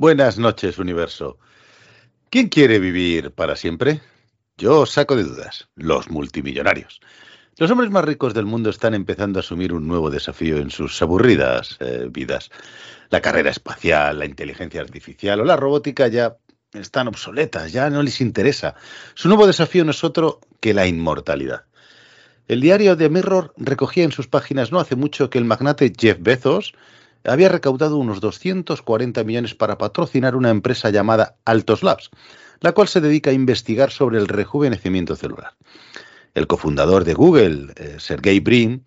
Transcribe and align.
Buenas 0.00 0.38
noches, 0.38 0.78
universo. 0.78 1.38
¿Quién 2.30 2.48
quiere 2.48 2.78
vivir 2.78 3.32
para 3.32 3.54
siempre? 3.54 4.00
Yo 4.56 4.86
saco 4.86 5.14
de 5.14 5.24
dudas, 5.24 5.68
los 5.74 6.08
multimillonarios. 6.08 7.02
Los 7.58 7.70
hombres 7.70 7.90
más 7.90 8.06
ricos 8.06 8.32
del 8.32 8.46
mundo 8.46 8.70
están 8.70 8.94
empezando 8.94 9.38
a 9.38 9.42
asumir 9.42 9.74
un 9.74 9.86
nuevo 9.86 10.08
desafío 10.08 10.56
en 10.56 10.70
sus 10.70 11.02
aburridas 11.02 11.76
eh, 11.80 12.08
vidas. 12.10 12.50
La 13.10 13.20
carrera 13.20 13.50
espacial, 13.50 14.20
la 14.20 14.24
inteligencia 14.24 14.80
artificial 14.80 15.38
o 15.42 15.44
la 15.44 15.56
robótica 15.56 16.08
ya 16.08 16.38
están 16.72 17.06
obsoletas, 17.08 17.70
ya 17.70 17.90
no 17.90 18.02
les 18.02 18.22
interesa. 18.22 18.76
Su 19.12 19.28
nuevo 19.28 19.46
desafío 19.46 19.84
no 19.84 19.90
es 19.90 20.02
otro 20.02 20.40
que 20.60 20.72
la 20.72 20.86
inmortalidad. 20.86 21.64
El 22.48 22.62
diario 22.62 22.96
The 22.96 23.10
Mirror 23.10 23.52
recogía 23.58 24.04
en 24.04 24.12
sus 24.12 24.28
páginas 24.28 24.72
no 24.72 24.80
hace 24.80 24.96
mucho 24.96 25.28
que 25.28 25.36
el 25.36 25.44
magnate 25.44 25.92
Jeff 25.94 26.16
Bezos 26.20 26.72
había 27.24 27.48
recaudado 27.48 27.96
unos 27.96 28.20
240 28.20 29.24
millones 29.24 29.54
para 29.54 29.78
patrocinar 29.78 30.36
una 30.36 30.50
empresa 30.50 30.90
llamada 30.90 31.36
Altos 31.44 31.82
Labs, 31.82 32.10
la 32.60 32.72
cual 32.72 32.88
se 32.88 33.00
dedica 33.00 33.30
a 33.30 33.34
investigar 33.34 33.90
sobre 33.90 34.18
el 34.18 34.28
rejuvenecimiento 34.28 35.16
celular. 35.16 35.54
El 36.34 36.46
cofundador 36.46 37.04
de 37.04 37.14
Google, 37.14 37.72
eh, 37.76 37.96
Sergey 37.98 38.40
Brin, 38.40 38.84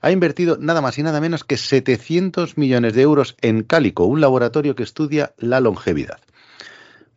ha 0.00 0.10
invertido 0.10 0.58
nada 0.60 0.80
más 0.80 0.98
y 0.98 1.02
nada 1.02 1.20
menos 1.20 1.44
que 1.44 1.56
700 1.56 2.58
millones 2.58 2.94
de 2.94 3.02
euros 3.02 3.36
en 3.40 3.62
Calico, 3.62 4.04
un 4.04 4.20
laboratorio 4.20 4.74
que 4.74 4.82
estudia 4.82 5.32
la 5.38 5.60
longevidad. 5.60 6.18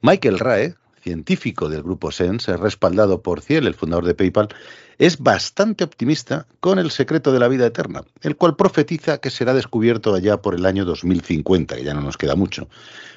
Michael 0.02 0.40
Rae, 0.40 0.76
científico 1.06 1.70
del 1.70 1.84
grupo 1.84 2.12
Sense, 2.12 2.58
respaldado 2.58 3.22
por 3.22 3.42
Ciel, 3.42 3.68
el 3.68 3.76
fundador 3.76 4.06
de 4.06 4.16
PayPal, 4.16 4.48
es 4.98 5.20
bastante 5.20 5.84
optimista 5.84 6.48
con 6.60 6.80
el 6.80 6.90
secreto 6.90 7.32
de 7.32 7.38
la 7.38 7.48
vida 7.48 7.68
eterna, 7.68 8.02
el 8.22 8.36
cual 8.38 8.56
profetiza 8.56 9.20
que 9.20 9.30
será 9.30 9.54
descubierto 9.54 10.16
allá 10.16 10.42
por 10.42 10.56
el 10.56 10.66
año 10.66 10.84
2050, 10.84 11.76
que 11.76 11.84
ya 11.84 11.94
no 11.94 12.02
nos 12.02 12.18
queda 12.18 12.36
mucho, 12.36 12.70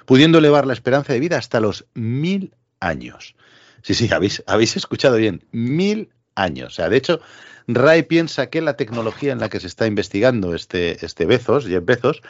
pudiendo 0.05 0.37
elevar 0.37 0.67
la 0.67 0.75
esperanza 0.75 1.15
de 1.15 1.21
vida 1.21 1.39
hasta 1.39 1.61
los 1.61 1.87
mil 1.95 2.53
años. 2.79 3.35
Sí, 3.81 3.95
sí, 3.95 4.13
habéis, 4.13 4.43
habéis 4.47 4.77
escuchado 4.77 5.17
bien, 5.17 5.43
mil 5.51 6.11
años. 6.35 6.69
O 6.69 6.77
sea, 6.77 6.91
de 6.91 6.99
hecho, 6.99 7.21
Ray 7.69 8.03
piensa 8.03 8.51
que 8.51 8.61
la 8.61 8.77
tecnología 8.77 9.33
en 9.33 9.41
la 9.41 9.49
que 9.49 9.61
se 9.61 9.67
está 9.67 9.87
investigando 9.87 10.55
este, 10.55 11.03
este 11.07 11.25
Bezos, 11.25 11.67
Jeff 11.67 11.85
Bezos, 11.87 12.21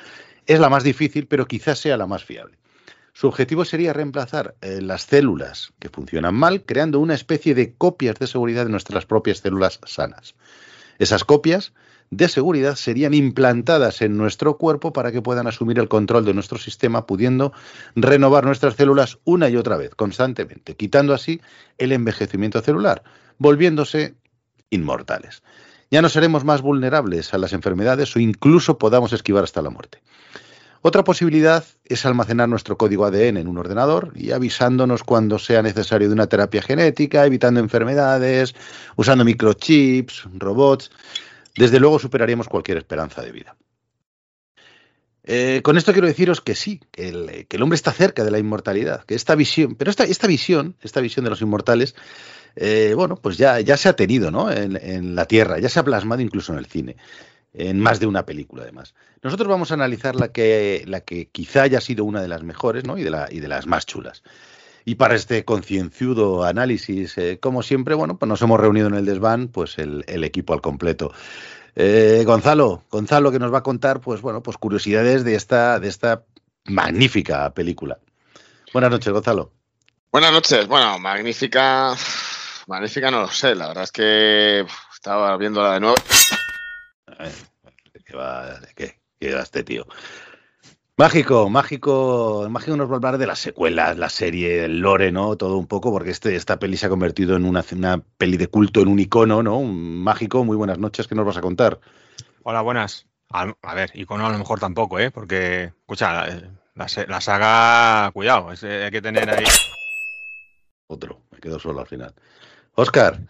es 0.46 0.60
la 0.60 0.68
más 0.68 0.84
difícil, 0.84 1.26
pero 1.26 1.46
quizás 1.46 1.80
sea 1.80 1.96
la 1.96 2.06
más 2.06 2.24
fiable. 2.24 2.56
Su 3.18 3.26
objetivo 3.26 3.64
sería 3.64 3.92
reemplazar 3.92 4.54
eh, 4.60 4.80
las 4.80 5.02
células 5.02 5.72
que 5.80 5.88
funcionan 5.88 6.36
mal, 6.36 6.62
creando 6.62 7.00
una 7.00 7.14
especie 7.14 7.52
de 7.52 7.74
copias 7.74 8.14
de 8.20 8.28
seguridad 8.28 8.64
de 8.64 8.70
nuestras 8.70 9.06
propias 9.06 9.38
células 9.38 9.80
sanas. 9.86 10.36
Esas 11.00 11.24
copias 11.24 11.72
de 12.10 12.28
seguridad 12.28 12.76
serían 12.76 13.14
implantadas 13.14 14.02
en 14.02 14.16
nuestro 14.16 14.56
cuerpo 14.56 14.92
para 14.92 15.10
que 15.10 15.20
puedan 15.20 15.48
asumir 15.48 15.80
el 15.80 15.88
control 15.88 16.26
de 16.26 16.32
nuestro 16.32 16.58
sistema, 16.58 17.06
pudiendo 17.06 17.52
renovar 17.96 18.44
nuestras 18.44 18.76
células 18.76 19.18
una 19.24 19.48
y 19.48 19.56
otra 19.56 19.76
vez, 19.76 19.96
constantemente, 19.96 20.76
quitando 20.76 21.12
así 21.12 21.40
el 21.76 21.90
envejecimiento 21.90 22.60
celular, 22.60 23.02
volviéndose 23.36 24.14
inmortales. 24.70 25.42
Ya 25.90 26.02
no 26.02 26.08
seremos 26.08 26.44
más 26.44 26.62
vulnerables 26.62 27.34
a 27.34 27.38
las 27.38 27.52
enfermedades 27.52 28.14
o 28.14 28.20
incluso 28.20 28.78
podamos 28.78 29.12
esquivar 29.12 29.42
hasta 29.42 29.60
la 29.60 29.70
muerte. 29.70 29.98
Otra 30.80 31.02
posibilidad 31.02 31.64
es 31.84 32.06
almacenar 32.06 32.48
nuestro 32.48 32.78
código 32.78 33.04
ADN 33.04 33.38
en 33.38 33.48
un 33.48 33.58
ordenador 33.58 34.12
y 34.14 34.30
avisándonos 34.30 35.02
cuando 35.02 35.38
sea 35.38 35.60
necesario 35.60 36.08
de 36.08 36.14
una 36.14 36.28
terapia 36.28 36.62
genética, 36.62 37.26
evitando 37.26 37.58
enfermedades, 37.58 38.54
usando 38.96 39.24
microchips, 39.24 40.28
robots. 40.34 40.90
Desde 41.56 41.80
luego 41.80 41.98
superaríamos 41.98 42.48
cualquier 42.48 42.78
esperanza 42.78 43.22
de 43.22 43.32
vida. 43.32 43.56
Eh, 45.24 45.60
con 45.62 45.76
esto 45.76 45.92
quiero 45.92 46.06
deciros 46.06 46.40
que 46.40 46.54
sí, 46.54 46.80
que 46.90 47.08
el, 47.08 47.62
hombre 47.62 47.76
está 47.76 47.92
cerca 47.92 48.24
de 48.24 48.30
la 48.30 48.38
inmortalidad, 48.38 49.04
que 49.04 49.14
esta 49.14 49.34
visión, 49.34 49.74
pero 49.74 49.90
esta, 49.90 50.04
esta 50.04 50.26
visión, 50.26 50.76
esta 50.80 51.00
visión 51.00 51.24
de 51.24 51.30
los 51.30 51.42
inmortales, 51.42 51.96
eh, 52.56 52.94
bueno, 52.96 53.16
pues 53.16 53.36
ya, 53.36 53.60
ya 53.60 53.76
se 53.76 53.90
ha 53.90 53.92
tenido 53.92 54.30
¿no? 54.30 54.50
en, 54.50 54.76
en 54.80 55.14
la 55.14 55.26
Tierra, 55.26 55.58
ya 55.58 55.68
se 55.68 55.80
ha 55.80 55.84
plasmado 55.84 56.22
incluso 56.22 56.52
en 56.52 56.60
el 56.60 56.66
cine 56.66 56.96
en 57.58 57.80
más 57.80 58.00
de 58.00 58.06
una 58.06 58.24
película 58.24 58.62
además. 58.62 58.94
Nosotros 59.22 59.48
vamos 59.48 59.70
a 59.70 59.74
analizar 59.74 60.14
la 60.14 60.28
que, 60.28 60.84
la 60.86 61.00
que 61.00 61.28
quizá 61.28 61.62
haya 61.62 61.80
sido 61.80 62.04
una 62.04 62.22
de 62.22 62.28
las 62.28 62.42
mejores 62.44 62.84
¿no? 62.84 62.96
y, 62.96 63.02
de 63.02 63.10
la, 63.10 63.28
y 63.30 63.40
de 63.40 63.48
las 63.48 63.66
más 63.66 63.84
chulas. 63.84 64.22
Y 64.84 64.94
para 64.94 65.16
este 65.16 65.44
concienzudo 65.44 66.44
análisis, 66.44 67.18
eh, 67.18 67.38
como 67.40 67.62
siempre, 67.62 67.94
bueno, 67.94 68.16
pues 68.18 68.28
nos 68.28 68.40
hemos 68.40 68.58
reunido 68.58 68.86
en 68.86 68.94
el 68.94 69.04
desván, 69.04 69.48
pues 69.48 69.78
el, 69.78 70.04
equipo 70.24 70.54
al 70.54 70.62
completo. 70.62 71.12
Eh, 71.74 72.22
Gonzalo, 72.24 72.84
Gonzalo 72.90 73.30
que 73.30 73.38
nos 73.38 73.52
va 73.52 73.58
a 73.58 73.62
contar, 73.62 74.00
pues 74.00 74.22
bueno, 74.22 74.42
pues 74.42 74.56
curiosidades 74.56 75.24
de 75.24 75.34
esta, 75.34 75.78
de 75.78 75.88
esta 75.88 76.22
magnífica 76.64 77.52
película. 77.52 77.98
Buenas 78.72 78.90
noches, 78.90 79.12
Gonzalo. 79.12 79.52
Buenas 80.10 80.32
noches. 80.32 80.66
Bueno, 80.66 80.98
magnífica, 80.98 81.94
magnífica 82.66 83.10
no 83.10 83.22
lo 83.22 83.28
sé. 83.28 83.54
La 83.54 83.68
verdad 83.68 83.84
es 83.84 83.92
que 83.92 84.64
estaba 84.94 85.36
viéndola 85.36 85.74
de 85.74 85.80
nuevo. 85.80 85.96
¿Qué 88.08 88.16
va? 88.16 88.58
¿Qué? 88.74 88.98
¿Qué 89.20 89.34
va 89.34 89.42
este 89.42 89.62
tío? 89.62 89.86
Mágico, 90.96 91.50
mágico, 91.50 92.46
mágico 92.50 92.76
nos 92.76 92.88
va 92.88 92.94
a 92.94 92.96
hablar 92.96 93.18
de 93.18 93.26
las 93.26 93.38
secuelas, 93.38 93.98
la 93.98 94.08
serie, 94.08 94.64
el 94.64 94.80
lore, 94.80 95.12
¿no? 95.12 95.36
Todo 95.36 95.58
un 95.58 95.66
poco, 95.66 95.92
porque 95.92 96.10
este, 96.10 96.34
esta 96.34 96.58
peli 96.58 96.78
se 96.78 96.86
ha 96.86 96.88
convertido 96.88 97.36
en 97.36 97.44
una, 97.44 97.62
una 97.72 97.98
peli 97.98 98.38
de 98.38 98.48
culto, 98.48 98.80
en 98.80 98.88
un 98.88 98.98
icono, 98.98 99.42
¿no? 99.42 99.58
Un 99.58 100.02
mágico, 100.02 100.42
muy 100.42 100.56
buenas 100.56 100.78
noches, 100.78 101.06
¿qué 101.06 101.14
nos 101.14 101.26
vas 101.26 101.36
a 101.36 101.42
contar? 101.42 101.80
Hola, 102.44 102.62
buenas. 102.62 103.06
A, 103.28 103.74
ver, 103.74 103.90
icono 103.92 104.26
a 104.26 104.32
lo 104.32 104.38
mejor 104.38 104.58
tampoco, 104.58 104.98
¿eh? 104.98 105.10
Porque, 105.10 105.64
escucha, 105.64 106.26
la, 106.74 106.86
la 107.06 107.20
saga, 107.20 108.10
cuidado, 108.12 108.48
hay 108.48 108.90
que 108.90 109.02
tener 109.02 109.28
ahí... 109.28 109.44
Otro, 110.86 111.20
me 111.30 111.40
quedo 111.40 111.60
solo 111.60 111.80
al 111.80 111.86
final. 111.86 112.14
Oscar, 112.74 113.20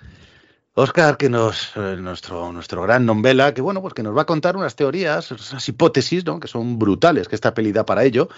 Oscar, 0.78 1.16
que 1.16 1.28
nos, 1.28 1.72
eh, 1.76 1.96
nuestro, 1.98 2.52
nuestro 2.52 2.82
gran 2.82 3.04
novela, 3.04 3.52
que 3.52 3.60
bueno, 3.60 3.82
pues 3.82 3.94
que 3.94 4.04
nos 4.04 4.16
va 4.16 4.22
a 4.22 4.26
contar 4.26 4.56
unas 4.56 4.76
teorías, 4.76 5.28
unas 5.32 5.68
hipótesis, 5.68 6.24
¿no? 6.24 6.38
Que 6.38 6.46
son 6.46 6.78
brutales, 6.78 7.26
que 7.26 7.34
esta 7.34 7.52
peli 7.52 7.72
da 7.72 7.84
para 7.84 8.04
ello. 8.04 8.28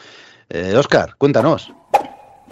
Eh, 0.48 0.74
Oscar, 0.74 1.16
cuéntanos. 1.18 1.70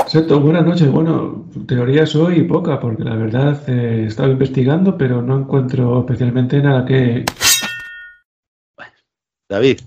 Exacto, 0.00 0.40
buenas 0.40 0.66
noches. 0.66 0.90
Bueno, 0.90 1.46
teorías 1.66 2.14
hoy 2.16 2.42
poca, 2.42 2.78
porque 2.78 3.02
la 3.02 3.16
verdad 3.16 3.62
eh, 3.66 4.02
he 4.02 4.06
estado 4.06 4.30
investigando, 4.30 4.98
pero 4.98 5.22
no 5.22 5.38
encuentro 5.38 6.00
especialmente 6.00 6.60
nada 6.60 6.84
que. 6.84 7.24
David, 9.48 9.80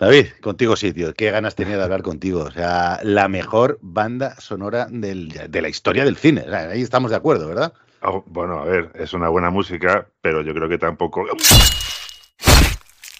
David, 0.00 0.26
contigo 0.42 0.74
sí, 0.74 0.92
tío. 0.92 1.14
Qué 1.14 1.30
ganas 1.30 1.54
tenía 1.54 1.76
de 1.76 1.84
hablar 1.84 2.02
contigo. 2.02 2.40
O 2.40 2.50
sea, 2.50 2.98
la 3.04 3.28
mejor 3.28 3.78
banda 3.82 4.34
sonora 4.40 4.88
de 4.90 5.62
la 5.62 5.68
historia 5.68 6.04
del 6.04 6.16
cine. 6.16 6.44
ahí 6.52 6.82
estamos 6.82 7.12
de 7.12 7.18
acuerdo, 7.18 7.46
¿verdad? 7.46 7.72
Oh, 8.04 8.24
bueno, 8.26 8.58
a 8.58 8.64
ver, 8.64 8.90
es 8.94 9.12
una 9.12 9.28
buena 9.28 9.50
música, 9.50 10.08
pero 10.20 10.42
yo 10.42 10.52
creo 10.54 10.68
que 10.68 10.78
tampoco. 10.78 11.24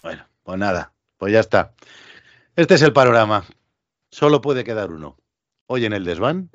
Bueno, 0.03 0.27
pues 0.43 0.59
nada, 0.59 0.93
pues 1.19 1.33
ya 1.33 1.39
está. 1.41 1.75
Este 2.57 2.75
es 2.75 2.83
el 2.83 2.93
panorama. 2.93 3.45
Solo 4.11 4.41
puede 4.41 4.65
quedar 4.65 4.91
uno. 4.91 5.17
Hoy 5.67 5.85
en 5.85 5.93
el 5.93 6.05
desván, 6.05 6.51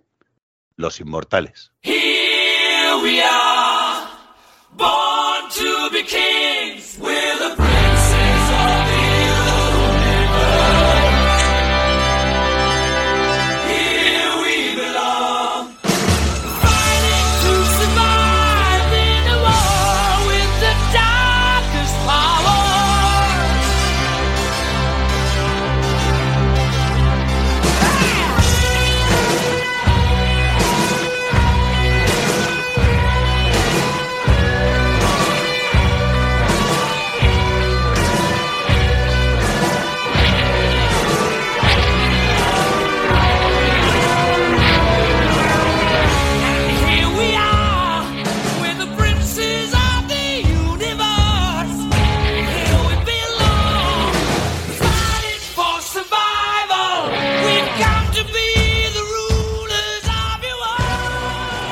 los 0.75 0.99
inmortales. 0.99 1.71
Here 1.81 2.95
we 3.01 3.23
are, 3.23 4.07
born 4.71 5.49
to 5.55 5.89
be 5.91 6.03
kings, 6.03 6.46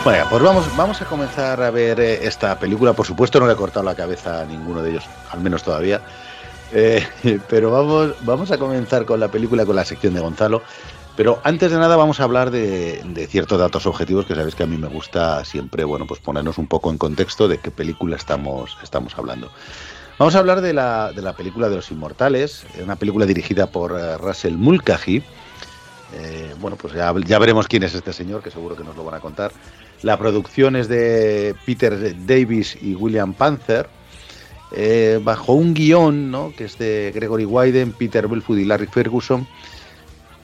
Pues 0.05 0.43
vamos, 0.43 0.77
vamos 0.77 1.01
a 1.01 1.05
comenzar 1.05 1.63
a 1.63 1.71
ver 1.71 1.99
eh, 1.99 2.27
esta 2.27 2.59
película. 2.59 2.93
Por 2.93 3.07
supuesto, 3.07 3.39
no 3.39 3.47
le 3.47 3.53
he 3.53 3.55
cortado 3.55 3.83
la 3.83 3.95
cabeza 3.95 4.41
a 4.41 4.45
ninguno 4.45 4.83
de 4.83 4.91
ellos, 4.91 5.03
al 5.31 5.39
menos 5.39 5.63
todavía. 5.63 5.99
Eh, 6.71 7.03
pero 7.49 7.71
vamos, 7.71 8.13
vamos 8.21 8.51
a 8.51 8.59
comenzar 8.59 9.05
con 9.05 9.19
la 9.19 9.29
película, 9.29 9.65
con 9.65 9.75
la 9.75 9.83
sección 9.83 10.13
de 10.13 10.19
Gonzalo. 10.19 10.61
Pero 11.15 11.41
antes 11.43 11.71
de 11.71 11.79
nada 11.79 11.95
vamos 11.95 12.19
a 12.19 12.23
hablar 12.25 12.51
de, 12.51 13.27
ciertos 13.31 13.57
datos 13.57 13.87
objetivos 13.87 14.27
que 14.27 14.35
sabéis 14.35 14.53
que 14.53 14.61
a 14.61 14.67
mí 14.67 14.77
me 14.77 14.89
gusta 14.89 15.43
siempre, 15.43 15.83
bueno, 15.83 16.05
pues 16.05 16.19
ponernos 16.19 16.59
un 16.59 16.67
poco 16.67 16.91
en 16.91 16.99
contexto 16.99 17.47
de 17.47 17.57
qué 17.57 17.71
película 17.71 18.15
estamos, 18.15 18.77
estamos 18.83 19.17
hablando. 19.17 19.49
Vamos 20.19 20.35
a 20.35 20.37
hablar 20.37 20.61
de 20.61 20.73
la, 20.73 21.13
de 21.13 21.23
la 21.23 21.33
película 21.33 21.67
de 21.67 21.77
los 21.77 21.89
Inmortales, 21.89 22.67
una 22.79 22.95
película 22.95 23.25
dirigida 23.25 23.71
por 23.71 23.93
uh, 23.93 24.19
Russell 24.19 24.53
Mulcahy. 24.53 25.23
Eh, 26.13 26.53
bueno, 26.59 26.77
pues 26.77 26.93
ya, 26.93 27.11
ya, 27.25 27.39
veremos 27.39 27.67
quién 27.67 27.81
es 27.81 27.95
este 27.95 28.13
señor, 28.13 28.43
que 28.43 28.51
seguro 28.51 28.75
que 28.75 28.83
nos 28.83 28.95
lo 28.95 29.03
van 29.03 29.15
a 29.15 29.19
contar. 29.19 29.51
La 30.05 30.17
producción 30.17 30.75
es 30.75 30.87
de 30.87 31.55
Peter 31.65 32.15
Davis 32.27 32.77
y 32.79 32.93
William 32.93 33.33
Panther, 33.33 33.89
eh, 34.71 35.19
bajo 35.23 35.53
un 35.53 35.73
guion 35.73 36.29
¿no? 36.29 36.53
que 36.55 36.65
es 36.65 36.77
de 36.77 37.11
Gregory 37.15 37.45
Wyden, 37.45 37.91
Peter 37.91 38.27
Belfood 38.27 38.59
y 38.59 38.65
Larry 38.65 38.85
Ferguson. 38.85 39.47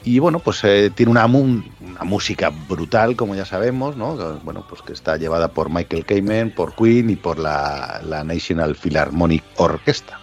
Y 0.04 0.18
bueno, 0.18 0.40
pues 0.40 0.64
eh, 0.64 0.90
tiene 0.96 1.12
una, 1.12 1.28
música 1.28 2.50
brutal, 2.68 3.16
como 3.16 3.36
ya 3.36 3.46
sabemos, 3.46 3.96
¿no? 3.96 4.16
Bueno, 4.44 4.66
pues 4.68 4.82
que 4.82 4.94
está 4.94 5.18
llevada 5.18 5.50
por 5.50 5.70
Michael 5.70 6.08
Kamen, 6.08 6.56
por 6.56 6.74
Queen 6.74 7.12
y 7.12 7.16
por 7.16 7.38
la, 7.38 8.02
la 8.04 8.24
National 8.24 8.76
Philharmonic 8.76 9.44
Orchestra. 9.58 10.20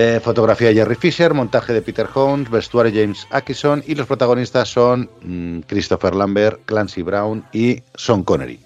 Eh, 0.00 0.20
fotografía 0.20 0.72
Jerry 0.72 0.94
Fisher, 0.94 1.34
montaje 1.34 1.72
de 1.72 1.82
Peter 1.82 2.08
Holmes, 2.14 2.48
vestuario 2.48 2.92
James 2.94 3.26
Atkinson 3.32 3.82
y 3.84 3.96
los 3.96 4.06
protagonistas 4.06 4.68
son 4.68 5.10
mmm, 5.22 5.58
Christopher 5.66 6.14
Lambert, 6.14 6.60
Clancy 6.66 7.02
Brown 7.02 7.44
y 7.52 7.82
Sean 7.96 8.22
Connery. 8.22 8.60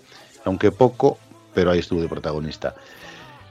Aunque 0.44 0.70
poco, 0.70 1.17
pero 1.55 1.70
ahí 1.70 1.79
estuvo 1.79 2.02
de 2.02 2.08
protagonista. 2.08 2.75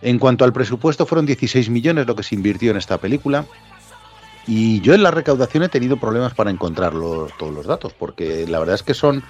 En 0.03 0.19
cuanto 0.19 0.45
al 0.45 0.53
presupuesto, 0.53 1.07
fueron 1.07 1.25
16 1.25 1.71
millones 1.71 2.05
lo 2.05 2.15
que 2.15 2.21
se 2.21 2.35
invirtió 2.35 2.69
en 2.69 2.77
esta 2.77 2.99
película. 2.99 3.45
Y 4.45 4.79
yo 4.81 4.93
en 4.93 5.01
la 5.01 5.09
recaudación 5.09 5.63
he 5.63 5.69
tenido 5.69 5.97
problemas 5.97 6.35
para 6.35 6.51
encontrar 6.51 6.93
los, 6.93 7.35
todos 7.39 7.51
los 7.51 7.65
datos, 7.65 7.93
porque 7.93 8.45
la 8.47 8.59
verdad 8.59 8.75
es 8.75 8.83
que 8.83 8.93
son 8.93 9.23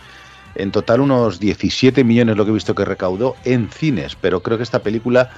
en 0.55 0.71
total 0.71 0.99
unos 0.99 1.39
17 1.39 2.03
millones 2.03 2.35
lo 2.35 2.43
que 2.43 2.51
he 2.51 2.53
visto 2.53 2.75
que 2.75 2.83
recaudó 2.83 3.37
en 3.45 3.69
cines, 3.69 4.17
pero 4.19 4.41
creo 4.41 4.57
que 4.57 4.63
esta 4.63 4.79
película 4.79 5.29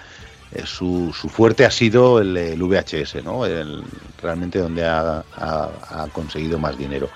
su, 0.65 1.13
su, 1.13 1.29
fuerte 1.29 1.65
ha 1.65 1.71
sido 1.71 2.19
el, 2.19 2.61
VHS, 2.61 3.23
¿no? 3.23 3.45
El, 3.45 3.83
realmente 4.21 4.59
donde 4.59 4.85
ha, 4.85 5.23
conseguido 6.11 6.59
más 6.59 6.77
dinero. 6.77 7.09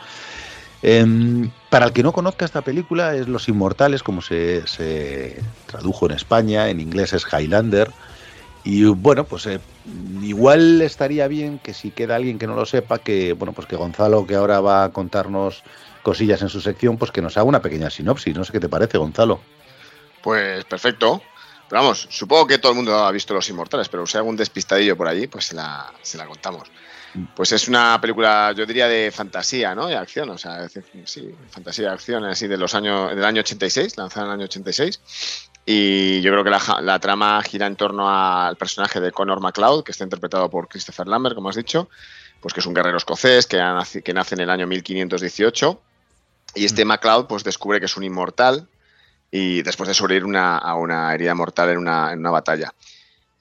Eh, 0.83 1.49
para 1.69 1.87
el 1.87 1.93
que 1.93 2.03
no 2.03 2.13
conozca 2.13 2.45
esta 2.45 2.61
película 2.61 3.15
es 3.15 3.27
Los 3.27 3.47
Inmortales, 3.49 4.03
como 4.03 4.21
se, 4.21 4.67
se 4.67 5.41
tradujo 5.65 6.05
en 6.05 6.11
España, 6.13 6.69
en 6.69 6.79
inglés 6.79 7.13
es 7.13 7.25
Highlander. 7.31 7.91
Y 8.63 8.83
bueno, 8.83 9.23
pues 9.23 9.45
eh, 9.45 9.59
igual 10.21 10.81
estaría 10.81 11.27
bien 11.29 11.57
que 11.59 11.73
si 11.73 11.91
queda 11.91 12.17
alguien 12.17 12.37
que 12.37 12.47
no 12.47 12.55
lo 12.55 12.65
sepa, 12.65 12.99
que 12.99 13.33
bueno, 13.33 13.53
pues 13.53 13.65
que 13.65 13.77
Gonzalo, 13.77 14.27
que 14.27 14.35
ahora 14.35 14.59
va 14.59 14.83
a 14.83 14.91
contarnos 14.91 15.63
cosillas 16.03 16.41
en 16.41 16.49
su 16.49 16.59
sección, 16.59 16.97
pues 16.97 17.11
que 17.11 17.21
nos 17.21 17.37
haga 17.37 17.45
una 17.45 17.61
pequeña 17.61 17.89
sinopsis. 17.89 18.35
No 18.35 18.43
sé 18.43 18.51
qué 18.51 18.59
te 18.59 18.69
parece, 18.69 18.97
Gonzalo. 18.97 19.39
Pues 20.21 20.65
perfecto. 20.65 21.21
Pero 21.69 21.81
vamos, 21.81 22.07
supongo 22.09 22.47
que 22.47 22.59
todo 22.59 22.71
el 22.71 22.77
mundo 22.77 22.95
ha 22.97 23.11
visto 23.11 23.33
Los 23.33 23.49
Inmortales, 23.49 23.89
pero 23.89 24.05
si 24.07 24.17
hay 24.17 24.19
algún 24.19 24.37
despistadillo 24.37 24.95
por 24.95 25.07
allí, 25.07 25.27
pues 25.27 25.45
se 25.45 25.55
la, 25.55 25.91
se 26.01 26.17
la 26.17 26.25
contamos. 26.25 26.69
Pues 27.35 27.51
es 27.51 27.67
una 27.67 27.99
película, 27.99 28.53
yo 28.55 28.65
diría, 28.65 28.87
de 28.87 29.11
fantasía, 29.11 29.73
¿no? 29.73 29.87
De 29.87 29.95
acción, 29.95 30.29
o 30.29 30.37
sea, 30.37 30.67
sí, 31.05 31.35
fantasía 31.49 31.87
de 31.87 31.93
acción, 31.93 32.23
así 32.25 32.47
de 32.47 32.57
los 32.57 32.75
años, 32.75 33.15
del 33.15 33.25
año 33.25 33.41
86, 33.41 33.97
lanzada 33.97 34.25
en 34.25 34.31
el 34.31 34.37
año 34.39 34.45
86. 34.45 35.01
Y 35.65 36.21
yo 36.21 36.31
creo 36.31 36.43
que 36.43 36.49
la, 36.49 36.61
la, 36.81 36.99
trama 36.99 37.41
gira 37.43 37.65
en 37.65 37.75
torno 37.75 38.09
al 38.09 38.55
personaje 38.55 39.01
de 39.01 39.11
Connor 39.11 39.41
MacLeod, 39.41 39.83
que 39.83 39.91
está 39.91 40.03
interpretado 40.03 40.49
por 40.49 40.67
Christopher 40.67 41.07
Lambert, 41.07 41.35
como 41.35 41.49
has 41.49 41.55
dicho, 41.55 41.89
pues 42.39 42.53
que 42.53 42.59
es 42.59 42.65
un 42.65 42.73
guerrero 42.73 42.97
escocés 42.97 43.47
que, 43.47 43.57
nace, 43.57 44.01
que 44.01 44.13
nace 44.13 44.35
en 44.35 44.41
el 44.41 44.49
año 44.49 44.67
1518. 44.67 45.81
Y 46.55 46.65
este 46.65 46.85
mm. 46.85 46.87
MacLeod 46.87 47.27
pues 47.27 47.43
descubre 47.43 47.79
que 47.79 47.87
es 47.87 47.97
un 47.97 48.03
inmortal 48.03 48.67
y 49.31 49.61
después 49.61 49.87
de 49.87 49.93
sobrevivir 49.93 50.25
una, 50.25 50.57
a 50.57 50.75
una 50.75 51.13
herida 51.13 51.35
mortal 51.35 51.69
en 51.69 51.77
una, 51.77 52.31
batalla. 52.31 52.73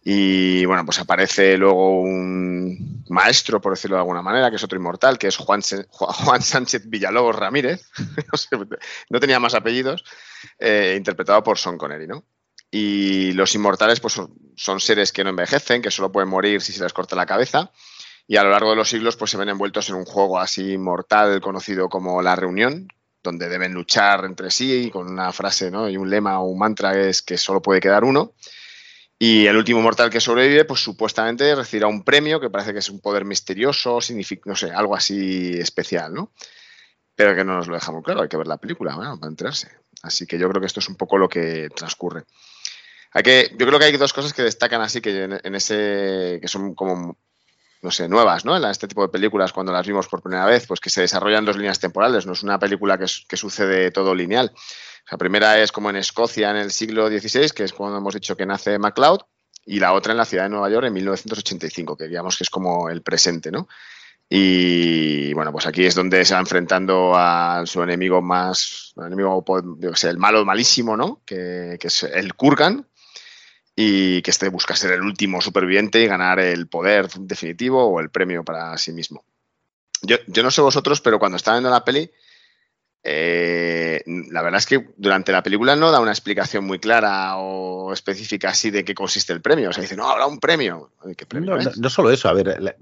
Y 0.03 0.65
bueno, 0.67 0.85
pues 0.85 1.01
aparece 1.01 1.57
luego 1.57 2.01
un 2.01 3.05
maestro, 3.09 3.61
por 3.61 3.73
decirlo 3.73 3.97
de 3.97 4.03
alguna 4.03 4.23
manera, 4.23 4.51
que 4.51 4.57
es 4.57 4.65
otro 4.65 4.79
inmortal, 4.79 5.19
que 5.19 5.27
es 5.29 5.37
Juan, 5.37 5.63
Juan 5.91 6.43
Sánchez 6.43 6.89
Villalobos 6.89 7.35
Ramírez, 7.35 7.89
no, 9.11 9.21
tenía 9.21 9.41
más 9.41 9.55
apellidos, 9.55 10.05
eh, 10.59 10.95
interpretado 10.97 11.43
por 11.43 11.59
Sean 11.59 11.77
Connery, 11.77 12.07
¿no? 12.07 12.25
Y 12.71 13.33
los 13.33 13.55
inmortales 13.55 14.01
pues, 14.01 14.21
son, 14.57 14.81
seres 14.81 15.13
que 15.13 15.25
no 15.25 15.31
envejecen, 15.31 15.83
que 15.83 15.91
solo 15.91 16.13
pueden 16.13 16.29
morir 16.29 16.61
si 16.61 16.73
se 16.73 16.83
les 16.83 16.93
corta 16.93 17.17
la 17.17 17.27
cabeza, 17.27 17.73
y 18.29 18.37
a 18.37 18.45
lo 18.45 18.51
largo 18.51 18.71
de 18.71 18.77
los 18.77 18.89
siglos 18.89 19.17
pues, 19.17 19.31
se 19.31 19.37
ven 19.37 19.49
envueltos 19.49 19.89
en 19.89 19.97
un 19.97 20.05
juego 20.05 20.39
así 20.39 20.79
mortal 20.79 21.41
conocido 21.41 21.89
como 21.89 22.23
La 22.23 22.37
Reunión, 22.37 22.89
donde 23.27 23.49
deben 23.49 23.75
luchar 23.75 24.25
entre 24.25 24.51
sí 24.51 24.89
con 24.91 25.09
una 25.09 25.33
frase 25.33 25.71
¿no? 25.71 25.89
y 25.89 25.97
un 25.97 26.09
lema 26.09 26.41
o 26.41 26.47
un 26.47 26.59
mantra 26.59 26.93
que 26.93 27.11
es 27.11 27.23
que 27.23 27.37
solo 27.37 27.61
puede 27.61 27.81
quedar 27.81 28.05
uno. 28.05 28.33
Y 29.19 29.47
el 29.47 29.57
último 29.57 29.81
mortal 29.81 30.11
que 30.11 30.21
sobrevive, 30.21 30.65
pues 30.65 30.81
supuestamente 30.81 31.55
recibirá 31.55 31.87
un 31.87 32.05
premio 32.05 32.39
que 32.39 32.51
parece 32.51 32.73
que 32.73 32.81
es 32.81 32.91
un 32.91 33.01
poder 33.01 33.25
misterioso, 33.25 34.01
significa, 34.01 34.43
no 34.47 34.55
sé, 34.55 34.71
algo 34.71 34.95
así 34.95 35.59
especial, 35.59 36.13
¿no? 36.13 36.33
Pero 37.15 37.35
que 37.35 37.43
no 37.43 37.57
nos 37.57 37.67
lo 37.67 37.75
deja 37.75 37.93
muy 37.93 38.03
claro, 38.03 38.23
hay 38.23 38.29
que 38.29 38.37
ver 38.37 38.47
la 38.47 38.59
película 38.59 38.95
bueno, 38.95 39.19
para 39.19 39.31
enterarse. 39.31 39.71
Así 40.03 40.27
que 40.27 40.39
yo 40.39 40.49
creo 40.51 40.61
que 40.61 40.67
esto 40.67 40.81
es 40.81 40.89
un 40.89 40.97
poco 40.97 41.17
lo 41.17 41.29
que 41.29 41.71
transcurre. 41.75 42.25
Hay 43.13 43.23
que, 43.23 43.51
yo 43.59 43.67
creo 43.67 43.79
que 43.79 43.87
hay 43.87 43.97
dos 43.97 44.13
cosas 44.13 44.35
que 44.35 44.43
destacan 44.43 44.83
así 44.83 45.01
que 45.01 45.25
en 45.25 45.55
ese 45.55 46.39
que 46.41 46.49
son 46.49 46.75
como 46.75 47.17
no 47.83 47.91
sé, 47.91 48.09
nuevas, 48.09 48.45
¿no? 48.45 48.57
Este 48.69 48.89
tipo 48.89 49.03
de 49.03 49.09
películas, 49.09 49.53
cuando 49.53 49.73
las 49.73 49.87
vimos 49.87 50.09
por 50.09 50.23
primera 50.23 50.47
vez, 50.47 50.67
pues 50.67 50.81
que 50.81 50.91
se 50.91 51.03
desarrollan 51.03 51.45
dos 51.45 51.57
líneas 51.57 51.79
temporales, 51.79 52.27
no 52.27 52.33
es 52.33 52.43
una 52.43 52.59
película 52.59 52.99
que, 52.99 53.07
que 53.29 53.37
sucede 53.37 53.91
todo 53.91 54.15
lineal. 54.15 54.53
La 55.11 55.19
primera 55.19 55.61
es 55.61 55.71
como 55.71 55.91
en 55.91 55.97
Escocia 55.97 56.51
en 56.51 56.57
el 56.57 56.73
siglo 56.73 57.09
XVI, 57.09 57.51
que 57.51 57.65
es 57.65 57.73
cuando 57.73 57.99
hemos 57.99 58.15
dicho 58.15 58.37
que 58.37 58.47
nace 58.47 58.79
MacLeod, 58.79 59.21
y 59.67 59.81
la 59.81 59.93
otra 59.93 60.13
en 60.13 60.19
la 60.19 60.25
ciudad 60.25 60.45
de 60.45 60.51
Nueva 60.51 60.71
York 60.71 60.87
en 60.87 60.93
1985, 60.95 61.97
que 61.97 62.09
digamos 62.09 62.37
que 62.37 62.45
es 62.45 62.51
como 62.51 62.89
el 62.89 63.03
presente, 63.03 63.51
¿no? 63.51 63.69
Y 64.29 65.33
bueno, 65.35 65.53
pues 65.53 65.67
aquí 65.67 65.85
es 65.85 65.95
donde 65.95 66.25
se 66.25 66.35
va 66.35 66.41
enfrentando 66.41 67.13
a 67.15 67.63
su 67.65 67.83
enemigo 67.83 68.23
más, 68.23 68.93
enemigo, 68.97 69.45
yo 69.79 69.91
que 69.93 69.97
sé, 69.97 70.09
el 70.09 70.19
malo 70.19 70.45
malísimo, 70.45 70.97
¿no? 70.97 71.23
Que 71.25 71.79
es 71.81 72.03
el 72.05 72.35
Kurgan, 72.35 72.87
y 73.77 74.23
que 74.23 74.31
este 74.31 74.49
busca 74.49 74.75
ser 74.75 74.93
el 74.93 75.03
último 75.03 75.43
superviviente 75.43 76.01
y 76.01 76.07
ganar 76.07 76.41
el 76.41 76.67
poder 76.67 77.09
definitivo 77.11 77.85
o 77.85 78.01
el 78.01 78.09
premio 78.09 78.43
para 78.43 78.77
sí 78.79 78.91
mismo. 78.91 79.23
Yo, 80.01 80.17
yo 80.27 80.43
no 80.43 80.51
sé 80.51 80.63
vosotros, 80.63 81.03
pero 81.03 81.19
cuando 81.19 81.37
estaba 81.37 81.59
viendo 81.59 81.71
la 81.71 81.85
peli, 81.85 82.11
eh, 83.03 84.03
la 84.07 84.43
verdad 84.43 84.59
es 84.59 84.67
que 84.67 84.89
durante 84.97 85.31
la 85.31 85.43
película 85.43 85.77
no 85.77 85.93
da 85.93 86.01
una 86.01 86.11
explicación 86.11 86.65
muy 86.65 86.79
clara 86.79 87.37
o 87.37 87.93
específica 87.93 88.49
así 88.49 88.71
de 88.71 88.85
qué 88.85 88.95
consiste 88.95 89.35
el 89.35 89.43
premio. 89.43 89.71
O 89.71 89.73
sea, 89.73 89.83
dice, 89.83 89.97
no, 89.97 90.09
habrá 90.09 90.27
un 90.27 90.41
premio. 90.41 90.91
¿Qué 91.17 91.27
premio 91.27 91.53
no, 91.53 91.59
es? 91.59 91.67
no, 91.67 91.73
no, 91.77 91.91
solo 91.91 92.11
eso, 92.11 92.29
a 92.29 92.33
ver, 92.33 92.61
la, 92.61 92.75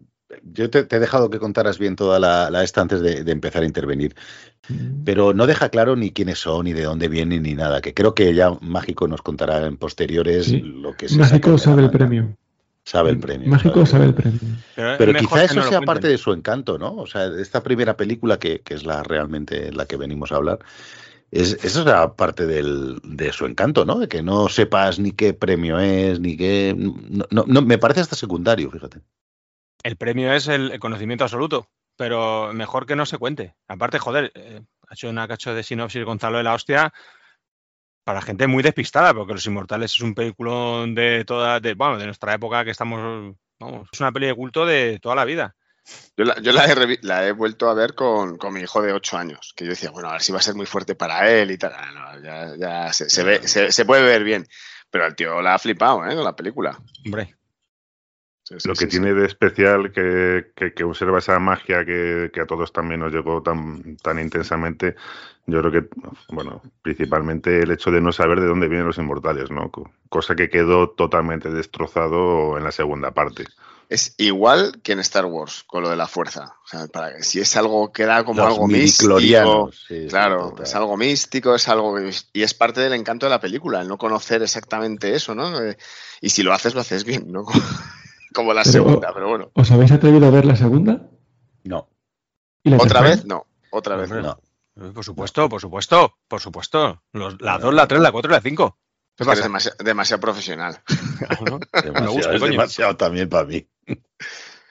yo 0.43 0.71
te, 0.71 0.85
te, 0.85 0.97
he 0.97 1.01
dejado 1.01 1.31
que 1.31 1.39
contaras 1.39 1.79
bien 1.79 1.97
toda 1.97 2.19
la, 2.19 2.51
la 2.51 2.63
esta 2.63 2.81
antes 2.81 3.01
de, 3.01 3.25
de, 3.25 3.33
empezar 3.33 3.63
a 3.63 3.67
intervenir, 3.67 4.15
pero 5.05 5.35
no 5.35 5.47
deja 5.47 5.69
claro 5.69 5.97
ni 5.97 6.11
quiénes 6.11 6.39
son, 6.39 6.65
ni 6.65 6.73
de 6.73 6.85
dónde 6.85 7.09
vienen, 7.09 7.43
ni 7.43 7.55
nada, 7.55 7.81
que 7.81 7.95
creo 7.95 8.15
que 8.15 8.35
ya 8.35 8.51
Mágico 8.61 9.09
nos 9.09 9.23
contará 9.23 9.67
en 9.67 9.77
posteriores 9.77 10.47
sí. 10.47 10.61
lo 10.61 10.95
que 10.97 11.07
es. 11.07 11.17
Mágico 11.17 11.59
sabe 11.59 11.83
el 11.83 11.91
premio. 11.91 12.37
Sabe 12.85 13.11
el 13.11 13.19
premio. 13.19 13.49
Mágico 13.49 13.87
sabe 13.87 14.05
el 14.07 14.15
premio. 14.15 14.41
Pero, 14.77 14.97
pero 14.99 15.15
quizá 15.15 15.45
eso 15.45 15.55
no 15.55 15.63
sea 15.63 15.81
parte 15.81 16.07
de 16.07 16.19
su 16.19 16.33
encanto, 16.33 16.77
¿no? 16.77 16.95
O 16.97 17.07
sea, 17.07 17.27
esta 17.39 17.63
primera 17.63 17.97
película, 17.97 18.39
que, 18.39 18.61
que 18.61 18.75
es 18.75 18.85
la 18.85 19.03
realmente 19.03 19.73
la 19.73 19.87
que 19.87 19.97
venimos 19.97 20.33
a 20.33 20.37
hablar, 20.37 20.59
es, 21.35 21.59
eso 21.65 21.81
es 21.81 22.11
parte 22.17 22.47
del, 22.47 23.01
de 23.03 23.33
su 23.33 23.47
encanto, 23.47 23.85
¿no? 23.85 23.99
De 23.99 24.07
que 24.07 24.23
no 24.23 24.49
sepas 24.49 24.99
ni 24.99 25.11
qué 25.11 25.35
premio 25.35 25.81
es, 25.81 26.21
ni 26.21 26.37
qué. 26.37 26.75
No, 26.77 27.27
no, 27.31 27.45
no, 27.47 27.63
me 27.63 27.79
parece 27.79 28.01
hasta 28.01 28.17
secundario, 28.17 28.71
fíjate. 28.71 29.01
El 29.85 29.97
premio 29.97 30.33
es 30.33 30.49
el 30.49 30.81
conocimiento 30.81 31.25
absoluto, 31.25 31.69
pero 31.97 32.53
mejor 32.55 32.87
que 32.87 32.97
no 32.97 33.07
se 33.07 33.19
cuente. 33.19 33.55
Aparte, 33.69 33.99
joder, 33.99 34.33
eh, 34.35 34.63
ha 34.89 34.95
hecho 34.95 35.11
una 35.11 35.29
cacho 35.29 35.55
de 35.55 35.63
sinopsis 35.63 36.05
Gonzalo 36.05 36.39
de 36.39 36.43
la 36.43 36.55
hostia 36.55 36.93
para 38.03 38.23
gente 38.23 38.47
muy 38.47 38.63
despistada, 38.63 39.15
porque 39.15 39.35
Los 39.35 39.47
Inmortales 39.47 39.93
es 39.93 40.01
un 40.01 40.15
película 40.15 40.85
de 40.89 41.25
toda, 41.27 41.61
de, 41.61 41.75
bueno, 41.75 41.99
de 41.99 42.07
nuestra 42.07 42.35
época 42.35 42.65
que 42.65 42.71
estamos, 42.71 43.37
vamos, 43.59 43.89
es 43.93 44.01
una 44.01 44.13
peli 44.13 44.27
de 44.27 44.35
culto 44.35 44.67
de 44.67 44.99
toda 45.01 45.15
la 45.15 45.25
vida. 45.25 45.55
Yo 46.17 46.25
la, 46.25 46.41
yo 46.41 46.53
la, 46.53 46.65
he, 46.65 46.99
la 47.03 47.27
he, 47.27 47.33
vuelto 47.33 47.69
a 47.69 47.75
ver 47.75 47.95
con, 47.95 48.39
con, 48.39 48.55
mi 48.55 48.61
hijo 48.61 48.81
de 48.81 48.95
8 48.95 49.19
años, 49.19 49.53
que 49.55 49.65
yo 49.65 49.71
decía, 49.71 49.91
bueno, 49.91 50.09
a 50.09 50.13
ver 50.13 50.23
si 50.23 50.33
va 50.33 50.39
a 50.39 50.43
ser 50.43 50.55
muy 50.55 50.65
fuerte 50.65 50.95
para 50.95 51.31
él 51.31 51.51
y 51.51 51.59
tal. 51.59 51.73
Ah, 51.77 51.91
no, 51.93 52.23
ya, 52.23 52.57
ya 52.57 52.93
se, 52.95 53.11
se, 53.11 53.23
ve, 53.23 53.47
se, 53.47 53.71
se, 53.71 53.85
puede 53.85 54.03
ver 54.03 54.25
bien. 54.25 54.47
Pero 54.91 55.07
el 55.07 55.15
tío 55.15 55.43
la 55.43 55.55
ha 55.55 55.59
flipado, 55.59 56.07
¿eh? 56.07 56.15
Con 56.15 56.25
la 56.25 56.37
película. 56.37 56.79
Hombre. 57.05 57.35
Sí, 58.45 58.55
sí, 58.59 58.69
Lo 58.69 58.75
que 58.75 58.85
sí, 58.85 58.85
sí. 58.85 58.91
tiene 58.91 59.15
de 59.15 59.27
especial 59.27 59.91
que, 59.91 60.53
que- 60.55 60.75
que 60.75 60.85
observa 60.85 61.19
esa 61.19 61.39
magia 61.39 61.85
que, 61.87 62.31
que 62.33 62.41
a 62.43 62.47
todos 62.47 62.73
también 62.73 63.01
nos 63.01 63.11
llegó 63.13 63.43
tan, 63.43 63.97
tan 63.97 64.19
intensamente, 64.19 64.97
yo 65.47 65.61
creo 65.61 65.73
que, 65.73 65.89
bueno, 66.29 66.61
principalmente 66.83 67.61
el 67.63 67.71
hecho 67.71 67.91
de 67.91 68.03
no 68.03 68.13
saber 68.13 68.41
de 68.41 68.47
dónde 68.47 68.69
vienen 68.69 68.87
los 68.87 68.99
inmortales, 68.99 69.51
¿no? 69.51 69.71
Co- 69.71 69.91
Cosa 70.11 70.37
que 70.37 70.51
quedó 70.51 70.91
totalmente 70.91 71.51
destrozado 71.51 72.59
en 72.59 72.65
la 72.65 72.71
segunda 72.71 73.13
parte. 73.13 73.47
Es 73.89 74.15
igual 74.19 74.81
que 74.83 74.93
en 74.93 75.01
Star 75.01 75.25
Wars, 75.27 75.65
con 75.67 75.83
lo 75.83 75.91
de 75.91 75.97
la 75.97 76.07
fuerza. 76.07 76.55
O 76.65 76.69
sea, 76.69 76.87
para, 76.87 77.23
si 77.23 77.41
es 77.41 77.57
algo 77.57 77.93
que 77.93 78.03
era 78.03 78.25
como 78.25 78.43
Los 78.43 78.53
algo 78.55 78.67
místico. 78.69 79.71
Claro, 80.09 80.55
es 80.63 80.75
algo 80.75 80.97
místico, 80.97 81.55
es 81.55 81.69
algo 81.69 81.95
que- 81.97 82.11
y 82.35 82.43
es 82.43 82.53
parte 82.55 82.81
del 82.81 82.93
encanto 82.95 83.25
de 83.27 83.31
la 83.31 83.41
película, 83.41 83.81
el 83.81 83.89
no 83.89 83.97
conocer 83.99 84.43
exactamente 84.43 85.15
eso, 85.15 85.35
¿no? 85.35 85.63
Eh, 85.63 85.77
Y 86.21 86.31
si 86.31 86.43
lo 86.43 86.53
haces, 86.53 86.75
lo 86.75 86.81
haces 86.81 87.05
bien, 87.05 87.31
¿no? 87.33 87.45
Como 88.35 88.53
la 88.53 88.63
Pero- 88.63 88.73
segunda, 88.73 89.13
pero 89.15 89.29
bueno. 89.29 89.51
¿Os 89.55 89.71
habéis 89.71 89.93
atrevido 89.93 90.27
a 90.27 90.31
ver 90.31 90.45
la 90.45 90.57
segunda? 90.57 91.09
No, 91.65 91.89
¿Y 92.63 92.71
la 92.71 92.77
¿Otra 92.77 93.01
tercera? 93.01 93.17
vez? 93.17 93.25
No, 93.27 93.47
otra 93.71 93.97
vez. 93.97 94.11
No. 94.11 94.21
no. 94.77 94.93
Por 94.93 95.05
supuesto, 95.05 95.49
por 95.49 95.61
supuesto, 95.61 96.17
por 96.27 96.41
supuesto. 96.41 97.03
Los- 97.13 97.41
la 97.41 97.59
2, 97.59 97.73
la 97.73 97.87
3, 97.87 98.01
la 98.01 98.11
4 98.11 98.31
y 98.33 98.35
la 98.35 98.41
5. 98.41 98.79
¿Qué 99.17 99.23
Es 99.31 99.43
demasiado, 99.43 99.77
demasiado 99.85 100.21
profesional. 100.21 100.83
¿no? 101.49 101.61
Demasiado, 101.73 102.13
gusta, 102.13 102.35
es 102.35 102.41
demasiado 102.43 102.97
también 102.97 103.29
para 103.29 103.45
mí. 103.47 103.65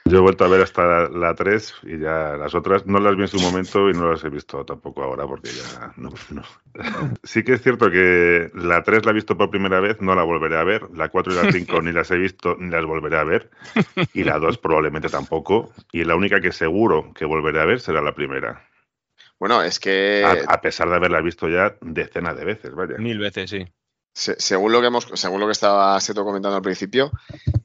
Yo 0.05 0.17
he 0.17 0.21
vuelto 0.21 0.43
a 0.43 0.49
ver 0.49 0.61
hasta 0.61 1.09
la 1.09 1.33
3 1.33 1.75
y 1.83 1.97
ya 1.99 2.35
las 2.35 2.53
otras 2.53 2.85
no 2.85 2.99
las 2.99 3.15
vi 3.15 3.21
en 3.21 3.27
su 3.29 3.39
momento 3.39 3.89
y 3.89 3.93
no 3.93 4.11
las 4.11 4.23
he 4.23 4.29
visto 4.29 4.65
tampoco 4.65 5.01
ahora 5.01 5.25
porque 5.25 5.49
ya 5.49 5.93
no. 5.95 6.09
no. 6.29 6.43
Sí 7.23 7.43
que 7.43 7.53
es 7.53 7.61
cierto 7.61 7.89
que 7.89 8.51
la 8.53 8.83
3 8.83 9.05
la 9.05 9.11
he 9.11 9.15
visto 9.15 9.37
por 9.37 9.49
primera 9.49 9.79
vez, 9.79 10.01
no 10.01 10.13
la 10.13 10.23
volveré 10.23 10.57
a 10.57 10.63
ver. 10.65 10.89
La 10.93 11.09
4 11.09 11.33
y 11.33 11.35
la 11.37 11.51
5 11.51 11.81
ni 11.81 11.93
las 11.93 12.11
he 12.11 12.17
visto 12.17 12.57
ni 12.59 12.69
las 12.69 12.85
volveré 12.85 13.17
a 13.17 13.23
ver. 13.23 13.49
Y 14.13 14.23
la 14.23 14.39
2 14.39 14.57
probablemente 14.57 15.07
tampoco. 15.07 15.71
Y 15.91 16.03
la 16.03 16.15
única 16.15 16.41
que 16.41 16.51
seguro 16.51 17.13
que 17.13 17.25
volveré 17.25 17.61
a 17.61 17.65
ver 17.65 17.79
será 17.79 18.01
la 18.01 18.13
primera. 18.13 18.67
Bueno, 19.39 19.63
es 19.63 19.79
que 19.79 20.23
A, 20.25 20.53
a 20.53 20.61
pesar 20.61 20.89
de 20.89 20.95
haberla 20.95 21.21
visto 21.21 21.47
ya 21.47 21.75
decenas 21.81 22.37
de 22.37 22.45
veces, 22.45 22.75
vaya. 22.75 22.97
Mil 22.97 23.19
veces, 23.19 23.49
sí. 23.49 23.65
Se- 24.13 24.35
según 24.39 24.71
lo 24.71 24.79
que 24.81 24.87
hemos, 24.87 25.07
según 25.15 25.39
lo 25.39 25.47
que 25.47 25.51
estaba 25.53 25.99
Seto 25.99 26.23
comentando 26.23 26.55
al 26.55 26.61
principio, 26.61 27.11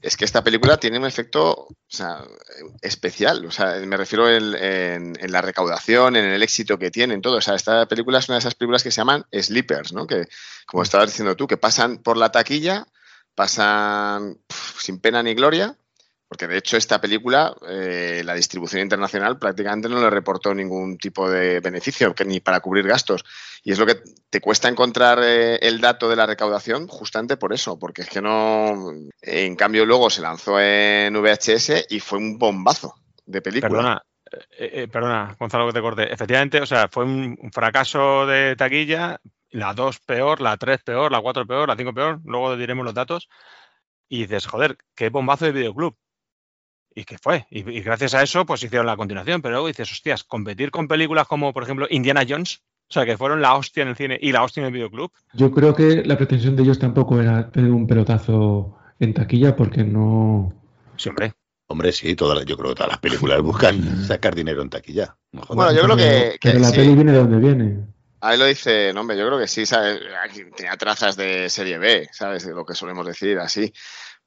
es 0.01 0.17
que 0.17 0.25
esta 0.25 0.43
película 0.43 0.77
tiene 0.77 0.97
un 0.97 1.05
efecto 1.05 1.67
especial. 2.81 3.45
O 3.45 3.51
sea, 3.51 3.75
me 3.85 3.97
refiero 3.97 4.29
en, 4.29 4.55
en- 5.19 5.31
la 5.31 5.41
recaudación, 5.41 6.15
en 6.15 6.25
el 6.25 6.41
éxito 6.43 6.77
que 6.79 6.91
tiene, 6.91 7.13
en 7.13 7.21
todo. 7.21 7.37
O 7.37 7.41
sea, 7.41 7.55
esta 7.55 7.85
película 7.87 8.19
es 8.19 8.27
una 8.29 8.35
de 8.35 8.39
esas 8.39 8.55
películas 8.55 8.83
que 8.83 8.91
se 8.91 8.97
llaman 9.01 9.25
sleepers, 9.31 9.93
¿no? 9.93 10.07
Que, 10.07 10.27
como 10.65 10.83
estabas 10.83 11.07
diciendo 11.07 11.35
tú, 11.35 11.47
que 11.47 11.57
pasan 11.57 11.97
por 11.99 12.17
la 12.17 12.31
taquilla, 12.31 12.87
pasan 13.35 14.37
sin 14.79 14.99
pena 14.99 15.21
ni 15.23 15.33
gloria. 15.35 15.75
Porque 16.29 16.47
de 16.47 16.57
hecho 16.57 16.77
esta 16.77 17.01
película, 17.01 17.55
eh, 17.67 18.21
la 18.23 18.35
distribución 18.35 18.83
internacional 18.83 19.39
prácticamente 19.39 19.89
no 19.89 19.99
le 19.99 20.11
reportó 20.11 20.53
ningún 20.53 20.97
tipo 20.97 21.29
de 21.29 21.59
beneficio, 21.59 22.13
que 22.13 22.23
ni 22.23 22.39
para 22.39 22.59
cubrir 22.59 22.87
gastos. 22.87 23.25
Y 23.63 23.71
es 23.71 23.79
lo 23.79 23.87
que 23.87 23.99
te 24.29 24.39
cuesta 24.39 24.69
encontrar 24.69 25.19
eh, 25.23 25.57
el 25.61 25.81
dato 25.81 26.07
de 26.07 26.15
la 26.15 26.27
recaudación 26.27 26.87
justamente 26.87 27.35
por 27.35 27.51
eso, 27.51 27.79
porque 27.79 28.03
es 28.03 28.09
que 28.09 28.21
no... 28.21 28.93
En 29.21 29.55
cambio 29.55 29.85
luego 29.87 30.11
se 30.11 30.21
lanzó 30.21 30.59
en 30.59 31.15
VHS 31.15 31.87
y 31.89 31.99
fue 31.99 32.19
un 32.19 32.37
bombazo 32.37 32.93
de 33.25 33.41
película. 33.41 33.69
Perdona, 33.69 34.03
eh, 34.31 34.83
eh, 34.83 34.87
perdona, 34.87 35.35
Gonzalo, 35.39 35.67
que 35.67 35.73
te 35.73 35.81
corte. 35.81 36.13
Efectivamente, 36.13 36.61
o 36.61 36.65
sea, 36.65 36.87
fue 36.89 37.05
un 37.05 37.37
un 37.41 37.51
fracaso 37.51 38.25
de 38.25 38.55
taquilla, 38.55 39.19
la 39.49 39.73
2 39.73 39.99
peor, 40.01 40.41
la 40.41 40.57
3 40.57 40.83
peor, 40.83 41.11
la 41.11 41.21
4 41.21 41.45
peor, 41.47 41.67
la 41.67 41.75
5 41.75 41.93
peor, 41.93 42.19
luego 42.23 42.55
diremos 42.55 42.85
los 42.85 42.93
datos. 42.93 43.29
Y 44.07 44.21
dices, 44.21 44.47
joder, 44.47 44.77
qué 44.95 45.09
bombazo 45.09 45.45
de 45.45 45.51
videoclub. 45.51 45.95
¿Y 46.95 47.03
qué 47.05 47.17
fue? 47.17 47.45
Y, 47.51 47.59
y 47.69 47.81
gracias 47.81 48.13
a 48.13 48.23
eso, 48.23 48.45
pues 48.45 48.63
hicieron 48.63 48.85
la 48.87 48.97
continuación. 48.97 49.41
Pero 49.41 49.53
luego 49.53 49.67
dices, 49.67 49.91
hostias, 49.91 50.23
competir 50.23 50.71
con 50.71 50.87
películas 50.87 51.27
como, 51.27 51.53
por 51.53 51.63
ejemplo, 51.63 51.87
Indiana 51.89 52.23
Jones, 52.27 52.61
o 52.89 52.93
sea, 52.93 53.05
que 53.05 53.17
fueron 53.17 53.41
la 53.41 53.55
hostia 53.55 53.83
en 53.83 53.89
el 53.89 53.95
cine 53.95 54.17
y 54.21 54.31
la 54.31 54.43
hostia 54.43 54.61
en 54.61 54.67
el 54.67 54.73
videoclub. 54.73 55.11
Yo 55.33 55.51
creo 55.51 55.75
que 55.75 56.03
la 56.05 56.17
pretensión 56.17 56.55
de 56.55 56.63
ellos 56.63 56.79
tampoco 56.79 57.21
era 57.21 57.49
tener 57.51 57.71
un 57.71 57.85
pelotazo 57.87 58.75
en 58.99 59.13
taquilla 59.13 59.55
porque 59.55 59.83
no... 59.83 60.51
Sí, 60.97 61.09
hombre. 61.09 61.33
Hombre, 61.67 61.91
sí, 61.91 62.15
todas, 62.15 62.43
yo 62.45 62.57
creo 62.57 62.69
que 62.69 62.75
todas 62.75 62.89
las 62.93 62.99
películas 62.99 63.41
buscan 63.41 64.03
sacar 64.07 64.33
dinero 64.33 64.63
en 64.63 64.69
taquilla. 64.71 65.15
No. 65.31 65.43
Bueno, 65.49 65.71
yo 65.71 65.83
creo 65.83 65.95
que- 65.95 66.37
Pero 66.41 66.53
que 66.55 66.59
la 66.59 66.69
sí. 66.69 66.75
peli 66.77 66.95
viene 66.95 67.11
de 67.11 67.17
donde 67.19 67.37
viene. 67.37 67.85
Ahí 68.21 68.37
lo 68.37 68.45
dice, 68.45 68.91
no, 68.93 69.01
hombre, 69.01 69.17
yo 69.17 69.25
creo 69.27 69.39
que 69.39 69.47
sí, 69.47 69.65
¿sabes? 69.65 70.01
Aquí 70.25 70.41
Tenía 70.57 70.75
trazas 70.75 71.15
de 71.15 71.47
serie 71.49 71.77
B, 71.77 72.09
¿sabes? 72.11 72.45
De 72.45 72.53
lo 72.53 72.65
que 72.65 72.73
solemos 72.73 73.05
decir, 73.07 73.37
así. 73.39 73.71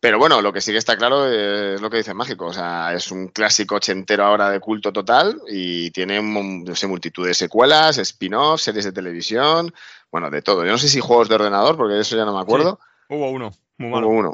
Pero 0.02 0.18
bueno, 0.18 0.42
lo 0.42 0.52
que 0.52 0.60
sí 0.60 0.72
que 0.72 0.78
está 0.78 0.96
claro 0.96 1.28
es 1.30 1.80
lo 1.80 1.88
que 1.88 1.98
dice 1.98 2.12
Mágico. 2.12 2.46
O 2.46 2.52
sea, 2.52 2.92
es 2.92 3.12
un 3.12 3.28
clásico 3.28 3.76
ochentero 3.76 4.24
ahora 4.24 4.50
de 4.50 4.58
culto 4.58 4.92
total 4.92 5.40
y 5.48 5.92
tiene, 5.92 6.18
un- 6.18 6.64
no 6.64 6.74
sé, 6.74 6.88
multitud 6.88 7.24
de 7.24 7.34
secuelas, 7.34 7.98
spin-offs, 7.98 8.64
series 8.64 8.84
de 8.84 8.90
televisión, 8.90 9.72
bueno, 10.10 10.28
de 10.28 10.42
todo. 10.42 10.64
Yo 10.64 10.72
no 10.72 10.78
sé 10.78 10.88
si 10.88 10.98
juegos 10.98 11.28
de 11.28 11.36
ordenador, 11.36 11.76
porque 11.76 11.94
de 11.94 12.00
eso 12.00 12.16
ya 12.16 12.24
no 12.24 12.34
me 12.34 12.40
acuerdo. 12.42 12.80
Hubo 13.08 13.30
uno, 13.30 13.52
muy 13.78 13.90
Hubo 13.90 14.08
uno. 14.08 14.32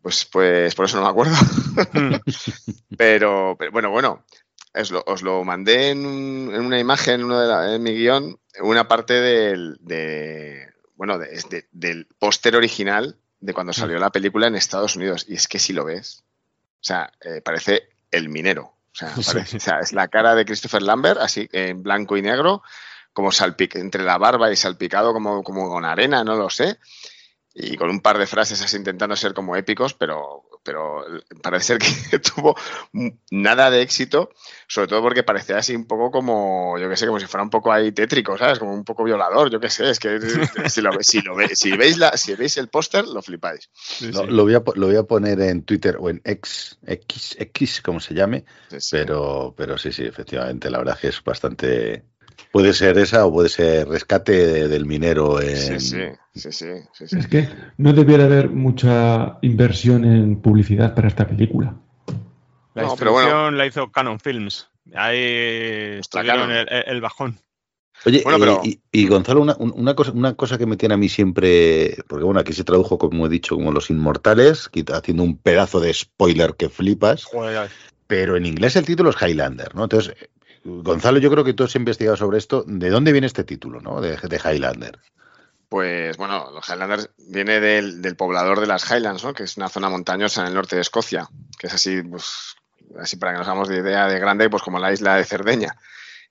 Pues, 0.00 0.24
pues 0.24 0.74
por 0.74 0.86
eso 0.86 0.96
no 0.96 1.02
me 1.02 1.10
acuerdo. 1.10 1.34
Mm. 1.92 2.14
Pero, 2.96 3.56
pero 3.58 3.72
bueno, 3.72 3.90
bueno, 3.90 4.24
os 4.74 4.90
lo, 4.90 5.04
os 5.06 5.20
lo 5.20 5.44
mandé 5.44 5.90
en, 5.90 6.06
un- 6.06 6.50
en 6.54 6.62
una 6.64 6.78
imagen, 6.78 7.16
en, 7.16 7.24
uno 7.24 7.38
de 7.38 7.46
la- 7.46 7.74
en 7.74 7.82
mi 7.82 7.92
guion, 7.94 8.38
una 8.62 8.88
parte 8.88 9.12
del, 9.20 9.76
de, 9.82 10.66
bueno, 10.96 11.18
de- 11.18 11.34
es 11.34 11.46
de- 11.50 11.66
del 11.72 12.06
póster 12.18 12.56
original 12.56 13.18
de 13.40 13.54
cuando 13.54 13.72
salió 13.72 13.98
la 13.98 14.10
película 14.10 14.46
en 14.46 14.54
Estados 14.54 14.96
Unidos. 14.96 15.24
Y 15.28 15.34
es 15.34 15.48
que 15.48 15.58
si 15.58 15.72
lo 15.72 15.84
ves, 15.84 16.22
o 16.80 16.84
sea, 16.84 17.12
eh, 17.20 17.40
parece 17.42 17.88
el 18.10 18.28
minero. 18.28 18.74
O 18.92 18.94
sea, 18.94 19.12
parece- 19.32 19.56
o 19.56 19.60
sea, 19.60 19.78
es 19.80 19.92
la 19.92 20.08
cara 20.08 20.34
de 20.34 20.44
Christopher 20.44 20.82
Lambert, 20.82 21.20
así 21.20 21.48
en 21.52 21.82
blanco 21.82 22.16
y 22.16 22.22
negro, 22.22 22.62
como 23.12 23.32
salpic 23.32 23.76
entre 23.76 24.04
la 24.04 24.18
barba 24.18 24.50
y 24.52 24.56
salpicado 24.56 25.12
como, 25.12 25.42
como 25.42 25.68
con 25.68 25.84
arena, 25.84 26.22
no 26.24 26.36
lo 26.36 26.50
sé. 26.50 26.78
Y 27.54 27.76
con 27.76 27.90
un 27.90 28.00
par 28.00 28.18
de 28.18 28.26
frases 28.26 28.62
así 28.62 28.76
intentando 28.76 29.16
ser 29.16 29.34
como 29.34 29.56
épicos, 29.56 29.94
pero, 29.94 30.44
pero 30.62 31.04
parece 31.42 31.66
ser 31.66 31.78
que 31.78 32.18
tuvo 32.34 32.54
nada 33.30 33.70
de 33.70 33.82
éxito, 33.82 34.30
sobre 34.68 34.88
todo 34.88 35.02
porque 35.02 35.22
parecía 35.22 35.58
así 35.58 35.74
un 35.74 35.86
poco 35.86 36.10
como, 36.10 36.78
yo 36.78 36.88
qué 36.88 36.96
sé, 36.96 37.06
como 37.06 37.20
si 37.20 37.26
fuera 37.26 37.42
un 37.44 37.50
poco 37.50 37.72
ahí 37.72 37.92
tétrico, 37.92 38.36
¿sabes? 38.36 38.58
Como 38.58 38.72
un 38.74 38.84
poco 38.84 39.04
violador, 39.04 39.50
yo 39.50 39.60
qué 39.60 39.70
sé, 39.70 39.90
es 39.90 39.98
que 39.98 40.18
si, 40.68 40.80
lo, 40.80 40.92
ve- 40.92 41.04
si, 41.04 41.20
lo 41.22 41.34
ve- 41.34 41.54
si 41.56 41.76
veis, 41.76 41.98
la, 41.98 42.16
si 42.16 42.34
veis 42.34 42.56
el 42.56 42.68
póster, 42.68 43.06
lo 43.06 43.22
flipáis. 43.22 43.70
Sí, 43.72 44.12
Lo, 44.12 44.24
sí. 44.24 44.30
lo 44.30 44.42
voy 44.44 44.54
a, 44.54 44.62
lo 44.74 44.86
voy 44.86 44.96
a 44.96 45.02
poner 45.04 45.40
en 45.40 45.62
Twitter 45.64 45.96
o 45.98 46.10
en 46.10 46.20
X, 46.24 46.78
X, 46.86 47.36
X 47.38 47.80
como 47.82 48.00
se 48.00 48.14
llame, 48.14 48.44
Sí, 48.70 48.80
sí. 48.80 48.96
pero, 48.96 49.54
pero 49.56 49.78
sí, 49.78 49.92
sí, 49.92 50.04
efectivamente, 50.04 50.70
la 50.70 50.78
verdad 50.78 50.94
es 50.96 51.00
que 51.00 51.08
es 51.08 51.24
bastante... 51.24 52.04
Puede 52.52 52.72
ser 52.72 52.98
esa 52.98 53.26
o 53.26 53.32
puede 53.32 53.48
ser 53.48 53.88
rescate 53.88 54.32
de- 54.32 54.68
del 54.68 54.86
minero 54.86 55.40
en... 55.40 55.56
Sí, 55.56 55.80
sí, 55.80 55.96
sí, 56.34 56.52
sí, 56.52 56.66
sí, 56.92 57.06
sí. 57.08 57.18
Es 57.18 57.26
que 57.28 57.48
no 57.78 57.92
debiera 57.92 58.24
haber 58.24 58.50
mucha 58.50 59.38
inversión 59.42 60.04
en 60.04 60.40
publicidad 60.40 60.94
para 60.94 61.08
esta 61.08 61.26
película. 61.26 61.74
La 62.74 62.82
No, 62.84 62.96
pero 62.96 63.12
bueno. 63.12 63.26
distribución 63.28 63.58
la 63.58 63.66
hizo 63.66 63.90
Canon 63.92 64.20
Films. 64.20 64.68
Ahí 64.94 65.98
Está 66.00 66.20
el, 66.22 67.00
bajón. 67.00 67.38
Oye, 68.06 68.22
Bueno, 68.24 68.38
eh, 68.38 68.40
pero- 68.40 68.60
y, 68.64 68.80
y, 68.92 69.06
Gonzalo, 69.08 69.42
una, 69.42 69.54
un- 69.58 69.74
una 69.76 69.94
cosa, 69.94 70.12
una 70.12 70.34
cosa 70.34 70.56
que 70.56 70.66
me 70.66 70.76
tiene 70.76 70.94
a 70.94 70.98
mí 70.98 71.08
siempre, 71.08 71.98
porque 72.08 72.24
bueno, 72.24 72.40
aquí 72.40 72.52
se 72.54 72.64
tradujo, 72.64 72.96
como 72.98 73.26
he 73.26 73.28
dicho, 73.28 73.56
como 73.56 73.72
Los 73.72 73.90
Inmortales, 73.90 74.70
haciendo 74.92 75.22
un 75.22 75.36
pedazo 75.36 75.80
de 75.80 75.92
spoiler 75.92 76.54
que 76.54 76.68
flipas, 76.70 77.24
Joder, 77.24 77.68
pero 78.06 78.36
en 78.36 78.46
inglés 78.46 78.74
el 78.76 78.86
título 78.86 79.10
es 79.10 79.16
Highlander, 79.20 79.74
¿no? 79.74 79.82
Entonces, 79.84 80.14
Gonzalo, 80.64 81.18
yo 81.18 81.30
creo 81.30 81.44
que 81.44 81.54
tú 81.54 81.64
has 81.64 81.74
investigado 81.74 82.16
sobre 82.16 82.38
esto. 82.38 82.64
¿De 82.66 82.90
dónde 82.90 83.12
viene 83.12 83.26
este 83.26 83.44
título, 83.44 83.80
no? 83.80 84.00
De, 84.00 84.16
de 84.16 84.36
Highlander. 84.36 84.98
Pues 85.70 86.16
bueno, 86.16 86.50
los 86.50 86.68
Highlanders 86.68 87.10
viene 87.16 87.60
del, 87.60 88.02
del 88.02 88.16
poblador 88.16 88.58
de 88.60 88.66
las 88.66 88.90
Highlands, 88.90 89.22
¿no? 89.22 89.32
que 89.32 89.44
es 89.44 89.56
una 89.56 89.68
zona 89.68 89.88
montañosa 89.88 90.40
en 90.40 90.48
el 90.48 90.54
norte 90.54 90.74
de 90.74 90.82
Escocia, 90.82 91.28
que 91.56 91.68
es 91.68 91.74
así, 91.74 92.02
pues, 92.02 92.56
así 92.98 93.16
para 93.16 93.32
que 93.32 93.38
nos 93.38 93.46
hagamos 93.46 93.68
de 93.68 93.78
idea 93.78 94.08
de 94.08 94.18
grande, 94.18 94.50
pues 94.50 94.64
como 94.64 94.80
la 94.80 94.92
isla 94.92 95.14
de 95.14 95.24
Cerdeña. 95.24 95.76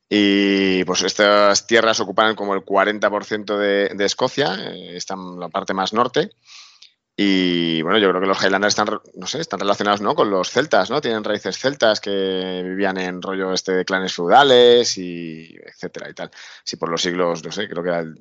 Y 0.09 0.83
pues 0.83 1.03
estas 1.03 1.67
tierras 1.67 2.01
ocupan 2.01 2.35
como 2.35 2.53
el 2.53 2.65
40% 2.65 3.57
de, 3.57 3.95
de 3.95 4.05
Escocia, 4.05 4.55
eh, 4.55 4.97
están 4.97 5.19
en 5.19 5.39
la 5.39 5.49
parte 5.49 5.73
más 5.73 5.93
norte. 5.93 6.31
Y 7.21 7.81
bueno, 7.81 7.97
yo 7.97 8.07
creo 8.07 8.21
que 8.21 8.27
los 8.27 8.41
Highlanders 8.41 8.71
están, 8.79 8.97
no 9.15 9.27
sé, 9.27 9.41
están 9.41 9.59
relacionados 9.59 9.99
¿no? 9.99 10.15
con 10.15 10.29
los 10.29 10.49
celtas, 10.49 10.89
¿no? 10.89 11.01
Tienen 11.01 11.25
raíces 11.25 11.57
celtas 11.59 11.99
que 11.99 12.61
vivían 12.63 12.97
en 12.97 13.21
rollo 13.21 13.51
este 13.51 13.73
de 13.73 13.83
clanes 13.83 14.13
feudales 14.13 14.97
y 14.97 15.53
etcétera 15.65 16.09
y 16.09 16.13
tal. 16.13 16.31
Sí, 16.63 16.77
por 16.77 16.87
los 16.89 17.01
siglos, 17.01 17.43
no 17.43 17.51
sé, 17.51 17.67
creo 17.67 17.83
que 17.83 17.89
era 17.89 17.99
el 17.99 18.15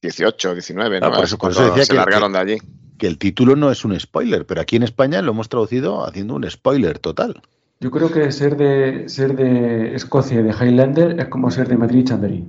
18, 0.00 0.54
19, 0.54 1.00
¿no? 1.00 1.06
Ah, 1.08 1.12
por 1.12 1.24
eso- 1.26 1.36
por 1.36 1.50
eso 1.50 1.66
decía 1.66 1.84
se 1.84 1.90
que- 1.90 1.96
largaron 1.98 2.32
de 2.32 2.38
allí. 2.38 2.58
Que 2.96 3.08
el 3.08 3.18
título 3.18 3.56
no 3.56 3.70
es 3.70 3.84
un 3.84 4.00
spoiler, 4.00 4.46
pero 4.46 4.62
aquí 4.62 4.76
en 4.76 4.84
España 4.84 5.20
lo 5.20 5.32
hemos 5.32 5.50
traducido 5.50 6.06
haciendo 6.06 6.32
un 6.34 6.50
spoiler 6.50 6.98
total. 7.00 7.42
Yo 7.78 7.90
creo 7.90 8.10
que 8.10 8.32
ser 8.32 8.56
de, 8.56 9.06
ser 9.10 9.36
de 9.36 9.94
Escocia 9.94 10.40
y 10.40 10.44
de 10.44 10.54
Highlander 10.58 11.20
es 11.20 11.28
como 11.28 11.50
ser 11.50 11.68
de 11.68 11.76
Madrid 11.76 11.98
y 11.98 12.04
Chamberí. 12.04 12.48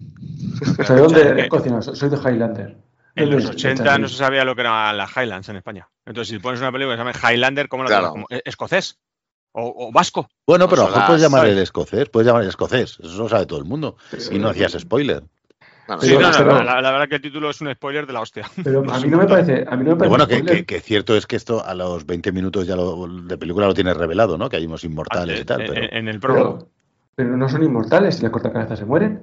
O 0.78 0.82
sea, 0.84 0.96
¿de 0.96 1.02
dónde? 1.02 1.34
De 1.34 1.40
Escocia, 1.42 1.70
no, 1.72 1.82
soy 1.82 2.08
de 2.08 2.16
Highlander. 2.16 2.76
En 3.14 3.26
los 3.30 3.40
Entonces, 3.40 3.64
80 3.66 3.84
también- 3.84 4.02
no 4.02 4.08
se 4.08 4.16
sabía 4.16 4.44
lo 4.44 4.54
que 4.54 4.62
eran 4.62 4.96
las 4.96 5.10
Highlands 5.16 5.48
en 5.48 5.56
España. 5.56 5.88
Entonces, 6.06 6.34
si 6.34 6.38
pones 6.40 6.60
una 6.60 6.72
película 6.72 6.96
que 6.96 7.02
se 7.02 7.12
llama 7.12 7.30
Highlander, 7.32 7.68
¿cómo 7.68 7.82
la 7.84 7.88
Claro. 7.90 8.14
¿e- 8.30 8.42
¿Escocés? 8.44 8.98
¿O, 9.52 9.88
o 9.88 9.92
vasco? 9.92 10.28
Bueno, 10.46 10.66
pero 10.68 10.82
a 10.82 10.84
lo 10.86 10.90
mejor 10.92 11.00
Consolas, 11.02 11.06
puedes 11.08 11.22
llamar 11.22 11.46
el 11.46 11.58
escocés, 11.58 12.08
puedes 12.08 12.26
llamar 12.26 12.42
el 12.42 12.48
escocés, 12.48 12.98
eso 13.02 13.18
lo 13.22 13.28
sabe 13.28 13.44
todo 13.44 13.58
el 13.58 13.66
mundo. 13.66 13.96
Y 14.30 14.38
no 14.38 14.48
hacías 14.48 14.72
spoiler. 14.72 15.22
Bueno, 15.86 16.00
Sí, 16.00 16.14
no, 16.16 16.20
no, 16.30 16.38
pero- 16.38 16.62
la, 16.62 16.80
la 16.80 16.90
verdad 16.92 17.08
que 17.08 17.16
el 17.16 17.20
título 17.20 17.50
es 17.50 17.60
un 17.60 17.70
spoiler 17.74 18.06
de 18.06 18.12
la 18.14 18.20
hostia. 18.20 18.48
Pero 18.64 18.82
a 18.90 18.98
mí 19.00 19.08
no 19.08 19.18
me 19.18 19.26
parece, 19.26 19.66
a 19.68 19.76
mí 19.76 19.84
no 19.84 19.90
me 19.90 19.96
parece 19.96 20.08
bueno, 20.08 20.26
que, 20.26 20.36
spoiler. 20.38 20.56
que- 20.58 20.64
que 20.76 20.80
cierto 20.80 21.14
es 21.16 21.26
que 21.26 21.36
esto 21.36 21.62
a 21.62 21.74
los 21.74 22.06
20 22.06 22.32
minutos 22.32 22.66
ya 22.66 22.76
lo- 22.76 23.06
de 23.06 23.36
película 23.36 23.66
lo 23.66 23.74
tienes 23.74 23.94
revelado, 23.96 24.38
¿no? 24.38 24.48
Que 24.48 24.56
hay 24.56 24.64
unos 24.64 24.84
inmortales 24.84 25.40
y 25.40 25.44
tal. 25.44 25.60
en, 25.62 25.66
Pero... 25.66 25.82
en- 25.84 25.94
en 25.96 26.08
el 26.08 26.18
prólogo. 26.20 26.58
pero, 26.58 26.70
pero 27.14 27.36
no 27.36 27.46
son 27.50 27.62
inmortales, 27.62 28.14
si 28.16 28.22
las 28.22 28.30
cortacabezas 28.32 28.78
se 28.78 28.86
mueren. 28.86 29.22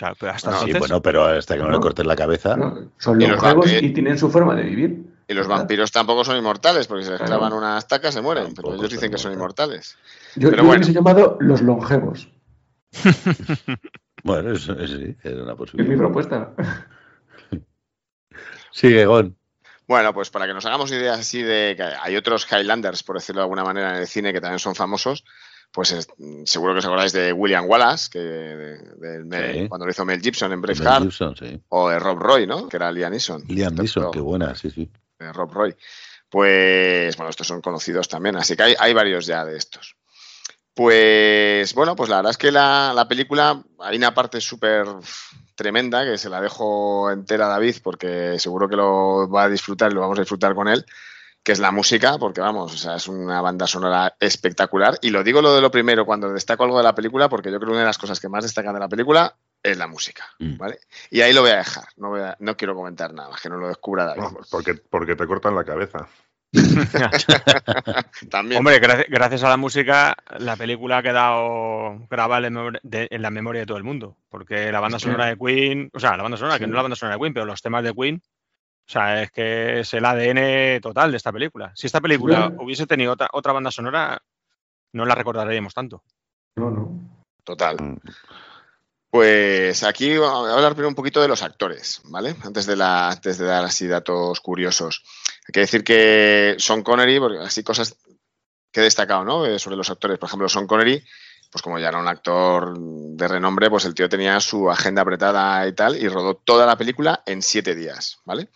Claro, 0.00 0.16
pero 0.18 0.32
hasta 0.32 0.56
Sí, 0.60 0.72
bueno, 0.72 1.02
pero 1.02 1.24
hasta 1.26 1.56
que 1.56 1.60
no 1.62 1.66
le 1.68 1.76
No. 1.76 1.80
cortes 1.80 2.06
la 2.06 2.16
cabeza. 2.16 2.56
¿no? 2.56 2.90
Son 2.96 3.20
Y 3.20 3.26
los 3.26 3.38
vampiros- 3.38 3.82
y 3.82 3.90
tienen 3.92 4.16
su 4.16 4.30
forma 4.30 4.54
de 4.54 4.62
vivir. 4.62 5.04
Y 5.28 5.34
los 5.34 5.46
vampiros 5.46 5.92
tampoco 5.92 6.24
son 6.24 6.38
inmortales, 6.38 6.86
porque 6.86 7.04
si 7.04 7.10
les 7.10 7.18
Claro. 7.18 7.32
clavan 7.38 7.52
una 7.52 7.76
estaca 7.76 8.10
se 8.10 8.22
mueren. 8.22 8.44
Tampoco 8.46 8.68
Pero 8.70 8.78
ellos 8.80 8.92
dicen 8.92 9.10
que 9.10 9.18
son 9.18 9.34
inmortales. 9.34 9.98
Yo, 10.36 10.48
Pero 10.48 10.62
yo 10.62 10.66
bueno. 10.68 10.80
les 10.80 10.88
he 10.88 10.92
llamado 10.94 11.36
los 11.40 11.60
longevos. 11.60 12.28
Bueno, 14.24 14.52
eso, 14.52 14.72
eso 14.72 14.96
sí, 14.96 15.16
es 15.22 15.32
una 15.34 15.42
Es 15.42 15.48
mi 15.48 15.54
posibilidad. 15.56 15.96
propuesta. 15.98 16.54
Sigue, 18.72 19.04
Gon. 19.06 19.36
Bueno, 19.86 20.14
pues 20.14 20.30
para 20.30 20.46
que 20.46 20.54
nos 20.54 20.64
hagamos 20.66 20.90
ideas 20.92 21.18
así 21.18 21.42
de 21.42 21.74
que 21.76 21.82
hay 21.82 22.16
otros 22.16 22.46
Highlanders, 22.50 23.02
por 23.02 23.16
decirlo 23.16 23.40
de 23.40 23.44
alguna 23.44 23.64
manera, 23.64 23.90
en 23.90 23.96
el 24.02 24.06
cine 24.06 24.32
que 24.32 24.40
también 24.40 24.58
son 24.60 24.74
famosos, 24.74 25.24
pues 25.72 25.92
es- 25.92 26.08
seguro 26.44 26.72
que 26.74 26.78
os 26.80 26.84
acordáis 26.84 27.12
de 27.12 27.32
William 27.32 27.64
Wallace, 27.68 28.08
que 28.10 28.18
de- 28.18 28.78
de- 28.96 29.24
de- 29.24 29.52
Sí. 29.62 29.68
cuando 29.68 29.86
lo 29.86 29.92
hizo 29.92 30.04
Mel 30.04 30.20
Gibson 30.20 30.52
en 30.52 30.60
Braveheart, 30.60 31.02
Gibson, 31.02 31.36
sí. 31.36 31.62
o 31.68 31.88
de 31.88 31.98
Rob 31.98 32.18
Roy, 32.18 32.46
¿no? 32.46 32.68
Que 32.68 32.76
era 32.76 32.90
Liam 32.90 33.12
Neeson. 33.12 33.44
Liam 33.48 33.74
Neeson, 33.74 34.10
qué 34.10 34.20
buena, 34.20 34.54
sí, 34.54 34.70
sí. 34.70 34.90
de 35.18 35.32
Rob 35.32 35.52
Roy. 35.52 35.76
Pues 36.28 37.16
bueno, 37.16 37.30
estos 37.30 37.46
son 37.46 37.60
conocidos 37.60 38.08
también, 38.08 38.36
así 38.36 38.56
que 38.56 38.62
hay, 38.62 38.74
hay 38.78 38.92
varios 38.94 39.26
ya 39.26 39.44
de 39.44 39.56
estos. 39.56 39.96
Pues 40.74 41.74
bueno, 41.74 41.94
pues 41.94 42.08
la 42.08 42.16
verdad 42.16 42.30
es 42.30 42.38
que 42.38 42.50
la, 42.50 42.92
la 42.94 43.06
película, 43.06 43.62
hay 43.80 43.96
una 43.96 44.14
parte 44.14 44.40
súper 44.40 44.86
tremenda 45.54 46.04
que 46.04 46.16
se 46.16 46.30
la 46.30 46.40
dejo 46.40 47.10
entera 47.10 47.46
a 47.46 47.48
David 47.50 47.76
porque 47.82 48.38
seguro 48.38 48.68
que 48.68 48.76
lo 48.76 49.28
va 49.28 49.42
a 49.44 49.48
disfrutar 49.48 49.90
y 49.90 49.94
lo 49.94 50.00
vamos 50.00 50.18
a 50.18 50.22
disfrutar 50.22 50.54
con 50.54 50.68
él, 50.68 50.86
que 51.42 51.52
es 51.52 51.58
la 51.58 51.70
música, 51.70 52.18
porque 52.18 52.40
vamos, 52.40 52.74
o 52.74 52.76
sea, 52.76 52.96
es 52.96 53.08
una 53.08 53.40
banda 53.40 53.66
sonora 53.66 54.14
espectacular. 54.20 54.98
Y 55.00 55.10
lo 55.10 55.24
digo 55.24 55.40
lo 55.40 55.54
de 55.54 55.60
lo 55.60 55.70
primero 55.70 56.04
cuando 56.04 56.32
destaco 56.32 56.64
algo 56.64 56.76
de 56.78 56.84
la 56.84 56.94
película, 56.94 57.28
porque 57.28 57.50
yo 57.50 57.58
creo 57.58 57.68
que 57.68 57.72
una 57.72 57.80
de 57.80 57.86
las 57.86 57.98
cosas 57.98 58.20
que 58.20 58.28
más 58.28 58.44
destacan 58.44 58.74
de 58.74 58.80
la 58.80 58.88
película 58.88 59.34
es 59.62 59.76
la 59.76 59.86
música, 59.86 60.24
Mm. 60.38 60.56
¿vale? 60.56 60.78
Y 61.10 61.20
ahí 61.20 61.32
lo 61.32 61.42
voy 61.42 61.50
a 61.50 61.56
dejar, 61.56 61.84
no, 61.96 62.08
voy 62.10 62.20
a- 62.20 62.36
no 62.40 62.56
quiero 62.56 62.74
comentar 62.74 63.12
nada, 63.12 63.30
que 63.42 63.48
no 63.48 63.56
lo 63.56 63.68
descubra 63.68 64.04
David. 64.06 64.22
Vamos, 64.22 64.48
porque, 64.50 64.74
porque 64.74 65.16
te 65.16 65.26
cortan 65.26 65.54
la 65.54 65.64
cabeza. 65.64 66.08
También. 68.30 68.58
Hombre, 68.58 68.78
gracias, 68.80 69.44
a 69.44 69.48
la 69.48 69.56
música, 69.56 70.16
la 70.38 70.56
película 70.56 70.98
ha 70.98 71.02
quedado 71.02 72.06
grabada 72.10 72.48
en, 72.48 73.22
la 73.22 73.30
memoria 73.30 73.60
de 73.60 73.66
todo 73.66 73.78
el 73.78 73.84
mundo. 73.84 74.16
Porque 74.28 74.70
la 74.72 74.80
banda 74.80 74.98
sonora 74.98 75.26
de 75.26 75.36
Queen, 75.38 75.90
o 75.94 76.00
sea, 76.00 76.16
la 76.16 76.22
banda 76.22 76.38
sonora, 76.38 76.58
que 76.58 76.66
no 76.66 76.74
la 76.76 76.82
banda 76.82 76.96
sonora 76.96 77.16
de 77.16 77.20
Queen, 77.20 77.34
pero 77.34 77.46
los 77.46 77.62
temas 77.62 77.84
de 77.84 77.94
Queen, 77.94 78.22
o 78.90 78.92
sea, 78.92 79.22
es 79.22 79.30
que 79.30 79.78
es 79.80 79.94
el 79.94 80.04
ADN 80.04 80.80
total 80.80 81.12
de 81.12 81.16
esta 81.16 81.30
película. 81.30 81.70
Si 81.76 81.86
esta 81.86 82.00
película 82.00 82.48
Claro. 82.48 82.56
hubiese 82.64 82.88
tenido 82.88 83.12
otra, 83.12 83.28
otra 83.32 83.52
banda 83.52 83.70
sonora, 83.70 84.20
no 84.94 85.04
la 85.04 85.14
recordaríamos 85.14 85.72
tanto. 85.72 86.02
No, 86.56 86.72
no. 86.72 87.24
Total. 87.44 87.76
Pues 89.08 89.84
aquí 89.84 90.18
voy 90.18 90.26
a 90.26 90.54
hablar 90.54 90.72
primero 90.72 90.88
un 90.88 90.96
poquito 90.96 91.22
de 91.22 91.28
los 91.28 91.44
actores, 91.44 92.00
¿vale? 92.06 92.34
Antes 92.42 92.66
de, 92.66 92.74
la, 92.74 93.10
antes 93.10 93.38
de 93.38 93.46
dar 93.46 93.64
así 93.64 93.86
datos 93.86 94.40
curiosos. 94.40 95.04
Hay 95.46 95.52
que 95.52 95.60
decir 95.60 95.84
que 95.84 96.56
Sean 96.58 96.82
Connery, 96.82 97.20
porque 97.20 97.38
así 97.38 97.62
cosas 97.62 97.96
que 98.72 98.80
he 98.80 98.84
destacado, 98.84 99.24
¿no? 99.24 99.46
Eh, 99.46 99.60
Sobre 99.60 99.76
los 99.76 99.88
actores. 99.90 100.18
Por 100.18 100.28
ejemplo, 100.28 100.48
Sean 100.48 100.66
Connery, 100.66 101.00
pues 101.48 101.62
como 101.62 101.78
ya 101.78 101.90
era 101.90 101.98
un 102.00 102.08
actor 102.08 102.76
de 102.76 103.28
renombre, 103.28 103.70
pues 103.70 103.84
el 103.84 103.94
tío 103.94 104.08
tenía 104.08 104.40
su 104.40 104.68
agenda 104.68 105.02
apretada 105.02 105.64
y 105.68 105.74
tal, 105.74 105.96
y 105.96 106.08
rodó 106.08 106.34
toda 106.34 106.66
la 106.66 106.76
película 106.76 107.22
en 107.24 107.40
siete 107.40 107.76
días, 107.76 108.18
¿vale? 108.24 108.48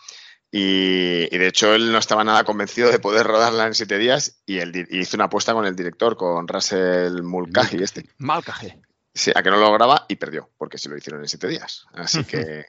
Y, 0.57 1.27
y 1.35 1.37
de 1.37 1.47
hecho 1.47 1.75
él 1.75 1.91
no 1.91 1.97
estaba 1.97 2.23
nada 2.23 2.45
convencido 2.45 2.89
de 2.89 2.99
poder 2.99 3.27
rodarla 3.27 3.67
en 3.67 3.73
siete 3.73 3.97
días 3.97 4.41
y, 4.45 4.59
él 4.59 4.87
y 4.89 4.99
hizo 4.99 5.17
una 5.17 5.25
apuesta 5.25 5.51
con 5.51 5.65
el 5.65 5.75
director, 5.75 6.15
con 6.15 6.47
Russell 6.47 7.23
Mulcahy, 7.23 7.83
este. 7.83 8.05
Malcaje. 8.19 8.79
Sí, 9.13 9.33
a 9.35 9.43
que 9.43 9.49
no 9.49 9.57
lo 9.57 9.63
lograba 9.63 10.05
y 10.07 10.15
perdió, 10.15 10.49
porque 10.57 10.77
sí 10.77 10.87
lo 10.87 10.95
hicieron 10.95 11.19
en 11.19 11.27
siete 11.27 11.49
días. 11.49 11.87
Así 11.93 12.23
que 12.23 12.67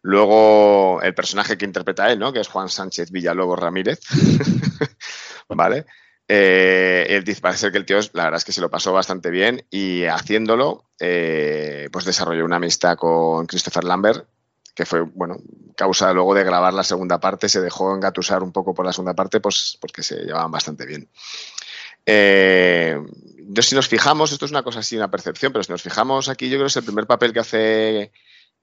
luego 0.00 1.00
el 1.00 1.14
personaje 1.14 1.56
que 1.56 1.64
interpreta 1.64 2.10
él, 2.10 2.18
¿no? 2.18 2.32
Que 2.32 2.40
es 2.40 2.48
Juan 2.48 2.68
Sánchez 2.68 3.12
Villalobos 3.12 3.56
Ramírez, 3.56 4.00
¿vale? 5.48 5.86
Eh, 6.26 7.06
él 7.08 7.22
dice, 7.22 7.40
parece 7.40 7.60
ser 7.60 7.70
que 7.70 7.78
el 7.78 7.86
tío, 7.86 8.00
la 8.14 8.24
verdad 8.24 8.38
es 8.38 8.44
que 8.44 8.50
se 8.50 8.60
lo 8.60 8.68
pasó 8.68 8.92
bastante 8.92 9.30
bien 9.30 9.64
y 9.70 10.06
haciéndolo, 10.06 10.90
eh, 10.98 11.88
pues 11.92 12.04
desarrolló 12.04 12.44
una 12.44 12.56
amistad 12.56 12.96
con 12.96 13.46
Christopher 13.46 13.84
Lambert, 13.84 14.26
que 14.74 14.86
fue, 14.86 15.02
bueno, 15.02 15.36
causa 15.76 16.12
luego 16.12 16.34
de 16.34 16.44
grabar 16.44 16.74
la 16.74 16.84
segunda 16.84 17.20
parte, 17.20 17.48
se 17.48 17.60
dejó 17.60 17.94
engatusar 17.94 18.42
un 18.42 18.52
poco 18.52 18.74
por 18.74 18.86
la 18.86 18.92
segunda 18.92 19.14
parte, 19.14 19.40
pues 19.40 19.76
porque 19.80 20.02
se 20.02 20.16
llevaban 20.24 20.50
bastante 20.50 20.86
bien. 20.86 21.08
Eh, 22.06 23.00
si 23.60 23.74
nos 23.74 23.88
fijamos, 23.88 24.32
esto 24.32 24.44
es 24.44 24.50
una 24.50 24.62
cosa 24.62 24.80
así, 24.80 24.96
una 24.96 25.10
percepción, 25.10 25.52
pero 25.52 25.62
si 25.62 25.72
nos 25.72 25.82
fijamos 25.82 26.28
aquí, 26.28 26.48
yo 26.48 26.56
creo 26.56 26.64
que 26.64 26.68
es 26.68 26.76
el 26.76 26.84
primer 26.84 27.06
papel 27.06 27.32
que 27.32 27.40
hace 27.40 28.12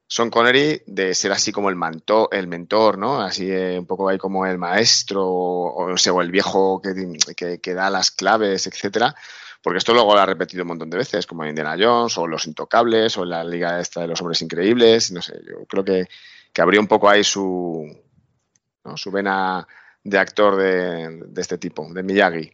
Sean 0.08 0.32
Connery 0.32 0.82
de 0.88 1.14
ser 1.14 1.32
así 1.32 1.52
como 1.52 1.70
el, 1.70 1.76
manto, 1.76 2.30
el 2.32 2.48
mentor, 2.48 2.98
¿no? 2.98 3.22
Así 3.22 3.50
eh, 3.52 3.78
un 3.78 3.86
poco 3.86 4.10
ahí 4.10 4.18
como 4.18 4.46
el 4.46 4.58
maestro 4.58 5.28
o, 5.28 5.92
o, 5.94 5.98
sea, 5.98 6.14
o 6.14 6.22
el 6.22 6.32
viejo 6.32 6.82
que, 6.82 6.94
que, 7.36 7.60
que, 7.60 7.74
da 7.76 7.92
las 7.92 8.10
claves, 8.10 8.66
etcétera. 8.66 9.16
Porque 9.62 9.78
esto 9.80 9.94
luego 9.94 10.14
lo 10.14 10.22
ha 10.22 10.26
repetido 10.26 10.64
un 10.64 10.70
montón 10.70 10.90
de 10.90 10.98
veces, 10.98 11.28
como 11.28 11.44
en 11.44 11.50
Indiana 11.50 11.76
Jones 11.78 12.18
o 12.18 12.28
Los 12.28 12.48
Intocables 12.48 13.18
o 13.18 13.24
en 13.24 13.30
la 13.30 13.44
Liga 13.44 13.80
esta 13.80 14.02
de 14.02 14.08
los 14.08 14.22
Hombres 14.22 14.42
Increíbles. 14.42 15.12
No 15.12 15.22
sé, 15.22 15.40
yo 15.46 15.66
creo 15.66 15.84
que, 15.84 16.08
que 16.54 16.62
abrió 16.62 16.80
un 16.80 16.88
poco 16.88 17.10
ahí 17.10 17.24
su, 17.24 17.86
¿no? 18.86 18.98
su 18.98 19.12
vena 19.12 19.68
de 20.04 20.18
actor 20.18 20.56
de, 20.56 21.20
de 21.28 21.42
este 21.42 21.58
tipo, 21.58 21.86
de 21.94 22.04
Miyagi. 22.04 22.54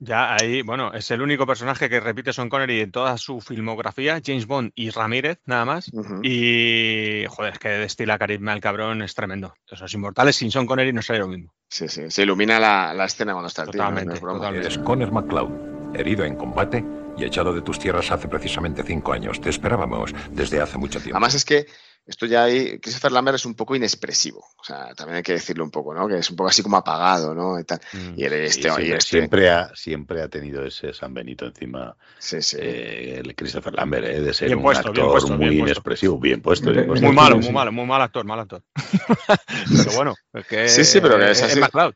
Ya 0.00 0.34
ahí, 0.34 0.60
bueno, 0.62 0.92
es 0.92 1.10
el 1.12 1.22
único 1.22 1.46
personaje 1.46 1.88
que 1.88 1.98
repite 1.98 2.32
Sean 2.32 2.50
Connery 2.50 2.80
en 2.80 2.90
toda 2.90 3.16
su 3.16 3.40
filmografía, 3.40 4.20
James 4.24 4.46
Bond 4.46 4.72
y 4.74 4.90
Ramírez, 4.90 5.38
nada 5.46 5.64
más. 5.64 5.88
Uh 5.92 6.02
-huh. 6.02 6.20
Y, 6.22 7.26
joder, 7.28 7.54
es 7.54 7.58
que 7.58 7.68
destila 7.70 8.18
carisma 8.18 8.52
el 8.52 8.60
cabrón, 8.60 9.02
es 9.02 9.14
tremendo. 9.14 9.54
Los 9.66 9.94
inmortales 9.94 10.36
sin 10.36 10.50
Sean 10.50 10.66
Connery 10.66 10.92
no 10.92 11.00
sería 11.00 11.22
lo 11.22 11.28
mismo. 11.28 11.54
Sí, 11.68 11.88
sí, 11.88 12.10
se 12.10 12.22
ilumina 12.22 12.60
la, 12.60 12.92
la 12.92 13.04
escena 13.06 13.32
cuando 13.32 13.48
está 13.48 13.62
el 13.62 13.70
totalmente, 13.70 14.14
tío. 14.14 14.26
¿no? 14.26 14.34
totalmente. 14.34 14.66
Eres 14.66 14.78
Connor 14.78 15.10
McCloud, 15.10 15.50
herido 15.96 16.24
en 16.24 16.36
combate 16.36 16.84
y 17.16 17.24
echado 17.24 17.52
de 17.52 17.62
tus 17.62 17.78
tierras 17.78 18.10
hace 18.10 18.28
precisamente 18.28 18.82
cinco 18.82 19.12
años. 19.12 19.40
Te 19.40 19.50
esperábamos 19.50 20.12
desde 20.32 20.60
hace 20.60 20.78
mucho 20.78 20.98
tiempo. 20.98 21.16
Además 21.16 21.34
es 21.34 21.44
que 21.44 21.66
esto 22.06 22.26
ya 22.26 22.44
hay, 22.44 22.78
Christopher 22.80 23.12
Lambert 23.12 23.36
es 23.36 23.46
un 23.46 23.54
poco 23.54 23.74
inexpresivo, 23.74 24.40
o 24.40 24.64
sea, 24.64 24.94
también 24.94 25.16
hay 25.16 25.22
que 25.22 25.32
decirlo 25.32 25.64
un 25.64 25.70
poco, 25.70 25.94
¿no? 25.94 26.06
Que 26.06 26.18
es 26.18 26.28
un 26.28 26.36
poco 26.36 26.50
así 26.50 26.62
como 26.62 26.76
apagado, 26.76 27.34
¿no? 27.34 27.58
Y, 27.58 27.64
tal. 27.64 27.80
Mm, 27.94 28.20
y, 28.20 28.24
el, 28.24 28.32
este, 28.34 28.50
sí, 28.50 28.60
siempre, 28.60 28.86
y 28.86 28.92
este, 28.92 29.10
siempre, 29.10 29.50
ha, 29.50 29.74
siempre 29.74 30.22
ha 30.22 30.28
tenido 30.28 30.62
ese 30.66 30.92
San 30.92 31.14
Benito 31.14 31.46
encima, 31.46 31.96
sí, 32.18 32.42
sí. 32.42 32.58
Eh, 32.60 33.20
el 33.24 33.34
Christopher 33.34 33.72
Lambert, 33.72 34.06
¿eh? 34.06 34.20
de 34.20 34.34
ser 34.34 34.48
bien 34.48 34.58
un 34.58 34.64
puesto, 34.64 34.88
actor 34.88 34.94
bien 34.94 35.12
puesto, 35.12 35.38
muy 35.38 35.48
bien 35.48 35.60
inexpresivo, 35.62 36.18
bien 36.18 36.42
puesto. 36.42 36.72
Bien 36.72 36.86
puesto. 36.86 37.06
Muy 37.06 37.14
malo, 37.14 37.38
muy 37.38 37.52
malo, 37.52 37.72
muy 37.72 37.86
mal 37.86 38.02
actor, 38.02 38.26
mal 38.26 38.40
actor. 38.40 38.62
pero 39.84 39.92
bueno, 39.96 40.14
es 40.34 40.46
que 40.46 40.68
sí, 40.68 40.84
sí, 40.84 41.00
pero 41.00 41.18
que 41.18 41.30
es, 41.30 41.42
así. 41.42 41.58
es. 41.58 41.94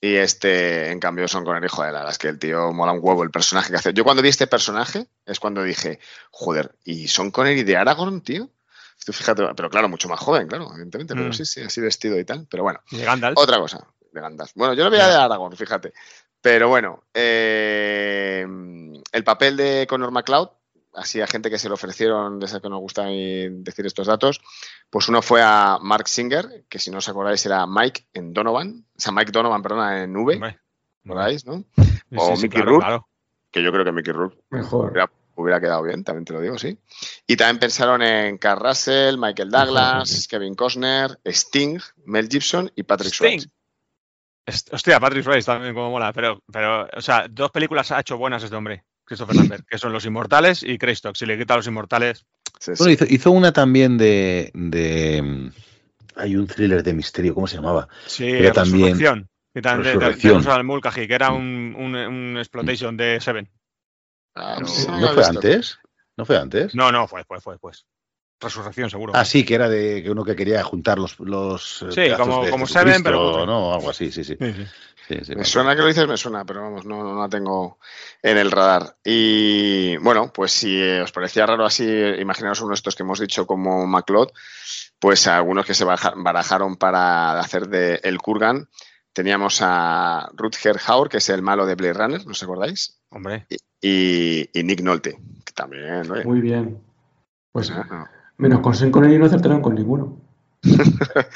Y 0.00 0.14
este, 0.14 0.90
en 0.90 1.00
cambio, 1.00 1.26
Son 1.26 1.44
Connery, 1.44 1.68
joder, 1.68 1.92
la 1.92 1.98
verdad 2.00 2.12
es 2.12 2.18
que 2.18 2.28
el 2.28 2.38
tío 2.38 2.72
mola 2.72 2.92
un 2.92 3.00
huevo 3.02 3.24
el 3.24 3.30
personaje 3.30 3.70
que 3.70 3.76
hace. 3.76 3.92
Yo 3.92 4.04
cuando 4.04 4.22
vi 4.22 4.28
este 4.28 4.46
personaje 4.46 5.08
es 5.26 5.40
cuando 5.40 5.62
dije, 5.64 5.98
joder, 6.30 6.76
¿y 6.84 7.08
Son 7.08 7.32
Connery 7.32 7.64
de 7.64 7.76
Aragorn, 7.76 8.20
tío? 8.20 8.48
Tú 9.04 9.12
fíjate, 9.12 9.42
pero 9.56 9.70
claro, 9.70 9.88
mucho 9.88 10.08
más 10.08 10.20
joven, 10.20 10.46
claro, 10.46 10.68
evidentemente, 10.70 11.14
mm. 11.14 11.18
pero 11.18 11.32
sí, 11.32 11.44
sí, 11.44 11.62
así 11.62 11.80
vestido 11.80 12.18
y 12.18 12.24
tal. 12.24 12.46
Pero 12.48 12.62
bueno, 12.62 12.80
de 12.90 13.04
Gandalf. 13.04 13.38
otra 13.38 13.58
cosa, 13.58 13.88
de 14.12 14.20
Gandalf. 14.20 14.52
Bueno, 14.54 14.74
yo 14.74 14.84
lo 14.84 14.90
veía 14.90 15.08
de 15.08 15.14
Aragorn, 15.14 15.56
fíjate. 15.56 15.92
Pero 16.40 16.68
bueno, 16.68 17.04
eh, 17.12 18.46
el 19.12 19.24
papel 19.24 19.56
de 19.56 19.86
Connor 19.88 20.12
McLeod, 20.12 20.50
así 20.94 21.20
a 21.20 21.26
gente 21.26 21.50
que 21.50 21.58
se 21.58 21.68
le 21.68 21.74
ofrecieron, 21.74 22.38
de 22.38 22.46
esa 22.46 22.60
que 22.60 22.68
nos 22.68 22.80
gusta 22.80 23.04
decir 23.04 23.86
estos 23.86 24.06
datos, 24.06 24.40
pues 24.90 25.08
uno 25.08 25.22
fue 25.22 25.42
a 25.42 25.78
Mark 25.80 26.08
Singer, 26.08 26.64
que 26.68 26.78
si 26.78 26.90
no 26.90 26.98
os 26.98 27.08
acordáis 27.08 27.44
era 27.46 27.66
Mike 27.66 28.08
en 28.12 28.32
Donovan, 28.32 28.84
o 28.96 29.00
sea, 29.00 29.12
Mike 29.12 29.32
Donovan, 29.32 29.62
perdona, 29.62 30.02
en 30.02 30.16
V, 30.16 30.34
Hombre. 30.34 30.60
¿recordáis, 31.04 31.46
no? 31.46 31.64
O 32.16 32.36
sí, 32.36 32.42
Mickey 32.42 32.48
claro, 32.48 32.70
Rourke, 32.70 32.86
claro. 32.86 33.08
que 33.50 33.62
yo 33.62 33.72
creo 33.72 33.84
que 33.84 33.92
Mickey 33.92 34.12
Rourke 34.12 34.38
Mejor. 34.50 34.90
hubiera, 34.90 35.10
hubiera, 35.34 35.60
quedado 35.60 35.82
bien, 35.82 36.04
también 36.04 36.24
te 36.24 36.32
lo 36.32 36.40
digo, 36.40 36.58
sí. 36.58 36.78
Y 37.26 37.36
también 37.36 37.58
pensaron 37.58 38.02
en 38.02 38.38
Carl 38.38 38.60
Russell, 38.60 39.18
Michael 39.18 39.50
Douglas, 39.50 40.26
Kevin 40.28 40.54
Costner, 40.54 41.18
Sting, 41.24 41.78
Mel 42.06 42.28
Gibson 42.28 42.70
y 42.74 42.82
Patrick 42.82 43.12
Sting. 43.12 43.40
Swayze. 43.40 43.48
Hostia, 44.72 44.98
Patrick 44.98 45.24
Swayze 45.24 45.44
también 45.44 45.74
como 45.74 45.90
mola, 45.90 46.12
pero, 46.14 46.42
pero, 46.50 46.88
o 46.96 47.00
sea, 47.02 47.26
dos 47.28 47.50
películas 47.50 47.92
ha 47.92 48.00
hecho 48.00 48.16
buenas 48.16 48.42
este 48.42 48.56
hombre, 48.56 48.84
Christopher 49.08 49.36
Lambert, 49.36 49.66
que 49.66 49.78
son 49.78 49.92
Los 49.92 50.04
Inmortales 50.04 50.62
y 50.62 50.76
Greystock. 50.76 51.16
Si 51.16 51.24
le 51.24 51.38
quita 51.38 51.54
a 51.54 51.56
Los 51.56 51.66
Inmortales... 51.66 52.26
Sí, 52.60 52.72
sí. 52.76 52.78
Bueno, 52.78 52.92
hizo, 52.92 53.04
hizo, 53.08 53.30
una 53.30 53.52
también 53.52 53.96
de, 53.96 54.50
de, 54.52 55.50
hay 56.16 56.36
un 56.36 56.46
thriller 56.46 56.82
de 56.82 56.92
misterio, 56.92 57.34
¿cómo 57.34 57.46
se 57.46 57.56
llamaba? 57.56 57.88
Sí, 58.06 58.28
Era 58.28 58.52
también- 58.52 58.98
Resurrección. 58.98 59.28
Que 59.54 59.62
también 59.62 59.84
de- 59.84 59.90
de- 59.90 59.98
de 59.98 60.12
Resurrección. 60.12 60.66
Mulcahy, 60.66 61.08
que 61.08 61.14
era 61.14 61.30
un, 61.32 61.74
un, 61.78 61.94
un 61.96 62.36
exploitation 62.36 62.96
de 62.96 63.18
Seven. 63.20 63.48
Ah, 64.34 64.56
No, 64.60 64.66
pues 64.66 64.88
¿No 64.88 65.00
lo 65.00 65.10
he 65.10 65.14
fue 65.14 65.24
antes? 65.24 65.78
¿No 66.16 66.24
fue 66.26 66.36
antes? 66.36 66.74
No, 66.74 66.92
no, 66.92 67.08
fue, 67.08 67.24
fue, 67.24 67.40
fue, 67.40 67.58
pues. 67.58 67.86
Resurrección, 68.40 68.88
seguro. 68.90 69.12
Ah, 69.16 69.24
sí, 69.24 69.44
que 69.44 69.54
era 69.54 69.68
de 69.68 70.02
que 70.02 70.10
uno 70.10 70.24
que 70.24 70.36
quería 70.36 70.62
juntar 70.62 70.98
los, 70.98 71.18
los 71.20 71.82
eh, 71.82 71.92
Sí, 71.92 72.16
como- 72.16 72.44
de 72.44 72.50
como 72.50 72.66
Seven, 72.66 73.02
pero 73.02 73.46
no, 73.46 73.72
algo 73.74 73.90
así, 73.90 74.12
sí, 74.12 74.22
sí. 74.22 74.36
Sí, 74.38 74.52
sí. 74.52 74.64
Sí, 75.08 75.18
sí, 75.24 75.34
Me 75.34 75.44
suena 75.44 75.74
que 75.74 75.82
lo 75.82 75.88
dices, 75.88 76.06
me 76.06 76.16
suena, 76.16 76.44
pero 76.44 76.62
vamos, 76.62 76.84
no, 76.84 77.02
no 77.02 77.20
la 77.20 77.28
tengo 77.28 77.78
en 78.22 78.36
el 78.36 78.50
radar. 78.50 78.96
Y 79.04 79.96
bueno, 79.98 80.32
pues 80.32 80.52
si 80.52 80.80
eh, 80.80 81.00
os 81.00 81.12
parecía 81.12 81.46
raro 81.46 81.64
así, 81.64 81.86
imaginaos 81.86 82.60
uno 82.60 82.70
de 82.70 82.74
estos 82.74 82.94
que 82.94 83.02
hemos 83.02 83.18
dicho 83.18 83.46
como 83.46 83.86
MacLeod, 83.86 84.30
pues 84.98 85.26
algunos 85.26 85.66
que 85.66 85.74
se 85.74 85.84
barajaron 85.84 86.76
para 86.76 87.38
hacer 87.40 87.68
de 87.68 88.00
el 88.02 88.18
Kurgan. 88.18 88.68
Teníamos 89.12 89.60
a 89.62 90.28
Rutger 90.34 90.76
Hauer, 90.86 91.08
que 91.08 91.16
es 91.16 91.28
el 91.30 91.42
malo 91.42 91.66
de 91.66 91.74
Blade 91.74 91.94
Runner, 91.94 92.24
¿no 92.24 92.32
os 92.32 92.42
acordáis? 92.42 93.00
Hombre. 93.10 93.46
Y, 93.80 94.48
y 94.52 94.62
Nick 94.62 94.82
Nolte, 94.82 95.18
que 95.44 95.52
también, 95.52 96.02
Muy 96.24 96.40
bien. 96.40 96.80
Pues 97.50 97.70
no. 97.70 98.06
menos 98.36 98.60
con 98.60 98.74
Sean 98.74 98.92
Connery 98.92 99.18
no 99.18 99.26
acertaron 99.26 99.60
con 99.62 99.74
ninguno. 99.74 100.27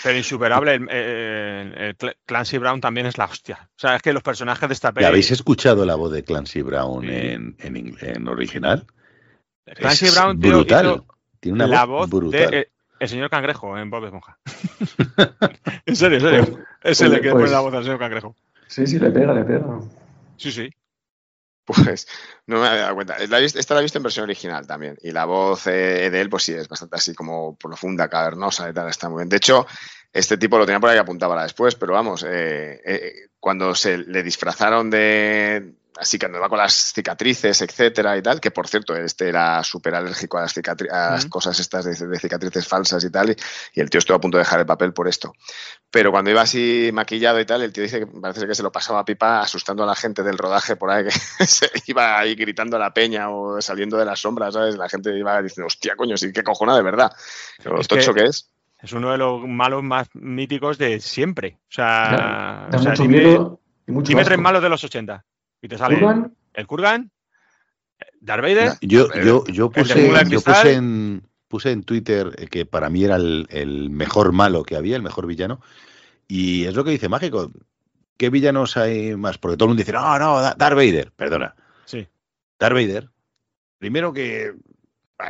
Pero 0.03 0.17
insuperable, 0.19 0.75
el, 0.75 0.89
el- 0.91 1.75
el 1.79 1.99
Cl- 1.99 2.17
Clancy 2.27 2.59
Brown 2.59 2.81
también 2.81 3.07
es 3.07 3.19
la 3.19 3.27
hostia. 3.27 3.69
O 3.77 3.79
sea, 3.79 3.97
es 3.97 4.03
que 4.03 4.13
los 4.13 4.23
personajes 4.23 4.69
de 4.69 4.73
esta 4.75 4.93
peli. 4.93 5.03
¿Ya 5.05 5.09
habéis 5.09 5.31
escuchado 5.31 5.85
la 5.87 5.95
voz 5.95 6.13
de 6.13 6.25
Clancy 6.25 6.63
Brown 6.63 7.03
Sí. 7.03 7.09
en, 7.11 7.57
en, 7.61 7.97
en 8.01 8.29
original? 8.29 8.87
Clancy 9.77 10.07
Es 10.07 10.15
Brown, 10.17 10.41
tío, 10.41 10.51
brutal. 10.57 10.87
hizo 10.87 11.07
Tiene 11.41 11.55
una 11.57 11.67
la 11.67 11.85
voz, 11.85 12.11
brutal. 12.11 12.51
de 12.51 12.59
eh, 12.59 12.69
el 12.99 13.09
señor 13.09 13.31
Cangrejo 13.31 13.79
en 13.79 13.91
Bob 13.91 14.05
Esponja. 14.05 14.39
en 15.87 15.97
serio, 15.97 16.19
en 16.19 16.23
serio. 16.25 16.45
Pues, 16.83 16.93
es 16.93 17.01
el 17.01 17.09
pues- 17.11 17.21
que 17.21 17.31
pues- 17.31 17.43
pone 17.43 17.51
la 17.53 17.61
voz 17.61 17.75
al 17.75 17.85
señor 17.85 17.99
Cangrejo. 17.99 18.37
Sí, 18.67 18.87
sí, 18.87 18.99
le 18.99 19.11
pega, 19.11 19.33
le 19.35 19.45
pega. 19.45 19.81
Sí, 20.37 20.51
sí. 20.51 20.71
Pues 21.65 22.09
no 22.47 22.61
me 22.61 22.67
había 22.67 22.83
dado 22.83 22.95
cuenta. 22.97 23.17
Esta 23.17 23.75
la 23.75 23.81
he 23.81 23.83
visto 23.85 23.99
en 23.99 24.03
versión 24.03 24.25
original 24.25 24.67
también. 24.67 24.97
Y 25.03 25.13
la 25.13 25.25
voz 25.27 25.67
eh, 25.69 26.11
de 26.11 26.21
él, 26.21 26.29
pues 26.29 26.43
sí, 26.43 26.53
es 26.53 26.69
bastante 26.69 26.97
así 26.97 27.15
como 27.15 27.57
profunda, 27.57 28.09
cavernosa 28.09 28.69
y 28.69 28.73
tal. 28.73 28.89
Está 28.89 29.09
muy 29.09 29.19
bien. 29.19 29.29
De 29.29 29.37
hecho, 29.37 29.67
este 30.13 30.37
tipo 30.39 30.59
lo 30.59 30.67
tenía 30.67 30.81
por 30.81 30.91
ahí 30.91 30.99
apuntado 30.99 31.33
para 31.33 31.43
después, 31.45 31.75
pero 31.75 31.95
vamos, 31.95 32.25
eh, 32.29 32.81
eh, 32.85 33.13
cuando 33.41 33.75
se 33.75 33.99
le 33.99 34.23
disfrazaron 34.23 34.91
de. 34.91 35.75
Así 35.95 36.19
que 36.19 36.25
andaba 36.25 36.49
con 36.49 36.57
las 36.57 36.73
cicatrices, 36.95 37.61
etcétera 37.61 38.17
y 38.17 38.23
tal, 38.23 38.41
que 38.41 38.51
por 38.51 38.67
cierto, 38.67 38.97
este 38.97 39.29
era 39.29 39.63
súper 39.63 39.95
alérgico 39.95 40.39
a 40.39 40.41
las, 40.41 40.57
cicatri- 40.57 40.91
a 40.91 41.11
las 41.13 41.27
cosas 41.27 41.61
estas 41.61 41.85
de, 41.85 42.07
de 42.07 42.19
cicatrices 42.19 42.67
falsas 42.67 43.05
y 43.05 43.11
tal, 43.11 43.29
y, 43.31 43.37
y 43.75 43.81
el 43.81 43.91
tío 43.91 43.99
estuvo 43.99 44.17
a 44.17 44.21
punto 44.21 44.39
de 44.39 44.43
dejar 44.43 44.61
el 44.61 44.67
papel 44.67 44.95
por 44.95 45.07
esto. 45.07 45.35
Pero 45.91 46.11
cuando 46.11 46.31
iba 46.31 46.41
así 46.41 46.89
maquillado 46.95 47.39
y 47.41 47.45
tal, 47.45 47.61
el 47.61 47.75
tío 47.75 47.83
dice 47.83 48.01
que 48.01 48.07
parece 48.07 48.47
que 48.47 48.55
se 48.55 48.63
lo 48.63 48.73
pasaba 48.73 49.01
a 49.01 49.05
pipa 49.05 49.43
asustando 49.43 49.83
a 49.83 49.87
la 49.87 49.95
gente 49.95 50.23
del 50.23 50.39
rodaje 50.39 50.77
por 50.77 50.91
ahí, 50.91 51.05
que 51.39 51.47
se 51.47 51.71
iba 51.87 52.19
ahí 52.19 52.35
gritando 52.37 52.77
a 52.79 52.81
la 52.81 52.95
peña 52.95 53.29
o 53.29 53.61
saliendo 53.61 53.99
de 53.99 54.07
las 54.07 54.19
sombras, 54.19 54.55
¿sabes? 54.55 54.77
La 54.77 54.89
gente 54.89 55.15
iba 55.17 55.43
diciendo, 55.43 55.67
hostia, 55.67 55.95
coño, 55.95 56.17
sí, 56.17 56.33
qué 56.33 56.43
cojona 56.43 56.75
de 56.75 56.83
verdad. 56.83 57.13
Lo 57.65 57.79
Es 57.79 57.87
que- 57.87 57.97
tocho 57.97 58.15
que 58.15 58.25
es. 58.25 58.49
Es 58.83 58.93
uno 58.93 59.13
de 59.13 59.19
los 59.19 59.47
malos 59.47 59.83
más 59.83 60.09
míticos 60.15 60.77
de 60.79 61.01
siempre. 61.01 61.59
O 61.69 61.73
sea, 61.73 62.67
Da 62.71 62.79
o 62.79 62.83
sea, 62.83 62.91
mucho 62.91 63.03
dime, 63.05 63.19
miedo 63.19 63.61
y 63.87 63.93
mucho 63.93 64.09
dime 64.09 64.25
tres 64.25 64.39
malos 64.39 64.63
de 64.63 64.69
los 64.69 64.83
80. 64.83 65.25
Y 65.63 65.69
te 65.69 65.79
sale 65.79 65.99
Kurgan, 66.01 66.35
el 66.53 66.67
Kurgan, 66.67 67.11
Darth 68.21 68.43
Vader. 68.43 68.73
Yo, 68.81 69.09
yo, 69.23 69.45
yo 69.47 69.71
puse, 69.71 69.95
yo 70.29 70.41
puse 70.41 70.73
en, 70.75 71.29
puse 71.49 71.71
en 71.71 71.83
Twitter 71.85 72.35
que 72.51 72.67
para 72.67 72.91
mí 72.91 73.05
era 73.05 73.17
el, 73.17 73.47
el 73.51 73.91
mejor 73.91 74.33
malo 74.33 74.65
que 74.65 74.77
había, 74.77 74.97
el 74.97 75.03
mejor 75.03 75.27
villano. 75.27 75.61
Y 76.27 76.65
es 76.65 76.75
lo 76.75 76.83
que 76.85 76.91
dice 76.91 77.09
Mágico. 77.09 77.53
¿Qué 78.17 78.31
villanos 78.31 78.77
hay 78.77 79.17
más? 79.17 79.39
Porque 79.39 79.57
todo 79.57 79.67
el 79.67 79.71
mundo 79.71 79.81
dice, 79.81 79.93
no, 79.93 80.19
no, 80.19 80.41
Da- 80.41 80.55
Darth 80.57 80.77
Vader. 80.77 81.13
Perdona. 81.13 81.55
Sí. 81.85 82.07
Darth 82.59 82.75
Vader. 82.75 83.11
Primero 83.79 84.13
que. 84.13 84.53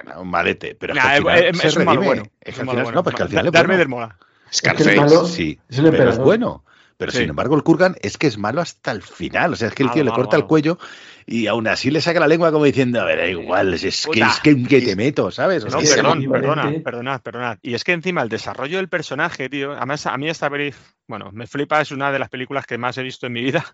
Bueno, 0.05 0.20
un 0.22 0.31
malete, 0.31 0.74
pero 0.78 0.94
es 0.94 0.98
que 1.00 1.05
Nah, 1.07 1.12
al 1.12 1.18
es- 1.18 1.22
final 1.22 1.44
es, 1.55 1.59
se 1.59 1.68
es 1.68 1.76
un 1.76 1.85
malo 1.85 2.02
bueno. 2.02 2.22
Es 2.40 2.55
es 2.55 2.61
al 2.61 2.66
final- 2.66 2.83
bueno. 2.85 2.96
no, 2.96 3.02
pues 3.02 3.16
que 3.16 3.22
al 3.22 3.28
final 3.28 3.46
es 3.46 3.52
Darth 3.52 3.66
bueno. 3.66 3.74
Vader 3.74 3.88
mola. 3.88 4.18
Scarface. 4.52 4.96
malo- 4.96 5.24
Sí, 5.26 5.59
es 5.68 5.78
el 5.78 5.90
pero 5.90 6.11
es 6.11 6.18
bueno. 6.18 6.64
Pero 6.98 7.11
Sí. 7.11 7.18
sin 7.18 7.31
embargo, 7.31 7.57
el 7.57 7.64
Kurgan 7.64 7.96
es 8.00 8.16
que 8.16 8.28
es 8.28 8.38
malo 8.38 8.61
hasta 8.61 8.92
el 8.92 9.02
final. 9.02 9.55
O 9.55 9.57
sea, 9.57 9.66
es 9.68 9.74
que 9.74 9.83
el 9.83 9.87
Malo, 9.88 9.94
tío 9.94 10.05
le 10.05 10.11
malo, 10.11 10.22
corta 10.22 10.37
el 10.37 10.44
cuello 10.46 10.78
y 11.26 11.48
aún 11.48 11.66
así 11.66 11.90
le 11.90 12.00
saca 12.00 12.20
la 12.20 12.28
lengua 12.28 12.52
como 12.52 12.64
diciendo, 12.64 13.00
a 13.00 13.05
ver, 13.05 13.18
da 13.18 13.26
igual, 13.26 13.74
es, 13.74 13.83
es 13.83 14.07
que, 14.07 14.20
es 14.20 14.40
que, 14.40 14.62
que 14.62 14.83
te 14.83 14.94
meto, 14.94 15.31
¿sabes? 15.33 15.64
No, 15.64 15.78
perdón, 15.81 16.22
es 16.22 16.28
perdona, 16.31 16.72
perdonad, 16.85 17.20
perdonad. 17.22 17.59
Y 17.62 17.74
es 17.74 17.83
que 17.83 17.92
encima 17.92 18.22
el 18.22 18.28
desarrollo 18.28 18.76
del 18.76 18.88
personaje, 18.88 19.48
tío, 19.48 19.72
además 19.72 20.07
a 20.07 20.16
mí 20.16 20.28
esta 20.28 20.48
peli, 20.48 20.72
bueno, 21.09 21.31
me 21.33 21.46
flipa, 21.48 21.81
es 21.81 21.90
una 21.90 22.12
de 22.12 22.20
las 22.20 22.28
películas 22.28 22.66
que 22.66 22.78
más 22.78 22.96
he 22.98 23.02
visto 23.02 23.26
en 23.26 23.33
mi 23.33 23.42
vida, 23.42 23.64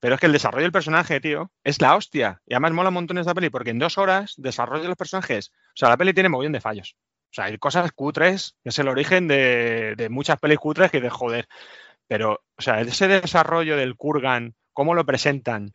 pero 0.00 0.14
es 0.14 0.20
que 0.20 0.26
el 0.26 0.32
desarrollo 0.32 0.64
del 0.64 0.72
personaje, 0.72 1.20
tío, 1.20 1.52
es 1.62 1.80
la 1.80 1.94
hostia. 1.94 2.40
Y 2.46 2.54
además 2.54 2.72
mola 2.72 2.88
un 2.88 2.94
montón 2.94 3.18
esta 3.18 3.34
peli 3.34 3.50
porque 3.50 3.70
en 3.70 3.78
dos 3.78 3.98
horas 3.98 4.34
desarrollo 4.38 4.82
de 4.82 4.88
los 4.88 4.96
personajes, 4.96 5.52
o 5.54 5.76
sea, 5.76 5.90
la 5.90 5.96
peli 5.96 6.14
tiene 6.14 6.30
mogollón 6.30 6.52
de 6.52 6.60
fallos. 6.60 6.96
O 7.30 7.32
sea, 7.32 7.44
hay 7.44 7.58
cosas 7.58 7.92
cutres, 7.92 8.56
que 8.62 8.70
es 8.70 8.78
el 8.78 8.88
origen 8.88 9.28
de, 9.28 9.94
de 9.96 10.08
muchas 10.08 10.38
pelis 10.40 10.58
cutres 10.58 10.90
que 10.90 11.00
de 11.00 11.10
joder. 11.10 11.46
Pero, 12.08 12.42
o 12.56 12.62
sea, 12.62 12.80
ese 12.80 13.06
desarrollo 13.06 13.76
del 13.76 13.94
Kurgan, 13.94 14.54
cómo 14.72 14.94
lo 14.94 15.06
presentan, 15.06 15.74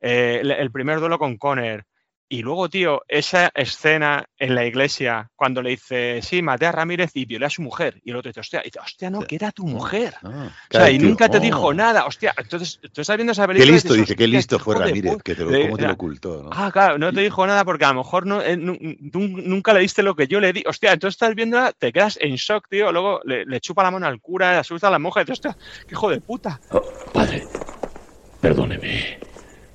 eh, 0.00 0.38
el, 0.40 0.50
el 0.50 0.72
primer 0.72 0.98
duelo 0.98 1.18
con 1.18 1.36
Conner, 1.36 1.84
y 2.28 2.42
luego, 2.42 2.68
tío, 2.68 3.02
esa 3.06 3.50
escena 3.54 4.24
en 4.38 4.54
la 4.54 4.64
iglesia 4.64 5.30
cuando 5.36 5.62
le 5.62 5.70
dice, 5.70 6.20
sí, 6.22 6.42
maté 6.42 6.66
a 6.66 6.72
Ramírez 6.72 7.12
y 7.14 7.24
violé 7.24 7.46
a 7.46 7.50
su 7.50 7.62
mujer. 7.62 8.00
Y 8.04 8.10
el 8.10 8.16
otro 8.16 8.30
dice, 8.30 8.40
hostia, 8.40 8.60
y 8.62 8.64
dice, 8.64 8.80
hostia, 8.80 9.10
no, 9.10 9.20
que 9.20 9.36
era 9.36 9.52
tu 9.52 9.66
mujer. 9.66 10.14
no, 10.22 10.46
O 10.46 10.52
sea, 10.70 10.90
y 10.90 10.98
tío, 10.98 11.08
nunca 11.08 11.28
te 11.28 11.38
oh, 11.38 11.40
dijo 11.40 11.72
nada. 11.72 12.04
Hostia, 12.06 12.34
entonces 12.36 12.80
tú 12.92 13.00
estás 13.00 13.16
viendo 13.16 13.32
esa 13.32 13.46
Qué 13.46 13.54
película. 13.54 13.70
y 13.70 13.74
listo, 13.74 13.94
dices, 13.94 14.08
dice, 14.08 14.16
qué 14.16 14.24
"Hostia, 14.24 14.38
listo 14.38 14.58
fue 14.58 14.74
Ramírez, 14.74 15.12
pu-". 15.12 15.22
que 15.22 15.34
te 15.36 15.44
lo, 15.44 15.52
De- 15.52 15.62
cómo 15.62 15.76
te 15.76 15.86
lo 15.86 15.92
ocultó, 15.92 16.42
¿no? 16.42 16.50
Ah, 16.52 16.70
claro, 16.72 16.98
no 16.98 17.12
te 17.12 17.20
dijo 17.20 17.46
nada 17.46 17.64
porque 17.64 17.84
a 17.84 17.92
lo 17.92 17.98
mejor 18.02 18.26
no, 18.26 18.42
eh, 18.42 18.56
nunca 18.56 19.72
le 19.72 19.80
diste 19.80 20.02
lo 20.02 20.16
que 20.16 20.26
yo 20.26 20.40
le 20.40 20.52
di. 20.52 20.64
Hostia, 20.66 20.92
entonces 20.92 21.14
estás 21.14 21.34
viendo, 21.34 21.58
te 21.78 21.92
quedas 21.92 22.18
en 22.20 22.34
shock, 22.34 22.66
tío. 22.68 22.90
Luego 22.90 23.20
le, 23.24 23.44
le 23.44 23.60
chupa 23.60 23.82
la 23.84 23.90
mano 23.92 24.06
al 24.06 24.20
cura, 24.20 24.52
le 24.52 24.58
asusta 24.58 24.88
a 24.88 24.90
la 24.90 24.98
monja 24.98 25.20
y 25.20 25.24
dices, 25.24 25.34
hostia, 25.34 25.56
qué 25.86 25.94
hijo 25.94 26.10
de 26.10 26.20
puta. 26.20 26.60
Oh, 26.70 26.82
padre, 27.12 27.46
perdóneme. 28.40 29.20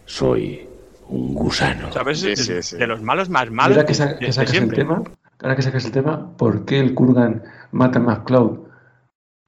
Soy 0.05 0.70
un 1.11 1.33
gusano. 1.35 1.91
¿Sabes? 1.91 2.19
Sí, 2.19 2.29
de, 2.29 2.35
sí, 2.35 2.63
sí. 2.63 2.77
de 2.77 2.87
los 2.87 3.01
malos 3.01 3.29
más 3.29 3.49
malos. 3.51 3.77
ahora 3.77 3.87
que, 3.87 3.93
sa- 3.93 4.17
que 4.17 4.31
sacas 4.31 4.51
el 4.51 4.57
siempre. 4.57 4.77
tema, 4.77 5.03
ahora 5.41 5.55
que 5.55 5.61
sacas 5.61 5.85
el 5.85 5.91
tema, 5.91 6.35
¿por 6.37 6.65
qué 6.65 6.79
el 6.79 6.93
Kurgan 6.95 7.43
mata 7.71 7.99
a 7.99 8.01
McCloud 8.01 8.67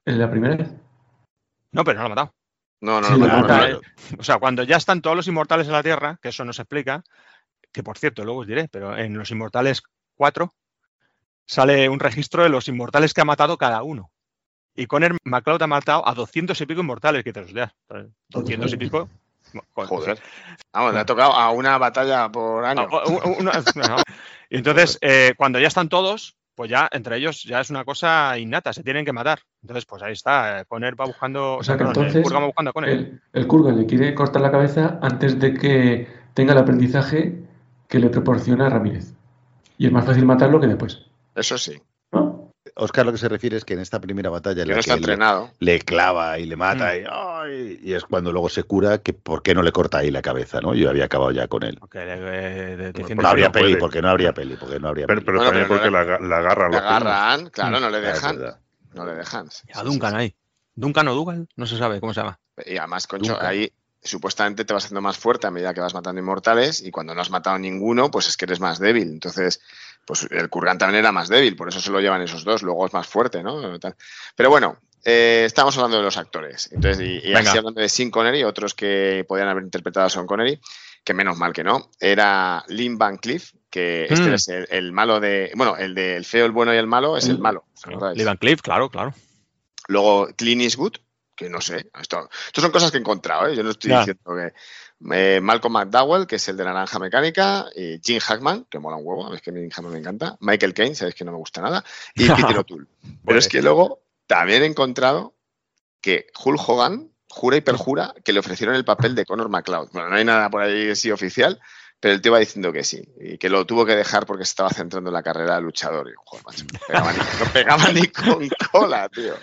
en 0.04 0.18
la 0.18 0.30
primera 0.30 0.56
vez? 0.56 0.70
No, 1.72 1.82
pero 1.84 1.98
no 1.98 2.02
lo 2.02 2.06
ha 2.06 2.08
matado. 2.10 2.34
No, 2.80 3.00
no, 3.00 3.06
Sí, 3.08 3.12
no, 3.14 3.18
lo 3.18 3.26
no, 3.26 3.32
no, 3.36 3.40
mata, 3.42 3.58
no, 3.68 3.78
eh. 3.78 3.80
O 4.18 4.22
sea, 4.22 4.38
cuando 4.38 4.62
ya 4.62 4.76
están 4.76 5.00
todos 5.02 5.16
los 5.16 5.26
inmortales 5.26 5.66
en 5.66 5.72
la 5.72 5.82
Tierra, 5.82 6.18
que 6.22 6.28
eso 6.28 6.44
no 6.44 6.52
se 6.52 6.62
explica, 6.62 7.02
que 7.72 7.82
por 7.82 7.98
cierto, 7.98 8.24
luego 8.24 8.40
os 8.40 8.46
diré, 8.46 8.68
pero 8.68 8.96
en 8.96 9.16
los 9.16 9.30
inmortales 9.30 9.82
4 10.16 10.52
sale 11.46 11.88
un 11.88 11.98
registro 12.00 12.42
de 12.42 12.48
los 12.50 12.68
inmortales 12.68 13.12
que 13.14 13.20
ha 13.22 13.24
matado 13.24 13.56
cada 13.58 13.82
uno. 13.82 14.10
Y 14.76 14.86
Conner 14.86 15.16
McCloud 15.24 15.62
ha 15.62 15.66
matado 15.66 16.06
a 16.06 16.14
200 16.14 16.60
y 16.60 16.66
pico 16.66 16.80
inmortales, 16.80 17.22
que 17.24 17.32
te 17.32 17.40
los 17.42 17.52
ya, 17.52 17.74
200 18.28 18.72
y 18.72 18.76
pico. 18.76 19.08
Joder. 19.74 20.18
Vamos, 20.72 20.94
le 20.94 21.00
ha 21.00 21.06
tocado 21.06 21.32
a 21.32 21.50
una 21.50 21.78
batalla 21.78 22.28
por 22.30 22.64
año. 22.64 22.86
U- 22.88 23.40
una- 23.40 23.52
no. 23.74 23.96
Y 24.50 24.56
entonces, 24.58 24.98
eh, 25.00 25.34
cuando 25.36 25.58
ya 25.58 25.68
están 25.68 25.88
todos, 25.88 26.36
pues 26.54 26.70
ya 26.70 26.88
entre 26.92 27.16
ellos 27.16 27.42
ya 27.42 27.60
es 27.60 27.70
una 27.70 27.84
cosa 27.84 28.38
innata, 28.38 28.72
se 28.72 28.82
tienen 28.82 29.04
que 29.04 29.12
matar. 29.12 29.40
Entonces, 29.62 29.84
pues 29.86 30.02
ahí 30.02 30.12
está, 30.12 30.60
eh, 30.60 30.64
Conner 30.66 30.98
va 31.00 31.06
buscando, 31.06 31.56
O 31.56 31.62
sea 31.64 31.76
que 31.76 31.84
eh, 31.84 31.86
entonces 31.88 32.22
Kurgan 32.22 32.42
va 32.42 32.46
buscando 32.46 32.70
a 32.70 32.72
Conner. 32.72 32.90
el, 32.90 33.20
el 33.32 33.46
Kurgan 33.46 33.76
le 33.78 33.86
quiere 33.86 34.14
cortar 34.14 34.42
la 34.42 34.50
cabeza 34.50 34.98
antes 35.02 35.38
de 35.40 35.54
que 35.54 36.08
tenga 36.34 36.52
el 36.52 36.58
aprendizaje 36.58 37.42
que 37.88 37.98
le 37.98 38.08
proporciona 38.10 38.68
Ramírez. 38.68 39.14
Y 39.78 39.86
es 39.86 39.92
más 39.92 40.04
fácil 40.04 40.24
matarlo 40.24 40.60
que 40.60 40.66
después. 40.68 41.02
Eso 41.34 41.58
sí. 41.58 41.80
Oscar 42.76 43.06
lo 43.06 43.12
que 43.12 43.18
se 43.18 43.28
refiere 43.28 43.56
es 43.56 43.64
que 43.64 43.74
en 43.74 43.80
esta 43.80 44.00
primera 44.00 44.30
batalla 44.30 44.62
en 44.62 44.66
que 44.66 44.70
la 44.70 44.74
no 44.74 44.80
está 44.80 44.94
que 44.94 45.00
le, 45.00 45.04
entrenado. 45.12 45.50
le 45.60 45.78
clava 45.80 46.38
y 46.40 46.46
le 46.46 46.56
mata 46.56 46.92
Mm. 46.92 46.96
y, 46.96 47.04
ay, 47.08 47.80
y 47.82 47.92
es 47.94 48.02
cuando 48.04 48.32
luego 48.32 48.48
se 48.48 48.64
cura 48.64 48.98
que 48.98 49.12
por 49.12 49.42
qué 49.42 49.54
no 49.54 49.62
le 49.62 49.70
corta 49.70 49.98
ahí 49.98 50.10
la 50.10 50.22
cabeza, 50.22 50.60
¿no? 50.60 50.74
Yo 50.74 50.90
había 50.90 51.04
acabado 51.04 51.30
ya 51.30 51.46
con 51.46 51.62
él. 51.62 51.78
Eh, 51.94 52.92
de- 52.92 53.14
No 53.14 53.28
habría 53.28 53.52
peli, 53.52 53.66
puede. 53.74 53.76
porque 53.78 54.02
no 54.02 54.08
habría 54.08 54.32
peli, 54.32 54.56
porque 54.56 54.80
no 54.80 54.88
habría 54.88 55.06
Pero, 55.06 55.20
peli. 55.20 55.26
pero 55.26 55.38
Bueno, 55.38 55.50
también 55.50 55.68
pero 55.68 55.80
porque 55.80 55.90
no 55.90 56.04
la, 56.04 56.28
la 56.28 56.36
agarran 56.38 56.70
primos. 56.70 56.86
agarran, 56.86 57.50
claro, 57.50 57.80
no 57.80 57.90
le 57.90 58.00
dejan. 58.00 58.38
No 58.92 59.04
le 59.06 59.14
dejan. 59.14 59.48
A 59.74 59.82
Duncan 59.82 60.10
sí, 60.12 60.16
ahí. 60.16 60.34
Duncan 60.74 61.06
o 61.08 61.14
Dougal, 61.14 61.48
no 61.56 61.66
se 61.66 61.76
sabe 61.78 62.00
cómo 62.00 62.12
se 62.14 62.20
llama. 62.20 62.38
Y 62.66 62.76
además, 62.76 63.06
concho, 63.06 63.32
Duncan. 63.32 63.46
ahí 63.48 63.72
supuestamente 64.02 64.64
te 64.64 64.74
vas 64.74 64.84
haciendo 64.84 65.00
más 65.00 65.16
fuerte 65.16 65.46
a 65.46 65.50
medida 65.50 65.72
que 65.72 65.80
vas 65.80 65.94
matando 65.94 66.20
inmortales 66.20 66.82
y 66.82 66.90
cuando 66.90 67.14
no 67.14 67.20
has 67.22 67.30
matado 67.30 67.58
ninguno, 67.58 68.10
pues 68.10 68.28
es 68.28 68.36
que 68.36 68.44
eres 68.44 68.60
más 68.60 68.78
débil. 68.78 69.04
Entonces, 69.04 69.60
pues 70.06 70.26
el 70.30 70.48
Kurgan 70.48 70.78
también 70.78 71.00
era 71.00 71.12
más 71.12 71.28
débil, 71.28 71.56
por 71.56 71.68
eso 71.68 71.80
se 71.80 71.90
lo 71.90 72.00
llevan 72.00 72.22
esos 72.22 72.44
dos, 72.44 72.62
luego 72.62 72.86
es 72.86 72.92
más 72.92 73.06
fuerte, 73.06 73.42
¿no? 73.42 73.78
Pero 74.36 74.50
bueno, 74.50 74.78
eh, 75.04 75.42
estamos 75.46 75.76
hablando 75.76 75.96
de 75.98 76.02
los 76.02 76.16
actores. 76.16 76.70
Entonces, 76.72 77.00
y, 77.06 77.28
y 77.30 77.34
así 77.34 77.56
hablando 77.58 77.80
de 77.80 77.88
Sean 77.88 78.10
Connery, 78.10 78.44
otros 78.44 78.74
que 78.74 79.24
podían 79.28 79.48
haber 79.48 79.64
interpretado 79.64 80.06
a 80.06 80.10
Sean 80.10 80.26
Connery, 80.26 80.60
que 81.04 81.14
menos 81.14 81.36
mal 81.36 81.52
que 81.52 81.64
no, 81.64 81.90
era 82.00 82.64
Lynn 82.68 82.96
Van 82.98 83.18
Cleef, 83.18 83.52
que 83.68 84.04
este 84.08 84.30
Mm. 84.30 84.34
es 84.34 84.48
el, 84.48 84.66
el 84.70 84.92
malo 84.92 85.20
de. 85.20 85.50
Bueno, 85.54 85.76
el 85.76 85.94
del 85.94 86.24
feo, 86.24 86.46
el 86.46 86.52
bueno 86.52 86.72
y 86.72 86.78
el 86.78 86.86
malo 86.86 87.16
es 87.16 87.24
el 87.26 87.32
El- 87.32 87.38
malo. 87.40 87.64
Lee 88.14 88.24
Van 88.24 88.36
Cleef, 88.38 88.62
claro, 88.62 88.88
claro. 88.88 89.12
Luego 89.88 90.28
Clint 90.36 90.62
Eastwood, 90.62 90.94
que 91.36 91.50
no 91.50 91.60
sé, 91.60 91.90
esto, 92.00 92.30
esto 92.46 92.60
son 92.62 92.70
cosas 92.70 92.90
que 92.90 92.96
he 92.96 93.00
encontrado, 93.00 93.48
¿eh? 93.48 93.56
yo 93.56 93.62
no 93.62 93.70
estoy 93.70 93.90
Ya. 93.90 93.98
diciendo 93.98 94.22
que... 94.36 94.52
eh, 95.12 95.40
Malcolm 95.42 95.74
McDowell, 95.74 96.26
que 96.26 96.36
es 96.36 96.48
el 96.48 96.56
de 96.56 96.64
Naranja 96.64 96.98
Mecánica, 96.98 97.66
y 97.74 98.00
Jim 98.02 98.20
Hackman, 98.20 98.66
que 98.70 98.78
mola 98.78 98.96
un 98.96 99.06
huevo, 99.06 99.26
a 99.26 99.30
mí 99.30 99.36
es 99.36 99.42
que 99.42 99.52
Jim 99.52 99.70
Hackman 99.70 99.92
me 99.92 99.98
encanta, 99.98 100.36
Michael 100.40 100.74
Caine, 100.74 100.94
sabéis 100.94 101.14
que 101.14 101.24
no 101.24 101.32
me 101.32 101.38
gusta 101.38 101.60
nada, 101.60 101.84
y 102.14 102.28
Peter 102.28 102.58
O'Toole. 102.58 102.86
Pero 103.24 103.38
es 103.38 103.48
que 103.48 103.62
luego 103.62 104.02
también 104.26 104.62
he 104.62 104.66
encontrado 104.66 105.34
que 106.00 106.26
Hulk 106.44 106.68
Hogan 106.68 107.10
jura 107.28 107.56
y 107.56 107.60
perjura 107.60 108.14
que 108.24 108.32
le 108.32 108.38
ofrecieron 108.38 108.76
el 108.76 108.84
papel 108.84 109.14
de 109.14 109.26
Connor 109.26 109.48
McLeod. 109.48 109.90
Bueno, 109.92 110.08
no 110.08 110.16
hay 110.16 110.24
nada 110.24 110.48
por 110.50 110.62
ahí 110.62 110.90
así 110.90 111.10
oficial, 111.10 111.60
pero 111.98 112.14
el 112.14 112.20
tío 112.20 112.32
va 112.32 112.38
diciendo 112.38 112.72
que 112.72 112.84
sí, 112.84 113.02
y 113.18 113.38
que 113.38 113.48
lo 113.48 113.66
tuvo 113.66 113.84
que 113.84 113.96
dejar 113.96 114.26
porque 114.26 114.44
se 114.44 114.50
estaba 114.50 114.70
centrando 114.70 115.10
en 115.10 115.14
la 115.14 115.22
carrera 115.22 115.56
de 115.56 115.62
luchador. 115.62 116.08
Y, 116.08 116.12
joder, 116.16 116.44
macho, 116.44 116.64
no 116.64 116.78
pegaba 116.86 117.12
ni, 117.12 117.18
no 117.18 117.52
pegaba 117.52 117.92
ni 117.92 118.08
con 118.08 118.48
cola, 118.70 119.08
tío. 119.08 119.34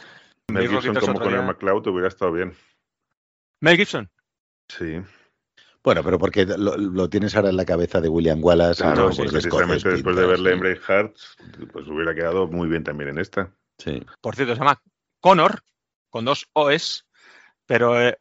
Mel 0.47 0.69
Gibson 0.69 0.95
como 0.95 1.12
otro 1.13 1.24
con 1.26 1.34
el 1.34 1.39
día. 1.39 1.47
McLeod 1.47 1.88
hubiera 1.88 2.08
estado 2.08 2.32
bien. 2.32 2.56
Mel 3.60 3.78
Gibson. 3.78 4.10
Sí. 4.67 5.02
Bueno, 5.84 6.04
pero 6.04 6.20
porque 6.20 6.46
lo, 6.46 6.78
lo 6.78 7.10
tienes 7.10 7.36
ahora 7.36 7.50
en 7.50 7.58
la 7.58 7.65
cabeza 7.65 8.02
de 8.02 8.10
William 8.10 8.44
Wallace. 8.44 8.84
Claro, 8.84 9.10
y 9.12 9.15
pues 9.15 9.32
precisamente 9.32 9.89
después 9.89 10.15
de 10.15 10.26
verle 10.28 10.50
sí. 10.50 10.54
en 10.54 10.60
Braveheart, 10.60 11.15
pues 11.72 11.88
hubiera 11.88 12.13
quedado 12.13 12.48
muy 12.48 12.67
bien 12.67 12.84
también 12.84 13.10
en 13.10 13.17
esta. 13.17 13.52
Sí. 13.80 14.04
Por 14.22 14.36
cierto, 14.36 14.54
se 14.54 14.60
llama 14.60 14.82
Connor, 15.20 15.63
con 16.10 16.26
dos 16.26 16.48
O's, 16.54 17.08
pero 17.65 18.00
eh, 18.00 18.17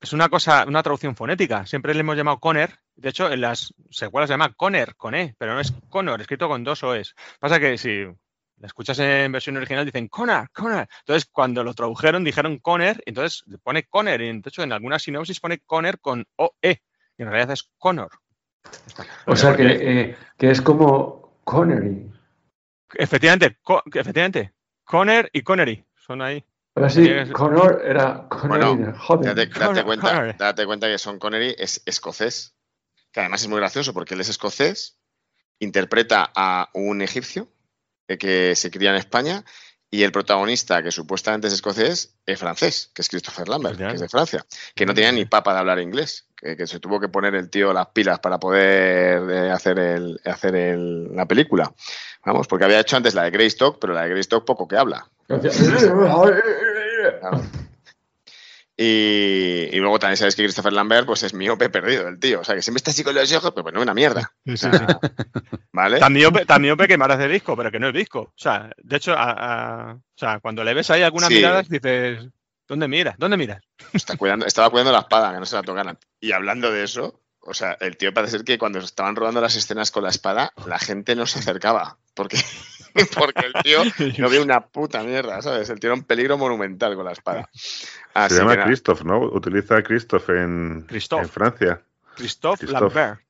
es 0.00 0.12
una 0.12 0.28
cosa, 0.28 0.64
una 0.66 0.82
traducción 0.82 1.14
fonética. 1.14 1.66
Siempre 1.66 1.94
le 1.94 2.00
hemos 2.00 2.16
llamado 2.16 2.38
Conner. 2.38 2.78
De 2.96 3.10
hecho, 3.10 3.30
en 3.30 3.42
las 3.42 3.72
secuelas 3.90 4.28
se 4.28 4.34
llama 4.34 4.52
Conner, 4.54 4.96
con 4.96 5.14
E, 5.14 5.34
pero 5.38 5.54
no 5.54 5.60
es 5.60 5.72
Connor, 5.88 6.20
escrito 6.20 6.48
con 6.48 6.64
dos 6.64 6.82
O's. 6.82 7.14
Pasa 7.38 7.60
que 7.60 7.78
si 7.78 8.06
la 8.58 8.66
escuchas 8.68 8.98
en 8.98 9.30
versión 9.32 9.56
original 9.56 9.84
dicen 9.84 10.08
Connor, 10.08 10.48
Connor. 10.52 10.88
Entonces, 11.00 11.28
cuando 11.30 11.62
lo 11.62 11.74
tradujeron 11.74 12.24
dijeron 12.24 12.58
Conner, 12.58 13.02
entonces 13.06 13.44
pone 13.62 13.84
Conner. 13.84 14.20
Y 14.22 14.32
de 14.40 14.48
hecho, 14.48 14.62
en 14.62 14.72
algunas 14.72 15.02
sinopsis 15.02 15.40
pone 15.40 15.58
Conner 15.58 15.98
con 16.00 16.26
OE. 16.36 16.82
Y 17.18 17.22
en 17.22 17.28
realidad 17.30 17.52
es 17.52 17.70
Connor. 17.78 18.10
O 19.26 19.36
sea 19.36 19.54
que, 19.56 19.66
eh, 19.66 20.16
que 20.38 20.50
es 20.50 20.60
como 20.62 21.38
Connery. 21.44 22.10
Efectivamente, 22.94 23.58
co- 23.62 23.82
efectivamente. 23.92 24.52
Conner 24.84 25.28
y 25.32 25.42
Connery 25.42 25.84
son 25.96 26.22
ahí. 26.22 26.44
Ahora 26.74 26.90
sí, 26.90 27.08
Connor 27.32 27.82
era 27.84 28.28
Connery 28.28 28.48
Bueno, 28.48 28.86
de 28.92 28.92
joven. 28.98 29.24
Date, 29.34 29.46
date 29.46 29.58
Conor- 29.60 29.84
cuenta, 29.84 30.32
date 30.38 30.66
cuenta 30.66 30.86
que 30.86 30.98
Sean 30.98 31.18
Connery 31.18 31.54
es 31.58 31.82
escocés, 31.86 32.54
que 33.12 33.20
además 33.20 33.42
es 33.42 33.48
muy 33.48 33.58
gracioso 33.58 33.92
porque 33.94 34.14
él 34.14 34.20
es 34.20 34.28
escocés, 34.28 34.98
interpreta 35.58 36.30
a 36.36 36.68
un 36.74 37.00
egipcio 37.02 37.48
que 38.06 38.54
se 38.56 38.70
cría 38.70 38.90
en 38.90 38.96
España 38.96 39.44
y 39.90 40.02
el 40.02 40.10
protagonista, 40.12 40.82
que 40.82 40.90
supuestamente 40.90 41.46
es 41.46 41.52
escocés, 41.54 42.16
es 42.26 42.38
francés, 42.38 42.90
que 42.92 43.02
es 43.02 43.08
Christopher 43.08 43.48
Lambert, 43.48 43.78
que 43.78 43.94
es 43.94 44.00
de 44.00 44.08
Francia, 44.08 44.44
que 44.74 44.84
no 44.84 44.94
tenía 44.94 45.12
ni 45.12 45.24
papa 45.26 45.52
de 45.52 45.60
hablar 45.60 45.78
inglés, 45.78 46.26
que, 46.36 46.56
que 46.56 46.66
se 46.66 46.80
tuvo 46.80 46.98
que 47.00 47.08
poner 47.08 47.34
el 47.36 47.48
tío 47.50 47.72
las 47.72 47.86
pilas 47.88 48.18
para 48.18 48.38
poder 48.38 49.22
eh, 49.30 49.50
hacer, 49.50 49.78
el, 49.78 50.20
hacer 50.24 50.56
el- 50.56 51.14
la 51.14 51.26
película. 51.26 51.72
Vamos, 52.24 52.48
porque 52.48 52.64
había 52.64 52.80
hecho 52.80 52.96
antes 52.96 53.14
la 53.14 53.22
de 53.22 53.30
Greystock, 53.30 53.78
pero 53.80 53.92
la 53.92 54.02
de 54.02 54.10
Greystock 54.10 54.44
poco 54.44 54.66
que 54.66 54.76
habla. 54.76 55.08
Claro. 57.20 57.42
Y, 58.78 59.68
y 59.72 59.76
luego 59.78 59.98
también 59.98 60.18
sabes 60.18 60.36
que 60.36 60.42
Christopher 60.44 60.72
Lambert 60.72 61.06
pues 61.06 61.22
es 61.22 61.32
miope 61.32 61.70
perdido 61.70 62.06
el 62.08 62.18
tío. 62.18 62.40
O 62.40 62.44
sea, 62.44 62.54
que 62.54 62.62
siempre 62.62 62.76
está 62.78 62.90
así 62.90 63.02
con 63.02 63.14
los 63.14 63.32
ojos, 63.32 63.52
pero 63.54 63.70
no 63.70 63.80
una 63.80 63.94
mierda. 63.94 64.30
Sí, 64.44 64.52
O 64.52 64.56
sea, 64.56 64.72
sí. 64.72 65.56
¿Vale? 65.72 65.98
Tan 65.98 66.12
miope, 66.12 66.44
tan 66.44 66.60
miope 66.62 66.86
que 66.86 66.98
parece 66.98 67.26
disco, 67.28 67.56
pero 67.56 67.70
que 67.70 67.78
no 67.78 67.88
es 67.88 67.94
disco. 67.94 68.20
O 68.20 68.32
sea, 68.36 68.70
de 68.76 68.96
hecho, 68.96 69.12
a- 69.14 69.30
a- 69.90 69.94
o 69.94 70.00
sea, 70.18 70.40
cuando 70.40 70.62
le 70.62 70.74
ves 70.74 70.90
ahí 70.90 71.02
algunas 71.02 71.28
Sí. 71.28 71.36
miradas, 71.36 71.68
dices, 71.68 72.26
¿dónde 72.68 72.86
miras? 72.88 73.16
¿Dónde 73.18 73.36
miras? 73.38 73.62
Está 73.92 74.16
cuidando, 74.16 74.44
estaba 74.46 74.68
cuidando 74.70 74.92
la 74.92 75.00
espada, 75.00 75.32
que 75.32 75.38
no 75.40 75.46
se 75.46 75.56
la 75.56 75.62
tocaran. 75.62 75.98
Y 76.20 76.32
hablando 76.32 76.70
de 76.70 76.84
eso, 76.84 77.22
o 77.46 77.54
sea, 77.54 77.72
el 77.80 77.96
tío 77.96 78.12
parece 78.12 78.32
ser 78.32 78.44
que 78.44 78.58
cuando 78.58 78.78
estaban 78.80 79.16
rodando 79.16 79.40
las 79.40 79.56
escenas 79.56 79.90
con 79.90 80.02
la 80.02 80.10
espada, 80.10 80.52
la 80.66 80.78
gente 80.78 81.14
no 81.16 81.26
se 81.26 81.38
acercaba. 81.38 81.96
Porque, 82.14 82.36
porque 83.18 83.46
el 83.46 83.52
tío 83.62 83.78
no 84.18 84.28
ve 84.30 84.40
una 84.40 84.60
puta 84.66 85.02
mierda, 85.02 85.40
¿sabes? 85.42 85.68
El 85.70 85.80
tío 85.80 85.88
era 85.90 85.94
un 85.98 86.04
peligro 86.04 86.36
monumental 86.38 86.94
con 86.96 87.04
la 87.04 87.12
espada. 87.12 87.48
Así 88.14 88.34
Se 88.36 88.40
llama. 88.42 88.64
Christoph, 88.64 89.02
¿no? 89.02 89.20
Utiliza 89.20 89.76
a 89.76 89.82
Christoph 89.82 90.28
en, 90.30 90.84
Christoph. 90.88 91.22
en 91.22 91.28
Francia. 91.28 91.82
Christophe 92.16 92.66
Christophe. 92.66 92.94
Lambert. 92.98 93.20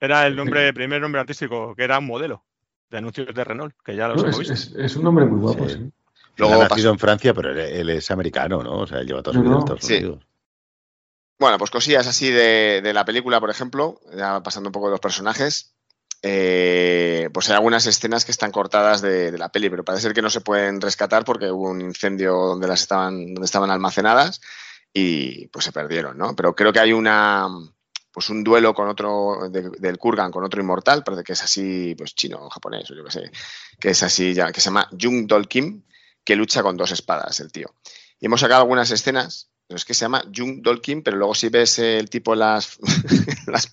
Era 0.00 0.26
el 0.26 0.36
nombre, 0.36 0.72
primer 0.72 1.00
nombre 1.00 1.20
artístico, 1.20 1.74
que 1.74 1.82
era 1.82 1.98
un 1.98 2.06
modelo 2.06 2.44
de 2.88 2.98
anuncios 2.98 3.34
de 3.34 3.44
Renault, 3.44 3.74
que 3.84 3.96
ya 3.96 4.06
los 4.08 4.16
No, 4.22 4.28
hemos 4.28 4.40
es, 4.40 4.48
visto. 4.50 4.78
es- 4.78 4.84
es 4.92 4.96
un 4.96 5.06
hombre 5.08 5.24
muy 5.26 5.40
guapo, 5.40 5.68
Sí. 5.68 5.74
sí. 5.74 5.92
Luego 6.36 6.54
ha 6.62 6.68
nacido 6.68 6.92
en 6.92 6.98
Francia, 7.00 7.34
pero 7.34 7.50
él, 7.50 7.58
él 7.58 7.90
es 7.90 8.08
americano, 8.12 8.62
¿no? 8.62 8.78
O 8.78 8.86
sea, 8.86 9.02
lleva 9.02 9.22
toda 9.24 9.34
su 9.36 9.42
No, 9.42 9.48
vida 9.48 9.54
en. 9.56 9.58
Estados 9.62 9.84
Sí. 9.84 10.18
Bueno, 11.38 11.56
pues 11.58 11.70
cosillas 11.70 12.06
así 12.06 12.30
de, 12.30 12.90
la 12.92 13.04
película, 13.04 13.38
por 13.40 13.50
ejemplo, 13.50 14.00
ya 14.16 14.42
pasando 14.42 14.68
un 14.68 14.72
poco 14.72 14.86
de 14.86 14.92
los 14.92 15.00
personajes. 15.00 15.74
eh, 16.22 17.30
pues 17.32 17.48
hay 17.48 17.54
algunas 17.54 17.86
escenas 17.86 18.24
que 18.24 18.32
están 18.32 18.50
cortadas 18.50 19.00
de, 19.02 19.36
la 19.38 19.50
peli, 19.50 19.70
pero 19.70 19.84
parece 19.84 20.02
ser 20.02 20.14
que 20.14 20.22
no 20.22 20.30
se 20.30 20.40
pueden 20.40 20.80
rescatar 20.80 21.24
porque 21.24 21.50
hubo 21.50 21.70
un 21.70 21.80
incendio 21.80 22.32
donde 22.34 22.66
las 22.66 22.80
estaban, 22.80 23.34
donde 23.34 23.44
estaban 23.44 23.70
almacenadas 23.70 24.40
y 24.92 25.46
pues 25.48 25.64
se 25.66 25.72
perdieron, 25.72 26.18
¿no? 26.18 26.34
Pero 26.34 26.54
creo 26.56 26.72
que 26.72 26.80
hay 26.80 26.92
una 26.92 27.46
pues 28.12 28.30
un 28.30 28.42
duelo 28.42 28.74
con 28.74 28.88
otro 28.88 29.48
de- 29.50 29.70
del 29.78 29.98
Kurgan 29.98 30.32
con 30.32 30.42
otro 30.44 30.60
inmortal, 30.60 31.04
parece 31.04 31.22
que 31.22 31.34
es 31.34 31.42
así, 31.44 31.94
pues 31.96 32.14
chino 32.16 32.38
o 32.46 32.50
japonés 32.50 32.90
o 32.90 32.94
yo 32.94 33.04
qué 33.04 33.10
sé, 33.12 33.30
que 33.78 33.90
es 33.90 34.02
así 34.02 34.34
que 34.34 34.60
se 34.60 34.64
llama 34.66 34.88
Jung 35.00 35.26
Dol 35.28 35.46
Kim, 35.46 35.84
que 36.24 36.34
lucha 36.36 36.62
con 36.62 36.76
dos 36.76 36.90
espadas, 36.90 37.38
el 37.40 37.52
tío. 37.52 37.72
Y 38.18 38.26
hemos 38.26 38.40
sacado 38.40 38.62
algunas 38.62 38.90
escenas 38.90 39.50
pero 39.68 39.76
es 39.76 39.84
que 39.84 39.94
se 39.94 40.06
llama 40.06 40.24
Jung 40.34 40.62
Dolkin, 40.62 41.02
pero 41.02 41.16
luego 41.18 41.34
si 41.34 41.50
ves 41.50 41.78
el 41.78 42.08
tipo 42.10 42.32
en 42.32 42.38
las, 42.40 42.78
las- 43.46 43.72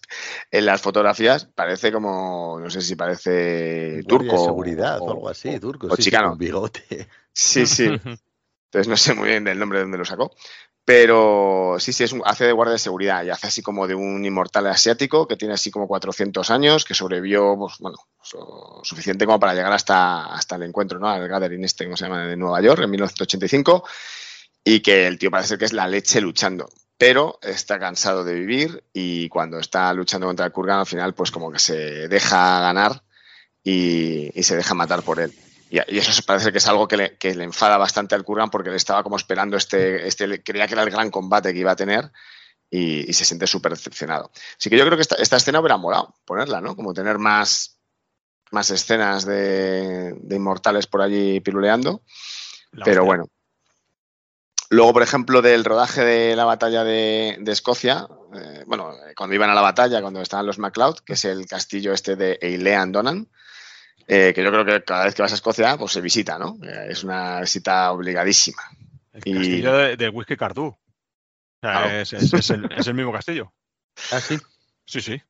en 0.51 0.65
las 0.65 0.81
fotografías, 0.81 1.45
parece 1.45 1.91
como, 1.91 2.59
no 2.61 2.69
sé 2.69 2.81
si 2.81 2.95
parece 2.95 3.31
Guardia 3.31 3.95
de 3.95 4.03
turco. 4.03 4.45
seguridad 4.45 4.99
o, 5.01 5.09
algo 5.09 5.29
así, 5.29 5.57
turco. 5.59 5.87
o 5.89 5.95
sí, 5.95 6.03
chicano. 6.03 6.29
con 6.29 6.37
bigote. 6.37 7.07
Sí, 7.33 7.65
sí. 7.65 7.85
Entonces 8.67 8.87
no 8.89 8.97
sé 8.97 9.13
muy 9.13 9.29
bien 9.29 9.45
del 9.45 9.57
nombre 9.57 9.79
de 9.79 9.83
dónde 9.85 9.97
lo 9.97 10.05
sacó. 10.05 10.31
Pero 10.83 11.77
sí, 11.79 11.91
sí, 11.93 12.03
es 12.03 12.11
un- 12.13 12.21
hace 12.25 12.45
de 12.45 12.51
guardia 12.51 12.73
de 12.73 12.79
seguridad 12.79 13.23
y 13.23 13.31
hace 13.31 13.47
así 13.47 13.63
como 13.63 13.87
de 13.87 13.95
un 13.95 14.23
inmortal 14.23 14.67
asiático 14.67 15.27
que 15.27 15.35
tiene 15.35 15.55
así 15.55 15.71
como 15.71 15.87
400 15.87 16.51
años, 16.51 16.85
que 16.85 16.93
sobrevivió, 16.93 17.55
pues 17.57 17.75
bueno, 17.79 17.97
so- 18.21 18.81
suficiente 18.83 19.25
como 19.25 19.39
para 19.39 19.55
llegar 19.55 19.73
hasta, 19.73 20.25
hasta 20.27 20.57
el 20.57 20.63
encuentro, 20.63 20.99
¿no? 20.99 21.09
Al 21.09 21.27
Gathering 21.27 21.63
este, 21.63 21.85
como 21.85 21.97
se 21.97 22.03
llama, 22.05 22.27
de 22.27 22.35
Nueva 22.37 22.61
York, 22.61 22.83
en 22.83 22.91
1985, 22.91 23.83
y 24.67 24.81
que 24.81 25.05
el 25.07 25.19
tío 25.19 25.31
parece 25.31 25.57
que 25.57 25.65
es 25.65 25.73
la 25.73 25.87
leche 25.87 26.19
luchando. 26.19 26.67
Pero 26.97 27.39
está 27.41 27.77
cansado 27.77 28.23
de 28.23 28.33
vivir 28.33 28.83
y 28.93 29.29
cuando 29.29 29.59
está 29.59 29.93
luchando 29.93 30.27
contra 30.27 30.45
el 30.45 30.51
Kurgan, 30.51 30.79
al 30.79 30.85
final, 30.85 31.13
pues 31.13 31.29
como 31.29 31.51
que 31.51 31.59
se 31.59 32.07
deja 32.07 32.59
ganar 32.61 33.03
y, 33.63 34.37
y 34.37 34.43
se 34.43 34.55
deja 34.55 34.73
matar 34.73 35.03
por 35.03 35.19
él. 35.19 35.33
Y, 35.69 35.77
y 35.93 35.97
eso 35.99 36.19
parece 36.25 36.51
que 36.51 36.57
es 36.57 36.67
algo 36.67 36.87
que 36.87 36.97
le, 36.97 37.17
que 37.17 37.35
le 37.35 37.43
enfada 37.43 37.77
bastante 37.77 38.15
al 38.15 38.23
Kurgan 38.23 38.49
porque 38.49 38.71
le 38.71 38.77
estaba 38.77 39.03
como 39.03 39.17
esperando 39.17 39.55
este, 39.55 40.07
este, 40.07 40.41
creía 40.41 40.67
que 40.67 40.73
era 40.73 40.83
el 40.83 40.89
gran 40.89 41.11
combate 41.11 41.53
que 41.53 41.59
iba 41.59 41.71
a 41.71 41.75
tener 41.75 42.11
y, 42.69 43.09
y 43.09 43.13
se 43.13 43.25
siente 43.25 43.45
súper 43.45 43.73
decepcionado. 43.73 44.31
Así 44.57 44.69
que 44.69 44.77
yo 44.77 44.85
creo 44.85 44.97
que 44.97 45.03
esta, 45.03 45.15
esta 45.17 45.37
escena 45.37 45.59
hubiera 45.59 45.77
molado 45.77 46.15
ponerla, 46.25 46.59
¿no? 46.59 46.75
Como 46.75 46.93
tener 46.93 47.19
más, 47.19 47.77
más 48.51 48.71
escenas 48.71 49.25
de, 49.25 50.13
de 50.13 50.35
inmortales 50.35 50.87
por 50.87 51.01
allí 51.01 51.39
piruleando. 51.41 52.01
La 52.71 52.85
Pero 52.85 53.05
bueno. 53.05 53.27
Luego, 54.69 54.93
por 54.93 55.03
ejemplo, 55.03 55.41
del 55.41 55.63
rodaje 55.63 56.03
de 56.03 56.35
la 56.35 56.45
batalla 56.45 56.83
de, 56.83 57.37
de 57.39 57.51
Escocia, 57.51 58.07
eh, 58.33 58.63
bueno, 58.65 58.91
cuando 59.15 59.35
iban 59.35 59.49
a 59.49 59.53
la 59.55 59.61
batalla, 59.61 60.01
cuando 60.01 60.21
estaban 60.21 60.45
los 60.47 60.57
MacLeod, 60.59 60.99
que 61.05 61.13
es 61.13 61.25
el 61.25 61.45
castillo 61.45 61.93
este 61.93 62.15
de 62.15 62.39
Eilean 62.41 62.91
Donan, 62.91 63.27
eh, 64.07 64.33
que 64.35 64.43
yo 64.43 64.51
creo 64.51 64.65
que 64.65 64.83
cada 64.83 65.05
vez 65.05 65.13
que 65.15 65.21
vas 65.21 65.31
a 65.31 65.35
Escocia, 65.35 65.77
pues 65.77 65.91
se 65.91 66.01
visita, 66.01 66.37
¿no? 66.39 66.57
Eh, 66.63 66.87
es 66.89 67.03
una 67.03 67.41
visita 67.41 67.91
obligadísima. 67.91 68.61
El 69.13 69.21
y- 69.25 69.33
castillo 69.35 69.73
de, 69.77 69.97
de 69.97 70.09
Whisky 70.09 70.35
Cardú. 70.35 70.65
O 70.67 70.77
sea, 71.61 71.71
Claro. 71.71 71.89
es, 71.89 72.13
es- 72.13 72.33
es 72.33 72.49
el, 72.49 72.71
es 72.71 72.87
el 72.87 72.93
mismo 72.95 73.11
castillo. 73.13 73.51
Ah, 74.11 74.19
sí. 74.19 74.37
Sí, 74.85 74.99
sí. 75.01 75.21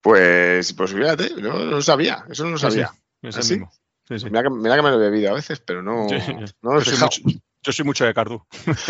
Pues, 0.00 0.72
pues 0.74 0.92
fíjate, 0.92 1.30
no, 1.40 1.52
no 1.58 1.64
lo 1.66 1.82
sabía, 1.82 2.24
eso 2.30 2.44
no 2.44 2.50
lo 2.50 2.58
Sí, 2.58 2.66
sí. 2.66 2.70
sabía. 2.72 2.92
Es 3.22 3.36
¿Ah, 3.36 3.40
el 3.40 3.44
sí? 3.44 3.52
mismo. 3.54 3.72
Sí, 4.08 4.18
sí. 4.18 4.24
Mira, 4.26 4.42
que, 4.44 4.50
mira 4.50 4.76
que 4.76 4.82
me 4.82 4.90
lo 4.90 4.96
he 4.96 5.10
bebido 5.10 5.30
a 5.30 5.34
veces, 5.34 5.60
pero 5.60 5.82
no, 5.82 6.08
Sí. 6.08 6.16
no 6.62 6.72
lo 6.74 6.80
he 6.80 6.84
Yo 6.84 6.84
soy 6.84 6.92
fijado. 6.94 7.10
mucho- 7.24 7.40
yo 7.62 7.72
soy 7.72 7.84
mucho 7.84 8.04
de 8.04 8.14
Cardú. 8.14 8.44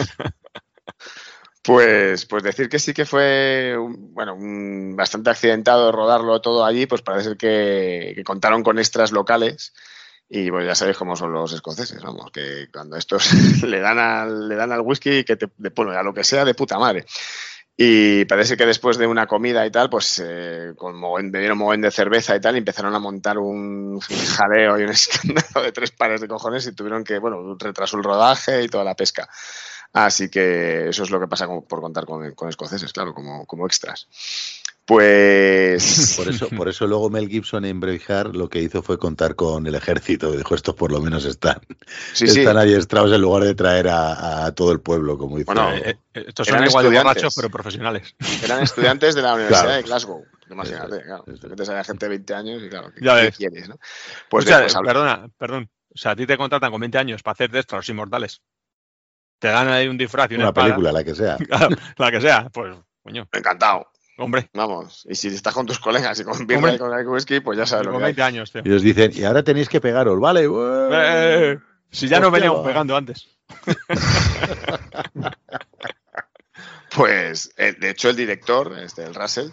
Pues, 1.63 2.25
pues 2.25 2.43
decir 2.43 2.69
que 2.71 2.79
sí 2.79 2.95
que 2.95 3.05
fue 3.05 3.77
bueno, 3.79 4.35
un- 4.35 4.97
bastante 4.97 5.29
accidentado 5.31 5.93
rodarlo 5.93 6.41
todo 6.41 6.65
allí, 6.65 6.87
pues 6.87 7.03
parece 7.03 7.37
que, 7.37 8.13
que 8.17 8.25
contaron 8.25 8.63
con 8.63 8.79
extras 8.79 9.13
locales 9.13 9.75
y 10.29 10.51
pues 10.51 10.65
ya 10.67 10.75
sabéis 10.75 10.97
cómo 10.97 11.17
son 11.17 11.33
los 11.33 11.53
escoceses, 11.53 12.03
vamos, 12.03 12.31
que 12.33 12.69
cuando 12.73 12.97
estos 12.97 13.31
le 13.65 13.81
dan 13.81 13.99
al, 13.99 14.49
le 14.49 14.55
dan 14.57 14.73
al 14.73 14.81
whisky 14.81 15.25
que 15.25 15.37
te, 15.37 15.49
de, 15.59 15.69
bueno, 15.71 15.93
a 15.93 16.03
lo 16.03 16.15
que 16.15 16.25
sea 16.25 16.45
de 16.47 16.55
puta 16.55 16.79
madre. 16.79 17.05
Y 17.77 18.27
parece 18.27 18.59
que 18.59 18.67
después 18.67 18.99
de 18.99 19.07
una 19.07 19.27
comida 19.27 19.65
y 19.67 19.71
tal, 19.71 19.89
pues 19.89 20.23
eh, 20.23 20.75
con 20.77 20.95
mogón- 20.97 21.31
bebieron 21.31 21.81
de 21.81 21.91
cerveza 21.91 22.37
y 22.37 22.41
tal, 22.41 22.55
y 22.57 22.59
empezaron 22.59 22.95
a 22.95 22.99
montar 22.99 23.39
un 23.39 23.99
jaleo 24.37 24.79
y 24.79 24.83
un 24.83 24.91
escándalo 24.91 25.63
de 25.65 25.73
tres 25.73 25.91
pares 25.93 26.21
de 26.21 26.29
cojones 26.29 26.67
y 26.67 26.73
tuvieron 26.75 27.05
que, 27.05 27.19
bueno, 27.19 27.57
retrasó 27.59 27.97
el 27.97 28.05
rodaje 28.05 28.63
y 28.63 28.69
toda 28.69 28.85
la 28.85 28.95
pesca. 28.95 29.29
Así 29.93 30.29
que 30.29 30.89
eso 30.91 31.03
es 31.05 31.11
lo 31.11 31.19
que 31.19 31.27
pasa 31.29 31.49
por 31.49 31.81
contar 31.81 32.05
con, 32.07 32.33
con 32.35 32.49
escoceses, 32.51 32.93
claro, 32.93 33.15
como, 33.15 33.47
como 33.47 33.67
extras. 33.67 34.09
Pues. 34.91 36.15
Por 36.17 36.29
eso, 36.29 36.49
por 36.51 36.69
eso 36.69 36.87
luego 36.87 37.11
Mel 37.11 37.29
Gibson 37.29 37.65
en 37.65 37.81
Braveheart 37.81 38.35
lo 38.35 38.49
que 38.49 38.61
hizo 38.61 38.83
fue 38.83 38.99
contar 38.99 39.35
con 39.35 39.67
el 39.67 39.75
ejército. 39.75 40.33
Dijo, 40.33 40.55
estos 40.55 40.75
por 40.75 40.91
lo 40.93 41.01
menos 41.01 41.25
están, 41.25 41.61
Sí, 42.13 42.27
sí. 42.29 42.41
están 42.41 42.57
adiestrados 42.59 43.13
en 43.13 43.21
lugar 43.21 43.45
de 43.45 43.55
traer 43.55 43.89
a, 43.89 44.45
a 44.47 44.55
todo 44.55 44.73
el 44.73 44.81
pueblo, 44.81 45.17
como 45.17 45.37
dice. 45.39 45.47
Bueno, 45.47 45.73
Eh, 45.75 45.97
eh, 46.15 46.25
estos 46.29 46.47
son 46.47 46.57
Eran 46.57 46.69
igual 46.69 46.83
de 46.85 46.89
estudiantes. 46.89 47.15
borrachos, 47.23 47.35
pero 47.37 47.51
profesionales. 47.51 48.15
Eran 48.43 48.63
estudiantes 48.63 49.15
de 49.15 49.23
la 49.23 49.35
Universidad 49.35 49.63
Claro. 49.63 49.77
de 49.77 49.83
Glasgow. 49.83 50.25
Imagínate, 50.51 51.03
claro. 51.03 51.25
Te 51.25 51.73
ahí 51.73 51.79
a 51.79 51.85
gente 51.85 52.07
de 52.07 52.11
20 52.11 52.35
años 52.35 52.63
y 52.63 52.69
claro, 52.69 52.93
¿qué, 52.93 53.05
Ya 53.05 53.17
qué 53.17 53.23
ves. 53.23 53.37
quieres, 53.37 53.69
no? 53.69 53.79
Pues, 54.29 54.45
O 54.45 54.49
sea, 54.49 54.57
después 54.59 54.77
habla- 54.77 54.93
perdona, 54.93 55.29
perdón. 55.39 55.71
O 55.95 55.99
sea, 55.99 56.13
a 56.13 56.17
ti 56.17 56.27
te 56.27 56.37
contratan 56.37 56.71
con 56.71 56.81
20 56.81 56.99
años 56.99 57.23
para 57.23 57.33
hacer 57.35 57.51
de 57.51 57.59
extra 57.61 57.79
los 57.79 57.89
inmortales. 57.89 58.43
Te 59.39 59.49
dan 59.49 59.69
ahí 59.69 59.89
un 59.89 59.97
disfraz 59.97 60.31
y 60.31 60.35
una, 60.35 60.45
una 60.45 60.53
película, 60.53 60.93
la 60.93 61.03
que 61.05 61.15
sea. 61.15 61.37
La 61.99 62.11
que 62.11 62.21
sea. 62.21 62.49
Pues, 62.53 62.77
coño, 63.03 63.27
encantado. 63.33 63.87
Hombre, 64.21 64.49
Vamos, 64.55 65.07
y 65.09 65.15
si 65.15 65.29
estás 65.29 65.55
con 65.55 65.67
tus 65.67 65.79
colegas 65.79 66.21
y 66.21 66.25
con 66.25 66.47
birra 66.47 66.75
y 66.75 66.79
con 66.79 66.97
el 66.97 67.07
whisky, 67.07 67.41
pues 67.41 67.59
ya 67.59 67.67
sabes 67.67 67.87
lo 67.87 67.93
que 67.93 67.99
hay. 67.99 68.13
20 68.13 68.23
años, 68.23 68.53
tío. 68.53 68.63
Y 68.65 68.73
os 68.73 68.83
dicen, 68.83 69.13
y 69.15 69.25
ahora 69.25 69.43
tenéis 69.43 69.69
que 69.69 69.81
pegaros, 69.81 70.21
¿vale? 70.21 70.47
Eh, 70.47 71.59
si 71.91 72.09
ya 72.09 72.21
nos 72.21 72.31
veníamos 72.31 72.67
pegando 72.67 72.97
antes. 72.97 73.29
Pues, 76.93 77.53
eh, 77.57 77.77
de 77.79 77.91
hecho, 77.91 78.11
el 78.11 78.17
director, 78.17 78.77
este, 78.81 79.05
el 79.05 79.15
Russell, 79.15 79.51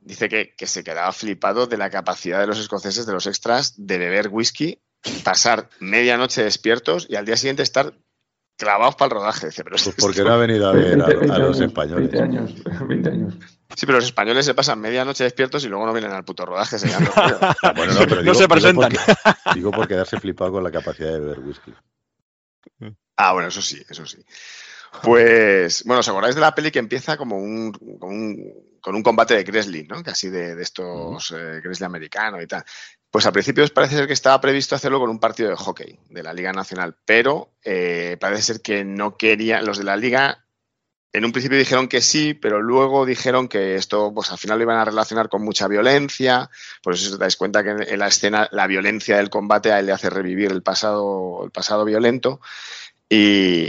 dice 0.00 0.28
que, 0.30 0.54
que 0.56 0.66
se 0.66 0.82
quedaba 0.82 1.12
flipado 1.12 1.66
de 1.66 1.76
la 1.76 1.90
capacidad 1.90 2.40
de 2.40 2.46
los 2.46 2.58
escoceses, 2.58 3.04
de 3.04 3.12
los 3.12 3.26
extras, 3.26 3.74
de 3.76 3.98
beber 3.98 4.28
whisky, 4.30 4.80
pasar 5.22 5.68
medianoche 5.80 6.42
despiertos 6.42 7.06
y 7.08 7.16
al 7.16 7.26
día 7.26 7.36
siguiente 7.36 7.62
estar 7.62 7.92
clavados 8.56 8.96
para 8.96 9.06
el 9.14 9.20
rodaje. 9.20 9.46
Dice, 9.46 9.64
pero 9.64 9.76
Pues 9.82 9.96
porque 9.98 10.22
no 10.22 10.32
ha 10.32 10.36
venido 10.36 10.68
a 10.68 10.72
ver 10.72 11.00
a, 11.00 11.06
20, 11.06 11.16
20 11.16 11.34
a 11.34 11.38
los 11.38 11.60
españoles. 11.60 12.10
20 12.10 12.22
años, 12.22 12.54
20 12.88 13.10
años. 13.10 13.34
Sí, 13.76 13.86
pero 13.86 13.98
los 13.98 14.04
españoles 14.06 14.44
se 14.46 14.54
pasan 14.54 14.80
medianoche 14.80 15.24
despiertos 15.24 15.64
y 15.64 15.68
luego 15.68 15.86
no 15.86 15.92
vienen 15.92 16.12
al 16.12 16.24
puto 16.24 16.44
rodaje. 16.46 16.78
Se. 16.78 16.88
Bueno, 17.76 17.92
no, 17.94 18.00
pero 18.00 18.16
No 18.22 18.22
digo- 18.22 18.34
se 18.34 18.40
digo 18.40 18.48
presentan. 18.48 18.92
porque- 18.92 19.14
Digo 19.54 19.70
por 19.70 19.86
quedarse 19.88 20.18
flipado 20.20 20.52
con 20.52 20.64
la 20.64 20.70
capacidad 20.70 21.12
de 21.12 21.20
beber 21.20 21.40
whisky. 21.40 21.74
Ah, 23.16 23.32
bueno, 23.32 23.48
eso 23.48 23.60
sí, 23.62 23.82
eso 23.88 24.06
sí. 24.06 24.18
Pues, 25.02 25.84
bueno, 25.84 26.00
¿os 26.00 26.08
acordáis 26.08 26.34
de 26.34 26.40
la 26.40 26.54
peli 26.54 26.70
que 26.70 26.78
empieza 26.78 27.16
como 27.16 27.36
un, 27.36 27.72
con, 27.72 28.10
un, 28.10 28.52
con 28.80 28.94
un 28.94 29.02
combate 29.02 29.34
de 29.34 29.44
Gresley, 29.44 29.84
¿no? 29.86 30.02
Que 30.02 30.10
así 30.10 30.30
de, 30.30 30.54
de 30.54 30.62
estos 30.62 31.30
eh, 31.32 31.60
Gresley 31.62 31.86
americanos 31.86 32.42
y 32.42 32.46
tal. 32.46 32.64
Pues 33.10 33.26
al 33.26 33.32
principio 33.32 33.66
parece 33.74 33.96
ser 33.96 34.06
que 34.06 34.12
estaba 34.12 34.40
previsto 34.40 34.74
hacerlo 34.74 34.98
con 34.98 35.10
un 35.10 35.18
partido 35.20 35.50
de 35.50 35.56
hockey 35.56 35.98
de 36.08 36.22
la 36.22 36.32
Liga 36.32 36.52
Nacional, 36.52 36.96
pero 37.04 37.52
eh, 37.62 38.16
parece 38.20 38.42
ser 38.42 38.60
que 38.62 38.84
no 38.84 39.16
querían, 39.16 39.64
los 39.66 39.78
de 39.78 39.84
la 39.84 39.96
Liga 39.96 40.46
en 41.12 41.24
un 41.24 41.32
principio 41.32 41.58
dijeron 41.58 41.88
que 41.88 42.00
sí, 42.02 42.34
pero 42.34 42.60
luego 42.62 43.06
dijeron 43.06 43.48
que 43.48 43.74
esto, 43.76 44.12
pues 44.14 44.30
al 44.30 44.38
final 44.38 44.58
lo 44.58 44.64
iban 44.64 44.76
a 44.78 44.84
relacionar 44.84 45.28
con 45.28 45.42
mucha 45.42 45.66
violencia. 45.68 46.50
Por 46.82 46.94
eso 46.94 47.12
os 47.12 47.18
dais 47.18 47.36
cuenta 47.36 47.64
que 47.64 47.70
en 47.70 47.98
la 47.98 48.08
escena 48.08 48.48
la 48.52 48.66
violencia 48.66 49.16
del 49.16 49.30
combate 49.30 49.72
a 49.72 49.78
él 49.80 49.86
le 49.86 49.92
hace 49.92 50.10
revivir 50.10 50.52
el 50.52 50.62
pasado, 50.62 51.42
el 51.44 51.50
pasado 51.50 51.84
violento. 51.84 52.40
Y, 53.08 53.16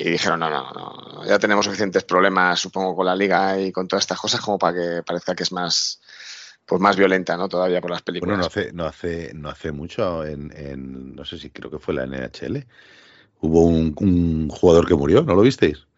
y 0.06 0.12
dijeron, 0.12 0.39
no, 0.41 0.49
no, 0.49 0.71
no, 0.71 1.25
ya 1.25 1.39
tenemos 1.39 1.65
suficientes 1.65 2.04
problemas, 2.04 2.60
supongo, 2.60 2.93
con 2.95 3.06
la 3.06 3.15
liga 3.15 3.58
y 3.60 3.71
con 3.71 3.88
todas 3.88 4.04
estas 4.04 4.19
cosas 4.19 4.41
como 4.41 4.58
para 4.60 4.73
que 4.78 5.04
parezca 5.04 5.34
que 5.34 5.43
es 5.43 5.52
más, 5.54 6.02
pues 6.65 6.82
más 6.82 6.97
violenta, 6.97 7.38
¿no? 7.38 7.47
Todavía 7.47 7.80
por 7.80 7.91
las 7.91 8.02
películas. 8.02 8.38
Bueno, 8.38 8.41
no 8.41 8.47
hace, 8.47 8.73
no 8.73 8.86
hace, 8.86 9.32
no 9.34 9.49
hace 9.49 9.71
mucho, 9.71 10.25
en, 10.25 10.52
en- 10.56 11.15
no 11.15 11.23
sé 11.23 11.38
si 11.38 11.52
creo 11.52 11.71
que 11.71 11.80
fue 11.80 11.93
la 11.93 12.04
NHL, 12.04 12.65
hubo 13.41 13.62
un, 13.65 13.95
un 13.97 14.49
jugador 14.49 14.86
que 14.88 14.95
murió, 14.95 15.23
¿no 15.23 15.36
lo 15.36 15.41
visteis? 15.41 15.88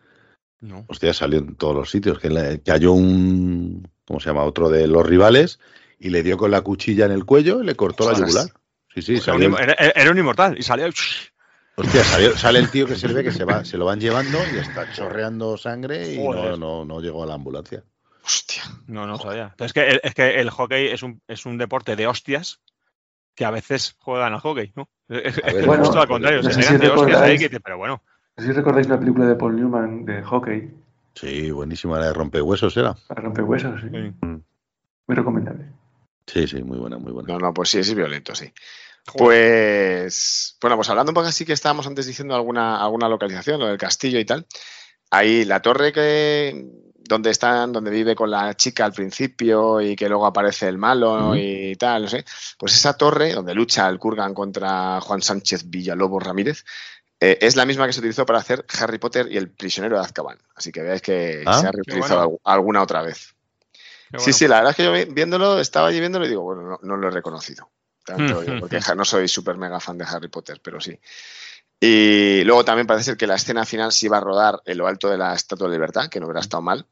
No. 0.61 0.85
Hostia, 0.87 1.13
salió 1.13 1.39
en 1.39 1.55
todos 1.55 1.75
los 1.75 1.89
sitios, 1.91 2.19
que 2.19 2.29
le 2.29 2.61
cayó 2.61 2.93
un, 2.93 3.87
¿cómo 4.05 4.19
se 4.19 4.27
llama? 4.29 4.43
Otro 4.43 4.69
de 4.69 4.87
los 4.87 5.05
rivales 5.05 5.59
y 5.99 6.09
le 6.09 6.23
dio 6.23 6.37
con 6.37 6.51
la 6.51 6.61
cuchilla 6.61 7.05
en 7.05 7.11
el 7.11 7.25
cuello 7.25 7.61
y 7.61 7.65
le 7.65 7.75
cortó 7.75 8.05
la 8.09 8.17
yugular. 8.17 8.45
Sí, 8.93 9.01
sí, 9.01 9.19
salió 9.19 9.47
el- 9.47 9.63
era, 9.63 9.73
era 9.73 10.11
un 10.11 10.17
inmortal 10.17 10.57
y 10.57 10.63
salió. 10.63 10.85
Hostia, 11.75 12.03
salió- 12.03 12.37
sale 12.37 12.59
el 12.59 12.69
tío 12.69 12.85
que 12.87 12.95
se 12.95 13.07
le 13.07 13.13
ve 13.13 13.23
que 13.23 13.31
se 13.31 13.43
va, 13.45 13.63
se 13.65 13.77
lo 13.77 13.85
van 13.85 13.99
llevando 13.99 14.47
y 14.47 14.57
está 14.57 14.87
chorreando 14.89 15.57
sangre 15.57 16.13
y 16.13 16.19
no, 16.19 16.57
no, 16.57 16.85
no 16.85 16.99
llegó 17.01 17.23
a 17.23 17.27
la 17.27 17.33
ambulancia. 17.35 17.83
Hostia. 18.23 18.61
No, 18.87 19.07
no 19.07 19.17
sabía. 19.17 19.53
Pero 19.57 19.65
es 19.65 19.73
que, 19.73 19.87
el, 19.89 20.01
es 20.03 20.13
que 20.13 20.39
el 20.39 20.49
hockey 20.51 20.87
es 20.87 21.01
un, 21.01 21.21
es 21.27 21.45
un 21.47 21.57
deporte 21.57 21.95
de 21.95 22.05
hostias 22.05 22.59
que 23.33 23.45
a 23.45 23.51
veces 23.51 23.95
juegan 23.99 24.33
al 24.33 24.41
hockey, 24.41 24.73
¿no? 24.75 24.89
Es, 25.07 25.37
es 25.37 25.53
ver, 25.53 25.65
bueno, 25.65 25.85
justo 25.85 26.01
al 26.01 26.07
contrario. 26.07 26.41
no 26.43 26.49
se 26.49 26.55
sé 26.55 26.61
si 26.61 26.67
pegan 26.67 26.81
de 26.81 26.89
hostias 26.89 27.21
ahí 27.21 27.37
que 27.37 27.45
dices, 27.45 27.61
pero 27.63 27.77
bueno. 27.77 28.03
Si 28.37 28.51
recordáis 28.51 28.87
la 28.89 28.99
película 28.99 29.25
de 29.27 29.35
Paul 29.35 29.55
Newman 29.55 30.05
de 30.05 30.23
hockey, 30.23 30.73
Sí, 31.13 31.51
buenísima 31.51 31.99
la 31.99 32.07
de 32.07 32.13
rompehuesos 32.13 32.75
era. 32.77 32.93
para 33.07 33.21
rompehuesos, 33.21 33.81
sí. 33.81 33.87
Sí. 33.91 34.13
muy 34.21 35.15
recomendable. 35.15 35.65
Sí, 36.25 36.47
sí, 36.47 36.63
muy 36.63 36.77
buena, 36.77 36.97
muy 36.97 37.11
buena. 37.11 37.33
No, 37.33 37.39
no, 37.39 37.53
pues 37.53 37.69
sí, 37.69 37.79
es 37.79 37.93
violento, 37.93 38.33
sí. 38.33 38.51
Joder. 39.07 39.17
Pues, 40.03 40.57
bueno, 40.61 40.77
pues 40.77 40.89
hablando 40.89 41.09
un 41.11 41.15
poco 41.15 41.27
así 41.27 41.43
que 41.43 41.53
estábamos 41.53 41.85
antes 41.87 42.05
diciendo 42.05 42.33
alguna, 42.35 42.81
alguna 42.81 43.09
localización, 43.09 43.59
lo 43.59 43.67
del 43.67 43.77
castillo 43.77 44.19
y 44.19 44.25
tal. 44.25 44.45
Ahí 45.09 45.43
la 45.43 45.61
torre 45.61 45.91
que 45.91 46.65
donde 46.95 47.31
están, 47.31 47.73
donde 47.73 47.91
vive 47.91 48.15
con 48.15 48.31
la 48.31 48.53
chica 48.53 48.85
al 48.85 48.93
principio 48.93 49.81
y 49.81 49.97
que 49.97 50.07
luego 50.07 50.25
aparece 50.25 50.69
el 50.69 50.77
malo 50.77 51.35
y 51.35 51.75
tal, 51.75 52.03
no 52.03 52.07
sé. 52.07 52.23
Pues 52.57 52.73
esa 52.73 52.93
torre 52.95 53.33
donde 53.33 53.53
lucha 53.53 53.89
el 53.89 53.99
Kurgan 53.99 54.33
contra 54.33 55.01
Juan 55.01 55.21
Sánchez 55.21 55.69
Villalobos 55.69 56.23
Ramírez 56.23 56.63
eh, 57.21 57.37
es 57.41 57.55
la 57.55 57.65
misma 57.65 57.87
que 57.87 57.93
se 57.93 57.99
utilizó 57.99 58.25
para 58.25 58.39
hacer 58.39 58.65
Harry 58.79 58.97
Potter 58.97 59.31
y 59.31 59.37
el 59.37 59.49
prisionero 59.49 59.97
de 59.97 60.03
Azkaban. 60.03 60.39
Así 60.55 60.71
que 60.71 60.81
veáis 60.81 61.01
que 61.01 61.43
Ah, 61.45 61.59
se 61.61 61.67
ha 61.67 61.71
reutilizado 61.71 62.21
bueno. 62.29 62.41
alguna 62.43 62.81
otra 62.81 63.01
vez. 63.01 63.33
Sí, 64.17 64.33
sí, 64.33 64.47
la 64.47 64.57
verdad 64.57 64.71
es 64.71 64.75
que 64.77 64.83
yo 64.83 64.91
vi- 64.91 65.05
viéndolo, 65.05 65.59
estaba 65.59 65.87
allí 65.87 65.99
viéndolo 65.99 66.25
y 66.25 66.29
digo, 66.29 66.41
bueno, 66.41 66.63
no, 66.63 66.79
no 66.81 66.97
lo 66.97 67.07
he 67.07 67.11
reconocido. 67.11 67.71
Lo 68.07 68.41
digo, 68.41 68.59
porque 68.59 68.79
no 68.97 69.05
soy 69.05 69.27
súper 69.29 69.55
mega 69.57 69.79
fan 69.79 69.97
de 69.97 70.05
Harry 70.05 70.27
Potter, 70.27 70.59
pero 70.61 70.81
sí. 70.81 70.99
Y 71.79 72.43
luego 72.43 72.63
también 72.65 72.85
parece 72.87 73.05
ser 73.05 73.17
que 73.17 73.25
la 73.27 73.35
escena 73.35 73.65
final 73.65 73.91
se 73.91 74.05
iba 74.07 74.17
a 74.17 74.21
rodar 74.21 74.61
en 74.65 74.77
lo 74.77 74.87
alto 74.87 75.09
de 75.09 75.17
la 75.17 75.33
Estatua 75.33 75.67
de 75.67 75.73
Libertad, 75.75 76.09
que 76.09 76.19
no 76.19 76.25
hubiera 76.27 76.41
estado 76.41 76.61
mal, 76.61 76.85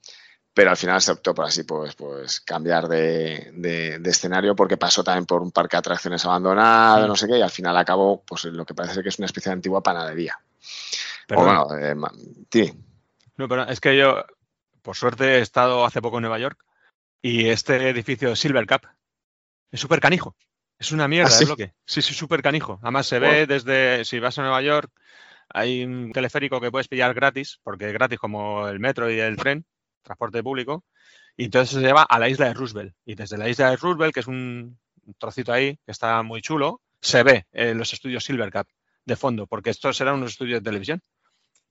pero 0.60 0.72
al 0.72 0.76
final 0.76 1.02
se 1.02 1.13
optó 1.13 1.34
por 1.34 1.45
así, 1.45 1.63
pues, 1.63 1.95
pues 1.95 2.41
cambiar 2.41 2.89
de, 2.89 3.50
de- 3.54 3.98
de 3.98 4.10
escenario 4.10 4.58
porque 4.58 4.76
pasó 4.76 5.06
también 5.06 5.26
por 5.26 5.41
un 5.41 5.52
parque 5.52 5.78
de 5.78 5.80
atracciones 5.80 6.26
abandonado, 6.26 7.08
no 7.08 7.15
sé 7.15 7.28
qué, 7.30 7.38
y 7.38 7.41
al 7.41 7.50
final 7.50 7.78
acabó 7.78 8.26
pues 8.26 8.43
en 8.43 8.58
lo 8.58 8.65
que 8.65 8.74
parece 8.74 8.95
ser 8.95 9.04
que 9.04 9.08
es 9.08 9.17
una 9.19 9.28
especie 9.28 9.52
de 9.52 9.54
antigua 9.54 9.82
panadería. 9.82 10.38
Perdón. 11.28 11.56
O 11.60 11.65
bueno, 11.69 11.80
eh, 11.80 11.95
sí, 12.52 12.74
No, 13.38 13.48
pero 13.48 13.69
es 13.69 13.80
que 13.80 13.98
yo, 13.98 14.26
por 14.82 14.98
suerte, 14.98 15.38
he 15.38 15.39
estado 15.39 15.86
hace 15.86 16.02
poco 16.02 16.17
en 16.17 16.24
Nueva 16.24 16.39
York 16.39 16.62
y 17.22 17.48
este 17.48 17.88
edificio 17.88 18.36
Silver 18.36 18.67
Cup 18.67 18.82
es 19.72 19.80
súper 19.80 20.02
canijo. 20.02 20.36
Es 20.78 20.91
una 20.91 21.08
mierda 21.08 21.30
¿Ah, 21.30 21.38
sí? 21.38 21.39
de 21.39 21.45
bloque. 21.45 21.74
Sí, 21.86 22.02
sí, 22.02 22.13
súper 22.13 22.41
canijo. 22.41 22.80
Además, 22.82 23.08
se 23.08 23.19
ve 23.19 23.48
desde, 23.48 24.04
si 24.04 24.19
vas 24.19 24.38
a 24.38 24.41
Nueva 24.41 24.62
York, 24.62 24.91
hay 25.48 25.86
un 25.86 26.12
teleférico 26.12 26.60
que 26.60 26.69
puedes 26.69 26.89
pillar 26.89 27.13
gratis, 27.13 27.62
porque 27.63 27.88
es 27.88 27.93
gratis 27.93 28.19
como 28.19 28.67
el 28.67 28.82
metro 28.82 29.10
y 29.10 29.22
el 29.22 29.38
tren, 29.38 29.65
transporte 30.01 30.41
público, 30.43 30.83
y 31.38 31.45
entonces 31.45 31.75
se 31.75 31.81
lleva 31.81 32.03
a 32.03 32.19
la 32.19 32.29
isla 32.29 32.47
de 32.47 32.53
Roosevelt. 32.53 32.95
Y 33.05 33.15
desde 33.15 33.38
la 33.38 33.47
isla 33.49 33.69
de 33.69 33.77
Roosevelt, 33.77 34.13
que 34.13 34.19
es 34.21 34.27
un 34.27 34.77
trocito 35.17 35.53
ahí, 35.53 35.75
que 35.85 35.91
está 35.91 36.21
muy 36.23 36.41
chulo, 36.41 36.81
se 37.01 37.23
ve 37.23 37.45
eh, 37.53 37.73
los 37.73 37.93
estudios 37.93 38.23
Silver 38.23 38.52
Cup 38.52 38.67
de 39.06 39.15
fondo, 39.15 39.47
porque 39.47 39.69
estos 39.69 40.00
eran 40.02 40.15
unos 40.15 40.31
estudios 40.31 40.60
de 40.62 40.65
televisión. 40.69 41.02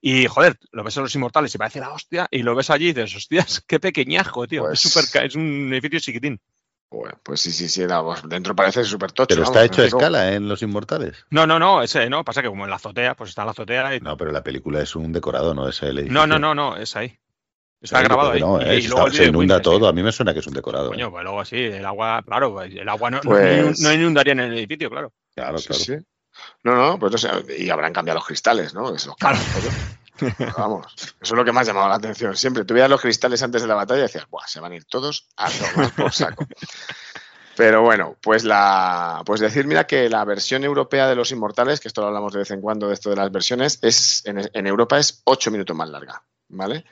Y 0.00 0.26
joder, 0.26 0.56
lo 0.70 0.84
ves 0.84 0.96
en 0.96 1.02
los 1.02 1.14
inmortales 1.16 1.54
y 1.54 1.58
parece 1.58 1.80
la 1.80 1.90
hostia, 1.90 2.28
y 2.30 2.42
lo 2.42 2.54
ves 2.54 2.70
allí 2.70 2.88
y 2.90 2.92
dices, 2.92 3.16
hostias, 3.16 3.62
qué 3.66 3.80
pequeñajo, 3.80 4.46
tío. 4.46 4.62
Pues- 4.62 4.84
Es, 4.84 4.92
súper 4.92 5.10
ca- 5.10 5.24
es 5.26 5.34
un 5.34 5.70
edificio 5.72 5.98
chiquitín. 6.00 6.40
bueno, 6.90 7.18
pues 7.22 7.40
sí, 7.40 7.50
sí, 7.52 7.68
sí, 7.68 7.82
era, 7.82 8.02
pues, 8.02 8.22
dentro 8.28 8.54
parece 8.56 8.82
súper 8.84 9.12
tocho. 9.12 9.26
Pero 9.34 9.42
vamos, 9.42 9.56
está 9.56 9.64
hecho 9.66 9.82
a 9.82 9.86
escala 9.86 10.32
¿eh? 10.32 10.36
en 10.36 10.48
Los 10.48 10.62
Inmortales. 10.62 11.26
No, 11.30 11.46
no, 11.46 11.58
no, 11.58 11.82
ese 11.82 12.08
no, 12.08 12.24
pasa 12.24 12.40
que 12.42 12.48
como 12.48 12.64
en 12.64 12.70
la 12.70 12.76
azotea, 12.76 13.14
pues 13.16 13.30
está 13.30 13.42
en 13.42 13.46
la 13.46 13.52
azotea 13.52 13.96
y... 13.96 14.00
No, 14.00 14.16
pero 14.16 14.30
la 14.32 14.42
película 14.42 14.80
es 14.80 14.94
un 14.96 15.12
decorado, 15.12 15.52
no 15.52 15.68
es 15.68 15.82
el 15.82 15.98
edificio. 15.98 16.14
No, 16.14 16.26
no, 16.26 16.38
no, 16.38 16.54
no, 16.54 16.76
es 16.76 16.94
ahí. 16.96 17.18
Está 17.80 17.98
Sí, 18.00 18.04
grabado 18.04 18.30
ahí. 18.32 18.40
pero 18.40 18.58
No, 18.58 18.60
Y- 18.62 18.64
eh, 18.68 18.78
y 18.78 18.82
se, 18.82 18.88
luego 18.88 19.06
está- 19.06 19.18
se 19.18 19.24
inunda 19.28 19.62
todo. 19.62 19.86
A 19.88 19.92
mí 19.92 20.02
me 20.02 20.10
suena 20.12 20.32
que 20.34 20.40
es 20.40 20.46
un 20.46 20.54
decorado. 20.54 20.88
Coño, 20.88 21.06
eh. 21.06 21.10
pues 21.10 21.24
luego 21.24 21.44
sí, 21.44 21.56
el 21.56 21.84
agua, 21.86 22.22
claro, 22.26 22.52
pues 22.52 22.74
el 22.74 22.88
agua 22.88 23.10
no, 23.10 23.20
Pues- 23.20 23.78
no 23.80 23.92
inundaría 23.92 24.32
en 24.32 24.40
el 24.40 24.58
edificio, 24.58 24.90
claro. 24.90 25.12
Claro, 25.34 25.58
Sí, 25.58 25.66
claro. 25.68 25.82
sí. 25.84 25.96
No, 26.64 26.74
no, 26.76 26.98
pues 26.98 27.12
no 27.12 27.18
sé, 27.18 27.28
y 27.58 27.68
habrán 27.70 27.92
cambiado 27.92 28.18
los 28.18 28.26
cristales, 28.26 28.72
¿no? 28.74 28.94
Eso, 28.94 29.14
claro. 29.16 29.38
Vamos, 30.56 30.92
eso 30.96 31.12
es 31.20 31.30
lo 31.32 31.44
que 31.44 31.52
más 31.52 31.66
ha 31.68 31.70
llamado 31.70 31.88
la 31.88 31.94
atención. 31.96 32.36
Siempre 32.36 32.64
tú 32.64 32.74
veías 32.74 32.90
los 32.90 33.00
cristales 33.00 33.40
antes 33.42 33.62
de 33.62 33.68
la 33.68 33.74
batalla 33.76 34.00
y 34.00 34.02
decías, 34.02 34.28
Buah, 34.28 34.46
se 34.48 34.58
van 34.60 34.72
a 34.72 34.76
ir 34.76 34.84
todos 34.84 35.28
a 35.36 35.48
tomar 35.48 35.94
por 35.94 36.12
saco. 36.12 36.44
Pero 37.56 37.82
bueno, 37.82 38.16
pues 38.20 38.44
la 38.44 39.22
pues 39.26 39.40
decir, 39.40 39.66
mira 39.66 39.86
que 39.86 40.08
la 40.08 40.24
versión 40.24 40.62
europea 40.64 41.08
de 41.08 41.14
los 41.16 41.30
inmortales, 41.32 41.80
que 41.80 41.88
esto 41.88 42.00
lo 42.02 42.08
hablamos 42.08 42.32
de 42.32 42.40
vez 42.40 42.50
en 42.52 42.60
cuando 42.60 42.88
de 42.88 42.94
esto 42.94 43.10
de 43.10 43.16
las 43.16 43.30
versiones, 43.32 43.78
es 43.82 44.22
en, 44.26 44.48
en 44.52 44.66
Europa 44.66 44.98
es 44.98 45.22
8 45.24 45.50
minutos 45.50 45.76
más 45.76 45.88
larga, 45.88 46.22
¿vale? 46.48 46.84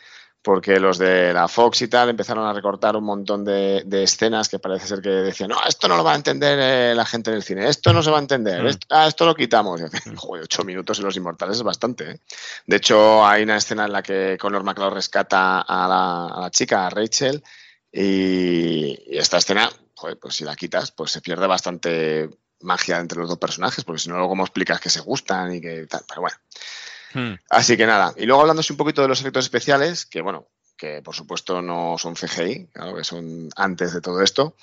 Porque 0.47 0.79
los 0.79 0.97
de 0.97 1.33
la 1.33 1.49
Fox 1.49 1.83
y 1.83 1.89
tal 1.89 2.09
empezaron 2.09 2.47
a 2.47 2.53
recortar 2.53 2.95
un 2.95 3.03
montón 3.03 3.45
de, 3.45 3.83
de 3.85 4.05
escenas 4.05 4.49
que 4.49 4.61
parece 4.61 4.87
ser 4.87 5.03
que 5.03 5.09
decían, 5.09 5.49
no, 5.49 5.57
esto 5.67 5.89
no 5.89 5.97
lo 5.97 6.05
va 6.05 6.13
a 6.13 6.15
entender 6.15 6.57
eh, 6.63 6.95
la 6.95 7.05
gente 7.05 7.33
del 7.33 7.43
cine, 7.43 7.69
esto 7.69 7.93
no 7.93 8.01
se 8.01 8.13
va 8.13 8.19
a 8.19 8.21
entender, 8.21 8.63
Mm. 8.63 8.67
esto, 8.69 8.87
ah, 8.91 9.09
esto 9.09 9.27
lo 9.27 9.35
quitamos. 9.35 9.81
Joder, 10.17 10.45
ocho 10.45 10.63
minutos 10.63 11.01
en 11.01 11.07
Los 11.07 11.17
Inmortales 11.17 11.57
es 11.57 11.65
bastante. 11.65 12.13
¿eh? 12.13 12.21
De 12.65 12.77
hecho, 12.77 13.27
hay 13.27 13.43
una 13.43 13.57
escena 13.57 13.87
en 13.87 13.93
la 13.93 14.05
que 14.05 14.39
Conor 14.41 14.63
McLeod 14.63 14.93
rescata 14.93 15.63
a 15.63 15.89
la, 15.89 16.27
a 16.29 16.41
la 16.43 16.51
chica, 16.53 16.87
a 16.87 16.91
Rachel, 16.91 17.43
y, 17.91 19.15
y 19.15 19.19
esta 19.19 19.39
escena, 19.39 19.69
joder, 19.95 20.17
pues 20.17 20.37
si 20.37 20.45
la 20.45 20.55
quitas, 20.55 20.93
pues 20.93 21.11
se 21.11 21.23
pierde 21.23 21.49
bastante 21.49 22.31
magia 22.61 22.99
entre 23.01 23.19
los 23.19 23.29
dos 23.29 23.39
personajes, 23.39 23.83
porque 23.83 23.99
si 23.99 24.09
no, 24.11 24.15
luego 24.15 24.29
cómo 24.29 24.45
explicas 24.45 24.79
que 24.81 24.91
se 24.91 25.01
gustan 25.01 25.57
y 25.57 25.61
que 25.61 25.89
tal, 25.89 26.03
pero 26.07 26.21
bueno. 26.21 26.37
Hmm. 27.17 27.37
Así 27.49 27.79
que 27.79 27.87
nada, 27.87 28.13
y 28.15 28.27
luego 28.27 28.43
hablándose 28.43 28.75
un 28.75 28.77
poquito 28.77 29.01
de 29.01 29.09
los 29.09 29.21
efectos 29.21 29.47
especiales, 29.47 30.05
que 30.05 30.21
bueno, 30.21 30.49
que 30.77 31.01
por 31.01 31.15
supuesto 31.15 31.63
no 31.63 31.97
son 31.97 32.15
CGI, 32.15 32.67
claro, 32.75 32.95
que 32.95 33.05
son 33.05 33.49
antes 33.57 33.95
de 33.95 34.03
todo 34.03 34.21
esto. 34.21 34.55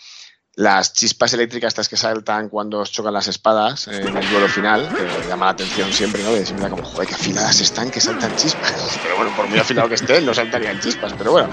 Las 0.55 0.93
chispas 0.93 1.33
eléctricas 1.33 1.69
estas 1.69 1.89
que 1.89 1.97
saltan 1.97 2.47
cuando 2.47 2.77
os 2.79 2.91
chocan 2.91 3.11
las 3.13 3.27
espadas 3.27 3.87
en 3.87 4.15
el 4.15 4.29
duelo 4.29 4.47
final, 4.47 4.93
que 4.95 5.23
llama 5.27 5.45
la 5.45 5.51
atención 5.53 5.91
siempre, 5.93 6.21
¿no? 6.21 6.37
Y 6.37 6.45
siempre 6.45 6.69
como, 6.69 6.83
joder, 6.83 7.07
qué 7.07 7.15
afiladas 7.15 7.59
están, 7.59 7.89
que 7.89 7.99
saltan 7.99 8.35
chispas. 8.35 8.99
Pero 9.03 9.15
bueno, 9.15 9.33
por 9.35 9.47
muy 9.47 9.57
afilado 9.57 9.89
que 9.89 9.95
estén, 9.95 10.23
no 10.25 10.33
saltarían 10.33 10.79
chispas. 10.79 11.13
Pero 11.13 11.31
bueno, 11.31 11.49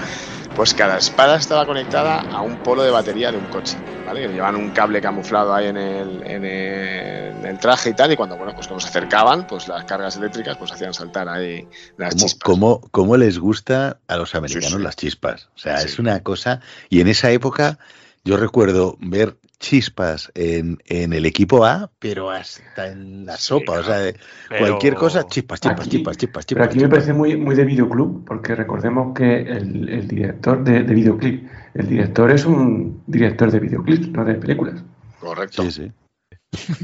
pues 0.53 0.75
cada 0.75 0.99
espada 0.99 1.37
estaba 1.37 1.65
conectada 1.65 2.19
a 2.19 2.41
un 2.41 2.59
polo 2.61 2.83
de 2.83 2.91
batería 2.91 3.31
de 3.31 3.37
un 3.39 3.47
coche, 3.47 3.75
¿vale? 4.05 4.21
Que 4.27 4.33
llevan 4.33 4.55
un 4.55 4.69
cable 4.69 5.01
camuflado 5.01 5.51
ahí 5.55 5.65
en 5.65 5.77
el, 5.77 6.21
en 6.23 6.45
el, 6.45 7.37
en 7.37 7.45
el 7.47 7.57
traje 7.57 7.89
y 7.89 7.93
tal, 7.95 8.11
y 8.11 8.15
cuando, 8.15 8.37
bueno, 8.37 8.53
pues 8.53 8.67
cuando 8.67 8.81
se 8.81 8.89
acercaban, 8.89 9.47
pues 9.47 9.67
las 9.67 9.83
cargas 9.85 10.15
eléctricas 10.17 10.57
pues 10.57 10.71
hacían 10.73 10.93
saltar 10.93 11.27
ahí 11.27 11.67
las 11.97 12.13
¿Cómo, 12.13 12.23
chispas. 12.27 12.43
cómo- 12.45 12.81
cómo 12.91 13.17
les 13.17 13.39
gusta 13.39 13.97
a 14.07 14.15
los 14.17 14.35
americanos 14.35 14.73
sí. 14.77 14.83
las 14.83 14.95
chispas? 14.95 15.49
O 15.55 15.59
sea, 15.59 15.79
Sí. 15.79 15.87
es 15.87 15.97
una 15.97 16.21
cosa. 16.21 16.59
Y 16.87 17.01
en 17.01 17.07
esa 17.07 17.31
época, 17.31 17.79
yo 18.23 18.37
recuerdo 18.37 18.97
ver 18.99 19.37
chispas 19.59 20.31
en, 20.33 20.79
en 20.85 21.13
el 21.13 21.25
equipo 21.25 21.65
A, 21.65 21.91
pero 21.99 22.31
hasta 22.31 22.87
en 22.87 23.25
la 23.27 23.37
Sí, 23.37 23.43
sopa. 23.47 23.73
O 23.79 23.83
sea, 23.83 23.99
de 23.99 24.15
Pero- 24.49 24.59
cualquier 24.67 24.95
cosa, 24.95 25.27
chispas, 25.27 25.59
chispas, 25.61 25.81
Aquí- 25.81 25.89
chispas, 25.97 26.17
chispas, 26.17 26.45
Pero 26.45 26.61
chispas. 26.61 26.67
aquí 26.67 26.75
me 26.77 26.81
chispas. 26.83 26.89
parece 26.99 27.13
muy, 27.13 27.37
muy 27.37 27.55
de 27.55 27.65
videoclub, 27.65 28.25
porque 28.25 28.55
recordemos 28.55 29.13
que 29.15 29.41
el, 29.41 29.87
el 29.89 30.07
director 30.07 30.63
de, 30.63 30.83
de 30.83 30.93
videoclip, 30.95 31.47
el 31.75 31.87
director 31.87 32.31
es 32.31 32.45
un 32.45 33.03
director 33.05 33.51
de 33.51 33.59
videoclips, 33.59 34.07
no 34.09 34.25
de 34.25 34.35
películas. 34.35 34.83
Correcto. 35.19 35.61
Sí, 35.63 35.71
sí. 35.71 35.91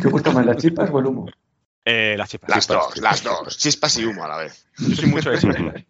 ¿Te 0.01 0.07
gusta 0.07 0.31
más 0.31 0.45
las 0.45 0.57
chispas 0.57 0.89
o 0.91 0.99
el 0.99 1.05
humo? 1.07 1.27
Eh, 1.83 2.15
las 2.17 2.29
chispas. 2.29 2.49
Las 2.49 2.59
Chispas, 2.67 2.77
dos, 2.77 2.93
chispas, 2.93 3.11
las 3.11 3.23
dos. 3.23 3.57
Chispas 3.57 3.97
y 3.97 4.05
humo 4.05 4.23
a 4.23 4.27
la 4.27 4.37
vez. 4.37 4.65
Yo 4.77 4.95
soy 4.95 5.05
mucho 5.09 5.29
de 5.31 5.37
eso. 5.37 5.47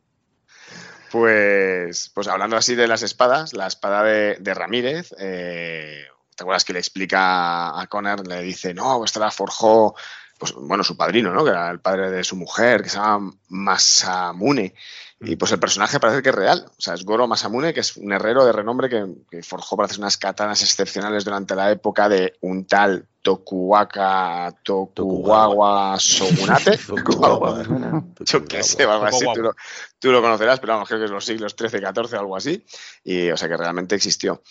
Pues, 1.11 2.11
pues 2.13 2.27
hablando 2.27 2.57
así 2.57 2.75
de 2.75 2.87
las 2.87 3.01
espadas, 3.03 3.53
la 3.53 3.67
espada 3.67 4.03
de, 4.03 4.35
de 4.39 4.53
Ramírez, 4.53 5.13
eh, 5.19 6.05
¿te 6.35 6.43
acuerdas 6.43 6.65
que 6.65 6.73
le 6.73 6.79
explica 6.79 7.79
a 7.79 7.87
Connor? 7.87 8.27
Le 8.27 8.41
dice, 8.41 8.73
no, 8.73 9.03
esta 9.05 9.19
la 9.19 9.31
forjó, 9.31 9.95
pues, 10.37 10.53
bueno, 10.53 10.83
su 10.83 10.97
padrino, 10.97 11.33
¿no? 11.33 11.43
Que 11.43 11.51
era 11.51 11.69
el 11.69 11.79
padre 11.79 12.11
de 12.11 12.23
su 12.23 12.35
mujer, 12.35 12.83
que 12.83 12.89
se 12.89 12.97
llama 12.97 13.33
Masamune. 13.47 14.75
Y 15.19 15.35
pues 15.35 15.51
el 15.51 15.59
personaje 15.59 15.99
parece 15.99 16.21
que 16.21 16.29
es 16.29 16.35
real. 16.35 16.65
O 16.67 16.81
sea, 16.81 16.93
es 16.93 17.03
Goro 17.03 17.27
Masamune, 17.27 17.73
que 17.73 17.79
es 17.79 17.97
un 17.97 18.13
herrero 18.13 18.45
de 18.45 18.51
renombre 18.51 18.87
que, 18.87 19.05
que 19.29 19.41
forjó, 19.41 19.75
parece, 19.75 19.99
unas 19.99 20.17
katanas 20.17 20.61
excepcionales 20.61 21.25
durante 21.25 21.55
la 21.55 21.71
época 21.71 22.07
de 22.07 22.35
un 22.41 22.65
tal 22.65 23.07
Tokuwaka 23.23 24.55
Tokugawa 24.63 25.97
Shogunate. 25.99 26.77
Tokugawa. 26.87 27.63
Yo 28.19 28.45
qué 28.45 28.61
sé, 28.61 28.83
algo 28.83 29.05
así, 29.05 29.25
tú 29.33 29.41
lo, 29.41 29.55
tú 29.99 30.11
lo 30.11 30.21
conocerás, 30.21 30.59
pero 30.59 30.73
vamos, 30.73 30.87
creo 30.87 30.99
que 30.99 31.05
es 31.05 31.11
los 31.11 31.25
siglos 31.25 31.55
XIII, 31.57 31.81
XIV 31.81 32.15
algo 32.19 32.37
así. 32.37 32.63
Y, 33.03 33.31
o 33.31 33.37
sea, 33.37 33.49
que 33.49 33.57
realmente 33.57 33.95
existió. 33.95 34.43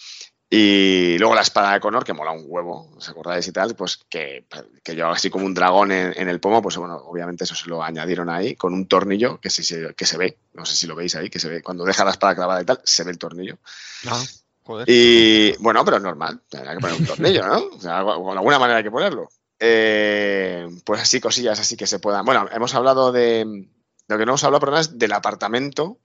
Y 0.48 1.18
luego 1.18 1.34
la 1.34 1.40
espada 1.40 1.72
de 1.72 1.80
Connor, 1.80 2.04
que 2.04 2.12
mola 2.12 2.30
un 2.30 2.44
huevo, 2.46 2.92
¿os 2.96 3.08
acordáis 3.08 3.48
y 3.48 3.52
tal? 3.52 3.74
Pues 3.74 3.98
que, 4.08 4.46
que 4.84 4.94
llevaba 4.94 5.16
así 5.16 5.28
como 5.28 5.44
un 5.44 5.54
dragón 5.54 5.90
en, 5.90 6.14
en 6.16 6.28
el 6.28 6.38
pomo, 6.38 6.62
pues 6.62 6.76
bueno, 6.76 6.96
obviamente 6.98 7.42
eso 7.42 7.56
se 7.56 7.68
lo 7.68 7.82
añadieron 7.82 8.30
ahí 8.30 8.54
con 8.54 8.72
un 8.72 8.86
tornillo 8.86 9.40
que, 9.40 9.50
se, 9.50 9.92
que 9.94 10.06
se 10.06 10.16
ve, 10.16 10.38
no 10.54 10.64
sé 10.64 10.76
si 10.76 10.86
lo 10.86 10.94
veis 10.94 11.16
ahí, 11.16 11.30
que 11.30 11.40
se 11.40 11.48
ve, 11.48 11.62
cuando 11.62 11.84
deja 11.84 12.04
la 12.04 12.12
espada 12.12 12.36
clavada 12.36 12.62
y 12.62 12.64
tal, 12.64 12.80
se 12.84 13.02
ve 13.02 13.10
el 13.10 13.18
tornillo. 13.18 13.58
Ah, 14.06 14.22
joder. 14.62 14.88
Y 14.88 15.56
bueno, 15.58 15.84
pero 15.84 15.96
es 15.96 16.02
normal, 16.04 16.40
tendrá 16.48 16.74
que 16.74 16.80
poner 16.80 17.00
un 17.00 17.06
tornillo, 17.06 17.44
¿no? 17.44 17.64
O 17.74 17.80
sea, 17.80 18.04
de 18.04 18.10
alguna 18.10 18.58
manera 18.60 18.78
hay 18.78 18.84
que 18.84 18.90
ponerlo. 18.92 19.28
Eh, 19.58 20.68
pues 20.84 21.00
así, 21.00 21.20
cosillas 21.20 21.58
así 21.58 21.76
que 21.76 21.86
se 21.86 21.98
puedan. 21.98 22.24
Bueno, 22.24 22.46
hemos 22.52 22.74
hablado 22.74 23.10
de. 23.10 23.66
Lo 24.08 24.18
que 24.18 24.26
no 24.26 24.32
hemos 24.32 24.44
hablado, 24.44 24.60
perdón, 24.60 24.80
es 24.80 24.98
del 24.98 25.12
apartamento 25.12 25.98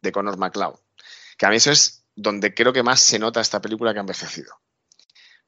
de 0.00 0.12
Conor 0.12 0.38
McLeod. 0.38 0.76
Que 1.36 1.46
a 1.46 1.50
mí 1.50 1.56
eso 1.56 1.72
es 1.72 2.01
donde 2.14 2.54
creo 2.54 2.72
que 2.72 2.82
más 2.82 3.00
se 3.00 3.18
nota 3.18 3.40
esta 3.40 3.60
película 3.60 3.92
que 3.92 3.98
ha 3.98 4.00
envejecido. 4.00 4.54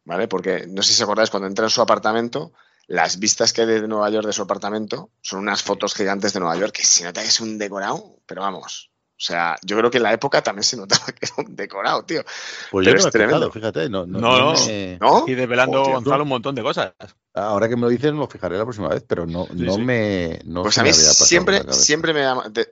¿Vale? 0.05 0.29
Porque 0.29 0.67
no 0.69 0.83
sé 0.83 0.93
si 0.93 1.03
os 1.03 1.03
acordáis, 1.03 1.31
cuando 1.31 1.49
entra 1.49 1.65
en 1.65 1.71
su 1.71 1.81
apartamento, 1.81 2.53
las 2.87 3.19
vistas 3.19 3.53
que 3.53 3.63
hay 3.63 3.67
de 3.67 3.89
Nueva 3.89 4.11
York 4.11 4.27
de 4.27 4.33
su 4.33 4.43
apartamento 4.43 5.11
son 5.23 5.41
unas 5.41 5.63
fotos 5.63 5.95
gigantes 5.95 6.33
de 6.33 6.41
Nueva 6.41 6.57
York, 6.57 6.73
que 6.73 6.85
se 6.85 7.05
nota 7.05 7.23
que 7.23 7.29
es 7.29 7.41
un 7.41 7.59
decorado, 7.59 8.21
pero 8.27 8.43
vamos. 8.43 8.91
O 9.17 9.23
sea, 9.27 9.57
yo 9.63 9.79
creo 9.79 9.91
que 9.91 9.99
en 9.99 10.03
la 10.03 10.13
época 10.13 10.43
también 10.43 10.65
se 10.65 10.77
notaba 10.77 11.07
que 11.07 11.27
era 11.27 11.35
un 11.39 11.55
decorado, 11.55 12.05
tío. 12.05 12.23
Pues 12.73 12.85
yo 12.85 12.91
Pero 12.93 12.99
no 12.99 13.05
me 13.05 13.09
es 13.09 13.13
tremendo. 13.13 13.37
fijado, 13.37 13.53
fíjate. 13.53 13.89
No, 13.89 14.07
no, 14.07 14.19
No, 14.19 14.39
no 14.39 14.53
no. 14.55 14.67
me- 14.67 14.99
¿No? 15.01 15.25
Y 15.29 15.35
desvelando 15.35 15.79
Joder, 15.79 15.95
Gonzalo 15.95 16.23
un 16.25 16.29
montón 16.29 16.55
de 16.57 16.63
cosas. 16.63 16.93
Ahora 17.33 17.69
que 17.69 17.77
me 17.77 17.83
lo 17.83 17.89
dices, 17.89 18.13
me 18.13 18.19
lo 18.19 18.27
fijaré 18.29 18.59
la 18.59 18.65
próxima 18.65 18.89
vez, 18.89 19.05
pero 19.07 19.25
no, 19.25 19.47
no 19.53 19.75
sí. 19.75 19.81
me. 19.83 20.41
No 20.45 20.63
Pues 20.63 20.79
a 20.79 20.83
mí 20.83 20.93
siempre, 20.93 21.63
siempre 21.73 22.13
me 22.13 22.25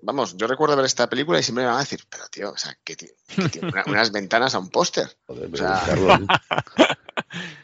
vamos, 0.02 0.36
yo 0.36 0.46
recuerdo 0.48 0.76
ver 0.76 0.84
esta 0.86 1.08
película 1.08 1.38
y 1.38 1.42
siempre 1.44 1.62
me 1.64 1.68
van 1.70 1.78
a 1.78 1.80
decir, 1.80 2.00
pero 2.10 2.24
tío, 2.28 2.50
o 2.50 2.56
sea, 2.56 2.76
que 2.84 2.96
tiene, 2.96 3.14
una- 3.62 3.84
unas 3.86 4.10
ventanas 4.12 4.54
a 4.54 4.58
un 4.58 4.68
póster. 4.68 5.08
O 5.28 5.56
sea- 5.56 5.84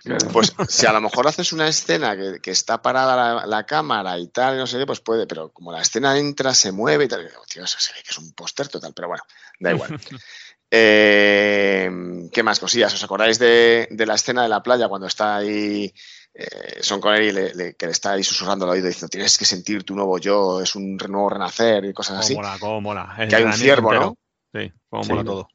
Claro. 0.02 0.28
Pues 0.32 0.52
si 0.68 0.86
a 0.86 0.92
lo 0.92 1.00
mejor 1.00 1.26
haces 1.28 1.52
una 1.52 1.68
escena 1.68 2.16
que, 2.16 2.40
que 2.40 2.50
está 2.50 2.80
parada 2.80 3.34
la, 3.34 3.46
la 3.46 3.66
cámara 3.66 4.18
y 4.18 4.28
tal, 4.28 4.54
y 4.54 4.58
no 4.58 4.66
sé 4.66 4.78
qué, 4.78 4.86
pues 4.86 5.00
puede, 5.00 5.26
pero 5.26 5.50
como 5.50 5.70
la 5.72 5.82
escena 5.82 6.16
entra, 6.18 6.54
se 6.54 6.72
mueve 6.72 7.04
y 7.04 7.08
tal, 7.08 7.20
y 7.22 7.26
digo, 7.28 7.42
tío, 7.48 7.64
eso 7.64 7.78
se 7.78 7.92
ve 7.92 7.98
que 8.02 8.10
es 8.10 8.18
un 8.18 8.32
póster 8.32 8.68
total, 8.68 8.92
pero 8.94 9.08
bueno, 9.08 9.22
da 9.60 9.70
igual. 9.72 9.90
Eh, 10.70 11.90
¿Qué 12.32 12.42
más 12.42 12.60
cosillas? 12.60 12.92
¿Os 12.92 13.02
acordáis 13.02 13.38
de, 13.38 13.88
de 13.90 14.06
la 14.06 14.14
escena 14.14 14.42
de 14.42 14.50
la 14.50 14.62
playa 14.62 14.86
cuando 14.88 15.06
está 15.06 15.36
ahí 15.36 15.92
eh, 16.34 16.78
Son 16.82 17.00
Connery 17.00 17.32
le, 17.32 17.54
le- 17.54 17.74
que 17.74 17.86
le 17.86 17.92
está 17.92 18.12
ahí 18.12 18.22
susurrando 18.22 18.66
al 18.66 18.72
oído 18.72 18.86
diciendo 18.86 19.08
tienes 19.08 19.38
que 19.38 19.46
sentir 19.46 19.82
tu 19.84 19.94
nuevo 19.94 20.18
yo, 20.18 20.60
es 20.60 20.74
un 20.76 20.96
nuevo 20.96 21.30
renacer 21.30 21.86
y 21.86 21.94
cosas 21.94 22.16
Cómo 22.16 22.20
así? 22.20 22.34
mola, 22.34 22.56
cómo 22.60 22.80
mola. 22.82 23.14
El 23.18 23.28
Que 23.30 23.36
hay 23.36 23.44
un 23.44 23.52
ciervo, 23.54 23.92
entero. 23.92 24.16
¿no? 24.52 24.60
Sí, 24.60 24.72
cómo 24.90 25.04
Sí. 25.04 25.10
mola 25.10 25.24
todo. 25.24 25.48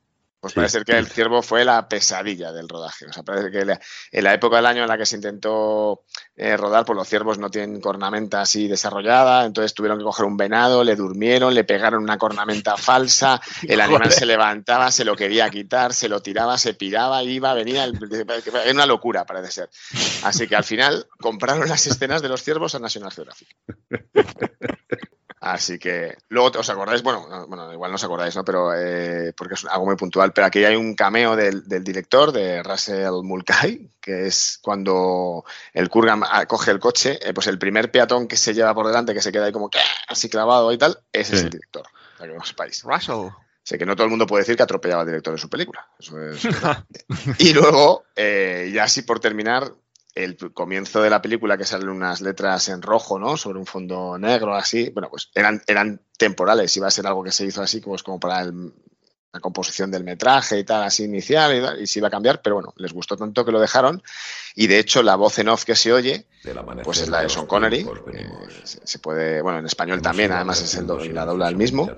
Pues 0.44 0.52
Sí. 0.52 0.56
parece 0.60 0.84
que 0.84 0.98
el 0.98 1.08
ciervo 1.08 1.41
fue 1.41 1.64
la 1.64 1.88
pesadilla 1.88 2.52
del 2.52 2.68
rodaje. 2.68 3.06
O 3.06 3.14
sea, 3.14 3.24
parece 3.24 3.50
que 3.50 3.64
la- 3.64 3.80
en 4.12 4.24
la 4.26 4.34
época 4.34 4.58
del 4.58 4.66
año 4.66 4.82
en 4.82 4.89
la 4.89 4.98
que 4.98 5.06
se 5.06 5.16
intentó 5.16 6.04
eh, 6.36 6.58
rodar, 6.58 6.84
pues 6.84 6.98
los 6.98 7.08
ciervos 7.08 7.38
no 7.38 7.50
tienen 7.50 7.80
cornamenta 7.80 8.41
así 8.41 8.68
desarrollada, 8.68 9.46
entonces 9.46 9.74
tuvieron 9.74 10.00
que 10.00 10.04
coger 10.04 10.26
un 10.26 10.36
venado, 10.36 10.84
le 10.84 10.98
durmieron, 10.98 11.54
le 11.54 11.64
pegaron 11.64 12.04
una 12.04 12.18
cornamenta 12.18 12.76
falsa, 12.78 13.39
el 13.66 13.80
animal 13.80 14.12
se 14.12 14.26
levantaba, 14.26 14.91
se 14.91 15.06
lo 15.06 15.16
quería 15.16 15.50
quitar, 15.50 15.94
se 15.94 16.10
lo 16.10 16.22
tiraba, 16.22 16.58
se 16.58 16.74
piraba, 16.74 17.24
iba, 17.24 17.54
venía, 17.54 17.86
el- 17.86 17.98
era 18.66 18.72
una 18.74 18.86
locura 18.86 19.26
parece 19.26 19.50
ser. 19.50 19.70
Así 20.24 20.46
que 20.46 20.58
al 20.58 20.66
final 20.66 21.08
compraron 21.22 21.70
las 21.70 21.88
escenas 21.88 22.22
de 22.22 22.28
los 22.28 22.44
ciervos 22.44 22.76
a 22.76 22.80
National 22.80 23.14
Geographic. 23.14 23.48
Así 25.46 25.78
que 25.78 26.18
luego 26.30 26.58
os 26.60 26.70
acordáis, 26.70 27.04
bueno, 27.04 27.28
no- 27.30 27.48
bueno 27.48 27.72
igual 27.74 27.91
no 27.91 27.96
os 27.96 28.04
acordáis, 28.04 28.36
¿no? 28.36 28.46
Pero 28.46 28.74
eh, 28.76 29.34
porque 29.36 29.56
es 29.56 29.66
algo 29.66 29.86
muy 29.86 29.96
puntual, 29.96 30.32
pero 30.34 30.48
aquí 30.48 30.64
hay 30.64 30.76
un 30.76 30.96
cameo 30.96 31.36
del, 31.36 31.68
del 31.68 31.84
director, 31.84 32.32
de 32.32 32.64
Russell 32.64 33.22
Mulcahy, 33.24 33.89
que 34.00 34.28
es 34.28 34.60
cuando 34.62 35.44
el 35.74 35.89
Kurgan 35.89 36.24
ah, 36.26 36.46
coge 36.46 36.72
el 36.72 36.80
coche, 36.80 37.20
eh, 37.22 37.34
pues 37.34 37.48
el 37.48 37.60
primer 37.60 37.91
peatón 37.91 38.28
que 38.28 38.38
se 38.38 38.54
lleva 38.54 38.74
por 38.74 38.88
delante, 38.88 39.14
que 39.14 39.22
se 39.22 39.32
queda 39.32 39.46
ahí 39.46 39.52
como 39.52 39.70
que 39.70 39.80
así 40.08 40.30
clavado 40.30 40.72
y 40.72 40.78
tal, 40.78 40.98
ese 41.12 41.34
es 41.36 41.39
Sí. 41.41 41.46
el 41.46 41.52
director, 41.52 41.84
para 42.18 42.32
que 42.32 42.38
lo 42.38 42.44
sepáis. 42.46 42.84
Russell. 42.84 43.30
Sé 43.66 43.78
que 43.78 43.86
no 43.86 43.96
todo 43.96 44.04
el 44.04 44.10
mundo 44.10 44.28
puede 44.28 44.41
decir 44.44 44.58
que 44.58 44.64
atropellaba 44.64 45.02
al 45.04 45.08
director 45.08 45.34
de 45.34 45.39
su 45.39 45.50
película. 45.50 45.88
Eso 45.98 46.22
es 46.22 46.44
verdad. 46.44 46.84
y 47.38 47.54
luego, 47.54 48.04
eh, 48.16 48.70
ya 48.74 48.84
así 48.84 49.04
por 49.04 49.22
terminar, 49.22 49.72
el 50.16 50.38
comienzo 50.53 51.01
de 51.01 51.09
la 51.09 51.22
película 51.22 51.57
que 51.57 51.66
salen 51.66 51.89
unas 51.89 52.22
letras 52.22 52.70
en 52.70 52.82
rojo, 52.82 53.20
¿no? 53.20 53.38
Sobre 53.38 53.59
un 53.59 53.66
fondo 53.66 54.18
negro, 54.18 54.55
así. 54.55 54.89
Bueno, 54.89 55.09
pues 55.09 55.32
eran, 55.34 55.61
eran 55.68 56.01
temporales. 56.18 56.76
Iba 56.78 56.88
a 56.88 56.91
ser 56.91 57.07
algo 57.07 57.24
que 57.24 57.32
se 57.32 57.45
hizo 57.45 57.61
así, 57.61 57.80
pues 57.80 58.03
como 58.03 58.20
para 58.20 58.41
el 58.41 58.74
la 59.34 59.40
composición 59.40 59.90
del 59.90 60.04
metraje 60.04 60.60
y 60.60 60.64
tal, 60.64 60.84
así 60.84 61.04
inicial, 61.06 61.58
y, 61.58 61.62
tal, 61.62 61.82
y 61.82 61.88
se 61.88 62.00
iba 62.00 62.08
a 62.08 62.12
cambiar, 62.12 62.42
pero 62.42 62.56
bueno, 62.58 62.74
les 62.78 62.94
gustó 62.94 63.18
tanto 63.18 63.44
que 63.44 63.52
lo 63.52 63.60
dejaron. 63.60 64.02
Y 64.56 64.68
de 64.68 64.78
hecho, 64.78 65.02
la 65.02 65.16
voz 65.16 65.40
en 65.40 65.50
off 65.50 65.66
que 65.66 65.76
se 65.76 65.92
oye, 65.92 66.24
pues 66.84 67.00
es 67.02 67.10
la 67.10 67.22
de 67.22 67.30
Sean 67.30 67.48
Connery. 67.48 67.80
eh, 67.80 68.26
se, 68.64 69.00
puede, 69.00 69.42
bueno, 69.42 69.60
en 69.60 69.66
español 69.66 70.02
también, 70.02 70.32
además 70.32 70.62
es 70.62 70.76
el 70.76 70.86
doble, 70.86 71.12
la 71.14 71.26
dobla 71.26 71.48
el 71.50 71.56
mismo. 71.56 71.90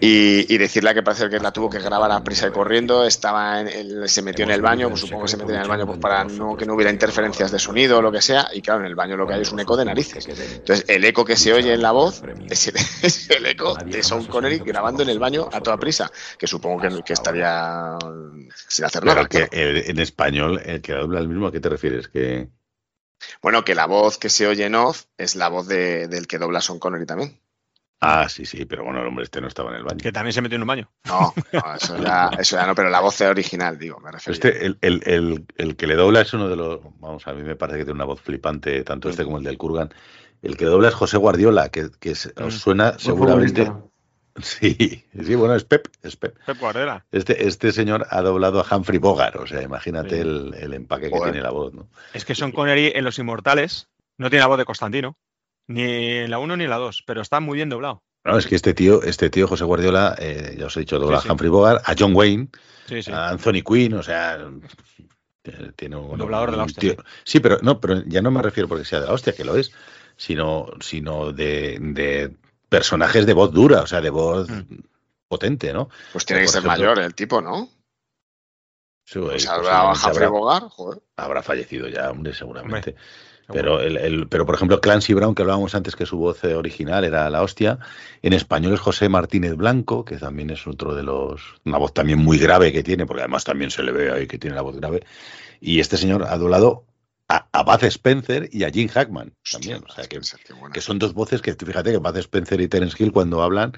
Y, 0.00 0.52
y 0.54 0.58
decirle 0.58 0.92
que 0.94 1.02
parece 1.02 1.28
que 1.30 1.40
la 1.40 1.50
tuvo 1.52 1.70
que 1.70 1.78
grabar 1.80 2.10
a 2.12 2.22
prisa 2.22 2.46
y 2.46 2.52
corriendo, 2.52 3.04
estaba 3.04 3.60
en 3.60 3.68
el- 3.68 4.08
se 4.08 4.20
metió 4.22 4.44
en 4.44 4.50
el 4.50 4.60
baño, 4.62 4.88
pues 4.90 5.00
supongo 5.00 5.24
que 5.24 5.30
se 5.30 5.36
metió 5.38 5.54
en 5.54 5.62
el 5.62 5.68
baño 5.68 5.86
pues 5.86 5.98
para 5.98 6.24
no, 6.24 6.56
que 6.56 6.66
no 6.66 6.74
hubiera 6.74 6.90
interferencias 6.92 7.50
de 7.50 7.58
sonido 7.58 7.98
o 7.98 8.02
lo 8.02 8.12
que 8.12 8.20
sea, 8.20 8.48
y 8.52 8.60
claro, 8.60 8.80
en 8.80 8.86
el 8.86 8.94
baño 8.94 9.16
lo 9.16 9.26
que 9.26 9.32
hay 9.34 9.40
es 9.42 9.50
un 9.52 9.60
eco 9.60 9.76
de 9.76 9.84
narices. 9.86 10.28
Entonces, 10.58 10.84
el 10.88 11.04
eco 11.04 11.24
que 11.24 11.36
se 11.36 11.52
oye 11.52 11.72
en 11.72 11.82
la 11.82 11.92
voz 11.92 12.22
es 12.48 12.68
el, 12.68 12.74
es 13.02 13.30
el 13.30 13.46
eco 13.46 13.76
de 13.90 14.02
Sean 14.02 14.24
Connery 14.26 14.60
grabando 14.60 15.02
en 15.02 15.08
el 15.08 15.18
baño 15.18 15.48
a 15.52 15.60
toda 15.60 15.78
prisa, 15.78 16.10
que 16.38 16.46
supongo 16.58 16.82
que, 16.82 17.02
que 17.02 17.12
estaría 17.12 17.96
sin 18.54 18.84
hacer 18.84 19.02
Pero 19.02 19.14
nada. 19.14 19.28
que 19.28 19.48
eh, 19.50 19.84
en 19.90 19.98
español, 19.98 20.60
el 20.64 20.80
que 20.82 20.92
habla 20.92 21.20
el 21.20 21.28
mismo, 21.28 21.46
¿a 21.46 21.52
qué 21.52 21.60
te 21.60 21.68
refieres? 21.68 22.08
Que 22.08 22.48
Bueno, 23.42 23.64
que 23.64 23.74
la 23.74 23.86
voz 23.86 24.18
que 24.18 24.28
se 24.28 24.46
oye 24.46 24.66
en 24.66 24.74
off 24.74 25.04
es 25.16 25.34
la 25.36 25.48
voz 25.48 25.66
de- 25.68 26.08
del 26.08 26.26
que 26.26 26.38
dobla 26.38 26.60
Sean 26.60 26.78
Connery 26.78 27.06
también. 27.06 27.40
Ah, 28.00 28.28
sí, 28.28 28.44
sí, 28.46 28.64
pero 28.64 28.84
bueno, 28.84 29.00
el 29.00 29.08
hombre 29.08 29.24
este 29.24 29.40
no 29.40 29.48
estaba 29.48 29.70
en 29.70 29.76
el 29.78 29.82
baño. 29.82 29.98
Que 30.00 30.12
también 30.12 30.32
se 30.32 30.40
metió 30.40 30.54
en 30.54 30.62
un 30.62 30.68
baño. 30.68 30.88
No, 31.06 31.34
no, 31.52 31.74
eso, 31.74 31.96
ya, 31.98 32.30
eso 32.38 32.54
ya 32.56 32.64
no, 32.64 32.74
pero 32.76 32.90
la 32.90 33.00
voz 33.00 33.20
original, 33.22 33.76
digo, 33.76 33.98
me 33.98 34.12
refiero. 34.12 34.34
Este, 34.34 34.64
el, 34.66 34.78
el- 34.82 35.02
el- 35.04 35.46
el 35.56 35.74
que 35.76 35.88
le 35.88 35.96
dobla 35.96 36.20
es 36.20 36.32
uno 36.32 36.48
de 36.48 36.54
los. 36.54 36.80
Vamos, 37.00 37.26
a 37.26 37.32
mí 37.32 37.42
me 37.42 37.56
parece 37.56 37.78
que 37.78 37.84
tiene 37.84 37.96
una 37.96 38.04
voz 38.04 38.20
flipante, 38.20 38.84
tanto 38.84 39.08
este 39.10 39.24
como 39.24 39.38
el 39.38 39.44
del 39.44 39.58
Kurgan. 39.58 39.92
El 40.42 40.56
que 40.56 40.64
le 40.66 40.70
dobla 40.70 40.88
es 40.90 40.94
José 40.94 41.16
Guardiola, 41.16 41.70
que, 41.70 41.90
que 41.98 42.12
os 42.12 42.26
Mm. 42.36 42.50
suena 42.50 42.96
seguramente. 43.00 43.64
futbolista. 43.64 43.88
Sí, 44.42 45.04
sí, 45.24 45.34
bueno, 45.34 45.54
es 45.54 45.64
Pep, 45.64 45.88
es 46.02 46.16
Pep. 46.16 46.36
Pep 46.46 46.58
Guardiola. 46.58 47.04
Este, 47.12 47.46
este 47.48 47.72
señor 47.72 48.06
ha 48.10 48.20
doblado 48.22 48.60
a 48.60 48.76
Humphrey 48.76 48.98
Bogart, 48.98 49.36
o 49.36 49.46
sea, 49.46 49.62
imagínate 49.62 50.16
Sí. 50.16 50.20
el, 50.20 50.54
el 50.54 50.74
empaque 50.74 51.10
que 51.10 51.18
tiene 51.20 51.40
la 51.40 51.50
voz, 51.50 51.72
¿no? 51.74 51.88
Es 52.14 52.24
que 52.24 52.34
Sean 52.34 52.52
Connery 52.52 52.92
en 52.94 53.04
Los 53.04 53.18
Inmortales 53.18 53.88
no 54.16 54.30
tiene 54.30 54.40
la 54.42 54.46
voz 54.48 54.58
de 54.58 54.64
Constantino. 54.64 55.16
Ni 55.66 55.82
en 55.82 56.30
la 56.30 56.38
1 56.38 56.56
ni 56.56 56.64
en 56.64 56.70
la 56.70 56.76
2, 56.78 57.02
pero 57.06 57.20
está 57.20 57.40
muy 57.40 57.56
bien 57.56 57.68
doblado. 57.68 58.02
No, 58.24 58.38
es 58.38 58.46
que 58.46 58.54
este 58.56 58.74
tío, 58.74 59.02
este 59.02 59.28
tío 59.30 59.46
José 59.46 59.64
Guardiola, 59.64 60.14
eh, 60.18 60.56
ya 60.58 60.66
os 60.66 60.76
he 60.76 60.80
dicho, 60.80 60.98
dobla 60.98 61.18
Sí, 61.18 61.24
sí. 61.24 61.28
a 61.28 61.32
Humphrey 61.32 61.50
Bogart, 61.50 61.82
a 61.86 61.94
John 61.98 62.14
Wayne, 62.16 62.48
Sí, 62.86 63.02
sí. 63.02 63.12
a 63.12 63.28
Anthony 63.28 63.62
Quinn, 63.66 63.94
o 63.94 64.02
sea, 64.02 64.38
tiene- 65.76 65.96
un, 65.96 66.18
Doblador 66.18 66.50
de 66.50 66.56
la 66.56 66.64
hostia, 66.64 66.94
tío- 66.94 67.04
Sí, 67.24 67.40
pero 67.40 67.58
no, 67.62 67.80
pero 67.80 68.02
ya 68.06 68.22
no 68.22 68.30
me 68.30 68.42
refiero 68.42 68.68
porque 68.68 68.84
sea 68.84 69.00
de 69.00 69.06
la 69.06 69.12
hostia, 69.12 69.34
que 69.34 69.44
lo 69.44 69.56
es, 69.56 69.72
sino, 70.16 70.66
sino 70.80 71.32
de, 71.32 71.78
de 71.80 72.32
personajes 72.68 73.26
de 73.26 73.32
voz 73.32 73.52
dura, 73.52 73.82
o 73.82 73.86
sea, 73.86 74.00
de 74.00 74.10
voz 74.10 74.48
Mm. 74.48 74.80
potente, 75.28 75.72
¿no? 75.72 75.88
Pues 76.12 76.24
tiene 76.26 76.42
que 76.42 76.48
ser 76.48 76.58
ejemplo- 76.60 76.70
mayor 76.72 76.98
el 77.00 77.14
tipo, 77.14 77.40
¿no? 77.40 77.68
Sí, 79.04 79.18
Pues 79.20 79.46
eh, 79.46 79.48
habrá 79.48 79.90
habrá, 79.92 80.28
Bogart, 80.28 80.66
joder. 80.70 81.00
habrá 81.16 81.42
fallecido 81.42 81.88
ya, 81.88 82.10
hombre, 82.10 82.34
seguramente. 82.34 82.90
Hombre, 82.90 83.62
Pero, 83.62 83.80
el, 83.80 83.96
el- 83.96 84.28
pero 84.28 84.44
por 84.44 84.54
ejemplo, 84.56 84.78
Clancy 84.82 85.14
Brown, 85.14 85.34
que 85.34 85.40
hablábamos 85.40 85.74
antes 85.74 85.96
que 85.96 86.04
su 86.04 86.18
voz 86.18 86.44
original 86.44 87.04
era 87.04 87.30
la 87.30 87.42
hostia, 87.42 87.78
en 88.20 88.34
español 88.34 88.74
es 88.74 88.80
José 88.80 89.08
Martínez 89.08 89.56
Blanco, 89.56 90.04
que 90.04 90.18
también 90.18 90.50
es 90.50 90.66
otro 90.66 90.94
de 90.94 91.02
los. 91.02 91.40
Una 91.64 91.78
voz 91.78 91.94
también 91.94 92.18
muy 92.18 92.36
grave 92.38 92.70
que 92.72 92.82
tiene, 92.82 93.06
porque 93.06 93.22
además 93.22 93.44
también 93.44 93.70
se 93.70 93.82
le 93.82 93.92
ve 93.92 94.12
ahí 94.12 94.26
que 94.26 94.36
tiene 94.38 94.54
la 94.54 94.60
voz 94.60 94.76
grave. 94.76 95.02
Y 95.62 95.80
este 95.80 95.96
señor 95.96 96.24
ha 96.24 96.36
doblado 96.36 96.84
a, 97.28 97.46
a 97.52 97.62
Bud 97.62 97.84
Spencer 97.84 98.48
y 98.52 98.64
a 98.64 98.70
Jim 98.70 98.88
Hackman 98.88 99.32
también. 99.50 99.76
Hostia, 99.78 99.92
O 99.92 99.94
sea, 99.94 100.04
que, 100.08 100.16
Spencer, 100.18 100.82
son 100.82 100.98
dos 100.98 101.12
voces 101.14 101.42
que, 101.42 101.54
fíjate, 101.54 101.90
que 101.92 101.98
Bud 101.98 102.16
Spencer 102.16 102.60
y 102.60 102.68
Terence 102.68 102.96
Hill 103.02 103.12
cuando 103.12 103.42
hablan. 103.42 103.72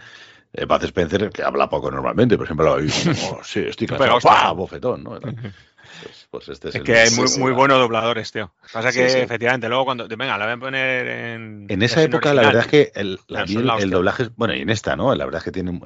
Eh, 0.53 0.65
Bud 0.65 0.83
Spencer, 0.85 1.31
que 1.31 1.43
habla 1.43 1.69
poco 1.69 1.91
normalmente, 1.91 2.37
por 2.37 2.45
ejemplo, 2.47 2.75
"Oh, 2.77 3.41
sí, 3.45 3.61
estoy 3.61 3.87
hostias. 3.91 4.23
¡pah! 4.23 4.53
bofetón, 4.53 5.05
¿no? 5.05 5.19
Pues, 5.21 6.29
pues 6.31 6.49
este 6.49 6.69
es, 6.69 6.75
Es 6.77 6.81
el- 6.81 6.87
que 6.87 6.99
hay 6.99 7.11
muy, 7.11 7.29
sí, 7.29 7.41
muy 7.41 7.53
buenos 7.53 7.79
dobladores, 7.79 8.31
tío. 8.33 8.53
Pasa 8.73 8.93
que 8.93 9.09
Sí, 9.11 9.19
efectivamente, 9.19 9.69
luego 9.69 9.85
cuando. 9.85 10.07
Venga, 10.09 10.39
la 10.39 10.45
voy 10.47 10.55
a 10.55 10.57
poner 10.59 11.07
en. 11.09 11.67
En 11.69 11.83
esa 11.83 12.03
época, 12.03 12.33
la 12.33 12.43
verdad 12.43 12.63
es 12.63 12.69
que 12.69 12.93
el, 12.95 13.19
Pero 13.29 13.45
el, 13.45 13.55
la 13.67 13.75
el 13.75 13.75
hostia. 13.75 13.87
doblaje, 13.89 14.23
es- 14.25 14.37
bueno, 14.37 14.55
y 14.55 14.61
en 14.61 14.71
esta, 14.71 14.97
¿no? 14.97 15.15
La 15.15 15.25
verdad 15.25 15.39
es 15.41 15.45
que 15.45 15.53
tiene, 15.53 15.81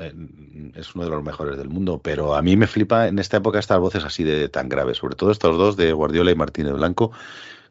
es 0.74 0.94
uno 0.94 1.04
de 1.04 1.10
los 1.10 1.22
mejores 1.22 1.56
del 1.56 1.68
mundo, 1.68 2.00
pero 2.02 2.34
a 2.34 2.42
mí 2.42 2.56
me 2.56 2.66
flipa 2.66 3.08
en 3.08 3.18
esta 3.18 3.38
época 3.38 3.58
estas 3.58 3.78
voces 3.78 4.04
así 4.04 4.24
de 4.24 4.48
tan 4.48 4.68
graves, 4.68 4.98
sobre 4.98 5.16
todo 5.16 5.30
estos 5.30 5.56
dos 5.56 5.76
de 5.76 5.92
Guardiola 5.92 6.30
y 6.30 6.34
Martínez 6.36 6.74
Blanco, 6.74 7.12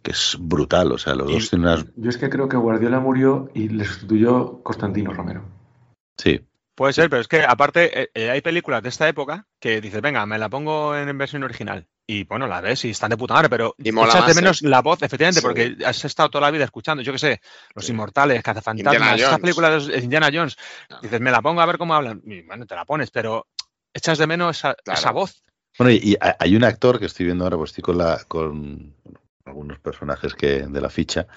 que 0.04 0.12
es 0.12 0.38
brutal, 0.40 0.92
o 0.92 0.98
sea, 0.98 1.16
los 1.16 1.30
Y- 1.32 1.34
dos 1.36 1.50
tienen 1.50 1.68
unas... 1.68 1.86
Yo 1.96 2.10
es 2.10 2.18
que 2.18 2.30
creo 2.30 2.48
que 2.50 2.58
Guardiola 2.58 3.00
murió 3.00 3.50
y 3.56 3.70
le 3.70 3.86
sustituyó 3.86 4.62
Constantino 4.62 5.14
Romero. 5.14 5.46
Sí, 6.18 6.42
Puede 6.76 6.94
ser, 6.94 7.08
pero 7.08 7.22
es 7.22 7.28
que 7.28 7.44
aparte 7.44 8.02
eh, 8.02 8.10
eh, 8.16 8.32
hay 8.32 8.42
películas 8.42 8.82
de 8.82 8.90
esta 8.90 9.08
época 9.08 9.46
que 9.60 9.80
dices, 9.80 10.02
venga, 10.02 10.26
me 10.26 10.40
la 10.40 10.50
pongo 10.50 10.98
en 10.98 11.16
versión 11.20 11.44
original. 11.44 11.88
Y 12.08 12.24
bueno, 12.24 12.48
la 12.48 12.62
ves 12.62 12.84
y 12.86 12.90
están 12.90 13.12
de 13.12 13.18
puta 13.18 13.36
madre, 13.36 13.48
pero 13.48 13.76
Y 13.78 13.92
mola 13.92 14.10
echas 14.10 14.22
de 14.26 14.34
más, 14.34 14.36
menos 14.36 14.64
¿eh? 14.64 14.68
la 14.70 14.82
voz, 14.82 15.04
efectivamente, 15.04 15.40
Sí. 15.40 15.46
porque 15.46 15.78
has 15.86 16.04
estado 16.04 16.30
toda 16.32 16.42
la 16.48 16.52
vida 16.52 16.64
escuchando, 16.64 17.04
yo 17.04 17.12
qué 17.12 17.20
sé, 17.20 17.42
Los 17.76 17.86
Sí. 17.86 17.92
Inmortales, 17.92 18.42
Cazafantasmas, 18.42 19.22
estas 19.22 19.40
películas 19.40 19.86
de 19.86 20.00
Indiana 20.00 20.32
Jones. 20.34 20.58
Dices, 21.04 21.22
me 21.22 21.30
la 21.30 21.44
pongo 21.44 21.62
a 21.62 21.68
ver 21.68 21.78
cómo 21.78 21.94
hablan. 21.94 22.24
Y 22.26 22.42
bueno, 22.42 22.66
te 22.66 22.74
la 22.74 22.86
pones, 22.86 23.12
pero 23.12 23.46
echas 23.94 24.18
de 24.18 24.26
menos 24.26 24.58
esa, 24.58 24.74
Claro. 24.84 25.00
esa 25.00 25.12
voz. 25.12 25.44
Bueno, 25.78 25.92
y, 25.92 25.98
y 26.04 26.16
ha- 26.20 26.38
hay 26.40 26.56
un 26.56 26.64
actor 26.64 26.98
que 27.00 27.06
estoy 27.06 27.28
viendo 27.28 27.44
ahora, 27.44 27.58
pues 27.58 27.70
estoy 27.70 27.84
con 27.84 28.00
la 28.00 28.24
con 28.28 28.96
algunos 29.46 29.80
personajes 29.80 30.34
que 30.36 30.64
de 30.68 30.82
la 30.82 30.90
ficha. 30.90 31.28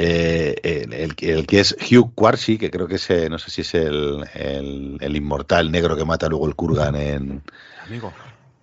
eh, 0.00 0.54
el, 0.62 0.92
el 0.92 1.16
que- 1.16 1.32
el 1.32 1.44
que 1.46 1.58
es 1.60 1.76
Hugh 1.90 2.12
Quarshie, 2.14 2.56
que 2.58 2.70
creo 2.70 2.86
que 2.86 2.94
es, 2.96 3.10
eh, 3.10 3.28
no 3.28 3.38
sé 3.38 3.50
si 3.50 3.62
es 3.62 3.74
el, 3.74 4.24
el, 4.34 4.96
el 5.00 5.16
inmortal 5.16 5.72
negro 5.72 5.96
que 5.96 6.04
mata 6.04 6.28
luego 6.28 6.46
el 6.46 6.54
Kurgan 6.54 6.94
en 6.94 7.42
Amigo. 7.84 8.12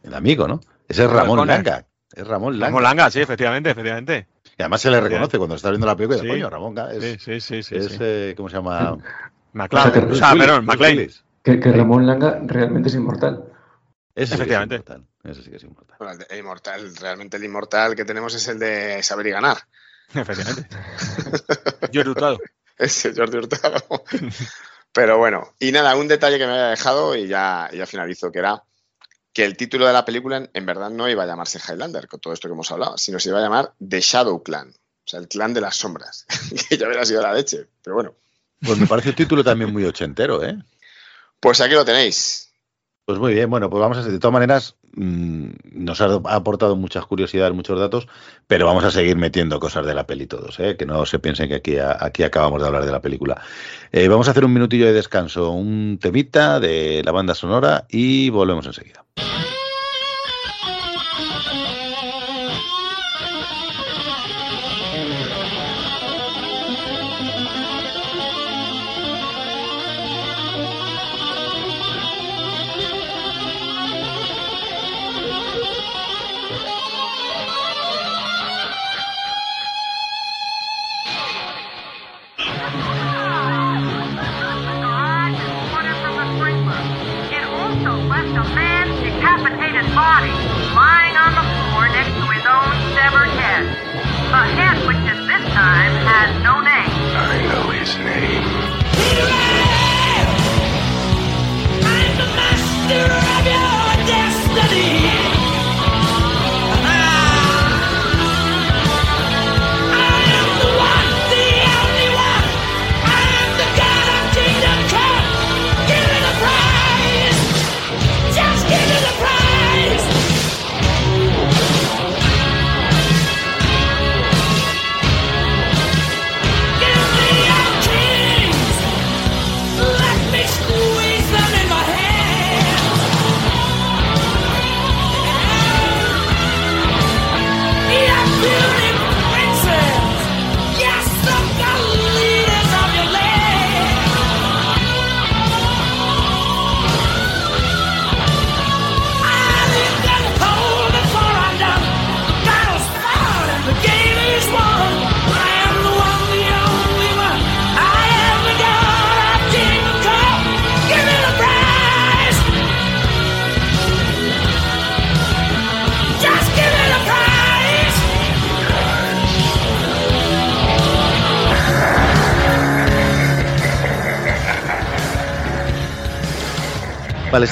El 0.03 0.13
amigo, 0.13 0.47
¿no? 0.47 0.61
Ese 0.87 1.03
es 1.03 1.09
Ramón 1.09 1.39
Conner. 1.39 1.57
Langa. 1.57 1.85
Es 2.13 2.25
Ramón 2.25 2.53
Langa. 2.53 2.67
Ramón 2.67 2.83
Langa, 2.83 3.11
sí, 3.11 3.19
efectivamente, 3.19 3.69
efectivamente. 3.71 4.27
Y 4.57 4.61
además 4.61 4.79
se 4.81 4.89
le 4.91 5.01
reconoce 5.01 5.37
cuando 5.37 5.55
está 5.55 5.69
viendo 5.71 5.87
la 5.87 5.95
película. 5.97 6.19
Sí. 6.19 6.25
dice, 6.25 6.35
Coño, 6.37 6.49
Ramón 6.49 6.75
Langa. 6.75 6.93
Es, 6.93 7.03
Sí, 7.03 7.17
sí, 7.19 7.41
sí, 7.41 7.63
sí. 7.63 7.75
es, 7.75 7.85
sí. 7.87 7.97
eh, 7.99 8.33
¿cómo 8.37 8.47
se 8.47 8.55
llama? 8.55 8.97
McLaren, 9.53 10.11
o 10.11 10.15
sea, 10.15 10.33
perdón, 10.35 10.65
McLean. 10.65 11.09
Que, 11.43 11.59
que 11.59 11.71
Ramón 11.73 12.05
Langa 12.07 12.39
realmente 12.45 12.87
es 12.89 12.95
inmortal. 12.95 13.43
Es 14.13 14.31
Efectivamente. 14.31 14.75
inmortal. 14.75 15.03
Ese 15.25 15.43
sí 15.43 15.49
que 15.49 15.57
es 15.57 15.63
inmortal. 15.63 15.97
Bueno, 15.97 16.13
el, 16.13 16.25
el 16.29 16.39
inmortal, 16.39 16.95
realmente 16.97 17.37
el 17.37 17.43
inmortal 17.43 17.95
que 17.95 18.05
tenemos 18.05 18.33
es 18.35 18.47
el 18.47 18.59
de 18.59 19.01
saber 19.03 19.27
y 19.27 19.31
ganar. 19.31 19.57
Efectivamente. 20.13 20.77
He 21.91 21.99
Hurtado. 21.99 22.39
Ese 22.77 23.13
Jordi 23.15 23.37
Hurtado. 23.37 24.03
Pero 24.91 25.17
bueno, 25.17 25.53
y 25.59 25.71
nada, 25.71 25.95
un 25.95 26.07
detalle 26.07 26.37
que 26.37 26.45
me 26.45 26.53
había 26.53 26.67
dejado 26.67 27.15
y 27.15 27.27
ya, 27.27 27.69
ya 27.73 27.85
finalizo, 27.85 28.31
que 28.31 28.39
era 28.39 28.63
que 29.33 29.43
el 29.43 29.57
título 29.57 29.85
de 29.85 29.91
la 29.91 30.05
película 30.05 30.49
en, 30.53 30.65
verdad 30.65 30.89
no 30.89 31.09
iba 31.09 31.23
a 31.23 31.25
llamarse 31.25 31.59
Highlander, 31.59 32.07
con 32.07 32.21
todo 32.21 32.33
esto 32.33 32.47
que 32.47 32.53
hemos 32.53 32.71
hablado, 32.71 32.97
sino 32.97 33.19
se 33.19 33.27
iba 33.27 33.39
a 33.39 33.41
llamar 33.41 33.73
The 33.85 33.99
Shadow 33.99 34.41
Clan, 34.41 34.69
o 34.69 35.07
sea, 35.07 35.19
el 35.19 35.27
clan 35.27 35.53
de 35.53 35.59
las 35.59 35.75
sombras, 35.75 36.25
que 36.69 36.77
ya 36.77 36.87
hubiera 36.87 37.05
sido 37.05 37.21
la 37.21 37.33
leche, 37.33 37.67
pero 37.83 37.95
bueno. 37.95 38.15
Pues 38.61 38.77
me 38.77 38.87
parece 38.87 39.09
un 39.09 39.15
título 39.15 39.43
también 39.43 39.73
muy 39.73 39.83
ochentero, 39.83 40.41
¿eh? 40.41 40.57
Pues 41.41 41.59
aquí 41.59 41.73
lo 41.73 41.83
tenéis. 41.83 42.44
Pues 43.05 43.19
muy 43.19 43.35
bien, 43.35 43.51
bueno, 43.51 43.69
pues 43.69 43.79
vamos 43.79 43.99
a 43.99 44.01
De 44.01 44.17
todas 44.17 44.33
maneras, 44.33 44.77
mm, 44.95 45.49
nos 45.73 46.01
ha 46.01 46.05
aportado 46.25 46.75
muchas 46.75 47.05
curiosidades, 47.05 47.53
muchos 47.53 47.79
datos, 47.79 48.07
pero 48.47 48.65
vamos 48.65 48.83
a 48.83 48.89
seguir 48.89 49.15
metiendo 49.15 49.59
cosas 49.59 49.85
de 49.85 49.93
la 49.93 50.07
peli 50.07 50.25
todos, 50.25 50.59
¿eh? 50.59 50.75
que 50.75 50.87
no 50.87 51.05
se 51.05 51.19
piensen 51.19 51.49
que 51.49 51.55
aquí, 51.55 51.77
aquí 51.77 52.23
acabamos 52.23 52.61
de 52.61 52.67
hablar 52.67 52.83
de 52.83 52.91
la 52.91 53.01
película. 53.01 53.39
Eh, 53.91 54.07
vamos 54.07 54.27
a 54.27 54.31
hacer 54.31 54.43
un 54.43 54.53
minutillo 54.53 54.87
de 54.87 54.93
descanso, 54.93 55.51
un 55.51 55.99
temita 56.01 56.59
de 56.59 57.03
la 57.05 57.11
banda 57.11 57.35
sonora 57.35 57.85
y 57.89 58.31
volvemos 58.31 58.65
enseguida. 58.65 59.05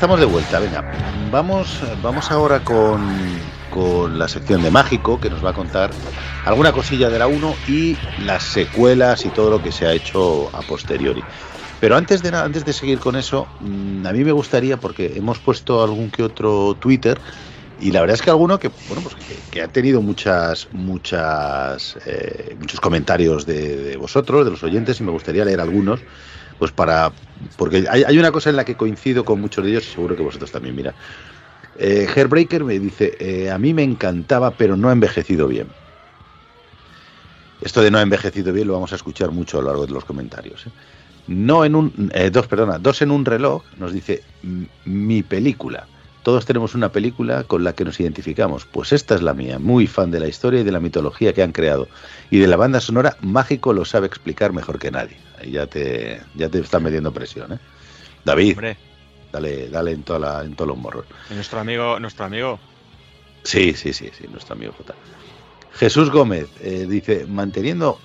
Estamos 0.04 0.20
de 0.20 0.26
vuelta. 0.26 0.60
Venga, 0.60 0.84
vamos, 1.32 1.80
vamos 2.02 2.30
ahora 2.30 2.62
con, 2.62 3.10
con 3.70 4.20
la 4.20 4.28
sección 4.28 4.62
de 4.62 4.70
Mágico, 4.70 5.18
que 5.18 5.30
nos 5.30 5.46
va 5.46 5.52
a 5.52 5.54
contar 5.54 5.92
alguna 6.44 6.74
cosilla 6.74 7.10
de 7.10 7.20
la 7.20 7.28
1 7.28 7.56
y 7.70 7.96
las 8.26 8.44
secuelas 8.44 9.24
y 9.24 9.30
todo 9.30 9.50
lo 9.50 9.64
que 9.64 9.72
se 9.72 9.86
ha 9.86 9.94
hecho 9.94 10.50
a 10.52 10.62
posteriori. 10.62 11.24
Pero 11.80 11.96
antes 11.96 12.22
de 12.22 12.36
antes 12.36 12.66
de 12.66 12.74
seguir 12.74 13.00
con 13.00 13.16
eso, 13.16 13.48
mm, 13.62 14.06
a 14.06 14.12
mí 14.12 14.26
me 14.26 14.34
gustaría, 14.34 14.76
porque 14.76 15.14
hemos 15.16 15.40
puesto 15.40 15.82
algún 15.82 16.12
que 16.12 16.24
otro 16.24 16.76
Twitter, 16.78 17.18
y 17.80 17.92
la 17.92 18.02
verdad 18.02 18.16
es 18.16 18.22
que 18.22 18.30
alguno 18.30 18.60
que, 18.60 18.72
bueno, 18.90 19.04
pues 19.04 19.16
que, 19.16 19.38
que 19.52 19.62
ha 19.62 19.70
tenido 19.70 20.02
muchas, 20.02 20.68
muchas, 20.74 21.98
eh, 22.06 22.58
muchos 22.60 22.82
comentarios 22.82 23.46
de, 23.46 23.78
de 23.78 23.96
vosotros, 23.96 24.44
de 24.44 24.52
los 24.52 24.64
oyentes, 24.64 25.00
y 25.00 25.04
me 25.04 25.12
gustaría 25.12 25.46
leer 25.46 25.62
algunos 25.62 26.02
pues 26.60 26.72
para 26.72 27.12
porque 27.58 27.86
hay, 27.90 28.18
una 28.18 28.32
cosa 28.32 28.50
en 28.50 28.56
la 28.56 28.66
que 28.66 28.76
coincido 28.76 29.26
con 29.26 29.40
muchos 29.40 29.64
de 29.64 29.72
ellos 29.72 29.86
seguro 29.86 30.16
que 30.16 30.24
vosotros 30.24 30.52
también 30.52 30.76
mira. 30.76 30.94
Eh, 31.78 32.08
Hairbreaker 32.14 32.64
me 32.64 32.80
dice 32.80 33.16
eh, 33.20 33.50
a 33.50 33.58
mí 33.58 33.74
me 33.74 33.84
encantaba 33.84 34.52
pero 34.52 34.78
no 34.78 34.90
ha 34.90 34.92
envejecido 34.92 35.48
bien 35.48 35.68
esto 37.62 37.82
de 37.82 37.90
no 37.90 37.98
ha 37.98 38.04
envejecido 38.04 38.54
bien 38.54 38.68
lo 38.68 38.74
vamos 38.74 38.92
a 38.92 38.96
escuchar 38.96 39.32
mucho 39.32 39.58
a 39.58 39.62
lo 39.62 39.70
largo 39.70 39.88
de 39.88 39.94
los 39.94 40.06
comentarios 40.06 40.68
¿eh? 40.68 40.72
no 41.26 41.66
en 41.66 41.74
un 41.74 42.12
eh, 42.14 42.30
dos 42.30 42.46
perdona 42.46 42.78
dos 42.78 43.02
en 43.02 43.10
un 43.10 43.26
reloj 43.26 43.64
nos 43.80 43.92
dice 43.92 44.22
mi 44.86 45.24
película 45.24 45.88
todos 46.24 46.46
tenemos 46.46 46.74
una 46.74 46.90
película 46.90 47.44
con 47.44 47.66
la 47.66 47.74
que 47.74 47.84
nos 47.84 48.00
identificamos. 48.00 48.66
Pues 48.66 48.94
esta 48.94 49.14
es 49.14 49.22
la 49.22 49.34
mía, 49.34 49.60
muy 49.60 49.88
fan 49.88 50.10
de 50.10 50.22
la 50.22 50.28
historia 50.28 50.62
y 50.62 50.64
de 50.64 50.72
la 50.72 50.80
mitología 50.80 51.34
que 51.34 51.44
han 51.44 51.52
creado. 51.52 51.90
Y 52.32 52.40
de 52.40 52.48
la 52.48 52.56
banda 52.56 52.80
sonora, 52.80 53.18
Mágico 53.22 53.74
lo 53.74 53.84
sabe 53.84 54.08
explicar 54.08 54.54
mejor 54.54 54.80
que 54.80 54.90
nadie. 54.90 55.18
Ahí 55.40 55.52
ya 55.52 55.68
te, 55.68 56.22
ya 56.36 56.48
te 56.48 56.60
están 56.60 56.84
metiendo 56.84 57.12
presión, 57.12 57.54
¿eh? 57.54 57.60
David, 58.24 58.54
Hombre. 58.54 58.78
dale, 59.34 59.70
dale 59.70 59.92
en, 59.92 60.04
toda 60.04 60.20
la, 60.20 60.44
en 60.44 60.56
todos 60.56 60.70
los 60.70 60.78
morros. 60.78 61.06
Nuestro 61.30 61.60
amigo, 61.60 62.00
nuestro 62.00 62.24
amigo. 62.24 62.58
Sí, 63.44 63.74
sí, 63.74 63.92
sí, 63.92 64.10
sí, 64.18 64.26
nuestro 64.32 64.56
amigo 64.56 64.72
J. 64.78 64.96
Jesús 65.74 66.10
Gómez 66.10 66.48
eh, 66.62 66.86
dice, 66.88 67.26
manteniendo, 67.28 68.00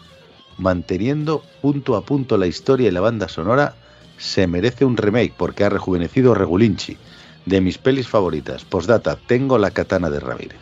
manteniendo 0.57 1.45
punto 1.63 1.95
a 1.95 2.05
punto 2.05 2.37
la 2.37 2.49
historia 2.49 2.89
y 2.89 2.91
la 2.91 3.01
banda 3.01 3.29
sonora, 3.29 3.77
se 4.17 4.49
merece 4.49 4.85
un 4.85 4.97
remake 4.97 5.35
porque 5.37 5.63
ha 5.63 5.69
rejuvenecido 5.69 6.35
Regulinchi 6.35 6.97
de 7.49 7.61
mis 7.61 7.79
pelis 7.79 8.09
favoritas. 8.09 8.65
Postdata, 8.65 9.17
tengo 9.17 9.59
la 9.59 9.71
katana 9.71 10.11
de 10.11 10.21
Ramírez. 10.21 10.59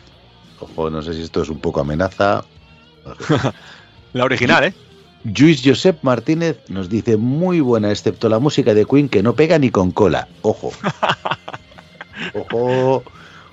Ojo, 0.59 0.89
no 0.89 1.01
sé 1.01 1.13
si 1.13 1.21
esto 1.21 1.41
es 1.41 1.49
un 1.49 1.59
poco 1.59 1.81
amenaza. 1.81 2.43
la 4.13 4.25
original, 4.25 4.63
¿eh? 4.65 4.73
Luis 5.23 5.61
Josep 5.63 6.03
Martínez 6.03 6.57
nos 6.69 6.89
dice 6.89 7.17
muy 7.17 7.59
buena, 7.59 7.91
excepto 7.91 8.29
la 8.29 8.39
música 8.39 8.73
de 8.73 8.85
Queen 8.85 9.09
que 9.09 9.21
no 9.21 9.33
pega 9.33 9.59
ni 9.59 9.69
con 9.69 9.91
cola. 9.91 10.27
Ojo. 10.41 10.71
Ojo. 12.33 13.03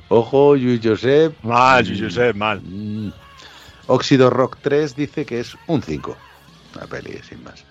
Ojo, 0.09 0.55
Luis 0.55 0.80
Josep. 0.82 1.35
Mal, 1.43 1.87
Luis 1.87 2.01
Josep, 2.01 2.37
mal. 2.37 2.61
Mm. 2.62 3.12
Óxido 3.87 4.30
Rock 4.30 4.59
3 4.62 4.97
dice 4.97 5.26
que 5.26 5.41
es 5.41 5.57
un 5.66 5.82
5. 5.82 6.16
Una 6.76 6.87
peli, 6.87 7.18
sin 7.28 7.43
más. 7.43 7.64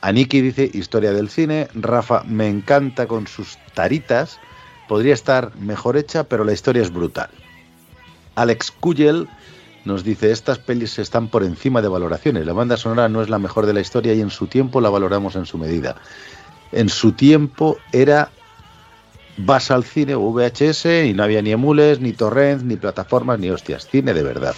Aniki 0.00 0.40
dice 0.40 0.70
historia 0.72 1.12
del 1.12 1.30
cine. 1.30 1.68
Rafa 1.74 2.22
me 2.24 2.48
encanta 2.48 3.06
con 3.06 3.26
sus 3.26 3.56
taritas 3.74 4.38
podría 4.92 5.14
estar 5.14 5.56
mejor 5.56 5.96
hecha, 5.96 6.24
pero 6.24 6.44
la 6.44 6.52
historia 6.52 6.82
es 6.82 6.92
brutal. 6.92 7.30
Alex 8.34 8.70
Kugel 8.70 9.26
nos 9.86 10.04
dice, 10.04 10.30
estas 10.30 10.58
pelis 10.58 10.98
están 10.98 11.28
por 11.28 11.44
encima 11.44 11.80
de 11.80 11.88
valoraciones, 11.88 12.44
la 12.44 12.52
banda 12.52 12.76
sonora 12.76 13.08
no 13.08 13.22
es 13.22 13.30
la 13.30 13.38
mejor 13.38 13.64
de 13.64 13.72
la 13.72 13.80
historia 13.80 14.12
y 14.12 14.20
en 14.20 14.28
su 14.28 14.48
tiempo 14.48 14.82
la 14.82 14.90
valoramos 14.90 15.34
en 15.34 15.46
su 15.46 15.56
medida. 15.56 15.96
En 16.72 16.90
su 16.90 17.12
tiempo 17.12 17.78
era 17.90 18.28
vas 19.38 19.70
al 19.70 19.84
cine 19.84 20.14
o 20.14 20.30
VHS 20.30 20.84
y 21.06 21.14
no 21.14 21.22
había 21.22 21.40
ni 21.40 21.52
emules, 21.52 21.98
ni 21.98 22.12
torrents, 22.12 22.62
ni 22.62 22.76
plataformas, 22.76 23.38
ni 23.38 23.48
hostias, 23.48 23.88
cine 23.88 24.12
de 24.12 24.22
verdad. 24.22 24.54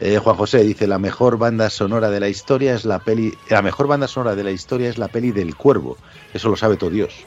Eh, 0.00 0.16
Juan 0.16 0.36
José 0.36 0.64
dice, 0.64 0.86
la 0.86 0.98
mejor 0.98 1.36
banda 1.36 1.68
sonora 1.68 2.08
de 2.08 2.18
la 2.18 2.30
historia 2.30 2.72
es 2.72 2.86
la 2.86 2.98
peli, 3.00 3.34
la 3.50 3.60
mejor 3.60 3.88
banda 3.88 4.08
sonora 4.08 4.34
de 4.34 4.44
la 4.44 4.52
historia 4.52 4.88
es 4.88 4.96
la 4.96 5.08
peli 5.08 5.32
del 5.32 5.54
cuervo, 5.54 5.98
eso 6.32 6.48
lo 6.48 6.56
sabe 6.56 6.78
todo 6.78 6.88
Dios 6.88 7.26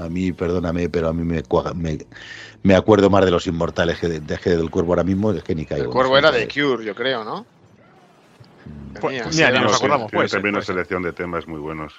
a 0.00 0.08
mí, 0.08 0.32
perdóname, 0.32 0.88
pero 0.88 1.08
a 1.08 1.12
mí 1.12 1.24
me, 1.24 1.42
me, 1.74 1.98
me 2.62 2.74
acuerdo 2.74 3.10
más 3.10 3.24
de 3.24 3.30
los 3.30 3.46
inmortales 3.46 3.98
que 3.98 4.08
de, 4.08 4.20
de, 4.20 4.36
del 4.36 4.70
cuervo 4.70 4.92
ahora 4.92 5.04
mismo, 5.04 5.32
es 5.32 5.42
que 5.42 5.54
ni 5.54 5.66
caigo. 5.66 5.84
El 5.84 5.90
cuervo 5.90 6.18
era 6.18 6.30
de 6.30 6.48
Cure, 6.48 6.84
yo 6.84 6.94
creo, 6.94 7.24
¿no? 7.24 7.46
Pues, 9.00 9.34
mira, 9.34 9.52
sí, 9.52 9.60
nos 9.60 9.76
acordamos. 9.76 10.10
Pues, 10.10 10.32
también 10.32 10.54
una 10.54 10.64
selección 10.64 11.02
de 11.02 11.12
temas 11.12 11.46
muy 11.46 11.60
buenos. 11.60 11.94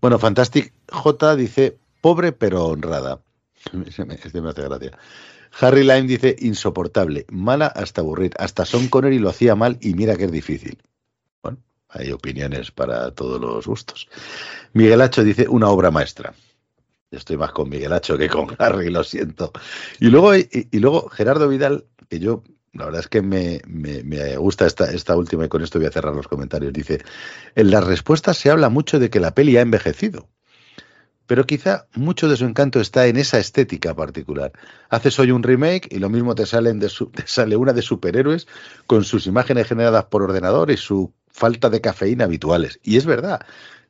Bueno, 0.00 0.18
Fantastic 0.18 0.72
J 0.90 1.36
dice, 1.36 1.76
pobre 2.00 2.32
pero 2.32 2.66
honrada. 2.66 3.20
Este 3.86 4.40
me 4.40 4.50
hace 4.50 4.62
gracia. 4.62 4.92
Harry 5.60 5.82
Lime 5.82 6.02
dice, 6.02 6.36
insoportable, 6.38 7.26
mala 7.30 7.66
hasta 7.66 8.00
aburrir. 8.00 8.32
Hasta 8.38 8.64
Son 8.64 8.88
Connery 8.88 9.18
lo 9.18 9.28
hacía 9.28 9.54
mal 9.54 9.78
y 9.80 9.94
mira 9.94 10.16
que 10.16 10.24
es 10.24 10.32
difícil. 10.32 10.78
Hay 11.88 12.12
opiniones 12.12 12.70
para 12.70 13.10
todos 13.12 13.40
los 13.40 13.66
gustos. 13.66 14.08
Miguel 14.72 15.00
Hacho 15.00 15.24
dice 15.24 15.48
una 15.48 15.68
obra 15.68 15.90
maestra. 15.90 16.34
Estoy 17.10 17.38
más 17.38 17.52
con 17.52 17.70
Miguel 17.70 17.92
Hacho 17.92 18.18
que 18.18 18.28
con 18.28 18.54
Harry, 18.58 18.90
lo 18.90 19.02
siento. 19.02 19.52
Y 19.98 20.08
luego, 20.08 20.34
y, 20.36 20.68
luego 20.72 21.08
Gerardo 21.08 21.48
Vidal, 21.48 21.86
que 22.08 22.18
yo 22.18 22.42
la 22.74 22.84
verdad 22.84 23.00
es 23.00 23.08
que 23.08 23.22
me, 23.22 23.60
me, 23.66 24.02
me, 24.02 24.36
gusta 24.36 24.66
esta, 24.66 24.92
esta 24.92 25.16
última 25.16 25.46
y 25.46 25.48
con 25.48 25.62
esto 25.62 25.78
voy 25.78 25.88
a 25.88 25.90
cerrar 25.90 26.14
los 26.14 26.28
comentarios. 26.28 26.72
Dice, 26.72 27.02
en 27.54 27.70
las 27.70 27.84
respuestas 27.84 28.36
se 28.36 28.50
habla 28.50 28.68
mucho 28.68 28.98
de 28.98 29.08
que 29.08 29.20
la 29.20 29.34
peli 29.34 29.56
ha 29.56 29.62
envejecido, 29.62 30.28
pero 31.26 31.46
quizá 31.46 31.86
mucho 31.94 32.28
de 32.28 32.36
su 32.36 32.44
encanto 32.44 32.80
está 32.80 33.06
en 33.06 33.16
esa 33.16 33.38
estética 33.38 33.94
particular. 33.94 34.52
Haces 34.88 35.18
hoy 35.18 35.30
un 35.30 35.42
remake 35.42 35.88
y 35.90 35.98
lo 35.98 36.08
mismo 36.08 36.34
te, 36.34 36.46
salen 36.46 36.78
te 36.78 36.88
sale 37.26 37.56
una 37.56 37.72
de 37.72 37.82
superhéroes 37.82 38.46
con 38.86 39.04
sus 39.04 39.26
imágenes 39.26 39.66
generadas 39.66 40.06
por 40.06 40.22
ordenador 40.22 40.70
y 40.70 40.76
su 40.76 41.12
falta 41.30 41.70
de 41.70 41.80
cafeína 41.80 42.24
habituales. 42.24 42.80
Y 42.82 42.96
es 42.96 43.06
verdad, 43.06 43.40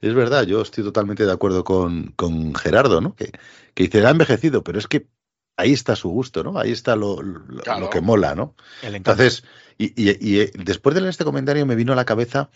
es 0.00 0.14
verdad, 0.14 0.44
yo 0.44 0.60
estoy 0.62 0.84
totalmente 0.84 1.26
de 1.26 1.32
acuerdo 1.32 1.64
con, 1.64 2.12
con 2.16 2.54
Gerardo, 2.54 3.00
¿no? 3.00 3.14
Que, 3.14 3.32
que 3.74 3.84
dice, 3.84 4.04
ha 4.06 4.10
envejecido, 4.10 4.62
pero 4.62 4.78
es 4.78 4.86
que 4.86 5.08
ahí 5.56 5.72
está 5.72 5.96
su 5.96 6.08
gusto, 6.08 6.44
¿no? 6.44 6.58
Ahí 6.58 6.70
está 6.70 6.96
lo, 6.96 7.20
lo, 7.20 7.62
claro. 7.62 7.80
lo 7.80 7.90
que 7.90 8.00
mola, 8.00 8.34
¿no? 8.34 8.54
Entonces, 8.82 9.44
y, 9.76 9.86
y, 10.00 10.16
y, 10.20 10.50
después 10.64 10.94
de 10.94 11.00
leer 11.00 11.10
este 11.10 11.24
comentario 11.24 11.66
me 11.66 11.74
vino 11.74 11.92
a 11.92 11.96
la 11.96 12.04
cabeza 12.04 12.50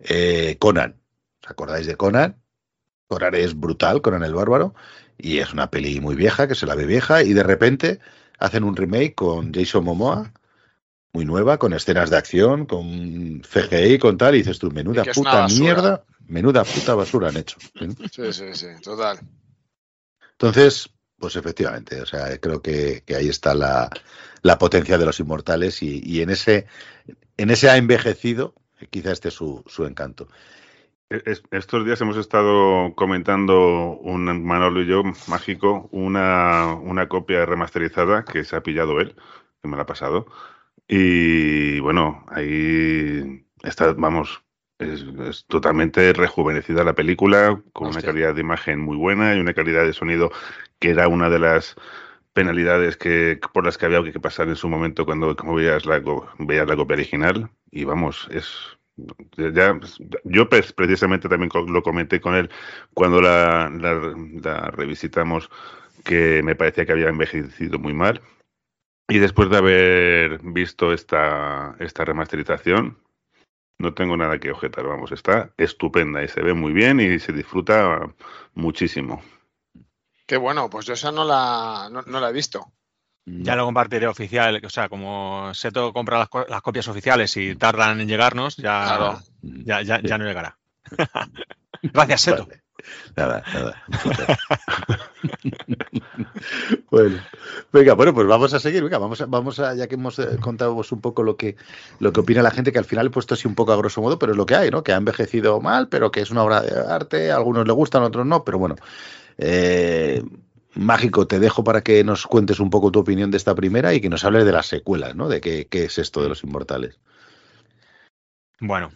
eh, 0.00 0.56
Conan. 0.58 0.96
¿Os 1.42 1.50
acordáis 1.50 1.86
de 1.86 1.96
Conan? 1.96 2.36
Conan 3.08 3.34
es 3.34 3.58
brutal, 3.58 4.00
Conan 4.02 4.22
el 4.22 4.34
Bárbaro, 4.34 4.74
y 5.18 5.38
es 5.38 5.52
una 5.52 5.70
peli 5.70 6.00
muy 6.00 6.14
vieja, 6.14 6.48
que 6.48 6.54
se 6.54 6.66
la 6.66 6.74
ve 6.74 6.86
vieja, 6.86 7.22
y 7.22 7.34
de 7.34 7.42
repente 7.42 8.00
hacen 8.38 8.64
un 8.64 8.76
remake 8.76 9.14
con 9.14 9.52
Jason 9.52 9.84
Momoa, 9.84 10.32
muy 11.12 11.24
nueva, 11.24 11.58
con 11.58 11.72
escenas 11.72 12.10
de 12.10 12.16
acción, 12.16 12.66
con 12.66 13.42
CGI, 13.42 13.98
con 13.98 14.16
tal, 14.16 14.34
y 14.34 14.38
dices 14.38 14.58
tú, 14.58 14.70
menuda 14.70 15.04
puta 15.04 15.46
mierda, 15.48 16.04
menuda 16.26 16.64
puta 16.64 16.94
basura 16.94 17.28
han 17.28 17.36
hecho. 17.36 17.58
Sí, 18.12 18.32
sí, 18.32 18.54
sí, 18.54 18.66
total. 18.82 19.18
Entonces, 20.32 20.90
pues 21.18 21.36
efectivamente, 21.36 22.00
o 22.00 22.06
sea, 22.06 22.38
creo 22.38 22.62
que, 22.62 23.02
que 23.04 23.16
ahí 23.16 23.28
está 23.28 23.54
la, 23.54 23.90
la, 24.42 24.58
potencia 24.58 24.96
de 24.98 25.04
los 25.04 25.20
inmortales 25.20 25.82
y, 25.82 26.00
y, 26.04 26.22
en 26.22 26.30
ese 26.30 26.66
en 27.36 27.50
ese 27.50 27.68
ha 27.70 27.76
envejecido, 27.76 28.54
quizá 28.90 29.12
este 29.12 29.28
es 29.28 29.34
su, 29.34 29.62
su 29.66 29.84
encanto. 29.84 30.28
Es- 31.10 31.42
estos 31.50 31.84
días 31.84 32.00
hemos 32.00 32.16
estado 32.16 32.94
comentando 32.94 33.98
un 34.00 34.44
Manolo 34.44 34.80
y 34.82 34.86
yo, 34.86 35.02
mágico, 35.26 35.88
una, 35.90 36.74
una 36.74 37.08
copia 37.08 37.44
remasterizada 37.44 38.24
que 38.24 38.44
se 38.44 38.56
ha 38.56 38.62
pillado 38.62 39.00
él, 39.00 39.16
que 39.60 39.68
me 39.68 39.76
la 39.76 39.82
ha 39.82 39.86
pasado. 39.86 40.26
Y 40.92 41.78
bueno, 41.80 42.24
ahí 42.28 43.46
está, 43.62 43.92
vamos, 43.92 44.42
es, 44.78 45.04
es 45.28 45.46
totalmente 45.46 46.12
rejuvenecida 46.12 46.82
la 46.84 46.94
película, 46.94 47.62
con 47.72 47.88
una 47.88 48.02
calidad 48.02 48.34
de 48.34 48.40
imagen 48.40 48.80
muy 48.80 48.96
buena 48.96 49.36
y 49.36 49.40
una 49.40 49.54
calidad 49.54 49.84
de 49.84 49.92
sonido 49.92 50.32
que 50.80 50.90
era 50.90 51.06
una 51.08 51.30
de 51.30 51.38
las 51.38 51.76
penalidades 52.32 52.96
que, 52.96 53.40
por 53.52 53.64
las 53.66 53.78
que 53.78 53.86
había 53.86 54.02
que 54.12 54.20
pasar 54.20 54.48
en 54.48 54.56
su 54.56 54.68
momento 54.68 55.04
cuando 55.06 55.36
como 55.36 55.54
veías, 55.56 55.86
la, 55.86 56.02
veías 56.38 56.68
la 56.68 56.76
copia 56.76 56.96
original. 56.96 57.50
Y 57.70 57.84
vamos, 57.84 58.28
es 58.32 58.48
ya, 59.54 59.78
yo 60.24 60.48
precisamente 60.48 61.28
también 61.28 61.50
lo 61.68 61.82
comenté 61.82 62.20
con 62.20 62.34
él 62.34 62.50
cuando 62.94 63.20
la, 63.20 63.70
la- 63.70 64.14
la 64.42 64.70
revisitamos, 64.70 65.50
que 66.04 66.42
me 66.42 66.56
parecía 66.56 66.86
que 66.86 66.92
había 66.92 67.08
envejecido 67.08 67.78
muy 67.78 67.94
mal. 67.94 68.22
Y 69.10 69.18
después 69.18 69.50
de 69.50 69.56
haber 69.56 70.40
visto 70.42 70.92
esta, 70.92 71.76
esta 71.80 72.04
remasterización, 72.04 72.98
no 73.78 73.94
tengo 73.94 74.16
nada 74.16 74.38
que 74.38 74.52
objetar, 74.52 74.86
vamos, 74.86 75.10
está 75.12 75.52
estupenda 75.56 76.22
y 76.22 76.28
se 76.28 76.42
ve 76.42 76.54
muy 76.54 76.72
bien 76.72 77.00
y 77.00 77.18
se 77.18 77.32
disfruta 77.32 78.12
muchísimo. 78.54 79.22
Qué 80.26 80.36
bueno, 80.36 80.70
pues 80.70 80.86
yo 80.86 80.94
esa 80.94 81.10
no 81.10 81.24
la, 81.24 81.88
no, 81.90 82.02
no 82.02 82.20
la 82.20 82.30
he 82.30 82.32
visto. 82.32 82.72
Ya 83.26 83.54
lo 83.54 83.64
compartiré 83.64 84.06
oficial, 84.06 84.60
o 84.64 84.70
sea, 84.70 84.88
como 84.88 85.52
Seto 85.54 85.92
compra 85.92 86.18
las, 86.18 86.28
las 86.48 86.62
copias 86.62 86.88
oficiales 86.88 87.36
y 87.36 87.54
tardan 87.54 88.00
en 88.00 88.08
llegarnos, 88.08 88.56
ya, 88.56 88.96
Claro. 88.96 89.18
ya, 89.42 89.82
ya, 89.82 90.00
ya 90.00 90.18
no 90.18 90.24
llegará. 90.24 90.58
Gracias, 91.82 92.20
Seto. 92.20 92.46
Vale. 92.46 92.62
Nada, 93.16 93.42
nada. 93.52 93.82
bueno, 96.90 97.20
venga, 97.72 97.94
bueno, 97.94 98.14
pues 98.14 98.26
vamos 98.26 98.54
a 98.54 98.60
seguir. 98.60 98.82
Venga, 98.82 98.98
vamos 98.98 99.20
a, 99.20 99.26
vamos 99.26 99.60
a, 99.60 99.74
ya 99.74 99.86
que 99.86 99.96
hemos 99.96 100.18
eh, 100.18 100.38
contado 100.40 100.74
un 100.74 101.00
poco 101.00 101.22
lo 101.22 101.36
que, 101.36 101.56
lo 101.98 102.12
que 102.12 102.20
opina 102.20 102.42
la 102.42 102.50
gente, 102.50 102.72
que 102.72 102.78
al 102.78 102.84
final 102.84 103.06
he 103.06 103.10
puesto 103.10 103.34
así 103.34 103.46
un 103.46 103.54
poco 103.54 103.72
a 103.72 103.76
grosso 103.76 104.00
modo, 104.00 104.18
pero 104.18 104.32
es 104.32 104.38
lo 104.38 104.46
que 104.46 104.54
hay, 104.54 104.70
¿no? 104.70 104.82
Que 104.82 104.92
ha 104.92 104.96
envejecido 104.96 105.60
mal, 105.60 105.88
pero 105.88 106.10
que 106.10 106.20
es 106.20 106.30
una 106.30 106.42
obra 106.42 106.62
de 106.62 106.92
arte, 106.92 107.30
a 107.30 107.36
algunos 107.36 107.66
le 107.66 107.72
gustan, 107.72 108.02
a 108.02 108.06
otros 108.06 108.26
no, 108.26 108.44
pero 108.44 108.58
bueno. 108.58 108.76
Eh, 109.38 110.22
Mágico, 110.74 111.26
te 111.26 111.40
dejo 111.40 111.64
para 111.64 111.82
que 111.82 112.04
nos 112.04 112.28
cuentes 112.28 112.60
un 112.60 112.70
poco 112.70 112.92
tu 112.92 113.00
opinión 113.00 113.32
de 113.32 113.36
esta 113.36 113.56
primera 113.56 113.92
y 113.92 114.00
que 114.00 114.08
nos 114.08 114.24
hables 114.24 114.44
de 114.44 114.52
las 114.52 114.66
secuelas, 114.66 115.16
¿no? 115.16 115.28
De 115.28 115.40
qué, 115.40 115.66
qué 115.66 115.84
es 115.84 115.98
esto 115.98 116.22
de 116.22 116.28
los 116.28 116.44
inmortales. 116.44 117.00
Bueno, 118.60 118.90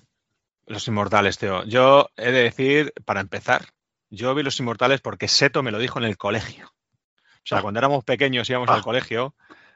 Los 0.67 0.87
Inmortales, 0.89 1.39
Teo. 1.39 1.65
Yo 1.65 2.09
he 2.17 2.33
de 2.33 2.43
decir, 2.43 2.93
para 3.05 3.21
empezar, 3.21 3.67
yo 4.11 4.35
vi 4.35 4.43
Los 4.43 4.59
Inmortales 4.61 5.01
porque 5.01 5.29
Seto 5.29 5.63
me 5.63 5.71
lo 5.71 5.79
dijo 5.79 5.99
en 5.99 6.05
el 6.05 6.17
colegio. 6.17 6.67
O 6.69 7.47
sea, 7.47 7.61
cuando 7.63 7.79
éramos 7.79 8.05
pequeños 8.05 8.49
íbamos 8.49 8.69
al 8.71 8.83
colegio, 8.83 9.35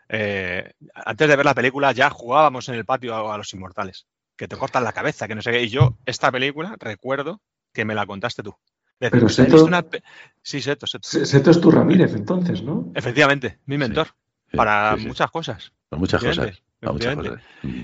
eh, 0.08 0.72
antes 0.94 1.28
de 1.28 1.36
ver 1.36 1.44
la 1.44 1.54
película 1.54 1.92
ya 1.92 2.08
jugábamos 2.08 2.68
en 2.70 2.76
el 2.76 2.84
patio 2.86 3.14
a, 3.14 3.34
a 3.34 3.38
Los 3.38 3.52
Inmortales, 3.52 4.06
que 4.36 4.48
te 4.48 4.56
cortan 4.56 4.84
la 4.84 4.92
cabeza, 4.92 5.28
que 5.28 5.34
no 5.34 5.42
sé 5.42 5.50
qué. 5.50 5.62
Y 5.62 5.68
yo, 5.68 5.98
esta 6.06 6.32
película, 6.32 6.76
recuerdo 6.78 7.42
que 7.72 7.84
me 7.84 7.94
la 7.94 8.06
contaste 8.06 8.42
tú. 8.42 8.54
Decir, 8.98 9.10
Pero 9.12 9.26
"Hostia, 9.26 9.44
he 9.44 9.46
Seto- 9.46 9.56
visto 9.56 9.68
una 9.68 9.82
pe-". 9.82 10.02
Sí, 10.42 10.62
Seto, 10.62 10.86
Seto. 10.86 11.06
Se- 11.08 11.26
Seto 11.26 11.50
es 11.50 11.60
tu 11.60 11.70
Ramírez, 11.70 12.14
entonces, 12.14 12.62
¿no? 12.62 12.90
Efectivamente, 12.94 13.58
mi 13.66 13.76
mentor, 13.78 14.06
Sí, 14.50 14.56
para 14.56 14.94
sí, 14.96 15.02
sí. 15.02 15.08
muchas 15.08 15.30
cosas. 15.30 15.72
Por 15.90 15.98
muchas 15.98 16.22
cosas. 16.24 16.62
Muchas. 16.80 17.16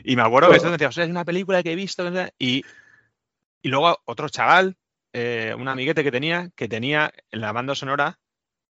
Y 0.05 0.17
me 0.17 0.23
acuerdo 0.23 0.51
que 0.51 0.57
esto 0.57 0.71
decía, 0.71 0.89
o 0.89 0.93
sea, 0.93 1.05
es 1.05 1.11
una 1.11 1.25
película 1.25 1.63
que 1.63 1.73
he 1.73 1.77
visto. 1.77 2.05
que 2.05 2.11
no 2.11 2.17
sé", 2.17 2.33
Y, 2.39 2.65
y 3.65 3.69
luego 3.69 3.99
otro 4.05 4.29
chaval, 4.29 4.77
eh, 5.15 5.55
un 5.59 5.69
amiguete 5.69 6.05
que 6.05 6.13
tenía, 6.13 6.51
que 6.55 6.69
tenía 6.69 7.11
en 7.31 7.41
la 7.41 7.51
banda 7.51 7.75
sonora 7.75 8.21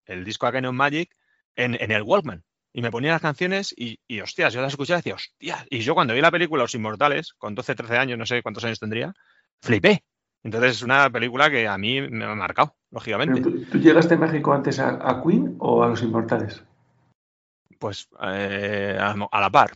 el 0.04 0.22
disco 0.22 0.44
de 0.44 0.52
Canon 0.52 0.76
Magic 0.76 1.16
en, 1.56 1.76
en 1.80 1.90
el 1.90 2.02
Walkman. 2.02 2.44
Y 2.74 2.82
me 2.82 2.90
ponía 2.90 3.12
las 3.12 3.22
canciones 3.22 3.74
y, 3.74 3.98
y, 4.06 4.20
hostias, 4.20 4.52
yo 4.52 4.60
las 4.60 4.74
escuchaba 4.74 4.98
y 4.98 5.00
decía, 5.00 5.14
hostias. 5.14 5.66
Y 5.70 5.78
yo 5.80 5.94
cuando 5.94 6.12
vi 6.12 6.20
la 6.20 6.30
película 6.30 6.64
Los 6.64 6.74
Inmortales, 6.74 7.32
con 7.38 7.54
12, 7.54 7.74
13 7.74 7.96
años, 7.96 8.18
no 8.18 8.26
sé 8.26 8.42
cuántos 8.42 8.64
años 8.64 8.80
tendría, 8.80 9.14
flipé. 9.62 10.04
Entonces 10.42 10.72
es 10.72 10.82
una 10.82 11.08
película 11.08 11.50
que 11.50 11.66
a 11.66 11.78
mí 11.78 12.02
me 12.02 12.26
ha 12.26 12.34
marcado, 12.34 12.76
lógicamente. 12.90 13.40
¿tú, 13.40 13.64
tú 13.64 13.78
llegaste 13.78 14.14
a 14.14 14.18
México 14.18 14.52
antes 14.52 14.78
a, 14.78 14.98
a 15.08 15.22
Queen 15.22 15.56
o 15.58 15.82
a 15.82 15.88
Los 15.88 16.02
Inmortales? 16.02 16.62
Pues 17.78 18.10
eh, 18.22 18.98
a, 19.00 19.14
a 19.30 19.40
la 19.40 19.50
par. 19.50 19.70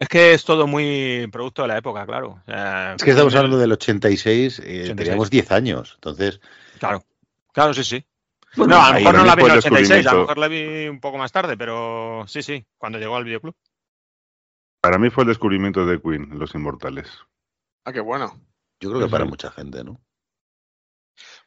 Es 0.00 0.08
que 0.08 0.32
es 0.32 0.44
todo 0.44 0.66
muy 0.66 1.28
producto 1.32 1.62
de 1.62 1.68
la 1.68 1.78
época, 1.78 2.06
claro. 2.06 2.40
Es 2.46 3.02
que 3.02 3.10
estamos 3.10 3.32
Queen- 3.32 3.38
hablando 3.38 3.58
del 3.58 3.72
86, 3.72 4.58
eh, 4.60 4.62
86. 4.62 4.96
teníamos 4.96 5.30
10 5.30 5.50
años, 5.50 5.92
entonces 5.96 6.40
Claro, 6.78 7.02
claro, 7.52 7.74
sí, 7.74 7.82
sí. 7.82 8.04
Bueno, 8.56 8.76
No, 8.76 8.82
a 8.82 8.88
lo 8.92 8.94
mejor 8.98 9.14
no 9.16 9.24
la 9.24 9.34
vi 9.34 9.42
en 9.42 9.46
el 9.46 9.52
el 9.52 9.58
86, 9.58 10.06
a 10.06 10.12
lo 10.14 10.20
mejor 10.20 10.38
la 10.38 10.48
vi 10.48 10.88
un 10.88 11.00
poco 11.00 11.18
más 11.18 11.32
tarde, 11.32 11.56
pero 11.56 12.24
sí, 12.28 12.42
sí, 12.42 12.64
cuando 12.78 12.98
llegó 12.98 13.16
al 13.16 13.24
videoclub. 13.24 13.54
Para 14.80 14.98
mí 14.98 15.10
fue 15.10 15.24
el 15.24 15.28
descubrimiento 15.28 15.84
de 15.84 16.00
Queen, 16.00 16.38
Los 16.38 16.54
Inmortales. 16.54 17.08
Ah, 17.84 17.92
qué 17.92 18.00
bueno. 18.00 18.40
yo 18.80 18.90
creo 18.90 19.02
que 19.02 19.08
para 19.10 19.24
mucha 19.24 19.50
gente, 19.50 19.82
¿no? 19.82 20.00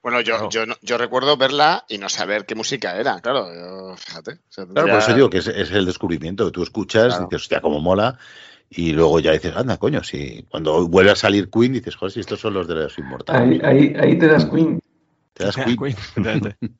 Bueno, 0.04 0.20
yo, 0.22 0.34
Claro. 0.36 0.50
yo, 0.50 0.66
no- 0.66 0.76
yo 0.82 0.98
recuerdo 0.98 1.38
verla 1.38 1.86
y 1.88 1.98
no 2.00 2.10
saber 2.10 2.46
qué 2.46 2.56
música 2.56 2.96
era, 2.98 3.20
claro. 3.22 3.54
yo- 3.54 3.96
fíjate. 3.98 4.32
o 4.32 4.38
sea, 4.50 4.66
Claro, 4.66 4.90
por 4.90 5.00
eso 5.00 5.14
digo 5.14 5.30
que 5.30 5.38
es, 5.38 5.48
es 5.48 5.72
el 5.72 5.86
descubrimiento 5.86 6.46
que 6.46 6.52
tú 6.52 6.64
escuchas, 6.64 7.08
Claro. 7.16 7.24
dices, 7.26 7.42
hostia, 7.44 7.62
cómo 7.62 7.80
mola, 7.80 8.18
y 8.70 8.94
luego 8.94 9.20
ya 9.20 9.32
dices, 9.34 9.56
anda, 9.56 9.78
coño, 9.78 10.04
si 10.04 10.44
cuando 10.50 10.88
vuelve 10.88 11.12
a 11.12 11.16
salir 11.16 11.50
Queen, 11.52 11.74
dices, 11.74 11.96
joder, 11.96 12.12
si 12.14 12.20
estos 12.22 12.40
son 12.40 12.54
los 12.56 12.68
de 12.68 12.76
los 12.76 12.98
inmortales. 12.98 13.62
ahí, 13.64 13.78
ahí, 13.78 13.94
ahí 14.00 14.18
te 14.18 14.28
das 14.28 14.46
Queen. 14.46 14.80
Te 15.34 15.46
das 15.46 15.56
Queen. 15.66 15.96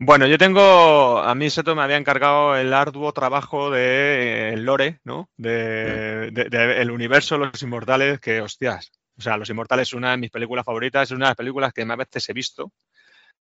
Bueno, 0.00 0.28
yo 0.28 0.38
tengo, 0.38 1.18
a 1.18 1.34
mí 1.34 1.50
Seto 1.50 1.74
me 1.74 1.82
había 1.82 1.96
encargado 1.96 2.54
el 2.56 2.72
arduo 2.72 3.12
trabajo 3.12 3.72
de 3.72 4.50
eh, 4.52 4.56
lore, 4.56 5.00
¿no? 5.02 5.28
De, 5.36 6.30
de- 6.30 6.44
de 6.44 6.80
el 6.80 6.92
universo 6.92 7.36
de 7.36 7.46
los 7.46 7.60
inmortales, 7.64 8.20
que 8.20 8.40
hostias. 8.40 8.92
O 9.18 9.22
sea, 9.22 9.36
Los 9.36 9.50
Inmortales 9.50 9.88
es 9.88 9.94
una 9.94 10.12
de 10.12 10.16
mis 10.16 10.30
películas 10.30 10.64
favoritas, 10.64 11.08
es 11.08 11.16
una 11.16 11.26
de 11.26 11.30
las 11.30 11.36
películas 11.36 11.72
que 11.72 11.84
más 11.84 11.96
veces 11.96 12.28
he 12.28 12.32
visto. 12.32 12.72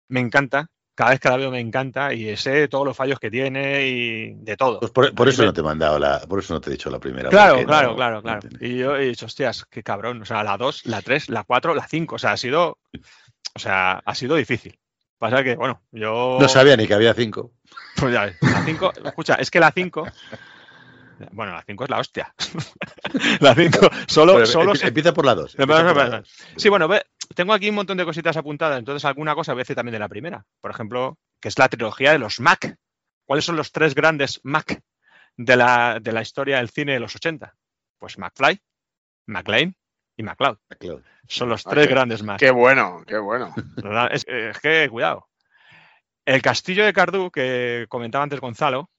Me 0.09 0.21
encanta, 0.21 0.66
cada 0.95 1.11
vez 1.11 1.21
que 1.21 1.29
la 1.29 1.37
veo 1.37 1.51
me 1.51 1.61
encanta 1.61 2.12
y 2.12 2.37
sé 2.37 2.66
todos 2.66 2.85
los 2.85 2.97
fallos 2.97 3.21
que 3.21 3.31
tiene 3.31 3.87
y 3.87 4.35
de 4.35 4.57
todo. 4.57 4.81
Pues 4.81 4.91
por, 4.91 5.29
eso 5.29 5.45
no 5.45 5.53
te 5.53 5.61
he 5.61 5.64
mandado 5.64 5.99
la, 5.99 6.21
por 6.21 6.41
eso 6.41 6.55
no 6.55 6.61
te 6.61 6.71
he 6.71 6.73
dicho 6.73 6.91
la 6.91 6.99
primera. 6.99 7.29
Claro, 7.29 7.64
claro, 7.64 7.91
no- 7.91 7.97
claro, 7.97 8.21
claro. 8.21 8.49
Y 8.61 8.79
yo 8.79 8.97
he 8.97 9.07
dicho, 9.07 9.27
hostias, 9.27 9.64
qué 9.71 9.85
cabrón. 9.85 10.23
O 10.23 10.25
sea, 10.25 10.43
la 10.43 10.57
2, 10.57 10.87
la 10.87 11.01
3, 11.01 11.29
la 11.29 11.45
4, 11.45 11.75
la 11.75 11.87
5. 11.87 12.16
O 12.16 12.19
sea, 12.19 12.33
ha 12.33 12.37
sido. 12.37 12.79
O 13.55 13.59
sea, 13.61 14.03
ha 14.05 14.14
sido 14.16 14.35
difícil. 14.35 14.77
Pasa 15.19 15.45
que, 15.45 15.55
bueno, 15.55 15.83
yo. 15.93 16.39
No 16.41 16.49
sabía 16.49 16.77
ni 16.77 16.89
que 16.89 16.95
había 16.95 17.14
cinco. 17.14 17.53
Pues 17.95 18.12
ya 18.12 18.25
ves, 18.25 18.37
la 18.41 18.64
5. 18.64 18.93
Escucha, 19.05 19.35
es 19.35 19.51
que 19.51 19.61
la 19.61 19.71
5. 19.71 20.05
Bueno, 21.33 21.53
la 21.53 21.62
5 21.62 21.85
es 21.85 21.91
la 21.91 21.99
hostia. 21.99 22.35
la 23.41 23.55
5. 23.55 23.79
Solo, 24.07 24.35
Pero 24.35 24.47
solo 24.47 24.73
empie- 24.73 24.77
se- 24.79 24.87
Empieza 24.89 25.12
por 25.14 25.25
la 25.27 25.35
dos. 25.35 25.53
Pero, 25.57 25.64
empieza 25.64 25.83
por 25.85 25.93
pero, 25.95 26.05
la 26.05 26.11
pero, 26.11 26.23
dos. 26.23 26.37
Sí, 26.57 26.69
bueno, 26.69 26.89
ve, 26.89 27.03
tengo 27.35 27.53
aquí 27.53 27.69
un 27.69 27.75
montón 27.77 27.97
de 27.99 28.05
cositas 28.05 28.37
apuntadas, 28.37 28.79
entonces 28.79 29.05
alguna 29.05 29.35
cosa 29.35 29.53
voy 29.53 29.61
a 29.61 29.62
decir 29.62 29.77
también 29.77 29.93
de 29.93 29.99
la 29.99 30.09
primera. 30.09 30.45
Por 30.61 30.71
ejemplo, 30.71 31.19
que 31.41 31.49
es 31.49 31.59
la 31.59 31.69
trilogía 31.69 32.12
de 32.12 32.19
los 32.19 32.41
Mac. 32.41 32.77
¿Cuáles 33.25 33.45
son 33.45 33.57
los 33.57 33.73
tres 33.73 33.95
grandes 33.95 34.41
Mac 34.43 34.81
de 35.37 35.57
la, 35.57 35.99
de 36.01 36.12
la 36.12 36.23
historia 36.23 36.57
del 36.59 36.71
cine 36.71 36.95
de 36.95 37.01
los 37.01 37.14
80? 37.14 37.55
Pues 37.99 38.16
McFly, 38.19 38.61
McLean 39.27 39.77
y 40.16 40.23
McCloud. 40.23 40.57
Claro. 40.79 41.03
Son 41.27 41.49
los 41.49 41.66
Ah, 41.66 41.71
tres 41.71 41.87
qué- 41.89 41.93
grandes 41.95 42.23
Mac. 42.23 42.39
Qué 42.39 42.51
bueno, 42.51 43.03
qué 43.07 43.19
bueno. 43.19 43.55
Es, 44.11 44.25
es 44.27 44.59
que, 44.61 44.89
cuidado. 44.91 45.29
El 46.25 46.43
castillo 46.43 46.85
de 46.85 46.93
Cardú, 46.93 47.31
que 47.31 47.87
comentaba 47.89 48.23
antes 48.25 48.41
Gonzalo, 48.41 48.91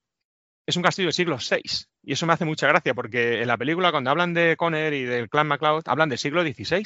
es 0.70 0.76
un 0.76 0.84
castillo 0.84 1.08
del 1.08 1.14
siglo 1.14 1.38
VI. 1.38 1.62
Y 2.04 2.14
eso 2.14 2.26
me 2.26 2.34
hace 2.34 2.46
mucha 2.46 2.68
gracia, 2.68 2.94
porque 2.94 3.42
en 3.42 3.48
la 3.48 3.58
película, 3.58 3.92
cuando 3.92 4.12
hablan 4.12 4.34
de 4.34 4.56
Conner 4.56 4.94
y 4.94 5.04
del 5.04 5.30
clan 5.30 5.48
MacLeod, 5.48 5.84
hablan 5.88 6.10
del 6.10 6.20
siglo 6.20 6.44
XVI. 6.44 6.86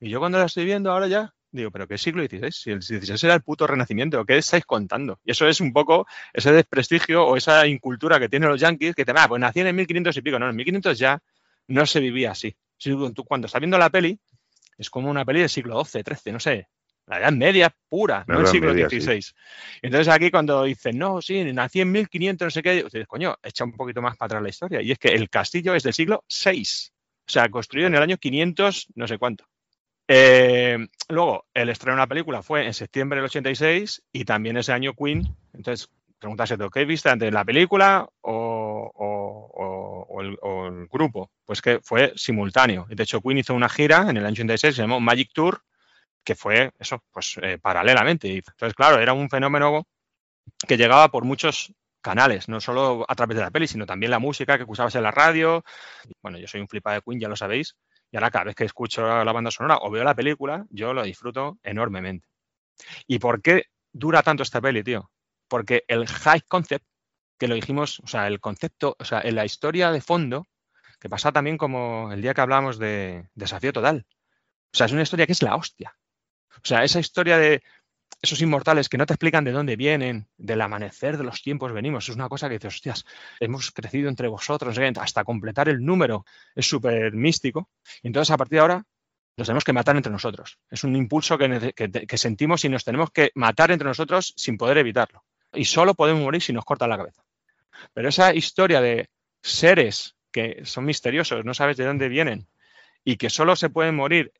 Y 0.00 0.10
yo 0.10 0.20
cuando 0.20 0.38
la 0.38 0.44
estoy 0.44 0.64
viendo 0.64 0.92
ahora 0.92 1.08
ya, 1.08 1.34
digo, 1.50 1.70
¿pero 1.72 1.88
qué 1.88 1.98
siglo 1.98 2.22
XVI? 2.22 2.52
Si 2.52 2.70
el 2.70 2.82
XVI 2.82 3.26
era 3.26 3.34
el 3.34 3.42
puto 3.42 3.66
renacimiento, 3.66 4.24
¿qué 4.24 4.38
estáis 4.38 4.64
contando? 4.64 5.18
Y 5.24 5.32
eso 5.32 5.48
es 5.48 5.60
un 5.60 5.72
poco 5.72 6.06
ese 6.32 6.52
desprestigio 6.52 7.26
o 7.26 7.36
esa 7.36 7.66
incultura 7.66 8.20
que 8.20 8.28
tienen 8.28 8.48
los 8.48 8.60
yankees, 8.60 8.94
que 8.94 9.04
te 9.04 9.12
ah, 9.16 9.26
pues 9.28 9.40
nacían 9.40 9.66
en 9.66 9.76
1500 9.76 10.16
y 10.16 10.22
pico. 10.22 10.38
No, 10.38 10.48
en 10.48 10.56
1500 10.56 10.98
ya 10.98 11.20
no 11.66 11.86
se 11.86 11.98
vivía 12.00 12.30
así. 12.30 12.56
Si 12.76 12.90
tú 12.90 13.24
cuando 13.24 13.46
estás 13.46 13.60
viendo 13.60 13.78
la 13.78 13.90
peli, 13.90 14.20
es 14.76 14.90
como 14.90 15.10
una 15.10 15.24
peli 15.24 15.40
del 15.40 15.48
siglo 15.48 15.84
XII, 15.84 16.04
XIII, 16.04 16.32
no 16.32 16.40
sé. 16.40 16.68
La 17.08 17.18
Edad 17.18 17.32
Media 17.32 17.74
pura, 17.88 18.24
La 18.26 18.34
no 18.34 18.40
el 18.40 18.46
siglo 18.46 18.72
Media, 18.72 18.88
XVI. 18.88 19.20
Entonces 19.82 20.08
aquí 20.12 20.30
cuando 20.30 20.64
dicen, 20.64 20.98
no, 20.98 21.20
sí, 21.22 21.42
nací 21.52 21.80
en 21.80 21.90
1500, 21.92 22.46
no 22.46 22.50
sé 22.50 22.62
qué, 22.62 22.82
dices, 22.84 23.06
coño, 23.06 23.36
echa 23.42 23.64
un 23.64 23.72
poquito 23.72 24.02
más 24.02 24.16
para 24.16 24.26
atrás 24.26 24.42
la 24.42 24.48
historia. 24.50 24.82
Y 24.82 24.92
es 24.92 24.98
que 24.98 25.08
el 25.08 25.28
castillo 25.30 25.74
es 25.74 25.82
del 25.82 25.94
siglo 25.94 26.24
VI. 26.28 26.62
O 27.26 27.30
sea, 27.30 27.48
construido 27.48 27.88
en 27.88 27.94
el 27.94 28.02
año 28.02 28.16
500, 28.16 28.88
no 28.94 29.06
sé 29.06 29.18
cuánto. 29.18 29.44
Eh, 30.06 30.78
luego, 31.08 31.46
el 31.52 31.68
estreno 31.68 31.96
de 31.96 32.02
la 32.02 32.06
película 32.06 32.42
fue 32.42 32.64
en 32.66 32.72
septiembre 32.72 33.16
del 33.18 33.26
86 33.26 34.02
y 34.12 34.24
también 34.24 34.56
ese 34.56 34.72
año 34.72 34.94
Queen. 34.94 35.26
Entonces, 35.52 35.90
preguntas 36.18 36.52
¿qué 36.72 36.84
viste 36.84 37.10
antes, 37.10 37.32
la 37.32 37.44
película 37.44 38.08
o, 38.22 38.90
o- 38.94 39.50
o- 39.54 40.06
o 40.08 40.20
el, 40.22 40.36
o 40.40 40.66
el 40.68 40.86
grupo? 40.88 41.30
Pues 41.44 41.60
que 41.60 41.80
fue 41.82 42.12
simultáneo. 42.16 42.86
De 42.88 43.02
hecho, 43.02 43.20
Queen 43.20 43.38
hizo 43.38 43.54
una 43.54 43.68
gira 43.68 44.06
en 44.08 44.16
el 44.16 44.24
año 44.24 44.32
86, 44.32 44.74
se 44.74 44.82
llamó 44.82 45.00
Magic 45.00 45.30
Tour, 45.32 45.62
que 46.28 46.34
fue 46.34 46.72
eso, 46.78 47.02
pues 47.10 47.40
eh, 47.40 47.56
paralelamente. 47.56 48.30
Entonces, 48.30 48.74
claro, 48.74 48.98
era 48.98 49.14
un 49.14 49.30
fenómeno 49.30 49.86
que 50.68 50.76
llegaba 50.76 51.08
por 51.08 51.24
muchos 51.24 51.72
canales, 52.02 52.50
no 52.50 52.60
solo 52.60 53.06
a 53.08 53.14
través 53.14 53.38
de 53.38 53.42
la 53.44 53.50
peli, 53.50 53.66
sino 53.66 53.86
también 53.86 54.10
la 54.10 54.18
música 54.18 54.58
que 54.58 54.64
escuchabas 54.64 54.94
en 54.96 55.04
la 55.04 55.10
radio. 55.10 55.64
Bueno, 56.20 56.36
yo 56.36 56.46
soy 56.46 56.60
un 56.60 56.68
flipa 56.68 56.92
de 56.92 57.00
Queen, 57.00 57.18
ya 57.18 57.30
lo 57.30 57.36
sabéis, 57.36 57.76
y 58.10 58.18
ahora 58.18 58.30
cada 58.30 58.44
vez 58.44 58.56
que 58.56 58.66
escucho 58.66 59.24
la 59.24 59.32
banda 59.32 59.50
sonora 59.50 59.78
o 59.80 59.90
veo 59.90 60.04
la 60.04 60.14
película, 60.14 60.66
yo 60.68 60.92
lo 60.92 61.02
disfruto 61.02 61.56
enormemente. 61.62 62.28
¿Y 63.06 63.18
por 63.18 63.40
qué 63.40 63.62
dura 63.90 64.22
tanto 64.22 64.42
esta 64.42 64.60
peli, 64.60 64.84
tío? 64.84 65.10
Porque 65.48 65.84
el 65.88 66.06
high 66.06 66.42
concept, 66.46 66.84
que 67.38 67.48
lo 67.48 67.54
dijimos, 67.54 68.00
o 68.00 68.06
sea, 68.06 68.26
el 68.26 68.38
concepto, 68.38 68.96
o 68.98 69.04
sea, 69.06 69.22
en 69.22 69.34
la 69.34 69.46
historia 69.46 69.90
de 69.92 70.02
fondo, 70.02 70.46
que 71.00 71.08
pasa 71.08 71.32
también 71.32 71.56
como 71.56 72.12
el 72.12 72.20
día 72.20 72.34
que 72.34 72.42
hablamos 72.42 72.78
de 72.78 73.30
Desafío 73.34 73.72
Total. 73.72 74.04
O 74.74 74.76
sea, 74.76 74.84
es 74.84 74.92
una 74.92 75.02
historia 75.02 75.24
que 75.24 75.32
es 75.32 75.42
la 75.42 75.56
hostia. 75.56 75.94
O 76.58 76.66
sea, 76.66 76.84
esa 76.84 77.00
historia 77.00 77.38
de 77.38 77.62
esos 78.20 78.40
inmortales 78.42 78.88
que 78.88 78.98
no 78.98 79.06
te 79.06 79.12
explican 79.12 79.44
de 79.44 79.52
dónde 79.52 79.76
vienen, 79.76 80.28
del 80.36 80.60
amanecer 80.60 81.16
de 81.16 81.24
los 81.24 81.40
tiempos 81.42 81.72
venimos, 81.72 82.08
es 82.08 82.14
una 82.14 82.28
cosa 82.28 82.48
que 82.48 82.54
dices, 82.54 82.74
hostias, 82.74 83.04
hemos 83.38 83.70
crecido 83.70 84.08
entre 84.08 84.28
vosotros, 84.28 84.76
hasta 84.96 85.24
completar 85.24 85.68
el 85.68 85.84
número, 85.84 86.24
es 86.54 86.68
súper 86.68 87.12
místico. 87.12 87.70
Entonces, 88.02 88.32
a 88.32 88.36
partir 88.36 88.56
de 88.56 88.60
ahora, 88.60 88.84
nos 89.36 89.46
tenemos 89.46 89.62
que 89.62 89.72
matar 89.72 89.96
entre 89.96 90.10
nosotros. 90.10 90.58
Es 90.68 90.82
un 90.82 90.96
impulso 90.96 91.38
que, 91.38 91.72
que 91.72 92.18
sentimos 92.18 92.64
y 92.64 92.68
nos 92.68 92.84
tenemos 92.84 93.10
que 93.12 93.30
matar 93.36 93.70
entre 93.70 93.86
nosotros 93.86 94.34
sin 94.36 94.58
poder 94.58 94.78
evitarlo. 94.78 95.24
Y 95.52 95.64
solo 95.64 95.94
podemos 95.94 96.22
morir 96.22 96.42
si 96.42 96.52
nos 96.52 96.64
cortan 96.64 96.90
la 96.90 96.96
cabeza. 96.96 97.22
Pero 97.94 98.08
esa 98.08 98.34
historia 98.34 98.80
de 98.80 99.08
seres 99.40 100.16
que 100.32 100.62
son 100.64 100.84
misteriosos, 100.84 101.44
no 101.44 101.54
sabes 101.54 101.76
de 101.76 101.84
dónde 101.84 102.08
vienen, 102.08 102.48
y 103.04 103.16
que 103.16 103.30
solo 103.30 103.56
se 103.56 103.70
pueden 103.70 103.94
morir 103.94 104.32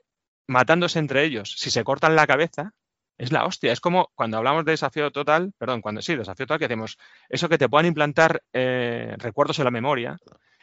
matándose 0.48 0.98
entre 0.98 1.24
ellos 1.24 1.54
si 1.56 1.70
se 1.70 1.84
cortan 1.84 2.16
la 2.16 2.26
cabeza, 2.26 2.72
es 3.16 3.32
la 3.32 3.44
hostia. 3.44 3.72
Es 3.72 3.80
como 3.80 4.10
cuando 4.14 4.38
hablamos 4.38 4.64
de 4.64 4.72
desafío 4.72 5.10
total, 5.10 5.52
perdón, 5.58 5.80
cuando 5.80 6.02
sí, 6.02 6.16
desafío 6.16 6.46
total, 6.46 6.58
que 6.58 6.64
hacemos 6.64 6.98
eso 7.28 7.48
que 7.48 7.58
te 7.58 7.68
puedan 7.68 7.86
implantar 7.86 8.42
eh, 8.52 9.14
recuerdos 9.18 9.58
en 9.58 9.64
la 9.66 9.70
memoria, 9.70 10.18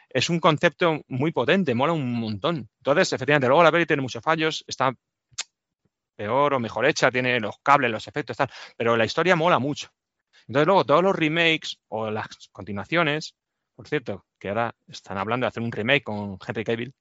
es 0.08 0.30
un 0.30 0.40
concepto 0.40 1.02
muy 1.08 1.32
potente, 1.32 1.74
mola 1.74 1.92
un 1.92 2.12
montón. 2.12 2.68
Entonces, 2.78 3.12
efectivamente, 3.12 3.48
luego 3.48 3.62
la 3.62 3.72
peli 3.72 3.86
tiene 3.86 4.02
muchos 4.02 4.22
fallos, 4.22 4.64
está 4.66 4.94
peor 6.16 6.54
o 6.54 6.60
mejor 6.60 6.86
hecha, 6.86 7.10
tiene 7.10 7.38
los 7.38 7.58
cables, 7.62 7.90
los 7.90 8.08
efectos, 8.08 8.36
tal, 8.36 8.50
pero 8.76 8.96
la 8.96 9.04
historia 9.04 9.36
mola 9.36 9.58
mucho. 9.58 9.90
Entonces, 10.48 10.66
luego 10.66 10.84
todos 10.84 11.02
los 11.02 11.14
remakes 11.14 11.78
o 11.88 12.10
las 12.10 12.48
continuaciones, 12.52 13.34
por 13.74 13.86
cierto, 13.88 14.24
que 14.38 14.48
ahora 14.48 14.74
están 14.86 15.18
hablando 15.18 15.44
de 15.44 15.48
hacer 15.48 15.62
un 15.62 15.72
remake 15.72 16.04
con 16.04 16.38
Henry 16.46 16.64
Cavill, 16.64 16.94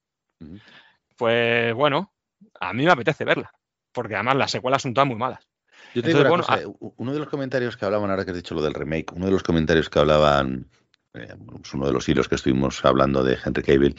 pues 1.15 1.73
bueno, 1.73 2.13
a 2.59 2.73
mí 2.73 2.85
me 2.85 2.91
apetece 2.91 3.25
verla, 3.25 3.51
porque 3.91 4.15
además 4.15 4.37
las 4.37 4.51
secuelas 4.51 4.81
son 4.81 4.93
todas 4.93 5.07
muy 5.07 5.17
malas. 5.17 5.47
Yo 5.93 6.03
te 6.03 6.09
digo 6.09 6.19
Entonces, 6.19 6.21
una 6.21 6.29
bueno, 6.29 6.43
cosa, 6.43 6.67
u- 6.67 6.93
uno 6.97 7.13
de 7.13 7.19
los 7.19 7.29
comentarios 7.29 7.77
que 7.77 7.85
hablaban, 7.85 8.09
ahora 8.09 8.25
que 8.25 8.31
has 8.31 8.37
dicho 8.37 8.53
lo 8.55 8.61
del 8.61 8.73
remake, 8.73 9.13
uno 9.13 9.25
de 9.27 9.31
los 9.31 9.43
comentarios 9.43 9.89
que 9.89 9.99
hablaban, 9.99 10.67
eh, 11.13 11.33
pues 11.61 11.73
uno 11.73 11.85
de 11.87 11.93
los 11.93 12.07
hilos 12.09 12.27
que 12.27 12.35
estuvimos 12.35 12.83
hablando 12.83 13.23
de 13.23 13.37
Henry 13.43 13.63
Cavill, 13.63 13.95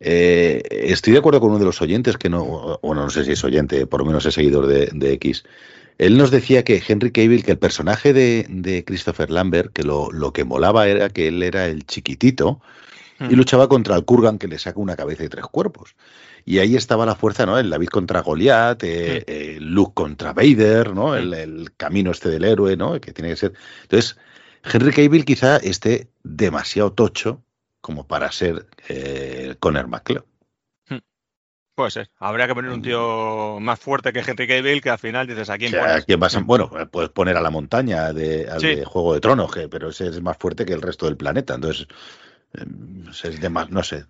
eh, 0.00 0.62
estoy 0.70 1.14
de 1.14 1.20
acuerdo 1.20 1.40
con 1.40 1.50
uno 1.50 1.58
de 1.58 1.66
los 1.66 1.82
oyentes, 1.82 2.18
que 2.18 2.30
no, 2.30 2.78
bueno, 2.82 3.02
no 3.04 3.10
sé 3.10 3.24
si 3.24 3.32
es 3.32 3.44
oyente, 3.44 3.86
por 3.86 4.00
lo 4.00 4.06
menos 4.06 4.26
es 4.26 4.34
seguidor 4.34 4.66
de, 4.66 4.90
de 4.94 5.12
X. 5.14 5.44
Él 5.98 6.18
nos 6.18 6.30
decía 6.30 6.64
que 6.64 6.82
Henry 6.86 7.12
Cavill, 7.12 7.44
que 7.44 7.52
el 7.52 7.58
personaje 7.58 8.12
de, 8.14 8.46
de 8.50 8.84
Christopher 8.84 9.30
Lambert, 9.30 9.72
que 9.72 9.84
lo, 9.84 10.12
lo 10.12 10.32
que 10.32 10.44
molaba 10.44 10.88
era 10.88 11.10
que 11.10 11.28
él 11.28 11.42
era 11.42 11.66
el 11.66 11.86
chiquitito 11.86 12.60
y 13.26 13.34
Hmm. 13.34 13.36
luchaba 13.36 13.68
contra 13.68 13.96
el 13.96 14.04
Kurgan 14.04 14.38
que 14.38 14.48
le 14.48 14.58
saca 14.58 14.80
una 14.80 14.96
cabeza 14.96 15.24
y 15.24 15.28
tres 15.28 15.46
cuerpos. 15.46 15.94
Y 16.44 16.58
ahí 16.58 16.76
estaba 16.76 17.06
la 17.06 17.14
fuerza, 17.14 17.46
¿no? 17.46 17.58
El 17.58 17.70
David 17.70 17.88
contra 17.88 18.20
Goliat, 18.22 18.82
eh, 18.84 19.24
eh, 19.26 19.58
Luke 19.60 19.92
contra 19.94 20.32
Vader, 20.32 20.94
¿no? 20.94 21.14
El, 21.14 21.34
el 21.34 21.72
camino 21.76 22.10
este 22.10 22.28
del 22.28 22.44
héroe, 22.44 22.76
¿no? 22.76 23.00
Que 23.00 23.12
tiene 23.12 23.30
que 23.30 23.36
ser. 23.36 23.52
Entonces, 23.82 24.18
Henry 24.64 24.92
Cavill 24.92 25.24
quizá 25.24 25.56
esté 25.58 26.10
demasiado 26.22 26.92
tocho 26.92 27.42
como 27.80 28.06
para 28.06 28.30
ser 28.32 28.66
eh, 28.88 29.54
Conor 29.60 29.88
McCloud. 29.88 30.24
Puede 31.74 31.92
ser. 31.92 32.10
Habría 32.18 32.46
que 32.46 32.54
poner 32.54 32.70
un 32.72 32.82
tío 32.82 33.58
más 33.58 33.78
fuerte 33.80 34.12
que 34.12 34.18
Henry 34.18 34.46
Cavill, 34.46 34.82
que 34.82 34.90
al 34.90 34.98
final 34.98 35.26
dices, 35.26 35.48
¿a 35.48 35.54
O 35.54 35.56
quién 35.56 35.70
sea, 35.70 35.80
pones? 35.86 36.04
¿quién 36.04 36.20
vas 36.20 36.36
a- 36.36 36.40
bueno, 36.40 36.68
puedes 36.90 37.08
poner 37.10 37.38
a 37.38 37.40
la 37.40 37.48
montaña 37.50 38.12
de, 38.12 38.48
al 38.50 38.60
Sí. 38.60 38.74
de 38.74 38.84
Juego 38.84 39.14
de 39.14 39.20
Tronos, 39.20 39.50
que, 39.50 39.66
pero 39.68 39.88
ese 39.88 40.08
es 40.08 40.20
más 40.20 40.36
fuerte 40.36 40.66
que 40.66 40.74
el 40.74 40.82
resto 40.82 41.06
del 41.06 41.16
planeta. 41.16 41.54
Entonces, 41.54 41.86
eh, 42.52 42.64
es 43.08 43.40
dema- 43.40 43.68
no 43.70 43.82
sé. 43.82 44.04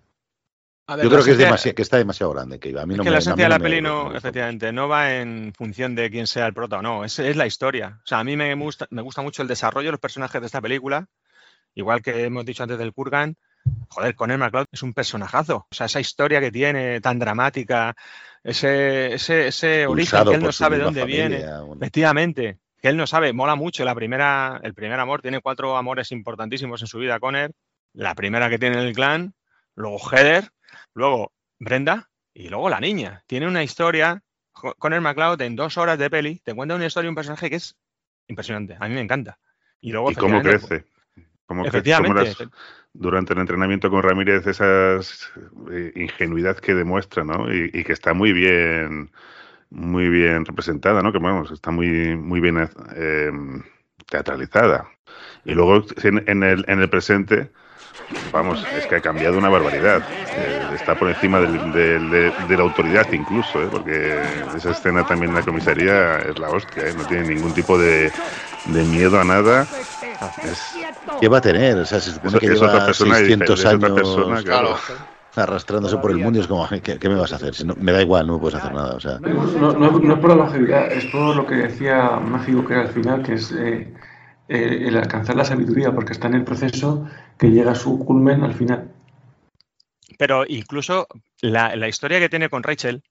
A 0.91 0.95
ver, 0.97 1.05
Yo 1.05 1.09
creo 1.09 1.23
que, 1.23 1.31
es 1.31 1.37
esencia- 1.39 1.71
demasi- 1.71 1.73
que 1.73 1.81
está 1.81 1.97
demasiado 1.97 2.33
grande. 2.33 2.59
Que 2.59 2.69
a 2.77 2.85
mí 2.85 2.93
es 2.93 2.97
no 2.97 3.03
que 3.03 3.09
me, 3.09 3.13
la 3.13 3.19
esencia 3.19 3.45
de 3.45 3.49
la 3.49 3.59
peli 3.59 3.81
no 3.81 4.09
me 4.09 4.17
efectivamente, 4.17 4.71
no 4.73 4.87
va 4.89 5.15
en 5.15 5.53
función 5.55 5.95
de 5.95 6.09
quién 6.09 6.27
sea 6.27 6.47
el 6.47 6.53
prota 6.53 6.79
o 6.79 6.81
no. 6.81 7.05
Es, 7.05 7.17
es 7.19 7.35
la 7.37 7.45
historia. 7.47 7.99
O 8.03 8.07
sea, 8.07 8.19
a 8.19 8.23
mí 8.23 8.35
me 8.35 8.53
gusta, 8.55 8.87
me 8.89 9.01
gusta 9.01 9.21
mucho 9.21 9.41
el 9.41 9.47
desarrollo 9.47 9.87
de 9.87 9.91
los 9.93 9.99
personajes 10.01 10.41
de 10.41 10.47
esta 10.47 10.59
película. 10.61 11.07
Igual 11.75 12.01
que 12.01 12.25
hemos 12.25 12.45
dicho 12.45 12.63
antes 12.63 12.77
del 12.77 12.93
Kurgan. 12.93 13.37
Joder, 13.89 14.15
Conor 14.15 14.37
McCloud 14.39 14.65
es 14.71 14.83
un 14.83 14.93
personajazo. 14.93 15.67
O 15.71 15.73
sea, 15.73 15.85
esa 15.85 15.99
historia 16.01 16.41
que 16.41 16.51
tiene 16.51 16.99
tan 16.99 17.19
dramática, 17.19 17.95
ese, 18.43 19.13
ese, 19.13 19.47
ese 19.47 19.87
origen 19.87 20.23
que 20.25 20.33
él 20.35 20.41
no 20.43 20.51
sabe 20.51 20.77
dónde 20.79 21.05
viene. 21.05 21.39
bueno. 21.59 21.75
Efectivamente, 21.75 22.57
que 22.81 22.89
él 22.89 22.97
no 22.97 23.07
sabe, 23.07 23.33
mola 23.33 23.55
mucho. 23.55 23.85
La 23.85 23.95
primera, 23.95 24.59
el 24.63 24.73
primer 24.73 24.99
amor, 24.99 25.21
tiene 25.21 25.39
cuatro 25.41 25.77
amores 25.77 26.11
importantísimos 26.11 26.81
en 26.81 26.87
su 26.87 26.97
vida, 26.99 27.19
Conner. 27.19 27.51
La 27.93 28.15
primera 28.15 28.49
que 28.49 28.57
tiene 28.57 28.81
en 28.81 28.87
el 28.87 28.95
clan, 28.95 29.33
luego 29.75 29.99
Heather, 29.99 30.49
luego 30.93 31.33
Brenda 31.59 32.09
y 32.33 32.49
luego 32.49 32.69
la 32.69 32.79
niña. 32.79 33.23
Tiene 33.27 33.47
una 33.47 33.63
historia, 33.63 34.23
Jo- 34.51 34.75
Conner 34.75 35.01
McLeod 35.01 35.41
en 35.41 35.55
dos 35.55 35.77
horas 35.77 35.97
de 35.99 36.09
peli, 36.09 36.39
te 36.43 36.53
cuenta 36.53 36.75
una 36.75 36.85
historia 36.85 37.07
y 37.07 37.09
un 37.09 37.15
personaje 37.15 37.49
que 37.49 37.57
es 37.57 37.77
impresionante. 38.27 38.77
A 38.79 38.87
mí 38.87 38.95
me 38.95 39.01
encanta. 39.01 39.39
Y 39.79 39.91
luego, 39.91 40.11
¿Y 40.11 40.15
cómo 40.15 40.41
crece? 40.41 40.85
¿Cómo 41.45 41.63
crece? 41.63 41.77
¿Cómo 41.97 42.13
Efectivamente. 42.13 42.45
las- 42.45 42.49
durante 42.93 43.33
el 43.33 43.39
entrenamiento 43.39 43.89
con 43.89 44.03
Ramírez, 44.03 44.45
esa 44.47 44.99
ingenuidad 45.95 46.57
que 46.57 46.73
demuestra, 46.75 47.23
¿no? 47.23 47.53
Y, 47.53 47.69
y 47.73 47.83
que 47.83 47.93
está 47.93 48.13
muy 48.13 48.33
bien, 48.33 49.11
muy 49.69 50.09
bien 50.09 50.45
representada, 50.45 51.01
¿no? 51.01 51.11
Que 51.11 51.19
vamos, 51.19 51.51
está 51.51 51.71
muy, 51.71 52.15
muy 52.17 52.39
bien 52.41 52.69
eh, 52.95 53.31
teatralizada. 54.09 54.89
Y 55.45 55.53
luego 55.53 55.85
en, 56.03 56.23
en 56.29 56.43
el, 56.43 56.65
en 56.67 56.79
el 56.81 56.89
presente, 56.89 57.51
vamos, 58.31 58.67
es 58.77 58.87
que 58.87 58.95
ha 58.95 59.01
cambiado 59.01 59.37
una 59.37 59.49
barbaridad. 59.49 60.03
Eh, 60.37 60.69
está 60.73 60.95
por 60.95 61.09
encima 61.09 61.39
del- 61.41 61.71
del- 61.71 62.09
de, 62.09 62.31
de 62.31 62.57
la 62.57 62.63
autoridad 62.63 63.05
incluso, 63.11 63.61
¿eh? 63.61 63.67
porque 63.69 64.45
esa 64.55 64.71
escena 64.71 65.03
también 65.05 65.31
en 65.31 65.35
la 65.35 65.43
comisaría 65.43 66.19
es 66.19 66.37
la 66.39 66.49
hostia, 66.49 66.87
¿eh? 66.87 66.93
no 66.93 67.05
tiene 67.05 67.23
ningún 67.25 67.53
tipo 67.53 67.77
de, 67.77 68.11
de 68.65 68.83
miedo 68.85 69.19
a 69.19 69.23
nada. 69.23 69.67
Es, 70.51 70.77
¿Qué 71.19 71.27
va 71.27 71.37
a 71.37 71.41
tener? 71.41 71.77
O 71.77 71.85
sea, 71.85 71.99
se 71.99 72.11
supone 72.11 72.39
que 72.39 72.45
es 72.47 72.53
lleva 72.53 72.67
otra 72.67 72.85
persona 72.85 73.15
600 73.15 73.59
diferente, 73.59 73.61
es 73.61 73.65
otra 73.65 73.87
años 73.87 73.91
persona, 73.93 74.43
claro. 74.43 74.75
arrastrándose 75.35 75.97
por 75.97 76.11
el 76.11 76.17
mundo 76.17 76.39
y 76.39 76.41
es 76.41 76.47
como, 76.47 76.67
¿qué, 76.69 76.81
qué 76.99 77.09
me 77.09 77.15
vas 77.15 77.33
a 77.33 77.35
hacer? 77.37 77.53
Si 77.55 77.65
no, 77.65 77.75
me 77.77 77.91
da 77.91 78.01
igual, 78.01 78.27
no 78.27 78.33
me 78.33 78.39
puedes 78.39 78.55
hacer 78.55 78.73
nada. 78.73 78.95
O 78.95 78.99
sea, 78.99 79.19
No, 79.19 79.29
no, 79.29 79.73
no- 79.73 79.99
no 79.99 80.13
es 80.13 80.19
por 80.19 80.29
la 80.29 80.35
longevidad, 80.35 80.91
es 80.91 81.05
por 81.05 81.35
lo 81.35 81.45
que 81.45 81.55
decía 81.55 82.11
Mágico 82.19 82.65
que 82.65 82.73
era 82.73 82.81
al 82.83 82.89
final, 82.89 83.23
que 83.23 83.33
es 83.33 83.51
eh, 83.51 83.93
eh, 84.51 84.87
el 84.87 84.97
alcanzar 84.97 85.35
la 85.35 85.45
sabiduría, 85.45 85.91
porque 85.93 86.13
está 86.13 86.27
en 86.27 86.35
el 86.35 86.43
proceso 86.43 87.07
que 87.37 87.49
llega 87.51 87.71
a 87.71 87.75
su 87.75 87.97
culmen 87.99 88.43
al 88.43 88.53
final. 88.53 88.91
Pero 90.17 90.45
incluso 90.47 91.07
la, 91.41 91.75
la 91.75 91.87
historia 91.87 92.19
que 92.19 92.29
tiene 92.29 92.49
con 92.49 92.63
Rachel, 92.63 93.03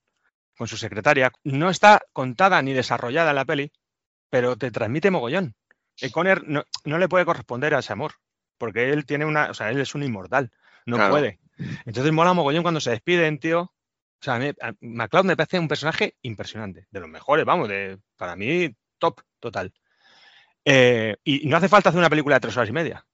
con 0.57 0.67
su 0.67 0.77
secretaria, 0.77 1.31
no 1.43 1.69
está 1.69 2.01
contada 2.13 2.61
ni 2.61 2.73
desarrollada 2.73 3.31
en 3.31 3.35
la 3.35 3.45
peli, 3.45 3.71
pero 4.29 4.55
te 4.55 4.71
transmite 4.71 5.11
mogollón. 5.11 5.55
Y 5.99 6.09
Conner 6.11 6.47
no, 6.47 6.63
no 6.85 6.97
le 6.97 7.09
puede 7.09 7.25
corresponder 7.25 7.73
a 7.73 7.79
ese 7.79 7.93
amor, 7.93 8.13
porque 8.57 8.91
él 8.91 9.05
tiene 9.05 9.25
una, 9.25 9.49
o 9.49 9.53
sea, 9.53 9.69
él 9.71 9.79
es 9.81 9.93
un 9.95 10.03
inmortal, 10.03 10.51
no 10.85 10.97
Claro. 10.97 11.11
puede. 11.11 11.39
Entonces 11.85 12.11
mola 12.11 12.33
mogollón 12.33 12.63
cuando 12.63 12.79
se 12.79 12.91
despiden, 12.91 13.39
tío. 13.39 13.61
O 13.61 14.23
sea, 14.23 14.35
a 14.35 14.39
mí, 14.39 14.51
a- 14.61 14.73
MacLeod 14.81 15.25
me 15.25 15.35
parece 15.35 15.59
un 15.59 15.67
personaje 15.67 16.15
impresionante, 16.21 16.85
de 16.91 16.99
los 16.99 17.09
mejores, 17.09 17.43
vamos, 17.45 17.67
de, 17.67 17.97
para 18.17 18.35
mí 18.35 18.73
top 18.99 19.21
total. 19.39 19.73
Eh, 20.65 21.15
y 21.23 21.47
no 21.47 21.57
hace 21.57 21.69
falta 21.69 21.89
hacer 21.89 21.99
una 21.99 22.09
película 22.09 22.35
de 22.35 22.39
tres 22.41 22.57
horas 22.57 22.69
y 22.69 22.73
media. 22.73 23.05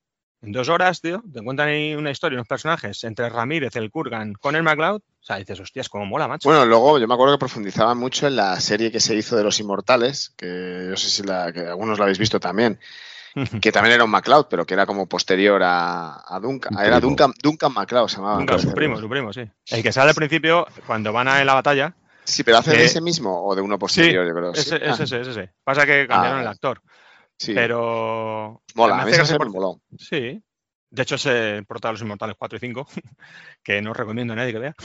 En 0.41 0.52
dos 0.52 0.70
horas, 0.70 1.02
tío, 1.02 1.24
te 1.34 1.41
cuentan 1.43 1.70
ahí 1.70 1.95
una 1.95 2.12
historia, 2.12 2.36
unos 2.38 2.48
personajes 2.48 3.04
entre 3.06 3.28
Ramírez, 3.30 3.76
el 3.76 3.89
Kurgan, 3.89 4.34
con 4.34 4.56
el 4.56 4.62
MacLeod. 4.64 4.98
O 4.98 5.24
sea, 5.24 5.38
dices, 5.38 5.60
hostias, 5.60 5.89
como 5.89 6.06
mola, 6.06 6.28
macho. 6.28 6.48
Bueno, 6.48 6.66
luego 6.66 7.00
yo 7.00 7.08
me 7.08 7.14
acuerdo 7.16 7.34
que 7.36 7.39
profundizaban 7.39 7.98
mucho 7.98 8.28
en 8.28 8.36
la 8.36 8.60
serie 8.60 8.91
que 8.91 9.00
se 9.00 9.16
hizo 9.16 9.36
de 9.36 9.43
los 9.43 9.60
Inmortales, 9.60 10.34
que 10.38 10.88
yo 10.89 10.95
sé 10.95 11.10
si 11.10 11.24
la, 11.24 11.52
que 11.52 11.62
algunos 11.62 11.98
la 11.98 12.04
habéis 12.06 12.20
visto 12.20 12.39
también, 12.39 12.80
que 13.62 13.72
también 13.72 13.95
era 13.95 14.04
un 14.04 14.12
MacLeod, 14.12 14.45
pero 14.48 14.66
que 14.66 14.76
era 14.76 14.86
como 14.86 15.08
posterior 15.08 15.62
a, 15.64 16.22
a 16.28 16.39
Duncan. 16.39 16.76
Un 16.76 16.84
Era. 16.86 17.00
Duncan, 17.00 17.34
Duncan 17.41 17.74
MacLeod, 17.74 18.08
se 18.08 18.18
llamaba. 18.18 18.38
Duncan, 18.38 18.60
su 18.60 18.72
primo, 18.74 19.00
su 19.00 19.10
primo, 19.10 19.34
sí. 19.34 19.41
El 19.72 19.82
que 19.82 19.91
sale 19.91 20.10
al 20.10 20.16
principio, 20.16 20.68
cuando 20.86 21.12
van 21.12 21.28
a 21.30 21.43
la 21.43 21.54
batalla, 21.56 21.95
Sí, 22.24 22.43
pero 22.43 22.58
hace 22.58 22.72
de 22.72 22.82
Eh, 22.84 22.86
ese 22.88 23.00
mismo 23.00 23.41
o 23.45 23.56
de 23.56 23.62
uno 23.62 23.80
posterior, 23.80 24.28
yo 24.28 24.34
creo. 24.36 24.54
sí. 24.54 24.60
ese, 24.60 24.76
Ah, 24.86 24.91
es 24.93 25.00
ese, 25.00 25.22
es 25.22 25.28
ese. 25.30 25.52
Pasa 25.64 25.86
que 25.86 26.06
cambiaron 26.08 26.39
Ah, 26.39 26.41
el 26.41 26.48
actor. 26.50 26.82
Sí. 27.38 27.54
Pero. 27.54 28.64
Mola, 28.76 29.02
a 29.02 29.06
mí 29.06 29.14
serie 29.14 29.38
por- 29.38 29.48
me 29.48 29.54
moló. 29.54 29.82
Sí. 29.98 30.42
De 30.90 31.02
hecho, 31.04 31.16
es 31.16 31.26
el 31.26 31.66
prota 31.66 31.90
de 31.90 31.94
los 31.94 32.02
Inmortales 32.02 32.36
4 32.40 32.58
y 32.58 32.60
5, 32.60 32.88
que 33.64 33.82
no 33.82 33.94
recomiendo 33.94 34.34
a 34.34 34.36
nadie 34.38 34.54
que 34.54 34.60
vea. 34.60 34.76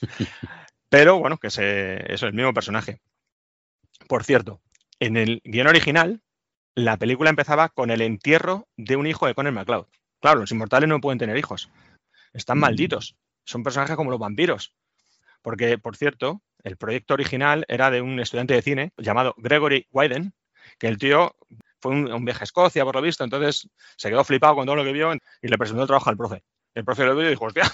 Pero 0.88 1.18
bueno, 1.18 1.38
que 1.38 1.50
se, 1.50 2.12
es 2.12 2.22
el 2.22 2.32
mismo 2.32 2.52
personaje. 2.54 3.00
Por 4.08 4.24
cierto, 4.24 4.60
en 5.00 5.16
el 5.16 5.40
guion 5.44 5.66
original, 5.66 6.22
la 6.74 6.96
película 6.96 7.30
empezaba 7.30 7.70
con 7.70 7.90
el 7.90 8.02
entierro 8.02 8.68
de 8.76 8.96
un 8.96 9.06
hijo 9.06 9.26
de 9.26 9.34
Conor 9.34 9.52
McCloud. 9.52 9.86
Claro, 10.20 10.40
los 10.40 10.52
inmortales 10.52 10.88
no 10.88 11.00
pueden 11.00 11.18
tener 11.18 11.36
hijos. 11.36 11.70
Están 12.32 12.58
malditos. 12.58 13.16
Son 13.44 13.62
personajes 13.62 13.96
como 13.96 14.10
los 14.10 14.20
vampiros. 14.20 14.74
Porque, 15.42 15.78
por 15.78 15.96
cierto, 15.96 16.42
el 16.64 16.76
proyecto 16.76 17.14
original 17.14 17.64
era 17.68 17.90
de 17.90 18.02
un 18.02 18.20
estudiante 18.20 18.54
de 18.54 18.62
cine 18.62 18.92
llamado 18.98 19.34
Gregory 19.38 19.86
Wyden, 19.90 20.34
que 20.78 20.88
el 20.88 20.98
tío 20.98 21.34
fue 21.80 21.92
un, 21.92 22.12
un 22.12 22.24
viaje 22.24 22.42
a 22.42 22.44
Escocia, 22.44 22.84
por 22.84 22.94
lo 22.94 23.02
visto, 23.02 23.24
entonces 23.24 23.68
se 23.96 24.08
quedó 24.08 24.24
flipado 24.24 24.56
con 24.56 24.66
todo 24.66 24.76
lo 24.76 24.84
que 24.84 24.92
vio 24.92 25.12
y 25.14 25.48
le 25.48 25.58
presentó 25.58 25.82
el 25.82 25.88
trabajo 25.88 26.10
al 26.10 26.16
profe. 26.16 26.42
El 26.74 26.84
profe 26.84 27.04
lo 27.04 27.16
vio 27.16 27.26
y 27.26 27.30
dijo, 27.30 27.46
hostia, 27.46 27.72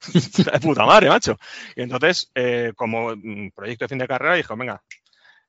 de 0.52 0.60
puta 0.60 0.84
madre, 0.84 1.08
macho. 1.08 1.36
Y 1.76 1.82
entonces, 1.82 2.30
eh, 2.34 2.72
como 2.76 3.14
mm, 3.14 3.50
proyecto 3.54 3.84
de 3.84 3.88
fin 3.88 3.98
de 3.98 4.08
carrera, 4.08 4.34
dijo, 4.34 4.56
venga, 4.56 4.82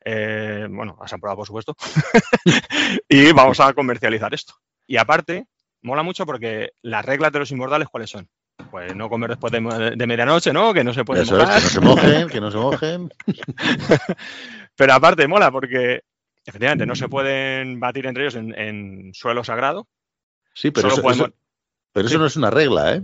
eh, 0.05 0.67
bueno, 0.69 0.97
has 1.01 1.13
aprobado, 1.13 1.37
por 1.37 1.47
supuesto, 1.47 1.75
y 3.09 3.31
vamos 3.31 3.59
a 3.59 3.73
comercializar 3.73 4.33
esto. 4.33 4.53
Y 4.85 4.97
aparte, 4.97 5.47
mola 5.81 6.03
mucho 6.03 6.25
porque 6.25 6.71
las 6.81 7.05
reglas 7.05 7.31
de 7.31 7.39
los 7.39 7.51
inmortales, 7.51 7.87
¿cuáles 7.89 8.09
son? 8.09 8.27
Pues 8.69 8.95
no 8.95 9.09
comer 9.09 9.31
después 9.31 9.51
de, 9.51 9.93
de 9.95 10.07
medianoche, 10.07 10.53
¿no? 10.53 10.73
Que 10.73 10.83
no 10.83 10.93
se 10.93 11.03
puede 11.03 11.23
Eso 11.23 11.39
es, 11.39 11.49
que 11.49 11.61
no 11.61 11.69
se 11.69 11.81
mojen, 11.81 12.29
que 12.29 12.41
no 12.41 12.51
se 12.51 12.57
mojen. 12.57 13.09
Pero 14.75 14.93
aparte 14.93 15.27
mola 15.27 15.51
porque 15.51 16.01
efectivamente 16.45 16.85
no 16.85 16.95
se 16.95 17.07
pueden 17.09 17.79
batir 17.79 18.05
entre 18.05 18.23
ellos 18.23 18.35
en, 18.35 18.53
en 18.57 19.13
suelo 19.13 19.43
sagrado. 19.43 19.87
Sí, 20.53 20.71
pero 20.71 20.89
Solo 20.89 20.93
eso, 20.93 21.01
podemos- 21.03 21.27
eso- 21.29 21.35
pero 21.91 22.07
eso 22.07 22.15
Sí. 22.15 22.19
no 22.19 22.25
es 22.27 22.35
una 22.35 22.49
regla, 22.49 22.95
¿eh? 22.95 23.03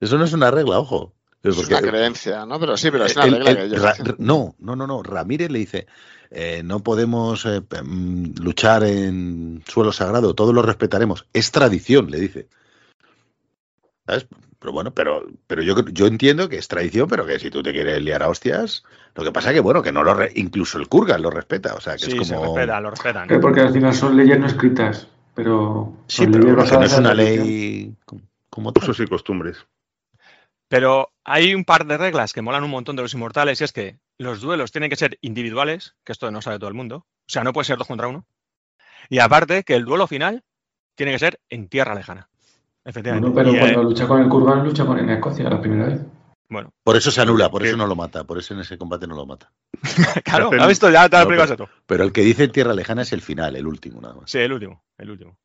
Eso 0.00 0.18
no 0.18 0.24
es 0.24 0.32
una 0.32 0.50
regla, 0.50 0.78
ojo. 0.78 1.14
Es 1.42 1.54
Porque- 1.56 1.74
una 1.74 1.82
creencia, 1.82 2.44
¿no? 2.46 2.58
Pero 2.58 2.76
sí, 2.76 2.90
pero 2.90 3.04
es 3.06 3.14
una 3.16 3.24
el- 3.26 3.32
regla 3.34 3.50
el- 3.50 3.56
que 3.56 3.64
ellos 3.64 3.82
Ra- 3.82 3.94
no, 4.18 4.54
no, 4.58 4.74
no, 4.76 4.86
no. 4.86 5.02
Ramírez 5.02 5.50
le 5.50 5.58
dice, 5.60 5.86
eh, 6.30 6.62
no 6.64 6.80
podemos 6.80 7.44
eh, 7.46 7.60
mm, 7.60 8.40
luchar 8.42 8.82
en 8.84 9.62
suelo 9.68 9.92
sagrado, 9.92 10.34
todos 10.34 10.52
lo 10.54 10.62
respetaremos. 10.62 11.26
Es 11.32 11.52
tradición, 11.52 12.10
le 12.10 12.18
dice. 12.20 12.48
¿Sabes? 14.06 14.26
Pero 14.58 14.72
bueno, 14.72 14.92
pero, 14.94 15.26
pero 15.46 15.62
yo, 15.62 15.74
yo 15.92 16.06
entiendo 16.06 16.48
que 16.48 16.56
es 16.58 16.68
tradición, 16.68 17.08
pero 17.08 17.26
que 17.26 17.38
si 17.38 17.50
tú 17.50 17.62
te 17.62 17.72
quieres 17.72 18.00
liar 18.02 18.22
a 18.22 18.28
hostias, 18.28 18.84
lo 19.14 19.22
que 19.24 19.32
pasa 19.32 19.52
que, 19.52 19.60
bueno, 19.60 19.82
que 19.82 19.92
no 19.92 20.02
lo 20.02 20.14
re- 20.14 20.32
incluso 20.34 20.78
el 20.78 20.88
Kurgan 20.88 21.22
lo 21.22 21.30
respeta. 21.30 21.74
O 21.74 21.80
sea, 21.80 21.94
que 21.96 22.06
Sí, 22.06 22.12
es 22.18 22.26
se 22.26 22.34
como. 22.34 22.42
respeta, 22.54 22.80
lo 22.80 22.90
respetan. 22.90 23.28
Porque 23.40 23.60
al 23.60 23.72
final 23.72 23.94
son 23.94 24.16
leyes 24.16 24.38
no 24.38 24.46
escritas, 24.46 25.08
pero 25.34 25.92
Sí, 26.08 26.16
son 26.24 26.32
pero 26.32 26.44
no 26.44 26.56
basadas 26.56 26.92
es 26.92 26.98
una 26.98 27.14
ley 27.14 27.94
como, 28.06 28.22
como 28.50 28.72
tal. 28.72 28.84
Usos 28.84 29.00
y 29.00 29.06
costumbres. 29.08 29.66
Pero 30.68 31.12
hay 31.24 31.54
un 31.54 31.64
par 31.64 31.86
de 31.86 31.96
reglas 31.96 32.32
que 32.32 32.42
molan 32.42 32.64
un 32.64 32.70
montón 32.70 32.96
de 32.96 33.02
los 33.02 33.14
inmortales 33.14 33.60
y 33.60 33.64
es 33.64 33.72
que 33.72 33.98
los 34.18 34.40
duelos 34.40 34.72
tienen 34.72 34.90
que 34.90 34.96
ser 34.96 35.18
individuales, 35.20 35.94
que 36.04 36.12
esto 36.12 36.30
no 36.30 36.42
sabe 36.42 36.58
todo 36.58 36.68
el 36.68 36.74
mundo. 36.74 36.96
O 36.96 37.28
sea, 37.28 37.44
no 37.44 37.52
puede 37.52 37.66
ser 37.66 37.78
dos 37.78 37.86
contra 37.86 38.08
uno. 38.08 38.26
Y 39.08 39.18
aparte 39.20 39.62
que 39.64 39.74
el 39.74 39.84
duelo 39.84 40.06
final 40.06 40.44
tiene 40.96 41.12
que 41.12 41.18
ser 41.18 41.40
en 41.50 41.68
tierra 41.68 41.94
lejana. 41.94 42.28
Efectivamente. 42.86 43.28
Bueno, 43.30 43.50
pero 43.50 43.52
Y, 43.52 43.56
eh, 43.56 43.60
cuando 43.60 43.82
lucha 43.90 44.06
con 44.06 44.22
el 44.22 44.28
Kurgan, 44.28 44.64
lucha 44.64 44.86
con 44.86 44.98
en 44.98 45.10
Escocia 45.10 45.50
la 45.50 45.60
primera 45.60 45.86
vez. 45.88 46.00
bueno, 46.48 46.70
Por 46.84 46.96
eso 46.96 47.10
se 47.10 47.20
anula, 47.20 47.50
por 47.50 47.66
eso 47.66 47.76
no 47.76 47.86
lo 47.86 47.96
mata, 47.96 48.24
por 48.24 48.38
eso 48.38 48.54
en 48.54 48.60
ese 48.60 48.78
combate 48.78 49.06
no 49.06 49.16
lo 49.16 49.26
mata. 49.26 49.52
claro, 50.24 50.48
hacen- 50.50 50.60
¿has 50.60 50.68
visto? 50.68 50.88
Ya 50.90 51.08
te 51.08 51.16
lo 51.18 51.24
No, 51.24 51.30
explicas 51.34 51.56
todo. 51.58 51.68
Pero 51.86 52.04
el 52.04 52.12
que 52.12 52.22
dice 52.22 52.48
tierra 52.48 52.72
lejana 52.74 53.02
es 53.02 53.12
el 53.12 53.20
final, 53.22 53.56
el 53.56 53.66
último, 53.66 54.00
nada 54.00 54.14
más. 54.14 54.30
Sí, 54.30 54.38
el 54.38 54.52
último, 54.52 54.82
el 54.98 55.10
último. 55.10 55.36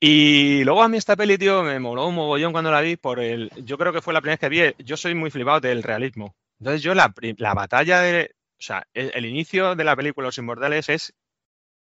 Y 0.00 0.62
luego 0.64 0.82
a 0.82 0.88
mí 0.88 0.96
esta 0.96 1.16
peli, 1.16 1.36
tío, 1.38 1.62
me 1.64 1.78
moló 1.80 2.06
un 2.06 2.14
mogollón 2.14 2.52
cuando 2.52 2.70
la 2.70 2.80
vi 2.80 2.96
por 2.96 3.18
el... 3.18 3.50
Yo 3.64 3.76
creo 3.78 3.92
que 3.92 4.00
fue 4.00 4.14
la 4.14 4.20
primera 4.20 4.34
vez 4.34 4.40
que 4.40 4.48
vi... 4.76 4.84
Yo 4.84 4.96
soy 4.96 5.14
muy 5.14 5.30
flipado 5.30 5.60
del 5.60 5.82
realismo. 5.82 6.36
Entonces 6.60 6.82
yo 6.82 6.94
la, 6.94 7.12
la 7.36 7.54
batalla 7.54 8.00
de... 8.00 8.30
O 8.52 8.62
sea, 8.62 8.86
el, 8.94 9.10
el 9.14 9.26
inicio 9.26 9.74
de 9.74 9.84
la 9.84 9.96
película 9.96 10.26
Los 10.28 10.38
Inmortales 10.38 10.88
es, 10.88 11.12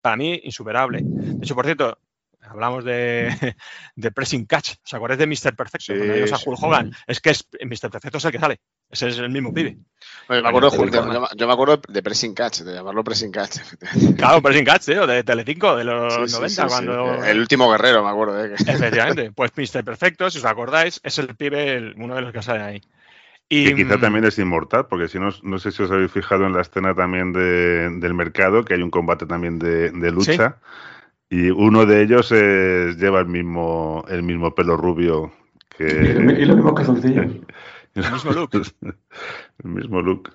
para 0.02 0.16
mí, 0.16 0.40
insuperable. 0.42 1.00
De 1.02 1.44
hecho, 1.44 1.54
por 1.54 1.66
cierto, 1.66 1.98
hablamos 2.51 2.84
de, 2.84 3.55
de 3.96 4.11
Pressing 4.12 4.46
Catch. 4.46 4.74
¿Os 4.84 4.94
acordáis 4.94 5.18
de 5.18 5.26
Mr. 5.26 5.55
Perfecto? 5.57 5.92
Sí, 5.92 5.94
Cuando 5.96 6.14
vimos 6.14 6.32
a 6.32 6.36
sí. 6.38 6.44
Hulk 6.46 6.62
Hogan. 6.62 6.92
Es 7.07 7.20
que 7.20 7.30
es, 7.30 7.46
Mr. 7.61 7.90
Perfecto 7.90 8.18
es 8.18 8.24
el 8.24 8.32
que 8.32 8.38
sale. 8.38 8.61
Ese 8.90 9.09
es 9.09 9.18
el 9.18 9.28
mismo 9.30 9.53
pibe. 9.53 9.76
Oye, 10.28 10.40
me 10.42 10.49
acuerdo, 10.49 10.70
Te 10.70 10.76
Julio, 10.78 10.92
recuerda. 10.92 11.14
yo, 11.14 11.20
me- 11.20 11.28
yo 11.36 11.46
me 11.46 11.53
acuerdo 11.53 11.80
de 11.88 12.03
Pressing 12.03 12.34
Catch, 12.34 12.61
de 12.61 12.74
llamarlo 12.74 13.05
Pressing 13.05 13.30
Catch. 13.30 13.57
efectivamente. 13.57 14.16
Claro, 14.22 14.40
Pressing 14.42 14.64
Catch, 14.64 14.84
tío, 14.86 15.07
de 15.07 15.22
Telecinco, 15.24 15.76
de 15.76 15.84
los 15.84 16.14
Sí, 16.14 16.20
sí, 16.28 16.32
90, 16.34 16.49
sí, 16.49 16.55
sí. 16.55 16.62
cuando... 16.68 17.24
El 17.24 17.38
último 17.40 17.70
guerrero, 17.70 18.03
me 18.03 18.11
acuerdo. 18.11 18.42
¿eh? 18.44 18.55
que- 18.57 18.70
Efectivamente, 18.72 19.30
pues 19.36 19.53
Mr. 19.57 19.84
Perfecto, 19.84 20.30
si 20.30 20.38
os 20.38 20.44
acordáis, 20.46 21.01
es 21.03 21.18
el 21.18 21.36
pibe, 21.36 21.74
el- 21.74 21.94
uno 21.99 22.14
de 22.14 22.22
los 22.22 22.32
que 22.32 22.42
sale 22.42 22.62
ahí. 22.62 22.80
Y, 23.51 23.64
Que 23.64 23.74
quizá 23.76 23.96
mm, 23.96 24.01
también 24.01 24.24
es 24.26 24.38
inmortal, 24.38 24.86
porque 24.88 25.09
si 25.09 25.18
no, 25.18 25.30
no 25.42 25.59
sé 25.59 25.70
si 25.72 25.82
os 25.82 25.90
habéis 25.90 26.12
fijado 26.12 26.44
en 26.46 26.53
la 26.53 26.61
escena 26.61 26.94
también 26.94 27.32
de- 27.32 27.88
del 27.99 28.12
mercado, 28.14 28.62
que 28.64 28.74
hay 28.74 28.82
un 28.82 28.90
combate 28.90 29.24
también 29.26 29.59
de, 29.59 29.90
de 29.90 30.11
lucha. 30.11 30.57
Y 31.30 31.50
uno 31.50 31.84
de 31.86 32.02
ellos 32.02 32.32
es- 32.32 32.96
lleva 32.96 33.20
el 33.20 33.26
mismo, 33.26 34.04
el 34.08 34.22
mismo 34.22 34.54
pelo 34.54 34.76
rubio 34.76 35.32
que. 35.76 35.84
Y, 36.38 36.42
y 36.42 36.44
lo 36.46 36.56
mismo 36.56 36.74
que 36.74 36.84
calzoncillos. 36.84 37.26
El 37.94 38.12
mismo 38.12 38.30
look. 38.32 38.50
el 39.64 39.70
mismo 39.70 40.00
look. 40.02 40.30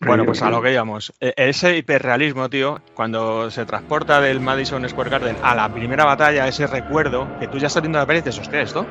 Bueno, 0.00 0.26
pues 0.26 0.42
a 0.42 0.50
lo 0.50 0.60
que 0.60 0.72
íbamos. 0.72 1.14
E- 1.20 1.32
Ese 1.36 1.78
hiperrealismo, 1.78 2.50
tío, 2.50 2.80
cuando 2.94 3.50
se 3.50 3.64
transporta 3.64 4.20
del 4.20 4.40
Madison 4.40 4.86
Square 4.86 5.08
Garden 5.08 5.36
a 5.42 5.54
la 5.54 5.72
primera 5.72 6.04
batalla, 6.04 6.46
ese 6.46 6.66
recuerdo, 6.66 7.26
que 7.40 7.48
tú 7.48 7.56
ya 7.56 7.68
estás 7.68 7.82
viendo 7.82 7.98
la 7.98 8.04
peli 8.06 8.18
y 8.18 8.22
dices, 8.22 8.38
hostia, 8.40 8.60
esto 8.60 8.84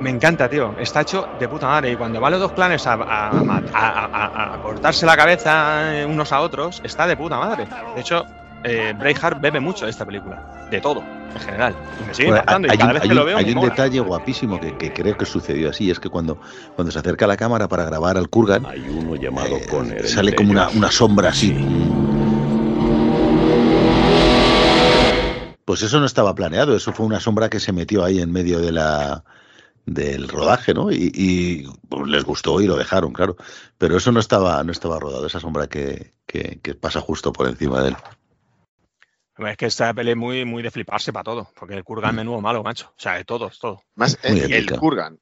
me 0.00 0.10
encanta, 0.10 0.48
tío. 0.50 0.74
Está 0.78 1.00
hecho 1.02 1.26
de 1.40 1.48
puta 1.48 1.68
madre. 1.68 1.92
Y 1.92 1.96
cuando 1.96 2.20
van 2.20 2.32
los 2.32 2.40
dos 2.40 2.52
clanes 2.52 2.86
a, 2.86 2.94
a- 2.94 3.30
a- 3.30 3.62
a- 3.72 4.04
a- 4.06 4.54
a 4.54 4.60
cortarse 4.62 5.06
la 5.06 5.16
cabeza 5.16 6.04
unos 6.06 6.32
a 6.32 6.40
otros, 6.40 6.82
está 6.84 7.06
de 7.06 7.16
puta 7.16 7.38
madre. 7.38 7.66
De 7.94 8.00
hecho, 8.02 8.26
eh, 8.64 8.94
Braveheart 8.98 9.40
bebe 9.40 9.60
mucho 9.60 9.84
de 9.86 9.90
esta 9.90 10.04
película. 10.06 10.66
De 10.70 10.80
todo, 10.80 11.02
en 11.34 11.40
general. 11.40 11.74
Y 12.02 12.06
me 12.06 12.14
sigue 12.14 12.28
Bueno, 12.28 12.40
impactando. 12.42 12.68
hay 12.70 12.74
Y 12.74 12.78
cada 12.78 12.90
un, 12.90 12.94
vez 12.94 13.02
hay 13.02 13.08
que 13.08 13.14
lo 13.14 13.20
un- 13.22 13.26
veo, 13.26 13.36
hay 13.38 13.44
me 13.44 13.50
un 13.50 13.56
mola. 13.58 13.70
detalle 13.70 14.00
guapísimo 14.00 14.60
que, 14.60 14.76
que 14.78 14.92
creo 14.92 15.16
que 15.18 15.26
sucedió 15.26 15.70
así, 15.70 15.90
es 15.90 16.00
que 16.00 16.08
cuando, 16.08 16.40
cuando 16.74 16.90
se 16.90 16.98
acerca 16.98 17.26
la 17.26 17.36
cámara 17.36 17.68
para 17.68 17.84
grabar 17.84 18.16
al 18.16 18.28
Kurgan, 18.28 18.64
Hay 18.66 18.80
uno 18.88 19.16
llamado 19.16 19.56
eh, 19.56 19.66
Conner. 19.68 20.06
sale 20.08 20.34
como 20.34 20.52
una, 20.52 20.90
sombra 20.90 21.28
así. 21.30 21.48
Sí. 21.48 21.88
Pues 25.64 25.82
eso 25.82 26.00
no 26.00 26.06
estaba 26.06 26.34
planeado, 26.34 26.74
eso 26.76 26.92
fue 26.92 27.06
una 27.06 27.20
sombra 27.20 27.48
que 27.48 27.60
se 27.60 27.72
metió 27.72 28.04
ahí 28.04 28.20
en 28.20 28.32
medio 28.32 28.58
de 28.58 28.72
la 28.72 29.24
del 29.86 30.28
rodaje, 30.28 30.74
¿no? 30.74 30.92
Y, 30.92 31.10
y, 31.14 31.66
pues, 31.88 32.06
les 32.08 32.24
gustó 32.24 32.60
y 32.60 32.66
lo 32.66 32.76
dejaron, 32.76 33.12
claro. 33.12 33.36
Pero 33.78 33.96
eso 33.96 34.12
no 34.12 34.20
estaba, 34.20 34.62
no 34.64 34.70
estaba 34.72 34.98
rodado, 35.00 35.26
esa 35.26 35.40
sombra 35.40 35.66
que, 35.68 36.12
que- 36.26 36.60
que 36.62 36.74
pasa 36.74 37.00
justo 37.00 37.32
por 37.32 37.48
encima 37.48 37.80
de 37.80 37.88
él. 37.90 37.96
Es 39.46 39.56
que 39.56 39.66
esta 39.66 39.92
peli 39.94 40.10
es 40.12 40.16
muy, 40.16 40.44
muy 40.44 40.62
de 40.62 40.70
fliparse 40.70 41.12
para 41.12 41.24
todo. 41.24 41.48
Porque 41.58 41.74
el 41.74 41.80
Mm. 41.80 41.84
Kurgan 41.84 42.14
menudo 42.16 42.40
malo, 42.40 42.62
macho. 42.62 42.88
O 42.90 43.00
sea, 43.00 43.14
de 43.14 43.24
todo, 43.24 43.48
es 43.48 43.58
todo. 43.58 43.82
Más 43.96 44.18
Muy 44.28 44.40
el. 44.40 44.70
Kurgan. 44.78 45.18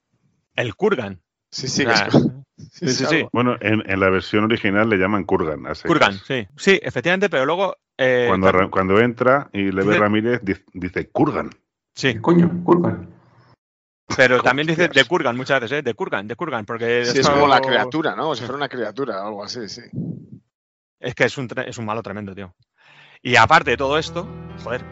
El 0.56 0.74
Kurgan. 0.74 1.20
Sí, 1.50 1.66
sí, 1.68 1.84
O 1.84 1.90
es- 1.90 2.00
sí, 2.72 2.88
sí, 2.92 3.06
sí. 3.06 3.26
Bueno, 3.32 3.56
en, 3.60 3.82
en 3.90 4.00
la 4.00 4.08
versión 4.10 4.44
original 4.44 4.88
le 4.88 4.96
llaman 4.96 5.24
Kurgan. 5.24 5.66
a 5.66 5.74
secas. 5.74 5.88
Kurgan, 5.88 6.14
sí. 6.14 6.46
Sí, 6.56 6.78
efectivamente, 6.82 7.28
pero 7.30 7.44
luego. 7.46 7.76
eh, 7.98 8.26
Cuando, 8.28 8.50
claro, 8.50 8.70
cuando 8.70 9.00
entra 9.00 9.48
y 9.52 9.70
le 9.72 9.82
ve 9.84 9.98
Ramírez, 9.98 10.40
dice, 10.42 10.64
dice 10.72 11.08
Kurgan. 11.10 11.50
sí, 11.94 12.14
¿Qué 12.14 12.20
coño? 12.20 12.50
Kurgan. 12.64 13.08
pero 14.16 14.42
también 14.42 14.66
dice 14.68 14.88
de 14.88 15.04
Kurgan 15.04 15.36
muchas 15.36 15.60
veces, 15.60 15.78
¿eh? 15.78 15.82
De 15.82 15.94
Kurgan, 15.94 16.26
de 16.28 16.34
Kurgan, 16.36 16.64
porque 16.64 17.04
Sí, 17.06 17.18
es 17.20 17.28
como 17.28 17.46
la 17.48 17.60
criatura, 17.60 18.14
¿no? 18.16 18.22
Como 18.22 18.34
si 18.34 18.42
fuera 18.42 18.56
una 18.56 18.68
criatura 18.68 19.22
o 19.24 19.26
algo 19.28 19.44
así, 19.44 19.68
sí. 19.68 19.82
Es 20.98 21.14
que 21.14 21.24
es 21.24 21.38
un, 21.38 21.48
es 21.66 21.78
un 21.78 21.84
malo 21.86 22.02
tremendo, 22.02 22.34
tío. 22.34 22.54
Y 23.22 23.36
aparte 23.36 23.72
de 23.72 23.76
todo 23.76 23.98
esto, 23.98 24.26
joder, 24.64 24.82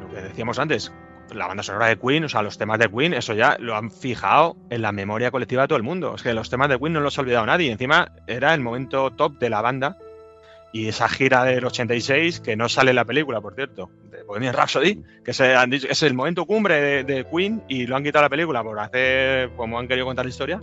lo 0.00 0.08
que 0.08 0.22
decíamos 0.22 0.60
antes, 0.60 0.92
la 1.32 1.48
banda 1.48 1.64
sonora 1.64 1.86
de 1.86 1.98
Queen, 1.98 2.22
o 2.22 2.28
sea, 2.28 2.42
los 2.42 2.56
temas 2.56 2.78
de 2.78 2.88
Queen, 2.88 3.14
eso 3.14 3.34
ya 3.34 3.56
lo 3.58 3.74
han 3.74 3.90
fijado 3.90 4.56
en 4.70 4.80
la 4.80 4.92
memoria 4.92 5.32
colectiva 5.32 5.62
de 5.62 5.68
todo 5.68 5.76
el 5.76 5.82
mundo. 5.82 6.14
Es 6.14 6.22
que 6.22 6.34
los 6.34 6.50
temas 6.50 6.68
de 6.68 6.78
Queen 6.78 6.92
no 6.92 7.00
los 7.00 7.18
ha 7.18 7.22
olvidado 7.22 7.46
nadie. 7.46 7.72
Encima 7.72 8.12
era 8.28 8.54
el 8.54 8.60
momento 8.60 9.10
top 9.10 9.38
de 9.40 9.50
la 9.50 9.60
banda. 9.60 9.98
Y 10.72 10.86
esa 10.86 11.08
gira 11.08 11.44
del 11.44 11.64
86, 11.64 12.40
que 12.40 12.56
no 12.56 12.68
sale 12.68 12.90
en 12.90 12.96
la 12.96 13.04
película, 13.04 13.40
por 13.40 13.54
cierto, 13.54 13.90
de 14.10 14.22
Bohemian 14.22 14.54
Rhapsody, 14.54 15.02
que 15.24 15.32
se 15.32 15.54
han 15.56 15.70
dicho, 15.70 15.88
es 15.88 16.02
el 16.04 16.14
momento 16.14 16.46
cumbre 16.46 16.80
de, 16.80 17.04
de 17.04 17.24
Queen 17.24 17.62
y 17.68 17.86
lo 17.86 17.96
han 17.96 18.04
quitado 18.04 18.24
la 18.24 18.28
película 18.28 18.62
por 18.62 18.78
hacer 18.78 19.50
como 19.56 19.80
han 19.80 19.88
querido 19.88 20.06
contar 20.06 20.24
la 20.24 20.30
historia. 20.30 20.60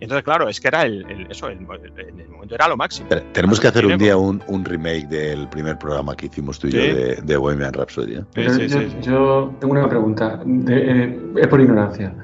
Y 0.00 0.04
entonces, 0.04 0.24
claro, 0.24 0.48
es 0.48 0.58
que 0.60 0.68
era 0.68 0.82
el, 0.82 1.04
el- 1.10 1.30
eso, 1.30 1.48
el, 1.48 1.58
el- 1.58 2.20
el 2.20 2.28
momento 2.30 2.54
era 2.54 2.66
lo 2.68 2.76
máximo. 2.76 3.06
Pero 3.10 3.22
Tenemos 3.32 3.60
que 3.60 3.68
hacer 3.68 3.84
un 3.84 3.98
día 3.98 4.16
un, 4.16 4.42
un 4.46 4.64
remake 4.64 5.06
del 5.08 5.46
primer 5.48 5.78
programa 5.78 6.16
que 6.16 6.26
hicimos 6.26 6.58
tú 6.58 6.68
y 6.68 6.70
yo 6.72 6.80
de, 6.80 7.16
de 7.22 7.36
Bohemian 7.36 7.72
Rhapsody. 7.74 8.14
¿eh? 8.14 8.20
Sí, 8.20 8.26
Pero 8.32 8.54
sí, 8.54 8.68
yo, 8.68 8.78
sí, 8.80 8.88
sí. 8.90 8.96
yo 9.02 9.54
tengo 9.60 9.74
una 9.74 9.88
pregunta, 9.88 10.40
de- 10.44 11.04
eh, 11.04 11.20
es 11.36 11.46
por 11.48 11.60
ignorancia. 11.60 12.14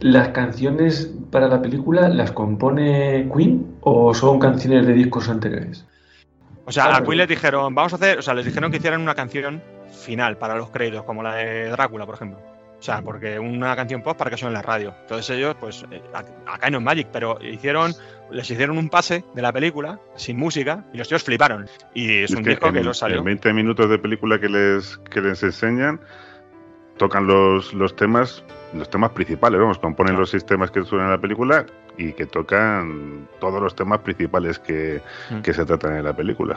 ¿Las 0.00 0.28
canciones 0.28 1.12
para 1.30 1.48
la 1.48 1.60
película 1.60 2.08
las 2.08 2.32
compone 2.32 3.28
Queen 3.36 3.76
o 3.80 4.14
son 4.14 4.38
canciones 4.38 4.86
de 4.86 4.92
discos 4.94 5.28
anteriores? 5.28 5.84
O 6.64 6.72
sea, 6.72 6.96
a. 6.96 7.02
Queen 7.02 7.18
les 7.18 7.28
dijeron, 7.28 7.74
vamos 7.74 7.92
a 7.92 7.96
hacer, 7.96 8.18
o 8.20 8.22
sea, 8.22 8.34
les 8.34 8.44
dijeron 8.46 8.70
que 8.70 8.76
hicieran 8.76 9.00
una 9.00 9.14
canción 9.16 9.60
final 9.90 10.38
para 10.38 10.54
los 10.54 10.70
créditos, 10.70 11.02
como 11.02 11.22
la 11.24 11.34
de 11.34 11.68
Drácula, 11.70 12.06
por 12.06 12.14
ejemplo. 12.14 12.38
O 12.80 12.82
sea, 12.82 13.02
porque 13.02 13.38
una 13.38 13.76
canción 13.76 14.02
pop 14.02 14.16
para 14.16 14.30
que 14.30 14.38
suene 14.38 14.50
en 14.50 14.54
la 14.54 14.62
radio. 14.62 14.94
Entonces 15.02 15.36
ellos, 15.36 15.54
pues, 15.60 15.84
acá 16.46 16.70
no 16.70 16.78
es 16.78 16.82
Magic, 16.84 17.08
pero 17.12 17.38
hicieron, 17.42 17.92
les 18.30 18.50
hicieron 18.50 18.78
un 18.78 18.88
pase 18.88 19.22
de 19.34 19.42
la 19.42 19.52
película 19.52 20.00
sin 20.16 20.38
música 20.38 20.82
y 20.94 20.96
los 20.98 21.06
tíos 21.06 21.22
fliparon. 21.22 21.68
Y 21.92 22.22
es, 22.22 22.30
Es 22.30 22.36
un 22.38 22.42
que 22.42 22.50
disco 22.50 22.68
en, 22.68 22.74
que 22.74 22.82
lo 22.82 22.94
salió. 22.94 23.18
en 23.18 23.24
20 23.24 23.52
minutos 23.52 23.90
de 23.90 23.98
película 23.98 24.40
que 24.40 24.48
les, 24.48 24.96
que 25.10 25.20
les 25.20 25.42
enseñan, 25.42 26.00
tocan 26.96 27.26
los, 27.26 27.72
los 27.74 27.94
temas 27.94 28.42
los 28.72 28.88
temas 28.88 29.10
principales, 29.10 29.58
vamos, 29.60 29.78
componen 29.80 30.16
los 30.16 30.30
sistemas 30.30 30.70
que 30.70 30.82
suenan 30.84 31.06
en 31.08 31.12
la 31.14 31.20
película 31.20 31.66
y 31.98 32.12
que 32.12 32.24
tocan 32.24 33.26
todos 33.40 33.60
los 33.60 33.74
temas 33.74 33.98
principales 33.98 34.60
que, 34.60 35.02
Mm. 35.28 35.40
que 35.40 35.52
se 35.52 35.64
tratan 35.64 35.96
en 35.96 36.04
la 36.04 36.14
película. 36.14 36.56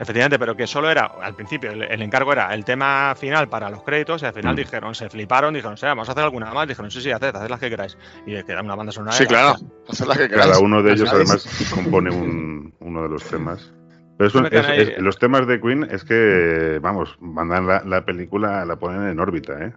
Efectivamente, 0.00 0.38
pero 0.38 0.56
que 0.56 0.66
solo 0.66 0.90
era, 0.90 1.06
al 1.20 1.34
principio, 1.34 1.72
el, 1.72 1.82
el 1.82 2.02
encargo 2.02 2.32
era 2.32 2.54
el 2.54 2.64
tema 2.64 3.14
final 3.18 3.48
para 3.48 3.68
los 3.68 3.82
créditos 3.82 4.22
y 4.22 4.26
al 4.26 4.32
final 4.32 4.54
Mm. 4.54 4.56
dijeron, 4.56 4.94
se 4.94 5.10
fliparon, 5.10 5.52
dijeron, 5.54 5.74
o 5.74 5.76
sea, 5.76 5.90
vamos 5.90 6.08
a 6.08 6.12
hacer 6.12 6.24
alguna 6.24 6.52
más. 6.54 6.68
Dijeron, 6.68 6.90
sí, 6.90 7.00
sí, 7.00 7.10
haced, 7.10 7.34
haced 7.34 7.48
las 7.50 7.58
que 7.60 7.68
queráis. 7.70 7.98
Y 8.26 8.40
queda 8.44 8.60
una 8.62 8.76
banda 8.76 8.92
sonora. 8.92 9.12
Sí, 9.12 9.26
claro. 9.26 9.56
Haced 9.88 10.06
la 10.06 10.14
que 10.16 10.28
queráis. 10.28 10.50
Cada 10.52 10.60
uno 10.60 10.82
de 10.82 10.90
Las 10.90 11.00
ellos 11.00 11.12
además 11.12 11.70
compone 11.74 12.10
un- 12.10 12.74
uno 12.80 13.02
de 13.02 13.08
los 13.08 13.24
temas. 13.24 13.72
Pero 14.16 14.28
es 14.48 14.66
ahí- 14.66 14.94
los 14.98 15.18
temas 15.18 15.46
de 15.46 15.60
Queen 15.60 15.86
es 15.90 16.02
que, 16.04 16.78
vamos, 16.82 17.16
mandan 17.20 17.66
la, 17.66 17.82
la 17.84 18.04
película, 18.04 18.64
la 18.64 18.76
ponen 18.76 19.08
en 19.08 19.20
órbita, 19.20 19.52
¿eh? 19.64 19.72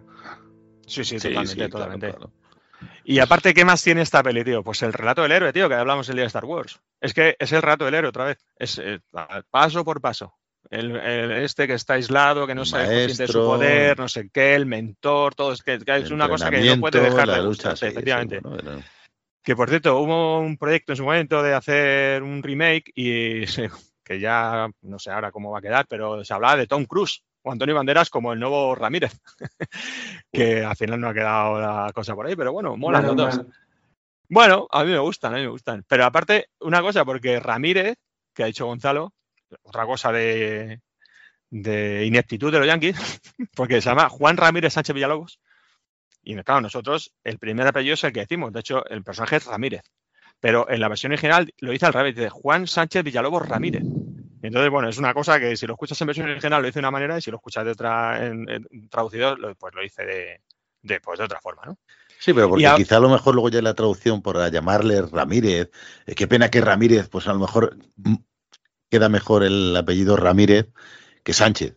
Sí, 0.86 1.04
sí, 1.04 1.18
Sí, 1.20 1.28
totalmente, 1.28 1.48
sí, 1.50 1.56
claro, 1.56 1.70
totalmente. 1.70 2.10
claro. 2.10 2.30
Y 3.04 3.18
aparte, 3.18 3.52
¿qué 3.54 3.64
más 3.64 3.82
tiene 3.82 4.02
esta 4.02 4.22
peli, 4.22 4.44
tío? 4.44 4.62
Pues 4.62 4.82
el 4.82 4.92
relato 4.92 5.22
del 5.22 5.32
héroe, 5.32 5.52
tío, 5.52 5.68
que 5.68 5.74
hablamos 5.74 6.08
el 6.08 6.14
día 6.14 6.22
de 6.22 6.28
Star 6.28 6.44
Wars. 6.44 6.80
Es 7.00 7.12
que 7.14 7.36
es 7.38 7.50
el 7.52 7.62
relato 7.62 7.84
del 7.84 7.94
héroe 7.94 8.08
otra 8.10 8.24
vez. 8.26 8.38
Es 8.56 8.78
eh, 8.78 9.00
paso 9.50 9.84
por 9.84 10.00
paso. 10.00 10.34
El, 10.70 10.94
el- 10.96 11.32
este 11.32 11.66
que 11.66 11.74
está 11.74 11.94
aislado, 11.94 12.46
que 12.46 12.54
no 12.54 12.64
sabe 12.64 12.86
de 13.18 13.26
su 13.26 13.32
poder, 13.44 13.98
no 13.98 14.08
sé 14.08 14.30
qué, 14.32 14.54
el 14.54 14.66
mentor, 14.66 15.34
todo. 15.34 15.52
Es 15.52 15.62
que, 15.62 15.78
que 15.80 15.96
es 15.96 16.10
una 16.10 16.28
cosa 16.28 16.50
que 16.50 16.58
no 16.76 16.80
puede 16.80 16.92
dejar 17.10 17.28
de 17.28 17.42
lucha, 17.42 17.70
sí, 17.76 17.80
sí, 17.80 17.86
efectivamente. 17.86 18.40
bueno, 18.40 18.62
bueno. 18.62 18.82
Que 19.42 19.56
por 19.56 19.68
cierto, 19.68 19.98
hubo 19.98 20.38
un 20.38 20.56
proyecto 20.56 20.92
en 20.92 20.96
su 20.96 21.02
momento 21.04 21.42
de 21.42 21.52
hacer 21.54 22.22
un 22.22 22.42
remake 22.44 22.92
y 22.94 23.44
que 24.04 24.20
ya 24.20 24.68
no 24.82 24.98
sé 25.00 25.10
ahora 25.10 25.32
cómo 25.32 25.50
va 25.50 25.58
a 25.58 25.62
quedar, 25.62 25.86
pero 25.88 26.24
se 26.24 26.32
hablaba 26.32 26.56
de 26.56 26.68
Tom 26.68 26.84
Cruise 26.84 27.24
o 27.42 27.52
Antonio 27.52 27.74
Banderas 27.74 28.10
como 28.10 28.32
el 28.32 28.40
nuevo 28.40 28.74
Ramírez. 28.74 29.12
que 30.32 30.64
al 30.64 30.76
final 30.76 31.00
no 31.00 31.08
ha 31.08 31.14
quedado 31.14 31.60
la 31.60 31.92
cosa 31.94 32.14
por 32.14 32.26
ahí, 32.26 32.36
pero 32.36 32.52
bueno, 32.52 32.76
molan 32.76 33.06
los 33.06 33.16
Menos 33.16 33.36
dos. 33.36 33.46
Bueno, 34.28 34.66
a 34.70 34.84
mí 34.84 34.92
me 34.92 34.98
gustan, 34.98 35.34
a 35.34 35.36
mí 35.36 35.42
me 35.42 35.48
gustan. 35.48 35.84
Pero 35.86 36.04
aparte, 36.04 36.48
una 36.60 36.80
cosa, 36.80 37.04
porque 37.04 37.38
Ramírez, 37.38 37.98
que 38.32 38.42
ha 38.42 38.46
dicho 38.46 38.66
Gonzalo, 38.66 39.12
otra 39.62 39.84
cosa 39.84 40.10
de, 40.10 40.80
de 41.50 42.06
ineptitud 42.06 42.50
de 42.50 42.58
los 42.58 42.66
Yankees, 42.66 42.96
porque 43.54 43.82
se 43.82 43.90
llama 43.90 44.08
Juan 44.08 44.38
Ramírez 44.38 44.72
Sánchez 44.72 44.94
Villalobos. 44.94 45.38
Y 46.22 46.34
claro, 46.42 46.62
nosotros 46.62 47.12
el 47.24 47.38
primer 47.38 47.66
apellido 47.66 47.94
es 47.94 48.04
el 48.04 48.12
que 48.12 48.20
decimos. 48.20 48.52
De 48.52 48.60
hecho, 48.60 48.86
el 48.86 49.02
personaje 49.02 49.36
es 49.36 49.44
Ramírez. 49.44 49.82
Pero 50.40 50.68
en 50.70 50.80
la 50.80 50.88
versión 50.88 51.12
original 51.12 51.52
lo 51.58 51.72
dice 51.72 51.86
al 51.86 51.92
revés, 51.92 52.14
dice 52.14 52.30
Juan 52.30 52.66
Sánchez 52.66 53.04
Villalobos 53.04 53.46
Ramírez. 53.46 53.84
Entonces, 54.42 54.70
bueno, 54.70 54.88
es 54.88 54.98
una 54.98 55.14
cosa 55.14 55.38
que 55.40 55.56
si 55.56 55.66
lo 55.66 55.74
escuchas 55.74 56.00
en 56.00 56.06
versión 56.08 56.28
original 56.28 56.60
lo 56.60 56.66
dice 56.66 56.78
de 56.78 56.80
una 56.80 56.90
manera 56.90 57.16
y 57.16 57.22
si 57.22 57.30
lo 57.30 57.36
escuchas 57.38 57.64
de 57.64 57.70
otra 57.70 58.26
en, 58.26 58.48
en 58.50 58.88
traducido, 58.90 59.36
pues 59.58 59.74
lo 59.74 59.80
dice 59.82 60.04
de, 60.04 60.40
de, 60.82 61.00
pues 61.00 61.18
de 61.18 61.24
otra 61.24 61.40
forma, 61.40 61.62
¿no? 61.64 61.78
Sí, 62.18 62.32
pero 62.32 62.48
porque 62.48 62.66
a- 62.66 62.74
quizá 62.76 62.96
a 62.96 63.00
lo 63.00 63.08
mejor 63.08 63.34
luego 63.34 63.48
ya 63.48 63.62
la 63.62 63.74
traducción 63.74 64.20
por 64.22 64.50
llamarle 64.50 65.02
Ramírez. 65.02 65.70
eh, 66.06 66.14
qué 66.14 66.26
pena 66.28 66.50
que 66.50 66.60
Ramírez, 66.60 67.08
pues 67.08 67.26
a 67.28 67.32
lo 67.32 67.38
mejor 67.40 67.76
queda 68.90 69.08
mejor 69.08 69.42
el 69.44 69.76
apellido 69.76 70.16
Ramírez 70.16 70.68
que 71.24 71.32
Sánchez. 71.32 71.76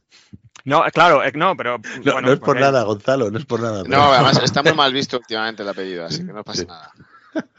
No, 0.63 0.83
claro, 0.91 1.23
eh, 1.23 1.31
no, 1.35 1.55
pero 1.55 1.77
No, 1.77 2.13
bueno, 2.13 2.21
no 2.21 2.33
es 2.33 2.39
por 2.39 2.45
porque- 2.47 2.61
nada, 2.61 2.83
Gonzalo, 2.83 3.29
no 3.29 3.37
es 3.37 3.45
por 3.45 3.59
nada. 3.61 3.83
pero- 3.83 3.95
No, 3.97 4.03
además 4.11 4.41
está 4.43 4.63
muy 4.63 4.73
mal 4.73 4.91
visto 4.91 5.17
últimamente 5.21 5.61
el 5.63 5.69
apellido, 5.69 6.05
así 6.05 6.25
que 6.25 6.33
no 6.33 6.43
pasa 6.43 6.61
Sí. 6.61 6.67
nada. 6.67 6.91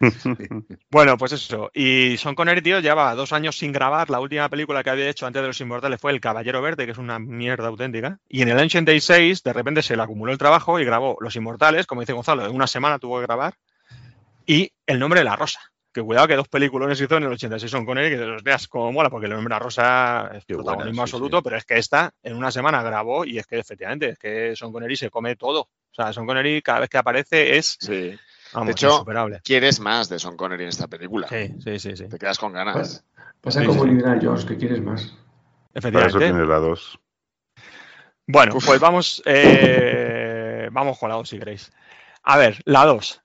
Bueno, 0.90 1.16
pues 1.16 1.32
eso. 1.32 1.70
Y 1.74 2.16
Sean 2.18 2.34
Connery, 2.34 2.62
tío, 2.62 2.80
lleva 2.80 3.14
dos 3.14 3.32
años 3.32 3.56
sin 3.58 3.72
grabar. 3.72 4.10
La 4.10 4.20
última 4.20 4.48
película 4.48 4.82
que 4.82 4.90
había 4.90 5.08
hecho 5.08 5.26
antes 5.26 5.42
de 5.42 5.48
Los 5.48 5.60
Inmortales 5.60 6.00
fue 6.00 6.12
El 6.12 6.20
Caballero 6.20 6.62
Verde, 6.62 6.84
que 6.84 6.92
es 6.92 6.98
una 6.98 7.18
mierda 7.18 7.68
auténtica. 7.68 8.18
Y 8.28 8.42
en 8.42 8.48
el 8.48 8.58
año 8.58 8.66
86, 8.66 9.42
de 9.42 9.52
repente 9.52 9.82
se 9.82 9.96
le 9.96 10.02
acumuló 10.02 10.32
el 10.32 10.38
trabajo 10.38 10.78
y 10.78 10.84
grabó 10.84 11.16
Los 11.20 11.36
Inmortales, 11.36 11.86
como 11.86 12.02
dice 12.02 12.12
Gonzalo, 12.12 12.46
en 12.46 12.54
una 12.54 12.66
semana 12.66 12.98
tuvo 12.98 13.18
que 13.18 13.26
grabar. 13.26 13.54
Y 14.46 14.72
El 14.86 14.98
Nombre 14.98 15.20
de 15.20 15.24
la 15.24 15.36
Rosa. 15.36 15.60
Que 15.92 16.02
cuidado 16.02 16.28
que 16.28 16.36
dos 16.36 16.48
películas 16.48 17.00
hizo 17.00 17.16
en 17.16 17.22
el 17.22 17.32
86 17.32 17.70
Sean 17.70 17.86
Connery, 17.86 18.10
que 18.10 18.16
los 18.18 18.42
veas 18.42 18.68
como 18.68 18.92
mola, 18.92 19.08
porque 19.08 19.26
El 19.26 19.32
Nombre 19.32 19.54
de 19.54 19.58
la 19.58 19.64
Rosa 19.64 20.30
es 20.34 20.44
Qué 20.44 20.54
protagonismo 20.54 20.92
buena, 20.92 20.94
sí, 20.94 21.00
absoluto, 21.00 21.38
sí. 21.38 21.42
pero 21.44 21.56
es 21.56 21.64
que 21.64 21.78
esta 21.78 22.12
en 22.22 22.36
una 22.36 22.50
semana 22.50 22.82
grabó 22.82 23.24
y 23.24 23.38
es 23.38 23.46
que 23.46 23.58
efectivamente, 23.58 24.10
es 24.10 24.18
que 24.18 24.54
Sean 24.54 24.72
Connery 24.72 24.96
se 24.96 25.08
come 25.08 25.36
todo. 25.36 25.60
O 25.62 25.94
sea, 25.94 26.12
Sean 26.12 26.26
Connery 26.26 26.60
cada 26.60 26.80
vez 26.80 26.90
que 26.90 26.98
aparece 26.98 27.56
es, 27.56 27.78
Sí. 27.80 28.14
Vamos, 28.56 28.66
De 28.68 28.72
hecho, 28.72 28.90
insuperable. 28.92 29.40
Quieres 29.44 29.78
más 29.80 30.08
de 30.08 30.18
Son 30.18 30.36
Connery 30.36 30.64
en 30.64 30.68
esta 30.70 30.88
película. 30.88 31.28
Sí, 31.28 31.54
sí, 31.62 31.78
sí, 31.78 31.96
sí. 31.96 32.08
Te 32.08 32.18
quedas 32.18 32.38
con 32.38 32.52
ganas. 32.52 33.04
Pasa 33.40 33.60
Sí, 33.60 33.66
como 33.66 33.84
sí. 33.84 33.90
Indiana 33.90 34.18
Jones, 34.20 34.44
que 34.44 34.56
quieres 34.56 34.80
más. 34.82 35.02
Para 35.02 35.14
eso 35.14 35.88
Efectivamente. 36.18 36.18
tiene 36.18 36.46
la 36.46 36.56
2. 36.56 36.98
Bueno, 38.26 38.56
Uf. 38.56 38.66
pues 38.66 38.80
vamos, 38.80 39.22
eh, 39.26 40.68
vamos 40.72 40.98
con 40.98 41.08
la 41.10 41.14
2 41.16 41.28
si 41.28 41.38
queréis. 41.38 41.70
A 42.24 42.36
ver, 42.36 42.60
la 42.64 42.84
2. 42.84 43.22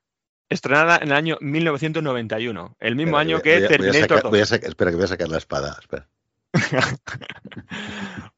Estrenada 0.49 0.97
en 0.97 1.07
el 1.07 1.13
año 1.13 1.38
1991, 1.41 2.75
el 2.79 2.95
mismo 2.97 3.17
Espera, 3.17 3.21
año 3.21 3.36
voy- 3.38 3.41
que 3.43 3.49
voy 3.49 3.55
a- 3.55 3.59
voy 3.59 3.65
a 3.65 3.69
Terminator 3.69 4.01
sacar- 4.17 4.21
2. 4.23 4.29
voy 4.32 4.39
a 4.41 4.45
sacar- 4.45 4.69
espera, 4.69 4.91
que 4.91 4.95
voy 4.97 5.05
a 5.05 5.07
sacar 5.07 5.27
la 5.29 5.38
espada. 5.38 5.77
Espera. 5.79 6.07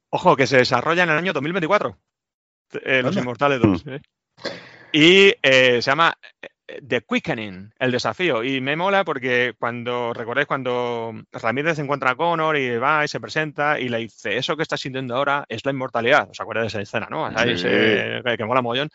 Ojo, 0.10 0.36
que 0.36 0.46
se 0.48 0.58
desarrolla 0.58 1.04
en 1.04 1.10
el 1.10 1.18
año 1.18 1.34
2024. 1.34 1.98
eh, 2.84 3.02
Los. 3.04 3.18
Inmortales 3.18 3.60
2. 3.62 3.84
¿eh? 3.88 4.02
Y 4.91 5.34
eh, 5.41 5.82
se 5.82 5.91
llama 5.91 6.16
The 6.88 7.02
Quickening, 7.02 7.74
el 7.80 7.92
desafío. 7.92 8.44
Y 8.44 8.62
me 8.62 8.76
mola 8.76 9.04
porque 9.04 9.54
cuando, 9.60 10.14
recordáis 10.14 10.48
cuando 10.48 11.14
Ramírez 11.32 11.76
se 11.76 11.82
encuentra 11.84 12.12
a 12.12 12.16
Connor 12.16 12.58
y 12.58 12.78
va 12.78 13.04
y 13.06 13.08
se 13.08 13.20
presenta 13.20 13.80
y 13.80 13.90
le 13.90 13.98
dice, 14.00 14.38
eso 14.38 14.56
que 14.56 14.64
estás 14.64 14.82
sintiendo 14.82 15.16
ahora 15.16 15.46
es 15.50 15.64
la 15.66 15.72
inmortalidad. 15.72 16.30
¿Os 16.30 16.40
acordáis 16.40 16.64
de 16.74 16.80
esa 16.80 16.82
escena, 16.82 17.08
no? 17.10 17.30
Sí. 17.30 17.58
se- 17.58 18.22
que, 18.38 18.46
mola 18.46 18.62
mogollón. 18.62 18.90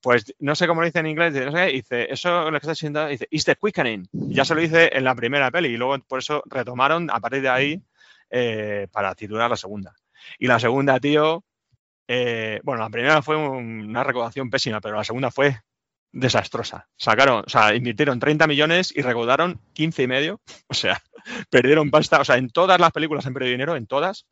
Pues 0.00 0.34
no 0.38 0.54
sé 0.54 0.66
cómo 0.66 0.82
lo 0.82 0.86
dice 0.86 0.98
en 0.98 1.06
inglés, 1.06 1.32
dice, 1.32 1.46
no 1.46 1.52
sé 1.52 1.64
dice, 1.66 2.12
eso 2.12 2.50
lo 2.50 2.60
que 2.60 2.66
estás 2.66 2.76
sintiendo, 2.78 3.08
dice, 3.08 3.26
it's 3.30 3.44
the 3.46 3.56
quickening. 3.56 4.06
Ya 4.12 4.44
se 4.44 4.54
lo 4.54 4.60
dice 4.60 4.90
en 4.92 5.02
la 5.04 5.14
primera 5.14 5.50
peli 5.50 5.68
y 5.68 5.76
luego 5.78 5.98
por 6.06 6.18
eso 6.18 6.42
retomaron 6.46 7.08
a 7.10 7.20
partir 7.20 7.40
de 7.40 7.48
ahí 7.48 7.82
eh, 8.28 8.86
para 8.92 9.14
titular 9.14 9.48
la 9.48 9.56
segunda. 9.56 9.94
Y 10.38 10.46
la 10.46 10.58
segunda, 10.60 11.00
tío, 11.00 11.42
eh, 12.06 12.60
bueno, 12.64 12.82
la 12.82 12.90
primera 12.90 13.22
fue 13.22 13.36
un- 13.36 13.86
una 13.88 14.04
recaudación 14.04 14.50
pésima, 14.50 14.80
pero 14.80 14.96
la 14.96 15.04
segunda 15.04 15.30
fue 15.30 15.56
desastrosa. 16.14 16.88
Sacaron, 16.96 17.44
o 17.46 17.48
sea, 17.48 17.74
invirtieron 17.74 18.20
30 18.20 18.46
millones 18.46 18.92
y 18.96 19.02
recaudaron 19.02 19.60
15 19.74 20.02
y 20.02 20.06
medio. 20.06 20.40
O 20.68 20.74
sea, 20.74 21.02
perdieron 21.50 21.90
pasta. 21.90 22.20
O 22.20 22.24
sea, 22.24 22.36
en 22.36 22.48
todas 22.48 22.80
las 22.80 22.90
películas 22.90 23.26
han 23.26 23.34
perdido 23.34 23.52
dinero, 23.52 23.76
en 23.76 23.86
todas. 23.86 24.26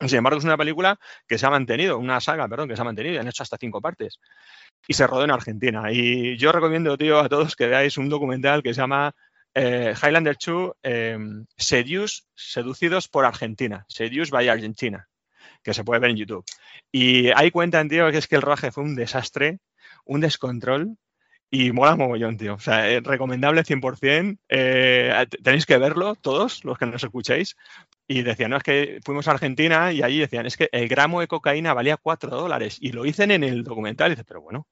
Sin 0.00 0.18
embargo, 0.18 0.38
es 0.38 0.44
una 0.44 0.56
película 0.56 0.98
que 1.26 1.36
se 1.36 1.46
ha 1.46 1.50
mantenido, 1.50 1.98
una 1.98 2.20
saga, 2.20 2.48
perdón, 2.48 2.68
que 2.68 2.76
se 2.76 2.82
ha 2.82 2.84
mantenido 2.84 3.14
y 3.14 3.18
han 3.18 3.28
hecho 3.28 3.42
hasta 3.42 3.56
cinco 3.58 3.80
partes. 3.80 4.20
Y 4.86 4.94
se 4.94 5.06
rodó 5.06 5.24
en 5.24 5.30
Argentina. 5.30 5.90
Y 5.92 6.36
yo 6.36 6.52
recomiendo, 6.52 6.96
tío, 6.96 7.18
a 7.18 7.28
todos 7.28 7.56
que 7.56 7.66
veáis 7.66 7.98
un 7.98 8.08
documental 8.08 8.62
que 8.62 8.72
se 8.72 8.80
llama 8.80 9.14
eh, 9.54 9.94
Highlander 10.00 10.36
2 10.44 10.72
eh, 10.82 11.18
Seduce, 11.56 12.22
Seducidos 12.34 13.08
por 13.08 13.24
Argentina. 13.24 13.84
Seduce 13.88 14.30
by 14.30 14.48
Argentina. 14.48 15.08
Que 15.62 15.74
se 15.74 15.84
puede 15.84 16.00
ver 16.00 16.10
en 16.10 16.16
YouTube. 16.16 16.44
Y 16.92 17.30
ahí 17.30 17.50
cuentan, 17.50 17.88
tío, 17.88 18.10
que 18.10 18.18
es 18.18 18.28
que 18.28 18.36
el 18.36 18.42
rodaje 18.42 18.72
fue 18.72 18.84
un 18.84 18.94
desastre, 18.94 19.58
un 20.04 20.20
descontrol. 20.20 20.96
Y 21.52 21.72
mola 21.72 21.96
mogollón, 21.96 22.36
tío. 22.36 22.54
O 22.54 22.60
sea, 22.60 22.88
es 22.88 23.02
recomendable 23.02 23.64
100%. 23.64 24.38
eh, 24.48 25.26
tenéis 25.42 25.66
que 25.66 25.78
verlo, 25.78 26.14
todos 26.14 26.64
los 26.64 26.78
que 26.78 26.86
nos 26.86 27.02
escuchéis. 27.02 27.56
Y 28.06 28.22
decían, 28.22 28.50
no, 28.50 28.56
es 28.56 28.62
que 28.62 29.00
fuimos 29.04 29.26
a 29.26 29.32
Argentina 29.32 29.92
y 29.92 30.02
allí 30.02 30.18
decían, 30.18 30.46
es 30.46 30.56
que 30.56 30.68
el 30.72 30.88
gramo 30.88 31.20
de 31.20 31.26
cocaína 31.28 31.74
valía 31.74 31.96
4 31.96 32.30
dólares. 32.30 32.78
Y 32.80 32.92
lo 32.92 33.02
dicen 33.02 33.30
en 33.32 33.42
el 33.42 33.64
documental. 33.64 34.08
Y 34.08 34.10
dices, 34.14 34.26
pero 34.28 34.42
bueno. 34.42 34.66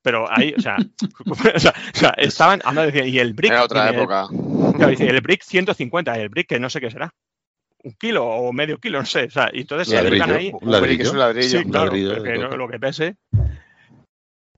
Pero 0.00 0.26
ahí, 0.30 0.54
o 0.56 0.60
sea, 0.60 0.76
o 1.54 1.58
sea, 1.58 1.74
o 1.94 1.98
sea, 1.98 2.10
estaban, 2.16 2.60
además 2.64 2.86
decían, 2.86 3.08
y 3.08 3.18
el 3.18 3.34
brick. 3.34 3.52
Era 3.52 3.64
otra 3.64 3.90
época. 3.90 4.26
Claro, 4.76 4.88
dice, 4.90 5.06
el 5.06 5.20
brick 5.20 5.42
150, 5.42 6.14
el 6.18 6.28
brick 6.30 6.48
que 6.48 6.58
no 6.58 6.70
sé 6.70 6.80
qué 6.80 6.90
será. 6.90 7.14
Un 7.84 7.92
kilo 7.92 8.24
o 8.24 8.52
medio 8.52 8.78
kilo, 8.78 9.00
no 9.00 9.06
sé. 9.06 9.24
O 9.24 9.30
sea, 9.30 9.50
y 9.52 9.60
entonces 9.62 9.88
se 9.88 9.96
Ladrillo, 9.96 10.24
dedican 10.24 10.36
ahí. 10.36 10.52
un 10.54 10.70
ladrillo. 10.70 11.02
es 11.02 11.10
un 11.10 11.18
ladrillo. 11.18 11.58
Sí, 11.58 11.64
claro, 11.64 11.86
ladrillo 11.86 12.22
que 12.50 12.56
lo 12.56 12.68
que 12.68 12.78
pese. 12.78 13.16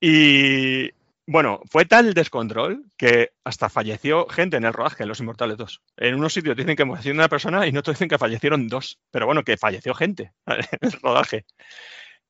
Y 0.01 0.91
bueno, 1.27 1.61
fue 1.71 1.87
tal 1.87 2.13
descontrol 2.13 2.85
que 2.97 3.31
hasta 3.45 3.69
falleció 3.69 4.27
gente 4.29 4.57
en 4.57 4.65
el 4.65 4.73
rodaje, 4.73 5.03
en 5.03 5.09
Los 5.09 5.21
Inmortales 5.21 5.57
2. 5.57 5.83
En 5.97 6.15
unos 6.15 6.35
sitios 6.35 6.57
dicen 6.57 6.77
que 6.77 6.87
falleció 6.87 7.13
una 7.13 7.29
persona 7.29 7.67
y 7.67 7.71
en 7.71 7.79
otros 7.79 7.97
dicen 7.97 8.09
que 8.09 8.19
fallecieron 8.19 8.69
dos. 8.69 9.01
Pero 9.11 9.27
bueno, 9.27 9.43
que 9.43 9.57
falleció 9.57 9.95
gente 9.95 10.33
en 10.47 10.79
el 10.81 10.93
rodaje. 10.93 11.47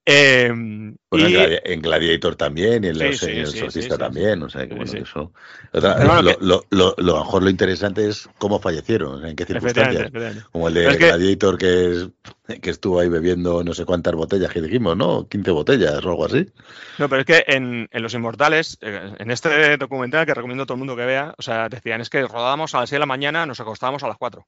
Eh, 0.06 0.50
Bueno, 0.52 1.28
y- 1.28 1.34
en, 1.36 1.40
Gladi- 1.40 1.60
en 1.64 1.80
Gladiator 1.82 2.36
también 2.36 2.84
y 2.84 2.88
en, 2.88 2.94
Sí, 2.96 3.04
los- 3.04 3.18
sí, 3.18 3.26
en 3.30 3.38
El 3.38 3.46
sí, 3.46 3.82
sí, 3.82 3.88
también. 3.88 4.42
O 4.42 4.50
sea, 4.50 4.66
que 4.68 4.74
bueno, 4.74 4.92
que 4.92 4.98
eso. 4.98 5.32
Otra- 5.72 5.94
Pero 5.96 6.06
bueno, 6.08 6.22
lo, 6.22 6.38
que- 6.38 6.44
lo- 6.44 6.64
lo- 6.70 6.94
lo- 6.98 7.12
a 7.16 7.18
lo 7.18 7.24
mejor 7.24 7.42
lo 7.44 7.48
interesante 7.50 8.06
es 8.08 8.28
cómo 8.38 8.58
fallecieron, 8.60 9.14
o 9.14 9.20
sea, 9.20 9.30
en 9.30 9.36
qué 9.36 9.46
circunstancias. 9.46 10.02
efectivamente. 10.02 10.42
Como 10.52 10.68
el 10.68 10.74
de 10.74 10.86
es 10.90 10.98
Gladiator 10.98 11.56
que, 11.56 11.90
es, 12.48 12.60
que 12.60 12.70
estuvo 12.70 13.00
ahí 13.00 13.08
bebiendo 13.08 13.64
no 13.64 13.72
sé 13.72 13.86
cuántas 13.86 14.14
botellas 14.14 14.52
que 14.52 14.60
dijimos, 14.60 14.94
¿no? 14.96 15.26
15 15.26 15.50
botellas 15.52 16.04
o 16.04 16.10
algo 16.10 16.26
así. 16.26 16.46
No, 16.98 17.08
pero 17.08 17.20
es 17.22 17.26
que 17.26 17.44
en, 17.46 17.88
en 17.90 18.02
Los 18.02 18.12
Inmortales, 18.12 18.76
eh, 18.82 19.10
en 19.18 19.30
este 19.30 19.76
documental 19.78 20.26
que 20.26 20.34
recomiendo 20.34 20.64
a 20.64 20.66
todo 20.66 20.74
el 20.74 20.80
mundo 20.80 20.96
que 20.96 21.06
vea, 21.06 21.34
o 21.38 21.42
sea, 21.42 21.68
decían, 21.70 22.02
es 22.02 22.10
que 22.10 22.20
rodábamos 22.26 22.74
a 22.74 22.80
las 22.80 22.90
6 22.90 22.96
de 22.96 23.00
la 23.00 23.06
mañana, 23.06 23.46
nos 23.46 23.58
acostábamos 23.60 24.02
a 24.02 24.08
las 24.08 24.18
4. 24.18 24.46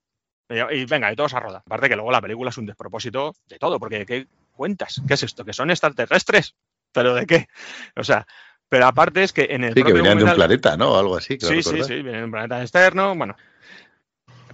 Y, 0.48 0.84
venga, 0.84 1.12
y 1.12 1.16
todos 1.16 1.34
a 1.34 1.40
rodar. 1.40 1.62
Aparte 1.66 1.88
que 1.88 1.96
luego 1.96 2.12
la 2.12 2.20
película 2.20 2.50
es 2.50 2.58
un 2.58 2.66
despropósito 2.66 3.34
de 3.48 3.58
todo, 3.58 3.80
porque 3.80 4.06
¿qué 4.06 4.26
cuentas? 4.56 5.00
¿Qué 5.06 5.14
es 5.14 5.22
esto? 5.22 5.44
¿Que 5.44 5.52
son 5.52 5.70
extraterrestres? 5.70 6.56
¿Pero 6.92 7.14
de 7.14 7.26
qué? 7.26 7.46
O 7.94 8.02
sea, 8.02 8.26
pero 8.68 8.86
aparte 8.86 9.22
es 9.22 9.32
que 9.32 9.46
en 9.50 9.62
el 9.64 9.74
Sí, 9.74 9.82
que 9.84 9.92
venían 9.92 10.18
de 10.18 10.24
un 10.24 10.34
planeta, 10.34 10.76
¿no? 10.76 10.98
Algo 10.98 11.16
así. 11.16 11.36
Sí, 11.40 11.62
sí, 11.62 11.82
sí, 11.84 11.94
vienen 11.94 12.12
de 12.20 12.24
un 12.24 12.30
planeta 12.32 12.60
externo, 12.62 13.14
bueno. 13.14 13.36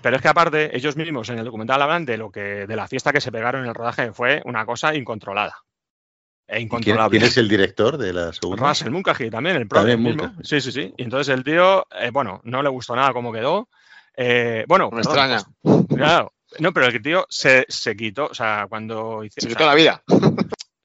Pero 0.03 0.17
es 0.17 0.23
que 0.23 0.29
aparte, 0.29 0.77
ellos 0.77 0.97
mismos 0.97 1.29
en 1.31 1.39
el 1.39 1.45
documental 1.45 1.81
hablan 1.81 2.05
de 2.05 2.17
lo 2.19 2.31
que, 2.31 2.67
de 2.67 2.77
la 2.77 2.89
fiesta 2.89 3.13
que 3.13 3.21
se 3.21 3.31
pegaron 3.31 3.63
en 3.63 3.69
el 3.69 3.75
rodaje, 3.75 4.07
que 4.07 4.13
fue 4.13 4.43
una 4.45 4.67
cosa 4.67 4.95
incontrolada. 4.95 5.55
E 6.49 6.55
¿Y 6.57 6.57
¿Quién, 6.57 6.63
incontrolable. 6.67 7.19
quién 7.19 7.29
es 7.29 7.37
el 7.37 7.49
director 7.49 7.97
de 7.97 8.13
la 8.13 8.33
segunda? 8.33 8.69
Russell 8.69 8.91
Mulcahy 8.91 9.31
también, 9.31 9.57
el 9.57 9.69
También 9.69 10.03
propio 10.03 10.27
mismo. 10.27 10.43
Sí, 10.43 10.61
sí, 10.61 10.73
sí. 10.73 10.93
Y 10.97 11.05
entonces 11.05 11.33
el 11.33 11.45
tío, 11.45 11.87
eh, 11.99 12.11
bueno, 12.13 12.41
no 12.45 12.63
le 12.63 12.69
gustó 12.69 12.97
nada 12.97 13.13
cómo 13.13 13.33
quedó. 13.33 13.69
Eh, 14.17 14.65
bueno, 14.67 14.91
No 14.91 14.97
me 14.97 15.03
perdón, 15.03 15.31
extraña. 15.31 15.55
pues, 15.63 15.87
claro. 15.97 16.33
No, 16.59 16.73
pero 16.73 16.87
el 16.87 17.03
tío 17.03 17.27
se, 17.29 17.65
se 17.69 17.97
quitó, 17.97 18.27
o 18.27 18.35
sea, 18.35 18.67
cuando 18.69 19.25
hice- 19.25 19.41
Se 19.41 19.47
o 19.47 19.51
quitó 19.51 19.61
sea, 19.61 19.69
la 19.69 19.75
vida. 19.75 20.03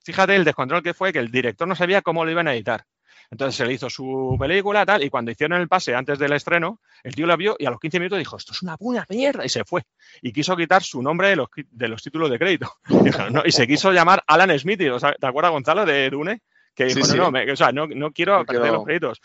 fíjate 0.04 0.36
el 0.36 0.44
descontrol 0.46 0.82
que 0.84 0.94
fue 0.94 1.12
que 1.14 1.20
el 1.20 1.32
director 1.32 1.68
no 1.68 1.76
sabía 1.76 2.02
cómo 2.02 2.24
lo 2.26 2.32
iban 2.32 2.48
a 2.48 2.54
editar. 2.56 2.86
Entonces 3.30 3.56
se 3.58 3.66
le 3.66 3.74
hizo 3.74 3.90
su 3.90 4.38
película, 4.40 4.86
tal, 4.86 5.04
y 5.04 5.10
cuando 5.10 5.32
hicieron 5.32 5.60
el 5.60 5.68
pase 5.68 5.94
antes 5.94 6.18
del 6.18 6.32
estreno, 6.32 6.80
el 7.04 7.14
tío 7.14 7.28
la 7.28 7.36
vio 7.36 7.58
y 7.60 7.66
a 7.66 7.72
los 7.72 7.80
15 7.82 8.00
minutos 8.00 8.18
dijo, 8.20 8.38
esto 8.38 8.54
es 8.54 8.62
una 8.62 8.78
buena 8.80 9.06
mierda, 9.10 9.44
y 9.46 9.50
se 9.50 9.66
fue. 9.66 9.84
Y 10.22 10.32
quiso 10.32 10.56
quitar 10.56 10.82
su 10.82 11.02
nombre 11.02 11.28
de 11.28 11.36
los, 11.36 11.50
de 11.70 11.88
los 11.90 12.02
títulos 12.02 12.30
de 12.32 12.40
crédito. 12.40 12.72
Y, 12.90 13.04
dijeron, 13.04 13.34
no, 13.34 13.44
y 13.46 13.52
se 13.52 13.68
quiso 13.68 13.92
llamar 13.92 14.24
Alan 14.28 14.58
Smith, 14.58 14.82
o 14.94 15.00
sea, 15.00 15.14
¿te 15.14 15.28
acuerdas, 15.28 15.52
Gonzalo, 15.52 15.86
de 15.86 16.10
Dune? 16.10 16.42
Que 16.74 16.90
Sí, 16.90 16.96
dijo, 16.96 17.08
sí. 17.08 17.18
no, 17.18 17.24
no, 17.24 17.32
me- 17.32 17.52
o 17.52 17.56
sea, 17.58 17.74
no, 17.74 17.86
no 17.88 18.12
quiero 18.14 18.38
No 18.40 18.46
perder 18.46 18.62
quiero- 18.62 18.76
los 18.78 18.86
créditos. 18.86 19.22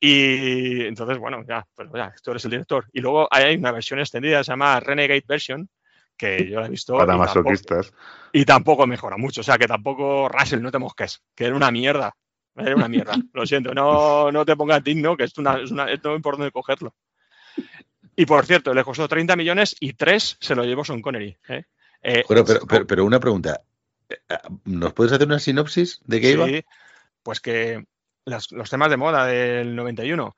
Y 0.00 0.82
entonces, 0.84 1.18
bueno, 1.18 1.42
ya, 1.48 1.66
pues 1.74 1.88
ya, 1.94 2.14
tú 2.22 2.30
eres 2.32 2.44
el 2.44 2.50
director. 2.50 2.86
Y 2.92 3.00
luego 3.00 3.28
hay 3.30 3.56
una 3.56 3.72
versión 3.72 3.98
extendida, 4.00 4.44
se 4.44 4.52
llama 4.52 4.78
Renegade 4.80 5.24
Version, 5.26 5.68
que 6.16 6.48
yo 6.48 6.60
la 6.60 6.66
he 6.66 6.70
visto. 6.70 6.94
Para 6.96 7.14
y 7.14 7.18
tampoco- 7.18 7.42
masoquistas. 7.50 7.92
y 8.32 8.44
tampoco 8.44 8.86
mejora 8.86 9.16
mucho. 9.16 9.40
O 9.40 9.44
sea, 9.44 9.58
que 9.58 9.66
tampoco, 9.66 10.28
Russell, 10.28 10.60
no 10.62 10.70
te 10.70 10.78
mosques, 10.78 11.22
que 11.34 11.46
era 11.46 11.56
una 11.56 11.70
mierda. 11.70 12.14
Era 12.54 12.74
una 12.74 12.88
mierda. 12.88 13.12
Lo 13.32 13.46
siento, 13.46 13.74
no, 13.74 14.30
no 14.32 14.44
te 14.44 14.56
pongas 14.56 14.82
digno, 14.84 15.16
que 15.16 15.24
es 15.24 15.36
una, 15.38 15.60
es 15.60 15.70
una, 15.70 15.90
esto 15.90 16.08
no 16.10 16.14
hay 16.16 16.20
por 16.20 16.36
dónde 16.36 16.52
cogerlo. 16.52 16.94
Y 18.14 18.24
por 18.24 18.46
cierto, 18.46 18.72
le 18.72 18.84
costó 18.84 19.08
30 19.08 19.36
millones 19.36 19.76
y 19.78 19.92
3 19.92 20.38
se 20.40 20.54
lo 20.54 20.64
llevó 20.64 20.84
Son 20.84 21.02
Connery. 21.02 21.36
¿eh? 21.48 21.64
Eh, 22.02 22.24
Pero, 22.28 22.44
pero, 22.44 22.60
pero, 22.66 22.86
pero 22.86 23.04
una 23.04 23.20
pregunta. 23.20 23.60
Eh, 24.08 24.16
¿Nos 24.64 24.92
puedes 24.94 25.12
hacer 25.12 25.26
una 25.26 25.38
sinopsis 25.38 26.00
de 26.04 26.20
qué 26.20 26.30
iba? 26.32 26.46
sí, 26.46 26.64
pues 27.22 27.40
que 27.40 27.84
las- 28.26 28.52
los 28.52 28.68
temas 28.68 28.90
de 28.90 28.96
moda 28.98 29.24
del 29.24 29.74
91. 29.74 30.36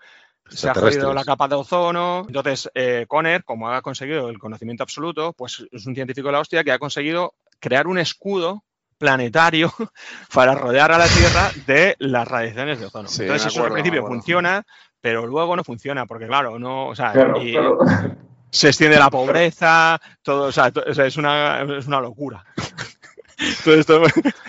Se 0.50 0.68
ha 0.70 0.74
jodido 0.74 1.12
la 1.12 1.24
capa 1.24 1.48
de 1.48 1.56
ozono. 1.56 2.24
Entonces, 2.26 2.70
eh, 2.74 3.04
Conner, 3.08 3.44
como 3.44 3.70
ha 3.70 3.82
conseguido 3.82 4.28
el 4.30 4.38
conocimiento 4.38 4.82
absoluto, 4.82 5.32
pues 5.34 5.64
es 5.72 5.84
un 5.86 5.94
científico 5.94 6.28
de 6.28 6.32
la 6.32 6.40
hostia 6.40 6.64
que 6.64 6.72
ha 6.72 6.78
conseguido 6.78 7.34
crear 7.60 7.86
un 7.86 7.98
escudo 7.98 8.62
planetario 8.98 9.72
para 10.32 10.54
rodear 10.54 10.92
a 10.92 10.98
la 10.98 11.06
Tierra 11.06 11.50
de 11.66 11.96
las 11.98 12.26
radiaciones 12.26 12.78
de 12.80 12.86
ozono. 12.86 13.08
Sí, 13.08 13.22
Entonces, 13.22 13.46
eso 13.48 13.58
acuerdo, 13.58 13.76
al 13.76 13.82
principio 13.82 14.06
funciona, 14.06 14.62
pero 15.00 15.26
luego 15.26 15.54
no 15.56 15.64
funciona, 15.64 16.06
porque 16.06 16.26
claro, 16.26 16.58
no, 16.58 16.86
o 16.88 16.94
sea, 16.94 17.12
Claro, 17.12 17.42
y 17.42 17.52
claro. 17.52 17.78
se 18.50 18.68
extiende 18.68 18.98
la 18.98 19.10
pobreza, 19.10 20.00
todo, 20.22 20.44
o 20.46 20.52
sea, 20.52 20.70
to- 20.70 20.84
o 20.88 20.94
sea, 20.94 21.04
es, 21.06 21.16
una, 21.18 21.62
es 21.78 21.86
una 21.86 22.00
locura. 22.00 22.44
Entonces, 23.38 23.86
todo, 23.86 24.04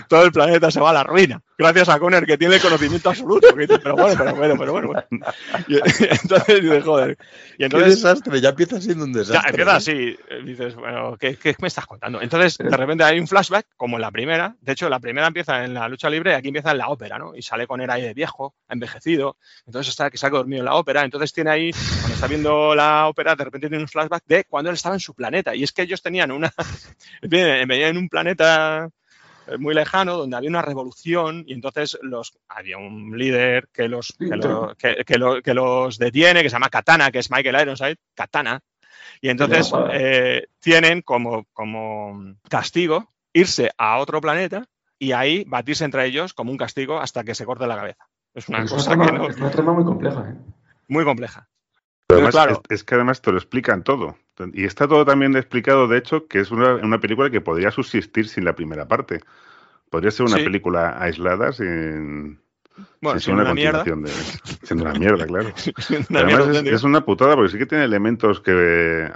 todo 0.07 0.23
el 0.23 0.31
planeta 0.31 0.71
se 0.71 0.79
va 0.79 0.89
a 0.91 0.93
la 0.93 1.03
ruina. 1.03 1.41
Gracias 1.60 1.90
a 1.90 1.99
Conner, 1.99 2.26
que 2.26 2.38
tiene 2.38 2.56
el 2.56 2.61
conocimiento 2.61 3.10
absoluto. 3.10 3.52
dice, 3.52 3.80
pero 3.80 3.95
bueno, 3.98 4.15
pero 4.18 4.36
bueno, 4.36 4.56
pero 4.57 4.72
bueno. 4.72 4.88
bueno. 4.88 5.03
Y, 5.68 5.76
entonces 6.22 6.61
dices, 6.61 6.84
joder. 6.86 7.18
Y 7.57 7.68
Qué 7.68 7.77
desastre, 7.77 8.40
ya 8.40 8.49
empieza 8.49 8.80
siendo 8.80 9.03
un 9.03 9.14
ya, 9.14 9.19
desastre. 9.19 9.49
empieza 9.49 9.72
¿eh? 9.73 9.76
así. 9.76 9.91
eh, 10.30 10.41
Dices, 10.45 10.76
bueno, 10.76 11.18
¿qué, 11.19 11.36
qué 11.36 11.56
me 11.60 11.68
estás 11.68 11.86
contando? 11.86 12.22
Entonces, 12.22 12.57
de 12.57 12.77
repente 12.77 13.03
hay 13.03 13.19
un 13.19 13.27
flashback, 13.27 13.68
como 13.76 13.98
en 13.98 14.02
la 14.03 14.10
primera. 14.10 14.56
De 14.61 14.72
hecho, 14.72 14.88
la 14.88 15.02
primera 15.02 15.27
empieza 15.27 15.65
en 15.65 15.73
la 15.73 15.90
lucha 15.90 16.10
libre 16.10 16.31
y 16.31 16.36
aquí 16.36 16.48
empieza 16.48 16.72
en 16.72 16.77
la 16.77 16.88
ópera, 16.88 17.18
¿no? 17.19 17.36
Y 17.36 17.41
sale 17.41 17.68
con 17.68 17.81
él 17.81 17.90
ahí 17.90 18.03
de 18.03 18.14
viejo, 18.14 18.56
envejecido. 18.69 19.36
Entonces 19.68 19.90
está 19.90 20.10
que 20.10 20.18
se 20.18 20.26
ha 20.27 20.30
dormido 20.30 20.60
en 20.61 20.65
la 20.65 20.76
ópera. 20.76 21.03
Entonces 21.03 21.34
tiene 21.34 21.49
ahí, 21.52 21.72
cuando 21.72 22.14
está 22.15 22.27
viendo 22.27 22.73
la 22.73 23.07
ópera, 23.07 23.36
de 23.36 23.44
repente 23.44 23.68
tiene 23.68 23.84
un 23.84 23.90
flashback 23.90 24.23
de 24.26 24.45
cuando 24.45 24.69
él 24.69 24.76
estaba 24.76 24.95
en 24.95 25.02
su 25.02 25.14
planeta. 25.14 25.53
Y 25.53 25.64
es 25.64 25.73
que 25.73 25.81
ellos 25.81 26.02
tenían 26.02 26.31
una. 26.31 26.53
venían 27.22 27.69
en 27.69 27.98
un 27.98 28.07
planeta 28.07 28.90
muy 29.57 29.73
lejano 29.73 30.17
donde 30.17 30.38
había 30.38 30.49
una 30.49 30.61
revolución 30.61 31.43
y 31.47 31.53
entonces 31.53 31.97
los 32.01 32.38
había 32.47 32.77
un 32.77 33.17
líder 33.17 33.67
que 33.73 33.88
los 33.88 34.13
que, 34.17 34.26
lo- 34.35 34.76
que- 34.76 35.03
que 35.05 35.17
lo- 35.17 35.41
que 35.41 35.53
los 35.53 35.97
detiene 35.97 36.43
que 36.43 36.49
se 36.49 36.53
llama 36.55 36.69
Katana 36.69 37.11
que 37.11 37.19
es 37.19 37.31
Michael 37.31 37.61
Ironside 37.61 37.97
Katana 38.13 38.59
y 39.21 39.30
entonces 39.30 39.71
eh, 39.91 40.47
tienen 40.59 41.01
como 41.01 41.45
como 41.53 42.35
castigo 42.49 43.11
irse 43.34 43.71
a 43.77 43.97
otro 43.97 44.21
planeta 44.21 44.65
y 44.97 45.13
ahí 45.13 45.43
batirse 45.47 45.85
entre 45.85 46.05
ellos 46.05 46.34
como 46.34 46.51
un 46.51 46.57
castigo 46.57 46.99
hasta 46.99 47.23
que 47.23 47.35
se 47.35 47.45
corte 47.45 47.65
la 47.67 47.76
cabeza 47.77 48.07
es 48.34 48.47
una 48.49 48.63
Es 48.63 48.71
una, 48.71 48.77
cosa 48.77 48.91
trama, 48.91 49.05
que 49.05 49.11
no 49.13 49.27
es 49.30 49.38
una 49.38 49.49
trama 49.51 49.73
muy 49.73 49.84
compleja. 49.85 50.30
¿eh? 50.30 50.35
muy 50.88 51.03
compleja 51.05 51.47
Pero 52.07 52.19
Entonces, 52.19 52.39
además, 52.39 52.59
claro. 52.59 52.61
es, 52.69 52.76
es 52.80 52.84
que 52.84 52.95
además 52.95 53.21
te 53.21 53.31
lo 53.31 53.38
explican 53.38 53.84
todo. 53.84 54.17
Y 54.53 54.65
está 54.65 54.87
todo 54.87 55.05
también 55.05 55.35
explicado, 55.35 55.87
de 55.87 55.97
hecho, 55.97 56.27
que 56.27 56.39
es 56.39 56.51
una, 56.51 56.75
una 56.75 56.99
película 56.99 57.29
que 57.29 57.41
podría 57.41 57.71
subsistir 57.71 58.27
sin 58.27 58.45
la 58.45 58.53
primera 58.55 58.87
parte. 58.87 59.19
Podría 59.89 60.11
ser 60.11 60.27
una 60.27 60.37
Sí. 60.37 60.43
película 60.43 60.95
aislada 61.01 61.51
sin, 61.51 62.39
bueno 63.01 63.19
sin 63.19 63.35
siendo 63.35 63.41
una 63.41 63.51
una 63.51 63.53
mierda 63.55 63.83
continuación 63.83 64.03
de. 64.03 64.65
Siendo 64.65 64.85
una 64.85 64.93
mierda, 64.93 65.25
claro. 65.25 65.49
una 66.09 66.19
Además, 66.21 66.47
mierda 66.47 66.69
es, 66.69 66.75
es 66.75 66.83
una 66.83 67.03
putada 67.03 67.35
porque 67.35 67.51
sí 67.51 67.57
que 67.57 67.65
tiene 67.65 67.83
elementos 67.83 68.39
que. 68.39 69.09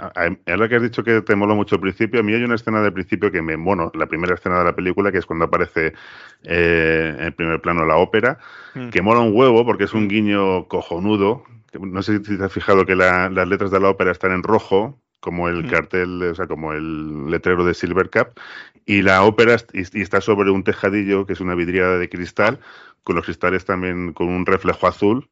Ahora 0.46 0.68
que 0.68 0.76
has 0.76 0.82
dicho 0.82 1.02
que 1.04 1.22
te 1.22 1.36
moló 1.36 1.54
mucho 1.54 1.76
al 1.76 1.80
principio, 1.80 2.20
a 2.20 2.22
mí 2.22 2.34
hay 2.34 2.42
una 2.44 2.56
escena 2.56 2.82
del 2.82 2.92
principio 2.92 3.30
que 3.30 3.40
me. 3.40 3.56
Bueno, 3.56 3.90
la 3.94 4.06
primera 4.06 4.34
escena 4.34 4.58
de 4.58 4.64
la 4.64 4.74
película, 4.76 5.10
que 5.12 5.18
es 5.18 5.26
cuando 5.26 5.46
aparece 5.46 5.94
eh, 6.42 7.16
en 7.18 7.32
primer 7.32 7.60
plano 7.60 7.86
la 7.86 7.96
ópera, 7.96 8.38
Mm. 8.74 8.88
que 8.88 9.00
mola 9.02 9.20
un 9.20 9.34
huevo 9.34 9.64
porque 9.64 9.84
es 9.84 9.94
un 9.94 10.08
guiño 10.08 10.66
cojonudo. 10.66 11.44
No 11.78 12.02
sé 12.02 12.18
si 12.24 12.36
te 12.36 12.44
has 12.44 12.52
fijado 12.52 12.84
que 12.84 12.96
la- 12.96 13.30
las 13.30 13.46
letras 13.48 13.70
de 13.70 13.78
la 13.80 13.88
ópera 13.88 14.10
están 14.10 14.32
en 14.32 14.42
rojo, 14.42 15.00
como 15.24 15.48
el 15.48 15.64
Mm. 15.64 15.70
cartel, 15.70 16.22
o 16.22 16.34
sea, 16.34 16.46
como 16.46 16.72
el 16.74 17.30
letrero 17.30 17.64
de 17.64 17.74
Silver 17.74 18.10
Cap, 18.10 18.38
y 18.86 19.02
la 19.02 19.22
ópera 19.24 19.56
y 19.72 19.80
y 19.98 20.02
está 20.02 20.20
sobre 20.20 20.50
un 20.50 20.64
tejadillo 20.64 21.24
que 21.26 21.32
es 21.32 21.40
una 21.40 21.54
vidriada 21.54 21.98
de 21.98 22.08
cristal, 22.10 22.60
con 23.04 23.16
los 23.16 23.24
cristales 23.24 23.64
también 23.64 24.12
con 24.12 24.28
un 24.28 24.44
reflejo 24.46 24.86
azul, 24.86 25.28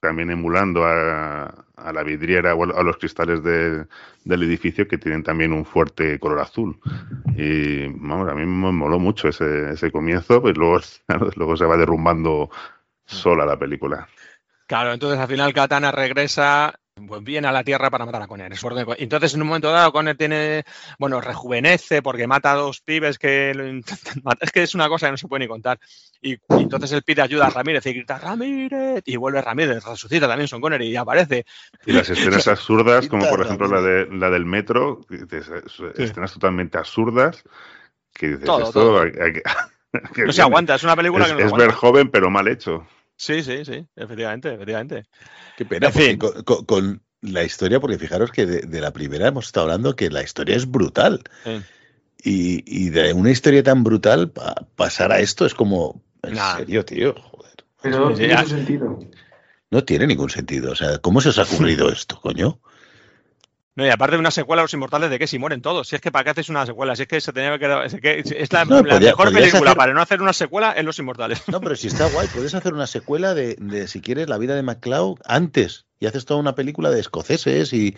también 0.00 0.30
emulando 0.30 0.84
a, 0.84 1.64
a 1.76 1.92
la 1.92 2.02
vidriera 2.04 2.54
o 2.54 2.62
a 2.64 2.82
los 2.84 2.96
cristales 2.98 3.42
de- 3.42 3.86
del 4.24 4.42
edificio 4.44 4.86
que 4.88 4.98
tienen 4.98 5.22
también 5.24 5.52
un 5.52 5.64
fuerte 5.64 6.18
color 6.20 6.40
azul. 6.40 6.78
Y 7.36 7.86
vamos, 7.88 8.28
a 8.30 8.34
mí 8.34 8.46
me 8.46 8.72
moló 8.72 8.98
mucho 8.98 9.28
ese, 9.28 9.72
ese 9.72 9.90
comienzo, 9.92 10.40
pues 10.42 10.56
luego, 10.56 10.80
luego 11.36 11.56
se 11.56 11.66
va 11.66 11.76
derrumbando 11.76 12.50
sola 13.06 13.44
la 13.46 13.58
película. 13.58 14.08
Claro, 14.66 14.92
entonces 14.92 15.18
al 15.18 15.28
final 15.28 15.52
Katana 15.54 15.90
regresa, 15.92 16.74
pues 17.06 17.22
viene 17.22 17.48
a 17.48 17.52
la 17.52 17.62
Tierra 17.64 17.90
para 17.90 18.04
matar 18.06 18.22
a 18.22 18.26
Conner. 18.26 18.52
es 18.52 18.62
orden- 18.64 18.86
Entonces 18.98 19.34
en 19.34 19.42
un 19.42 19.48
momento 19.48 19.70
dado 19.70 19.92
Conner 19.92 20.16
tiene, 20.16 20.64
bueno, 20.98 21.20
rejuvenece 21.20 22.02
porque 22.02 22.26
mata 22.26 22.52
a 22.52 22.56
dos 22.56 22.80
pibes 22.80 23.18
que 23.18 23.52
lo 23.54 23.66
intentan 23.68 24.20
matar. 24.24 24.38
Es 24.46 24.52
que 24.52 24.62
es 24.62 24.74
una 24.74 24.88
cosa 24.88 25.06
que 25.06 25.12
no 25.12 25.16
se 25.18 25.28
puede 25.28 25.40
ni 25.40 25.48
contar. 25.48 25.78
Y, 26.20 26.32
y 26.34 26.38
entonces 26.50 26.90
él 26.92 27.02
pide 27.02 27.22
ayuda 27.22 27.46
a 27.46 27.50
Ramírez 27.50 27.86
y 27.86 27.92
grita 27.92 28.18
¡Ramírez! 28.18 29.02
Y 29.06 29.16
vuelve 29.16 29.40
Ramírez, 29.40 29.84
resucita 29.84 30.26
también 30.26 30.48
Son 30.48 30.60
Connery 30.60 30.88
y 30.88 30.96
aparece. 30.96 31.46
Y 31.86 31.92
las 31.92 32.08
escenas 32.10 32.46
absurdas, 32.48 33.06
como 33.08 33.28
por 33.28 33.40
ejemplo 33.42 33.68
la, 33.68 33.80
de, 33.80 34.06
la 34.10 34.30
del 34.30 34.44
metro, 34.46 35.00
escenas 35.96 36.32
totalmente 36.32 36.78
absurdas, 36.78 37.44
que 38.12 38.28
dices, 38.28 38.44
Todo, 38.44 38.62
esto 38.64 38.72
todo. 38.72 39.02
hay- 39.02 39.12
hay 39.20 39.32
que- 39.34 39.42
que 40.14 40.24
No 40.24 40.32
se 40.32 40.42
aguanta, 40.42 40.74
es 40.74 40.82
una 40.82 40.96
película 40.96 41.24
Es, 41.24 41.30
que 41.30 41.34
no 41.34 41.40
se 41.40 41.46
es 41.46 41.52
ver 41.58 41.72
joven, 41.72 42.10
pero 42.10 42.30
mal 42.30 42.46
hecho. 42.48 42.86
Sí, 43.18 43.42
sí, 43.42 43.64
sí, 43.64 43.84
efectivamente, 43.96 44.54
efectivamente. 44.54 45.04
Qué 45.56 45.66
pena, 45.66 45.88
En 45.88 45.92
porque 45.92 46.08
fin. 46.10 46.18
con, 46.18 46.42
con- 46.44 46.64
con 46.64 47.02
la 47.20 47.42
historia, 47.44 47.80
porque 47.80 47.98
fijaros 47.98 48.30
que 48.30 48.46
de, 48.46 48.60
de 48.60 48.80
la 48.80 48.92
primera 48.92 49.26
hemos 49.26 49.46
estado 49.46 49.64
hablando 49.64 49.96
que 49.96 50.08
la 50.08 50.22
historia 50.22 50.54
es 50.56 50.70
brutal. 50.70 51.22
Sí. 51.44 51.60
Y, 52.22 52.64
y 52.86 52.90
de 52.90 53.12
una 53.12 53.30
historia 53.30 53.62
tan 53.62 53.82
brutal, 53.84 54.30
pa- 54.30 54.54
pasar 54.76 55.12
a 55.12 55.20
esto 55.20 55.44
es 55.46 55.54
como. 55.54 56.02
¿En 56.22 56.34
Nah. 56.34 56.56
serio, 56.56 56.84
tío? 56.84 57.14
Joder. 57.14 57.52
Pero 57.82 58.10
Sí, 58.10 58.22
tiene 58.22 58.38
su 58.38 58.48
sentido. 58.48 58.98
No 59.70 59.84
tiene 59.84 60.06
ningún 60.06 60.30
sentido. 60.30 60.72
O 60.72 60.76
sea, 60.76 60.98
¿cómo 60.98 61.20
se 61.20 61.28
os 61.30 61.38
ha 61.38 61.42
ocurrido 61.82 61.90
esto, 61.90 62.20
coño? 62.20 62.60
No, 63.78 63.86
y 63.86 63.90
aparte 63.90 64.16
de 64.16 64.18
una 64.18 64.32
secuela, 64.32 64.62
Los 64.62 64.74
Inmortales, 64.74 65.08
¿de 65.08 65.20
qué 65.20 65.28
si 65.28 65.38
mueren 65.38 65.62
todos? 65.62 65.86
Si 65.86 65.94
es 65.94 66.02
que 66.02 66.10
para 66.10 66.24
qué 66.24 66.30
haces 66.30 66.48
una 66.48 66.66
secuela, 66.66 66.96
si 66.96 67.02
es 67.02 67.08
que 67.08 67.20
se 67.20 67.32
tenía 67.32 67.52
que 67.52 67.60
quedar. 67.60 67.86
Es, 67.86 67.94
que 67.94 68.18
es 68.18 68.52
la, 68.52 68.64
No, 68.64 68.82
la 68.82 68.94
podía- 68.96 69.10
mejor 69.10 69.32
película 69.32 69.70
hacer- 69.70 69.76
para 69.76 69.94
no 69.94 70.00
hacer 70.02 70.20
una 70.20 70.32
secuela 70.32 70.72
es 70.72 70.84
Los 70.84 70.98
Inmortales. 70.98 71.42
No, 71.46 71.60
pero 71.60 71.76
si 71.76 71.86
está 71.86 72.06
guay, 72.06 72.26
puedes 72.34 72.56
hacer 72.56 72.74
una 72.74 72.88
secuela 72.88 73.34
de, 73.34 73.54
de, 73.60 73.86
si 73.86 74.00
quieres, 74.00 74.28
la 74.28 74.36
vida 74.36 74.56
de 74.56 74.62
MacLeod 74.64 75.18
antes. 75.24 75.86
Y 76.00 76.06
haces 76.06 76.24
toda 76.24 76.40
una 76.40 76.56
película 76.56 76.90
de 76.90 76.98
escoceses 76.98 77.72
y 77.72 77.96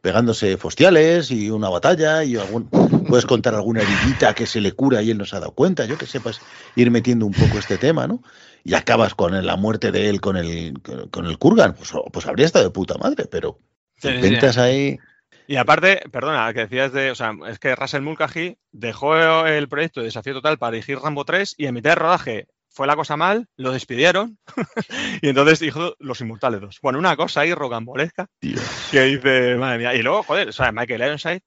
pegándose 0.00 0.56
fostiales 0.56 1.30
y 1.30 1.48
una 1.50 1.68
batalla 1.68 2.24
y 2.24 2.34
algún, 2.36 2.68
puedes 3.08 3.24
contar 3.24 3.54
alguna 3.54 3.82
heridita 3.82 4.34
que 4.34 4.46
se 4.46 4.60
le 4.60 4.72
cura 4.72 5.00
y 5.00 5.12
él 5.12 5.18
no 5.18 5.26
se 5.26 5.36
ha 5.36 5.40
dado 5.40 5.52
cuenta. 5.52 5.84
Yo 5.84 5.96
que 5.96 6.06
sepas 6.06 6.40
ir 6.74 6.90
metiendo 6.90 7.24
un 7.24 7.32
poco 7.34 7.56
este 7.58 7.78
tema, 7.78 8.08
¿no? 8.08 8.20
Y 8.64 8.74
acabas 8.74 9.14
con 9.14 9.46
la 9.46 9.54
muerte 9.54 9.92
de 9.92 10.08
él 10.08 10.20
con 10.20 10.36
el, 10.36 10.74
con, 11.12 11.26
el 11.26 11.38
Kurgan. 11.38 11.74
Pues, 11.74 11.92
pues 12.12 12.26
habría 12.26 12.46
estado 12.46 12.64
de 12.64 12.72
puta 12.72 12.98
madre, 12.98 13.26
pero 13.30 13.58
Sí, 13.96 14.08
ahí. 14.58 14.98
Y 15.50 15.56
aparte, 15.56 16.00
perdona, 16.12 16.54
que 16.54 16.60
decías 16.60 16.92
de. 16.92 17.10
O 17.10 17.16
sea, 17.16 17.34
es 17.48 17.58
que 17.58 17.74
Russell 17.74 18.02
Mulcahy 18.02 18.56
dejó 18.70 19.16
el 19.48 19.68
proyecto 19.68 19.98
de 19.98 20.06
Desafío 20.06 20.34
Total 20.34 20.58
para 20.58 20.70
dirigir 20.70 21.00
Rambo 21.00 21.24
3 21.24 21.56
y 21.58 21.66
en 21.66 21.74
mitad 21.74 21.90
de 21.90 21.94
rodaje 21.96 22.46
fue 22.68 22.86
la 22.86 22.94
cosa 22.94 23.16
mal, 23.16 23.48
lo 23.56 23.72
despidieron 23.72 24.38
y 25.22 25.28
entonces 25.28 25.58
dijo 25.58 25.96
Los 25.98 26.20
Inmortales 26.20 26.60
2. 26.60 26.78
Bueno, 26.82 27.00
una 27.00 27.16
cosa 27.16 27.40
ahí 27.40 27.52
rocambolesca 27.52 28.28
que 28.92 29.00
dice, 29.02 29.56
madre 29.56 29.78
mía. 29.78 29.94
Y 29.96 30.02
luego, 30.04 30.22
joder, 30.22 30.50
o 30.50 30.52
sea, 30.52 30.70
Michael 30.70 31.02
Ironside, 31.02 31.42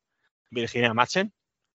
Virginia 0.52 0.94
Madsen, 0.94 1.32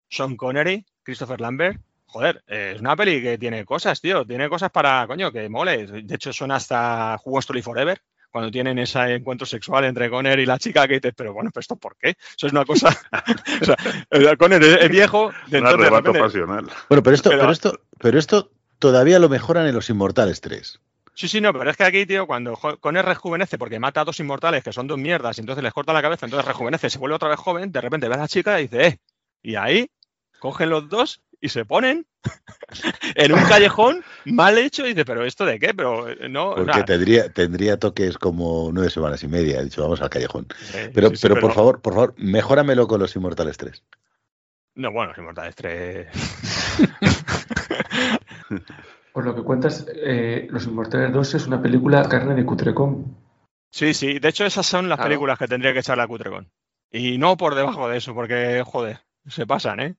Sean 0.07 0.37
Connery, 0.37 0.85
Christopher 1.01 1.41
Lambert. 1.41 1.81
Joder, 2.05 2.43
eh, 2.45 2.73
es 2.75 2.79
una 2.79 2.95
peli 2.95 3.23
que 3.23 3.39
tiene 3.39 3.65
cosas, 3.65 4.01
tío. 4.01 4.23
Tiene 4.23 4.49
cosas 4.49 4.69
para, 4.69 5.07
coño, 5.07 5.31
que 5.31 5.49
mole. 5.49 5.87
De 5.87 6.13
hecho, 6.13 6.31
suena 6.31 6.57
hasta 6.57 7.19
Who 7.25 7.31
Wants 7.31 7.47
to 7.47 7.53
Live 7.53 7.63
Forever. 7.63 7.99
Cuando 8.31 8.51
tienen 8.51 8.77
ese 8.79 9.15
encuentro 9.15 9.47
sexual 9.47 9.85
entre 9.85 10.09
Conner 10.09 10.37
y 10.39 10.45
la 10.45 10.59
chica 10.59 10.87
que 10.87 10.95
dices, 10.95 11.13
pero 11.15 11.33
bueno, 11.33 11.49
¿pero 11.53 11.61
esto 11.61 11.75
por 11.75 11.95
qué? 11.97 12.09
Eso 12.09 12.47
es 12.47 12.53
una 12.53 12.63
cosa. 12.65 12.89
o 13.61 13.65
sea, 13.65 14.35
Conner 14.37 14.61
es, 14.63 14.89
viejo, 14.89 15.31
de 15.47 15.59
Un 15.59 15.67
entonces 15.67 15.79
de 15.79 15.85
arrebato 15.85 16.13
repente- 16.13 16.19
pasional. 16.19 16.69
Bueno, 16.89 17.03
pero 17.03 17.15
esto, 17.15 17.29
Pero- 17.29 17.41
pero 17.41 17.51
esto, 17.51 17.79
pero 17.99 18.19
esto 18.19 18.51
todavía 18.77 19.19
lo 19.19 19.29
mejoran 19.29 19.65
en 19.67 19.73
Los 19.75 19.89
Inmortales 19.89 20.41
3. 20.41 20.79
Sí, 21.15 21.27
sí, 21.27 21.41
no, 21.41 21.51
pero 21.51 21.69
es 21.69 21.75
que 21.75 21.83
aquí, 21.83 22.05
tío, 22.05 22.25
cuando 22.27 22.53
Conner 22.55 23.03
rejuvenece 23.03 23.57
porque 23.57 23.77
mata 23.79 24.01
a 24.01 24.05
dos 24.05 24.19
inmortales 24.21 24.63
que 24.63 24.71
son 24.71 24.87
dos 24.87 24.97
mierdas 24.97 25.37
y 25.37 25.41
entonces 25.41 25.61
les 25.63 25.73
corta 25.73 25.91
la 25.91 26.01
cabeza, 26.01 26.25
entonces 26.25 26.47
rejuvenece, 26.47 26.89
se 26.89 26.97
vuelve 26.97 27.15
otra 27.15 27.27
vez 27.27 27.39
joven, 27.39 27.71
de 27.73 27.81
repente 27.81 28.07
ve 28.07 28.15
a 28.15 28.19
la 28.19 28.27
chica 28.29 28.57
y 28.59 28.67
dice, 28.67 28.87
eh, 28.87 28.97
y 29.43 29.55
ahí 29.55 29.89
cogen 30.39 30.69
los 30.69 30.87
dos 30.87 31.21
y 31.41 31.49
se 31.49 31.65
ponen 31.65 32.05
en 33.15 33.33
un 33.33 33.43
callejón 33.45 34.03
mal 34.25 34.57
hecho 34.57 34.85
y 34.85 34.89
dice, 34.89 35.05
pero 35.05 35.25
¿esto 35.25 35.45
de 35.45 35.59
qué? 35.59 35.73
Pero 35.73 36.09
eh, 36.09 36.27
no, 36.29 36.49
o 36.49 36.55
Porque 36.55 36.73
sea, 36.73 36.85
tendría, 36.85 37.29
tendría 37.31 37.77
toques 37.77 38.17
como 38.17 38.69
nueve 38.73 38.89
semanas 38.89 39.23
y 39.23 39.27
media. 39.27 39.59
He 39.59 39.63
dicho, 39.65 39.81
vamos 39.81 40.01
al 40.01 40.09
callejón. 40.09 40.47
eh, 40.73 40.91
Pero, 40.93 41.09
sí, 41.09 41.15
sí, 41.15 41.21
pero 41.27 41.39
por 41.39 41.53
favor, 41.53 41.81
por 41.81 41.93
favor, 41.93 42.13
mejóramelo 42.17 42.87
con 42.87 42.99
Los 42.99 43.15
Inmortales 43.15 43.57
3. 43.57 43.83
No, 44.75 44.91
bueno, 44.91 45.09
los 45.09 45.17
inmortales 45.17 45.55
3. 45.55 46.07
Por 49.11 49.25
lo 49.25 49.35
que 49.35 49.43
cuentas, 49.43 49.85
eh, 49.93 50.47
Los 50.51 50.65
Inmortales 50.67 51.11
2 51.11 51.33
es 51.35 51.47
una 51.47 51.61
película 51.61 52.07
carne 52.07 52.35
de 52.35 52.45
cutrecón. 52.45 53.17
Sí, 53.71 53.93
sí, 53.93 54.19
de 54.19 54.29
hecho 54.29 54.45
esas 54.45 54.65
son 54.65 54.87
las 54.87 54.97
Claro. 54.97 55.09
películas 55.09 55.37
que 55.37 55.47
tendría 55.47 55.73
que 55.73 55.79
echarle 55.79 56.03
a 56.03 56.07
Cutrecon. 56.07 56.49
Y 56.91 57.17
no 57.17 57.35
por 57.37 57.55
debajo 57.55 57.89
de 57.89 57.97
eso, 57.97 58.13
porque, 58.15 58.63
joder, 58.65 58.99
se 59.27 59.45
pasan, 59.45 59.79
¿eh? 59.79 59.95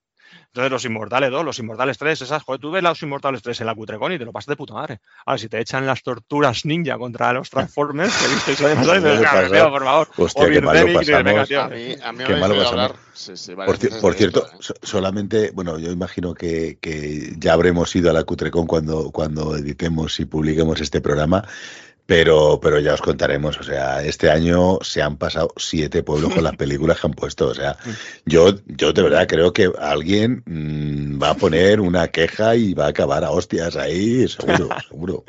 Entonces 0.47 0.71
los 0.71 0.85
Inmortales 0.85 1.31
2, 1.31 1.45
los 1.45 1.59
Inmortales 1.59 1.97
3, 1.99 2.23
esas, 2.23 2.43
joder, 2.43 2.61
tú 2.61 2.71
ves 2.71 2.83
los 2.83 3.03
Inmortales 3.03 3.41
3 3.43 3.61
en 3.61 3.67
la 3.67 3.75
Cutrecon 3.75 4.13
y 4.13 4.19
te 4.19 4.25
lo 4.25 4.33
pasas 4.33 4.49
de 4.49 4.57
puta 4.57 4.75
madre. 4.75 5.01
Ahora, 5.27 5.39
si 5.39 5.49
te 5.49 5.61
echan 5.61 5.87
las 5.87 6.03
torturas 6.03 6.65
ninja 6.65 6.99
contra 6.99 7.33
los 7.33 7.49
Transformers, 7.51 8.13
que 8.17 8.29
viste 8.29 8.53
eso 8.53 8.69
de 8.69 8.77
Joder, 8.77 9.03
dices, 9.03 9.19
"Ah, 9.21 9.33
pasado. 9.33 9.53
tío, 9.53 9.71
por 9.71 9.85
favor. 9.85 10.09
Hostia, 10.17 10.45
o 10.45 10.49
qué 10.49 10.61
mal 10.61 10.77
lo 10.77 10.85
Birdemic, 10.85 10.97
y 10.97 10.99
dices, 11.07 11.25
venga, 11.25 11.41
pasamos. 11.41 11.49
tío, 11.49 11.63
A 11.63 11.69
mí, 11.69 11.97
a 12.03 12.13
mí 12.13 12.19
me 12.19 12.25
Qué 12.25 12.33
habéis 12.33 12.41
malo 12.41 12.55
oído 12.55 12.65
pasamos. 12.65 12.85
hablar. 12.91 12.97
sí, 13.15 13.37
sí, 13.37 13.55
varias 13.55 14.01
Por, 14.01 14.15
cierto, 14.15 14.45
esto, 14.47 14.57
¿eh? 14.57 14.59
so- 14.61 14.75
solamente, 14.83 15.51
bueno, 15.53 15.79
yo 15.79 15.91
imagino 15.93 16.35
que, 16.35 16.79
que 16.81 17.33
ya 17.39 17.53
habremos 17.53 17.95
ido 17.95 18.11
a 18.11 18.13
la 18.13 18.25
Cutrecon 18.25 18.67
cuando, 18.67 19.11
cuando 19.13 19.57
editemos 19.57 20.19
y 20.21 20.25
publiquemos 20.25 20.81
este 20.81 21.01
programa, 21.01 21.45
pero, 22.11 22.59
pero 22.61 22.81
ya 22.81 22.95
os 22.95 23.01
contaremos. 23.01 23.57
O 23.61 23.63
sea, 23.63 24.03
este 24.03 24.33
año 24.33 24.79
se 24.83 25.01
han 25.01 25.17
pasado 25.17 25.53
siete 25.57 26.03
pueblos 26.03 26.35
con 26.35 26.43
las 26.43 26.57
películas 26.57 26.99
que 26.99 27.07
han 27.07 27.13
puesto. 27.13 27.47
O 27.47 27.55
sea, 27.55 27.77
yo, 28.27 28.53
yo 28.67 28.93
de 28.93 29.03
verdad 29.03 29.29
creo 29.29 29.53
que 29.53 29.71
alguien 29.79 30.43
mm, 30.45 31.23
va 31.23 31.31
a 31.31 31.35
poner 31.37 31.81
una 31.81 32.09
queja 32.09 32.57
y 32.57 32.75
va 32.75 32.87
a 32.87 32.89
acabar 32.89 33.23
a 33.23 33.31
hostias 33.31 33.77
ahí, 33.77 34.27
seguro, 34.27 34.69
seguro. 34.89 35.25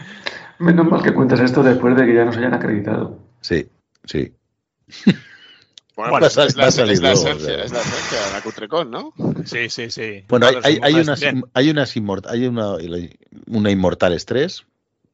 Menos 0.58 0.88
mal 0.90 1.04
que 1.04 1.14
cuentas 1.14 1.42
esto 1.42 1.62
después 1.62 1.96
de 1.96 2.04
que 2.04 2.16
ya 2.16 2.26
nos 2.26 2.36
hayan 2.38 2.56
acreditado. 2.56 3.20
Sí, 3.42 3.68
sí. 4.06 4.34
Bueno, 5.96 6.18
pues 6.18 6.34
sal- 6.34 6.48
es 6.48 6.56
la, 6.56 6.72
salir 6.72 6.94
es 6.94 7.02
la 7.02 7.12
luego, 7.12 7.26
o 7.26 7.28
esencia, 7.28 7.56
sea. 7.58 7.64
es 7.64 7.72
la 7.74 7.82
esencia 7.82 8.26
de 8.26 8.34
la 8.34 8.42
Cutrecon, 8.42 8.90
¿no? 8.90 9.14
Sí, 9.46 9.70
sí, 9.70 9.92
sí. 9.92 10.24
Bueno, 10.28 10.48
hay, 10.48 10.56
hay, 10.64 10.80
hay 10.82 10.94
unas, 10.96 11.22
hay 11.54 11.70
unas 11.70 11.96
hay 12.26 12.48
una, 12.48 12.74
una 13.46 13.70
Inmortales 13.70 14.26
3, 14.26 14.66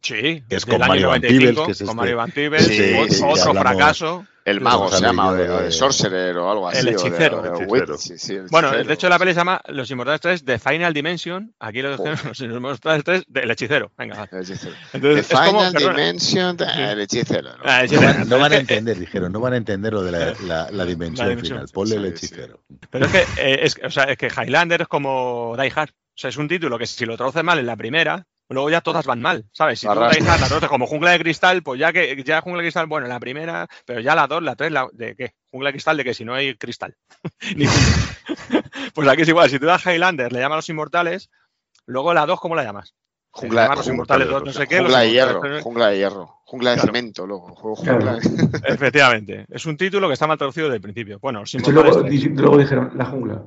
Sí, 0.02 0.44
que 0.48 0.56
es 0.56 0.66
con 0.66 0.76
año 0.76 0.88
Mario 0.88 1.08
Van 1.10 1.22
95, 1.22 1.40
Peebles, 1.40 1.66
que 1.66 1.72
es 1.72 1.78
con 1.80 1.86
este- 1.88 1.96
Mario 1.96 2.18
Van 2.18 2.32
Peebles, 2.32 2.66
Sí, 2.68 2.94
otro 2.94 3.10
sí, 3.14 3.24
otro 3.24 3.50
hablamos- 3.52 3.62
fracaso. 3.62 4.26
El 4.46 4.62
mago 4.62 4.90
se 4.90 5.02
llama, 5.02 5.34
de, 5.34 5.50
o 5.50 5.58
de 5.58 5.64
de- 5.66 5.72
Sorcerer 5.74 6.38
o 6.38 6.50
algo 6.50 6.70
así. 6.70 6.78
El 6.80 6.88
o 6.88 6.90
de- 6.92 6.96
hechicero. 6.96 7.40
o 7.40 7.42
de 7.42 7.50
El 7.50 7.54
Witch, 7.70 7.82
hechicero. 7.84 7.98
sí, 7.98 8.18
sí, 8.18 8.34
el 8.36 8.48
Bueno, 8.50 8.70
hechicero. 8.70 8.88
de 8.88 8.94
hecho 8.94 9.10
la 9.10 9.20
peli 9.20 9.32
se 9.34 9.38
llama 9.40 9.62
Los 9.68 9.92
Inmortales 9.92 10.22
3 10.22 10.46
The 10.46 10.58
Final 10.60 10.94
Dimension. 10.94 11.54
Aquí 11.60 11.82
lo 11.82 11.90
decimos 11.98 12.24
Los 12.24 12.40
Inmortales 12.40 13.04
3 13.04 13.24
del 13.28 13.52
hechicero. 13.52 13.92
Venga, 13.98 14.16
va. 14.16 14.30
El 14.32 14.44
hechicero. 14.44 14.74
Entonces 14.94 15.28
The 15.28 15.36
como. 15.36 15.66
Final. 15.66 15.74
Dimension, 15.74 16.58
el 16.78 17.00
hechicero. 17.02 17.50
¿no? 17.58 17.64
Ah, 17.66 17.82
el 17.82 17.88
No 17.92 17.96
hechicero. 17.98 18.20
van, 18.20 18.30
no 18.30 18.40
van 18.40 18.54
a 18.54 18.56
entender, 18.56 18.98
dijeron, 18.98 19.32
no 19.34 19.40
van 19.42 19.52
a 19.54 19.58
entender 19.58 19.92
lo 19.92 20.04
de 20.04 20.12
la, 20.14 20.34
la- 20.46 20.72
la 20.72 20.86
dimensión 20.86 21.28
La 21.28 21.30
dimensión, 21.32 21.58
final. 21.58 21.70
Ponle 21.74 21.96
el 21.98 22.18
sí, 22.18 22.28
sí. 22.28 22.34
hechicero. 22.36 22.62
Pero 22.90 23.06
es 23.08 23.12
que, 23.12 23.20
eh, 23.42 23.60
es, 23.64 23.78
o 23.84 23.90
sea, 23.92 24.06
es 24.06 24.18
que 24.18 24.28
Highlander 24.28 24.84
es 24.84 24.88
como 24.88 25.58
Die 25.60 25.74
Hard. 25.76 25.90
O 25.90 26.20
sea, 26.20 26.30
es 26.30 26.38
un 26.38 26.48
título 26.48 26.80
que 26.80 26.88
si 26.88 27.06
lo 27.06 27.18
traduces 27.18 27.44
mal 27.44 27.60
en 27.60 27.66
la 27.66 27.76
primera, 27.76 28.26
luego 28.50 28.70
ya 28.70 28.82
todas 28.82 29.06
van 29.06 29.22
mal, 29.22 29.46
¿sabes? 29.52 29.80
Si 29.80 29.86
tú 29.86 29.92
Arrastra. 29.92 30.20
Die 30.22 30.30
Hard 30.30 30.40
la 30.42 30.48
traduces 30.48 30.70
como 30.70 30.88
Jungla 30.88 31.12
de 31.12 31.20
Cristal, 31.20 31.64
pues 31.64 31.80
ya 31.80 31.92
que 31.94 32.22
ya 32.24 32.42
Jungla 32.42 32.62
de 32.62 32.66
Cristal, 32.68 32.88
bueno, 32.88 33.06
en 33.08 33.14
la 33.14 33.20
primera, 33.20 33.68
pero 33.86 34.00
ya 34.00 34.16
la 34.16 34.28
dos, 34.28 34.42
la 34.44 34.56
tres, 34.56 34.72
la, 34.72 34.88
¿de 34.94 35.16
qué? 35.16 35.34
Jungla 35.52 35.70
de 35.70 35.74
Cristal 35.74 35.98
de 35.98 36.04
que 36.04 36.14
si 36.14 36.24
no 36.26 36.34
hay 36.34 36.56
cristal. 36.56 36.96
Pues 38.94 39.08
aquí 39.08 39.22
es 39.22 39.28
igual, 39.30 39.50
si 39.50 39.60
tú 39.60 39.66
das 39.66 39.86
Highlander, 39.86 40.32
le 40.32 40.40
llamas 40.40 40.58
Los 40.58 40.70
Inmortales, 40.70 41.30
luego 41.86 42.14
la 42.14 42.26
dos, 42.26 42.40
¿cómo 42.40 42.56
la 42.56 42.64
llamas? 42.64 42.94
Jungla, 43.32 43.68
Los 43.76 43.88
Inmortales 43.88 44.28
2, 44.28 44.44
no 44.46 44.54
sé 44.54 44.66
qué. 44.68 44.80
jungla 44.80 44.98
Los 45.00 45.08
de 45.08 45.12
hierro, 45.12 45.62
jungla 45.62 45.88
de 45.90 45.98
hierro, 45.98 46.40
jungla 46.46 46.70
de 46.72 46.76
Claro. 46.78 46.88
cemento, 46.88 47.28
luego. 47.28 47.56
Juego 47.56 47.76
Claro. 47.84 48.00
jungla 48.00 48.16
de- 48.16 48.60
Efectivamente. 48.74 49.46
Es 49.52 49.66
un 49.68 49.78
título 49.78 50.08
que 50.08 50.14
está 50.14 50.26
mal 50.26 50.38
traducido 50.38 50.68
desde 50.68 50.78
el 50.78 50.82
principio. 50.82 51.20
Bueno, 51.20 51.42
Los 51.42 51.52
De 51.52 51.60
hecho, 51.60 51.70
Inmortales 51.70 51.96
luego, 51.96 52.10
3. 52.10 52.22
di- 52.24 52.30
luego 52.30 52.58
dijeron 52.58 52.92
la 52.96 53.06
jungla. 53.06 53.44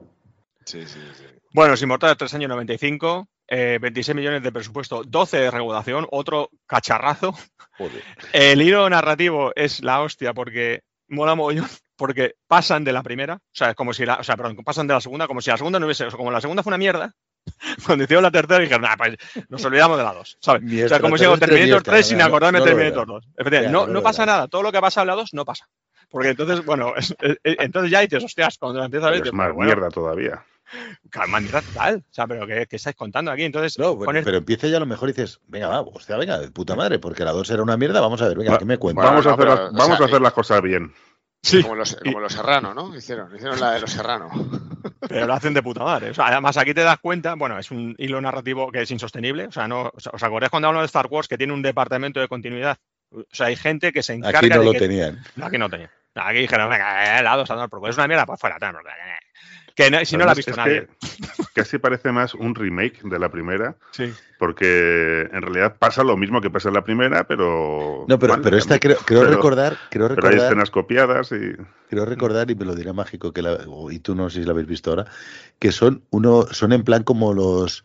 Sí, 0.64 0.82
sí, 0.86 1.01
sí. 1.14 1.24
Bueno, 1.52 1.72
Los 1.72 1.82
Inmortales 1.82 2.16
3 2.16 2.35
años 2.35 2.48
95, 2.51 3.28
eh, 3.48 3.78
26 3.81 4.14
millones 4.16 4.43
de 4.43 4.52
presupuesto, 4.52 5.02
12 5.05 5.39
de 5.39 5.51
recaudación, 5.51 6.06
otro 6.10 6.51
cacharrazo. 6.66 7.35
Joder. 7.77 8.02
El 8.32 8.62
hilo 8.62 8.89
narrativo 8.89 9.52
es 9.56 9.82
la 9.82 10.01
hostia 10.02 10.32
porque 10.32 10.82
mola 11.09 11.35
mogollón, 11.35 11.66
porque 11.97 12.35
pasan 12.47 12.85
de 12.85 12.93
la 12.93 13.02
primera, 13.02 13.35
o 13.35 13.40
sea, 13.52 13.70
es 13.70 13.74
como 13.77 13.93
si 13.93 14.06
la, 14.06 14.16
o 14.16 14.22
sea, 14.22 14.36
perdón, 14.36 14.56
pasan 14.64 14.86
de 14.86 14.94
la 14.94 15.01
segunda, 15.01 15.27
como 15.27 15.40
si 15.40 15.51
la 15.51 15.56
segunda 15.56 15.81
no 15.81 15.86
hubiese, 15.86 16.05
o 16.05 16.10
sea, 16.10 16.16
como 16.16 16.31
la 16.31 16.40
segunda 16.40 16.62
fue 16.62 16.70
una 16.70 16.78
mierda, 16.78 17.12
cuando 17.86 18.05
hicieron 18.05 18.22
la 18.22 18.31
tercera 18.31 18.60
dijeron, 18.60 18.82
nah, 18.82 18.97
pues 18.97 19.16
nos 19.48 19.64
olvidamos 19.64 19.97
de 19.98 20.05
la 20.05 20.12
dos, 20.12 20.39
¿sabes? 20.40 20.62
Ni 20.62 20.81
O 20.82 20.89
sea, 20.89 21.01
como 21.01 21.18
si 21.18 21.24
hago 21.24 21.36
Terminator 21.39 21.78
esta, 21.78 21.90
3 21.90 22.06
sin 22.06 22.18
no, 22.18 22.24
acordarme 22.27 22.59
no 22.60 22.64
de 22.64 22.70
lo 22.70 22.77
Terminator 22.77 23.06
verán. 23.09 23.20
2. 23.22 23.28
Efectivamente, 23.39 23.72
no, 23.72 23.86
no 23.89 23.93
no 23.94 24.02
pasa 24.02 24.24
nada, 24.24 24.47
todo 24.47 24.62
lo 24.62 24.70
que 24.70 24.81
pasa 24.81 25.01
en 25.01 25.06
la 25.09 25.14
2 25.16 25.35
no 25.35 25.44
pasa. 25.44 25.66
Porque 26.10 26.28
entonces, 26.31 26.64
bueno, 26.64 26.94
es- 26.97 27.14
es- 27.20 27.39
es- 27.43 27.56
entonces 27.59 27.90
ya 27.90 28.01
dices, 28.01 28.22
hostias, 28.22 28.56
cuando 28.59 28.78
la 28.78 28.85
empiezas 28.86 29.09
a 29.09 29.10
ver, 29.10 29.27
Es 29.27 29.32
más 29.32 29.52
bueno, 29.52 29.66
mierda 29.72 29.89
todavía. 29.90 30.44
Calma, 31.10 31.40
mierda 31.40 31.62
total. 31.62 32.05
O 32.09 32.12
sea, 32.14 32.26
pero 32.26 32.47
¿qué, 32.47 32.66
qué 32.68 32.76
estáis 32.76 32.97
contando 32.97 33.30
aquí? 33.30 33.44
Entonces, 33.44 33.78
No, 33.78 33.94
bueno, 33.97 34.06
poner- 34.06 34.24
pero 34.24 34.38
empieza 34.38 34.66
ya 34.68 34.76
a 34.76 34.80
lo 34.80 34.86
mejor 34.86 35.09
y 35.09 35.12
dices, 35.12 35.40
venga, 35.48 35.68
va, 35.68 35.80
hostia, 35.80 36.16
venga, 36.16 36.38
de 36.38 36.51
puta 36.51 36.74
madre, 36.76 36.98
porque 36.98 37.24
la 37.24 37.32
2 37.32 37.51
era 37.51 37.62
una 37.62 37.76
mierda, 37.76 38.01
vamos 38.01 38.20
a 38.22 38.28
ver, 38.28 38.36
venga, 38.38 38.52
Va- 38.52 38.59
¿qué 38.59 38.64
me 38.64 38.78
cuentas? 38.78 39.05
Vamos 39.05 39.26
a 39.26 39.30
hacer, 39.34 39.38
pero, 39.38 39.51
las, 39.55 39.60
o 39.60 39.72
vamos 39.72 39.97
sea, 39.97 40.06
a 40.06 40.09
hacer 40.09 40.20
las 40.20 40.32
cosas 40.32 40.62
bien. 40.62 40.92
Sí, 41.42 41.62
Como 41.62 41.74
los, 41.74 41.97
como 41.97 42.20
los 42.20 42.32
serranos, 42.34 42.74
¿no? 42.74 42.94
Hicieron, 42.94 43.34
hicieron 43.34 43.59
la 43.59 43.72
de 43.72 43.80
los 43.80 43.90
serranos. 43.90 44.30
pero 45.09 45.26
lo 45.26 45.32
hacen 45.32 45.55
de 45.55 45.62
puta 45.62 45.82
madre. 45.82 46.10
O 46.10 46.14
sea, 46.14 46.26
además 46.26 46.56
aquí 46.59 46.74
te 46.74 46.82
das 46.82 46.98
cuenta, 46.98 47.34
bueno, 47.34 47.59
es 47.59 47.70
un 47.70 47.94
hilo 47.97 48.20
narrativo 48.20 48.70
que 48.70 48.82
es 48.82 48.90
insostenible. 48.90 49.47
O 49.47 49.52
sea, 49.52 49.66
no, 49.66 49.90
¿os 49.94 50.22
acordáis 50.22 50.51
cuando 50.51 50.68
hablo 50.68 50.80
de 50.80 50.86
Star 50.86 51.06
Wars 51.06 51.28
que 51.28 51.38
tiene 51.38 51.55
un 51.55 51.62
departamento 51.62 52.20
de 52.20 52.28
continuidad? 52.28 52.76
O 53.10 53.22
sea, 53.32 53.47
hay 53.47 53.56
gente 53.56 53.90
que 53.90 54.02
se 54.02 54.12
encarga 54.12 54.38
Aquí 54.40 54.48
no 54.51 54.59
de 54.59 54.64
lo 54.66 54.72
que- 54.72 54.78
tenían. 54.80 55.18
No, 55.36 55.47
aquí 55.47 55.56
no 55.56 55.70
tenía. 55.70 55.90
No, 56.14 56.22
Aquí 56.24 56.40
dijeron, 56.40 56.68
venga, 56.68 57.18
eh, 57.20 57.22
la 57.22 57.36
dos, 57.36 57.51
a 57.51 57.55
tomar 57.55 57.70
por. 57.70 57.88
Es 57.88 57.97
una 57.97 58.06
mierda, 58.06 58.26
pues 58.26 58.38
fuera. 58.38 58.59
Que 59.74 59.90
no- 59.90 60.05
si 60.05 60.16
no 60.16 60.24
la 60.24 60.32
ha 60.32 60.34
visto 60.34 60.51
es 60.51 60.56
nadie. 60.56 60.88
Que 61.55 61.62
casi 61.62 61.78
parece 61.78 62.12
más 62.12 62.34
un 62.34 62.55
remake 62.55 63.01
de 63.02 63.18
la 63.18 63.28
primera, 63.30 63.76
Sí. 63.92 64.12
porque 64.38 65.28
en 65.32 65.42
realidad 65.42 65.76
pasa 65.78 66.02
lo 66.05 66.16
mismo 66.16 66.40
que 66.40 66.51
pasa 66.51 66.68
en 66.68 66.74
la 66.74 66.84
primera, 66.84 67.24
pero. 67.26 68.05
No, 68.09 68.18
pero, 68.18 68.34
mal, 68.34 68.42
pero 68.42 68.56
esta 68.56 68.78
creo, 68.78 68.97
creo 69.05 69.20
Pero- 69.22 69.32
recordar, 69.36 69.76
creo 69.90 70.09
Pero 70.09 70.22
hay 70.26 70.30
recordar, 70.32 70.47
escenas 70.47 70.70
copiadas 70.70 71.32
y. 71.32 71.52
creo 71.88 72.05
recordar, 72.05 72.51
y 72.51 72.55
me 72.55 72.64
lo 72.64 72.74
dirá 72.74 72.92
mágico, 72.92 73.32
que 73.32 73.42
la, 73.42 73.59
y 73.90 73.98
tú 74.01 74.14
no 74.14 74.28
sé 74.30 74.40
si 74.40 74.44
la 74.47 74.52
habéis 74.52 74.68
visto 74.68 74.90
ahora, 74.90 75.06
que 75.59 75.72
son 75.72 76.02
uno, 76.10 76.47
son 76.51 76.72
en 76.72 76.82
plan 76.84 77.02
como 77.02 77.32
los 77.34 77.84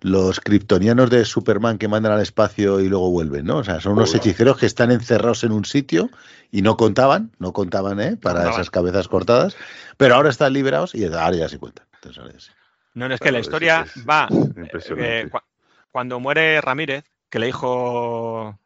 los 0.00 0.40
kryptonianos 0.40 1.10
de 1.10 1.24
Superman 1.24 1.78
que 1.78 1.88
mandan 1.88 2.12
al 2.12 2.20
espacio 2.20 2.80
y 2.80 2.88
luego 2.88 3.10
vuelven, 3.10 3.46
¿no? 3.46 3.58
O 3.58 3.64
sea, 3.64 3.80
son 3.80 3.92
unos 3.94 4.14
hechiceros 4.14 4.58
que 4.58 4.66
están 4.66 4.90
encerrados 4.90 5.42
en 5.44 5.52
un 5.52 5.64
sitio 5.64 6.10
y 6.50 6.62
no 6.62 6.76
contaban, 6.76 7.32
no 7.38 7.52
contaban, 7.52 8.00
¿eh? 8.00 8.16
Para 8.16 8.50
esas 8.50 8.70
cabezas 8.70 9.08
cortadas, 9.08 9.56
pero 9.96 10.14
ahora 10.14 10.30
están 10.30 10.52
liberados 10.52 10.94
y 10.94 11.04
ahora 11.04 11.32
ya 11.36 11.48
se 11.48 11.58
cuentan. 11.58 11.86
Entonces, 11.94 12.18
ahora 12.22 12.32
ya 12.34 12.40
sí. 12.40 12.50
No, 12.94 13.08
no, 13.08 13.14
es 13.14 13.20
que 13.20 13.24
Claro, 13.24 13.34
la 13.34 13.40
historia 13.40 13.86
es 13.94 14.08
va. 14.08 14.28
impresionante. 14.56 15.20
eh, 15.22 15.30
cua- 15.30 15.44
cuando 15.90 16.20
muere 16.20 16.60
Ramírez, 16.60 17.04
que 17.30 17.38
le 17.38 17.46
dijo. 17.46 18.58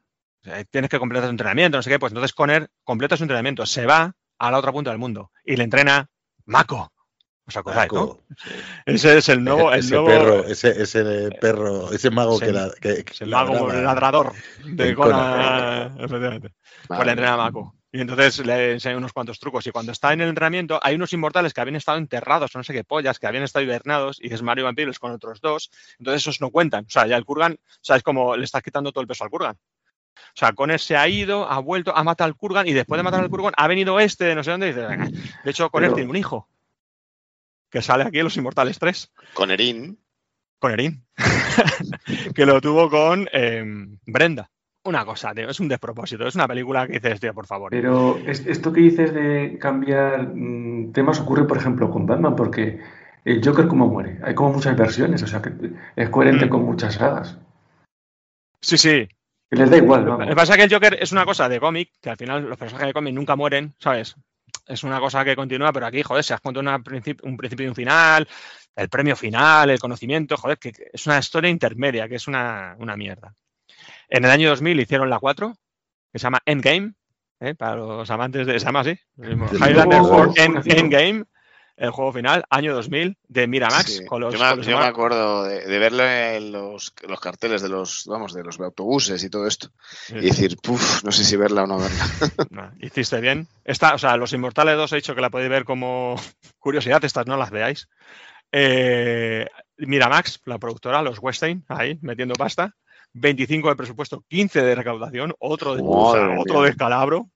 sea, 0.42 0.64
Tienes 0.64 0.90
que 0.90 0.98
completar 0.98 1.28
tu 1.28 1.30
entrenamiento, 1.30 1.78
no 1.78 1.82
sé 1.82 1.90
qué, 1.90 1.98
pues 1.98 2.12
entonces 2.12 2.32
Conner 2.32 2.70
completa 2.84 3.16
su 3.16 3.24
entrenamiento, 3.24 3.66
se 3.66 3.86
va 3.86 4.14
a 4.38 4.50
la 4.50 4.58
otra 4.58 4.72
punta 4.72 4.90
del 4.90 4.98
mundo 4.98 5.30
y 5.44 5.56
le 5.56 5.64
entrena 5.64 6.08
Mako. 6.46 6.92
¿Os 7.50 7.56
acordáis, 7.56 7.92
no? 7.92 8.20
Ese 8.86 9.18
es 9.18 9.28
el 9.28 9.42
nuevo. 9.44 9.72
El 9.72 9.80
ese 9.80 9.90
nuevo 9.94 10.06
perro, 10.06 10.44
ese, 10.44 10.82
ese 10.82 11.30
perro, 11.40 11.92
ese 11.92 12.10
mago 12.10 12.38
Sí. 12.38 12.46
que, 12.46 12.52
la, 12.52 12.70
que, 12.80 13.04
que 13.04 13.12
es 13.12 13.20
el 13.20 13.30
mago 13.30 13.54
ladraba. 13.68 13.82
ladrador 13.82 14.32
de 14.64 14.94
Conan. 14.94 15.96
Efectivamente. 15.98 16.48
Pues 16.86 16.98
Vale. 16.98 17.04
le 17.06 17.10
entrena 17.12 17.34
a 17.34 17.36
Mako. 17.36 17.74
Y 17.92 18.00
entonces 18.00 18.46
le 18.46 18.72
enseña 18.74 18.96
unos 18.96 19.12
cuantos 19.12 19.40
trucos. 19.40 19.66
Y 19.66 19.72
cuando 19.72 19.90
está 19.90 20.12
en 20.12 20.20
el 20.20 20.28
entrenamiento, 20.28 20.78
hay 20.80 20.94
unos 20.94 21.12
inmortales 21.12 21.52
que 21.52 21.60
habían 21.60 21.74
estado 21.74 21.98
enterrados, 21.98 22.54
o 22.54 22.58
no 22.58 22.62
sé 22.62 22.72
qué 22.72 22.84
pollas, 22.84 23.18
que 23.18 23.26
habían 23.26 23.42
estado 23.42 23.64
hibernados, 23.64 24.18
y 24.22 24.32
es 24.32 24.42
Mario 24.42 24.64
Vampiros 24.64 25.00
con 25.00 25.10
otros 25.10 25.40
dos. 25.40 25.72
Entonces 25.98 26.22
esos 26.22 26.40
no 26.40 26.50
cuentan. 26.50 26.84
O 26.84 26.90
sea, 26.90 27.08
ya 27.08 27.16
el 27.16 27.24
Kurgan, 27.24 27.54
o 27.54 27.58
sea, 27.82 27.96
es 27.96 28.04
como 28.04 28.36
le 28.36 28.44
estás 28.44 28.62
quitando 28.62 28.92
todo 28.92 29.02
el 29.02 29.08
peso 29.08 29.24
al 29.24 29.30
Kurgan. 29.30 29.56
O 29.56 30.36
sea, 30.36 30.52
Conner 30.52 30.78
se 30.78 30.96
ha 30.96 31.08
ido, 31.08 31.50
ha 31.50 31.58
vuelto, 31.58 31.96
ha 31.96 32.04
matado 32.04 32.26
al 32.28 32.36
Kurgan, 32.36 32.68
y 32.68 32.72
después 32.72 32.96
de 32.96 33.02
matar 33.02 33.20
al 33.20 33.28
Kurgan, 33.30 33.52
ha 33.56 33.66
venido 33.66 33.98
este 33.98 34.24
de 34.26 34.34
no 34.36 34.44
sé 34.44 34.52
dónde, 34.52 34.66
y 34.68 34.72
dice, 34.72 34.86
venga. 34.86 35.08
De 35.44 35.50
hecho, 35.50 35.68
Conner 35.70 35.88
Pero- 35.88 35.96
tiene 35.96 36.10
un 36.10 36.16
hijo. 36.16 36.48
Que 37.70 37.82
sale 37.82 38.04
aquí 38.04 38.18
en 38.18 38.24
Los 38.24 38.36
Inmortales 38.36 38.78
3. 38.78 39.12
Con 39.34 39.50
Erin. 39.50 39.98
con 40.58 40.72
Erin, 40.72 41.04
que 42.34 42.44
lo 42.46 42.60
tuvo 42.60 42.90
con 42.90 43.28
eh, 43.32 43.64
Brenda. 44.06 44.50
Una 44.84 45.04
cosa, 45.04 45.34
tío, 45.34 45.48
es 45.50 45.60
un 45.60 45.68
despropósito. 45.68 46.26
Es 46.26 46.34
una 46.34 46.48
película 46.48 46.86
que 46.86 46.94
dices, 46.94 47.20
tío, 47.20 47.34
por 47.34 47.46
favor. 47.46 47.70
Pero 47.70 48.18
es- 48.26 48.46
esto 48.46 48.72
que 48.72 48.80
dices 48.80 49.12
de 49.14 49.58
cambiar 49.60 50.28
mm, 50.34 50.92
temas 50.92 51.20
ocurre, 51.20 51.44
por 51.44 51.58
ejemplo, 51.58 51.90
con 51.90 52.06
Batman, 52.06 52.34
porque 52.34 52.80
el 53.24 53.44
Joker 53.44 53.68
como 53.68 53.86
muere. 53.86 54.18
Hay 54.22 54.34
como 54.34 54.54
muchas 54.54 54.76
versiones, 54.76 55.22
o 55.22 55.26
sea 55.26 55.42
que 55.42 55.52
es 55.96 56.08
coherente 56.08 56.46
Mm. 56.46 56.48
con 56.48 56.64
muchas 56.64 56.94
sagas. 56.94 57.38
Sí, 58.60 58.78
sí. 58.78 59.08
Que 59.50 59.56
les 59.56 59.68
da 59.70 59.76
igual, 59.78 60.04
Lo 60.04 60.16
que 60.16 60.24
vamos. 60.24 60.34
pasa 60.34 60.52
es 60.54 60.58
que 60.58 60.64
el 60.64 60.72
Joker 60.72 60.96
es 61.00 61.12
una 61.12 61.24
cosa 61.24 61.48
de 61.48 61.60
cómic, 61.60 61.90
que 62.00 62.10
al 62.10 62.16
final 62.16 62.48
los 62.48 62.58
personajes 62.58 62.88
de 62.88 62.92
cómic 62.94 63.14
nunca 63.14 63.36
mueren, 63.36 63.74
¿sabes? 63.78 64.16
Es 64.70 64.84
una 64.84 65.00
cosa 65.00 65.24
que 65.24 65.34
continúa, 65.34 65.72
pero 65.72 65.86
aquí, 65.86 66.02
joder, 66.02 66.22
se 66.22 66.32
has 66.32 66.40
contado 66.40 66.64
un 67.24 67.36
principio 67.36 67.66
y 67.66 67.68
un 67.68 67.74
final, 67.74 68.28
el 68.76 68.88
premio 68.88 69.16
final, 69.16 69.68
el 69.70 69.78
conocimiento, 69.80 70.36
joder, 70.36 70.58
que 70.58 70.72
es 70.92 71.06
una 71.06 71.18
historia 71.18 71.50
intermedia, 71.50 72.08
que 72.08 72.14
es 72.14 72.28
una, 72.28 72.76
una 72.78 72.96
mierda. 72.96 73.34
En 74.08 74.24
el 74.24 74.30
año 74.30 74.48
2000 74.50 74.78
hicieron 74.80 75.10
la 75.10 75.18
4, 75.18 75.52
que 76.12 76.18
se 76.18 76.22
llama 76.22 76.38
Endgame, 76.44 76.92
¿eh? 77.40 77.54
para 77.56 77.76
los 77.76 78.10
amantes 78.10 78.46
de... 78.46 78.60
Se 78.60 78.66
llama 78.66 78.80
así. 78.80 78.96
Highlander 79.18 79.98
juego 80.00 80.26
4 80.26 80.34
End- 80.44 80.46
conocido. 80.52 80.76
Endgame, 80.76 81.24
el 81.80 81.90
juego 81.90 82.12
final, 82.12 82.44
año 82.50 82.74
2000, 82.74 83.16
de 83.26 83.46
Miramax, 83.48 83.96
Sí. 83.96 84.04
con 84.04 84.20
los... 84.20 84.32
yo 84.34 84.38
me, 84.38 84.48
con 84.50 84.58
los 84.58 84.66
yo 84.66 84.78
me 84.78 84.84
acuerdo 84.84 85.44
de, 85.44 85.64
de 85.66 85.78
verlo 85.78 86.04
en 86.06 86.52
los, 86.52 86.92
los 87.08 87.18
carteles 87.20 87.62
de 87.62 87.70
los, 87.70 88.04
vamos, 88.06 88.34
de 88.34 88.44
los 88.44 88.60
autobuses 88.60 89.24
y 89.24 89.30
todo 89.30 89.46
esto. 89.46 89.70
Y 90.10 90.20
decir, 90.26 90.56
puf, 90.62 91.02
no 91.04 91.10
sé 91.10 91.24
si 91.24 91.36
verla 91.36 91.64
o 91.64 91.66
no 91.66 91.78
verla. 91.78 92.04
No, 92.50 92.70
hiciste 92.80 93.20
bien. 93.20 93.48
Esta, 93.64 93.94
o 93.94 93.98
sea, 93.98 94.16
Los 94.18 94.32
Inmortales 94.34 94.76
2 94.76 94.92
he 94.92 94.96
dicho 94.96 95.14
que 95.14 95.20
la 95.22 95.30
podéis 95.30 95.50
ver 95.50 95.64
como 95.64 96.16
curiosidad, 96.60 97.04
estas 97.04 97.26
no 97.26 97.36
las 97.38 97.50
veáis. 97.50 97.88
Eh, 98.52 99.46
Miramax, 99.78 100.40
la 100.44 100.58
productora, 100.58 101.02
los 101.02 101.18
Weinstein, 101.18 101.64
ahí, 101.68 101.98
metiendo 102.02 102.34
pasta. 102.34 102.74
25 103.12 103.70
de 103.70 103.76
presupuesto, 103.76 104.22
15 104.28 104.62
de 104.62 104.74
recaudación, 104.74 105.34
otro, 105.40 105.74
de- 105.74 105.82
o 105.84 106.12
sea, 106.12 106.38
otro 106.38 106.62
descalabro. 106.62 107.28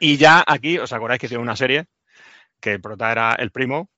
Y 0.00 0.16
ya 0.16 0.44
aquí, 0.46 0.78
os 0.78 0.92
acordáis 0.92 1.20
que 1.20 1.28
tiene 1.28 1.42
una 1.42 1.56
serie 1.56 1.86
que 2.60 2.72
el 2.72 2.80
prota 2.80 3.10
era 3.12 3.34
el 3.34 3.50
primo, 3.50 3.88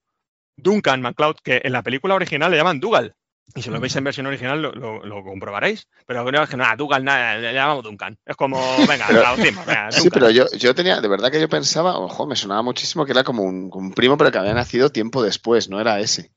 Duncan 0.57 1.01
MacLeod, 1.01 1.37
que 1.43 1.61
en 1.65 1.73
la 1.73 1.83
película 1.83 2.15
original 2.15 2.51
le 2.51 2.57
llaman 2.59 2.81
Dougal. 2.81 3.15
Y 3.55 3.63
si 3.63 3.71
lo 3.71 3.81
veis 3.81 3.97
en 3.97 4.05
versión 4.05 4.27
original 4.27 4.63
lo, 4.63 4.71
lo- 4.73 5.05
lo 5.05 5.25
comprobaréis. 5.25 5.89
Pero 6.07 6.25
creo 6.25 6.47
que 6.47 6.57
nada, 6.57 6.77
Dougal, 6.77 7.03
nada, 7.05 7.37
le 7.37 7.53
llamamos 7.53 7.83
Duncan. 7.83 8.17
Es 8.25 8.37
como, 8.37 8.61
venga, 8.89 9.07
Pero- 9.09 9.21
traducimos, 9.23 9.67
venga, 9.67 9.91
Sí, 9.91 10.09
pero 10.09 10.31
yo, 10.31 10.47
yo 10.57 10.73
tenía, 10.75 11.01
de 11.01 11.09
verdad 11.09 11.33
que 11.33 11.41
yo 11.41 11.49
pensaba, 11.49 11.99
ojo, 11.99 12.27
me 12.27 12.37
sonaba 12.37 12.63
muchísimo 12.63 13.05
que 13.05 13.11
era 13.13 13.25
como 13.25 13.43
un, 13.43 13.69
un 13.73 13.93
primo, 13.93 14.17
pero 14.17 14.31
que 14.31 14.39
había 14.39 14.55
nacido 14.55 14.91
tiempo 14.91 15.23
después, 15.23 15.69
no 15.69 15.81
era 15.81 15.99
ese. 15.99 16.31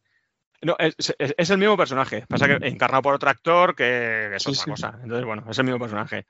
No, 0.64 0.76
es, 0.80 0.96
es- 1.20 1.36
es 1.38 1.50
el 1.52 1.58
mismo 1.60 1.76
personaje. 1.78 2.26
Pasa 2.28 2.48
que 2.48 2.66
encarnado 2.68 3.02
por 3.04 3.14
otro 3.14 3.30
actor 3.30 3.76
que, 3.76 4.28
que 4.32 4.36
es 4.38 4.44
Sí, 4.44 4.50
otra 4.52 4.64
sí. 4.64 4.70
cosa. 4.72 5.00
Entonces, 5.04 5.26
bueno, 5.26 5.44
es 5.52 5.58
el 5.60 5.66
mismo 5.66 5.80
personaje. 5.80 6.26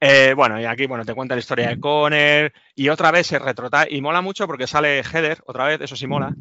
Eh, 0.00 0.34
bueno, 0.36 0.60
y 0.60 0.64
aquí, 0.64 0.86
bueno, 0.86 1.04
te 1.04 1.14
cuenta 1.14 1.34
la 1.34 1.40
historia 1.40 1.68
de 1.68 1.80
Conner 1.80 2.52
y 2.74 2.88
otra 2.88 3.10
vez 3.10 3.26
se 3.26 3.38
retrota 3.38 3.86
y 3.88 4.00
mola 4.00 4.20
mucho 4.20 4.46
porque 4.46 4.66
sale 4.66 5.02
Heather, 5.02 5.38
otra 5.46 5.66
vez, 5.66 5.80
eso 5.80 5.96
sí 5.96 6.06
mola, 6.06 6.34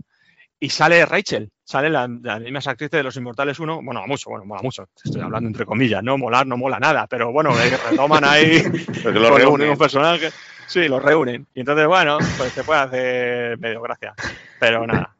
y 0.59 0.69
sale 0.69 1.05
Rachel, 1.05 1.49
sale 1.63 1.89
la, 1.89 2.07
la 2.21 2.39
misma 2.39 2.59
actriz 2.65 2.89
de 2.89 3.03
Los 3.03 3.15
Inmortales 3.15 3.59
1, 3.59 3.81
bueno, 3.83 4.05
mucho, 4.07 4.29
bueno, 4.29 4.45
mola 4.45 4.61
mucho, 4.61 4.87
estoy 5.03 5.21
hablando 5.21 5.47
entre 5.47 5.65
comillas, 5.65 6.03
no 6.03 6.17
molar, 6.17 6.45
no 6.45 6.57
mola 6.57 6.79
nada, 6.79 7.07
pero 7.07 7.31
bueno, 7.31 7.51
eh, 7.59 7.77
retoman 7.89 8.23
ahí 8.25 8.63
los 9.03 9.13
reúnen. 9.37 9.59
mismos 9.59 9.79
personajes. 9.79 10.33
Sí, 10.65 10.87
los 10.87 11.03
reúnen. 11.03 11.45
Y 11.53 11.59
entonces, 11.59 11.85
bueno, 11.87 12.17
pues 12.37 12.53
te 12.53 12.63
puede 12.63 12.79
hacer 12.79 13.59
medio 13.59 13.81
gracia. 13.81 14.13
Pero 14.59 14.87
nada. 14.87 15.13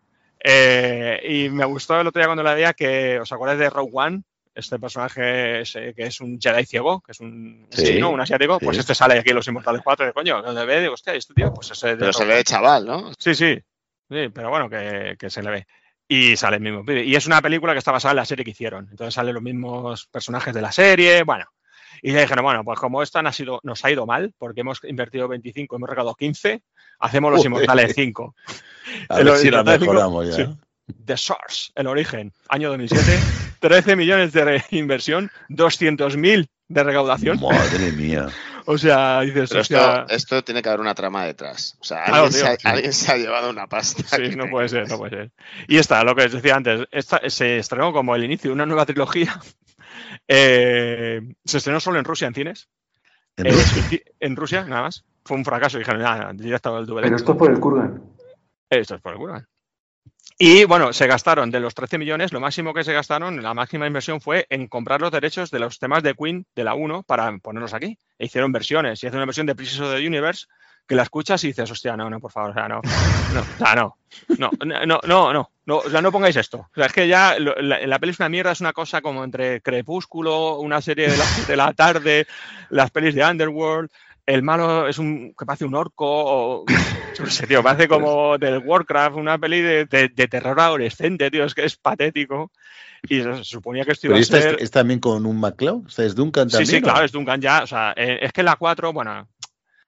Eh, 0.43 1.21
y 1.29 1.49
me 1.49 1.65
gustó 1.65 1.99
el 1.99 2.07
otro 2.07 2.19
día 2.19 2.27
cuando 2.27 2.43
la 2.43 2.53
veía 2.53 2.73
que, 2.73 3.19
¿os 3.19 3.31
acordáis 3.31 3.59
de 3.59 3.69
Rogue 3.69 3.91
One? 3.93 4.23
Este 4.55 4.77
personaje 4.79 5.61
ese 5.61 5.93
que 5.95 6.03
es 6.03 6.21
un 6.21 6.39
Jedi 6.39 6.65
ciego, 6.65 7.01
que 7.01 7.11
es 7.13 7.19
un 7.19 7.67
Sí, 7.71 7.85
chino, 7.85 8.11
un 8.11 8.21
asiático, 8.21 8.59
pues 8.59 8.77
este 8.77 8.93
sale 8.93 9.17
aquí 9.19 9.29
en 9.31 9.37
Los 9.37 9.47
Inmortales 9.47 9.81
4 9.83 10.05
de 10.07 10.13
coño, 10.13 10.41
donde 10.43 10.65
ve, 10.65 10.81
digo, 10.81 10.93
hostia, 10.93 11.13
este 11.13 11.33
tío, 11.33 11.51
pues 11.53 11.71
ese 11.71 11.95
Pero 11.95 12.13
se 12.13 12.25
le 12.25 12.35
ve 12.35 12.43
chaval, 12.43 12.85
¿no? 12.85 13.11
Sí, 13.17 13.33
sí. 13.33 13.57
Sí, 14.09 14.29
pero 14.33 14.49
bueno, 14.49 14.69
que, 14.69 15.15
que 15.17 15.29
se 15.29 15.41
le 15.41 15.49
ve. 15.49 15.67
Y 16.07 16.35
sale 16.35 16.57
el 16.57 16.61
mismo 16.61 16.85
pibe. 16.85 17.03
Y 17.03 17.15
es 17.15 17.25
una 17.25 17.41
película 17.41 17.73
que 17.73 17.79
está 17.79 17.91
basada 17.91 18.11
en 18.11 18.17
la 18.17 18.25
serie 18.25 18.45
que 18.45 18.51
hicieron. 18.51 18.87
Entonces 18.91 19.13
salen 19.15 19.33
los 19.33 19.41
mismos 19.41 20.05
personajes 20.07 20.53
de 20.53 20.61
la 20.61 20.71
serie. 20.71 21.23
Bueno. 21.23 21.45
Y 22.01 22.11
ya 22.11 22.21
dijeron, 22.21 22.43
bueno, 22.43 22.63
pues 22.65 22.79
como 22.79 23.01
esta 23.01 23.21
nos 23.21 23.39
ha, 23.39 23.43
ido, 23.43 23.59
nos 23.63 23.83
ha 23.85 23.89
ido 23.91 24.05
mal, 24.05 24.33
porque 24.37 24.61
hemos 24.61 24.83
invertido 24.83 25.27
25, 25.29 25.77
hemos 25.77 25.89
regalado 25.89 26.13
15, 26.15 26.61
hacemos 26.99 27.31
los 27.31 27.45
inmortales 27.45 27.93
5. 27.95 28.35
A 29.09 29.19
El 29.19 29.25
ver 29.25 29.37
si 29.37 29.49
la 29.49 29.63
mejoramos 29.63 30.27
ya. 30.27 30.45
sí. 30.45 30.57
The 31.05 31.15
Source, 31.15 31.71
el 31.75 31.87
origen, 31.87 32.33
año 32.49 32.69
2007, 32.69 33.17
13 33.63 33.95
millones 33.95 34.33
de 34.33 34.61
inversión, 34.71 35.31
200.000 35.49 36.49
de 36.67 36.83
recaudación. 36.83 37.39
Madre 37.39 37.91
mía. 37.93 38.27
O 38.65 38.77
sea, 38.77 39.19
dices, 39.19 39.49
Pero 39.49 39.59
esto, 39.61 40.07
esto 40.07 40.41
tiene 40.45 40.61
que 40.61 40.69
haber 40.69 40.79
una 40.79 40.95
trama 40.95 41.25
detrás. 41.25 41.77
O 41.81 41.83
sea, 41.83 42.05
Claro, 42.05 42.23
alguien, 42.23 42.31
se 42.41 42.47
ha, 42.47 42.55
tío. 42.55 42.69
alguien 42.71 42.93
se 42.93 43.11
ha 43.11 43.17
llevado 43.17 43.49
una 43.49 43.67
pasta. 43.67 44.03
Sí, 44.15 44.37
no 44.37 44.47
puede 44.49 44.69
ser, 44.69 44.87
no 44.89 44.97
puede 44.97 45.11
ser. 45.17 45.31
Y 45.67 45.79
esta, 45.79 46.01
lo 46.05 46.15
que 46.15 46.23
os 46.23 46.31
decía 46.31 46.55
antes, 46.55 46.87
esta, 46.91 47.19
se 47.29 47.57
estrenó 47.57 47.91
como 47.91 48.15
el 48.15 48.23
inicio 48.23 48.49
de 48.51 48.53
una 48.53 48.65
nueva 48.65 48.85
trilogía. 48.85 49.37
Eh, 50.27 51.21
se 51.43 51.57
estrenó 51.57 51.79
solo 51.81 51.99
en 51.99 52.05
Rusia 52.05 52.27
en 52.27 52.33
cines. 52.33 52.69
En 53.35 53.47
Eh, 53.47 53.51
Rusia. 53.51 53.99
en 54.21 54.35
Rusia, 54.37 54.63
nada 54.65 54.83
más. 54.83 55.03
Fue 55.25 55.35
un 55.35 55.43
fracaso. 55.43 55.77
Dijeron, 55.77 56.01
nada, 56.01 56.31
directo 56.33 56.75
al 56.75 56.85
DVD. 56.85 57.01
Pero 57.01 57.15
esto 57.17 57.31
es 57.33 57.37
por 57.37 57.51
el 57.51 57.59
Kurgan. 57.59 58.01
Esto 58.69 58.95
es 58.95 59.01
por 59.01 59.11
el 59.11 59.17
Kurgan. 59.17 59.47
Y 60.37 60.65
bueno, 60.65 60.93
se 60.93 61.07
gastaron 61.07 61.51
de 61.51 61.59
los 61.59 61.75
13 61.75 61.97
millones, 61.97 62.33
lo 62.33 62.39
máximo 62.39 62.73
que 62.73 62.83
se 62.83 62.93
gastaron, 62.93 63.41
la 63.43 63.53
máxima 63.53 63.87
inversión 63.87 64.19
fue 64.19 64.47
en 64.49 64.67
comprar 64.67 64.99
los 64.99 65.11
derechos 65.11 65.51
de 65.51 65.59
los 65.59 65.79
temas 65.79 66.03
de 66.03 66.15
Queen 66.15 66.45
de 66.55 66.63
la 66.63 66.73
1 66.73 67.03
para 67.03 67.35
ponerlos 67.37 67.73
aquí. 67.73 67.97
E 68.17 68.25
hicieron 68.25 68.51
versiones. 68.51 69.03
Y 69.03 69.07
hacen 69.07 69.17
una 69.17 69.25
versión 69.25 69.45
de 69.45 69.55
Princess 69.55 69.79
of 69.79 69.93
the 69.95 70.05
Universe 70.07 70.47
que 70.87 70.95
la 70.95 71.03
escuchas 71.03 71.41
y 71.43 71.47
dices, 71.47 71.69
hostia, 71.71 71.95
no, 71.95 72.09
no, 72.09 72.19
por 72.19 72.31
favor, 72.31 72.49
o 72.49 72.53
sea, 72.53 72.67
no, 72.67 72.81
no, 73.33 73.39
o 73.41 73.57
sea, 73.57 73.73
no, 73.75 73.95
no, 74.37 74.51
no, 74.65 74.99
no, 75.05 75.33
no, 75.33 75.49
no, 75.65 75.77
o 75.77 75.89
sea, 75.89 76.01
no 76.01 76.11
pongáis 76.11 76.35
esto. 76.35 76.57
O 76.57 76.75
sea, 76.75 76.87
es 76.87 76.91
que 76.93 77.07
ya 77.07 77.39
lo- 77.39 77.55
la, 77.55 77.85
la 77.87 77.99
peli 77.99 78.11
es 78.11 78.19
una 78.19 78.27
mierda, 78.27 78.51
es 78.51 78.59
una 78.59 78.73
cosa 78.73 78.99
como 79.01 79.23
entre 79.23 79.61
Crepúsculo, 79.61 80.59
una 80.59 80.81
serie 80.81 81.09
de 81.09 81.15
las 81.15 81.47
de 81.47 81.55
la 81.55 81.71
tarde, 81.73 82.27
las 82.69 82.91
pelis 82.91 83.15
de 83.15 83.23
Underworld, 83.23 83.89
el 84.25 84.41
malo 84.43 84.87
es 84.87 84.97
un 84.99 85.33
que 85.37 85.45
parece 85.45 85.65
un 85.65 85.75
orco, 85.75 86.05
o, 86.07 86.65
qué 87.17 87.29
sé, 87.29 87.47
tío, 87.47 87.61
parece 87.63 87.87
como 87.87 88.37
del 88.37 88.59
Warcraft, 88.59 89.15
una 89.17 89.37
peli 89.37 89.61
de, 89.61 89.85
de- 89.85 90.09
de 90.09 90.27
terror 90.27 90.59
adolescente, 90.59 91.29
tío, 91.31 91.43
es 91.45 91.53
que 91.53 91.65
es 91.65 91.75
patético. 91.77 92.51
Y 93.09 93.21
se 93.21 93.43
suponía 93.43 93.83
que 93.83 93.91
esto 93.91 94.07
iba 94.07 94.13
Pero 94.13 94.19
a 94.19 94.21
esta 94.21 94.41
ser... 94.41 94.55
es, 94.55 94.61
es 94.63 94.71
también 94.71 95.01
con 95.01 95.25
un 95.25 95.37
MacLeod. 95.37 95.87
¿Esta 95.89 96.05
es 96.05 96.15
Duncan 96.15 96.49
Sí, 96.49 96.53
también? 96.57 96.69
sí, 96.69 96.77
o? 96.77 96.81
claro, 96.83 97.03
es 97.05 97.11
Duncan 97.11 97.41
ya. 97.41 97.63
O 97.63 97.67
sea, 97.67 97.93
eh, 97.97 98.19
es 98.21 98.31
que 98.31 98.39
en 98.41 98.45
la 98.45 98.55
4, 98.55 98.93
bueno, 98.93 99.27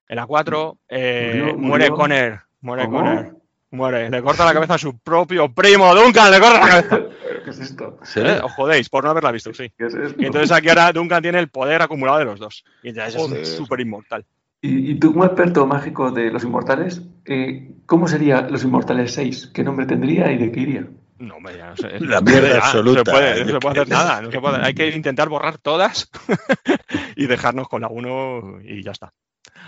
en 0.10 0.16
la 0.18 0.26
4 0.26 0.78
eh, 0.90 1.32
Murió- 1.38 1.57
muere 1.57 1.86
murió. 1.90 1.95
Conner. 1.95 2.40
Muere 2.60 2.86
¿Cómo? 2.86 2.98
Conner. 2.99 3.32
Muere. 3.72 4.10
Le 4.10 4.22
corta 4.22 4.44
la 4.44 4.53
cabeza 4.53 4.74
a 4.74 4.78
su 4.78 4.98
propio 4.99 5.53
primo, 5.53 5.95
Duncan, 5.95 6.30
le 6.30 6.40
corta 6.41 6.60
la 6.60 6.68
cabeza. 6.68 6.99
¿Pero 7.46 7.58
¿Qué 7.58 7.64
es 7.64 7.70
esto? 7.72 8.00
¿Sí? 8.04 8.20
¿Eh? 8.22 8.40
Os 8.44 8.52
jodéis 8.54 8.90
por 8.90 9.04
no 9.04 9.12
haberla 9.12 9.32
visto, 9.32 9.54
sí. 9.54 9.72
¿Qué 9.78 9.86
es 9.86 9.94
esto? 9.94 10.22
Y 10.22 10.26
entonces 10.26 10.52
aquí 10.52 10.70
ahora 10.70 10.92
Duncan 10.92 11.22
tiene 11.22 11.40
el 11.40 11.50
poder 11.50 11.82
acumulado 11.82 12.20
de 12.20 12.26
los 12.26 12.40
dos. 12.40 12.64
Y 12.84 12.92
ya 12.94 13.08
es 13.08 13.14
súper 13.56 13.80
inmortal. 13.82 14.26
Y, 14.62 14.92
y 14.92 14.96
tú, 15.00 15.12
como 15.14 15.26
experto 15.26 15.68
mágico 15.68 16.12
de 16.12 16.32
los 16.32 16.44
inmortales, 16.44 17.02
eh, 17.26 17.72
¿cómo 17.86 18.08
sería 18.08 18.42
los 18.42 18.64
inmortales 18.64 19.14
6? 19.14 19.52
¿Qué 19.54 19.64
nombre 19.64 19.86
tendría 19.86 20.32
y 20.32 20.38
de 20.38 20.52
qué 20.52 20.60
iría? 20.62 20.88
No, 21.20 21.36
hombre, 21.36 21.58
ya 21.58 21.68
no 21.70 21.78
sé. 21.78 22.00
La 22.00 22.20
mierda 22.22 22.50
Ya, 22.50 22.58
absoluta. 22.58 23.00
No 23.00 23.06
se 23.06 23.12
puede, 23.12 23.40
no 23.42 23.46
Yo 23.48 23.54
se 23.54 23.60
puede 23.60 23.80
hacer 23.82 23.90
nada. 23.90 24.22
no 24.22 24.32
se 24.32 24.40
puede- 24.40 24.66
hay 24.66 24.74
que 24.74 24.90
intentar 24.90 25.30
borrar 25.30 25.60
todas 25.60 26.10
y 27.16 27.28
dejarnos 27.28 27.68
con 27.70 27.82
la 27.82 27.90
uno 27.90 28.60
y 28.64 28.82
ya 28.84 28.92
está. 28.92 29.14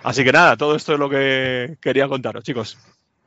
Así 0.03 0.23
que 0.23 0.31
nada, 0.31 0.57
todo 0.57 0.75
esto 0.75 0.93
es 0.93 0.99
lo 0.99 1.09
que 1.09 1.77
quería 1.81 2.07
contaros, 2.07 2.43
chicos. 2.43 2.77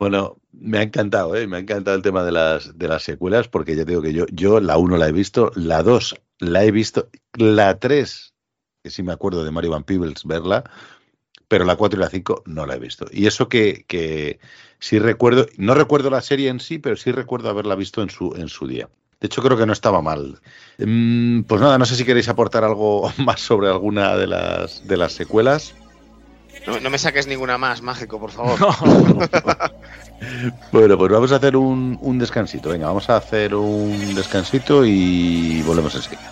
Bueno, 0.01 0.39
me 0.53 0.79
ha 0.79 0.83
encantado, 0.83 1.37
¿eh? 1.37 1.47
me 1.47 1.59
ha 1.59 1.61
encantado 1.61 1.95
el 1.95 2.03
tema 2.03 2.25
de 2.25 2.33
las, 2.33 2.79
de 2.79 2.89
las 2.89 3.03
secuelas, 3.03 3.49
porque 3.49 3.77
ya 3.77 3.85
digo 3.85 4.01
que 4.01 4.15
yo, 4.15 4.25
yo 4.33 4.59
la 4.59 4.79
1 4.79 4.97
la 4.97 5.07
he 5.07 5.13
visto, 5.13 5.53
la 5.55 5.83
2 5.83 6.17
la 6.39 6.65
he 6.65 6.71
visto, 6.71 7.11
la 7.35 7.79
3, 7.79 8.33
que 8.83 8.89
sí 8.89 9.03
me 9.03 9.13
acuerdo 9.13 9.45
de 9.45 9.51
Mario 9.51 9.73
Van 9.73 9.85
Peebles 9.85 10.25
verla, 10.25 10.65
pero 11.49 11.67
la 11.67 11.77
4 11.77 11.99
y 11.99 12.03
la 12.03 12.09
5 12.09 12.45
no 12.47 12.65
la 12.65 12.77
he 12.77 12.79
visto. 12.79 13.09
Y 13.13 13.27
eso 13.27 13.51
que, 13.51 13.85
que 13.87 14.41
sí 14.79 14.99
recuerdo, 14.99 15.45
no 15.59 15.75
recuerdo 15.75 16.09
la 16.09 16.23
serie 16.23 16.49
en 16.49 16.61
sí, 16.61 16.79
pero 16.79 16.97
sí 16.97 17.13
recuerdo 17.13 17.51
haberla 17.51 17.75
visto 17.75 18.01
en 18.01 18.09
su, 18.09 18.35
en 18.37 18.49
su 18.49 18.67
día. 18.67 18.89
De 19.21 19.27
hecho, 19.27 19.43
creo 19.43 19.59
que 19.59 19.67
no 19.67 19.75
estaba 19.75 20.01
mal. 20.01 20.41
Mm, 20.79 21.43
Pues 21.43 21.61
nada, 21.61 21.77
no 21.77 21.85
sé 21.85 21.95
si 21.97 22.07
queréis 22.07 22.31
aportar 22.31 22.65
algo 22.65 23.13
más 23.19 23.41
sobre 23.41 23.69
alguna 23.69 24.17
de 24.17 24.29
las, 24.29 24.87
de 24.89 24.97
las 24.97 25.13
secuelas. 25.13 25.75
No, 26.67 26.81
no 26.81 26.91
me 26.91 26.99
saques 26.99 27.27
ninguna 27.27 27.59
más, 27.59 27.83
mágico, 27.83 28.19
por 28.19 28.31
favor. 28.31 28.59
Bueno, 30.71 30.99
pues 30.99 31.11
vamos 31.11 31.33
a 31.33 31.37
hacer 31.37 31.57
un, 31.57 31.99
un 32.03 32.19
descansito. 32.19 32.69
Venga, 32.69 32.87
vamos 32.89 33.09
a 33.09 33.17
hacer 33.17 33.55
un 33.55 34.15
descansito 34.15 34.85
y 34.85 35.63
volvemos 35.63 35.95
enseguida. 35.95 36.31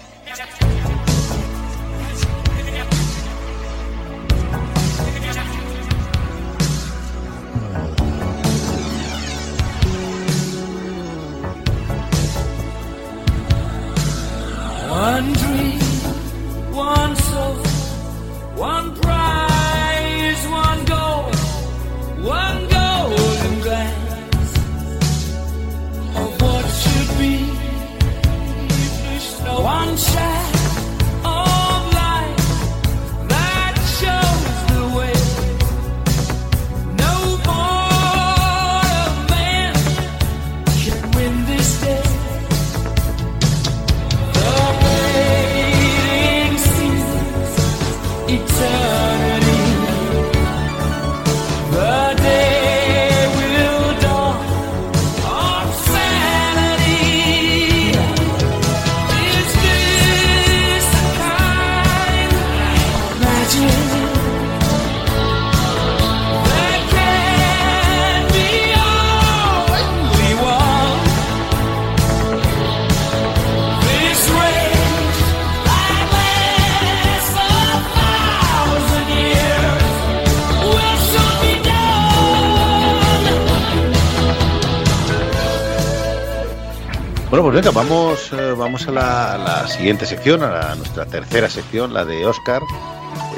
Pues 87.50 87.64
venga, 87.64 87.70
vamos, 87.70 88.30
eh, 88.32 88.54
vamos 88.56 88.86
a 88.88 88.92
la, 88.92 89.32
a 89.34 89.38
la 89.38 89.68
siguiente 89.68 90.04
sección, 90.04 90.42
a 90.42 90.50
la- 90.50 90.74
nuestra 90.74 91.06
tercera 91.06 91.48
sección, 91.48 91.94
la 91.94 92.04
de 92.04 92.26
Oscar. 92.26 92.62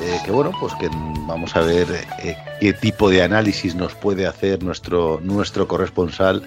eh, 0.02 0.18
que 0.24 0.30
bueno, 0.32 0.50
pues 0.58 0.74
que 0.76 0.88
vamos 1.26 1.54
a 1.54 1.60
ver 1.60 1.86
eh, 2.22 2.36
qué 2.60 2.72
tipo 2.72 3.08
de 3.10 3.22
análisis 3.22 3.74
nos 3.74 3.94
puede 3.94 4.26
hacer 4.26 4.62
nuestro, 4.64 5.20
nuestro 5.22 5.68
corresponsal 5.68 6.42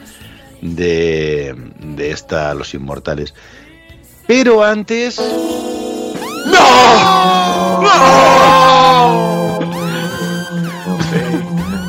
de, 0.61 1.55
de 1.79 2.11
esta 2.11 2.53
Los 2.53 2.73
Inmortales. 2.73 3.33
Pero 4.27 4.63
antes. 4.63 5.21
Sí, 11.09 11.21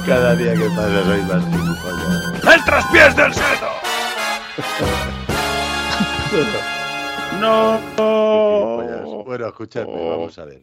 cada 0.06 0.34
día 0.36 0.54
que 0.54 0.68
pasa 0.70 1.04
soy 1.04 1.22
más. 1.22 2.54
¡El 2.54 2.64
traspiés 2.64 3.16
del 3.16 3.34
seto! 3.34 3.63
No. 7.44 9.24
Bueno, 9.24 9.48
escuchadme, 9.48 10.08
vamos 10.08 10.38
a 10.38 10.46
ver. 10.46 10.60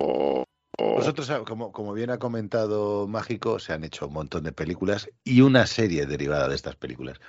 Vosotros, 0.80 1.30
ah, 1.30 1.44
como, 1.46 1.72
como 1.72 1.94
bien 1.94 2.10
ha 2.10 2.18
comentado 2.18 3.08
Mágico, 3.08 3.60
se 3.60 3.74
han 3.74 3.84
hecho 3.84 4.08
un 4.08 4.14
montón 4.14 4.44
de 4.44 4.52
películas 4.52 5.08
y 5.24 5.42
una 5.42 5.68
serie 5.68 6.08
derivada 6.08 6.48
de 6.48 6.56
estas 6.56 6.76
películas. 6.76 7.20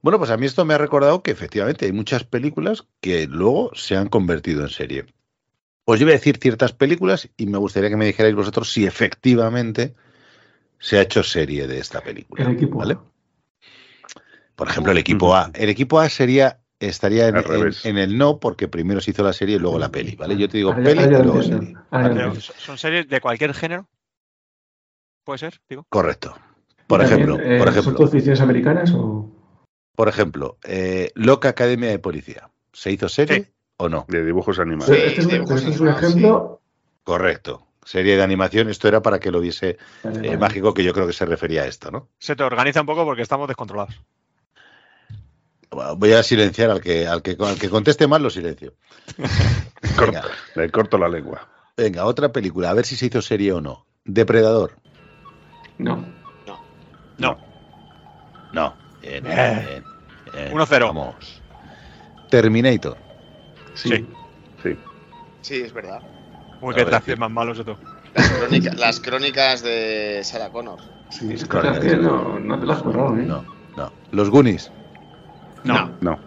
Bueno, 0.00 0.18
pues 0.18 0.30
a 0.30 0.38
mí 0.38 0.46
esto 0.46 0.64
me 0.64 0.72
ha 0.72 0.78
recordado 0.78 1.22
que 1.22 1.30
efectivamente 1.30 1.84
hay 1.84 1.92
muchas 1.92 2.24
películas 2.24 2.86
que 3.02 3.26
luego 3.26 3.70
se 3.74 3.96
han 3.96 4.08
convertido 4.08 4.62
en 4.62 4.70
serie. 4.70 5.06
Os 5.84 6.00
iba 6.00 6.10
a 6.10 6.14
decir 6.14 6.38
ciertas 6.40 6.72
películas 6.72 7.28
y 7.36 7.46
me 7.46 7.58
gustaría 7.58 7.90
que 7.90 7.96
me 7.96 8.06
dijerais 8.06 8.34
vosotros 8.34 8.72
si 8.72 8.86
efectivamente 8.86 9.94
se 10.78 10.98
ha 10.98 11.02
hecho 11.02 11.22
serie 11.22 11.66
de 11.66 11.80
esta 11.80 12.00
película. 12.00 12.44
El 12.44 12.52
equipo. 12.52 12.78
¿vale? 12.78 12.96
Por 14.56 14.68
ejemplo, 14.68 14.92
el 14.92 14.98
equipo 14.98 15.34
A. 15.34 15.50
El 15.54 15.68
equipo 15.68 16.00
A 16.00 16.08
sería 16.08 16.63
estaría 16.88 17.28
en, 17.28 17.98
el 17.98 18.16
no 18.18 18.38
porque 18.38 18.68
primero 18.68 19.00
se 19.00 19.10
hizo 19.12 19.22
la 19.22 19.32
serie 19.32 19.56
y 19.56 19.58
luego 19.58 19.78
la 19.78 19.90
peli, 19.90 20.16
¿vale? 20.16 20.36
Yo 20.36 20.48
te 20.48 20.58
digo 20.58 20.70
ya- 20.76 20.82
peli 20.82 21.02
y 21.02 21.06
luego 21.08 21.40
entiendo. 21.42 21.74
serie. 21.90 22.40
¿Son 22.40 22.78
series 22.78 23.08
de 23.08 23.20
cualquier 23.20 23.54
género? 23.54 23.88
¿Puede 25.24 25.38
ser? 25.38 25.60
Digo. 25.68 25.86
Correcto. 25.88 26.36
Por 26.86 27.00
También, 27.00 27.22
ejemplo, 27.22 27.40
eh, 27.44 27.58
por 27.58 27.68
¿Son 27.68 27.78
ejemplo, 27.78 27.94
todas 27.96 28.12
ficciones 28.12 28.40
americanas 28.40 28.92
o...? 28.94 29.30
por 29.96 30.08
ejemplo, 30.08 30.58
eh, 30.64 31.10
Loca 31.14 31.48
Academia 31.50 31.88
de 31.88 31.98
Policía. 31.98 32.50
¿Se 32.72 32.90
hizo 32.90 33.08
serie 33.08 33.44
Sí. 33.44 33.50
o 33.78 33.88
no? 33.88 34.04
De 34.08 34.24
dibujos 34.24 34.58
animados. 34.58 34.94
Sí, 34.94 35.00
este 35.02 35.20
es, 35.20 35.26
un- 35.26 35.32
dibujos 35.32 35.56
este 35.60 35.70
es 35.70 35.80
un 35.80 35.88
animados, 35.88 36.10
ejemplo... 36.12 36.60
Correcto. 37.04 37.66
Serie 37.84 38.16
de 38.16 38.22
animación. 38.22 38.68
Esto 38.70 38.88
era 38.88 39.02
para 39.02 39.20
que 39.20 39.30
lo 39.30 39.40
viese 39.40 39.76
Vale, 40.02 40.18
eh, 40.18 40.22
vale. 40.28 40.38
mágico, 40.38 40.72
que 40.74 40.82
yo 40.84 40.92
creo 40.94 41.06
que 41.06 41.12
se 41.12 41.26
refería 41.26 41.62
a 41.62 41.66
esto, 41.66 41.90
¿no? 41.90 42.08
Se 42.18 42.34
te 42.34 42.42
organiza 42.42 42.80
un 42.80 42.86
poco 42.86 43.04
porque 43.04 43.22
estamos 43.22 43.46
descontrolados. 43.46 44.00
Voy 45.96 46.12
a 46.12 46.22
silenciar 46.22 46.70
al 46.70 46.80
que, 46.80 47.06
al 47.06 47.22
que, 47.22 47.36
al 47.38 47.58
que 47.58 47.68
conteste 47.68 48.06
mal, 48.06 48.22
lo 48.22 48.30
silencio. 48.30 48.74
Venga, 49.18 50.22
Corto, 50.22 50.28
le 50.56 50.70
corto 50.70 50.98
la 50.98 51.08
lengua. 51.08 51.48
venga, 51.76 52.04
otra 52.06 52.30
película, 52.32 52.70
a 52.70 52.74
ver 52.74 52.84
si 52.86 52.96
se 52.96 53.06
hizo 53.06 53.20
serie 53.22 53.52
o 53.52 53.60
no. 53.60 53.84
Depredador. 54.04 54.72
No. 55.78 56.04
No. 57.18 57.36
No. 58.52 58.74
Bien, 59.02 59.24
Eh. 59.26 59.66
bien, 59.68 59.84
bien. 60.32 60.52
1-0. 60.52 60.86
Vamos. 60.86 61.42
Terminator. 62.30 62.96
Sí. 63.74 63.88
Sí. 63.90 64.08
Sí. 64.62 64.78
Sí, 65.42 65.54
es 65.60 65.72
verdad. 65.72 66.00
Uy, 66.60 66.74
qué 66.74 66.84
sí. 67.04 67.16
más 67.16 67.30
malos 67.30 67.58
todo. 67.58 67.76
Las, 68.14 68.30
crónica- 68.30 68.74
las 68.74 69.00
crónicas 69.00 69.62
de 69.62 70.20
Sarah 70.24 70.50
Connor. 70.50 70.80
Sí, 71.10 71.32
es 71.32 71.44
que 71.44 71.96
no, 71.96 72.38
no 72.38 72.58
te 72.58 72.66
las 72.66 72.78
has 72.78 72.82
currado, 72.82 73.16
¿eh? 73.16 73.22
No, 73.22 73.44
no. 73.76 73.92
Los 74.12 74.30
Goonies. 74.30 74.70
No. 75.64 75.90
No. 76.00 76.18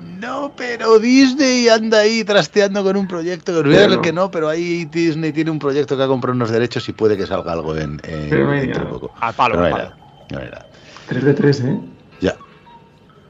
No, 0.00 0.52
pero 0.56 0.98
Disney 0.98 1.68
anda 1.68 2.00
ahí 2.00 2.22
trasteando 2.24 2.82
con 2.84 2.96
un 2.96 3.08
proyecto. 3.08 3.52
Que 3.52 3.58
os 3.58 3.64
voy 3.64 3.74
a 3.74 3.76
Pero- 3.78 3.88
decir 3.90 4.00
que 4.02 4.12
no, 4.12 4.30
pero 4.30 4.48
ahí 4.48 4.84
Disney 4.84 5.32
tiene 5.32 5.50
un 5.50 5.58
proyecto 5.58 5.96
que 5.96 6.02
ha 6.04 6.06
comprado 6.06 6.36
unos 6.36 6.50
derechos 6.50 6.88
y 6.88 6.92
puede 6.92 7.16
que 7.16 7.26
salga 7.26 7.52
algo 7.52 7.76
en, 7.76 8.00
en 8.04 8.30
Pero 8.30 8.50
dentro 8.50 8.84
de 8.84 8.90
poco. 8.90 9.10
Al 9.20 9.34
palo, 9.34 9.56
no 9.56 9.64
hay 9.64 9.72
palo. 9.72 9.84
nada, 9.84 9.96
no 10.30 10.38
hay 10.38 10.44
nada. 10.46 10.66
3 11.08 11.24
de 11.24 11.34
3, 11.34 11.60
¿eh? 11.60 11.80
Ya. 12.20 12.36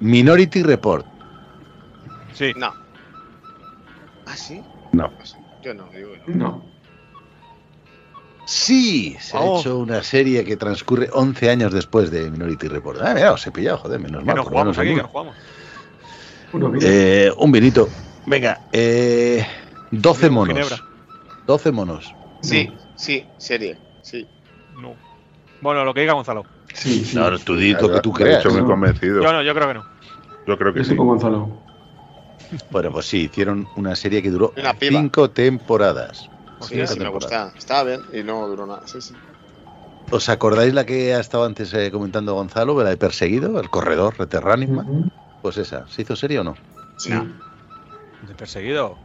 Minority 0.01 0.62
Report. 0.62 1.06
Sí. 2.35 2.52
No. 2.56 2.73
¿Ah, 4.27 4.36
sí? 4.36 4.62
No. 4.93 5.10
Yo 5.62 5.74
no, 5.74 5.89
digo 5.94 6.10
no. 6.27 6.35
No. 6.36 6.65
Sí, 8.50 9.14
se 9.20 9.36
Oh. 9.36 9.58
ha 9.58 9.60
hecho 9.60 9.76
una 9.78 10.02
serie 10.02 10.42
que 10.42 10.56
transcurre 10.56 11.10
11 11.12 11.50
años 11.50 11.70
después 11.70 12.10
de 12.10 12.30
Minority 12.30 12.66
Report. 12.68 12.98
Ah, 13.02 13.12
mira, 13.14 13.32
os 13.34 13.46
he 13.46 13.50
pillado, 13.50 13.76
joder, 13.76 14.00
menos 14.00 14.20
Que 14.20 14.24
mal. 14.24 14.36
nos 14.36 14.44
lo 14.46 14.50
menos 14.50 14.74
jugamos 14.74 14.78
aquí, 14.78 14.94
que 14.94 15.02
nos 15.02 15.10
jugamos. 15.10 15.36
Uno 16.54 16.70
bien. 16.70 16.84
Eh, 16.86 17.30
un 17.36 17.52
vinito. 17.52 17.90
Venga, 18.24 18.62
eh, 18.72 19.46
12 19.90 20.28
Un 20.28 20.32
monos. 20.34 20.54
Ginebra. 20.56 20.78
12 21.46 21.72
monos. 21.72 22.14
Sí, 22.40 22.72
sí, 22.96 23.26
serie. 23.36 23.76
Sí. 24.00 24.26
No. 24.80 24.94
Bueno, 25.60 25.84
lo 25.84 25.92
que 25.92 26.00
diga 26.00 26.14
Gonzalo. 26.14 26.46
Sí, 26.72 27.04
sí. 27.04 27.16
No, 27.16 27.38
tú 27.40 27.54
di 27.54 27.74
lo 27.74 27.92
que 27.92 28.00
tú 28.00 28.14
creas. 28.14 28.40
hecho 28.40 28.50
muy 28.50 28.62
No. 28.62 28.68
convencido. 28.68 29.22
Yo 29.22 29.30
no, 29.30 29.42
yo 29.42 29.54
creo 29.54 29.68
que 29.68 29.74
no. 29.74 29.84
Yo 30.46 30.56
creo 30.56 30.72
que 30.72 30.78
Yo 30.78 30.84
sí. 30.86 30.96
con 30.96 31.06
Gonzalo. 31.08 31.50
Bueno, 32.70 32.90
pues 32.92 33.04
sí, 33.04 33.24
hicieron 33.24 33.68
una 33.76 33.94
serie 33.94 34.22
que 34.22 34.30
duró 34.30 34.54
Una 34.56 34.72
piba. 34.72 34.98
cinco 34.98 35.28
temporadas. 35.28 36.30
Sí, 36.60 36.86
sí, 36.86 37.01
me 37.01 37.09
gusta. 37.09 37.52
Estaba 37.56 37.85
bien 37.85 38.05
y 38.12 38.22
no 38.22 38.47
duró 38.48 38.66
nada. 38.66 38.82
Sí, 38.86 39.01
sí. 39.01 39.16
¿Os 40.10 40.28
acordáis 40.28 40.72
la 40.74 40.85
que 40.86 41.14
ha 41.14 41.20
estado 41.20 41.44
antes 41.44 41.72
eh, 41.74 41.90
comentando 41.90 42.35
Gonzalo, 42.35 42.82
la 42.82 42.90
de 42.90 42.97
Perseguido, 42.97 43.60
el 43.60 43.68
corredor 43.70 44.16
de 44.16 44.26
Terranigma? 44.26 44.82
Ujú. 44.82 45.09
Pues 45.43 45.56
esa, 45.59 45.86
¿se 45.86 46.02
hizo 46.02 46.16
serie 46.16 46.40
o 46.40 46.44
no? 46.44 46.56
Sí. 46.97 47.10
No. 47.10 47.28
¿De 48.22 48.35
perseguido? 48.35 48.98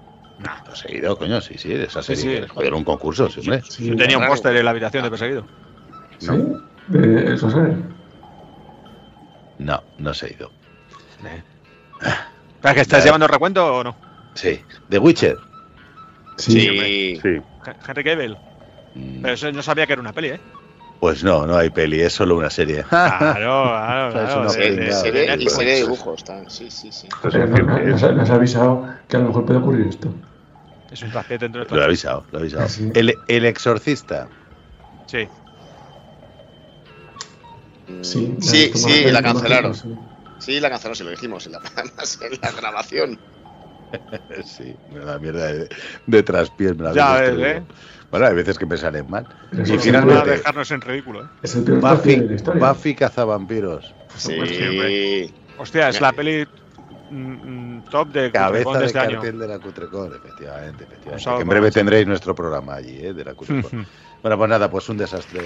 Perseguido, 0.65 1.15
coño, 1.17 1.39
sí, 1.41 1.57
sí, 1.57 1.71
esa 1.73 2.01
Sí, 2.01 2.15
serie. 2.15 2.41
sí. 2.43 2.47
Joder, 2.49 2.73
un 2.73 2.83
concurso, 2.83 3.29
sí, 3.29 3.41
hombre. 3.41 3.61
Sí. 3.61 3.87
Yo 3.89 3.95
tenía 3.95 4.17
un 4.17 4.25
póster 4.27 4.55
en 4.55 4.65
la 4.65 4.71
habitación 4.71 5.03
de 5.03 5.09
perseguido. 5.09 5.45
¿Sí? 6.17 6.27
De 6.87 7.33
eso 7.35 7.49
sé. 7.49 7.77
No, 9.59 9.83
no 9.97 10.13
se 10.13 10.25
ha 10.25 10.29
ido. 10.29 10.51
¿Pero 12.61 12.75
que 12.75 12.81
estás 12.81 12.99
Ya. 13.03 13.05
llevando 13.05 13.27
recuento 13.27 13.75
o 13.75 13.83
no? 13.83 13.95
Sí, 14.35 14.65
The 14.89 14.97
Witcher. 14.99 15.37
Sí. 16.37 16.51
Sí. 16.51 17.19
Sí. 17.21 17.41
Henry 17.87 18.03
Cavill. 18.03 18.37
Mm, 18.95 19.21
Pero 19.21 19.33
eso 19.33 19.51
no 19.51 19.61
sabía 19.63 19.85
que 19.87 19.93
era 19.93 20.01
una 20.01 20.13
peli, 20.13 20.29
¿eh? 20.29 20.39
Pues 20.99 21.23
no, 21.23 21.45
no 21.45 21.57
hay 21.57 21.69
peli, 21.69 21.99
es 22.01 22.13
solo 22.13 22.37
una 22.37 22.49
serie. 22.49 22.83
Claro, 22.89 23.63
claro, 23.63 24.07
Es 24.09 24.13
claro. 24.13 24.49
Serie, 24.49 25.35
y 25.39 25.49
serie 25.49 25.71
de 25.73 25.77
dibujos. 25.81 26.23
tal. 26.23 26.49
Sí, 26.49 26.69
sí, 26.71 26.91
sí. 26.91 27.07
Nos, 27.23 28.03
ha, 28.03 28.11
nos 28.11 28.29
ha 28.29 28.35
avisado 28.35 28.87
que 29.07 29.17
a 29.17 29.19
lo 29.19 29.27
mejor 29.27 29.45
puede 29.45 29.59
ocurrir 29.59 29.87
esto. 29.87 30.13
Es 30.91 31.01
un 31.01 31.11
traspié 31.11 31.37
dentro 31.39 31.65
de 31.65 31.75
Lo 31.75 31.81
he 31.81 31.85
avisado, 31.85 32.25
lo 32.31 32.37
he 32.39 32.41
avisado. 32.43 32.69
Sí. 32.69 32.89
El, 32.93 33.15
el 33.27 33.45
exorcista. 33.45 34.29
Sí. 35.07 35.27
Sí, 38.01 38.37
Sí, 38.73 39.03
la 39.11 39.21
cancelaron. 39.21 39.73
sí. 40.39 40.59
La 40.59 40.69
cancelaron, 40.69 40.95
se 40.95 41.03
lo 41.03 41.09
dijimos 41.11 41.45
en 41.47 41.53
la, 41.53 41.61
además 41.75 42.19
en 42.31 42.39
la 42.41 42.51
grabación. 42.51 43.19
Sí, 44.45 44.75
una 44.91 45.17
mierda 45.19 45.51
de, 45.53 45.69
de 46.07 46.23
traspiés. 46.23 46.75
me 46.75 46.83
la 46.83 46.93
Ya 46.93 47.13
ves. 47.21 47.35
¿eh? 47.39 47.63
Bueno, 48.11 48.27
hay 48.27 48.35
veces 48.35 48.57
que 48.59 48.65
me 48.65 48.77
salen 48.77 49.09
mal. 49.09 49.25
Pero 49.51 49.63
Y 49.75 49.77
finalmente- 49.79 50.29
dejarnos 50.31 50.69
en 50.71 50.81
ridículo, 50.81 51.23
¿eh? 51.23 51.27
Es 51.41 51.55
el 51.55 51.63
peor 51.63 51.79
Buffy, 51.79 51.89
traspié 51.91 52.17
de 52.21 52.27
la 52.27 52.35
historia. 52.35 52.69
Buffy 52.69 52.95
cazavampiros. 52.95 53.93
Sí. 54.17 55.33
Hostia, 55.57 55.89
es 55.89 55.99
la 56.01 56.11
peli 56.13 56.45
mm, 57.09 57.15
mm, 57.77 57.83
top 57.89 58.09
de 58.09 58.31
Cabeza 58.31 58.63
Cutrecon 58.65 58.73
de 58.73 58.79
de 58.79 58.85
este 58.85 58.99
año. 58.99 59.11
cartel 59.13 59.39
de 59.39 59.47
la 59.47 59.59
Cutrecon, 59.59 60.13
efectivamente, 60.15 60.83
efectivamente. 60.83 61.23
Que 61.23 61.31
en 61.31 61.39
la 61.39 61.43
breve 61.45 61.71
tendréis 61.71 62.07
nuestro 62.07 62.35
programa 62.35 62.75
allí, 62.75 62.99
¿eh? 63.03 63.13
De 63.13 63.23
la 63.25 63.33
Cutrecon. 63.33 63.85
bueno, 64.21 64.37
pues 64.37 64.49
nada, 64.49 64.69
pues 64.69 64.89
un 64.89 64.97
desastre 64.97 65.41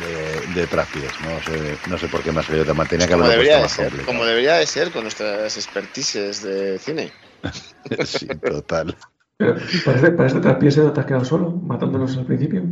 de, 0.00 0.60
de 0.60 0.66
traspiés. 0.66 1.12
No 1.22 1.40
sé, 1.42 1.76
no 1.88 1.98
sé 1.98 2.08
por 2.08 2.22
qué 2.22 2.32
me 2.32 2.40
ha 2.40 2.42
salido 2.42 2.64
tan 2.64 2.76
mal. 2.76 2.88
Tenía 2.88 3.06
que 3.06 3.12
Como 3.14 3.24
haberlo 3.24 3.42
debería, 3.42 3.56
de 3.56 3.62
puesto 3.62 3.82
ser, 3.82 3.92
más 3.94 4.06
como 4.06 4.24
debería 4.24 4.54
de 4.54 4.66
ser 4.66 4.90
con 4.92 5.02
nuestras 5.02 5.56
expertises 5.56 6.42
de 6.42 6.78
cine. 6.78 7.12
Sí, 8.04 8.26
total. 8.26 8.96
Pero 9.38 9.54
para 9.84 9.96
este, 10.26 10.70
se 10.70 10.90
te 10.90 11.00
has 11.00 11.06
quedado 11.06 11.24
solo, 11.24 11.50
matándonos 11.52 12.16
al 12.16 12.24
principio. 12.26 12.62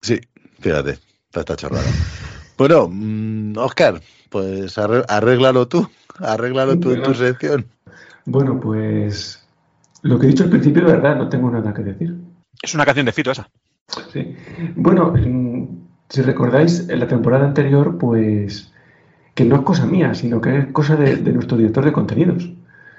Sí, 0.00 0.18
fíjate, 0.60 0.98
está 1.32 1.56
chorrada. 1.56 1.84
Bueno, 2.56 2.88
mm, 2.90 3.58
Oscar, 3.58 4.00
pues 4.30 4.78
arre- 4.78 5.04
arréglalo 5.08 5.68
tú, 5.68 5.88
arréglalo 6.18 6.78
tú 6.78 6.92
en 6.92 7.02
tu 7.02 7.10
Bueno. 7.10 7.14
sección. 7.14 7.66
Bueno, 8.24 8.60
pues 8.60 9.46
lo 10.02 10.18
que 10.18 10.26
he 10.26 10.28
dicho 10.30 10.44
al 10.44 10.50
principio, 10.50 10.84
de 10.86 10.92
verdad, 10.92 11.16
no 11.16 11.28
tengo 11.28 11.50
nada 11.50 11.74
que 11.74 11.82
decir. 11.82 12.14
Es 12.62 12.74
una 12.74 12.84
canción 12.84 13.06
de 13.06 13.12
Fito 13.12 13.32
esa. 13.32 13.48
Sí. 14.12 14.34
Bueno, 14.76 15.12
mm, 15.12 15.66
si 16.12 16.20
recordáis, 16.20 16.90
en 16.90 17.00
la 17.00 17.08
temporada 17.08 17.46
anterior, 17.46 17.96
pues 17.96 18.70
que 19.34 19.46
no 19.46 19.56
es 19.56 19.62
cosa 19.62 19.86
mía, 19.86 20.12
sino 20.12 20.42
que 20.42 20.58
es 20.58 20.66
cosa 20.66 20.94
de, 20.94 21.16
de 21.16 21.32
nuestro 21.32 21.56
director 21.56 21.86
de 21.86 21.92
contenidos. 21.92 22.50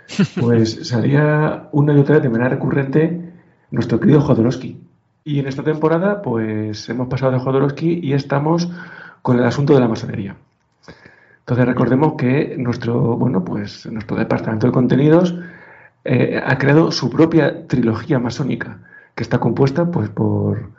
Pues 0.40 0.88
salía 0.88 1.70
una 1.72 1.94
y 1.94 2.00
otra 2.00 2.16
vez 2.16 2.24
de 2.24 2.30
manera 2.30 2.50
recurrente 2.50 3.32
nuestro 3.70 4.00
querido 4.00 4.20
Jodorowsky. 4.20 4.82
Y 5.26 5.40
en 5.40 5.48
esta 5.48 5.62
temporada, 5.62 6.24
pues 6.24 6.90
hemos 6.90 7.08
pasado 7.08 7.34
de 7.34 7.40
Jodorowsky 7.40 8.00
y 8.02 8.14
estamos 8.14 8.68
con 9.22 9.38
el 9.38 9.46
asunto 9.46 9.76
de 9.76 9.80
la 9.80 9.88
masonería. 9.88 10.36
Entonces 11.42 11.66
recordemos 11.68 12.16
que 12.18 12.56
nuestro, 12.58 13.16
bueno, 13.16 13.46
pues 13.46 13.86
nuestro 13.92 14.18
departamento 14.18 14.66
de 14.66 14.74
contenidos 14.74 15.36
eh, 16.04 16.42
ha 16.44 16.58
creado 16.58 16.92
su 16.92 17.12
propia 17.12 17.68
trilogía 17.68 18.18
masónica, 18.18 18.80
que 19.14 19.22
está 19.22 19.38
compuesta 19.38 19.86
pues 19.86 20.10
por, 20.10 20.72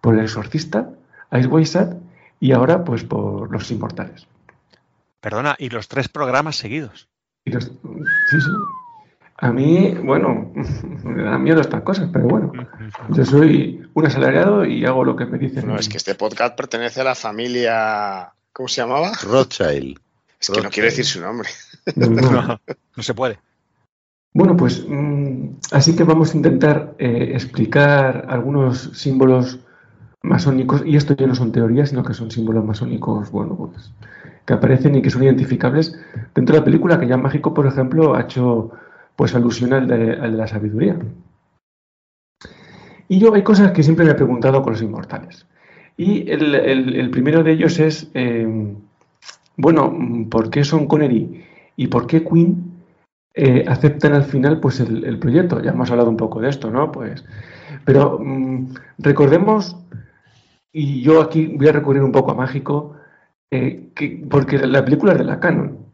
por 0.00 0.14
el 0.14 0.20
exorcista, 0.20 0.88
Ice 1.38 1.66
Sat, 1.66 1.94
y 2.40 2.52
ahora 2.52 2.84
pues 2.84 3.04
por 3.04 3.50
los 3.50 3.70
inmortales. 3.70 4.26
Perdona, 5.20 5.54
y 5.58 5.68
los 5.70 5.88
tres 5.88 6.08
programas 6.08 6.56
seguidos. 6.56 7.08
Y 7.44 7.52
los- 7.52 7.70
sí, 8.30 8.40
sí. 8.40 8.50
A 9.38 9.50
mí, 9.52 9.94
bueno, 10.04 10.52
me 11.04 11.22
dan 11.22 11.42
miedo 11.42 11.60
estas 11.60 11.82
cosas, 11.82 12.10
pero 12.12 12.26
bueno, 12.26 12.52
yo 13.10 13.24
soy 13.24 13.88
un 13.94 14.06
asalariado 14.06 14.64
y 14.64 14.84
hago 14.84 15.04
lo 15.04 15.16
que 15.16 15.26
me 15.26 15.38
dicen. 15.38 15.66
No, 15.66 15.76
es 15.76 15.88
que 15.88 15.96
este 15.96 16.14
podcast 16.14 16.56
pertenece 16.56 17.00
a 17.00 17.04
la 17.04 17.14
familia. 17.14 18.32
¿Cómo 18.52 18.68
se 18.68 18.82
llamaba? 18.82 19.12
Rothschild. 19.22 19.98
Es 20.40 20.50
que 20.50 20.60
no 20.60 20.70
quiero 20.70 20.88
decir 20.88 21.04
su 21.04 21.20
nombre. 21.20 21.48
No, 21.96 22.06
no. 22.06 22.30
No, 22.30 22.60
no 22.96 23.02
se 23.02 23.12
puede. 23.12 23.40
Bueno, 24.34 24.56
pues 24.56 24.84
mm, 24.88 25.48
así 25.72 25.96
que 25.96 26.04
vamos 26.04 26.32
a 26.32 26.36
intentar 26.36 26.94
eh, 26.98 27.32
explicar 27.34 28.26
algunos 28.28 28.90
símbolos 28.94 29.58
masónicos, 30.22 30.82
y 30.84 30.96
esto 30.96 31.14
ya 31.14 31.26
no 31.26 31.34
son 31.34 31.52
teorías, 31.52 31.90
sino 31.90 32.04
que 32.04 32.14
son 32.14 32.30
símbolos 32.30 32.64
masónicos, 32.64 33.30
bueno, 33.30 33.56
pues 33.56 33.92
que 34.46 34.54
aparecen 34.54 34.94
y 34.96 35.02
que 35.02 35.10
son 35.10 35.22
identificables 35.22 35.96
dentro 36.34 36.54
de 36.54 36.60
la 36.60 36.64
película, 36.64 36.98
que 36.98 37.06
ya 37.06 37.16
Mágico, 37.16 37.54
por 37.54 37.66
ejemplo, 37.66 38.14
ha 38.14 38.22
hecho 38.22 38.72
pues 39.16 39.34
alusión 39.34 39.72
al 39.72 39.86
de, 39.86 40.12
al 40.14 40.32
de 40.32 40.38
la 40.38 40.46
sabiduría. 40.46 40.96
Y 43.08 43.18
yo 43.18 43.34
hay 43.34 43.42
cosas 43.42 43.72
que 43.72 43.82
siempre 43.82 44.04
me 44.04 44.12
he 44.12 44.14
preguntado 44.14 44.62
con 44.62 44.72
los 44.72 44.82
inmortales. 44.82 45.46
Y 45.96 46.30
el, 46.30 47.10
primero 47.10 47.44
de 47.44 47.52
ellos 47.52 47.78
es, 47.78 48.10
eh, 48.14 48.74
bueno, 49.56 49.94
¿por 50.30 50.50
qué 50.50 50.64
Son 50.64 50.86
Connery 50.86 51.44
y 51.76 51.86
por 51.88 52.06
qué 52.06 52.24
Queen 52.24 52.72
eh, 53.34 53.64
aceptan 53.68 54.14
al 54.14 54.24
final 54.24 54.60
pues 54.60 54.80
el, 54.80 55.04
el 55.04 55.18
proyecto. 55.18 55.60
Ya 55.62 55.72
hemos 55.72 55.90
hablado 55.90 56.08
un 56.08 56.16
poco 56.16 56.40
de 56.40 56.48
esto, 56.48 56.70
¿no? 56.70 56.90
Pues, 56.90 57.24
pero 57.84 58.18
mm, 58.18 58.74
recordemos, 58.98 59.76
y 60.72 61.02
yo 61.02 61.20
aquí 61.22 61.46
voy 61.46 61.68
a 61.68 61.72
recurrir 61.72 62.02
un 62.02 62.12
poco 62.12 62.30
a 62.32 62.34
Mágico, 62.34 62.96
eh, 63.50 63.90
que, 63.94 64.24
porque 64.30 64.58
la 64.58 64.84
película 64.84 65.12
es 65.12 65.18
de 65.18 65.24
la 65.24 65.38
Canon. 65.40 65.86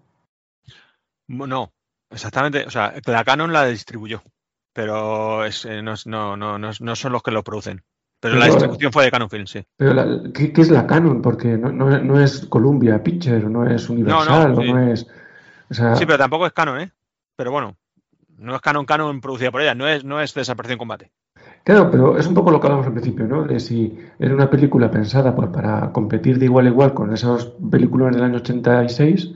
No, 1.29 1.73
exactamente. 2.11 2.65
O 2.67 2.71
sea, 2.71 2.95
la 3.07 3.25
Canon 3.25 3.53
la 3.53 3.67
distribuyó, 3.67 4.23
pero 4.73 5.45
es, 5.45 5.65
eh, 5.65 5.83
no, 5.83 5.95
no, 6.07 6.37
no, 6.37 6.59
no, 6.59 6.97
son 6.97 7.13
los 7.13 7.23
que 7.23 7.31
lo 7.31 7.43
producen. 7.43 7.83
Pero 8.21 8.35
la 8.35 8.47
distribución 8.47 8.93
fue 8.93 9.05
de 9.05 9.11
Canon 9.13 9.31
Film, 9.31 9.47
sí. 9.47 9.65
Pero 9.77 9.95
la- 9.95 10.33
¿qué, 10.35 10.53
qué 10.53 10.61
es 10.63 10.71
la 10.71 10.87
Canon? 10.89 11.23
Porque 11.23 11.57
no, 11.57 11.71
no- 11.71 12.01
no 12.01 12.21
es 12.21 12.47
Columbia 12.47 13.01
Picture, 13.03 13.41
no 13.49 13.65
es 13.69 13.89
Universal, 13.89 14.57
sí. 14.57 14.73
no 14.73 14.93
es... 14.93 15.07
O 15.71 15.75
sea, 15.75 15.95
Sí, 15.95 16.05
pero 16.05 16.19
tampoco 16.19 16.47
es 16.47 16.53
Canon, 16.53 16.81
¿eh? 16.81 16.93
Pero 17.37 17.53
bueno, 17.53 17.77
no 18.39 18.57
es 18.57 18.61
Canon 18.61 18.87
Canon 18.87 19.21
producida 19.21 19.53
por 19.53 19.61
ella, 19.61 19.77
no 19.77 19.87
es, 19.87 20.03
no 20.03 20.21
es 20.21 20.35
Desaparición 20.35 20.79
Combate. 20.79 21.13
Claro, 21.69 21.91
pero 21.91 22.17
es 22.17 22.27
un 22.27 22.33
poco 22.33 22.51
lo 22.51 22.59
que 22.59 22.67
hablamos 22.67 22.87
al 22.87 22.95
principio, 22.95 23.27
¿no? 23.27 23.45
De 23.45 23.61
si 23.61 23.95
era 24.19 24.35
una 24.35 24.49
película 24.49 24.91
pensada 24.91 25.37
pues, 25.37 25.51
para 25.51 25.93
competir 25.93 26.39
de 26.39 26.47
igual 26.47 26.65
a 26.65 26.71
igual 26.71 26.95
con 26.95 27.13
esas 27.13 27.45
películas 27.71 28.15
del 28.15 28.25
año 28.25 28.37
86 28.37 29.33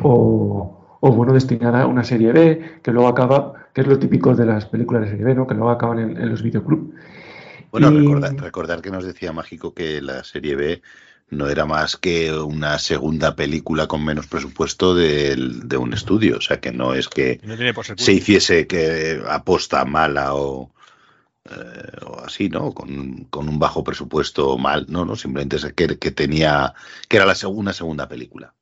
o, 0.00 0.98
o, 1.00 1.10
bueno, 1.10 1.32
destinada 1.32 1.82
a 1.82 1.86
una 1.88 2.04
serie 2.04 2.30
B 2.30 2.78
que 2.84 2.92
luego 2.92 3.08
acaba, 3.08 3.54
que 3.74 3.80
es 3.80 3.88
lo 3.88 3.98
típico 3.98 4.32
de 4.32 4.46
las 4.46 4.64
películas 4.66 5.02
de 5.02 5.10
serie 5.10 5.24
B, 5.24 5.34
¿no? 5.34 5.48
Que 5.48 5.54
luego 5.54 5.70
acaban 5.70 5.98
en, 5.98 6.16
en 6.18 6.30
los 6.30 6.44
videoclubs. 6.44 6.94
Bueno, 7.72 7.90
Y- 7.90 7.98
recordar, 7.98 8.36
recordar 8.36 8.80
que 8.80 8.90
nos 8.92 9.04
decía 9.04 9.32
Mágico 9.32 9.74
que 9.74 10.00
la 10.00 10.22
serie 10.22 10.54
B 10.54 10.82
no 11.30 11.48
era 11.48 11.66
más 11.66 11.96
que 11.96 12.32
una 12.32 12.78
segunda 12.78 13.34
película 13.34 13.88
con 13.88 14.04
menos 14.04 14.28
presupuesto 14.28 14.94
de, 14.94 15.34
un 15.76 15.92
estudio. 15.94 16.36
O 16.36 16.40
sea, 16.40 16.60
que 16.60 16.70
no 16.70 16.94
es 16.94 17.08
que 17.08 17.40
No 17.42 17.56
se 17.96 18.12
hiciese 18.12 18.68
que 18.68 19.20
aposta 19.28 19.84
mala 19.84 20.36
o, 20.36 20.70
eh, 21.50 22.04
o 22.06 22.20
así, 22.20 22.48
¿no? 22.48 22.72
Con, 22.72 23.24
con 23.30 23.48
un 23.48 23.58
bajo 23.58 23.84
presupuesto 23.84 24.56
mal. 24.58 24.86
No, 24.88 25.04
no, 25.04 25.16
simplemente 25.16 25.56
es 25.56 25.72
que, 25.74 25.98
que 25.98 26.10
tenía, 26.12 26.74
que 27.08 27.16
era 27.16 27.26
la 27.26 27.34
seg- 27.34 27.54
una 27.54 27.72
segunda 27.72 28.08
película. 28.08 28.54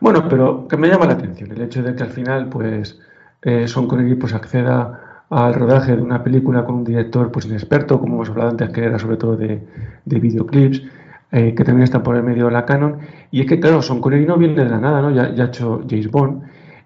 Bueno, 0.00 0.28
pero 0.28 0.66
que 0.68 0.76
me 0.76 0.88
llama 0.88 1.06
la 1.06 1.12
atención 1.14 1.52
el 1.52 1.62
hecho 1.62 1.82
de 1.82 1.94
que 1.94 2.02
al 2.02 2.10
final, 2.10 2.48
pues, 2.48 2.98
eh, 3.42 3.68
Son 3.68 3.86
Connery 3.86 4.14
pues 4.16 4.34
acceda 4.34 5.24
al 5.30 5.54
rodaje 5.54 5.96
de 5.96 6.02
una 6.02 6.22
película 6.22 6.64
con 6.64 6.76
un 6.76 6.84
director 6.84 7.30
pues 7.32 7.46
inexperto, 7.46 7.98
como 8.00 8.14
hemos 8.16 8.28
hablado 8.30 8.50
antes, 8.50 8.70
que 8.70 8.84
era 8.84 8.98
sobre 8.98 9.16
todo 9.16 9.36
de, 9.36 9.62
de 10.04 10.20
videoclips, 10.20 10.82
eh, 11.30 11.54
que 11.54 11.64
también 11.64 11.84
está 11.84 12.02
por 12.02 12.16
el 12.16 12.22
medio 12.22 12.46
de 12.46 12.52
la 12.52 12.66
canon. 12.66 12.98
Y 13.30 13.40
es 13.40 13.46
que, 13.46 13.58
claro, 13.60 13.80
Son 13.82 14.00
Connery 14.00 14.26
no 14.26 14.36
viene 14.36 14.62
de 14.64 14.68
la 14.70 14.78
nada, 14.78 15.00
¿no? 15.00 15.10
Ya, 15.10 15.32
ya 15.34 15.44
ha 15.44 15.46
hecho 15.46 15.82
James 15.88 16.10
Bond 16.10 16.42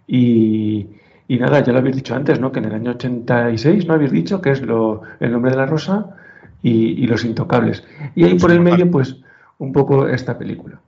y, 0.06 0.86
y 1.28 1.38
nada, 1.38 1.62
ya 1.62 1.72
lo 1.72 1.78
habéis 1.80 1.96
dicho 1.96 2.14
antes, 2.14 2.38
¿no? 2.40 2.52
Que 2.52 2.60
en 2.60 2.66
el 2.66 2.74
año 2.74 2.90
86, 2.92 3.86
¿no 3.86 3.94
habéis 3.94 4.12
dicho? 4.12 4.40
Que 4.40 4.50
es 4.52 4.62
lo, 4.62 5.02
El 5.20 5.32
nombre 5.32 5.50
de 5.50 5.56
la 5.56 5.66
rosa 5.66 6.16
y, 6.62 7.02
y 7.02 7.06
Los 7.06 7.24
Intocables. 7.24 7.84
Y 8.14 8.24
ahí 8.24 8.38
por 8.38 8.50
el 8.52 8.60
medio, 8.60 8.90
pues, 8.90 9.16
un 9.58 9.72
poco 9.72 10.06
esta 10.08 10.38
película. 10.38 10.78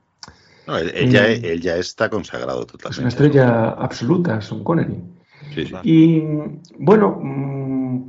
No, 0.66 0.76
él, 0.76 0.92
él 0.94 1.10
ya, 1.10 1.26
él 1.26 1.60
ya 1.60 1.76
está 1.76 2.10
consagrado 2.10 2.66
totalmente. 2.66 2.90
Es 2.94 2.98
una 2.98 3.08
estrella 3.08 3.70
absoluta, 3.70 4.40
Sean 4.40 4.62
Connery. 4.62 4.96
Sí, 5.54 5.66
sí. 5.66 5.74
Y 5.82 6.22
bueno, 6.78 7.18
mm, 7.22 8.02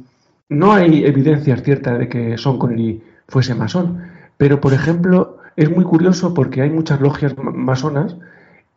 no 0.50 0.74
hay 0.74 1.06
evidencias 1.06 1.64
ciertas 1.64 2.00
de 2.00 2.10
que 2.10 2.38
Sean 2.38 2.58
Connery 2.58 3.02
fuese 3.28 3.56
masón, 3.56 4.04
pero 4.38 4.60
por 4.60 4.74
ejemplo 4.74 5.38
es 5.56 5.70
muy 5.70 5.84
curioso 5.86 6.34
porque 6.34 6.62
hay 6.62 6.70
muchas 6.70 7.00
logias 7.00 7.38
ma- 7.38 7.52
masonas 7.52 8.16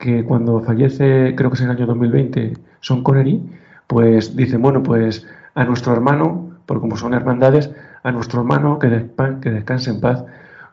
que 0.03 0.25
cuando 0.25 0.61
fallece, 0.61 1.33
creo 1.37 1.49
que 1.49 1.55
es 1.55 1.61
en 1.61 1.71
el 1.71 1.77
año 1.77 1.87
2020, 1.87 2.55
Sean 2.81 3.05
Connery, 3.05 3.41
pues 3.87 4.35
dicen, 4.35 4.61
bueno, 4.61 4.83
pues 4.83 5.25
a 5.55 5.65
nuestro 5.65 5.93
hermano, 5.93 6.59
porque 6.67 6.81
como 6.81 6.97
son 6.97 7.15
hermandades, 7.15 7.71
a 8.03 8.11
nuestro 8.11 8.41
hermano 8.41 8.81
que, 8.81 8.89
descanse 8.89 9.91
en 9.91 10.01
paz 10.01 10.25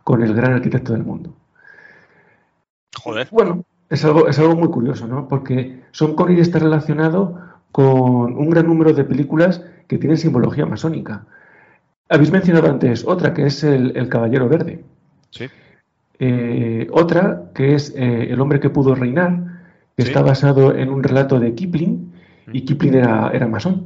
con 0.04 0.24
el 0.24 0.34
gran 0.34 0.54
arquitecto 0.54 0.94
del 0.94 1.04
mundo. 1.04 1.32
Joder. 3.04 3.28
Bueno, 3.30 3.64
es 3.92 4.04
algo, 4.04 4.28
es 4.28 4.40
algo 4.40 4.56
muy 4.56 4.70
curioso, 4.70 5.06
¿no? 5.06 5.28
Porque 5.28 5.84
Sean 5.92 6.16
Connery 6.16 6.42
está 6.42 6.58
relacionado 6.58 7.40
con 7.72 8.36
un 8.36 8.50
gran 8.50 8.66
número 8.66 8.94
de 8.94 9.04
películas 9.04 9.64
que 9.88 10.00
tienen 10.00 10.18
simbología 10.18 10.66
masónica. 10.66 11.26
Habéis 12.10 12.32
mencionado 12.32 12.68
antes 12.68 13.06
otra, 13.06 13.36
que 13.36 13.46
es 13.46 13.64
el, 13.64 13.96
el 13.96 14.10
Caballero 14.10 14.50
Verde. 14.50 14.84
Sí. 15.30 15.46
Eh, 16.20 16.88
otra, 16.92 17.44
que 17.56 17.76
es 17.76 17.94
eh, 17.96 18.28
El 18.30 18.42
hombre 18.42 18.60
que 18.60 18.70
pudo 18.70 18.94
reinar, 18.96 19.40
que 19.96 20.04
Sí. 20.04 20.10
está 20.10 20.22
basado 20.22 20.76
en 20.76 20.90
un 20.90 21.02
relato 21.04 21.40
de 21.40 21.54
Kipling, 21.56 22.12
y 22.52 22.62
Kipling 22.62 22.96
era, 22.96 23.32
era 23.34 23.48
masón. 23.48 23.86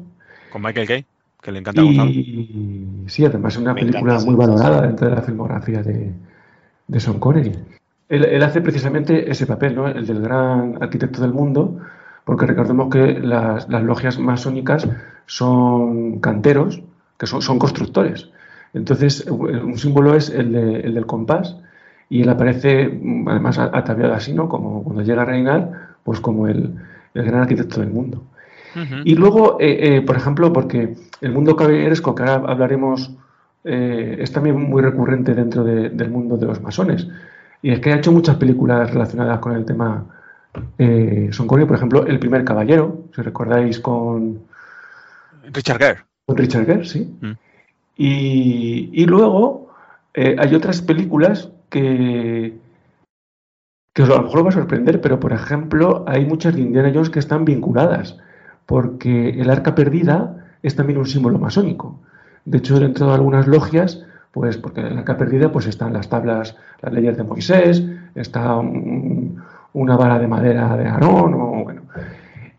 Con 0.51 0.61
Michael 0.61 0.87
Kay, 0.87 1.05
que 1.41 1.51
le 1.51 1.59
encanta 1.59 1.81
a 1.81 1.83
Gonzalo. 1.83 2.09
Y 2.09 3.03
sí, 3.07 3.25
además 3.25 3.53
es 3.53 3.59
una 3.59 3.73
Me 3.73 3.81
película 3.81 4.13
encanta, 4.13 4.25
muy 4.25 4.35
sí, 4.35 4.41
sí, 4.41 4.47
valorada 4.47 4.81
sí. 4.81 4.87
dentro 4.87 5.09
de 5.09 5.15
la 5.15 5.21
filmografía 5.21 5.83
de, 5.83 6.11
de 6.87 6.99
Sean 6.99 7.19
Connery. 7.19 7.51
Él, 8.09 8.25
él 8.25 8.43
hace 8.43 8.61
precisamente 8.61 9.29
ese 9.29 9.45
papel, 9.45 9.75
¿no? 9.75 9.87
el 9.87 10.05
del 10.05 10.21
gran 10.21 10.77
arquitecto 10.81 11.21
del 11.21 11.33
mundo, 11.33 11.77
porque 12.25 12.45
recordemos 12.45 12.89
que 12.93 13.19
las, 13.19 13.67
las 13.69 13.83
logias 13.83 14.17
masónicas 14.19 14.87
son 15.25 16.19
canteros, 16.19 16.81
que 17.17 17.25
son, 17.27 17.41
son 17.41 17.59
constructores. 17.59 18.29
Entonces, 18.73 19.25
un 19.27 19.77
símbolo 19.77 20.15
es 20.15 20.29
el, 20.29 20.51
de- 20.51 20.79
el 20.81 20.93
del 20.93 21.05
compás 21.05 21.57
y 22.13 22.21
él 22.21 22.29
aparece, 22.29 22.87
mm, 22.89 23.27
además, 23.27 23.57
a- 23.57 23.71
ataviado 23.73 24.13
así, 24.13 24.33
¿no? 24.33 24.47
Como 24.47 24.83
cuando 24.83 25.01
llega 25.01 25.23
a 25.23 25.25
reinar, 25.25 25.61
pues 26.03 26.19
como 26.19 26.47
el, 26.47 26.75
el 27.15 27.23
gran 27.25 27.41
arquitecto 27.41 27.79
del 27.81 27.89
mundo. 27.89 28.23
Y 29.05 29.13
luego, 29.15 29.57
eh, 29.59 29.77
eh, 29.97 30.01
por 30.01 30.15
ejemplo, 30.15 30.51
porque 30.51 30.95
el 31.21 31.31
mundo 31.31 31.55
caballeresco, 31.55 32.13
que 32.15 32.23
ahora 32.23 32.51
hablaremos, 32.51 33.11
eh, 33.63 34.17
es 34.19 34.31
también 34.31 34.59
muy 34.59 34.81
recurrente 34.81 35.33
dentro 35.35 35.63
de- 35.63 35.89
del 35.89 36.09
mundo 36.09 36.37
de 36.37 36.45
los 36.47 36.59
masones. 36.61 37.07
Y 37.61 37.71
es 37.71 37.79
que 37.79 37.91
ha 37.93 37.97
hecho 37.97 38.11
muchas 38.11 38.35
películas 38.37 38.91
relacionadas 38.93 39.39
con 39.39 39.55
el 39.55 39.63
tema 39.65 40.05
Son 41.31 41.47
Connery, 41.47 41.67
por 41.67 41.77
ejemplo, 41.77 42.05
El 42.05 42.19
primer 42.19 42.43
caballero, 42.43 43.05
si 43.15 43.21
recordáis 43.23 43.79
con, 43.79 44.39
Richard 45.51 45.79
Gere. 45.79 45.99
con 46.27 46.37
Richard 46.37 46.65
Gere, 46.67 46.85
sí. 46.85 47.11
Mm. 47.21 47.31
Y, 47.97 48.89
y 48.93 49.05
luego 49.05 49.69
hay 50.15 50.53
otras 50.55 50.81
películas 50.81 51.49
que, 51.73 52.53
a 53.97 54.05
lo 54.05 54.23
mejor 54.23 54.45
va 54.45 54.49
a 54.49 54.53
sorprender, 54.53 55.01
pero 55.01 55.19
por 55.19 55.33
ejemplo 55.33 56.03
hay 56.07 56.25
muchas 56.25 56.55
de 56.55 56.61
Indiana 56.61 56.91
Jones 56.93 57.09
que 57.09 57.19
están 57.19 57.45
vinculadas, 57.45 58.17
porque 58.65 59.29
el 59.31 59.49
arca 59.49 59.75
perdida 59.75 60.45
es 60.61 60.75
también 60.75 60.99
un 60.99 61.05
símbolo 61.07 61.39
masónico. 61.39 61.99
De 62.45 62.59
hecho, 62.59 62.79
dentro 62.79 63.07
de 63.07 63.13
algunas 63.13 63.47
logias, 63.47 64.05
pues 64.31 64.57
porque 64.57 64.81
en 64.81 64.87
el 64.87 64.97
arca 64.99 65.17
perdida 65.17 65.51
pues 65.51 65.65
están 65.67 65.93
las 65.93 66.09
tablas, 66.09 66.55
las 66.81 66.93
leyes 66.93 67.17
de 67.17 67.23
Moisés, 67.23 67.83
está 68.15 68.55
un- 68.57 69.41
una 69.73 69.97
vara 69.97 70.19
de 70.19 70.27
madera 70.27 70.77
de 70.77 70.87
Aarón, 70.87 71.63
bueno. 71.63 71.81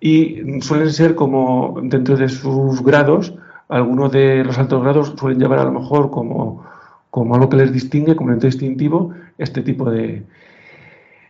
Y 0.01 0.61
suelen 0.61 0.91
ser 0.91 1.15
como 1.15 1.78
dentro 1.82 2.16
de 2.16 2.28
sus 2.28 2.82
grados, 2.82 3.35
algunos 3.69 4.11
de 4.12 4.45
los 4.45 4.59
altos 4.59 4.82
grados 4.82 5.15
suelen 5.16 5.39
llevar 5.39 5.61
a 5.61 5.65
lo 5.65 5.73
mejor 5.73 6.11
como, 6.11 6.65
como 7.15 7.35
algo 7.36 7.49
que 7.49 7.59
les 7.62 7.73
distingue, 7.73 8.16
como 8.16 8.31
elemento 8.31 8.49
distintivo, 8.49 8.99
este 9.39 9.62
tipo 9.62 9.89
de... 9.89 10.24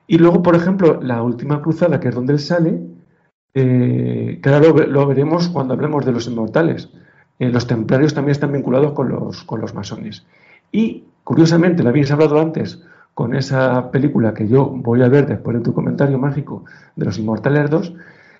Y 0.06 0.16
luego, 0.16 0.42
por 0.42 0.54
ejemplo, 0.56 0.98
la 1.02 1.22
última 1.22 1.60
cruzada, 1.60 2.00
que 2.00 2.08
es 2.08 2.14
donde 2.14 2.32
él 2.32 2.38
sale, 2.38 2.80
eh, 3.52 4.40
ahora 4.44 4.60
lo, 4.60 4.72
ve- 4.72 4.86
lo 4.86 5.06
veremos 5.06 5.48
cuando 5.48 5.74
hablemos 5.74 6.06
de 6.06 6.12
los 6.12 6.26
inmortales. 6.26 6.88
Eh, 7.38 7.50
los 7.50 7.66
templarios 7.66 8.14
también 8.14 8.32
están 8.32 8.52
vinculados 8.52 8.92
con 8.92 9.10
los, 9.10 9.44
con 9.44 9.60
los 9.60 9.74
masones. 9.74 10.24
Y, 10.72 11.04
curiosamente, 11.22 11.82
lo 11.82 11.90
habéis 11.90 12.10
hablado 12.10 12.40
antes 12.40 12.82
con 13.12 13.34
esa 13.36 13.90
película 13.90 14.32
que 14.32 14.48
yo 14.48 14.64
voy 14.70 15.02
a 15.02 15.08
ver 15.08 15.26
después 15.26 15.58
de 15.58 15.62
tu 15.64 15.74
comentario 15.74 16.18
mágico 16.18 16.64
de 16.96 17.04
los 17.04 17.18
Inmortales 17.18 17.68
2, 17.68 17.92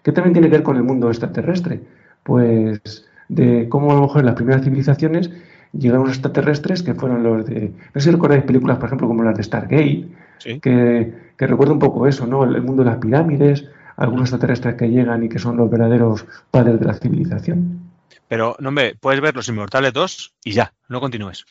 que 0.03 0.13
también 0.13 0.33
tiene 0.33 0.49
que 0.49 0.57
ver 0.57 0.63
con 0.63 0.77
el 0.79 0.83
mundo 0.83 1.09
extraterrestre. 1.09 1.83
Pues 2.23 2.81
de 3.29 3.69
cómo 3.69 3.93
a 3.93 3.97
lo 3.97 4.03
mejor 4.03 4.25
las 4.25 4.35
primeras 4.35 4.63
civilizaciones 4.65 5.31
llegaron 5.79 6.03
unos 6.03 6.15
extraterrestres 6.17 6.83
que 6.83 6.95
fueron 6.95 7.23
los 7.23 7.47
de... 7.47 7.71
No 7.95 8.01
sé 8.01 8.03
si 8.03 8.11
recordáis 8.11 8.45
películas, 8.45 8.77
por 8.79 8.87
ejemplo, 8.87 9.07
como 9.09 9.23
las 9.23 9.37
de 9.37 9.43
Stargate, 9.43 10.09
Sí. 10.39 10.61
que, 10.61 11.13
que 11.39 11.47
recuerda 11.47 11.73
un 11.73 11.79
poco 11.79 12.07
eso, 12.07 12.27
¿no? 12.27 12.45
El, 12.45 12.57
el 12.57 12.63
mundo 12.63 12.83
de 12.85 12.91
las 12.91 12.99
pirámides, 12.99 13.65
algunos 13.97 14.25
extraterrestres 14.25 14.75
que 14.75 14.89
llegan 14.91 15.23
y 15.23 15.29
que 15.29 15.39
son 15.39 15.57
los 15.57 15.71
verdaderos 15.71 16.27
padres 16.51 16.81
de 16.81 16.87
la 16.87 16.95
civilización. 16.95 17.81
Pero, 18.29 18.57
no, 18.59 18.69
hombre, 18.71 18.97
puedes 19.01 19.21
ver 19.21 19.35
Los 19.37 19.49
Inmortales 19.49 19.93
2 19.93 20.35
y 20.45 20.53
ya, 20.53 20.73
no 20.89 21.01
continúes. 21.01 21.45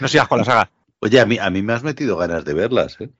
No 0.00 0.08
sigas 0.08 0.28
con 0.28 0.38
la 0.38 0.44
saga. 0.44 0.70
Oye, 1.00 1.20
a 1.20 1.26
mí, 1.26 1.38
a 1.38 1.50
mí 1.50 1.62
me 1.62 1.72
has 1.72 1.82
metido 1.82 2.16
ganas 2.16 2.44
de 2.44 2.54
verlas, 2.54 2.96
¿eh? 3.00 3.10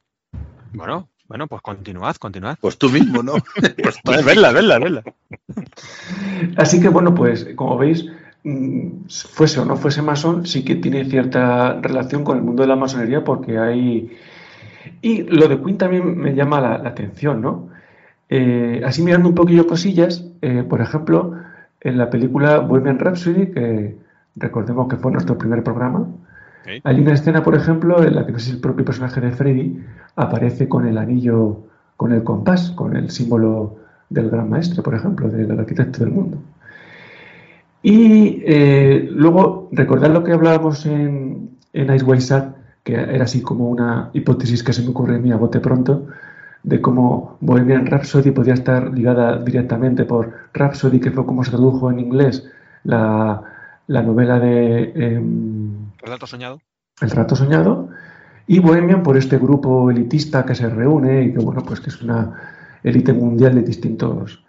Bueno, 0.72 1.08
bueno, 1.26 1.46
pues 1.46 1.62
continuad, 1.62 2.16
continuad. 2.16 2.56
Pues 2.60 2.78
tú 2.78 2.88
mismo, 2.90 3.22
¿no? 3.22 3.34
Pues 3.82 4.00
tú 4.02 4.12
verla, 4.24 4.52
verla, 4.52 4.78
verla. 4.78 5.02
Así 6.56 6.80
que 6.80 6.88
bueno, 6.88 7.14
pues 7.14 7.46
como 7.56 7.76
veis, 7.78 8.06
fuese 9.08 9.60
o 9.60 9.64
no 9.64 9.76
fuese 9.76 10.02
masón, 10.02 10.46
sí 10.46 10.64
que 10.64 10.76
tiene 10.76 11.04
cierta 11.04 11.80
relación 11.80 12.24
con 12.24 12.38
el 12.38 12.42
mundo 12.42 12.62
de 12.62 12.68
la 12.68 12.76
masonería 12.76 13.24
porque 13.24 13.58
hay... 13.58 14.16
Y 15.02 15.22
lo 15.24 15.48
de 15.48 15.60
Queen 15.60 15.78
también 15.78 16.18
me 16.18 16.34
llama 16.34 16.60
la, 16.60 16.78
la 16.78 16.90
atención, 16.90 17.40
¿no? 17.40 17.68
Eh, 18.28 18.80
así 18.84 19.02
mirando 19.02 19.28
un 19.28 19.34
poquillo 19.34 19.66
cosillas, 19.66 20.24
eh, 20.40 20.62
por 20.62 20.80
ejemplo, 20.80 21.34
en 21.80 21.98
la 21.98 22.08
película 22.10 22.60
Bohemian 22.60 22.98
Rhapsody, 22.98 23.48
que 23.48 23.96
recordemos 24.36 24.88
que 24.88 24.96
fue 24.96 25.10
nuestro 25.10 25.36
primer 25.36 25.64
programa, 25.64 26.06
hay 26.84 27.00
una 27.00 27.14
escena, 27.14 27.42
por 27.42 27.56
ejemplo, 27.56 28.02
en 28.04 28.14
la 28.14 28.24
que 28.24 28.32
no 28.32 28.38
sé 28.38 28.46
si 28.46 28.50
el 28.52 28.60
propio 28.60 28.84
personaje 28.84 29.20
de 29.20 29.32
Freddy 29.32 29.82
aparece 30.14 30.68
con 30.68 30.86
el 30.86 30.98
anillo, 30.98 31.64
con 31.96 32.12
el 32.12 32.22
compás, 32.22 32.70
con 32.70 32.96
el 32.96 33.10
símbolo 33.10 33.76
del 34.08 34.30
gran 34.30 34.48
maestro, 34.48 34.82
por 34.82 34.94
ejemplo, 34.94 35.28
del 35.28 35.58
arquitecto 35.58 36.00
del 36.00 36.12
mundo. 36.12 36.38
Y 37.82 38.42
eh, 38.44 39.08
luego, 39.10 39.68
recordad 39.72 40.10
lo 40.10 40.22
que 40.22 40.32
hablábamos 40.32 40.84
en, 40.86 41.58
en 41.72 41.94
Ice 41.94 42.04
White 42.04 42.22
Sat, 42.22 42.56
que 42.82 42.94
era 42.94 43.24
así 43.24 43.40
como 43.40 43.68
una 43.68 44.10
hipótesis 44.12 44.62
que 44.62 44.72
se 44.72 44.82
me 44.82 44.90
ocurre 44.90 45.16
a 45.16 45.18
mí 45.18 45.32
a 45.32 45.36
bote 45.36 45.60
pronto, 45.60 46.06
de 46.62 46.80
cómo 46.80 47.38
Bohemian 47.40 47.86
Rhapsody 47.86 48.32
podía 48.32 48.54
estar 48.54 48.92
ligada 48.92 49.38
directamente 49.38 50.04
por 50.04 50.32
Rhapsody, 50.52 51.00
que 51.00 51.10
fue 51.10 51.24
como 51.24 51.42
se 51.42 51.50
tradujo 51.50 51.90
en 51.90 52.00
inglés 52.00 52.46
la, 52.84 53.42
la 53.86 54.02
novela 54.02 54.38
de 54.38 54.92
em, 54.94 55.90
Relato 56.02 56.26
soñado. 56.26 56.60
El 57.00 57.10
rato 57.10 57.34
soñado, 57.34 57.88
y 58.46 58.58
Bohemian 58.58 59.02
por 59.02 59.16
este 59.16 59.38
grupo 59.38 59.90
elitista 59.90 60.44
que 60.44 60.54
se 60.54 60.68
reúne 60.68 61.24
y 61.24 61.32
que, 61.32 61.38
bueno, 61.38 61.62
pues 61.62 61.80
que 61.80 61.88
es 61.88 62.02
una 62.02 62.32
élite 62.82 63.12
mundial 63.12 63.54
de 63.54 63.62
distintos 63.62 64.44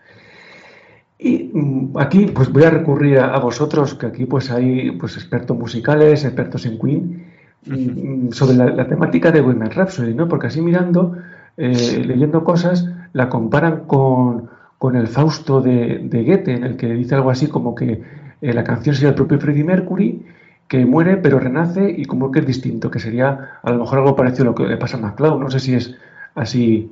y 1.23 1.51
mm, 1.53 1.97
aquí 1.99 2.25
pues 2.25 2.51
voy 2.51 2.63
a 2.63 2.71
recurrir 2.71 3.19
a, 3.19 3.35
a 3.35 3.39
vosotros, 3.39 3.93
que 3.93 4.07
aquí 4.07 4.25
pues 4.25 4.49
hay 4.49 4.91
pues 4.91 5.15
expertos 5.17 5.55
musicales, 5.55 6.25
expertos 6.25 6.65
en 6.65 6.79
Queen, 6.79 7.27
mm, 7.65 8.31
sobre 8.31 8.55
la, 8.57 8.65
la 8.71 8.87
temática 8.87 9.31
de 9.31 9.41
Bohemian 9.41 9.69
Rhapsody, 9.69 10.15
¿no? 10.15 10.27
Porque 10.27 10.47
así 10.47 10.61
mirando, 10.61 11.15
eh, 11.57 12.03
leyendo 12.03 12.43
cosas, 12.43 12.89
la 13.13 13.29
comparan 13.29 13.85
con, 13.85 14.49
con 14.79 14.95
el 14.95 15.07
Fausto 15.07 15.61
de, 15.61 15.99
de 15.99 16.23
Goethe, 16.23 16.53
en 16.55 16.63
el 16.63 16.75
que 16.75 16.87
dice 16.87 17.13
algo 17.13 17.29
así 17.29 17.47
como 17.47 17.75
que 17.75 18.01
eh, 18.41 18.53
la 18.53 18.63
canción 18.63 18.95
sería 18.95 19.09
el 19.09 19.15
propio 19.15 19.39
Freddie 19.39 19.63
Mercury, 19.63 20.25
que 20.67 20.85
muere 20.87 21.17
pero 21.17 21.37
renace 21.37 21.93
y 21.95 22.05
como 22.05 22.31
que 22.31 22.39
es 22.39 22.47
distinto, 22.47 22.89
que 22.89 22.99
sería 22.99 23.59
a 23.61 23.71
lo 23.71 23.77
mejor 23.77 23.99
algo 23.99 24.15
parecido 24.15 24.45
a 24.45 24.47
lo 24.47 24.55
que 24.55 24.63
le 24.63 24.77
pasa 24.77 24.97
a 24.97 25.01
MacLeod. 25.01 25.39
No 25.39 25.51
sé 25.51 25.59
si 25.59 25.75
es 25.75 25.95
así. 26.33 26.91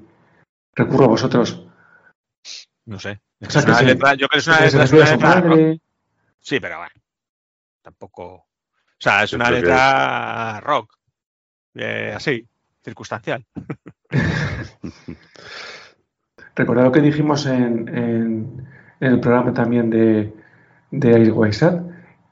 Recurro 0.76 1.06
a 1.06 1.08
vosotros. 1.08 1.66
No 2.86 3.00
sé. 3.00 3.22
O 3.41 3.49
sea, 3.49 3.61
Es 3.61 3.68
una 3.68 3.82
letra- 3.82 4.14
yo 4.16 4.28
creo 4.28 4.30
que 4.30 4.38
es 4.40 4.48
una 4.48 4.60
letra, 4.60 4.84
es 4.84 4.91
una 4.91 5.06
letra 5.11 5.41
rock. 5.41 5.82
Sí, 6.40 6.60
pero 6.60 6.78
bueno. 6.78 6.94
Tampoco. 7.82 8.26
O 8.34 8.45
sea, 8.98 9.24
es 9.24 9.32
Yo 9.32 9.38
una 9.38 9.45
que 9.45 9.52
letra 9.53 10.60
rock. 10.61 10.94
Eh, 11.76 12.14
así, 12.16 12.45
circunstancial. 12.84 13.45
Recordad 16.56 16.84
lo 16.84 16.91
que 16.91 17.02
dijimos 17.02 17.45
en, 17.45 17.88
en- 17.88 18.68
en 18.99 19.14
el 19.14 19.20
programa 19.22 19.53
también 19.53 19.90
de, 19.90 20.34
de 20.91 21.20
Ice 21.22 21.32
White 21.32 21.53
Sat, 21.56 21.82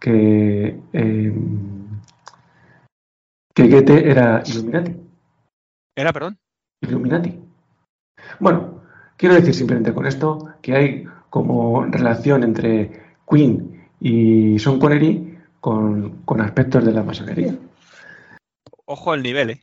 que, 0.02 0.78
eh, 0.92 1.34
que 3.54 3.68
Goethe 3.70 4.10
era 4.10 4.44
Illuminati. 4.46 4.96
¿Era, 5.96 6.12
perdón? 6.12 6.38
Illuminati. 6.82 7.40
Bueno, 8.40 8.77
quiero 9.18 9.36
decir 9.36 9.54
simplemente 9.54 9.94
con 9.94 10.06
esto 10.06 10.54
que 10.62 10.76
hay 10.76 11.04
como 11.30 11.84
relación 11.86 12.44
entre 12.44 12.92
Queen 13.30 13.88
y 14.00 14.58
Sean 14.60 14.80
Connery 14.80 15.38
con, 15.60 16.22
con 16.24 16.42
aspectos 16.42 16.86
de 16.86 16.94
la 16.94 17.04
masonería. 17.04 17.56
Ojo 18.86 19.12
al 19.12 19.24
nivel, 19.24 19.50
¿eh? 19.50 19.62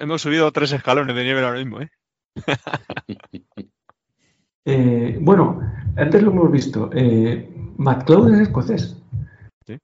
Hemos 0.00 0.22
subido 0.22 0.50
tres 0.52 0.72
escalones 0.72 1.14
de 1.14 1.24
nivel 1.24 1.44
ahora 1.44 1.58
mismo, 1.58 1.80
¿eh? 1.80 1.88
Eh, 4.64 5.18
bueno, 5.20 5.60
antes 5.96 6.22
lo 6.22 6.30
hemos 6.30 6.52
visto. 6.52 6.88
Eh, 6.94 7.52
MacLeod 7.78 8.32
es 8.34 8.40
escocés. 8.42 8.96
Sí. 9.66 9.76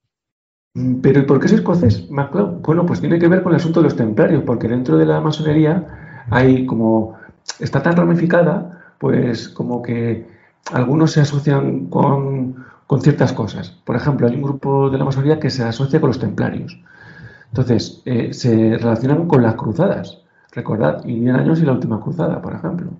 Mm, 0.74 1.00
Pero 1.00 1.18
¿y 1.18 1.22
por 1.24 1.40
qué 1.40 1.46
es 1.46 1.52
escocés, 1.52 2.08
MacLeod? 2.08 2.60
Bueno, 2.60 2.86
pues 2.86 3.00
tiene 3.00 3.18
que 3.18 3.26
ver 3.26 3.42
con 3.42 3.50
el 3.50 3.56
asunto 3.56 3.80
de 3.80 3.84
los 3.84 3.96
templarios, 3.96 4.44
porque 4.44 4.68
dentro 4.68 4.96
de 4.96 5.06
la 5.06 5.20
masonería 5.20 6.24
hay 6.30 6.64
como. 6.64 7.18
Está 7.58 7.82
tan 7.82 7.96
ramificada, 7.96 8.77
pues 8.98 9.48
como 9.48 9.82
que 9.82 10.26
algunos 10.72 11.12
se 11.12 11.20
asocian 11.20 11.86
con, 11.86 12.64
con 12.86 13.00
ciertas 13.00 13.32
cosas. 13.32 13.70
Por 13.84 13.96
ejemplo, 13.96 14.26
hay 14.26 14.34
un 14.34 14.42
grupo 14.42 14.90
de 14.90 14.98
la 14.98 15.04
masonería 15.04 15.38
que 15.38 15.50
se 15.50 15.62
asocia 15.62 16.00
con 16.00 16.08
los 16.08 16.18
templarios. 16.18 16.80
Entonces, 17.48 18.02
eh, 18.04 18.32
se 18.32 18.76
relacionan 18.76 19.26
con 19.26 19.42
las 19.42 19.54
cruzadas. 19.54 20.22
Recordad, 20.52 21.04
Indiana 21.06 21.42
Jones 21.44 21.60
y 21.60 21.66
la 21.66 21.72
última 21.72 22.00
cruzada, 22.00 22.40
por 22.42 22.54
ejemplo. 22.54 22.90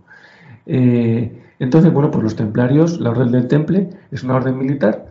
Eh, 0.67 1.43
entonces, 1.59 1.93
bueno, 1.93 2.11
pues 2.11 2.23
los 2.23 2.37
templarios, 2.37 3.01
la 3.01 3.11
orden 3.11 3.33
del 3.33 3.49
temple, 3.49 3.91
es 4.11 4.23
una 4.23 4.37
orden 4.37 4.59
militar 4.59 5.07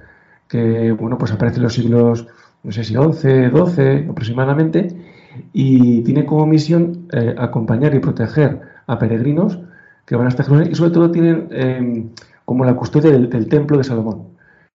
que, 0.48 0.92
bueno, 0.94 1.18
pues 1.18 1.32
aparece 1.32 1.58
en 1.58 1.64
los 1.64 1.74
siglos, 1.74 2.28
no 2.64 2.72
sé 2.72 2.84
si 2.84 2.96
11, 2.96 3.50
12 3.50 4.08
aproximadamente, 4.10 4.96
y 5.54 6.02
tiene 6.02 6.26
como 6.26 6.46
misión 6.46 7.08
eh, 7.12 7.36
acompañar 7.38 7.94
y 7.94 8.00
proteger 8.00 8.62
a 8.88 8.98
peregrinos 8.98 9.60
que 10.08 10.16
van 10.16 10.26
hasta 10.26 10.44
Jerusalén 10.44 10.72
y 10.72 10.76
sobre 10.76 10.92
todo 10.92 11.12
tienen 11.12 11.48
eh, 11.52 12.08
como 12.46 12.66
la 12.66 12.76
custodia 12.76 13.12
del, 13.12 13.30
templo 13.50 13.78
de 13.78 13.84
Salomón. 13.84 14.30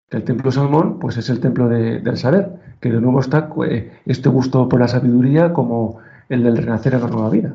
El 0.10 0.24
templo 0.24 0.52
de 0.52 0.56
Salomón, 0.56 1.00
pues 1.00 1.18
es 1.18 1.30
el 1.30 1.40
templo 1.40 1.70
de- 1.70 2.02
del 2.02 2.18
saber, 2.18 2.50
que 2.82 2.92
de 2.92 3.00
nuevo 3.00 3.22
está 3.22 3.50
eh, 3.66 3.92
este 4.06 4.28
gusto 4.28 4.68
por 4.68 4.82
la 4.82 4.90
sabiduría 4.90 5.54
como 5.54 6.00
el 6.28 6.44
del 6.44 6.58
renacer 6.58 6.96
a 6.96 7.00
la 7.00 7.08
nueva 7.08 7.30
vida. 7.30 7.54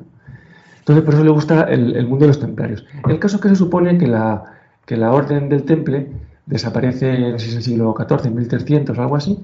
Entonces, 0.79 1.05
por 1.05 1.15
eso 1.15 1.25
le 1.25 1.31
gusta 1.31 1.65
el, 1.65 2.07
mundo 2.07 2.25
de 2.25 2.29
los 2.29 2.41
templarios. 2.41 2.87
El 3.09 3.19
caso 3.19 3.37
es 3.37 3.43
que 3.43 3.49
se 3.51 3.57
supone 3.57 3.99
que 3.99 4.07
la, 4.07 4.45
que 4.87 4.97
la 4.97 5.13
orden 5.13 5.49
del 5.51 5.65
temple 5.65 6.13
desaparece, 6.47 7.13
en 7.13 7.25
el 7.25 7.41
siglo 7.41 7.95
XIV, 7.99 8.27
en 8.27 8.37
1300 8.37 8.97
o 8.97 9.03
algo 9.03 9.17
así, 9.17 9.39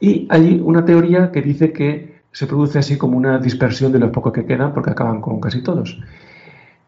y 0.00 0.26
hay 0.30 0.62
una 0.64 0.84
teoría 0.84 1.32
que 1.32 1.42
dice 1.42 1.72
que 1.72 2.22
se 2.32 2.46
produce 2.46 2.78
así 2.78 2.96
como 2.96 3.16
una 3.16 3.38
dispersión 3.38 3.92
de 3.92 3.98
los 3.98 4.10
pocos 4.10 4.32
que 4.32 4.46
quedan, 4.46 4.72
porque 4.72 4.90
acaban 4.90 5.20
con 5.20 5.40
casi 5.40 5.62
todos. 5.62 5.98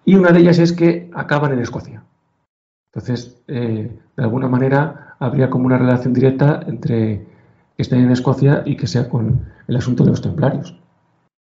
Y 0.09 0.15
una 0.15 0.31
de 0.33 0.41
ellas 0.41 0.59
es 0.59 0.73
que 0.73 1.11
acaban 1.13 1.53
en 1.53 1.59
Escocia. 1.59 2.03
Entonces, 2.91 3.43
eh, 3.47 3.95
de 4.17 4.23
alguna 4.25 4.49
manera, 4.49 5.17
habría 5.19 5.51
como 5.51 5.67
una 5.67 5.77
relación 5.77 6.15
directa 6.15 6.63
entre 6.67 7.27
que 7.77 7.83
estén 7.83 8.01
en 8.01 8.11
Escocia 8.13 8.63
y 8.65 8.75
que 8.75 8.87
sea 8.87 9.07
con 9.07 9.53
el 9.69 9.77
asunto 9.77 10.05
de 10.05 10.11
los 10.13 10.23
templarios. 10.23 10.75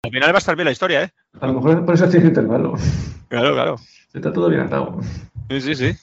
Al 0.04 0.10
final 0.12 0.32
va 0.32 0.38
a 0.38 0.40
estar 0.40 0.56
bien 0.56 0.66
la 0.66 0.72
historia, 0.72 1.04
¿eh? 1.04 1.12
A 1.40 1.46
lo 1.46 1.54
mejor 1.54 1.86
por 1.86 1.94
eso 1.94 2.10
tiene 2.10 2.30
intervalo. 2.30 2.74
Claro, 3.30 3.54
claro. 3.54 3.76
Está 4.12 4.34
todo 4.34 4.50
bien 4.50 4.62
atado. 4.62 5.02
Sí, 5.52 5.62
sí, 5.62 5.76
sí. 5.76 5.96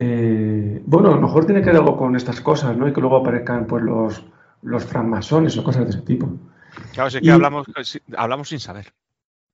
Eh, 0.00 0.82
bueno, 0.86 1.10
a 1.12 1.14
lo 1.14 1.20
mejor 1.20 1.46
tiene 1.46 1.60
que 1.60 1.66
ver 1.66 1.76
algo 1.76 1.96
con 1.96 2.16
estas 2.16 2.40
cosas, 2.40 2.76
¿no? 2.76 2.88
Y 2.88 2.92
que 2.92 3.00
luego 3.00 3.18
aparezcan 3.18 3.68
pues 3.68 3.84
los, 3.84 4.24
los 4.62 4.84
francmasones 4.84 5.56
o 5.56 5.62
cosas 5.62 5.84
de 5.84 5.90
ese 5.90 6.00
tipo. 6.02 6.28
Claro, 6.94 7.10
sí 7.10 7.20
que 7.20 7.26
Y- 7.26 7.30
hablamos, 7.30 7.68
hablamos 8.16 8.48
sin 8.48 8.58
saber. 8.58 8.92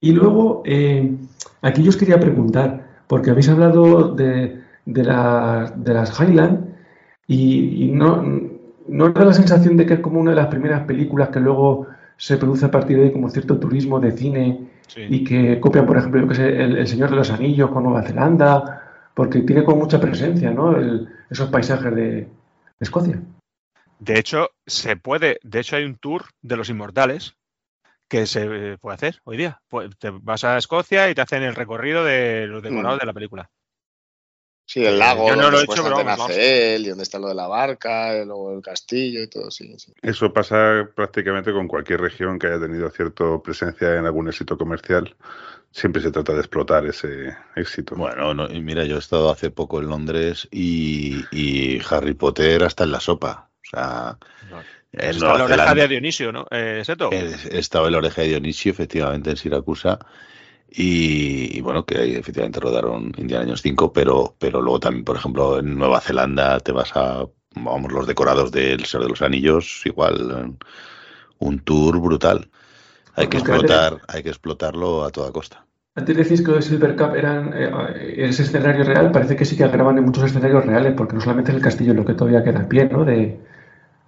Y 0.04 0.12
luego, 0.12 0.62
eh, 0.66 1.16
aquí 1.62 1.82
yo 1.82 1.88
os 1.88 1.96
quería 1.96 2.20
preguntar, 2.20 2.68
porque 3.06 3.30
habéis 3.30 3.48
hablado 3.48 4.14
de, 4.14 4.60
de, 4.84 5.02
la- 5.04 5.72
de 5.74 5.94
las 5.94 6.10
Highland 6.20 6.74
y, 7.26 7.84
y 7.84 7.90
no, 7.90 8.22
no 8.88 9.04
os 9.06 9.14
da 9.14 9.24
la 9.24 9.32
sensación 9.32 9.76
de 9.78 9.86
que 9.86 9.94
es 9.94 10.00
como 10.00 10.20
una 10.20 10.32
de 10.32 10.36
las 10.36 10.48
primeras 10.48 10.84
películas 10.84 11.30
que 11.30 11.40
luego 11.40 11.86
se 12.18 12.36
produce 12.36 12.66
a 12.66 12.70
partir 12.70 12.98
de 12.98 13.04
ahí 13.04 13.12
como 13.12 13.30
cierto 13.30 13.58
turismo 13.58 13.98
de 13.98 14.12
cine 14.12 14.68
Sí. 14.86 15.00
y 15.08 15.24
que 15.24 15.58
copian, 15.60 15.86
por 15.86 15.96
ejemplo, 15.96 16.20
yo 16.20 16.28
que 16.28 16.34
sé, 16.34 16.48
el, 16.62 16.76
el 16.76 16.86
Señor 16.86 17.08
de 17.08 17.16
los 17.16 17.30
Anillos 17.30 17.70
con 17.70 17.84
Nueva 17.84 18.02
Zelanda, 18.02 18.82
porque 19.14 19.40
tiene 19.40 19.64
como 19.64 19.78
mucha 19.84 19.98
presencia, 19.98 20.50
¿no? 20.50 20.76
El- 20.76 21.08
esos 21.30 21.48
paisajes 21.48 21.94
de, 21.94 22.04
de 22.04 22.28
Escocia. 22.78 23.18
De 23.98 24.18
hecho, 24.18 24.50
se 24.66 24.96
puede, 24.96 25.38
de 25.42 25.60
hecho 25.60 25.76
hay 25.76 25.84
un 25.84 25.96
tour 25.96 26.24
de 26.42 26.56
los 26.58 26.68
inmortales 26.68 27.34
que 28.14 28.26
se 28.26 28.44
eh, 28.44 28.78
puede 28.78 28.94
hacer 28.94 29.20
hoy 29.24 29.36
día. 29.36 29.60
Pues 29.68 29.90
te 29.98 30.10
vas 30.10 30.44
a 30.44 30.56
Escocia 30.56 31.10
y 31.10 31.14
te 31.14 31.20
hacen 31.20 31.42
el 31.42 31.54
recorrido 31.56 32.04
de 32.04 32.46
los 32.46 32.62
decorados 32.62 32.98
Mm. 32.98 33.00
de 33.00 33.06
la 33.06 33.12
película. 33.12 33.50
Sí, 34.66 34.84
el 34.84 34.98
lago, 34.98 35.28
Yo 35.28 35.36
no 35.36 35.42
donde 35.42 35.56
lo 35.56 35.60
he 35.60 35.64
hecho, 35.64 35.82
pero 35.82 35.96
vamos, 35.96 36.28
nace 36.28 36.76
él, 36.76 36.86
y 36.86 36.88
donde 36.88 37.02
está 37.02 37.18
lo 37.18 37.28
de 37.28 37.34
la 37.34 37.48
barca, 37.48 38.16
y 38.16 38.24
luego 38.24 38.54
el 38.54 38.62
castillo 38.62 39.22
y 39.22 39.28
todo, 39.28 39.50
sí, 39.50 39.74
sí. 39.78 39.92
Eso 40.00 40.32
pasa 40.32 40.88
prácticamente 40.94 41.52
con 41.52 41.68
cualquier 41.68 42.00
región 42.00 42.38
que 42.38 42.46
haya 42.46 42.60
tenido 42.60 42.88
cierta 42.90 43.24
presencia 43.42 43.96
en 43.96 44.06
algún 44.06 44.28
éxito 44.28 44.56
comercial. 44.56 45.14
Siempre 45.70 46.00
se 46.00 46.12
trata 46.12 46.32
de 46.32 46.38
explotar 46.38 46.86
ese 46.86 47.36
éxito. 47.56 47.94
Bueno, 47.96 48.32
no, 48.32 48.50
y 48.50 48.62
mira, 48.62 48.84
yo 48.84 48.96
he 48.96 49.00
estado 49.00 49.30
hace 49.30 49.50
poco 49.50 49.80
en 49.80 49.88
Londres 49.88 50.48
y, 50.50 51.24
y 51.30 51.80
Harry 51.90 52.14
Potter 52.14 52.62
hasta 52.62 52.84
en 52.84 52.92
la 52.92 53.00
sopa. 53.00 53.50
O 53.66 53.76
sea, 53.76 54.18
Nueva 55.18 55.38
la 55.38 55.44
oreja 55.44 55.74
de 55.74 55.88
Dionisio, 55.88 56.32
¿no? 56.32 56.46
Eh, 56.50 56.82
Seto. 56.84 57.10
Estado 57.12 57.86
en 57.86 57.92
la 57.92 57.98
oreja 57.98 58.22
de 58.22 58.28
Dionisio, 58.28 58.72
efectivamente, 58.72 59.30
en 59.30 59.36
Siracusa. 59.36 59.98
Y, 60.70 61.56
y 61.56 61.60
bueno, 61.60 61.84
que 61.84 61.98
ahí 61.98 62.14
efectivamente 62.14 62.58
rodaron 62.60 63.12
Indiana 63.16 63.44
Jones 63.44 63.62
5, 63.62 63.92
pero, 63.92 64.34
pero 64.38 64.60
luego 64.60 64.80
también, 64.80 65.04
por 65.04 65.16
ejemplo, 65.16 65.58
en 65.60 65.76
Nueva 65.76 66.00
Zelanda 66.00 66.58
te 66.60 66.72
vas 66.72 66.90
a, 66.96 67.26
vamos, 67.54 67.92
los 67.92 68.06
decorados 68.06 68.50
del 68.50 68.84
Señor 68.84 69.04
de 69.04 69.10
los 69.10 69.22
Anillos, 69.22 69.82
igual, 69.84 70.30
eh, 70.30 70.66
un 71.38 71.58
tour 71.60 72.00
brutal. 72.00 72.48
Hay 73.14 73.28
que 73.28 73.36
explotar, 73.36 74.00
hay 74.08 74.22
que 74.22 74.30
explotarlo 74.30 75.04
a 75.04 75.10
toda 75.10 75.30
costa. 75.30 75.64
Antes 75.94 76.16
decís 76.16 76.42
que 76.42 76.50
los 76.50 76.64
Silver 76.64 76.96
Cup 76.96 77.14
eran 77.14 77.52
eh, 77.54 78.14
ese 78.16 78.42
escenario 78.42 78.82
real, 78.82 79.12
parece 79.12 79.36
que 79.36 79.44
sí 79.44 79.56
que 79.56 79.68
graban 79.68 79.96
en 79.98 80.04
muchos 80.04 80.24
escenarios 80.24 80.66
reales, 80.66 80.94
porque 80.96 81.14
no 81.14 81.20
solamente 81.20 81.52
es 81.52 81.56
el 81.56 81.62
castillo 81.62 81.92
es 81.92 81.96
lo 81.96 82.04
que 82.04 82.14
todavía 82.14 82.42
queda 82.42 82.60
en 82.60 82.68
pie, 82.68 82.86
¿no? 82.86 83.04
De, 83.04 83.38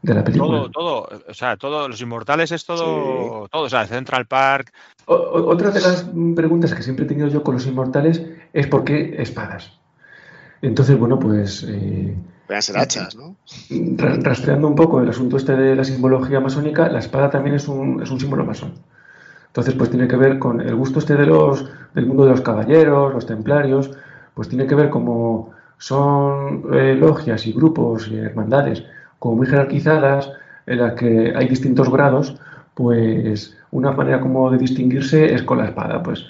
de 0.06 0.14
la 0.14 0.24
película. 0.24 0.58
Todo, 0.58 0.70
todo, 0.70 1.08
o 1.28 1.34
sea, 1.34 1.56
todo, 1.56 1.88
los 1.88 2.00
inmortales 2.00 2.52
es 2.52 2.64
todo, 2.64 3.48
todo, 3.48 3.62
o 3.64 3.68
sea, 3.68 3.86
Central 3.86 4.26
Park, 4.26 4.72
O- 5.06 5.14
o- 5.14 5.50
otra 5.52 5.70
de 5.70 5.80
las 5.80 6.04
preguntas 6.34 6.74
que 6.74 6.82
siempre 6.82 7.04
he 7.04 7.08
tenido 7.08 7.28
yo 7.28 7.42
con 7.42 7.54
los 7.54 7.66
inmortales 7.66 8.22
es 8.52 8.66
por 8.66 8.84
qué 8.84 9.16
espadas. 9.22 9.78
Entonces, 10.62 10.98
bueno, 10.98 11.18
pues 11.18 11.64
eh, 11.68 12.14
Pueden 12.46 12.62
ser 12.62 12.78
hachas, 12.78 13.14
¿no? 13.16 13.36
ra- 13.96 14.16
rastreando 14.20 14.66
un 14.68 14.74
poco 14.74 15.00
el 15.00 15.08
asunto 15.08 15.36
este 15.36 15.54
de 15.54 15.76
la 15.76 15.84
simbología 15.84 16.40
masónica, 16.40 16.88
la 16.88 16.98
espada 17.00 17.30
también 17.30 17.56
es 17.56 17.68
un, 17.68 18.02
es 18.02 18.10
un 18.10 18.18
símbolo 18.20 18.44
masón. 18.44 18.74
Entonces, 19.48 19.74
pues 19.74 19.90
tiene 19.90 20.06
que 20.08 20.16
ver 20.16 20.38
con 20.38 20.60
el 20.60 20.74
gusto 20.74 20.98
este 20.98 21.14
de 21.14 21.26
los, 21.26 21.68
del 21.94 22.06
mundo 22.06 22.24
de 22.24 22.30
los 22.32 22.40
caballeros, 22.42 23.14
los 23.14 23.26
templarios, 23.26 23.90
pues 24.34 24.48
tiene 24.48 24.66
que 24.66 24.74
ver 24.74 24.90
como 24.90 25.50
son 25.78 26.64
eh, 26.72 26.94
logias 26.94 27.46
y 27.46 27.52
grupos 27.52 28.08
y 28.08 28.16
hermandades 28.16 28.84
como 29.18 29.36
muy 29.36 29.46
jerarquizadas, 29.46 30.30
en 30.66 30.78
las 30.78 30.94
que 30.94 31.32
hay 31.34 31.48
distintos 31.48 31.90
grados, 31.90 32.36
pues 32.74 33.56
una 33.70 33.92
manera 33.92 34.20
como 34.20 34.50
de 34.50 34.58
distinguirse 34.58 35.34
es 35.34 35.42
con 35.42 35.58
la 35.58 35.66
espada, 35.66 36.02
pues 36.02 36.26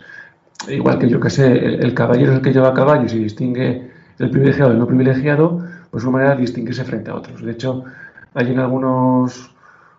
igual 0.69 0.99
que 0.99 1.09
yo 1.09 1.21
que 1.21 1.31
sé, 1.31 1.47
el, 1.47 1.95
caballero 1.95 2.33
es 2.33 2.39
el 2.39 2.43
que 2.43 2.53
lleva 2.53 2.69
a 2.69 2.75
caballo 2.75 3.05
y 3.05 3.25
distingue 3.25 3.91
el 4.19 4.31
privilegiado 4.31 4.71
del 4.71 4.79
no 4.79 4.87
privilegiado, 4.87 5.65
pues 5.91 6.05
una 6.05 6.13
manera 6.13 6.35
de 6.35 6.43
distinguirse 6.43 6.85
frente 6.85 7.11
a 7.11 7.15
otros. 7.15 7.43
De 7.43 7.53
hecho, 7.53 7.85
hay 8.35 8.51
en 8.51 8.59
algunos 8.59 9.55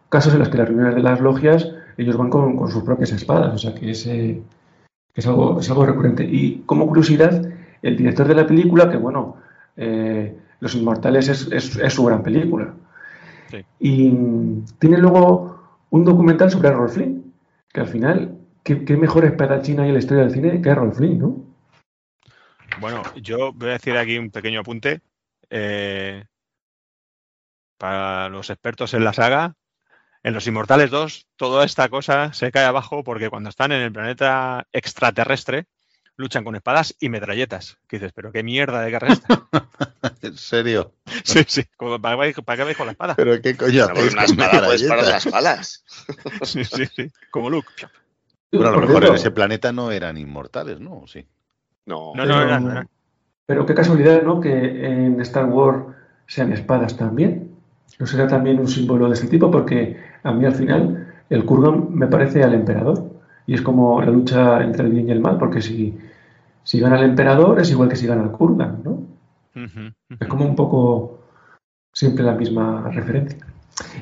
casos 0.09 0.33
en 0.33 0.39
los 0.39 0.49
que 0.49 0.57
las 0.57 0.67
reuniones 0.67 0.95
de 0.95 1.03
las 1.03 1.19
logias 1.19 1.69
ellos 1.97 2.15
van 2.15 2.29
con, 2.29 2.55
con 2.55 2.69
sus 2.69 2.83
propias 2.83 3.11
espadas, 3.11 3.53
o 3.53 3.57
sea 3.57 3.73
que 3.73 3.91
es, 3.91 4.05
es, 4.05 5.27
algo, 5.27 5.59
es 5.59 5.69
algo 5.69 5.85
recurrente. 5.85 6.23
Y 6.23 6.63
como 6.65 6.87
curiosidad, 6.87 7.41
el 7.81 7.97
director 7.97 8.27
de 8.27 8.35
la 8.35 8.45
película, 8.45 8.89
que 8.89 8.97
bueno, 8.97 9.37
eh, 9.75 10.35
Los 10.59 10.75
Inmortales 10.75 11.27
es, 11.29 11.51
es- 11.51 11.75
es 11.77 11.93
su 11.93 12.03
gran 12.05 12.23
película, 12.23 12.73
Sí. 13.49 13.63
y 13.79 14.11
tiene 14.79 14.97
luego 14.97 15.79
un 15.89 16.03
documental 16.03 16.49
sobre 16.51 16.69
Errol 16.69 16.89
Flynn, 16.89 17.33
que 17.71 17.79
al 17.81 17.87
final, 17.87 18.37
¿qué, 18.63 18.83
qué 18.83 18.97
mejor 18.97 19.25
espadachín 19.25 19.79
hay 19.79 19.87
en 19.89 19.93
la 19.93 19.99
historia 19.99 20.23
del 20.23 20.33
cine 20.33 20.61
que 20.61 20.69
Errol 20.69 20.93
Flynn, 20.93 21.19
¿no? 21.19 21.43
Bueno, 22.79 23.01
yo 23.21 23.53
voy 23.53 23.69
a 23.69 23.73
decir 23.73 23.95
aquí 23.97 24.17
un 24.17 24.29
pequeño 24.31 24.59
apunte. 24.61 25.01
eh, 25.49 26.25
para 27.77 28.27
los 28.29 28.49
expertos 28.49 28.93
en 28.93 29.03
la 29.03 29.13
saga, 29.13 29.53
en 30.23 30.33
Los 30.33 30.47
Inmortales 30.47 30.89
2, 30.89 31.27
toda 31.35 31.63
esta 31.63 31.89
cosa 31.89 32.33
se 32.33 32.51
cae 32.51 32.65
abajo 32.65 33.03
porque 33.03 33.29
cuando 33.29 33.49
están 33.49 33.71
en 33.71 33.81
el 33.81 33.91
planeta 33.93 34.67
extraterrestre, 34.73 35.65
luchan 36.17 36.43
con 36.43 36.55
espadas 36.55 36.95
y 36.99 37.09
metralletas. 37.09 37.77
Que 37.87 37.97
dices, 37.97 38.11
pero 38.13 38.31
qué 38.31 38.43
mierda 38.43 38.81
de 38.81 38.91
guerra 38.91 39.07
es 39.09 39.13
esta. 39.15 39.47
¿En 40.21 40.37
serio? 40.37 40.93
sí, 41.23 41.43
sí. 41.47 41.63
como, 41.77 41.99
¿Para, 42.01 42.15
qué 42.15 42.21
vais- 42.35 42.43
para 42.43 42.57
qué 42.57 42.63
vais 42.65 42.77
con 42.77 42.87
la 42.87 42.91
espada? 42.93 43.15
¿Pero 43.15 43.41
qué 43.41 43.55
coño 43.55 43.87
Pero 43.87 43.93
hacéis 43.93 44.13
una 44.13 44.25
con 44.25 44.25
espada 44.25 44.65
puedes 44.65 44.83
parar 44.83 45.05
metralletas? 45.05 45.25
las 45.25 45.33
balas. 45.33 45.83
sí, 46.43 46.63
sí, 46.65 46.85
sí. 46.87 47.11
Como 47.31 47.49
Luke. 47.49 47.69
Bueno, 48.51 48.69
a 48.69 48.71
lo 48.73 48.79
mejor 48.79 49.05
en 49.05 49.15
ese 49.15 49.31
planeta 49.31 49.71
no 49.71 49.91
eran 49.91 50.17
inmortales, 50.17 50.79
¿no? 50.79 51.05
Sí. 51.07 51.25
No, 51.85 52.13
No, 52.15 52.25
no, 52.25 52.59
no 52.59 52.71
era. 52.71 52.87
Pero 53.45 53.65
qué 53.65 53.73
casualidad, 53.73 54.23
¿no? 54.23 54.41
Que 54.41 54.85
en 54.85 55.21
Star 55.21 55.45
Wars 55.45 55.95
sean 56.27 56.51
espadas 56.53 56.97
también. 56.97 57.51
¿No 57.99 58.05
será 58.05 58.27
también 58.27 58.59
un 58.59 58.67
símbolo 58.67 59.07
de 59.07 59.13
este 59.13 59.27
tipo? 59.27 59.49
Porque 59.49 59.97
a 60.23 60.31
mí 60.31 60.45
al 60.45 60.55
final 60.55 61.13
el 61.29 61.45
Kurgan 61.45 61.93
me 61.93 62.07
parece 62.07 62.43
al 62.43 62.53
emperador. 62.53 63.09
Y 63.45 63.53
es 63.55 63.61
como 63.61 64.01
la 64.01 64.11
lucha 64.11 64.61
entre 64.63 64.85
el 64.85 64.91
bien 64.91 65.07
y 65.07 65.11
el 65.11 65.21
mal, 65.21 65.37
porque 65.37 65.61
si, 65.61 65.97
si 66.67 66.81
gana 66.81 66.97
el 66.99 67.05
emperador 67.05 67.61
es 67.61 67.69
igual 67.71 67.87
que 67.87 67.95
si 67.95 68.05
gana 68.07 68.23
el 68.23 68.31
Kurgan, 68.31 68.83
¿no? 68.83 69.07
Es 70.19 70.27
como 70.27 70.43
un 70.45 70.55
poco 70.55 71.23
siempre 71.93 72.25
la 72.25 72.33
misma 72.33 72.89
referencia. 72.91 73.39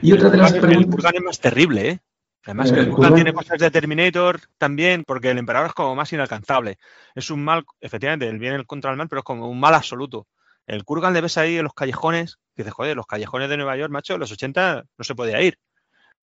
Y 0.01 0.11
otra 0.13 0.29
de 0.31 0.37
las 0.37 0.51
El 0.53 0.61
preguntas... 0.61 0.95
Kurgan 0.95 1.15
es 1.15 1.21
más 1.21 1.39
terrible, 1.39 1.89
¿eh? 1.89 1.99
Además 2.45 2.71
que 2.71 2.77
Eh, 2.77 2.81
el 2.81 2.87
el 2.87 2.91
Kurgan 2.93 3.11
Kurgan- 3.11 3.15
tiene 3.15 3.33
cosas 3.33 3.59
de 3.59 3.69
Terminator 3.71 4.39
también, 4.57 5.03
porque 5.05 5.29
el 5.29 5.37
emperador 5.37 5.67
es 5.67 5.73
como 5.73 5.95
más 5.95 6.11
inalcanzable. 6.11 6.77
Es 7.13 7.29
un 7.29 7.43
mal, 7.43 7.63
efectivamente, 7.79 8.27
el 8.27 8.39
bien 8.39 8.53
el 8.55 8.65
contra 8.65 8.89
el 8.89 8.97
mal, 8.97 9.07
pero 9.09 9.19
es 9.19 9.25
como 9.25 9.47
un 9.47 9.59
mal 9.59 9.75
absoluto. 9.75 10.25
El 10.65 10.83
Kurgan 10.83 11.13
le 11.13 11.21
ves 11.21 11.37
ahí 11.37 11.57
en 11.57 11.65
los 11.65 11.73
callejones, 11.75 12.37
que 12.55 12.63
dices, 12.63 12.73
joder, 12.73 12.95
los 12.95 13.05
callejones 13.05 13.47
de 13.49 13.57
Nueva 13.57 13.77
York, 13.77 13.91
macho, 13.91 14.15
en 14.15 14.21
los 14.21 14.31
80 14.31 14.83
no 14.97 15.03
se 15.03 15.13
podía 15.13 15.39
ir. 15.41 15.59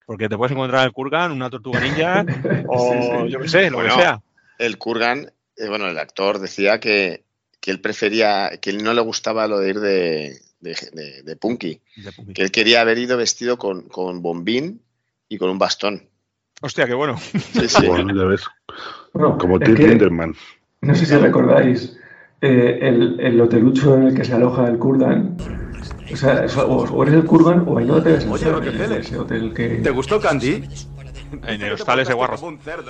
Porque 0.05 0.27
te 0.27 0.35
puedes 0.37 0.51
encontrar 0.51 0.85
el 0.85 0.91
Kurgan, 0.91 1.31
una 1.31 1.49
tortuga 1.49 1.79
ninja, 1.79 2.25
o 2.67 2.79
Sí, 3.23 3.23
sí. 3.27 3.31
yo 3.31 3.39
qué 3.39 3.47
sé, 3.47 3.69
lo 3.69 3.77
Bueno, 3.77 3.95
que 3.95 4.01
sea. 4.01 4.21
el 4.59 4.77
Kurgan, 4.77 5.31
eh, 5.57 5.67
bueno, 5.69 5.87
el 5.87 5.97
actor 5.97 6.39
decía 6.39 6.79
que, 6.79 7.23
que 7.59 7.71
él 7.71 7.79
prefería, 7.81 8.51
que 8.61 8.69
él 8.71 8.83
no 8.83 8.93
le 8.93 9.01
gustaba 9.01 9.47
lo 9.47 9.59
de 9.59 9.69
ir 9.69 9.79
de, 9.79 10.37
de, 10.59 10.75
de- 10.93 11.23
de 11.23 11.35
punky, 11.35 11.81
que 12.33 12.41
él 12.41 12.51
quería 12.51 12.81
haber 12.81 12.97
ido 12.97 13.17
vestido 13.17 13.57
con, 13.57 13.83
con 13.89 14.21
bombín 14.21 14.81
y 15.29 15.37
con 15.37 15.49
un 15.49 15.59
bastón. 15.59 16.09
Hostia, 16.61 16.85
qué 16.87 16.93
bueno. 16.93 17.17
Sí, 17.17 17.67
sí. 17.67 17.87
Bueno, 17.87 18.15
ya 18.15 18.23
ves, 18.25 18.43
Bueno, 19.13 19.37
como 19.37 19.59
Tim 19.59 19.75
Linderman. 19.75 20.35
No 20.81 20.95
sé 20.95 21.05
si 21.05 21.15
recordáis 21.15 21.97
eh, 22.41 22.79
el, 22.81 23.19
el 23.19 23.39
hotelucho 23.41 23.95
en 23.95 24.07
el 24.07 24.15
que 24.15 24.23
se 24.25 24.33
aloja 24.33 24.67
el 24.67 24.77
Kurgan. 24.77 25.37
O 26.11 26.15
sea, 26.15 26.45
o, 26.65 26.83
o 26.83 27.03
eres 27.03 27.15
el 27.15 27.25
Kurgan 27.25 27.65
o 27.67 27.77
ahí 27.77 27.85
no 27.85 28.01
te 28.01 28.11
ves 28.13 28.25
Oye, 28.25 28.45
en 28.47 28.53
Rockefeller. 28.53 28.99
ese 28.99 29.17
hotel 29.17 29.53
que... 29.53 29.67
¿Te 29.77 29.89
gustó 29.91 30.19
Candy? 30.19 30.63
En 31.47 31.61
el 31.61 31.73
hostal 31.73 31.99
ese 31.99 32.13
guarro. 32.13 32.37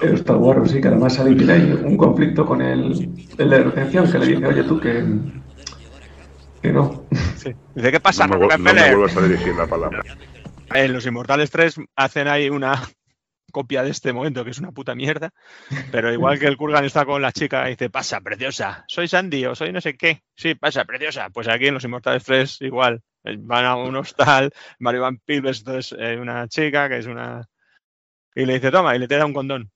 El 0.02 0.14
hostal 0.14 0.38
guarro, 0.38 0.66
sí, 0.66 0.82
que 0.82 0.88
además 0.88 1.16
sale 1.16 1.32
y 1.32 1.38
tiene 1.38 1.54
ahí 1.54 1.72
un 1.84 1.98
conflicto 1.98 2.46
con 2.46 2.62
el, 2.62 3.10
el 3.38 3.50
de 3.50 3.64
recepción 3.64 4.12
que 4.12 4.20
le 4.20 4.26
dice, 4.28 4.46
oye 4.46 4.64
tú, 4.64 4.80
que, 4.80 5.04
que 6.62 6.72
no. 6.72 7.06
Dice, 7.76 7.92
¿qué 7.92 8.00
pasa, 8.00 8.28
No 8.28 8.38
me, 8.38 8.48
no 8.48 8.74
me 8.74 8.96
vuelvas 8.96 9.18
a 9.18 9.22
dirigir 9.22 9.56
la 9.56 9.68
palabra. 9.68 10.04
En 10.74 10.92
Los 10.92 11.06
Inmortales 11.06 11.52
3 11.52 11.76
hacen 11.96 12.28
ahí 12.28 12.50
una 12.50 12.82
copia 13.52 13.84
de 13.84 13.92
este 13.92 14.12
momento, 14.12 14.44
que 14.44 14.52
es 14.52 14.60
una 14.60 14.72
puta 14.72 14.96
mierda. 14.96 15.32
Pero 15.92 16.12
igual 16.12 16.40
que 16.40 16.48
el 16.48 16.58
Kurgan 16.58 16.86
está 16.86 17.06
con 17.06 17.22
la 17.22 17.32
chica 17.32 17.68
y 17.68 17.72
dice, 17.72 17.90
pasa, 17.90 18.22
preciosa, 18.22 18.84
soy 18.88 19.08
Sandy 19.08 19.46
o 19.46 19.56
soy 19.56 19.72
no 19.72 19.82
sé 19.82 19.96
qué. 19.96 20.24
Sí, 20.36 20.56
pasa, 20.56 20.86
preciosa. 20.86 21.30
Pues 21.30 21.48
aquí 21.48 21.68
en 21.68 21.76
Los 21.76 21.84
Inmortales 21.84 22.24
3 22.24 22.62
igual. 22.62 23.02
Van 23.24 23.66
a 23.66 23.76
un 23.76 23.96
hostal, 23.96 24.52
Mario 24.80 25.02
Van 25.02 25.18
Peebles, 25.18 25.60
entonces 25.60 25.96
eh, 25.98 26.18
una 26.20 26.48
chica 26.48 26.90
que 26.90 26.98
es 26.98 27.06
una... 27.06 27.48
Y 28.36 28.46
le 28.46 28.54
dice, 28.56 28.72
toma, 28.72 28.96
y 28.96 29.00
le 29.00 29.08
te 29.08 29.18
da 29.18 29.26
un 29.26 29.34
condón. 29.34 29.70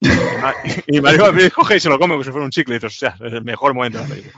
Y 0.00 0.08
Ma- 0.40 0.54
Y 0.86 1.00
Mario 1.00 1.24
Peebles 1.26 1.52
coge 1.52 1.76
y 1.76 1.80
se 1.80 1.88
lo 1.88 1.98
come 1.98 2.14
como 2.14 2.24
si 2.24 2.30
fuera 2.30 2.44
un 2.44 2.50
chicle. 2.50 2.78
Y 2.80 2.86
o 2.86 2.90
sea, 2.90 3.14
es 3.20 3.32
el 3.32 3.44
mejor 3.44 3.74
momento 3.74 3.98
de 3.98 4.04
la 4.04 4.14
película. 4.14 4.34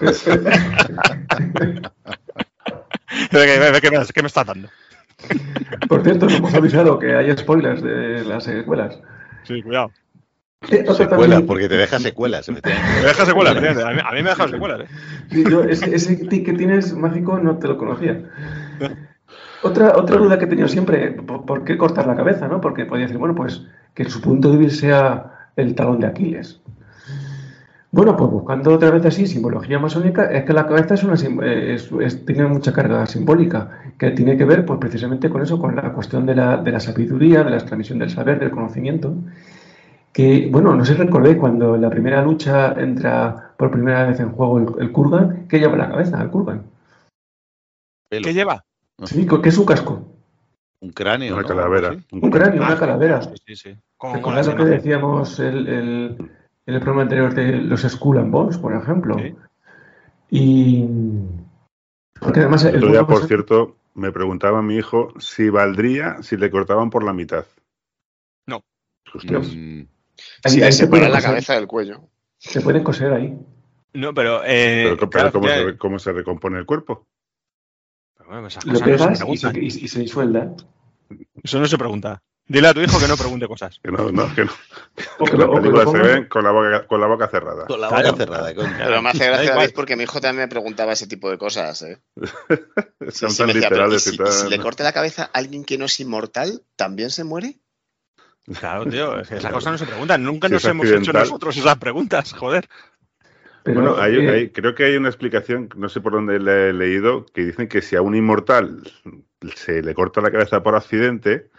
¿Qué, 3.30 3.80
qué 3.80 3.90
me, 3.90 4.06
qué 4.12 4.22
me 4.22 4.26
está 4.28 4.44
dando? 4.44 4.68
Por 5.88 6.02
cierto, 6.02 6.26
nos 6.26 6.34
hemos 6.36 6.54
avisado 6.54 6.98
que 6.98 7.14
hay 7.14 7.36
spoilers 7.36 7.82
de 7.82 8.24
las 8.24 8.44
secuelas. 8.44 8.98
Sí, 9.44 9.62
cuidado. 9.62 9.90
Secuelas, 10.94 11.42
porque 11.42 11.68
te 11.68 11.76
deja 11.76 11.98
secuelas. 11.98 12.48
Me 12.48 12.60
deja 12.60 13.24
secuelas, 13.26 13.56
a 13.56 13.60
mí, 13.60 14.00
a 14.04 14.12
mí 14.12 14.22
me 14.22 14.28
deja 14.30 14.46
secuelas. 14.48 14.80
¿eh? 14.80 14.86
Sí, 15.30 15.44
yo 15.48 15.64
ese, 15.64 15.94
ese 15.94 16.16
tic 16.16 16.44
que 16.46 16.52
tienes 16.52 16.92
mágico 16.94 17.38
no 17.38 17.58
te 17.58 17.68
lo 17.68 17.76
conocía. 17.78 18.20
Otra, 19.62 19.96
otra 19.96 20.16
duda 20.16 20.38
que 20.38 20.46
he 20.46 20.48
tenido 20.48 20.68
siempre, 20.68 21.10
¿por, 21.12 21.64
qué 21.64 21.76
cortar 21.76 22.06
la 22.06 22.16
cabeza? 22.16 22.48
¿no? 22.48 22.60
Porque 22.60 22.86
podría 22.86 23.06
decir, 23.06 23.18
bueno, 23.18 23.34
pues 23.34 23.62
que 23.94 24.04
su 24.08 24.20
punto 24.20 24.50
débil 24.50 24.70
sea 24.70 25.50
el 25.56 25.74
talón 25.74 26.00
de 26.00 26.06
Aquiles. 26.06 26.60
Bueno, 27.92 28.16
pues 28.16 28.30
buscando 28.30 28.72
otra 28.72 28.90
vez 28.90 29.04
así 29.04 29.26
simbología 29.26 29.80
masónica, 29.80 30.26
es 30.30 30.44
que 30.44 30.52
la 30.52 30.66
cabeza 30.66 30.94
es 30.94 31.02
una 31.02 31.14
eh, 31.44 31.74
es- 31.74 31.90
es- 32.00 32.24
tiene 32.24 32.46
mucha 32.46 32.72
carga 32.72 33.04
simbólica, 33.06 33.80
que 33.98 34.12
tiene 34.12 34.36
que 34.36 34.44
ver 34.44 34.64
pues 34.64 34.78
precisamente 34.78 35.28
con 35.28 35.42
eso, 35.42 35.58
con 35.58 35.74
la 35.74 35.92
cuestión 35.92 36.24
de 36.24 36.36
la, 36.36 36.56
de 36.58 36.70
la 36.70 36.78
sabiduría, 36.78 37.42
de 37.42 37.50
la 37.50 37.58
transmisión 37.58 37.98
del 37.98 38.10
saber, 38.10 38.38
del 38.38 38.52
conocimiento. 38.52 39.12
Que, 40.12 40.48
bueno, 40.50 40.74
no 40.74 40.84
sé 40.84 40.94
si 40.94 40.98
recordé 41.00 41.36
cuando 41.36 41.74
en 41.74 41.82
la 41.82 41.90
primera 41.90 42.22
lucha 42.22 42.72
entra 42.80 43.52
por 43.56 43.70
primera 43.72 44.06
vez 44.06 44.20
en 44.20 44.30
juego 44.32 44.58
el, 44.58 44.66
el 44.82 44.92
Kurgan, 44.92 45.46
¿qué 45.48 45.58
lleva 45.58 45.72
en 45.72 45.78
la 45.80 45.90
cabeza 45.90 46.22
el 46.22 46.30
Kurgan? 46.30 46.62
¿Qué 48.22 48.32
lleva? 48.34 48.64
Sí, 49.04 49.26
¿qué 49.42 49.48
es 49.48 49.54
su 49.54 49.64
casco? 49.64 50.06
Un 50.80 50.90
cráneo. 50.92 51.34
Una 51.34 51.42
¿no? 51.42 51.48
calavera. 51.48 51.96
Un 52.12 52.30
cráneo, 52.30 52.62
una 52.62 52.78
calavera. 52.78 53.22
Sí, 53.22 53.30
sí, 53.46 53.56
sí. 53.56 53.76
Con, 53.96 54.20
con 54.20 54.34
lo 54.34 54.56
que 54.56 54.64
decíamos 54.64 55.38
el, 55.40 55.68
el- 55.68 56.30
en 56.66 56.74
el 56.74 56.80
programa 56.80 57.02
anterior 57.02 57.34
de 57.34 57.52
los 57.58 57.82
Skull 57.82 58.18
and 58.18 58.30
Bones, 58.30 58.58
por 58.58 58.74
ejemplo. 58.74 59.16
Sí. 59.18 59.34
Y. 60.30 60.84
Porque 62.20 62.40
además. 62.40 62.64
El 62.64 62.76
el 62.76 62.84
otro 62.84 62.90
día, 62.92 63.06
por 63.06 63.26
cierto, 63.26 63.76
me 63.94 64.12
preguntaba 64.12 64.62
mi 64.62 64.76
hijo 64.76 65.12
si 65.18 65.48
valdría 65.50 66.22
si 66.22 66.36
le 66.36 66.50
cortaban 66.50 66.90
por 66.90 67.02
la 67.04 67.12
mitad. 67.12 67.44
No. 68.46 68.62
Hostias. 69.12 69.48
Mm, 69.54 69.80
ahí- 70.44 70.52
Si 70.52 70.62
ahí 70.62 70.72
se 70.72 70.84
la 70.86 70.90
coser. 71.08 71.22
cabeza 71.22 71.54
del 71.54 71.66
cuello. 71.66 72.02
Se 72.38 72.60
pueden 72.60 72.84
coser 72.84 73.12
ahí. 73.12 73.38
No, 73.94 74.14
pero. 74.14 74.42
Eh, 74.44 74.82
Pero, 74.84 74.96
pero 74.96 75.10
claro, 75.10 75.32
¿cómo, 75.32 75.48
ya- 75.48 75.56
se, 75.64 75.76
¿cómo 75.78 75.98
se 75.98 76.12
recompone 76.12 76.58
el 76.58 76.66
cuerpo? 76.66 77.06
Bueno, 78.30 78.46
esas 78.46 78.64
Lo 78.64 78.72
no 78.78 79.14
se 79.16 79.28
y 79.32 79.36
se, 79.36 79.50
y, 79.60 79.66
y 79.84 79.88
se 79.88 80.00
disuelda. 80.00 80.52
Eso 81.42 81.58
no 81.58 81.66
se 81.66 81.76
pregunta. 81.76 82.22
Dile 82.46 82.68
a 82.68 82.74
tu 82.74 82.80
hijo 82.80 82.98
que 82.98 83.06
no 83.06 83.16
pregunte 83.16 83.46
cosas. 83.46 83.78
Que 83.82 83.90
no, 83.92 84.10
no, 84.10 84.32
que 84.34 84.44
no. 84.44 84.52
O 85.18 85.24
que 85.24 85.36
las 85.36 85.48
películas 85.48 85.90
se 85.90 85.98
ven 85.98 86.24
con 86.28 86.42
la 86.44 86.50
boca, 86.50 86.86
con 86.86 87.00
la 87.00 87.06
boca 87.06 87.28
cerrada. 87.28 87.66
Con 87.66 87.80
la 87.80 87.88
Claro. 87.88 88.12
boca 88.12 88.16
cerrada, 88.24 88.54
coño. 88.54 88.72
Pero 88.76 89.02
me 89.02 89.10
hace 89.10 89.26
gracia. 89.26 89.54
David 89.54 89.72
porque 89.74 89.96
mi 89.96 90.02
hijo 90.04 90.20
también 90.20 90.44
me 90.44 90.48
preguntaba 90.48 90.92
ese 90.92 91.06
tipo 91.06 91.30
de 91.30 91.38
cosas. 91.38 91.82
¿eh? 91.82 91.98
Son 93.12 93.30
sí, 93.30 93.38
tan 93.38 93.46
me 93.48 93.54
decía, 93.54 93.68
pero 93.68 93.86
¿y 93.88 93.94
literales 93.94 94.02
si, 94.04 94.14
y 94.14 94.18
tal. 94.18 94.32
si 94.32 94.48
le 94.48 94.58
corte 94.58 94.82
la 94.82 94.92
cabeza 94.92 95.24
a 95.24 95.38
alguien 95.38 95.64
que 95.64 95.78
no 95.78 95.84
es 95.86 96.00
inmortal, 96.00 96.62
¿también 96.76 97.10
se 97.10 97.22
muere? 97.24 97.58
Claro, 98.58 98.84
tío. 98.86 99.20
es 99.20 99.28
que 99.28 99.36
esas 99.36 99.52
cosas 99.52 99.72
no 99.72 99.78
se 99.78 99.86
preguntan. 99.86 100.24
Nunca 100.24 100.48
Si 100.48 100.54
nos 100.54 100.64
es 100.64 100.70
hemos 100.70 100.86
hecho 100.88 101.12
nosotros 101.12 101.56
esas 101.56 101.78
preguntas, 101.78 102.32
joder. 102.32 102.68
Pero, 103.62 103.80
Bueno, 103.80 103.96
hay- 104.00 104.16
eh, 104.16 104.30
hay- 104.30 104.50
creo 104.50 104.74
que 104.74 104.84
hay 104.84 104.96
una 104.96 105.08
explicación, 105.08 105.68
no 105.76 105.88
sé 105.88 106.00
por 106.00 106.12
dónde 106.12 106.38
la 106.38 106.68
he 106.68 106.72
leído, 106.72 107.26
que 107.26 107.42
dicen 107.44 107.68
que 107.68 107.82
si 107.82 107.96
a 107.96 108.02
un 108.02 108.14
inmortal 108.14 108.82
se 109.54 109.82
le 109.82 109.94
corta 109.94 110.20
la 110.20 110.30
cabeza 110.30 110.62
por 110.62 110.74
accidente, 110.74 111.50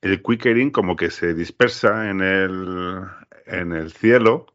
el 0.00 0.22
quickering 0.22 0.70
como 0.70 0.94
que 0.96 1.10
se 1.10 1.34
dispersa 1.34 2.10
en 2.10 2.20
el, 2.20 3.02
en 3.46 3.72
el 3.72 3.92
cielo 3.92 4.46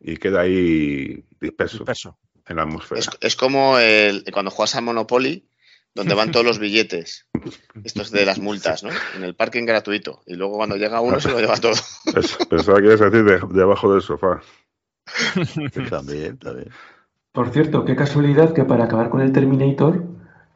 y 0.00 0.16
queda 0.16 0.40
ahí 0.40 1.24
disperso 1.40 1.78
Disperso. 1.78 2.18
en 2.48 2.56
la 2.56 2.62
atmósfera. 2.62 3.00
Es, 3.00 3.10
es 3.20 3.36
como 3.36 3.78
el- 3.78 4.24
cuando 4.32 4.50
juegas 4.50 4.74
a 4.76 4.80
Monopoly, 4.80 5.46
donde 5.94 6.14
van 6.14 6.30
todos 6.30 6.46
los 6.46 6.58
billetes. 6.58 7.26
Estos 7.84 8.10
de 8.12 8.24
las 8.24 8.38
multas, 8.38 8.82
¿no? 8.84 8.90
En 9.16 9.24
el 9.24 9.34
parking 9.34 9.64
gratuito. 9.66 10.22
Y 10.26 10.34
luego 10.36 10.56
cuando 10.56 10.76
llega 10.76 11.00
uno 11.00 11.20
se 11.20 11.28
lo 11.30 11.40
lleva 11.40 11.56
todo. 11.58 11.72
Pens- 12.06 12.48
Pensaba 12.48 12.78
que 12.78 12.86
ibas 12.86 13.00
a 13.02 13.10
decir 13.10 13.24
de, 13.24 13.40
de 13.54 13.62
abajo 13.62 13.92
del 13.92 14.00
sofá. 14.00 14.40
También, 15.90 16.38
también. 16.38 16.68
por 17.32 17.50
cierto, 17.50 17.84
qué 17.84 17.96
casualidad 17.96 18.52
que 18.52 18.64
para 18.64 18.84
acabar 18.84 19.10
con 19.10 19.20
el 19.20 19.32
Terminator 19.32 20.04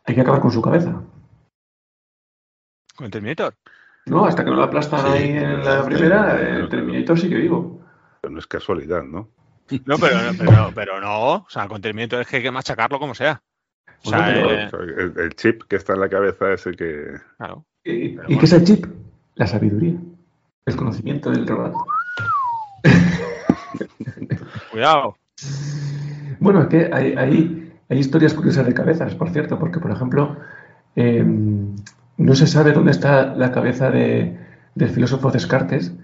hay 0.04 0.14
que 0.14 0.20
acabar 0.20 0.40
con 0.40 0.50
su 0.50 0.60
cabeza. 0.62 1.02
Con 2.96 3.06
el 3.06 3.10
Terminator. 3.10 3.54
No, 4.06 4.26
hasta 4.26 4.44
que 4.44 4.50
no 4.50 4.56
lo 4.56 4.62
aplastan 4.64 5.00
Sí, 5.00 5.06
ahí 5.06 5.30
en 5.30 5.64
la 5.64 5.84
primera, 5.84 6.40
el 6.40 6.64
sí. 6.64 6.68
Terminator 6.70 7.18
sigue 7.18 7.36
vivo. 7.36 7.80
Pero 8.20 8.32
no 8.32 8.38
es 8.38 8.46
casualidad, 8.46 9.02
¿no? 9.02 9.28
No, 9.86 9.96
pero, 9.98 10.16
pero, 10.38 10.70
pero 10.74 11.00
no. 11.00 11.32
O 11.36 11.46
sea, 11.48 11.66
con 11.68 11.80
Terminator 11.80 12.20
es 12.20 12.26
que 12.28 12.36
hay 12.36 12.42
que 12.42 12.50
machacarlo 12.50 12.98
como 12.98 13.14
sea. 13.14 13.42
O 14.04 14.08
sea, 14.10 14.18
Bueno, 14.20 14.50
eh, 14.50 14.68
el, 14.98 15.14
el 15.18 15.34
chip 15.34 15.62
que 15.68 15.76
está 15.76 15.94
en 15.94 16.00
la 16.00 16.08
cabeza 16.10 16.52
es 16.52 16.66
el 16.66 16.76
que... 16.76 17.14
claro. 17.38 17.64
¿Y, 17.82 18.10
Pero 18.10 18.28
y 18.28 18.36
bueno. 18.36 18.38
qué 18.40 18.44
es 18.46 18.52
el 18.52 18.64
chip? 18.64 18.86
La 19.36 19.46
sabiduría. 19.46 19.94
El 20.66 20.76
conocimiento 20.76 21.30
del 21.30 21.46
robot. 21.46 21.74
Cuidado. 24.74 25.16
Bueno, 26.40 26.62
es 26.62 26.66
que 26.66 26.90
hay, 26.92 27.14
hay, 27.16 27.72
hay 27.88 27.98
historias 27.98 28.34
curiosas 28.34 28.66
de 28.66 28.74
cabezas, 28.74 29.14
por 29.14 29.30
cierto, 29.30 29.56
porque, 29.56 29.78
por 29.78 29.92
ejemplo, 29.92 30.36
eh, 30.96 31.24
no 31.24 32.34
se 32.34 32.46
sabe 32.48 32.72
dónde 32.72 32.90
está 32.90 33.34
la 33.36 33.52
cabeza 33.52 33.90
de- 33.90 34.36
del 34.74 34.88
filósofo 34.90 35.30
Descartes, 35.30 35.94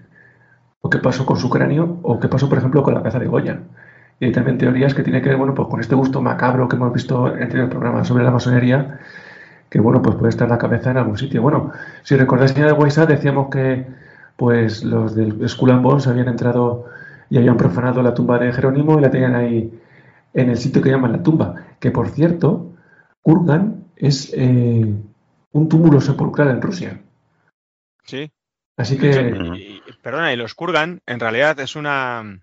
o 0.79 0.89
qué 0.89 0.99
pasó 0.99 1.25
con 1.25 1.35
su 1.37 1.49
cráneo, 1.49 1.99
o 2.01 2.17
qué 2.21 2.29
pasó, 2.29 2.47
por 2.47 2.59
ejemplo, 2.59 2.81
con 2.81 2.93
la 2.93 3.01
cabeza 3.01 3.19
de 3.19 3.27
Goya. 3.27 3.59
Y 4.21 4.25
hay 4.25 4.31
también 4.31 4.57
teorías 4.57 4.93
que 4.93 5.03
tienen 5.03 5.21
que 5.21 5.27
ver, 5.29 5.37
bueno, 5.37 5.53
pues 5.53 5.67
con 5.67 5.81
este 5.81 5.95
gusto 5.95 6.21
macabro 6.21 6.69
que 6.69 6.77
hemos 6.77 6.93
visto 6.93 7.35
en 7.35 7.51
el 7.51 7.67
programa 7.67 8.05
sobre 8.05 8.23
la 8.23 8.31
masonería, 8.31 8.99
que, 9.69 9.81
bueno, 9.81 10.01
pues 10.01 10.15
puede 10.15 10.29
estar 10.29 10.47
la 10.47 10.57
cabeza 10.57 10.91
en 10.91 10.97
algún 10.97 11.17
sitio. 11.17 11.41
Bueno, 11.41 11.71
si 12.03 12.15
recordáis, 12.15 12.51
señora 12.51 12.71
Guaisa, 12.71 13.05
decíamos 13.05 13.49
que, 13.49 13.85
pues, 14.37 14.83
los 14.85 15.13
del 15.13 15.47
Skull 15.49 15.71
and 15.71 15.81
Bones 15.83 16.07
habían 16.07 16.29
entrado 16.29 16.85
y 17.31 17.37
habían 17.37 17.57
profanado 17.57 18.03
la 18.03 18.13
tumba 18.13 18.37
de 18.37 18.51
Jerónimo 18.53 18.99
y 18.99 19.01
la 19.01 19.09
tenían 19.09 19.33
ahí 19.35 19.73
en 20.33 20.49
el 20.49 20.57
sitio 20.57 20.81
que 20.81 20.89
llaman 20.91 21.13
la 21.13 21.23
tumba. 21.23 21.55
Que 21.79 21.89
por 21.89 22.09
cierto, 22.09 22.73
Kurgan 23.21 23.85
es 23.95 24.31
eh, 24.35 24.85
un 25.53 25.69
túmulo 25.69 25.99
sepulcral 26.01 26.49
en 26.49 26.61
Rusia. 26.61 27.01
Sí. 28.03 28.29
Así 28.77 28.95
hecho, 28.95 29.01
que, 29.01 29.57
y- 29.57 29.81
y- 29.87 29.93
perdona, 30.03 30.33
y 30.33 30.35
los 30.35 30.53
Kurgan 30.55 31.01
en 31.05 31.19
realidad 31.19 31.59
es 31.59 31.75
una. 31.75 32.41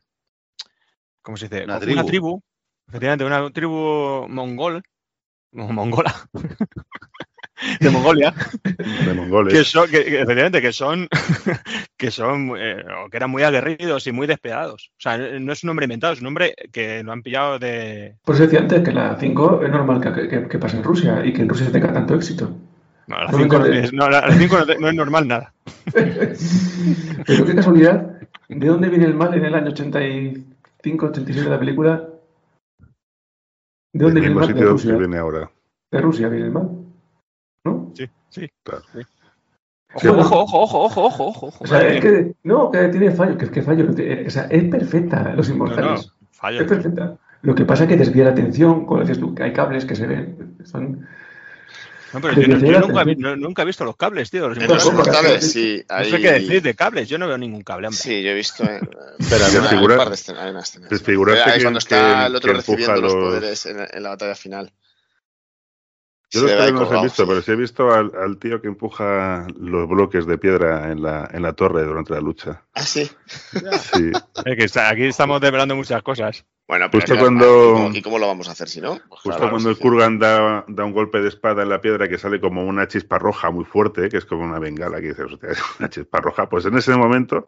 ¿Cómo 1.23 1.36
se 1.36 1.48
dice? 1.48 1.65
Una 1.65 1.78
Una 1.78 2.05
tribu. 2.05 2.40
efectivamente, 2.89 3.24
una 3.24 3.51
tribu 3.51 4.27
mongol. 4.28 4.82
mo- 5.52 5.73
Mongola. 5.73 6.15
de 7.80 7.90
Mongolia. 7.90 8.32
De 9.06 9.14
mongoles. 9.14 9.52
que 9.55 9.64
son, 9.64 9.90
que, 9.90 10.05
que, 10.05 10.20
efectivamente, 10.22 10.60
que 10.62 10.72
son, 10.72 11.09
que 11.97 12.10
son, 12.10 12.52
eh, 12.59 12.85
que 13.10 13.16
eran 13.16 13.30
muy 13.30 13.43
aguerridos 13.43 14.06
y 14.06 14.12
muy 14.12 14.26
despiadados. 14.26 14.90
O 14.97 15.01
sea, 15.01 15.18
no 15.18 15.52
es 15.52 15.64
un 15.64 15.68
nombre 15.68 15.85
inventado, 15.86 16.12
es 16.12 16.20
un 16.20 16.24
nombre 16.26 16.55
que 16.72 17.02
lo 17.02 17.12
han 17.12 17.22
pillado 17.22 17.59
de. 17.59 18.16
por 18.24 18.35
eso 18.35 18.44
decía 18.44 18.60
antes 18.60 18.82
que 18.82 18.93
la 18.93 19.16
5 19.18 19.62
es 19.64 19.70
normal 19.70 20.01
que, 20.01 20.28
que- 20.28 20.48
que 20.48 20.59
pase 20.59 20.76
en 20.76 20.85
Rusia 20.85 21.24
y 21.24 21.32
que 21.32 21.43
en 21.43 21.48
Rusia 21.48 21.70
tenga 21.72 21.93
tanto 21.93 22.14
éxito. 22.14 22.56
No, 23.09 23.16
la 23.18 23.30
No 23.30 23.39
me 23.39 23.43
5 23.44 23.55
no, 23.59 23.64
acordé. 23.64 23.80
es- 23.85 23.93
no, 23.93 24.09
la- 24.10 24.20
la 24.28 24.35
cinco 24.35 24.56
no 24.80 24.89
es 24.89 24.94
normal 24.94 25.26
nada. 25.26 25.52
Pero 27.26 27.44
qué 27.44 27.55
casualidad, 27.55 28.20
¿de 28.48 28.66
dónde 28.66 28.89
viene 28.89 29.06
el 29.06 29.14
mal 29.14 29.35
en 29.35 29.44
el 29.44 29.55
año 29.55 29.70
85, 29.70 31.06
86 31.06 31.44
de 31.44 31.51
la 31.51 31.59
película? 31.59 32.05
¿De 33.93 34.05
dónde 34.05 34.20
El 34.20 34.26
viene 34.26 34.26
el 34.28 34.35
mal? 34.35 34.47
De 34.47 34.52
sitio 34.52 34.66
que 34.66 34.70
Rusia. 34.72 34.97
viene 34.97 35.16
ahora. 35.18 35.51
De 35.90 36.01
Rusia 36.01 36.28
viene 36.28 36.47
el 36.47 36.52
mal. 36.52 36.68
¿No? 37.68 37.92
Sí, 37.96 38.08
sí. 38.30 38.50
Claro. 38.62 38.82
Ojo, 39.94 40.10
ojo, 40.18 40.36
ojo, 40.42 40.58
ojo, 40.60 40.80
ojo, 40.84 41.04
ojo, 41.06 41.24
ojo, 41.26 41.46
ojo. 41.46 41.64
O 41.64 41.66
sea, 41.66 41.78
madre 41.78 41.98
es 41.98 42.04
mía. 42.04 42.12
que, 42.12 42.34
no, 42.44 42.70
que 42.70 42.88
tiene 42.88 43.10
fallo, 43.10 43.38
que 43.38 43.44
es 43.46 43.50
que 43.50 43.62
fallo. 43.62 43.86
O 43.90 44.30
sea, 44.30 44.42
es 44.50 44.64
perfecta, 44.64 45.32
Los 45.34 45.48
No, 45.48 45.54
no, 45.56 45.64
Inmortales. 45.64 46.12
fallo. 46.30 46.60
Es 46.60 46.66
perfecta. 46.68 47.16
Lo 47.42 47.54
que 47.54 47.64
pasa 47.64 47.84
es 47.84 47.88
que 47.88 47.96
desvía 47.96 48.24
la 48.24 48.30
atención, 48.30 48.84
como 48.84 49.00
decías 49.00 49.18
tú, 49.18 49.34
que 49.34 49.44
hay 49.44 49.52
cables 49.52 49.84
que 49.86 49.94
se 49.96 50.06
ven. 50.06 50.56
Son... 50.64 51.06
No, 52.12 52.20
pero 52.22 52.40
yo, 52.40 52.48
no- 52.48 52.56
nunca, 52.56 53.04
vi- 53.04 53.12
atención. 53.12 53.20
no- 53.20 53.36
nunca 53.48 53.62
he 53.62 53.64
visto 53.66 53.84
los 53.84 53.96
cables, 53.96 54.30
tío. 54.30 54.48
Los 54.48 54.56
inmortales. 54.58 54.86
inmortales, 54.86 55.52
sí. 55.52 55.82
No 55.88 56.04
sé 56.04 56.20
qué 56.20 56.32
decir 56.32 56.62
de 56.62 56.74
cables, 56.74 57.08
yo 57.08 57.18
no 57.18 57.26
veo 57.28 57.38
ningún 57.38 57.62
cable, 57.62 57.86
hombre. 57.86 58.00
Sí, 58.02 58.22
yo 58.22 58.30
he 58.30 58.34
visto. 58.34 58.64
eh, 58.64 58.80
Pero 59.30 59.44
hay 59.44 59.52
te 59.52 59.58
una- 59.58 59.68
figura- 59.68 59.94
hay 59.94 59.98
un 59.98 60.04
par 60.04 60.08
de 60.08 60.14
escenas, 60.14 60.42
hay 60.42 60.50
una 60.50 60.60
escena. 60.60 60.88
Ahí 60.88 61.62
cuando 61.62 61.78
está 61.78 62.20
que- 62.20 62.26
el 62.26 62.36
otro 62.36 62.52
recibiendo 62.54 63.00
los 63.00 63.12
los- 63.14 63.14
poderes 63.24 63.66
en, 63.66 63.78
en 63.90 64.02
la 64.02 64.08
batalla 64.10 64.34
final. 64.34 64.72
Yo 66.30 66.42
los 66.42 66.50
cables 66.52 66.72
no 66.74 66.80
los 66.80 66.92
he 66.92 67.02
visto, 67.05 67.26
pero 67.26 67.40
sí 67.42 67.50
he 67.52 67.56
visto 67.56 67.90
al, 67.94 68.12
al 68.14 68.36
tío 68.38 68.60
que 68.60 68.68
empuja 68.68 69.46
los 69.59 69.88
bloques 69.88 70.26
de 70.26 70.36
piedra 70.36 70.92
en 70.92 71.02
la, 71.02 71.28
en 71.32 71.42
la 71.42 71.55
torre 71.55 71.84
durante 71.84 72.12
la 72.12 72.20
lucha. 72.20 72.62
Ah, 72.74 72.82
sí. 72.82 73.10
Sí. 73.55 74.12
Es 74.44 74.56
que 74.56 74.64
está- 74.64 74.90
aquí 74.90 75.05
estamos 75.06 75.40
develando 75.40 75.74
muchas 75.74 76.02
cosas. 76.02 76.44
Bueno, 76.66 76.88
pero 76.90 77.00
Justo 77.00 77.18
cuando- 77.18 77.90
¿y 77.94 78.02
cómo, 78.02 78.18
lo 78.18 78.26
vamos 78.26 78.46
a 78.48 78.52
hacer 78.52 78.68
si 78.68 78.82
no? 78.82 78.96
Pues 79.09 79.22
Justo 79.22 79.30
claro, 79.38 79.50
cuando 79.52 79.70
el. 79.70 79.78
Kurgan 79.78 80.18
da, 80.18 80.66
da 80.68 80.84
un 80.84 80.92
golpe 80.92 81.18
de 81.22 81.28
espada 81.28 81.62
en 81.62 81.70
la 81.70 81.80
piedra 81.80 82.09
que 82.10 82.18
sale 82.18 82.40
como 82.40 82.62
una 82.62 82.86
chispa 82.86 83.18
roja 83.18 83.50
muy 83.50 83.64
fuerte, 83.64 84.10
que 84.10 84.18
es 84.18 84.26
como 84.26 84.44
una 84.44 84.59
bengala, 84.59 85.00
que 85.00 85.09
dices, 85.09 85.32
"Hostia, 85.32 85.48
es 85.52 85.62
una 85.80 85.88
chispa 85.88 86.20
roja. 86.20 86.46
Pues 86.50 86.66
en 86.66 86.76
ese 86.76 86.94
momento 86.94 87.46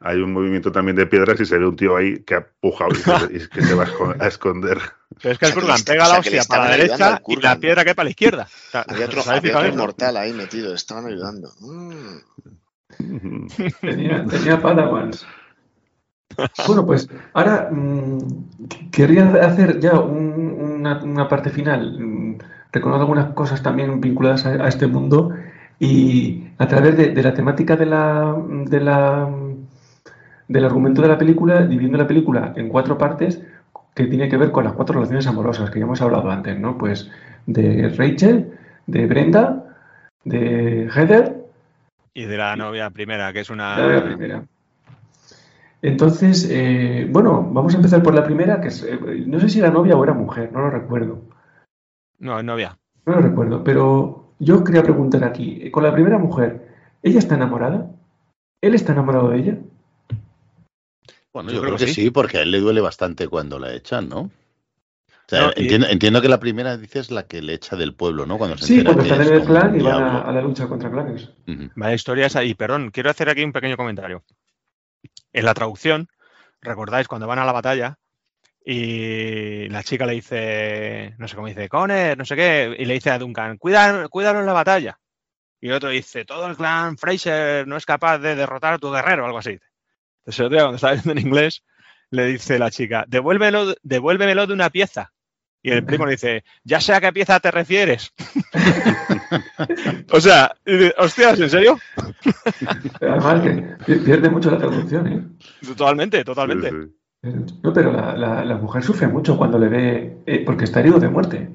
hay 0.00 0.18
un 0.20 0.32
movimiento 0.32 0.70
también 0.72 0.96
de 0.96 1.06
piedras 1.06 1.40
y 1.40 1.46
se 1.46 1.58
ve 1.58 1.66
un 1.66 1.76
tío 1.76 1.96
ahí 1.96 2.18
que 2.24 2.34
ha 2.34 2.38
empujado 2.38 2.90
y, 3.30 3.46
que 3.48 3.62
se 3.62 3.74
va 3.74 3.84
a 3.84 3.86
escon- 3.86 4.16
a 4.22 4.26
esconder. 4.26 4.78
Pero 5.22 5.32
es 5.32 5.38
que 5.38 5.46
O 5.46 5.48
el 5.48 5.54
Kurgan 5.54 5.82
pega 5.84 6.06
o 6.06 6.12
la 6.12 6.18
hostia 6.18 6.42
para 6.48 6.64
la 6.64 6.70
derecha 6.76 7.22
y 7.28 7.36
la 7.36 7.56
piedra 7.58 7.84
cae 7.84 7.94
para 7.94 8.04
la 8.04 8.10
izquierda. 8.10 8.42
O 8.44 8.70
sea, 8.70 8.84
Había 8.88 9.06
otro, 9.06 9.20
¿os 9.20 9.28
habéis 9.28 9.44
había 9.54 9.58
otro 9.58 9.72
inmortal 9.72 10.16
ahí 10.16 10.32
metido, 10.32 10.74
estaban 10.74 11.06
ayudando. 11.06 11.50
Mm. 11.60 13.46
Tenía, 13.80 14.24
tenía 14.26 14.60
Padawans. 14.60 15.26
Bueno, 16.66 16.84
pues 16.84 17.08
ahora 17.32 17.68
mm, 17.70 18.18
querría 18.90 19.24
hacer 19.44 19.80
ya 19.80 19.98
un- 19.98 20.76
una, 20.78 21.02
una 21.02 21.28
parte 21.28 21.50
final. 21.50 21.98
Mm, 21.98 22.38
Reconozco 22.72 23.02
algunas 23.02 23.32
cosas 23.32 23.62
también 23.62 24.00
vinculadas 24.02 24.44
a, 24.44 24.50
a 24.50 24.68
este 24.68 24.86
mundo 24.86 25.30
y 25.78 26.48
a 26.58 26.68
través 26.68 26.96
de, 26.96 27.08
de 27.10 27.22
la 27.22 27.32
temática 27.32 27.74
de 27.76 27.86
la, 27.86 28.34
de 28.48 28.80
la, 28.80 29.30
del 30.48 30.64
argumento 30.64 31.02
de 31.02 31.08
la 31.08 31.18
película, 31.18 31.62
dividiendo 31.62 31.98
la 31.98 32.06
película 32.06 32.52
en 32.56 32.68
cuatro 32.68 32.98
partes 32.98 33.42
que 33.94 34.06
tiene 34.06 34.28
que 34.28 34.36
ver 34.36 34.52
con 34.52 34.64
las 34.64 34.74
cuatro 34.74 34.94
relaciones 34.94 35.26
amorosas 35.26 35.70
que 35.70 35.78
ya 35.78 35.86
hemos 35.86 36.02
hablado 36.02 36.30
antes, 36.30 36.58
¿no? 36.58 36.76
Pues 36.76 37.10
de 37.46 37.88
Rachel, 37.96 38.52
de 38.86 39.06
Brenda, 39.06 39.64
de 40.24 40.88
Heather 40.94 41.44
Y 42.12 42.24
de 42.24 42.36
la 42.36 42.56
novia 42.56 42.90
primera, 42.90 43.32
que 43.32 43.40
es 43.40 43.50
una. 43.50 43.78
la 43.78 44.04
primera. 44.04 44.44
Entonces, 45.82 46.48
eh, 46.50 47.06
bueno, 47.10 47.48
vamos 47.52 47.74
a 47.74 47.76
empezar 47.76 48.02
por 48.02 48.14
la 48.14 48.24
primera, 48.24 48.60
que 48.60 48.68
es, 48.68 48.82
eh, 48.82 48.98
no 49.26 49.38
sé 49.38 49.48
si 49.48 49.60
era 49.60 49.70
novia 49.70 49.96
o 49.96 50.02
era 50.02 50.14
mujer, 50.14 50.50
no 50.52 50.60
lo 50.60 50.70
recuerdo. 50.70 51.22
No, 52.18 52.42
novia. 52.42 52.76
No 53.04 53.14
lo 53.14 53.20
recuerdo, 53.20 53.62
pero 53.62 54.32
yo 54.38 54.64
quería 54.64 54.82
preguntar 54.82 55.24
aquí, 55.24 55.70
con 55.70 55.84
la 55.84 55.92
primera 55.92 56.18
mujer, 56.18 56.68
¿ella 57.02 57.18
está 57.18 57.36
enamorada? 57.36 57.90
¿Él 58.60 58.74
está 58.74 58.92
enamorado 58.92 59.28
de 59.30 59.38
ella? 59.38 59.58
Bueno, 61.36 61.50
Yo 61.50 61.56
yo, 61.56 61.60
creo 61.60 61.74
creo, 61.74 61.78
que 61.78 61.86
que 61.86 61.92
sí. 61.92 62.04
sí. 62.04 62.10
porque 62.10 62.38
a 62.38 62.42
él 62.42 62.50
le 62.50 62.60
duele 62.60 62.80
bastante 62.80 63.28
cuando 63.28 63.58
la 63.58 63.74
echan, 63.74 64.08
¿no? 64.08 64.20
O 64.20 64.30
sea, 65.28 65.40
No, 65.40 65.52
y- 65.54 65.60
entiendo, 65.60 65.86
entiendo 65.88 66.22
que 66.22 66.28
la 66.30 66.40
primera 66.40 66.78
dices 66.78 67.10
la 67.10 67.26
que 67.26 67.42
le 67.42 67.52
echa 67.52 67.76
del 67.76 67.92
pueblo, 67.92 68.24
¿no? 68.24 68.38
Cuando 68.38 68.56
se 68.56 68.66
Sí, 68.66 68.78
entera 68.78 68.94
cuando 68.94 69.02
que 69.02 69.10
están 69.10 69.20
es 69.22 69.28
en 69.28 69.34
el 69.42 69.46
clan 69.46 69.78
y 69.78 69.82
van 69.82 70.02
a, 70.02 70.32
la 70.32 70.40
lucha 70.40 70.66
contra 70.66 70.90
clanes. 70.90 71.28
Ujú. 71.46 71.70
Vaya 71.76 71.94
historia 71.94 72.26
esa. 72.26 72.42
Y 72.42 72.54
perdón, 72.54 72.90
quiero 72.90 73.10
hacer 73.10 73.28
aquí 73.28 73.44
un 73.44 73.52
pequeño 73.52 73.76
comentario. 73.76 74.24
En 75.34 75.44
la 75.44 75.52
traducción, 75.52 76.08
recordáis 76.62 77.06
cuando 77.06 77.26
van 77.26 77.38
a 77.38 77.44
la 77.44 77.52
batalla 77.52 77.98
y 78.64 79.68
la 79.68 79.82
chica 79.82 80.06
le 80.06 80.14
dice, 80.14 81.14
no 81.18 81.28
sé 81.28 81.36
cómo 81.36 81.48
dice, 81.48 81.68
Conner, 81.68 82.16
no 82.16 82.24
sé 82.24 82.34
qué, 82.34 82.74
y 82.78 82.86
le 82.86 82.94
dice 82.94 83.10
a 83.10 83.18
Duncan, 83.18 83.58
cuídalo, 83.58 84.08
cuídalo 84.08 84.40
en 84.40 84.46
la 84.46 84.54
batalla. 84.54 84.98
Y 85.60 85.68
el 85.68 85.74
otro 85.74 85.90
dice, 85.90 86.24
todo 86.24 86.46
el 86.46 86.56
clan 86.56 86.96
Fraser 86.96 87.66
no 87.68 87.76
es 87.76 87.84
capaz 87.84 88.18
de 88.18 88.34
derrotar 88.36 88.72
a 88.74 88.78
tu 88.78 88.90
guerrero, 88.90 89.26
algo 89.26 89.38
así. 89.38 89.58
Entonces 90.26 90.40
el 90.40 90.46
otro 90.46 90.56
día, 90.56 90.62
cuando 90.64 90.76
estaba 90.76 90.92
viendo 90.94 91.12
en 91.12 91.18
inglés, 91.26 91.62
le 92.10 92.26
dice 92.26 92.58
la 92.58 92.70
chica, 92.70 93.04
devuélvemelo, 93.06 93.74
devuélvemelo 93.82 94.46
de 94.46 94.54
una 94.54 94.70
pieza. 94.70 95.12
Y 95.62 95.70
el 95.70 95.84
primo 95.84 96.04
le 96.04 96.12
dice, 96.12 96.44
ya 96.64 96.80
sé 96.80 96.92
a 96.94 97.00
qué 97.00 97.12
pieza 97.12 97.40
te 97.40 97.50
refieres. 97.50 98.12
o 100.12 100.20
sea, 100.20 100.54
hostias, 100.98 101.40
¿en 101.40 101.50
serio? 101.50 101.78
Además, 103.00 103.42
que 103.42 103.50
pi- 103.84 104.00
pierde 104.04 104.30
mucho 104.30 104.50
la 104.50 104.58
traducción, 104.58 105.06
¿eh? 105.08 105.24
Totalmente, 105.66 106.24
totalmente. 106.24 106.70
Sí, 106.70 106.76
sí. 107.22 107.54
No, 107.62 107.72
pero 107.72 107.92
la, 107.92 108.16
la- 108.16 108.44
la 108.44 108.56
mujer 108.56 108.82
sufre 108.82 109.08
mucho 109.08 109.36
cuando 109.36 109.58
le 109.58 109.68
ve, 109.68 110.18
eh, 110.26 110.42
porque 110.44 110.64
está 110.64 110.80
herido 110.80 110.98
de 111.00 111.08
muerte. 111.08 111.50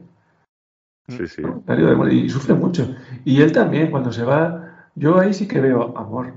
Sí, 1.07 1.27
sí. 1.27 1.41
¿no? 1.41 1.59
Está 1.59 1.73
herido 1.73 1.89
de 1.89 1.95
muerte 1.95 2.15
y 2.15 2.29
sufre 2.29 2.53
mucho. 2.53 2.93
Y 3.25 3.41
él 3.41 3.51
también, 3.51 3.91
cuando 3.91 4.11
se 4.11 4.23
va, 4.23 4.89
yo 4.95 5.19
ahí 5.19 5.33
sí 5.33 5.47
que 5.47 5.59
veo 5.61 5.97
amor. 5.97 6.33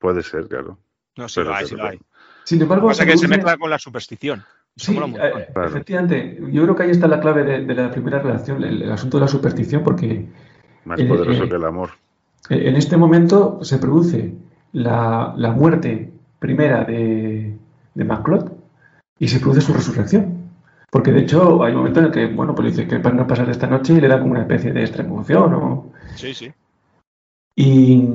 Puede 0.00 0.22
ser, 0.24 0.48
claro. 0.48 0.78
No, 1.16 1.28
sí 1.28 1.34
Pero 1.40 1.50
lo 1.50 1.56
hay, 1.56 1.66
sí 1.66 1.76
lo 1.76 1.84
hay. 1.84 2.00
Sin 2.44 2.58
Lo 2.58 2.60
que 2.60 2.64
embargo, 2.64 2.88
pasa 2.88 3.06
que 3.06 3.16
se 3.16 3.28
mezcla 3.28 3.56
con 3.56 3.70
la 3.70 3.78
superstición. 3.78 4.42
Sí, 4.76 4.96
eh, 4.96 5.46
Claro. 5.52 5.68
efectivamente. 5.68 6.38
Yo 6.50 6.62
creo 6.64 6.74
que 6.74 6.82
ahí 6.84 6.90
está 6.90 7.06
la 7.06 7.20
clave 7.20 7.44
de, 7.44 7.64
de 7.64 7.74
la 7.74 7.90
primera 7.90 8.18
relación, 8.20 8.64
el, 8.64 8.82
el 8.82 8.90
asunto 8.90 9.18
de 9.18 9.22
la 9.22 9.28
superstición, 9.28 9.84
porque 9.84 10.26
Más 10.84 10.98
Eh, 10.98 11.04
poderoso 11.06 11.44
eh, 11.44 11.48
que 11.48 11.54
el 11.56 11.64
amor. 11.64 11.90
eh, 12.48 12.68
en 12.68 12.76
este 12.76 12.96
momento 12.96 13.58
se 13.62 13.78
produce 13.78 14.34
la, 14.72 15.34
la 15.36 15.50
muerte 15.52 16.10
primera 16.38 16.84
de, 16.84 17.54
de 17.94 18.04
MacLeod 18.04 18.52
y 19.18 19.28
se 19.28 19.38
produce 19.40 19.60
su 19.60 19.74
resurrección. 19.74 20.38
Porque 20.90 21.12
de 21.12 21.20
hecho 21.20 21.62
hay 21.62 21.72
un 21.72 21.78
momento 21.78 22.00
en 22.00 22.06
el 22.06 22.12
que, 22.12 22.26
bueno, 22.28 22.54
pues 22.54 22.74
dice 22.74 22.88
que 22.88 22.98
para 22.98 23.14
no 23.14 23.26
pasar 23.26 23.48
esta 23.50 23.66
noche 23.66 23.92
y 23.94 24.00
le 24.00 24.08
da 24.08 24.18
como 24.18 24.32
una 24.32 24.40
especie 24.42 24.72
de 24.72 24.80
extremoción 24.80 25.52
o... 25.54 25.92
Sí, 26.16 26.32
sí. 26.34 26.50
Y, 27.54 28.08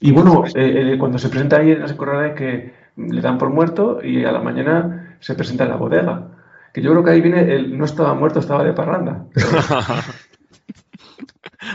y 0.00 0.12
bueno, 0.12 0.44
eh, 0.54 0.92
eh, 0.94 0.98
cuando 0.98 1.18
se 1.18 1.28
presenta 1.28 1.56
ahí, 1.58 1.76
no 1.78 1.86
se 1.88 1.94
acordará 1.94 2.34
que 2.34 2.72
le 2.96 3.20
dan 3.20 3.38
por 3.38 3.50
muerto 3.50 4.00
y 4.02 4.24
a 4.24 4.32
la 4.32 4.40
mañana 4.40 5.16
se 5.20 5.34
presenta 5.34 5.64
en 5.64 5.70
la 5.70 5.76
bodega. 5.76 6.28
Que 6.72 6.82
yo 6.82 6.90
creo 6.90 7.04
que 7.04 7.10
ahí 7.10 7.20
viene, 7.20 7.54
el 7.54 7.76
no 7.78 7.84
estaba 7.84 8.14
muerto, 8.14 8.40
estaba 8.40 8.64
de 8.64 8.72
parranda. 8.72 9.24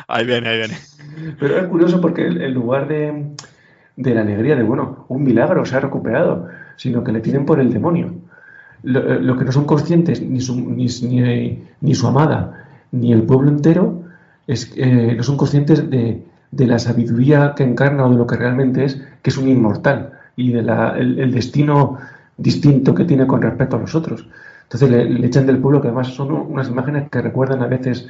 ahí 0.08 0.26
viene, 0.26 0.50
ahí 0.50 0.58
viene. 0.60 0.78
Pero 1.40 1.58
es 1.58 1.68
curioso 1.68 2.02
porque 2.02 2.26
en 2.28 2.54
lugar 2.54 2.88
de, 2.88 3.32
de 3.96 4.16
la 4.16 4.22
alegría 4.22 4.56
de, 4.56 4.64
bueno, 4.64 5.06
un 5.10 5.24
milagro 5.24 5.66
se 5.66 5.76
ha 5.76 5.80
recuperado, 5.80 6.48
sino 6.78 7.04
que 7.04 7.12
le 7.12 7.22
tienen 7.22 7.46
por 7.46 7.60
el 7.60 7.72
demonio. 7.74 8.14
Lo, 8.84 9.00
eh, 9.00 9.20
lo 9.22 9.38
que 9.38 9.46
no 9.46 9.52
son 9.52 9.66
conscientes 9.66 10.22
ni 10.22 10.42
su, 10.42 10.56
ni, 10.60 10.88
ni- 11.04 11.64
ni 11.82 11.96
su 11.96 12.08
amada 12.08 12.66
ni 12.92 13.14
el 13.14 13.24
pueblo 13.24 13.50
entero 13.50 14.04
es 14.46 14.74
eh, 14.76 15.14
no 15.16 15.24
son 15.24 15.38
conscientes 15.38 15.90
de, 15.90 16.22
de 16.56 16.68
la 16.68 16.80
sabiduría 16.80 17.54
que 17.56 17.64
encarna 17.64 18.06
o 18.06 18.10
de 18.12 18.18
lo 18.18 18.28
que 18.28 18.36
realmente 18.38 18.86
es, 18.86 19.02
que 19.22 19.30
es 19.30 19.38
un 19.38 19.48
inmortal 19.48 20.12
y 20.36 20.52
del 20.52 20.70
el 20.70 21.32
destino 21.32 21.98
distinto 22.38 22.94
que 22.96 23.06
tiene 23.06 23.28
con 23.28 23.42
respecto 23.42 23.76
a 23.78 23.80
los 23.80 23.96
otros. 23.96 24.28
Entonces 24.64 24.90
le, 24.90 25.06
le 25.06 25.28
echan 25.28 25.46
del 25.46 25.60
pueblo, 25.60 25.82
que 25.82 25.88
además 25.88 26.08
son 26.10 26.32
unas 26.32 26.70
imágenes 26.70 27.10
que 27.10 27.22
recuerdan 27.22 27.62
a 27.64 27.68
veces, 27.68 28.10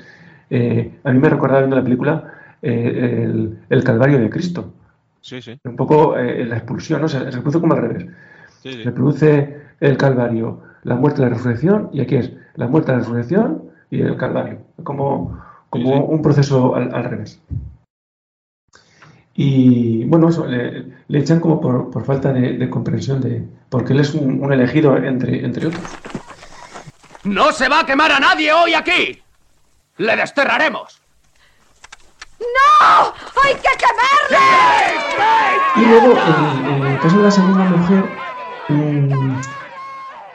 eh, 0.49 0.99
a 1.03 1.11
mí 1.11 1.19
me 1.19 1.29
recordaba 1.29 1.59
viendo 1.61 1.75
la 1.75 1.83
película, 1.83 2.33
eh, 2.61 3.23
el, 3.25 3.59
el 3.69 3.83
Calvario 3.83 4.19
de 4.19 4.29
Cristo, 4.29 4.73
Sí, 5.21 5.41
sí. 5.41 5.57
Un 5.63 5.75
poco 5.77 6.17
eh, 6.17 6.45
la 6.45 6.57
expulsión, 6.57 7.01
¿no? 7.01 7.07
Se, 7.07 7.19
se 7.31 7.39
produce 7.39 7.59
como 7.61 7.73
al 7.73 7.81
revés. 7.81 8.07
sí, 8.61 8.73
sí. 8.73 8.83
Se 8.83 8.91
produce 8.91 9.61
el 9.79 9.97
Calvario, 9.97 10.61
la 10.83 10.95
muerte 10.95 11.21
y 11.21 11.23
la 11.25 11.29
resurrección, 11.29 11.89
y 11.93 12.01
aquí 12.01 12.15
es 12.17 12.33
la 12.55 12.67
muerte, 12.67 12.91
la 12.91 12.99
resurrección 12.99 13.63
y 13.89 14.01
el 14.01 14.17
Calvario. 14.17 14.59
Como, 14.83 15.39
como 15.69 15.89
sí. 15.97 16.03
un 16.07 16.21
proceso 16.21 16.75
al, 16.75 16.93
al 16.93 17.03
revés. 17.05 17.41
Y 19.35 20.05
bueno, 20.05 20.29
eso, 20.29 20.45
le, 20.45 20.85
le 21.07 21.19
echan 21.19 21.39
como 21.39 21.59
por, 21.59 21.89
por 21.89 22.05
falta 22.05 22.31
de, 22.31 22.53
de 22.53 22.69
comprensión 22.69 23.19
de. 23.19 23.43
porque 23.69 23.93
él 23.93 23.99
es 23.99 24.13
un, 24.13 24.43
un 24.43 24.53
elegido 24.53 24.95
entre, 24.97 25.43
entre 25.43 25.67
otros. 25.67 25.83
¡No 27.23 27.51
se 27.51 27.67
va 27.69 27.79
a 27.79 27.85
quemar 27.85 28.11
a 28.11 28.19
nadie 28.19 28.51
hoy 28.53 28.73
aquí! 28.73 29.21
¡Le 29.97 30.15
desterraremos! 30.15 31.01
¡No! 32.39 33.13
¡Hay 33.43 33.55
que 33.55 33.69
quemarle! 33.79 34.43
Y 35.77 35.85
luego, 35.85 36.11
en, 36.11 36.75
en 36.75 36.87
el 36.91 36.99
caso 36.99 37.17
de 37.17 37.23
la 37.23 37.31
segunda 37.31 37.63
mujer, 37.63 38.03
mm, 38.69 39.39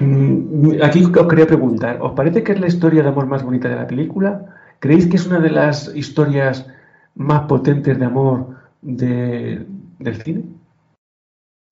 mm, 0.01 0.83
aquí 0.83 1.05
os 1.05 1.27
quería 1.29 1.47
preguntar, 1.47 1.99
¿os 2.01 2.12
parece 2.12 2.43
que 2.43 2.53
es 2.53 2.61
la 2.61 2.66
historia 2.66 3.03
de 3.03 3.11
amor 3.11 3.27
más 3.27 3.43
bonita 3.43 3.69
de 3.69 3.77
la 3.77 3.87
película? 3.87 4.45
¿Creéis 4.81 5.07
que 5.07 5.16
es 5.16 5.27
una 5.27 5.41
de 5.41 5.51
las 5.51 5.95
historias 5.95 6.66
más 7.15 7.43
potentes 7.43 7.99
de 7.99 8.05
amor 8.05 8.57
de- 8.80 9.64
del 9.98 10.22
cine? 10.22 10.44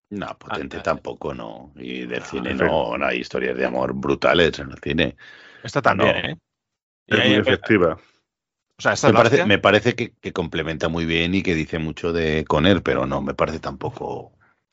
No, 0.09 0.27
potente 0.37 0.77
Ah, 0.77 0.79
ah, 0.79 0.83
tampoco, 0.83 1.33
no. 1.33 1.71
Y 1.75 2.05
del 2.05 2.23
cine 2.23 2.51
efecto. 2.51 2.65
no, 2.65 2.97
no 2.97 3.05
hay 3.05 3.19
historias 3.19 3.57
de 3.57 3.65
amor 3.65 3.93
brutales 3.93 4.57
en 4.59 4.71
el 4.71 4.77
cine. 4.79 5.17
Esta 5.63 5.81
también, 5.81 6.15
No. 6.21 6.29
¿eh? 6.29 6.37
Es 7.07 7.25
muy 7.25 7.35
efectiva. 7.35 7.93
o 8.79 8.81
sea, 8.81 8.93
esta 8.93 9.07
Me 9.07 9.13
la 9.13 9.17
parece, 9.19 9.35
hostia. 9.35 9.45
me 9.47 9.57
parece 9.59 9.95
que, 9.95 10.11
que 10.11 10.31
complementa 10.33 10.87
muy 10.87 11.05
bien 11.05 11.33
y 11.35 11.41
que 11.43 11.55
dice 11.55 11.79
mucho 11.79 12.13
de 12.13 12.45
Conner, 12.45 12.83
pero 12.83 13.05
no, 13.05 13.21
me 13.21 13.33
parece 13.33 13.59
tampoco. 13.59 14.31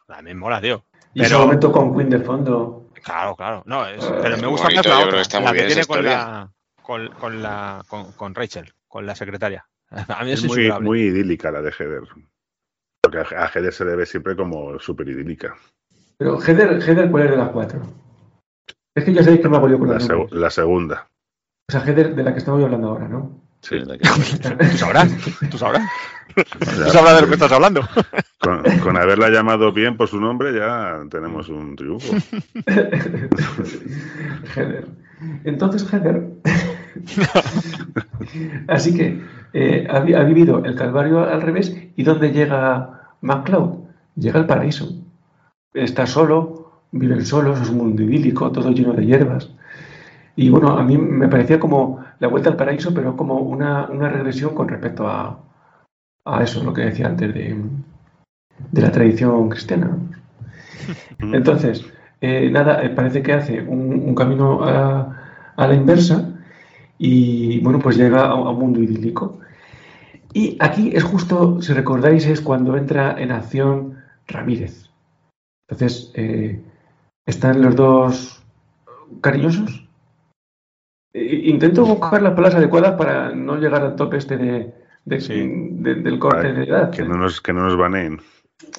A 0.09 0.19
mí 0.23 0.35
me 0.35 0.41
mola, 0.41 0.61
tío. 0.61 0.85
Y 1.15 1.23
ese 1.23 1.31
Pero- 1.31 1.41
momento 1.47 1.73
con 1.73 1.95
Queen 1.97 2.11
de 2.11 2.21
fondo. 2.21 2.91
Claro, 3.03 3.35
claro. 3.37 3.63
No, 3.67 3.87
es- 3.87 4.05
pero 4.23 4.37
me 4.39 4.47
gusta 4.47 4.69
más 4.71 4.87
la 4.87 4.99
otra, 5.01 5.11
que 5.13 5.21
está 5.21 5.41
la 5.41 5.49
muy 5.51 5.59
que 5.59 5.65
bien 5.67 5.69
tiene 5.75 5.87
con 5.87 6.05
la, 6.05 6.53
con, 6.83 7.09
con 7.15 7.43
la 7.43 7.83
con, 7.89 8.13
con 8.13 8.35
Rachel, 8.35 8.73
con 8.89 9.05
la 9.07 9.15
secretaria. 9.15 9.67
A 10.09 10.25
mí 10.25 10.33
es, 10.33 10.45
Es 10.45 10.81
muy, 10.81 11.01
idílica 11.01 11.51
la 11.51 11.63
de 11.63 11.71
Heather. 11.71 12.03
Porque 13.03 13.19
a 13.19 13.47
Heather 13.55 13.73
se 13.73 13.85
le 13.85 13.97
ve 13.97 14.07
siempre 14.07 14.35
como 14.35 14.79
súper 14.79 15.09
idílica. 15.09 15.55
Pero 16.17 16.41
Heather, 16.41 16.81
Heather, 16.83 17.11
¿cuál 17.11 17.25
es 17.25 17.31
de 17.33 17.37
las 17.37 17.51
cuatro? 17.51 17.81
Es 18.95 19.05
que 19.05 19.13
ya 19.13 19.23
sabéis 19.23 19.41
que 19.43 19.49
me 19.49 19.57
hago 19.57 19.69
yo 19.69 19.79
con 19.79 19.89
La, 19.91 19.99
seg- 19.99 20.31
la 20.31 20.51
segunda. 20.51 21.09
O 21.69 21.73
sea, 21.73 21.85
Heather 21.85 22.15
de 22.15 22.23
la 22.23 22.33
que 22.33 22.39
estamos 22.39 22.63
hablando 22.65 22.89
ahora, 22.89 23.09
¿no? 23.09 23.41
Sí. 23.61 23.79
la 23.81 23.99
que- 23.99 24.09
Tú 24.71 24.77
sabrás, 24.79 25.11
tú 25.51 25.59
sabrás. 25.59 25.89
Tú 26.35 26.91
sabrás 26.91 27.15
de 27.17 27.21
lo 27.23 27.29
que 27.29 27.35
estás 27.35 27.53
hablando. 27.53 27.83
con, 28.41 28.63
con 28.81 28.97
haberla 28.97 29.29
llamado 29.31 29.73
bien 29.73 29.97
por 29.97 30.09
su 30.09 30.19
nombre 30.21 30.53
ya 30.53 31.01
tenemos 31.11 31.49
un 31.49 31.77
triunfo. 31.77 32.13
Heather. 34.57 34.87
Entonces, 35.45 35.87
Heather. 35.93 36.23
Así 38.69 38.95
que 38.95 39.21
eh, 39.53 39.87
ha, 39.91 40.01
vi- 40.01 40.15
ha 40.15 40.23
vivido 40.25 40.65
el 40.65 40.75
Calvario 40.75 41.21
al 41.21 41.43
revés. 41.43 41.77
¿Y 41.97 42.03
dónde 42.03 42.33
llega 42.33 43.17
MacLeod? 43.21 43.79
Llega 44.17 44.39
al 44.41 44.47
paraíso. 44.47 44.89
Está 45.75 46.07
solo, 46.07 46.73
viven 46.93 47.25
solos, 47.27 47.61
es 47.61 47.71
un 47.71 47.79
mundo 47.79 48.03
idílico, 48.03 48.51
todo 48.53 48.71
lleno 48.73 48.93
de 48.95 49.07
hierbas. 49.07 49.51
Y 50.37 50.51
bueno, 50.51 50.71
a 50.79 50.85
mí 50.85 50.99
me 50.99 51.29
parecía 51.29 51.61
como 51.61 52.05
la 52.21 52.29
vuelta 52.29 52.51
al 52.51 52.57
paraíso, 52.57 52.95
pero 52.95 53.17
como 53.17 53.37
una, 53.41 53.87
una 53.91 54.09
regresión 54.11 54.55
con 54.55 54.69
respecto 54.69 55.09
a, 55.09 55.39
a 56.27 56.43
eso, 56.43 56.65
lo 56.65 56.75
que 56.75 56.83
decía 56.83 57.09
antes 57.09 57.35
de, 57.35 57.57
de 58.73 58.83
la 58.83 58.93
tradición 58.93 59.49
cristiana. 59.49 59.97
Entonces, 61.33 61.85
eh, 62.21 62.51
nada, 62.51 62.83
eh, 62.85 62.91
parece 62.91 63.23
que 63.23 63.33
hace 63.33 63.61
un, 63.63 63.93
un 64.09 64.15
camino 64.15 64.63
a, 64.65 65.53
a 65.57 65.67
la 65.67 65.75
inversa 65.75 66.34
y 66.99 67.61
bueno, 67.61 67.79
pues 67.79 67.97
llega 67.97 68.23
a, 68.27 68.31
a 68.31 68.51
un 68.51 68.59
mundo 68.59 68.81
idílico. 68.81 69.39
Y 70.33 70.57
aquí 70.61 70.91
es 70.95 71.05
justo, 71.05 71.61
si 71.63 71.73
recordáis, 71.73 72.27
es 72.27 72.41
cuando 72.41 72.77
entra 72.77 73.15
en 73.21 73.31
acción 73.31 73.99
Ramírez. 74.27 74.91
Entonces, 75.69 76.11
eh, 76.15 76.61
están 77.27 77.63
los 77.63 77.77
dos 77.77 78.43
cariñosos. 79.21 79.87
I- 81.15 81.51
Intento 81.51 81.85
buscar 81.87 82.21
las 82.23 82.33
palabras 82.35 82.57
adecuadas 82.57 82.95
para 82.99 83.31
no 83.35 83.57
llegar 83.57 83.83
al 83.83 83.95
tope 83.97 84.17
este 84.17 84.37
de, 84.37 84.75
de- 85.05 85.21
Sí. 85.21 85.35
de- 85.37 85.95
del 85.97 86.19
corte 86.19 86.53
de 86.53 86.65
edad. 86.65 86.91
Que 86.91 87.05
no 87.05 87.17
nos, 87.17 87.41
que 87.41 87.53
no 87.53 87.63
nos 87.63 87.77
baneen. 87.77 88.21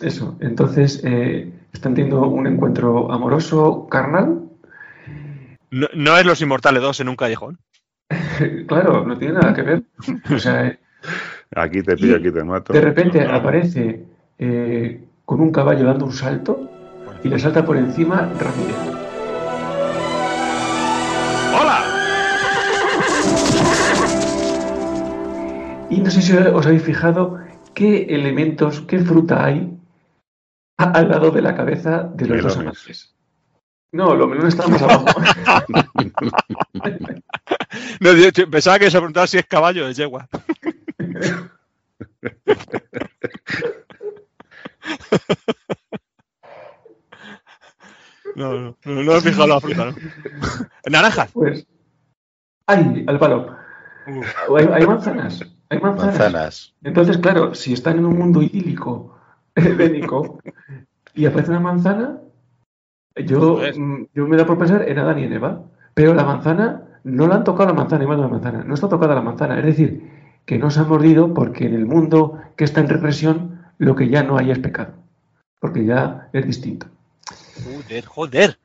Eso, 0.02 0.36
entonces 0.42 1.02
eh, 1.06 1.52
están 1.72 1.94
teniendo 1.96 2.28
un 2.28 2.48
encuentro 2.48 3.12
amoroso, 3.12 3.88
carnal. 3.88 4.42
No, 5.72 5.88
no 5.96 6.18
es 6.18 6.26
Los 6.26 6.42
Inmortales 6.42 6.82
2 6.82 7.00
en 7.00 7.10
un 7.10 7.16
callejón. 7.16 7.60
claro, 8.68 9.06
no 9.06 9.18
tiene 9.18 9.36
nada 9.36 9.53
que 9.53 9.61
ver. 9.61 9.84
O 10.34 10.40
sea, 10.40 10.77
Aquí 11.56 11.84
te 11.84 11.95
pillo, 11.95 12.18
aquí 12.18 12.32
te 12.32 12.44
mato. 12.44 12.73
de 12.73 12.82
repente 12.82 13.22
aparece 13.23 14.03
eh, 14.40 15.06
con 15.23 15.40
un 15.40 15.52
caballo 15.52 15.86
dando 15.86 16.06
un 16.06 16.11
salto 16.11 16.69
y 17.23 17.30
le 17.30 17.38
salta 17.40 17.64
por 17.64 17.77
encima 17.77 18.22
Ramírez. 18.40 18.76
¡Hola! 21.53 21.84
Y 25.90 25.99
no 26.02 26.10
sé 26.10 26.22
si 26.22 26.34
os 26.34 26.65
habéis 26.65 26.84
fijado 26.84 27.40
qué 27.73 28.03
elementos, 28.10 28.82
qué 28.82 28.99
fruta 28.99 29.45
hay 29.45 29.72
al 30.77 31.10
lado 31.10 31.32
de 31.32 31.41
la 31.41 31.56
cabeza 31.56 32.03
de 32.15 32.27
los 32.27 32.44
dos 32.44 32.57
amantes. 32.57 33.15
No, 33.91 34.14
los 34.14 34.27
melones 34.27 34.56
están 34.56 34.72
más 34.72 34.82
abajo. 34.82 35.06
No, 38.00 38.14
yo- 38.14 38.30
yo 38.30 38.50
pensaba 38.50 38.80
que 38.80 38.90
se 38.92 38.98
preguntaba 38.98 39.28
si 39.28 39.38
es 39.38 39.46
caballo 39.46 39.86
o 39.86 39.90
es 39.90 39.98
yegua. 39.98 40.28
No, 48.36 48.54
no, 48.54 48.78
no, 48.84 49.04
no 49.04 49.16
he 49.16 49.22
fijado 49.22 49.48
la 49.48 49.62
fruta, 49.62 49.86
¿no? 49.86 49.96
Naranjas. 50.90 51.32
Pues, 51.32 51.66
¡ay! 52.68 53.04
Al 53.08 53.20
palo. 53.20 53.56
Uh, 54.08 54.56
Hay, 54.58 54.68
hay 54.74 54.86
manzanas. 54.86 55.40
Hay 55.70 55.80
manzanas. 55.80 56.14
Manzanas. 56.20 56.76
Entonces, 56.84 57.18
claro, 57.18 57.54
si 57.56 57.74
están 57.74 57.98
en 58.00 58.06
un 58.06 58.18
mundo 58.18 58.42
idílico, 58.42 59.18
edénico, 59.56 60.40
y 61.14 61.26
aparece 61.26 61.52
una 61.52 61.60
manzana, 61.62 62.20
yo, 63.16 63.62
mm, 63.76 64.08
yo 64.14 64.28
me 64.28 64.36
da 64.38 64.46
por 64.46 64.58
pensar 64.58 64.88
en 64.88 65.00
Adán 65.00 65.20
y 65.20 65.24
en 65.24 65.34
Eva. 65.34 65.64
Pero 65.94 66.14
la 66.14 66.26
manzana, 66.26 66.84
no 67.06 67.27
la 67.27 67.36
han 67.36 67.44
tocado 67.44 67.69
la 67.69 67.76
manzana, 67.76 68.03
igual 68.03 68.19
la 68.19 68.27
manzana, 68.27 68.64
no 68.64 68.73
está 68.73 68.90
tocada 68.90 69.15
la 69.15 69.22
manzana. 69.22 69.60
Es 69.60 69.65
decir, 69.65 70.11
que 70.45 70.57
no 70.57 70.69
se 70.72 70.80
ha 70.80 70.84
mordido 70.84 71.34
porque 71.34 71.65
en 71.65 71.76
el 71.76 71.86
mundo 71.86 72.41
que 72.57 72.64
está 72.64 72.82
en 72.82 72.90
represión, 72.90 73.64
lo 73.77 73.95
que 73.95 74.10
ya 74.10 74.23
no 74.23 74.38
hay 74.38 74.52
es 74.52 74.60
pecado. 74.60 74.94
Porque 75.60 75.86
ya 75.86 76.30
es 76.34 76.45
distinto. 76.45 76.88
joder, 77.64 78.06
joder. 78.06 78.60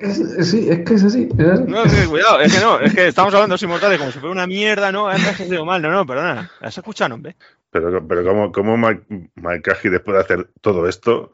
Es- 0.00 0.50
sí, 0.50 0.68
es 0.68 0.80
que 0.80 0.94
es 0.94 1.04
así. 1.04 1.28
es 1.38 1.46
así. 1.46 1.62
No, 1.68 1.84
es 1.84 1.94
que, 1.94 2.08
cuidado, 2.08 2.40
es 2.40 2.52
que 2.52 2.60
no, 2.60 2.80
es 2.80 2.92
que 2.92 3.06
estamos 3.06 3.32
hablando 3.32 3.52
de 3.52 3.54
los 3.54 3.62
inmortales 3.62 3.98
como 3.98 4.10
si 4.10 4.18
fuera 4.18 4.32
una 4.32 4.46
mierda, 4.48 4.90
¿no? 4.90 5.08
Es 5.10 5.36
que 5.36 5.44
digo 5.44 5.64
mal, 5.64 5.80
no, 5.80 5.92
no, 5.92 6.04
perdona. 6.04 6.50
¿Has 6.60 6.76
escuchado, 6.76 7.14
hombre? 7.14 7.36
Pero, 7.70 8.04
pero 8.06 8.24
¿cómo, 8.24 8.50
cómo 8.50 8.76
Mike, 8.76 9.78
después 9.84 10.16
de 10.16 10.20
hacer 10.20 10.50
todo 10.60 10.88
esto, 10.88 11.30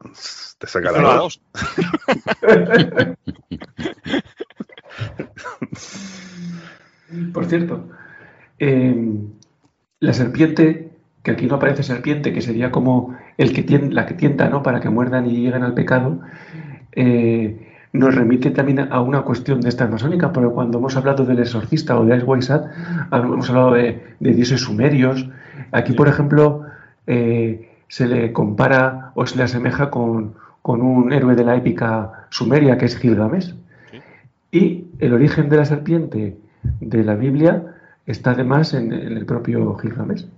te 0.58 0.66
saca 0.66 0.92
la 0.92 1.20
voz? 1.20 1.40
Por 7.32 7.46
cierto, 7.46 7.88
eh, 8.58 9.18
la 10.00 10.12
serpiente, 10.12 10.90
que 11.22 11.30
aquí 11.30 11.46
no 11.46 11.56
aparece 11.56 11.82
serpiente, 11.82 12.32
que 12.32 12.40
sería 12.40 12.70
como 12.70 13.16
el 13.38 13.52
que 13.52 13.62
la 13.90 14.06
que 14.06 14.14
tienta 14.14 14.48
¿no? 14.48 14.62
para 14.62 14.80
que 14.80 14.90
muerdan 14.90 15.26
y 15.26 15.36
lleguen 15.36 15.62
al 15.62 15.74
pecado, 15.74 16.20
eh, 16.92 17.72
nos 17.92 18.14
remite 18.14 18.50
también 18.50 18.92
a 18.92 19.00
una 19.00 19.22
cuestión 19.22 19.60
de 19.60 19.68
estas 19.68 19.88
masónicas, 19.88 20.30
porque 20.34 20.52
cuando 20.52 20.78
hemos 20.78 20.96
hablado 20.96 21.24
del 21.24 21.38
exorcista 21.38 21.98
o 21.98 22.04
de 22.04 22.16
Ice 22.16 22.60
hemos 23.12 23.48
hablado 23.48 23.74
de, 23.74 24.02
de 24.18 24.32
dioses 24.32 24.62
sumerios. 24.62 25.28
Aquí, 25.70 25.92
por 25.92 26.08
ejemplo, 26.08 26.66
eh, 27.06 27.70
se 27.86 28.06
le 28.08 28.32
compara 28.32 29.12
o 29.14 29.26
se 29.26 29.36
le 29.36 29.44
asemeja 29.44 29.90
con, 29.90 30.34
con 30.60 30.82
un 30.82 31.12
héroe 31.12 31.36
de 31.36 31.44
la 31.44 31.54
épica 31.54 32.26
sumeria, 32.30 32.76
que 32.76 32.86
es 32.86 32.98
Gilgamesh. 32.98 33.54
Y 34.54 34.86
el 35.00 35.12
origen 35.12 35.48
de 35.48 35.56
la 35.56 35.64
serpiente 35.64 36.38
de 36.62 37.02
la 37.02 37.16
Biblia 37.16 37.74
está 38.06 38.30
además 38.30 38.72
en, 38.72 38.92
el 38.92 39.26
propio 39.26 39.76
Gilgamesh. 39.76 40.28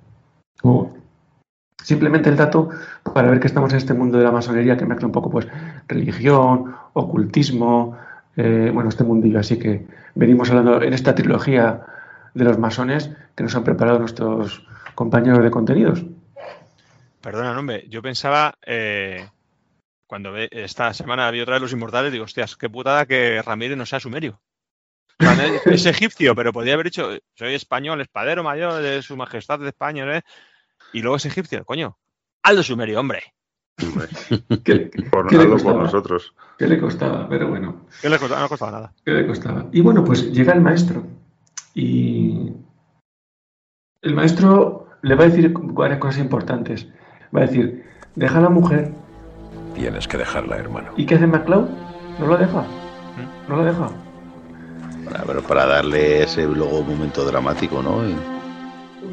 Simplemente 1.82 2.30
el 2.30 2.36
dato 2.36 2.70
para 3.12 3.28
ver 3.28 3.40
que 3.40 3.47
estamos 3.47 3.70
en 3.72 3.76
este 3.76 3.93
mundo 3.93 4.16
de 4.16 4.24
la 4.24 4.32
masonería 4.32 4.78
que 4.78 4.86
mezcla 4.86 5.06
un 5.06 5.12
poco 5.12 5.28
pues 5.28 5.47
religión, 5.86 6.74
ocultismo, 6.94 7.98
eh, 8.38 8.70
bueno, 8.72 8.88
este 8.88 9.05
mundillo. 9.05 9.38
Así 9.38 9.59
que 9.59 9.86
venimos 10.14 10.48
hablando 10.48 10.80
en 10.80 10.94
esta 10.94 11.14
trilogía 11.14 11.82
de 12.32 12.44
los 12.44 12.59
masones 12.59 13.10
que 13.34 13.43
nos 13.43 13.55
han 13.55 13.64
preparado 13.64 13.98
nuestros 13.98 14.66
compañeros 14.94 15.43
de 15.43 15.51
contenidos. 15.51 16.06
Perdona, 17.20 17.59
hombre, 17.59 17.86
yo 17.90 18.01
pensaba, 18.01 18.55
eh, 18.64 19.26
cuando 20.07 20.33
ve- 20.33 20.49
esta 20.53 20.93
semana 20.95 21.31
vi 21.31 21.41
otra 21.41 21.55
vez 21.55 21.62
Los 21.62 21.73
Inmortales, 21.73 22.12
digo, 22.12 22.24
hostias, 22.24 22.57
qué 22.57 22.69
putada 22.70 23.07
que 23.07 23.43
Ramírez 23.43 23.77
no 23.77 23.87
sea 23.87 24.01
sumerio. 24.01 24.41
Es, 25.65 25.87
egipcio, 25.87 26.35
pero 26.35 26.53
podría 26.53 26.74
haber 26.74 26.87
dicho, 26.87 27.09
soy 27.35 27.55
español, 27.55 28.01
espadero 28.01 28.43
mayor 28.45 28.83
de 28.83 29.03
su 29.03 29.16
majestad 29.16 29.59
de 29.59 29.69
España, 29.69 30.19
¿eh? 30.19 30.23
y 30.93 31.01
luego 31.01 31.16
es 31.16 31.24
egipcio, 31.24 31.65
coño. 31.65 31.97
Aldo 32.43 32.62
sumerio, 32.62 33.01
hombre. 33.01 33.23
¿Qué, 34.65 34.91
Por, 35.11 35.28
qué 35.28 35.37
le 35.37 35.43
hazlo 35.45 35.59
por 35.59 35.77
nosotros. 35.77 36.35
¿Qué 36.59 36.66
le 36.66 36.78
costaba? 36.78 37.28
Pero 37.28 37.49
bueno. 37.49 37.87
¿Qué 38.01 38.09
le 38.09 38.19
costaba? 38.19 38.41
No 38.43 38.49
costaba 38.49 38.73
nada. 38.73 38.95
¿Qué 39.05 39.11
le 39.12 39.27
costaba? 39.27 39.66
Y 39.73 39.81
bueno, 39.81 40.05
pues 40.05 40.33
llega 40.33 40.53
el 40.53 40.61
maestro 40.61 41.07
y 41.74 42.53
el 44.03 44.15
maestro 44.15 44.89
le 45.03 45.15
va 45.15 45.24
a 45.24 45.28
decir 45.28 45.53
varias 45.55 45.99
cosas 45.99 46.20
importantes. 46.20 46.87
Va 47.35 47.41
a 47.41 47.47
decir, 47.47 47.85
deja 48.15 48.39
a 48.39 48.43
la 48.43 48.51
mujer. 48.51 48.95
Tienes 49.77 50.09
que 50.09 50.16
dejarla, 50.16 50.57
hermano. 50.57 50.89
¿Y 50.97 51.05
qué 51.07 51.16
hace 51.16 51.27
MacLeod? 51.27 51.69
¿No 52.19 52.27
la 52.27 52.36
deja? 52.39 52.65
¿No 53.48 53.57
la 53.59 53.65
deja? 53.65 53.90
Para, 55.05 55.24
pero 55.24 55.43
para 55.43 55.66
darle 55.66 56.23
ese 56.23 56.47
luego 56.47 56.82
momento 56.82 57.24
dramático, 57.24 57.82
¿no? 57.82 58.09
Y- 58.09 58.16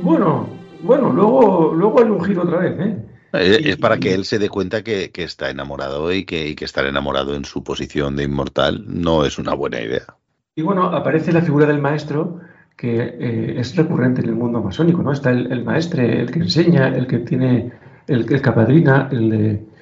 Bueno, 0.02 0.48
bueno, 0.82 1.12
luego, 1.12 1.74
luego 1.76 2.00
hay 2.02 2.10
un 2.10 2.24
giro 2.24 2.44
otra 2.44 2.60
vez, 2.60 2.80
¿eh? 2.80 2.98
Es, 3.34 3.66
Y- 3.66 3.70
es 3.72 3.78
para 3.78 3.98
que 3.98 4.14
él 4.14 4.26
se 4.26 4.40
dé 4.40 4.48
cuenta 4.50 4.84
que, 4.84 5.12
que 5.12 5.24
está 5.24 5.50
enamorado 5.50 6.12
y 6.14 6.24
que, 6.24 6.48
y 6.50 6.56
que 6.56 6.66
estar 6.66 6.86
enamorado 6.86 7.36
en 7.36 7.46
su 7.46 7.64
posición 7.64 8.16
de 8.16 8.24
inmortal 8.24 8.84
no 8.88 9.26
es 9.26 9.38
una 9.38 9.54
buena 9.54 9.82
idea. 9.82 10.16
Y 10.56 10.62
bueno, 10.62 10.84
aparece 10.86 11.34
la 11.34 11.42
figura 11.42 11.66
del 11.66 11.80
maestro 11.82 12.40
que 12.78 12.96
eh, 13.02 13.56
es 13.60 13.76
recurrente 13.76 14.22
en 14.22 14.30
el 14.30 14.36
mundo 14.36 14.62
masónico, 14.62 15.04
¿no? 15.04 15.12
Está 15.12 15.32
el, 15.32 15.52
el 15.52 15.64
maestre, 15.64 16.22
el 16.22 16.32
que 16.32 16.40
enseña, 16.40 16.88
el 16.88 17.06
que 17.08 17.20
tiene, 17.20 17.72
el, 18.08 18.32
el 18.32 18.42
que 18.42 18.50
apadrina, 18.50 19.10
el 19.12 19.30
de... 19.30 19.73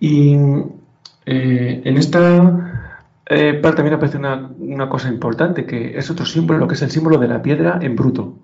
Y 0.00 0.36
eh, 1.26 1.82
en 1.84 1.96
esta 1.96 2.78
eh, 3.26 3.54
parte 3.54 3.76
también 3.76 3.94
aparece 3.94 4.18
una, 4.18 4.88
cosa 4.88 5.08
importante, 5.08 5.66
que 5.66 5.98
es 5.98 6.10
otro 6.10 6.24
símbolo, 6.24 6.60
lo 6.60 6.68
que 6.68 6.74
es 6.74 6.82
el 6.82 6.90
símbolo 6.90 7.18
de 7.18 7.28
la 7.28 7.42
piedra 7.42 7.78
en 7.82 7.96
bruto. 7.96 8.34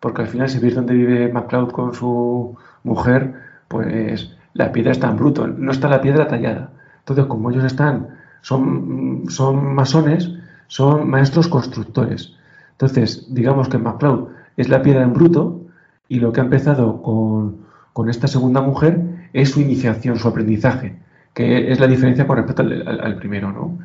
Porque 0.00 0.22
al 0.22 0.28
final, 0.28 0.48
si 0.48 0.58
veis 0.58 0.74
dónde 0.74 0.94
vive 0.94 1.32
MacLeod 1.32 1.70
con 1.70 1.94
su 1.94 2.56
mujer, 2.84 3.34
pues 3.68 4.36
la 4.52 4.72
piedra 4.72 4.92
está 4.92 5.08
en 5.08 5.16
bruto, 5.16 5.46
no 5.46 5.72
está 5.72 5.88
la 5.88 6.00
piedra 6.00 6.28
tallada. 6.28 6.70
Entonces, 6.98 7.26
como 7.26 7.50
ellos 7.50 7.64
están, 7.64 8.08
son, 8.42 9.24
son 9.28 9.74
masones, 9.74 10.30
son 10.66 11.08
maestros 11.08 11.48
constructores. 11.48 12.34
Entonces, 12.72 13.32
digamos 13.32 13.68
que 13.68 13.78
MacLeod 13.78 14.28
es 14.56 14.68
la 14.68 14.82
piedra 14.82 15.02
en 15.02 15.14
bruto 15.14 15.62
y 16.08 16.20
lo 16.20 16.32
que 16.32 16.40
ha 16.40 16.44
empezado 16.44 17.02
con, 17.02 17.58
con 17.92 18.10
esta 18.10 18.28
segunda 18.28 18.60
mujer 18.60 19.15
es 19.40 19.50
su 19.50 19.60
iniciación, 19.60 20.18
su 20.18 20.28
aprendizaje, 20.28 20.96
que 21.34 21.70
es 21.70 21.78
la 21.80 21.86
diferencia 21.86 22.26
con 22.26 22.36
respecto 22.38 22.62
al, 22.62 22.86
al- 22.88 23.00
al 23.00 23.16
primero, 23.18 23.52
¿no? 23.52 23.78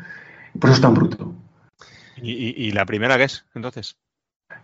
Por 0.60 0.69
eso 0.69 0.76
está 0.76 0.88
en 0.88 0.94
bruto. 0.94 1.34
¿Y, 2.22 2.32
y- 2.32 2.53
y 2.68 2.72
la 2.72 2.86
primera 2.86 3.18
qué 3.18 3.23
es, 3.26 3.45
entonces? 3.56 3.98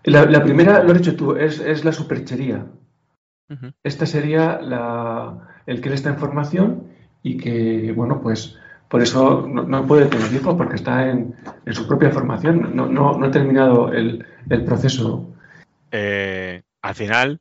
La, 0.04 0.26
la 0.26 0.44
primera, 0.44 0.84
lo 0.84 0.92
has 0.92 0.98
dicho 1.00 1.16
tú, 1.16 1.36
es, 1.36 1.60
es 1.60 1.84
la 1.84 1.92
superchería. 1.92 2.66
Ujú. 3.50 3.72
Esta 3.84 4.06
sería 4.06 4.60
la, 4.62 5.62
el 5.66 5.82
que 5.82 5.90
él 5.90 5.96
está 5.96 6.10
en 6.10 6.18
formación 6.18 6.84
y 7.24 7.38
que, 7.38 7.92
bueno, 7.96 8.22
pues 8.22 8.58
por 8.90 9.02
eso 9.02 9.46
no, 9.48 9.64
no 9.64 9.86
puede 9.86 10.06
tener 10.06 10.32
hijos 10.34 10.56
porque 10.56 10.76
está 10.76 11.10
en, 11.10 11.36
en 11.66 11.74
su 11.74 11.88
propia 11.88 12.12
formación, 12.12 12.76
no, 12.76 12.86
no, 12.88 13.18
no 13.18 13.26
ha 13.26 13.32
terminado 13.32 13.92
el, 13.92 14.26
el 14.50 14.64
proceso. 14.64 15.34
Eh, 15.92 16.62
al 16.82 16.96
final, 16.96 17.40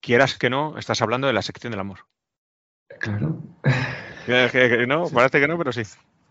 quieras 0.00 0.36
que 0.38 0.50
no, 0.50 0.76
estás 0.78 1.00
hablando 1.02 1.26
de 1.26 1.32
la 1.34 1.42
sección 1.42 1.70
del 1.70 1.80
amor. 1.80 2.00
Claro, 3.00 3.36
Que- 4.26 4.48
que- 4.52 4.68
que 4.68 4.86
no, 4.86 5.08
parece 5.08 5.40
que 5.40 5.48
no, 5.48 5.58
pero 5.58 5.72
sí. 5.72 5.82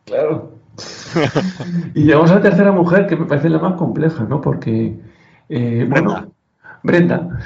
claro. 0.06 0.56
y 1.94 2.04
llegamos 2.06 2.32
a 2.32 2.36
la 2.36 2.42
tercera 2.42 2.72
mujer 2.72 3.08
que 3.08 3.16
me 3.16 3.26
parece 3.26 3.50
la 3.50 3.60
más 3.60 3.74
compleja, 3.74 4.24
¿no? 4.24 4.40
Porque, 4.42 4.96
eh, 5.50 5.86
bueno, 5.90 6.32
Brenda. 6.84 7.40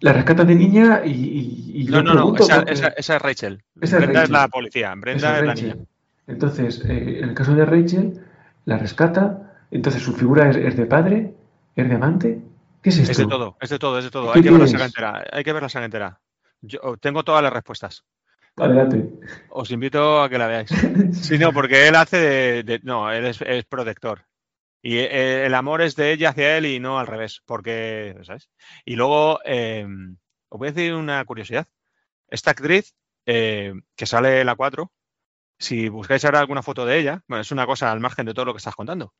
La 0.00 0.12
rescata 0.12 0.44
de 0.44 0.54
niña 0.54 1.02
y, 1.04 1.10
y- 1.10 1.82
y 1.82 1.84
No, 1.86 2.02
no, 2.02 2.14
no, 2.14 2.34
esa, 2.36 2.56
porque- 2.58 2.72
esa- 2.72 2.88
esa 2.88 3.16
es 3.16 3.22
Rachel. 3.22 3.62
Esa 3.80 3.96
Brenda 3.96 4.12
es 4.24 4.28
Rachel. 4.28 4.32
la 4.32 4.48
policía, 4.48 4.94
Brenda 4.96 5.16
Esa 5.30 5.38
es 5.40 5.46
la 5.46 5.54
niña. 5.54 5.76
Entonces, 6.26 6.82
eh, 6.88 7.18
en 7.22 7.28
el 7.30 7.34
caso 7.34 7.54
de 7.54 7.64
Rachel, 7.64 8.20
la 8.66 8.78
rescata. 8.78 9.52
Entonces, 9.70 10.02
su 10.02 10.12
figura 10.14 10.48
es, 10.50 10.56
es 10.56 10.76
de 10.76 10.86
padre, 10.86 11.34
es 11.74 11.88
de 11.88 11.94
amante. 11.94 12.40
¿Qué 12.82 12.90
es 12.90 12.98
esto? 12.98 13.12
Es 13.12 13.18
de 13.18 13.26
todo, 13.26 13.56
es 13.60 13.70
de 13.70 13.78
todo, 13.78 13.98
es 13.98 14.04
de 14.04 14.10
todo. 14.10 14.32
¿Qué 14.32 14.38
Hay 14.38 14.42
que 14.44 14.50
ver 14.50 14.60
la 14.60 14.66
saga 14.68 14.84
entera. 14.84 15.24
Hay 15.32 15.42
que 15.44 15.52
ver 15.52 15.62
la 15.62 15.68
saga 15.68 15.84
entera. 15.86 16.18
Yo 16.66 16.96
tengo 16.98 17.24
todas 17.24 17.42
las 17.42 17.52
respuestas. 17.52 18.04
Adelante. 18.56 19.08
Os 19.50 19.70
invito 19.70 20.22
a 20.22 20.28
que 20.28 20.38
la 20.38 20.46
veáis. 20.46 20.70
Sí, 21.12 21.38
no, 21.38 21.52
porque 21.52 21.88
él 21.88 21.96
hace 21.96 22.18
de. 22.18 22.62
de- 22.62 22.80
no, 22.82 23.10
él 23.10 23.26
es, 23.26 23.40
es 23.42 23.64
protector. 23.64 24.26
Y 24.82 24.98
eh, 24.98 25.46
el 25.46 25.54
amor 25.54 25.82
es 25.82 25.96
de 25.96 26.12
ella 26.12 26.30
hacia 26.30 26.56
él 26.58 26.66
y 26.66 26.78
no 26.80 26.98
al 26.98 27.06
revés. 27.06 27.42
Porque, 27.46 28.16
¿sabes? 28.22 28.50
Y 28.84 28.96
luego, 28.96 29.40
eh, 29.44 29.86
os 30.50 30.58
voy 30.58 30.68
a 30.68 30.72
decir 30.72 30.94
una 30.94 31.24
curiosidad. 31.24 31.66
Esta 32.28 32.50
actriz, 32.52 32.94
eh, 33.26 33.72
que 33.96 34.06
sale 34.06 34.40
en 34.40 34.46
la 34.46 34.56
4, 34.56 34.92
si 35.58 35.88
buscáis 35.88 36.24
ahora 36.24 36.40
alguna 36.40 36.62
foto 36.62 36.84
de 36.86 36.98
ella, 36.98 37.22
bueno, 37.28 37.42
es 37.42 37.50
una 37.52 37.66
cosa 37.66 37.90
al 37.90 38.00
margen 38.00 38.26
de 38.26 38.34
todo 38.34 38.44
lo 38.46 38.52
que 38.54 38.58
estás 38.58 38.74
contando. 38.76 39.14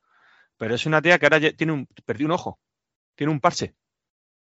Pero 0.57 0.75
es 0.75 0.85
una 0.85 1.01
tía 1.01 1.19
que 1.19 1.25
ahora 1.25 1.39
tiene 1.55 1.73
un. 1.73 1.87
Perdió 2.05 2.27
un 2.27 2.33
ojo. 2.33 2.59
Tiene 3.15 3.33
un 3.33 3.39
parche. 3.41 3.75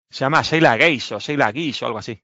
Se 0.09 0.21
llama 0.25 0.41
Sheila 0.43 0.77
Gaze 0.77 1.15
o 1.15 1.19
Sheila 1.19 1.51
Gish 1.51 1.83
o 1.83 1.87
algo 1.87 1.99
así. 1.99 2.21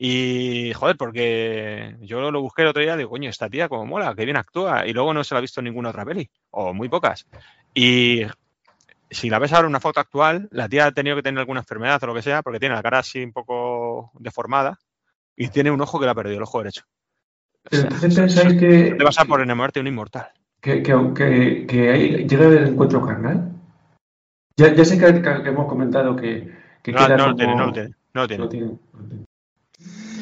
Y, 0.00 0.72
joder, 0.74 0.96
porque 0.96 1.96
yo 2.00 2.30
lo 2.30 2.40
busqué 2.40 2.62
el 2.62 2.68
otro 2.68 2.80
día 2.82 2.94
y 2.94 2.98
digo, 2.98 3.10
coño, 3.10 3.28
esta 3.28 3.50
tía 3.50 3.68
como 3.68 3.84
mola, 3.84 4.14
que 4.14 4.24
bien 4.24 4.36
actúa. 4.36 4.86
Y 4.86 4.92
luego 4.92 5.12
no 5.12 5.24
se 5.24 5.34
la 5.34 5.38
ha 5.38 5.42
visto 5.42 5.60
en 5.60 5.64
ninguna 5.64 5.88
otra 5.90 6.04
peli, 6.04 6.30
o 6.50 6.72
muy 6.72 6.88
pocas. 6.88 7.26
Y 7.74 8.22
si 9.10 9.28
la 9.28 9.38
ves 9.40 9.52
ahora 9.52 9.66
en 9.66 9.70
una 9.70 9.80
foto 9.80 9.98
actual, 9.98 10.48
la 10.52 10.68
tía 10.68 10.86
ha 10.86 10.92
tenido 10.92 11.16
que 11.16 11.22
tener 11.22 11.40
alguna 11.40 11.60
enfermedad 11.60 12.02
o 12.04 12.06
lo 12.06 12.14
que 12.14 12.22
sea, 12.22 12.42
porque 12.42 12.60
tiene 12.60 12.76
la 12.76 12.82
cara 12.82 13.00
así 13.00 13.22
un 13.24 13.32
poco 13.32 14.12
deformada 14.20 14.78
y 15.36 15.48
tiene 15.48 15.70
un 15.70 15.80
ojo 15.80 15.98
que 15.98 16.04
le 16.04 16.12
ha 16.12 16.14
perdido, 16.14 16.36
el 16.36 16.42
ojo 16.44 16.58
derecho. 16.58 16.84
Pero 17.68 17.82
entonces 17.82 18.14
pensáis 18.14 18.54
que, 18.58 18.94
Te 18.96 19.04
vas 19.04 19.18
a 19.18 19.24
por 19.24 19.40
enamorarte 19.40 19.80
de 19.80 19.82
un 19.82 19.88
inmortal. 19.88 20.28
que, 20.60 20.82
que, 20.82 20.92
que- 21.14 21.66
que 21.66 22.26
llega 22.28 22.46
el 22.46 22.68
encuentro 22.68 23.04
carnal. 23.04 23.52
Ya, 24.56 24.74
ya 24.74 24.84
sé 24.84 24.98
que, 24.98 25.06
hemos 25.48 25.68
comentado 25.68 26.16
que, 26.16 26.52
que 26.82 26.92
No, 26.92 27.06
queda 27.06 27.16
no 27.16 27.28
lo 27.28 27.36
tiene, 27.36 27.54
no 27.54 27.66
lo 27.66 27.72
tiene. 27.72 27.94
No 28.14 28.22
lo 28.22 28.28
tiene. 28.28 28.44
No 28.44 28.44
no 28.44 28.48
tiene. 28.50 29.27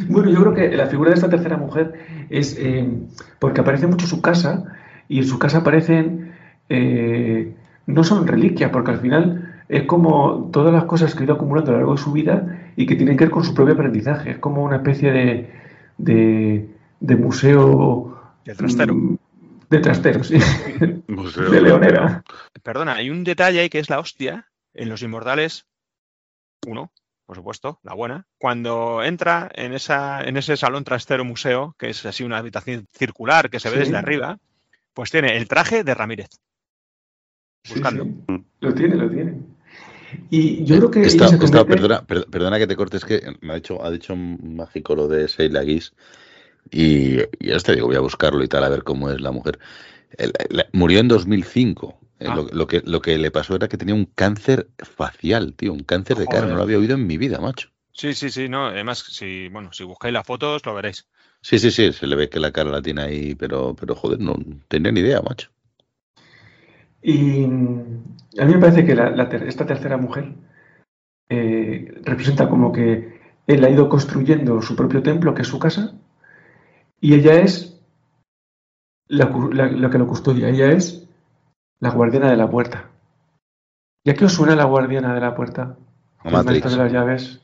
Bueno, 0.08 0.30
yo 0.30 0.40
creo 0.40 0.54
que 0.54 0.76
la 0.76 0.86
figura 0.86 1.10
de 1.10 1.16
esta 1.16 1.28
tercera 1.28 1.56
mujer 1.56 1.94
es 2.30 2.56
eh, 2.58 2.86
porque 3.38 3.60
aparece 3.60 3.86
mucho 3.86 4.06
su 4.06 4.20
casa 4.20 4.64
y 5.08 5.18
en 5.18 5.26
su 5.26 5.38
casa 5.38 5.58
aparecen 5.58 6.32
eh, 6.68 7.54
no 7.86 8.04
son 8.04 8.26
reliquias 8.26 8.70
porque 8.70 8.90
al 8.92 9.00
final 9.00 9.62
es 9.68 9.84
como 9.84 10.50
todas 10.52 10.72
las 10.72 10.84
cosas 10.84 11.14
que 11.14 11.22
ha 11.22 11.24
ido 11.24 11.34
acumulando 11.34 11.70
a 11.70 11.74
lo 11.74 11.78
largo 11.78 11.94
de 11.96 12.02
su 12.02 12.12
vida 12.12 12.70
y 12.76 12.86
que 12.86 12.96
tienen 12.96 13.16
que 13.16 13.24
ver 13.24 13.30
con 13.32 13.44
su 13.44 13.54
propio 13.54 13.74
aprendizaje. 13.74 14.32
Es 14.32 14.38
como 14.38 14.62
una 14.62 14.76
especie 14.76 15.10
de, 15.12 15.50
de, 15.98 16.68
de 17.00 17.16
museo 17.16 18.16
De 18.44 18.54
trastero. 18.54 18.94
mm, 18.94 19.18
de 19.70 19.78
trastero, 19.80 20.22
sí, 20.22 20.38
Museo 21.08 21.50
de 21.50 21.60
leonera. 21.60 22.22
Perdona, 22.62 22.94
hay 22.94 23.10
un 23.10 23.24
detalle 23.24 23.60
ahí 23.60 23.68
que 23.68 23.80
es 23.80 23.90
la 23.90 23.98
hostia 23.98 24.46
en 24.74 24.88
Los 24.88 25.02
Inmortales 25.02 25.66
1, 26.66 26.90
por 27.26 27.36
supuesto, 27.36 27.80
la 27.82 27.92
buena. 27.94 28.26
Cuando 28.38 29.02
entra 29.02 29.50
en, 29.54 29.72
esa, 29.74 30.22
en 30.22 30.36
ese 30.36 30.56
salón 30.56 30.84
trastero 30.84 31.24
museo, 31.24 31.74
que 31.78 31.90
es 31.90 32.06
así 32.06 32.22
una 32.24 32.38
habitación 32.38 32.86
circular 32.92 33.50
que 33.50 33.58
se 33.60 33.68
ve 33.68 33.76
Sí. 33.76 33.80
desde 33.80 33.96
arriba, 33.96 34.38
pues 34.94 35.10
tiene 35.10 35.36
el 35.36 35.48
traje 35.48 35.82
de 35.84 35.94
Ramírez. 35.94 36.28
Buscando. 37.68 38.04
sí. 38.04 38.44
Lo 38.60 38.74
tiene, 38.74 38.96
lo 38.96 39.10
tiene. 39.10 39.34
Y 40.30 40.64
yo 40.64 40.76
creo 40.78 40.90
que 40.90 41.02
Esta- 41.02 41.24
esta- 41.26 41.38
convierte- 41.38 41.66
perdona, 41.68 42.02
per- 42.06 42.26
perdona 42.30 42.58
que 42.58 42.66
te 42.66 42.76
cortes, 42.76 43.04
que 43.04 43.20
me 43.40 43.52
ha 43.52 43.56
dicho, 43.56 43.84
ha 43.84 43.90
dicho 43.90 44.14
un 44.14 44.54
mágico 44.56 44.94
lo 44.94 45.08
de 45.08 45.26
Sheila 45.26 45.64
Gish 45.64 45.92
y, 46.70 47.18
y 47.20 47.48
ya 47.48 47.58
te 47.58 47.74
digo, 47.74 47.88
voy 47.88 47.96
a 47.96 48.00
buscarlo 48.00 48.42
y 48.42 48.48
tal, 48.48 48.62
a 48.64 48.68
ver 48.68 48.84
cómo 48.84 49.10
es 49.10 49.20
la 49.20 49.32
mujer. 49.32 49.58
El- 50.16 50.32
la- 50.50 50.66
murió 50.72 51.00
en 51.00 51.08
2005. 51.08 51.98
Eh, 52.18 52.26
Ah. 52.28 52.34
Lo, 52.36 52.44
lo 52.50 52.66
que, 52.66 52.82
lo 52.84 53.00
que 53.02 53.18
le 53.18 53.30
pasó 53.30 53.54
era 53.56 53.68
que 53.68 53.76
tenía 53.76 53.94
un 53.94 54.06
cáncer 54.06 54.68
facial, 54.78 55.54
tío, 55.54 55.72
un 55.72 55.82
cáncer 55.84 56.16
de 56.16 56.26
cara. 56.26 56.46
No 56.46 56.56
lo 56.56 56.62
había 56.62 56.78
oído 56.78 56.94
en 56.94 57.06
mi 57.06 57.18
vida, 57.18 57.40
macho. 57.40 57.70
Sí, 57.92 58.14
sí, 58.14 58.30
sí, 58.30 58.48
no. 58.48 58.66
Además, 58.66 58.98
si, 58.98 59.48
bueno, 59.48 59.72
si 59.72 59.84
buscáis 59.84 60.12
las 60.14 60.26
fotos, 60.26 60.64
lo 60.66 60.74
veréis. 60.74 61.06
Sí, 61.42 61.58
sí, 61.58 61.70
sí, 61.70 61.92
se 61.92 62.06
le 62.06 62.16
ve 62.16 62.28
que 62.28 62.40
la 62.40 62.52
cara 62.52 62.70
la 62.70 62.82
tiene 62.82 63.02
ahí, 63.02 63.34
pero, 63.34 63.74
pero 63.74 63.94
joder, 63.94 64.18
no 64.20 64.34
tenía 64.68 64.92
ni 64.92 65.00
idea, 65.00 65.20
macho. 65.22 65.50
Y 67.02 67.46
mm, 67.46 68.04
a 68.40 68.44
mí 68.44 68.54
me 68.54 68.60
parece 68.60 68.84
que 68.84 68.94
la- 68.94 69.10
la 69.10 69.28
ter- 69.28 69.44
esta 69.44 69.66
tercera 69.66 69.96
mujer 69.96 70.32
eh, 71.28 71.92
representa 72.04 72.48
como 72.48 72.72
que 72.72 73.20
él 73.46 73.64
ha 73.64 73.70
ido 73.70 73.88
construyendo 73.88 74.60
su 74.62 74.74
propio 74.76 75.02
templo, 75.02 75.34
que 75.34 75.42
es 75.42 75.48
su 75.48 75.58
casa, 75.58 75.94
y 77.00 77.14
ella 77.14 77.34
es 77.40 77.80
la, 79.08 79.30
la- 79.52 79.70
la 79.70 79.90
que 79.90 79.98
lo 79.98 80.06
custodia, 80.06 80.48
ella 80.48 80.72
es 80.72 81.06
la 81.80 81.90
guardiana 81.90 82.30
de 82.30 82.36
la 82.36 82.50
puerta. 82.50 82.90
¿Y 84.04 84.10
a 84.10 84.14
qué 84.14 84.24
os 84.24 84.32
suena 84.32 84.54
la 84.56 84.64
guardiana 84.64 85.14
de 85.14 85.20
la 85.20 85.34
puerta? 85.34 85.76
A 86.20 86.30
Matrix. 86.30 86.70
de 86.70 86.76
las 86.76 86.92
llaves. 86.92 87.40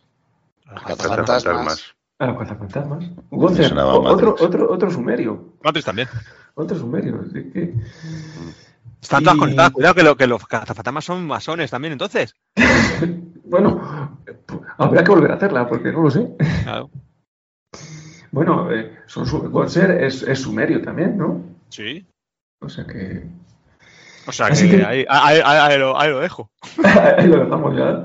Los 0.67 0.83
Fantasmas. 0.83 1.95
A 2.19 2.27
los 2.27 2.39
cazafantasmas. 2.39 3.11
Sonaba 3.69 3.95
o- 3.95 4.03
otro, 4.03 4.31
Matrix. 4.31 4.43
otro, 4.49 4.73
otro 4.73 4.91
sumerio. 4.91 5.55
Matrix 5.63 5.85
también. 5.85 6.09
Otro 6.55 6.77
sumerio. 6.79 7.21
así 7.23 7.51
que- 7.51 7.75
Están 9.01 9.25
todas 9.25 9.37
Y- 9.37 9.41
conectadas. 9.41 9.73
Cuidado 9.73 9.95
que, 9.95 10.03
lo, 10.05 10.17
que 10.17 10.27
los 10.29 10.47
cazafantasmas 10.47 11.05
son 11.05 11.27
masones 11.27 11.71
también, 11.71 11.93
entonces. 11.93 12.35
Bueno, 13.45 14.19
habrá 14.79 15.05
que 15.05 15.11
volver 15.11 15.31
a 15.31 15.35
hacerla 15.35 15.69
porque 15.69 15.93
no 15.93 16.01
lo 16.05 16.11
sé. 16.11 16.27
Claro. 16.63 16.89
Bueno, 18.31 18.73
eh, 18.73 18.97
son 19.05 19.27
es, 20.07 20.23
es 20.23 20.41
sumerio 20.41 20.81
también, 20.81 21.19
¿no? 21.19 21.45
Sí. 21.69 22.07
O 22.63 22.69
sea 22.71 22.87
que. 22.87 23.27
O 24.27 24.33
sea 24.33 24.47
Así 24.47 24.71
que, 24.71 24.79
que- 24.79 24.85
Ahí, 24.85 25.05
ahí- 25.09 25.41
ahí- 25.45 25.73
ahí 25.73 25.79
lo, 25.79 25.99
ahí 25.99 26.11
lo 26.11 26.21
dejo. 26.21 26.51
Ahí 27.19 27.27
lo 27.27 27.45
dejamos 27.45 27.77
ya. 27.77 28.05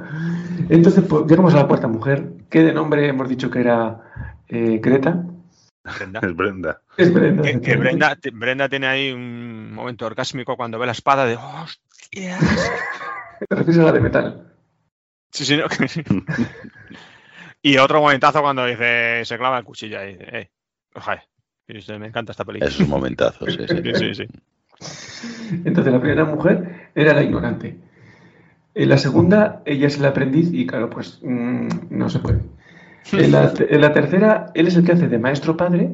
Entonces, 0.69 1.03
pues, 1.07 1.25
llegamos 1.27 1.53
a 1.53 1.57
la 1.57 1.67
cuarta 1.67 1.87
mujer, 1.87 2.29
que 2.49 2.63
de 2.63 2.73
nombre 2.73 3.07
hemos 3.07 3.29
dicho 3.29 3.49
que 3.51 3.59
era 3.59 4.01
eh, 4.49 4.79
Greta. 4.81 5.23
Brenda. 5.99 6.19
Es 6.23 6.35
Brenda. 6.35 6.81
Es 6.97 7.13
Brenda. 7.13 8.15
Que. 8.17 8.31
Brenda, 8.31 8.67
tiene 8.67 8.87
ahí 8.87 9.11
un 9.11 9.71
momento 9.73 10.05
orgásmico 10.05 10.57
cuando 10.57 10.77
ve 10.79 10.85
la 10.85 10.91
espada 10.91 11.25
de 11.25 11.35
¡Hostias! 11.37 12.71
Te 13.47 13.55
refieres 13.55 13.77
a 13.81 13.83
la 13.85 13.91
de 13.93 13.99
metal. 14.01 14.51
Sí, 15.31 15.45
sí, 15.45 15.55
no. 15.57 15.65
y 17.61 17.77
otro 17.77 18.01
momentazo 18.01 18.41
cuando 18.41 18.65
dice, 18.65 19.23
se 19.25 19.37
clava 19.37 19.59
el 19.59 19.63
cuchillo 19.65 19.99
ahí. 19.99 20.17
Eh, 20.19 20.49
ojalá. 20.95 21.23
Y 21.67 21.73
dice, 21.75 21.97
me 21.99 22.07
encanta 22.07 22.31
esta 22.31 22.45
película. 22.45 22.69
Esos 22.69 22.87
momentazos. 22.87 23.53
sí, 23.53 23.65
sí. 23.67 23.75
Sí, 23.83 23.93
sí, 23.95 24.15
sí. 24.15 24.27
Entonces, 25.65 25.93
la 25.93 25.99
primera 25.99 26.25
mujer 26.25 26.89
era 26.95 27.13
la 27.13 27.23
ignorante. 27.23 27.77
En 28.75 28.89
la 28.89 28.97
segunda, 28.97 29.61
ella 29.65 29.87
es 29.87 29.97
el 29.97 30.05
aprendiz 30.05 30.49
y, 30.53 30.67
claro, 30.67 30.89
pues 30.89 31.19
mm, 31.23 31.67
no 31.89 32.09
se 32.09 32.19
puede. 32.19 32.39
En 33.13 33.31
la, 33.31 33.53
en 33.57 33.79
la 33.79 33.93
tercera, 33.93 34.51
él 34.53 34.67
es 34.67 34.75
el 34.75 34.83
que 34.83 34.91
hace 34.91 35.07
de 35.07 35.17
maestro 35.17 35.55
padre 35.55 35.91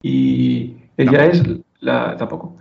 y 0.00 0.76
ella 0.96 1.26
es 1.26 1.42
la. 1.80 2.16
tampoco. 2.16 2.56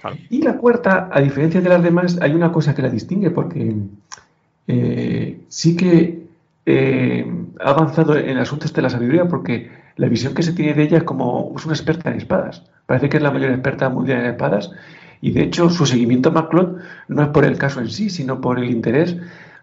Claro. 0.00 0.16
Y 0.30 0.42
la 0.42 0.56
cuarta, 0.58 1.10
a 1.12 1.20
diferencia 1.20 1.60
de 1.60 1.68
las 1.68 1.82
demás, 1.82 2.18
hay 2.20 2.34
una 2.34 2.52
cosa 2.52 2.72
que 2.72 2.82
la 2.82 2.88
distingue 2.88 3.30
porque 3.30 3.74
eh, 4.68 5.40
sí 5.48 5.76
que 5.76 6.26
eh, 6.66 7.26
ha 7.60 7.70
avanzado 7.70 8.16
en 8.16 8.38
asuntos 8.38 8.72
de 8.72 8.82
la 8.82 8.90
sabiduría 8.90 9.26
porque 9.26 9.70
la 9.96 10.08
visión 10.08 10.34
que 10.34 10.42
se 10.42 10.52
tiene 10.52 10.74
de 10.74 10.84
ella 10.84 10.98
es 10.98 11.04
como 11.04 11.52
es 11.56 11.64
una 11.64 11.74
experta 11.74 12.10
en 12.10 12.18
espadas. 12.18 12.64
Parece 12.86 13.08
que 13.08 13.16
es 13.16 13.22
la 13.22 13.30
mayor 13.30 13.50
experta 13.50 13.88
mundial 13.88 14.20
en 14.20 14.26
espadas 14.26 14.70
y 15.22 15.30
de 15.30 15.44
hecho 15.44 15.70
su 15.70 15.86
seguimiento 15.86 16.28
a 16.28 16.32
MacLeod 16.32 16.82
no 17.08 17.22
es 17.22 17.28
por 17.28 17.44
el 17.46 17.56
caso 17.56 17.80
en 17.80 17.88
sí, 17.88 18.10
sino 18.10 18.40
por 18.40 18.58
el 18.58 18.68
interés 18.68 19.16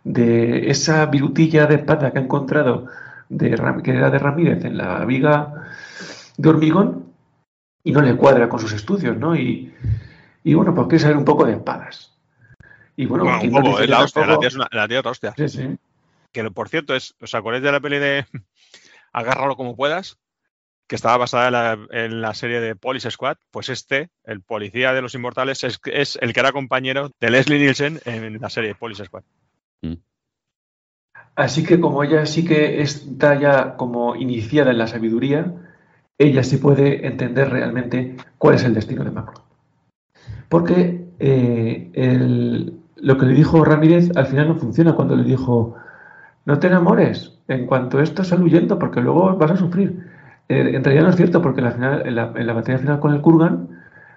de 0.06 0.72
esa 0.72 1.06
virutilla 1.06 1.68
de 1.68 1.76
espada 1.76 2.11
que 2.11 2.18
ha 2.18 2.22
encontrado 2.22 2.88
de, 3.27 3.56
que 3.84 3.91
era 3.91 4.10
de 4.10 4.18
Ramírez 4.18 4.64
en 4.64 4.77
la 4.77 5.03
viga 5.06 5.68
de 6.38 6.49
hormigón 6.49 7.14
y 7.84 7.91
no 7.91 8.02
le 8.02 8.15
cuadra 8.15 8.48
con 8.48 8.60
sus 8.60 8.72
estudios, 8.72 9.18
¿no? 9.18 9.36
Y, 9.36 9.73
y 10.45 10.53
bueno, 10.53 10.73
pues 10.73 10.88
quiere 10.88 11.02
saber 11.02 11.18
un 11.18 11.26
poco 11.26 11.45
de 11.45 11.53
espadas. 11.53 12.18
Y 12.95 13.06
bueno, 13.06 13.26
Bueno, 13.26 13.40
¿quién 13.40 13.53
un 13.53 13.61
poco, 13.61 13.80
es 13.80 13.86
que 13.86 13.91
la 13.91 14.03
hostia, 14.03 14.26
la 14.26 14.40
tía 14.40 14.48
es, 14.48 14.56
una, 14.56 14.68
la 14.72 14.88
tía 14.88 14.99
es 14.99 15.06
la 15.06 15.11
hostia. 15.11 15.34
Sí, 15.36 15.49
sí. 15.49 15.77
Que 16.31 16.49
por 16.52 16.69
cierto 16.69 16.95
es, 16.95 17.15
¿os 17.22 17.36
acordáis 17.36 17.64
de 17.64 17.72
la 17.72 17.81
peli 17.81 17.99
de 17.99 18.26
Agárralo 19.11 19.57
como 19.57 19.76
puedas? 19.76 20.18
Que 20.89 20.95
estaba 20.95 21.17
basada 21.17 21.47
en 21.47 21.53
la, 21.53 21.87
en 22.03 22.21
la 22.21 22.33
serie 22.33 22.59
de 22.59 22.75
Police 22.75 23.09
Squad. 23.11 23.37
Pues 23.51 23.69
este, 23.69 24.09
el 24.25 24.41
policía 24.41 24.91
de 24.91 25.01
los 25.01 25.13
inmortales, 25.15 25.63
es, 25.63 25.79
es 25.85 26.17
el 26.21 26.33
que 26.33 26.39
era 26.41 26.51
compañero 26.51 27.11
de 27.21 27.29
Leslie 27.29 27.59
Nielsen 27.59 27.99
en 28.05 28.41
la 28.41 28.49
serie 28.49 28.75
Police 28.75 29.05
Squad. 29.05 29.23
Así 31.35 31.63
que 31.63 31.79
como 31.79 32.03
ella 32.03 32.25
sí 32.25 32.43
que 32.43 32.81
está 32.81 33.39
ya 33.39 33.77
como 33.77 34.15
iniciada 34.15 34.71
en 34.71 34.77
la 34.79 34.87
sabiduría, 34.87 35.53
ella 36.17 36.43
sí 36.43 36.57
puede 36.57 37.07
entender 37.07 37.49
realmente 37.49 38.17
cuál 38.37 38.55
es 38.55 38.63
el 38.63 38.73
destino 38.73 39.03
de 39.05 39.11
Macron. 39.11 39.43
Porque 40.49 41.05
eh, 41.19 41.91
el- 41.93 42.79
lo 42.97 43.17
que 43.17 43.25
le 43.27 43.33
dijo 43.35 43.63
Ramírez 43.63 44.09
al 44.17 44.25
final 44.25 44.49
no 44.49 44.55
funciona 44.55 44.93
cuando 44.95 45.15
le 45.15 45.23
dijo, 45.23 45.75
no 46.45 46.59
te 46.59 46.67
enamores, 46.67 47.37
en 47.47 47.67
cuanto 47.67 48.01
esto 48.01 48.23
sal 48.23 48.43
huyendo 48.43 48.77
porque 48.77 48.99
luego 48.99 49.35
vas 49.37 49.51
a 49.51 49.55
sufrir. 49.57 50.17
Eh, 50.49 50.76
en 50.76 50.84
realidad 50.84 51.03
no 51.03 51.09
es 51.11 51.15
cierto 51.15 51.41
porque 51.41 51.61
en 51.61 51.65
la, 51.65 51.71
final, 51.71 52.07
en 52.07 52.15
la, 52.15 52.34
en 52.35 52.47
la 52.47 52.53
batalla 52.53 52.80
final 52.80 52.99
con 52.99 53.13
el 53.13 53.21
Kurgan, 53.21 53.69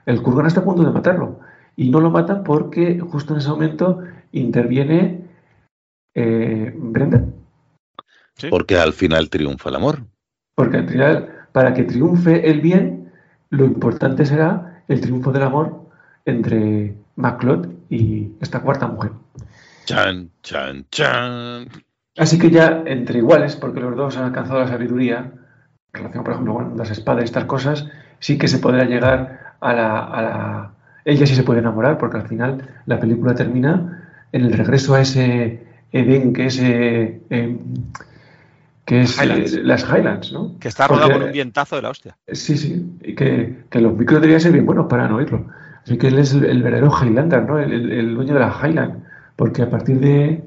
el 0.06 0.22
Kurgan 0.22 0.46
está 0.46 0.60
a 0.60 0.64
punto 0.64 0.82
de 0.82 0.90
matarlo. 0.90 1.40
Y 1.76 1.90
no 1.90 2.00
lo 2.00 2.10
matan 2.10 2.42
porque 2.42 2.98
justo 3.00 3.34
en 3.34 3.40
ese 3.40 3.48
momento 3.48 4.02
interviene 4.32 5.26
eh, 6.14 6.72
Brenda. 6.76 7.24
¿Sí? 8.36 8.48
Porque 8.50 8.76
al 8.76 8.92
final 8.92 9.30
triunfa 9.30 9.68
el 9.68 9.76
amor. 9.76 10.06
Porque 10.54 10.78
en 10.78 10.88
realidad, 10.88 11.28
para 11.52 11.74
que 11.74 11.84
triunfe 11.84 12.50
el 12.50 12.60
bien, 12.60 13.12
lo 13.50 13.64
importante 13.64 14.26
será 14.26 14.84
el 14.88 15.00
triunfo 15.00 15.32
del 15.32 15.42
amor 15.42 15.88
entre 16.24 16.94
MacLeod 17.16 17.68
y 17.90 18.32
esta 18.40 18.60
cuarta 18.60 18.86
mujer. 18.86 19.12
Chan, 19.84 20.30
chan, 20.42 20.86
chan. 20.90 21.68
Así 22.16 22.38
que 22.38 22.50
ya 22.50 22.82
entre 22.86 23.18
iguales, 23.18 23.56
porque 23.56 23.80
los 23.80 23.96
dos 23.96 24.16
han 24.16 24.24
alcanzado 24.24 24.60
la 24.60 24.68
sabiduría, 24.68 25.32
relación, 25.93 26.24
por 26.24 26.32
ejemplo, 26.32 26.55
con 26.55 26.77
las 26.78 26.90
espadas 26.90 27.23
y 27.23 27.24
estas 27.27 27.44
cosas, 27.44 27.86
sí 28.19 28.39
que 28.39 28.48
se 28.48 28.59
podrá 28.59 28.85
llegar 28.85 29.55
a 29.60 29.73
la, 29.74 29.98
a 30.05 30.23
la- 30.23 30.70
Ella 31.05 31.27
sí 31.27 31.35
se 31.35 31.43
puede 31.43 31.60
enamorar, 31.60 31.98
porque 31.98 32.16
al 32.19 32.28
final 32.28 32.62
la 32.86 32.98
película 33.01 33.35
termina 33.35 34.02
en 34.32 34.44
el 34.44 34.52
regreso 34.52 34.94
a 34.94 35.01
ese 35.01 35.62
Edén 35.93 36.32
que 36.32 36.47
es... 36.47 36.59
eh, 36.60 37.20
eh, 37.31 37.56
que 38.85 39.02
es 39.02 39.16
eh, 39.20 39.60
las 39.62 39.85
Highlands, 39.85 40.32
¿no? 40.32 40.59
Que 40.59 40.66
está 40.69 40.89
rodado 40.89 41.12
con 41.12 41.23
un 41.23 41.32
vientazo 41.32 41.77
de 41.77 41.82
la 41.82 41.90
hostia. 41.90 42.16
Sí, 42.27 42.56
sí, 42.56 42.97
y 43.02 43.14
que, 43.14 43.64
que 43.70 43.81
los 43.81 43.94
micros 43.97 44.20
deberían 44.20 44.40
ser 44.40 44.52
bien 44.52 44.66
buenos 44.66 44.86
para 44.89 45.06
no 45.09 45.16
oírlo. 45.16 45.47
Así 45.85 45.97
que 45.98 46.09
él 46.09 46.19
es 46.19 46.32
el, 46.35 46.44
el 46.44 46.62
verdadero 46.62 46.90
Highlander, 46.90 47.43
¿no? 47.44 47.59
El, 47.60 47.73
el- 47.73 47.93
el 47.93 48.14
dueño 48.14 48.35
de 48.35 48.40
la 48.40 48.52
Highland. 48.60 49.05
Porque 49.36 49.62
a 49.62 49.70
partir 49.70 50.01
de, 50.01 50.43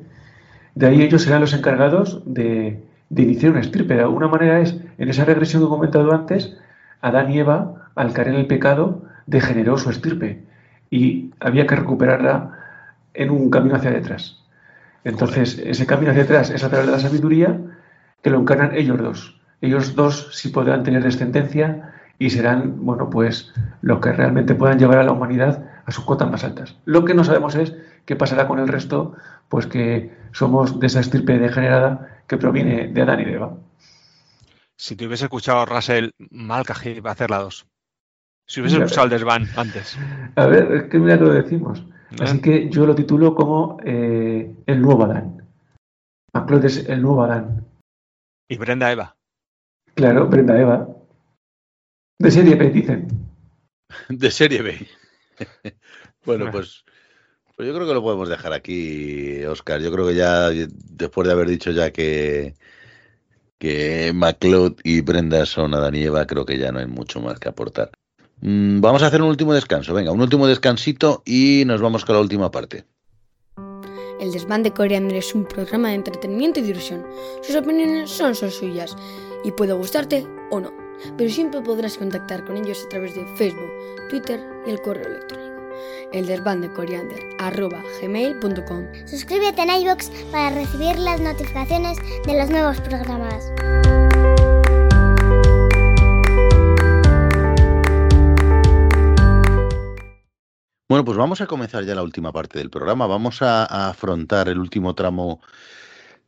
de 0.76 0.86
ahí 0.88 1.02
ellos 1.02 1.22
serán 1.24 1.42
los 1.42 1.54
encargados 1.54 2.24
de, 2.26 2.84
de 3.10 3.24
iniciar 3.24 3.52
una 3.52 3.62
estirpe. 3.62 3.96
De 3.96 4.02
alguna 4.02 4.28
manera 4.28 4.60
es, 4.60 4.80
en 4.98 5.10
esa 5.10 5.26
regresión 5.26 5.62
que 5.62 5.68
he 5.68 5.70
comentado 5.70 6.12
antes, 6.14 6.58
Adán 7.02 7.32
y 7.32 7.40
Eva, 7.40 7.90
al 7.96 8.14
caer 8.14 8.30
en 8.30 8.36
el 8.36 8.48
pecado, 8.48 9.04
degeneró 9.26 9.78
su 9.78 9.90
estirpe. 9.90 10.44
Y 10.90 11.32
había 11.40 11.68
que 11.68 11.76
recuperarla 11.76 12.52
en 13.14 13.30
un 13.30 13.50
camino 13.50 13.76
hacia 13.76 13.92
detrás. 13.92 14.44
Entonces, 15.04 15.62
ese 15.64 15.86
camino 15.86 16.12
hacia 16.12 16.24
atrás 16.24 16.50
es 16.50 16.64
a 16.64 16.70
través 16.70 16.88
de 16.88 16.92
la 16.92 17.00
sabiduría 17.00 17.60
que 18.22 18.30
lo 18.30 18.40
encarnan 18.40 18.76
ellos 18.76 18.98
dos. 18.98 19.40
Ellos 19.62 19.96
dos 19.96 20.30
sí 20.34 20.50
podrán 20.50 20.84
tener 20.84 21.04
descendencia 21.04 21.94
y 22.18 22.30
serán, 22.30 22.86
bueno, 22.86 23.10
pues 23.10 23.54
los 23.82 24.00
que 24.00 24.12
realmente 24.12 24.56
puedan 24.56 24.80
llevar 24.80 24.98
a 24.98 25.04
la 25.04 25.12
humanidad 25.12 25.64
a 25.86 25.92
sus 25.92 26.06
cotas 26.06 26.30
más 26.30 26.44
altas. 26.44 26.78
Lo 26.86 27.06
que 27.06 27.14
no 27.14 27.24
sabemos 27.24 27.56
es 27.56 27.76
qué 28.06 28.16
pasará 28.16 28.48
con 28.48 28.60
el 28.60 28.68
resto, 28.68 29.16
pues 29.50 29.68
que 29.68 30.12
somos 30.32 30.80
de 30.80 30.88
esa 30.88 31.00
estirpe 31.00 31.38
degenerada 31.38 32.22
que 32.28 32.38
proviene 32.38 32.88
de 32.88 33.02
Adán 33.02 33.22
y 33.22 33.26
de 33.26 33.34
Eva. 33.34 33.58
Si 34.78 34.96
te 34.96 35.08
hubiese 35.08 35.26
escuchado 35.26 35.66
Russell, 35.66 36.10
mal 36.32 36.66
cají 36.66 37.00
va 37.00 37.12
a 37.12 37.14
hacer 37.14 37.30
la 37.30 37.40
2. 37.40 37.66
Si 38.48 38.62
hubiese 38.62 38.78
escuchado 38.78 39.06
el 39.06 39.12
desván 39.12 39.48
antes. 39.56 39.98
A 40.36 40.46
ver, 40.46 40.72
es 40.72 40.84
que 40.90 41.00
mira 41.00 41.18
que 41.18 41.24
lo 41.24 41.34
decimos. 41.34 41.84
¿Eh? 42.12 42.18
Así 42.20 42.42
que 42.42 42.70
yo 42.70 42.86
lo 42.86 42.94
titulo 42.94 43.34
como 43.34 43.78
eh, 43.84 44.54
el 44.66 44.82
nuevo 44.82 45.06
Adán. 45.06 45.48
MacLeod 46.34 46.66
es 46.66 46.90
el 46.90 47.02
nuevo 47.02 47.24
Adán. 47.24 47.66
Y 48.50 48.58
Brenda 48.58 48.92
Eva. 48.92 49.16
Claro, 49.96 50.28
Brenda 50.28 50.60
Eva. 50.60 50.88
De 52.20 52.32
serie 52.32 52.56
B, 52.56 52.70
dicen. 52.70 53.08
De 54.10 54.30
serie 54.30 54.62
B. 54.62 54.88
bueno, 56.26 56.52
pues, 56.52 56.86
pues 57.56 57.68
yo 57.68 57.74
creo 57.74 57.88
que 57.88 57.94
lo 57.94 58.02
podemos 58.02 58.30
dejar 58.30 58.54
aquí, 58.54 59.44
Oscar. 59.46 59.82
Yo 59.82 59.92
creo 59.92 60.08
que 60.08 60.16
ya, 60.16 60.50
después 60.50 61.28
de 61.28 61.34
haber 61.34 61.48
dicho 61.48 61.72
ya 61.72 61.92
que, 61.92 62.56
que 63.58 64.12
MacLeod 64.14 64.80
y 64.84 65.02
Brenda 65.02 65.46
son 65.46 65.74
Adán 65.74 65.96
y 65.96 66.06
creo 66.28 66.46
que 66.46 66.58
ya 66.58 66.72
no 66.72 66.80
hay 66.80 66.88
mucho 66.88 67.22
más 67.22 67.40
que 67.40 67.50
aportar. 67.50 67.92
Mm, 68.42 68.82
vamos 68.82 69.04
a 69.04 69.08
hacer 69.08 69.22
un 69.22 69.30
último 69.30 69.54
descanso. 69.54 69.94
Venga, 69.94 70.12
un 70.12 70.22
último 70.22 70.48
descansito 70.48 71.24
y 71.26 71.64
nos 71.66 71.82
vamos 71.82 72.06
con 72.06 72.16
la 72.16 72.22
última 72.22 72.52
parte. 72.52 72.86
El 74.20 74.32
desván 74.32 74.64
de 74.64 74.72
Coriander 74.72 75.18
es 75.18 75.36
un 75.36 75.46
programa 75.46 75.90
de 75.90 75.96
entretenimiento 75.96 76.60
y 76.60 76.64
diversión. 76.64 77.06
Sus 77.42 77.56
opiniones 77.56 78.10
son 78.10 78.34
solo 78.34 78.52
suyas 78.52 78.96
y 79.44 79.52
puede 79.52 79.74
gustarte 79.74 80.26
o 80.52 80.60
no, 80.60 80.74
pero 81.18 81.30
siempre 81.30 81.62
podrás 81.62 81.98
contactar 81.98 82.46
con 82.46 82.58
ellos 82.58 82.84
a 82.86 82.90
través 82.90 83.16
de 83.16 83.26
Facebook, 83.36 83.72
Twitter 84.10 84.40
y 84.66 84.72
el 84.72 84.82
correo 84.82 85.08
electrónico. 85.08 85.56
El 86.14 86.28
desván 86.28 86.62
de 86.62 86.72
Coriander 86.72 87.20
arroba 87.40 87.84
gmail.com. 88.02 88.86
Suscríbete 89.06 89.62
en 89.62 89.70
iVoox 89.70 90.10
para 90.32 90.50
recibir 90.52 90.98
las 91.00 91.20
notificaciones 91.20 91.98
de 92.26 92.38
los 92.38 92.50
nuevos 92.50 92.80
programas. 92.82 93.52
Bueno, 100.88 101.04
pues 101.04 101.18
vamos 101.18 101.42
a 101.42 101.48
comenzar 101.48 101.84
ya 101.84 101.96
la 101.96 102.04
última 102.04 102.32
parte 102.32 102.60
del 102.60 102.70
programa. 102.70 103.08
Vamos 103.08 103.42
a, 103.42 103.66
a 103.66 103.90
afrontar 103.90 104.48
el 104.50 104.60
último 104.60 104.94
tramo 104.94 105.42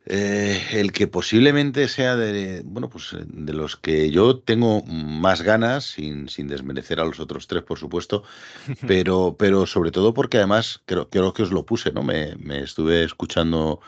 Eh, 0.06 0.62
el 0.72 0.92
que 0.92 1.06
posiblemente 1.06 1.86
sea 1.86 2.16
de, 2.16 2.62
bueno, 2.64 2.88
pues 2.88 3.14
de 3.14 3.52
los 3.52 3.76
que 3.76 4.10
yo 4.10 4.38
tengo 4.38 4.82
más 4.84 5.42
ganas, 5.42 5.84
sin, 5.84 6.30
sin 6.30 6.48
desmerecer 6.48 6.98
a 6.98 7.04
los 7.04 7.20
otros 7.20 7.46
tres, 7.46 7.62
por 7.62 7.78
supuesto, 7.78 8.24
pero, 8.86 9.36
pero 9.38 9.66
sobre 9.66 9.90
todo 9.90 10.14
porque 10.14 10.38
además 10.38 10.80
creo, 10.86 11.10
creo 11.10 11.34
que 11.34 11.42
os 11.42 11.52
lo 11.52 11.66
puse, 11.66 11.92
¿no? 11.92 12.02
Me, 12.02 12.36
me 12.36 12.62
estuve 12.62 13.04
escuchando, 13.04 13.80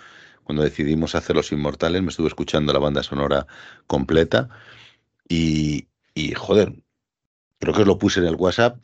cuando 0.45 0.63
decidimos 0.63 1.15
hacer 1.15 1.37
Los 1.37 1.53
Inmortales, 1.53 2.03
me 2.03 2.11
estuve 2.11 2.29
escuchando 2.29 2.73
la 2.73 2.81
banda 2.81 3.03
sonora 3.03 3.47
completa 3.87 4.51
y, 5.29 5.89
y 6.15 6.33
joder, 6.35 6.75
creo 7.61 7.75
que 7.75 7.83
os 7.83 7.87
lo 7.87 7.99
puse 7.99 8.21
en 8.21 8.27
el 8.27 8.37
WhatsApp. 8.37 8.79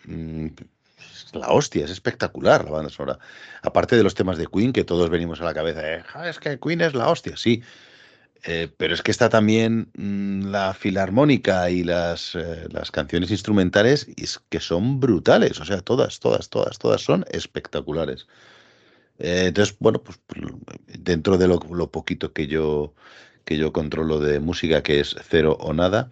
Es 1.26 1.34
la 1.34 1.48
hostia, 1.48 1.84
es 1.84 1.90
espectacular 1.90 2.64
la 2.64 2.70
banda 2.72 2.90
sonora. 2.90 3.18
Aparte 3.62 3.96
de 3.96 4.02
los 4.02 4.14
temas 4.14 4.38
de 4.38 4.46
Queen, 4.46 4.72
que 4.72 4.84
todos 4.84 5.10
venimos 5.10 5.40
a 5.40 5.44
la 5.44 5.54
cabeza, 5.54 5.82
eh, 5.94 6.02
"Ah, 6.14 6.28
es 6.28 6.38
que 6.38 6.58
Queen 6.58 6.80
es 6.80 6.94
la 6.94 7.08
hostia, 7.10 7.36
sí. 7.36 7.62
Eh, 8.44 8.68
pero 8.76 8.94
es 8.94 9.02
que 9.02 9.10
está 9.10 9.28
también 9.28 9.90
mm, 9.96 10.46
la 10.50 10.74
filarmónica 10.74 11.70
y 11.70 11.82
las, 11.84 12.34
eh, 12.36 12.66
las 12.70 12.90
canciones 12.92 13.30
instrumentales, 13.32 14.06
y 14.16 14.24
que 14.50 14.60
son 14.60 15.00
brutales. 15.00 15.60
O 15.60 15.64
sea, 15.64 15.80
todas, 15.82 16.20
todas, 16.20 16.48
todas, 16.50 16.78
todas 16.78 17.02
son 17.02 17.24
espectaculares. 17.30 18.26
Eh, 19.18 19.46
entonces, 19.48 19.76
bueno, 19.80 20.02
pues 20.02 20.18
pues, 20.26 20.42
dentro 20.86 21.38
de 21.38 21.48
lo, 21.48 21.60
lo 21.70 21.90
poquito 21.90 22.32
que 22.32 22.46
yo, 22.46 22.94
que 23.44 23.56
yo 23.58 23.72
controlo 23.72 24.20
de 24.20 24.40
música, 24.40 24.82
que 24.82 25.00
es 25.00 25.16
cero 25.28 25.56
o 25.60 25.72
nada, 25.72 26.10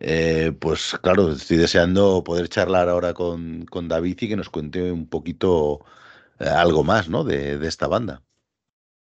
eh, 0.00 0.52
pues 0.58 0.98
claro, 1.02 1.32
estoy 1.32 1.56
deseando 1.56 2.22
poder 2.24 2.48
charlar 2.48 2.88
ahora 2.88 3.14
con, 3.14 3.64
con 3.66 3.88
David 3.88 4.18
y 4.20 4.28
que 4.28 4.36
nos 4.36 4.50
cuente 4.50 4.92
un 4.92 5.08
poquito 5.08 5.84
eh, 6.38 6.48
algo 6.48 6.84
más, 6.84 7.08
¿no? 7.08 7.24
De, 7.24 7.58
de 7.58 7.68
esta 7.68 7.86
banda. 7.86 8.22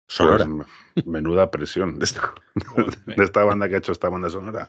Sonora. 0.09 0.47
Pues, 0.47 1.07
menuda 1.07 1.51
presión 1.51 1.99
de 1.99 2.05
esta, 2.05 2.35
de 3.07 3.25
esta 3.25 3.45
banda 3.45 3.69
que 3.69 3.77
ha 3.77 3.79
hecho 3.79 3.93
esta 3.93 4.09
banda 4.09 4.29
sonora. 4.29 4.67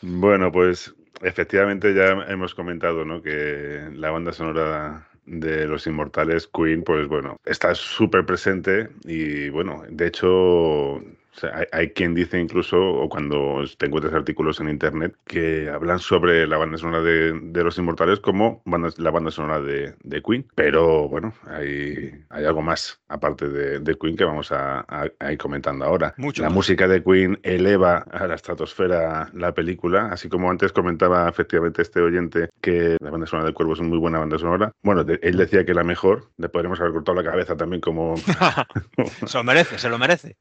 Bueno, 0.00 0.52
pues 0.52 0.94
efectivamente 1.22 1.94
ya 1.94 2.12
hemos 2.28 2.54
comentado 2.54 3.04
¿no? 3.04 3.22
que 3.22 3.88
la 3.94 4.10
banda 4.10 4.32
sonora 4.32 5.08
de 5.26 5.66
Los 5.66 5.86
Inmortales, 5.86 6.46
Queen, 6.46 6.82
pues 6.84 7.08
bueno, 7.08 7.38
está 7.44 7.74
súper 7.74 8.26
presente 8.26 8.90
y 9.04 9.48
bueno, 9.48 9.82
de 9.88 10.06
hecho, 10.06 11.02
o 11.36 11.40
sea, 11.40 11.50
hay, 11.58 11.66
hay 11.72 11.90
quien 11.90 12.14
dice 12.14 12.38
incluso, 12.38 12.76
o 12.80 13.08
cuando 13.08 13.62
te 13.78 13.86
encuentras 13.86 14.14
artículos 14.14 14.60
en 14.60 14.68
internet, 14.68 15.16
que 15.26 15.68
hablan 15.68 15.98
sobre 15.98 16.46
la 16.46 16.56
banda 16.58 16.78
sonora 16.78 17.02
de, 17.02 17.32
de 17.42 17.64
Los 17.64 17.76
Inmortales 17.78 18.20
como 18.20 18.62
banda- 18.64 18.90
la 18.98 19.10
banda 19.10 19.30
sonora 19.30 19.60
de, 19.60 19.94
de 20.02 20.22
Queen. 20.22 20.46
Pero 20.54 21.08
bueno, 21.08 21.34
hay, 21.48 22.10
hay 22.30 22.44
algo 22.44 22.62
más 22.62 23.00
aparte 23.08 23.48
de, 23.48 23.80
de 23.80 23.94
Queen 23.96 24.16
que 24.16 24.24
vamos 24.24 24.52
a, 24.52 24.80
a- 24.88 25.08
a 25.18 25.32
ir 25.32 25.38
comentando 25.38 25.84
ahora. 25.84 26.14
Mucho 26.16 26.42
la 26.42 26.48
más. 26.48 26.54
música 26.56 26.86
de 26.88 27.02
Queen 27.02 27.38
eleva 27.42 27.98
a 28.10 28.26
la 28.26 28.34
estratosfera 28.34 29.30
la 29.34 29.52
película, 29.54 30.08
así 30.12 30.28
como 30.28 30.50
antes 30.50 30.72
comentaba 30.72 31.28
efectivamente 31.28 31.82
este 31.82 32.00
oyente 32.00 32.48
que 32.60 32.96
la 33.00 33.10
banda 33.10 33.26
sonora 33.26 33.46
del 33.46 33.54
Cuervo 33.54 33.72
es 33.74 33.80
una 33.80 33.88
muy 33.88 33.98
buena 33.98 34.18
banda 34.18 34.38
sonora. 34.38 34.72
Bueno, 34.82 35.04
él 35.20 35.36
decía 35.36 35.64
que 35.64 35.74
la 35.74 35.84
mejor, 35.84 36.30
le 36.36 36.48
podríamos 36.48 36.80
haber 36.80 36.92
cortado 36.92 37.16
la 37.20 37.28
cabeza 37.28 37.56
también 37.56 37.80
como 37.80 38.14
se 39.26 39.38
lo 39.38 39.44
merece, 39.44 39.78
se 39.78 39.88
lo 39.88 39.98
merece. 39.98 40.36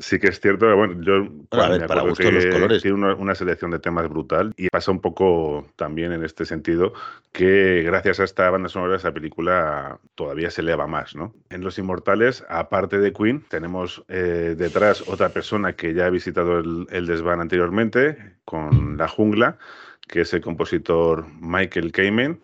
Sí 0.00 0.20
que 0.20 0.28
es 0.28 0.38
cierto, 0.38 0.76
bueno, 0.76 1.02
yo 1.02 1.28
a 1.50 1.68
ver, 1.70 1.80
me 1.80 1.88
para 1.88 2.04
los 2.04 2.16
que 2.16 2.50
colores. 2.50 2.82
Tiene 2.82 2.96
una, 2.96 3.16
una 3.16 3.34
selección 3.34 3.72
de 3.72 3.80
temas 3.80 4.08
brutal 4.08 4.54
y 4.56 4.68
pasa 4.68 4.92
un 4.92 5.00
poco 5.00 5.66
también 5.74 6.12
en 6.12 6.24
este 6.24 6.46
sentido 6.46 6.92
que 7.32 7.82
gracias 7.82 8.20
a 8.20 8.24
esta 8.24 8.48
banda 8.48 8.68
sonora 8.68 8.94
esa 8.94 9.12
película 9.12 9.98
todavía 10.14 10.50
se 10.50 10.60
eleva 10.60 10.86
más, 10.86 11.16
¿no? 11.16 11.34
En 11.50 11.64
Los 11.64 11.80
Inmortales, 11.80 12.44
aparte 12.48 12.98
de 13.00 13.12
Queen, 13.12 13.44
tenemos 13.48 14.04
eh, 14.06 14.54
detrás 14.56 15.02
otra 15.08 15.30
persona 15.30 15.72
que 15.72 15.92
ya 15.94 16.06
ha 16.06 16.10
visitado 16.10 16.60
el, 16.60 16.86
el 16.90 17.06
desván 17.06 17.40
anteriormente 17.40 18.36
con 18.44 18.96
La 18.98 19.08
Jungla, 19.08 19.58
que 20.06 20.20
es 20.20 20.32
el 20.32 20.40
compositor 20.40 21.26
Michael 21.40 21.90
Kamen 21.90 22.40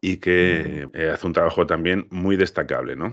y 0.00 0.18
que 0.18 0.88
eh, 0.92 1.10
hace 1.10 1.26
un 1.26 1.32
trabajo 1.32 1.66
también 1.66 2.06
muy 2.10 2.36
destacable, 2.36 2.94
¿no? 2.94 3.12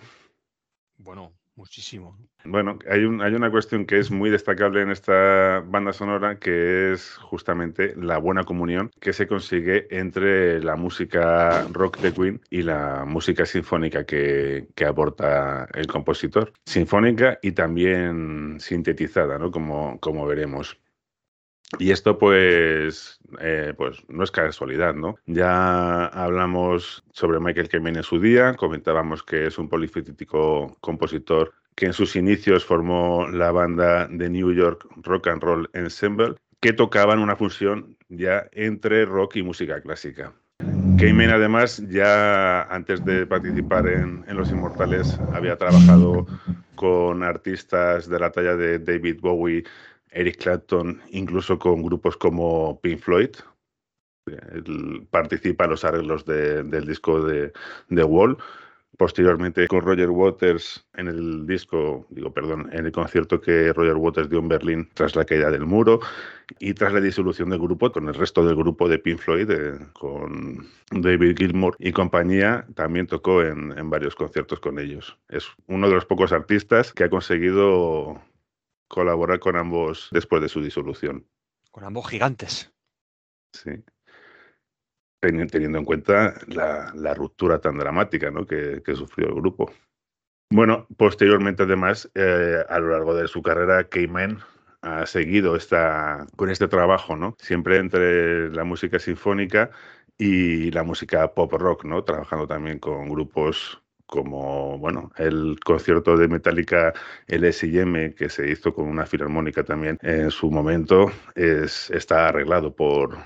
Bueno, 0.97 1.33
muchísimo. 1.55 2.17
Bueno, 2.47 2.77
hay, 2.89 3.03
un- 3.05 3.21
hay 3.21 3.33
una 3.33 3.49
cuestión 3.49 3.85
que 3.85 3.97
es 3.97 4.11
muy 4.11 4.29
destacable 4.29 4.81
en 4.81 4.91
esta 4.91 5.61
banda 5.65 5.93
sonora, 5.93 6.37
que 6.37 6.93
es 6.93 7.15
justamente 7.17 7.93
la 7.97 8.17
buena 8.19 8.43
comunión 8.43 8.91
que 8.99 9.13
se 9.13 9.27
consigue 9.27 9.87
entre 9.89 10.61
la 10.61 10.75
música 10.75 11.63
rock 11.71 11.97
de 11.99 12.13
Queen 12.13 12.41
y 12.49 12.61
la 12.61 13.03
música 13.05 13.45
sinfónica 13.45 14.05
que, 14.05 14.67
aporta 14.85 15.67
el 15.73 15.87
compositor. 15.87 16.53
Sinfónica 16.65 17.39
y 17.41 17.53
también 17.53 18.59
sintetizada, 18.59 19.39
¿no? 19.39 19.49
Como, 19.49 19.99
como 19.99 20.27
veremos. 20.27 20.79
Y 21.79 21.91
esto, 21.91 22.17
pues, 22.19 23.19
eh, 23.39 23.73
pues 23.75 23.97
no 24.07 24.23
es 24.23 24.29
casualidad, 24.31 24.93
¿no? 24.93 25.15
Ya 25.25 26.05
hablamos 26.05 27.03
sobre 27.11 27.39
Michael 27.39 27.69
Kamen 27.69 27.95
en 27.95 28.03
su 28.03 28.19
día, 28.19 28.53
comentábamos 28.53 29.23
que 29.23 29.47
es 29.47 29.57
un 29.57 29.67
polifacético 29.67 30.77
compositor 30.79 31.53
que 31.75 31.87
en 31.87 31.93
sus 31.93 32.15
inicios 32.15 32.65
formó 32.65 33.27
la 33.27 33.51
banda 33.51 34.07
de 34.07 34.29
New 34.29 34.53
York 34.53 34.87
Rock 35.03 35.27
and 35.27 35.43
Roll 35.43 35.69
Ensemble, 35.73 36.35
que 36.61 36.73
tocaban 36.73 37.19
una 37.19 37.35
fusión 37.35 37.97
ya 38.09 38.47
entre 38.53 39.05
rock 39.05 39.35
y 39.35 39.43
música 39.43 39.81
clásica. 39.81 40.33
Kamen 40.97 41.29
además 41.29 41.83
ya 41.89 42.63
antes 42.63 43.03
de 43.03 43.25
participar 43.27 43.87
en, 43.87 44.23
en 44.27 44.37
Los 44.37 44.49
Inmortales 44.51 45.19
había 45.33 45.57
trabajado 45.57 46.25
con 46.75 47.23
artistas 47.23 48.07
de 48.09 48.19
la 48.19 48.31
talla 48.31 48.55
de 48.55 48.79
David 48.79 49.19
Bowie, 49.19 49.65
Eric 50.11 50.37
Clapton, 50.41 51.01
incluso 51.09 51.59
con 51.59 51.83
grupos 51.83 52.15
como 52.15 52.79
Pink 52.79 52.99
Floyd. 52.99 53.31
Él 54.27 55.05
participa 55.11 55.65
en 55.65 55.71
los 55.71 55.83
arreglos 55.83 56.25
de- 56.25 56.63
del 56.63 56.85
disco 56.87 57.21
de, 57.25 57.51
de 57.89 58.03
Wall. 58.03 58.37
Posteriormente 58.97 59.67
con 59.67 59.81
Roger 59.81 60.09
Waters 60.09 60.85
en 60.95 61.07
el 61.07 61.45
disco, 61.45 62.05
digo, 62.09 62.31
perdón, 62.31 62.69
en 62.71 62.85
el 62.85 62.91
concierto 62.91 63.41
que 63.41 63.73
Roger 63.73 63.95
Waters 63.95 64.29
dio 64.29 64.39
en 64.39 64.47
Berlín 64.47 64.89
tras 64.93 65.15
la 65.15 65.25
caída 65.25 65.51
del 65.51 65.65
muro 65.65 65.99
y 66.59 66.73
tras 66.73 66.93
la 66.93 67.01
disolución 67.01 67.49
del 67.49 67.59
grupo, 67.59 67.91
con 67.91 68.07
el 68.07 68.13
resto 68.13 68.45
del 68.45 68.55
grupo 68.55 68.87
de 68.87 68.99
Pink 68.99 69.19
Floyd, 69.19 69.49
eh, 69.51 69.79
con 69.93 70.67
David 70.91 71.35
Gilmour 71.37 71.75
y 71.79 71.91
compañía, 71.91 72.65
también 72.75 73.07
tocó 73.07 73.41
en, 73.41 73.77
en 73.77 73.89
varios 73.89 74.15
conciertos 74.15 74.59
con 74.59 74.79
ellos. 74.79 75.17
Es 75.29 75.47
uno 75.67 75.87
de 75.89 75.95
los 75.95 76.05
pocos 76.05 76.31
artistas 76.31 76.93
que 76.93 77.03
ha 77.03 77.09
conseguido 77.09 78.21
colaborar 78.87 79.39
con 79.39 79.57
ambos 79.57 80.09
después 80.11 80.41
de 80.41 80.49
su 80.49 80.61
disolución. 80.61 81.27
Con 81.71 81.83
ambos 81.83 82.07
gigantes. 82.07 82.71
Sí. 83.51 83.71
Teni- 85.25 85.49
Teniendo 85.49 85.79
en 85.79 85.85
cuenta 85.85 86.33
la, 86.47 87.13
ruptura 87.13 87.59
tan 87.59 87.77
dramática 87.77 88.31
que, 88.47 88.95
sufrió 88.95 89.29
el 89.29 89.35
grupo. 89.35 89.71
Bueno, 90.51 90.87
posteriormente, 90.97 91.63
además, 91.63 92.09
eh, 92.15 92.63
a 92.69 92.79
lo 92.79 92.89
largo 92.89 93.15
de 93.15 93.27
su 93.27 93.41
carrera, 93.41 93.85
Cayman 93.85 94.39
ha 94.81 95.05
seguido 95.05 95.55
esta, 95.55 96.27
con 96.35 96.49
este 96.49 96.67
trabajo. 96.67 97.17
Siempre 97.39 97.77
entre 97.77 98.49
la 98.51 98.63
música 98.63 98.99
sinfónica 98.99 99.71
y 100.17 100.71
la 100.71 100.83
música 100.83 101.33
pop 101.33 101.53
rock, 101.53 101.85
¿no? 101.85 102.03
Trabajando 102.03 102.47
también 102.47 102.79
con 102.79 103.09
grupos 103.09 103.81
como, 104.05 104.77
bueno, 104.77 105.11
el 105.17 105.59
concierto 105.63 106.15
de 106.17 106.27
Metallica 106.27 106.93
LSM 107.27 108.13
que 108.15 108.29
se 108.29 108.49
hizo 108.49 108.73
con 108.73 108.87
una 108.87 109.05
filarmónica 109.05 109.63
también 109.63 109.97
en 110.01 110.31
su 110.31 110.51
momento, 110.51 111.11
es, 111.35 111.89
está 111.89 112.27
arreglado 112.27 112.75
por, 112.75 113.17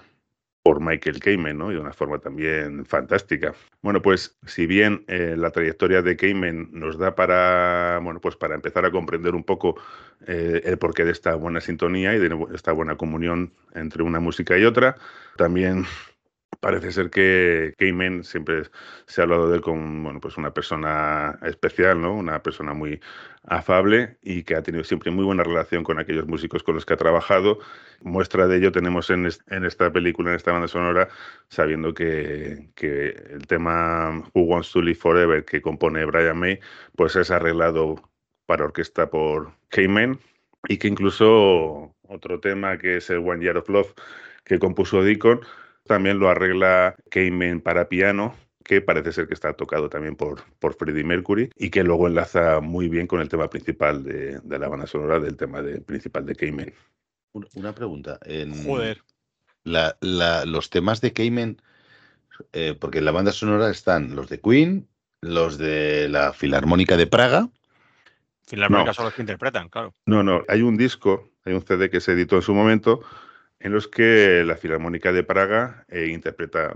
por 0.70 0.82
Michael 0.82 1.20
Kamen, 1.20 1.58
¿no? 1.58 1.72
Y 1.72 1.74
de 1.74 1.82
una 1.82 1.94
forma 1.94 2.20
también 2.20 2.86
fantástica. 2.86 3.56
Bueno, 3.82 4.04
pues 4.04 4.38
si 4.46 4.68
bien 4.68 5.04
eh, 5.08 5.34
la 5.36 5.50
trayectoria 5.50 6.04
de 6.04 6.16
Kamen 6.16 6.70
nos 6.72 7.00
da 7.00 7.16
para, 7.16 8.00
bueno, 8.04 8.20
pues 8.22 8.36
para 8.36 8.54
empezar 8.54 8.86
a 8.86 8.92
comprender 8.92 9.34
un 9.34 9.44
poco 9.44 9.78
eh, 10.28 10.62
el 10.64 10.78
porqué 10.78 11.06
de 11.06 11.12
esta 11.12 11.34
buena 11.34 11.60
sintonía 11.60 12.14
y 12.14 12.20
de 12.20 12.38
esta 12.54 12.72
buena 12.72 12.98
comunión 12.98 13.52
entre 13.74 14.04
una 14.04 14.20
música 14.20 14.60
y 14.60 14.64
otra, 14.64 14.96
también 15.38 15.86
parece 16.60 16.92
ser 16.92 17.10
que 17.10 17.74
Kamen 17.78 18.24
siempre 18.24 18.64
se 19.08 19.22
ha 19.22 19.24
hablado 19.24 19.50
de 19.50 19.58
él 19.58 19.62
como 19.62 20.04
bueno, 20.04 20.20
pues 20.20 20.38
una 20.38 20.54
persona 20.54 21.40
especial, 21.44 22.02
¿no? 22.02 22.14
Una 22.16 22.42
persona 22.44 22.74
muy 22.74 23.00
afable 23.44 24.18
y 24.22 24.44
que 24.44 24.56
ha 24.56 24.64
tenido 24.64 24.84
siempre 24.84 25.12
muy 25.12 25.24
buena 25.26 25.44
relación 25.44 25.84
con 25.84 26.00
aquellos 26.00 26.28
músicos 26.28 26.64
con 26.64 26.76
los 26.76 26.86
que 26.86 26.94
ha 26.94 26.98
trabajado. 26.98 27.60
Muestra 28.02 28.48
de 28.48 28.58
ello 28.58 28.72
tenemos 28.72 29.10
en, 29.10 29.26
est- 29.26 29.50
en 29.52 29.66
esta 29.66 29.92
película, 29.92 30.32
en 30.32 30.36
esta 30.36 30.52
banda 30.52 30.68
sonora, 30.68 31.10
sabiendo 31.50 31.94
que, 31.94 32.70
que 32.76 33.10
el 33.32 33.48
tema 33.48 34.24
Who 34.34 34.42
Wants 34.44 34.72
to 34.72 34.82
Live 34.82 34.96
Forever 35.00 35.46
que 35.46 35.62
compone 35.62 36.06
Brian 36.06 36.38
May, 36.40 36.60
pues 36.96 37.16
es 37.16 37.32
arreglado 37.32 37.96
para 38.46 38.66
orquesta 38.66 39.10
por 39.10 39.54
Kamen 39.70 40.20
y 40.68 40.78
que 40.78 40.88
incluso 40.88 41.96
otro 42.08 42.40
tema 42.40 42.78
que 42.78 42.98
es 42.98 43.10
el 43.10 43.20
One 43.20 43.44
Year 43.44 43.58
of 43.58 43.70
Love 43.70 43.94
que 44.44 44.60
compuso 44.60 45.04
Deacon 45.04 45.42
también 45.90 46.20
lo 46.20 46.30
arregla 46.30 46.96
Kamen 47.10 47.62
para 47.62 47.90
piano, 47.90 48.36
que 48.64 48.80
parece 48.80 49.12
ser 49.12 49.28
que 49.28 49.34
está 49.34 49.54
tocado 49.54 49.90
también 49.90 50.16
por, 50.16 50.44
por 50.60 50.76
Freddie 50.76 51.04
Mercury 51.04 51.50
y 51.58 51.72
que 51.72 51.84
luego 51.84 52.08
enlaza 52.08 52.60
muy 52.60 52.88
bien 52.90 53.08
con 53.08 53.22
el 53.22 53.28
tema 53.28 53.50
principal 53.50 54.04
de, 54.04 54.40
de 54.40 54.60
la 54.60 54.68
banda 54.68 54.86
sonora 54.86 55.20
del 55.20 55.36
tema 55.36 55.64
de, 55.64 55.82
principal 55.82 56.28
de 56.28 56.36
Cayman. 56.36 56.72
Una- 57.34 57.48
Una 57.56 57.74
pregunta. 57.74 58.20
En 58.24 58.64
Joder. 58.64 59.02
la- 59.64 59.98
la- 60.02 60.46
los 60.46 60.70
temas 60.70 61.02
de 61.02 61.12
Cayman, 61.12 61.60
eh, 62.54 62.76
porque 62.80 63.00
en 63.00 63.06
la 63.06 63.12
banda 63.12 63.32
sonora 63.32 63.72
están 63.72 64.16
los 64.16 64.30
de 64.30 64.40
Queen, 64.40 64.88
los 65.22 65.58
de 65.58 66.08
la 66.08 66.34
Filarmónica 66.34 66.98
de 66.98 67.08
Praga. 67.08 67.50
Filarmónica 68.46 68.92
No. 68.92 68.94
son 68.94 69.06
los 69.06 69.16
que 69.16 69.22
interpretan, 69.24 69.70
claro. 69.70 69.96
No, 70.06 70.22
no, 70.22 70.44
hay 70.48 70.62
un 70.62 70.78
disco, 70.78 71.32
hay 71.46 71.54
un 71.54 71.64
CD 71.66 71.90
que 71.90 72.00
se 72.00 72.12
editó 72.12 72.36
en 72.36 72.42
su 72.44 72.54
momento 72.54 73.02
en 73.60 73.72
los 73.74 73.88
que 73.88 74.44
la 74.46 74.58
Filarmónica 74.58 75.12
de 75.12 75.24
Praga 75.24 75.86
eh, 75.90 76.08
interpreta 76.08 76.74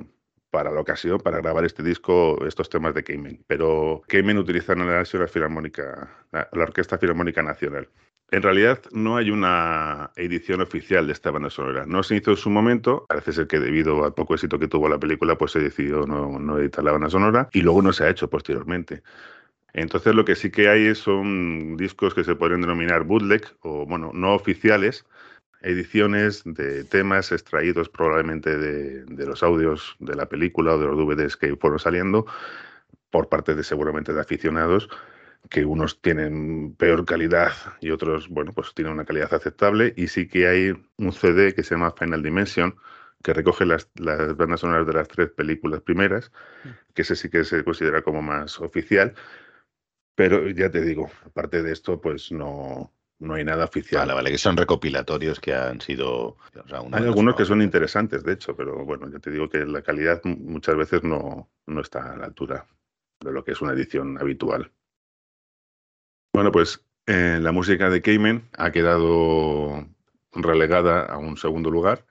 para 0.50 0.72
la 0.72 0.82
ocasión, 0.82 1.20
para 1.20 1.40
grabar 1.40 1.66
este 1.66 1.82
disco, 1.82 2.46
estos 2.46 2.70
temas 2.70 2.94
de 2.94 3.04
Cayman. 3.04 3.40
Pero 3.48 4.04
Cayman 4.08 4.38
utilizan 4.38 4.82
en 4.82 4.88
la 4.88 5.28
Filarmónica, 5.28 6.10
la, 6.32 6.48
la 6.52 6.64
Orquesta 6.64 6.98
Filarmónica 6.98 7.42
Nacional. 7.42 7.90
En 8.30 8.42
realidad 8.42 8.80
no 8.92 9.18
hay 9.18 9.30
una 9.30 10.12
edición 10.16 10.62
oficial 10.62 11.08
de 11.08 11.14
esta 11.14 11.32
banda 11.32 11.50
sonora. 11.50 11.86
No 11.86 12.04
se 12.04 12.16
hizo 12.16 12.32
en 12.32 12.38
su 12.38 12.50
momento, 12.50 13.06
parece 13.08 13.32
ser 13.32 13.48
que 13.48 13.60
debido 13.60 14.04
al 14.06 14.14
poco 14.14 14.34
éxito 14.34 14.60
que 14.60 14.68
tuvo 14.68 14.90
la 14.90 15.00
película, 15.00 15.38
pues 15.38 15.52
se 15.52 15.60
decidió 15.60 16.06
no, 16.06 16.40
no 16.40 16.58
editar 16.58 16.84
la 16.84 16.92
banda 16.92 17.10
sonora 17.10 17.48
y 17.52 17.62
luego 17.62 17.82
no 17.82 17.94
se 17.94 18.04
ha 18.04 18.10
hecho 18.10 18.30
posteriormente. 18.30 19.04
Entonces 19.74 20.14
lo 20.14 20.24
que 20.24 20.36
sí 20.36 20.52
que 20.52 20.70
hay 20.70 20.94
son 20.94 21.78
discos 21.78 22.14
que 22.14 22.24
se 22.24 22.36
podrían 22.36 22.62
denominar 22.62 23.04
bootleg 23.04 23.44
o, 23.62 23.86
bueno, 23.86 24.12
no 24.14 24.34
oficiales, 24.36 25.06
ediciones 25.64 26.44
de 26.46 26.84
temas 26.84 27.32
extraídos 27.32 27.90
probablemente 27.90 28.58
de, 28.58 29.26
los 29.26 29.44
audios 29.44 29.96
de 30.00 30.16
la 30.16 30.28
película 30.28 30.74
o 30.74 30.78
de 30.78 30.88
los 30.88 30.98
DVDs 30.98 31.38
que 31.38 31.56
fueron 31.56 31.80
saliendo 31.80 32.26
por 33.10 33.30
parte 33.30 33.56
de 33.56 33.64
seguramente 33.64 34.14
de 34.14 34.22
aficionados 34.22 34.90
que 35.50 35.66
unos 35.66 36.02
tienen 36.02 36.74
peor 36.76 37.06
calidad 37.06 37.52
y 37.82 37.92
otros, 37.92 38.30
bueno, 38.30 38.54
pues 38.54 38.74
tienen 38.74 38.94
una 38.94 39.06
calidad 39.06 39.34
aceptable. 39.34 39.94
Y 39.98 40.08
sí 40.08 40.28
que 40.28 40.48
hay 40.48 40.74
un 40.98 41.12
CD 41.12 41.54
que 41.54 41.64
se 41.64 41.76
llama 41.76 41.94
Final 41.98 42.24
Dimension 42.24 42.76
que 43.24 43.34
recoge 43.34 43.66
las, 43.66 43.90
las 43.96 44.36
bandas 44.36 44.62
sonoras 44.62 44.86
de 44.86 44.94
las 44.94 45.08
tres 45.08 45.32
películas 45.32 45.82
primeras, 45.82 46.32
que 46.94 47.04
ese 47.04 47.16
sí 47.16 47.30
que 47.30 47.46
se 47.46 47.64
considera 47.64 48.02
como 48.02 48.22
más 48.22 48.60
oficial, 48.60 49.14
pero 50.16 50.50
ya 50.50 50.70
te 50.70 50.82
digo, 50.82 51.10
aparte 51.26 51.64
de 51.64 51.72
esto, 51.72 52.00
pues 52.02 52.32
no, 52.32 52.94
no 53.20 53.36
hay 53.36 53.44
nada 53.44 53.66
oficial. 53.66 54.02
Vale, 54.02 54.14
vale, 54.14 54.32
que 54.32 54.38
son 54.38 54.58
recopilatorios 54.58 55.40
que 55.40 55.54
han 55.54 55.80
sido. 55.82 56.10
o 56.12 56.68
sea, 56.68 56.82
uno 56.82 56.98
Hay 56.98 57.04
algunos 57.04 57.36
que 57.36 57.46
son 57.46 57.62
interesantes, 57.62 58.24
de 58.24 58.34
hecho, 58.34 58.56
pero 58.56 58.86
bueno, 58.86 59.10
ya 59.10 59.20
te 59.20 59.32
digo 59.32 59.50
que 59.50 59.66
la 59.66 59.82
calidad 59.82 60.22
muchas 60.24 60.76
veces 60.76 61.04
no, 61.04 61.50
no 61.66 61.82
está 61.82 62.14
a 62.14 62.18
la 62.18 62.26
altura 62.26 62.68
de 63.20 63.32
lo 63.32 63.44
que 63.44 63.52
es 63.52 63.62
una 63.62 63.74
edición 63.74 64.18
habitual. 64.20 64.72
Bueno, 66.34 66.52
pues 66.52 66.84
eh, 67.06 67.40
la 67.42 67.52
música 67.52 67.90
de 67.90 68.02
Cayman 68.02 68.50
ha 68.58 68.72
quedado 68.72 69.88
relegada 70.34 71.06
a 71.06 71.18
un 71.18 71.38
segundo 71.38 71.70
lugar 71.70 72.06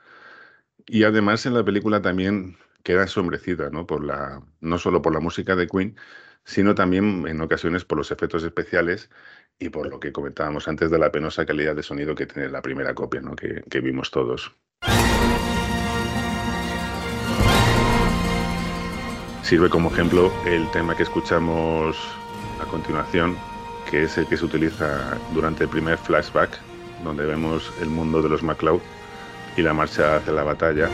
y 0.86 1.04
además 1.04 1.44
en 1.46 1.54
la 1.54 1.64
película 1.64 2.00
también 2.00 2.56
queda 2.82 3.02
ensombrecida, 3.02 3.70
¿no? 3.70 3.86
Por 3.86 4.04
la, 4.04 4.42
no 4.60 4.78
solo 4.78 5.02
por 5.02 5.12
la 5.12 5.20
música 5.20 5.56
de 5.56 5.66
Queen, 5.66 5.96
sino 6.44 6.74
también 6.74 7.26
en 7.26 7.40
ocasiones 7.40 7.84
por 7.84 7.98
los 7.98 8.10
efectos 8.10 8.44
especiales 8.44 9.10
y 9.58 9.68
por 9.68 9.88
lo 9.88 10.00
que 10.00 10.12
comentábamos 10.12 10.68
antes 10.68 10.90
de 10.90 10.98
la 10.98 11.12
penosa 11.12 11.46
calidad 11.46 11.76
de 11.76 11.82
sonido 11.82 12.14
que 12.14 12.26
tiene 12.26 12.48
la 12.48 12.62
primera 12.62 12.94
copia, 12.94 13.20
¿no? 13.20 13.36
que, 13.36 13.62
que 13.70 13.80
vimos 13.80 14.10
todos. 14.10 14.52
Sirve 19.42 19.68
como 19.68 19.90
ejemplo 19.90 20.32
el 20.46 20.70
tema 20.70 20.96
que 20.96 21.02
escuchamos 21.02 21.96
a 22.60 22.64
continuación, 22.66 23.36
que 23.90 24.04
es 24.04 24.16
el 24.16 24.26
que 24.26 24.36
se 24.36 24.44
utiliza 24.44 25.18
durante 25.34 25.64
el 25.64 25.70
primer 25.70 25.98
flashback, 25.98 26.58
donde 27.04 27.26
vemos 27.26 27.72
el 27.80 27.88
mundo 27.88 28.22
de 28.22 28.28
los 28.28 28.42
MacLeod 28.42 28.80
y 29.56 29.62
la 29.62 29.74
marcha 29.74 30.16
hacia 30.16 30.32
la 30.32 30.44
batalla. 30.44 30.88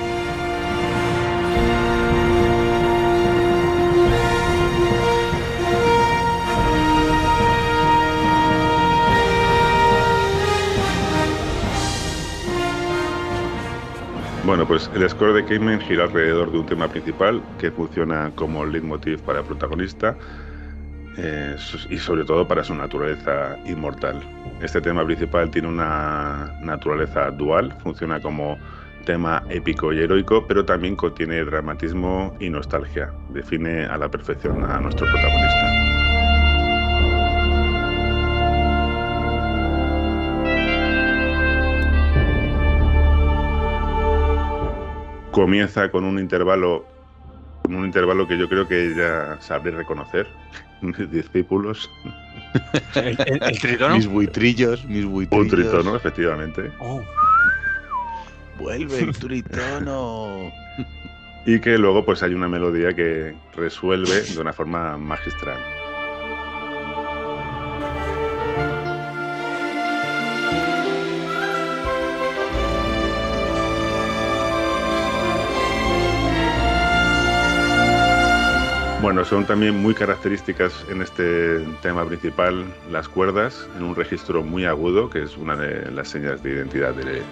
Bueno, 14.48 14.66
pues 14.66 14.90
el 14.94 15.06
score 15.10 15.34
de 15.34 15.44
Cayman 15.44 15.78
gira 15.78 16.04
alrededor 16.04 16.50
de 16.50 16.58
un 16.60 16.64
tema 16.64 16.88
principal 16.88 17.42
que 17.58 17.70
funciona 17.70 18.32
como 18.34 18.64
leitmotiv 18.64 19.20
para 19.20 19.40
el 19.40 19.44
protagonista 19.44 20.16
eh, 21.18 21.54
y 21.90 21.98
sobre 21.98 22.24
todo 22.24 22.48
para 22.48 22.64
su 22.64 22.74
naturaleza 22.74 23.58
inmortal. 23.66 24.22
Este 24.62 24.80
tema 24.80 25.04
principal 25.04 25.50
tiene 25.50 25.68
una 25.68 26.58
naturaleza 26.62 27.30
dual, 27.30 27.76
funciona 27.82 28.20
como 28.20 28.56
tema 29.04 29.44
épico 29.50 29.92
y 29.92 29.98
heroico, 29.98 30.46
pero 30.48 30.64
también 30.64 30.96
contiene 30.96 31.44
dramatismo 31.44 32.34
y 32.40 32.48
nostalgia. 32.48 33.12
Define 33.28 33.84
a 33.84 33.98
la 33.98 34.10
perfección 34.10 34.64
a 34.64 34.80
nuestro 34.80 35.06
protagonista. 35.08 35.97
Comienza 45.38 45.88
con 45.92 46.04
un 46.04 46.18
intervalo 46.18 46.84
con 47.62 47.76
un 47.76 47.84
intervalo 47.84 48.26
que 48.26 48.36
yo 48.36 48.48
creo 48.48 48.66
que 48.66 48.92
ya 48.96 49.38
sabré 49.40 49.70
reconocer, 49.70 50.26
mis 50.80 51.08
discípulos. 51.12 51.88
¿El, 52.96 53.16
el- 53.24 53.42
el 53.44 53.60
tritono? 53.60 53.94
Mis 53.94 54.08
buitrillos, 54.08 54.84
mis 54.86 55.04
buitrillos. 55.04 55.44
Un 55.44 55.48
tritono, 55.50 55.94
efectivamente. 55.94 56.72
Oh, 56.80 57.00
Vuelve 58.58 58.98
el 58.98 59.12
tritono. 59.16 60.50
Y 61.46 61.60
que 61.60 61.78
luego 61.78 62.04
pues 62.04 62.22
hay 62.24 62.34
una 62.34 62.48
melodía 62.48 62.92
que 62.94 63.34
resuelve 63.54 64.22
de 64.22 64.40
una 64.40 64.52
forma 64.52 64.98
magistral. 64.98 65.56
Bueno, 79.00 79.24
son 79.24 79.46
también 79.46 79.80
muy 79.80 79.94
características 79.94 80.72
en 80.90 81.02
este 81.02 81.60
tema 81.82 82.04
principal 82.04 82.64
las 82.90 83.08
cuerdas 83.08 83.68
en 83.76 83.84
un 83.84 83.94
registro 83.94 84.42
muy 84.42 84.64
agudo, 84.64 85.08
que 85.08 85.22
es 85.22 85.36
una 85.36 85.54
de 85.54 85.90
las 85.92 86.08
señas 86.08 86.42
de 86.42 86.50
identidad 86.50 86.92
de- 86.94 87.22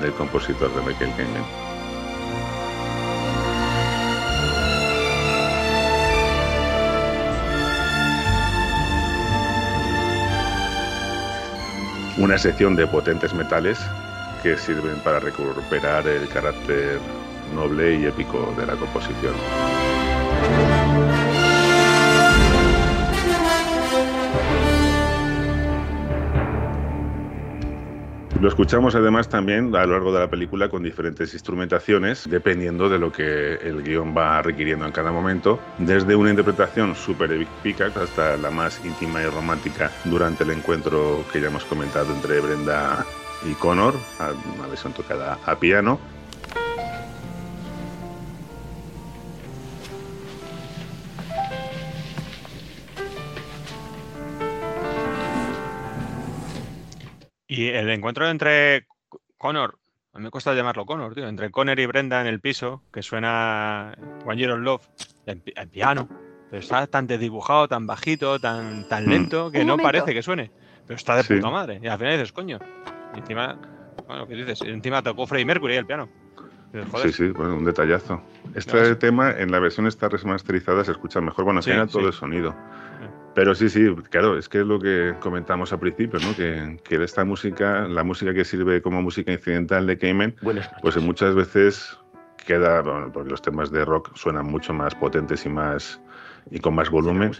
del 0.00 0.12
compositor 0.16 0.74
de 0.74 0.80
Michael 0.80 1.10
Kamen. 1.16 1.44
Una 12.16 12.38
sección 12.38 12.76
de 12.76 12.86
potentes 12.86 13.34
metales 13.34 13.78
que 14.42 14.56
sirven 14.56 14.98
para 15.00 15.18
recuperar 15.18 16.06
el 16.06 16.28
carácter 16.28 16.98
noble 17.54 17.96
y 17.96 18.06
épico 18.06 18.54
de 18.56 18.66
la 18.66 18.76
composición. 18.76 19.34
Lo 28.40 28.48
escuchamos 28.48 28.94
además 28.96 29.28
también 29.28 29.74
a 29.76 29.86
lo 29.86 29.92
largo 29.92 30.12
de 30.12 30.18
la 30.18 30.28
película 30.28 30.68
con 30.68 30.82
diferentes 30.82 31.32
instrumentaciones, 31.34 32.28
dependiendo 32.28 32.88
de 32.88 32.98
lo 32.98 33.12
que 33.12 33.54
el 33.54 33.82
guion 33.82 34.14
va 34.14 34.42
requiriendo 34.42 34.84
en 34.84 34.92
cada 34.92 35.12
momento, 35.12 35.60
desde 35.78 36.16
una 36.16 36.30
interpretación 36.30 36.96
súper 36.96 37.32
épica 37.32 37.86
hasta 37.94 38.36
la 38.36 38.50
más 38.50 38.84
íntima 38.84 39.22
y 39.22 39.26
romántica 39.26 39.90
durante 40.04 40.42
el 40.42 40.50
encuentro 40.50 41.24
que 41.32 41.40
ya 41.40 41.46
hemos 41.46 41.64
comentado 41.64 42.12
entre 42.12 42.40
Brenda 42.40 43.06
y 43.48 43.54
Connor, 43.54 43.94
una 44.58 44.66
versión 44.66 44.92
tocada 44.92 45.38
a 45.46 45.54
piano. 45.56 46.00
Y 57.46 57.68
el 57.68 57.90
encuentro 57.90 58.28
entre 58.28 58.86
Connor, 59.38 59.78
a 60.12 60.18
mí 60.18 60.24
me 60.24 60.30
cuesta 60.30 60.54
llamarlo 60.54 60.86
Connor, 60.86 61.14
tío, 61.14 61.28
entre 61.28 61.50
Connor 61.50 61.78
y 61.78 61.86
Brenda 61.86 62.20
en 62.20 62.26
el 62.26 62.40
piso, 62.40 62.82
que 62.92 63.02
suena 63.02 63.94
One 64.24 64.36
Year 64.36 64.52
of 64.52 64.60
Love, 64.60 64.88
en, 65.26 65.40
pi- 65.40 65.52
en 65.56 65.68
piano, 65.68 66.08
pero 66.50 66.60
está 66.60 66.86
tan 66.86 67.06
desdibujado, 67.06 67.68
tan 67.68 67.86
bajito, 67.86 68.38
tan, 68.38 68.88
tan 68.88 69.06
Mm. 69.06 69.10
lento, 69.10 69.50
que 69.50 69.58
no 69.64 69.72
momento. 69.76 69.82
parece 69.84 70.14
que 70.14 70.22
suene. 70.22 70.50
Pero 70.86 70.96
está 70.96 71.16
de 71.16 71.22
Sí. 71.22 71.34
puta 71.36 71.50
madre. 71.50 71.80
Y 71.82 71.86
al 71.86 71.98
final 71.98 72.12
dices, 72.14 72.32
coño. 72.32 72.58
Y 73.14 73.18
encima, 73.18 73.58
bueno, 74.06 74.26
¿qué 74.26 74.34
dices? 74.34 74.60
Encima 74.62 75.02
tocó 75.02 75.26
Freddie 75.26 75.46
Mercury 75.46 75.76
el 75.76 75.86
piano. 75.86 76.08
Sí, 77.02 77.12
sí, 77.12 77.28
bueno, 77.28 77.54
un 77.56 77.64
detallazo. 77.64 78.20
Este 78.54 78.96
tema 78.96 79.30
en 79.30 79.52
la 79.52 79.60
versión 79.60 79.86
esta 79.86 80.08
remasterizada 80.08 80.84
se 80.84 80.90
escucha 80.90 81.20
mejor. 81.20 81.44
Bueno, 81.44 81.60
en 81.60 81.62
Sí, 81.62 81.70
todo 81.92 82.00
sí. 82.02 82.06
el 82.08 82.12
sonido. 82.12 82.54
Pero 83.34 83.54
sí, 83.54 83.68
sí, 83.68 83.92
claro, 84.10 84.38
es 84.38 84.48
que 84.48 84.60
es 84.60 84.66
lo 84.66 84.78
que 84.78 85.14
comentamos 85.20 85.72
al 85.72 85.80
principio, 85.80 86.20
¿no? 86.20 86.34
Que, 86.36 86.78
que 86.84 87.02
esta 87.02 87.24
música, 87.24 87.88
la 87.88 88.04
música 88.04 88.32
que 88.32 88.44
sirve 88.44 88.80
como 88.80 89.02
música 89.02 89.32
incidental 89.32 89.86
de 89.86 89.98
Cayman, 89.98 90.36
pues 90.80 90.96
muchas 90.98 91.34
veces 91.34 91.98
queda, 92.46 92.82
bueno, 92.82 93.10
porque 93.12 93.30
los 93.30 93.42
temas 93.42 93.70
de 93.70 93.84
rock 93.84 94.14
suenan 94.14 94.46
mucho 94.46 94.72
más 94.72 94.94
potentes 94.94 95.44
y 95.46 95.48
más 95.48 96.00
y 96.50 96.60
con 96.60 96.74
más 96.74 96.90
volumen. 96.90 97.32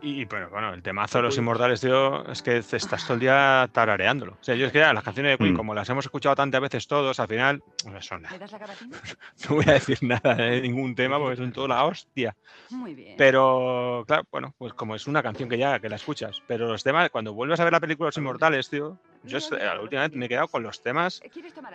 Y, 0.00 0.26
pero 0.26 0.50
bueno, 0.50 0.72
el 0.72 0.82
temazo 0.82 1.18
de 1.18 1.22
los 1.24 1.36
inmortales, 1.38 1.80
tío, 1.80 2.26
es 2.30 2.42
que 2.42 2.56
estás 2.58 3.04
todo 3.04 3.14
el 3.14 3.20
día 3.20 3.68
tarareándolo. 3.72 4.32
O 4.32 4.42
sea, 4.44 4.54
yo 4.54 4.66
es 4.66 4.72
que 4.72 4.78
ya 4.78 4.92
las 4.92 5.04
canciones 5.04 5.32
de 5.32 5.38
Queen, 5.38 5.54
Mm. 5.54 5.56
como 5.56 5.74
las 5.74 5.88
hemos 5.90 6.04
escuchado 6.04 6.34
tantas 6.34 6.60
veces 6.60 6.86
todos, 6.86 7.20
al 7.20 7.28
final 7.28 7.62
no 7.90 8.00
son 8.02 8.22
nada. 8.22 8.36
No 9.48 9.56
voy 9.56 9.64
a 9.68 9.72
decir 9.74 9.98
nada 10.02 10.34
de 10.34 10.60
ningún 10.62 10.94
tema 10.94 11.18
porque 11.18 11.36
son 11.36 11.52
toda 11.52 11.68
la 11.68 11.84
hostia. 11.84 12.36
Muy 12.70 12.94
bien. 12.94 13.14
Pero, 13.16 14.04
claro, 14.06 14.24
bueno, 14.30 14.54
pues 14.58 14.72
como 14.74 14.94
es 14.96 15.06
una 15.06 15.22
canción 15.22 15.48
que 15.48 15.58
ya 15.58 15.78
que 15.78 15.88
la 15.88 15.96
escuchas. 15.96 16.42
Pero 16.46 16.66
los 16.68 16.82
temas, 16.82 17.10
cuando 17.10 17.34
vuelves 17.34 17.60
a 17.60 17.64
ver 17.64 17.72
la 17.72 17.80
película 17.80 18.08
Los 18.08 18.16
Inmortales, 18.16 18.68
tío, 18.70 18.98
yo 19.22 19.38
es- 19.38 19.50
la 19.50 19.80
última 19.80 20.02
vez 20.02 20.12
me 20.14 20.26
he 20.26 20.28
quedado 20.28 20.48
con 20.48 20.62
los 20.62 20.82
temas 20.82 21.20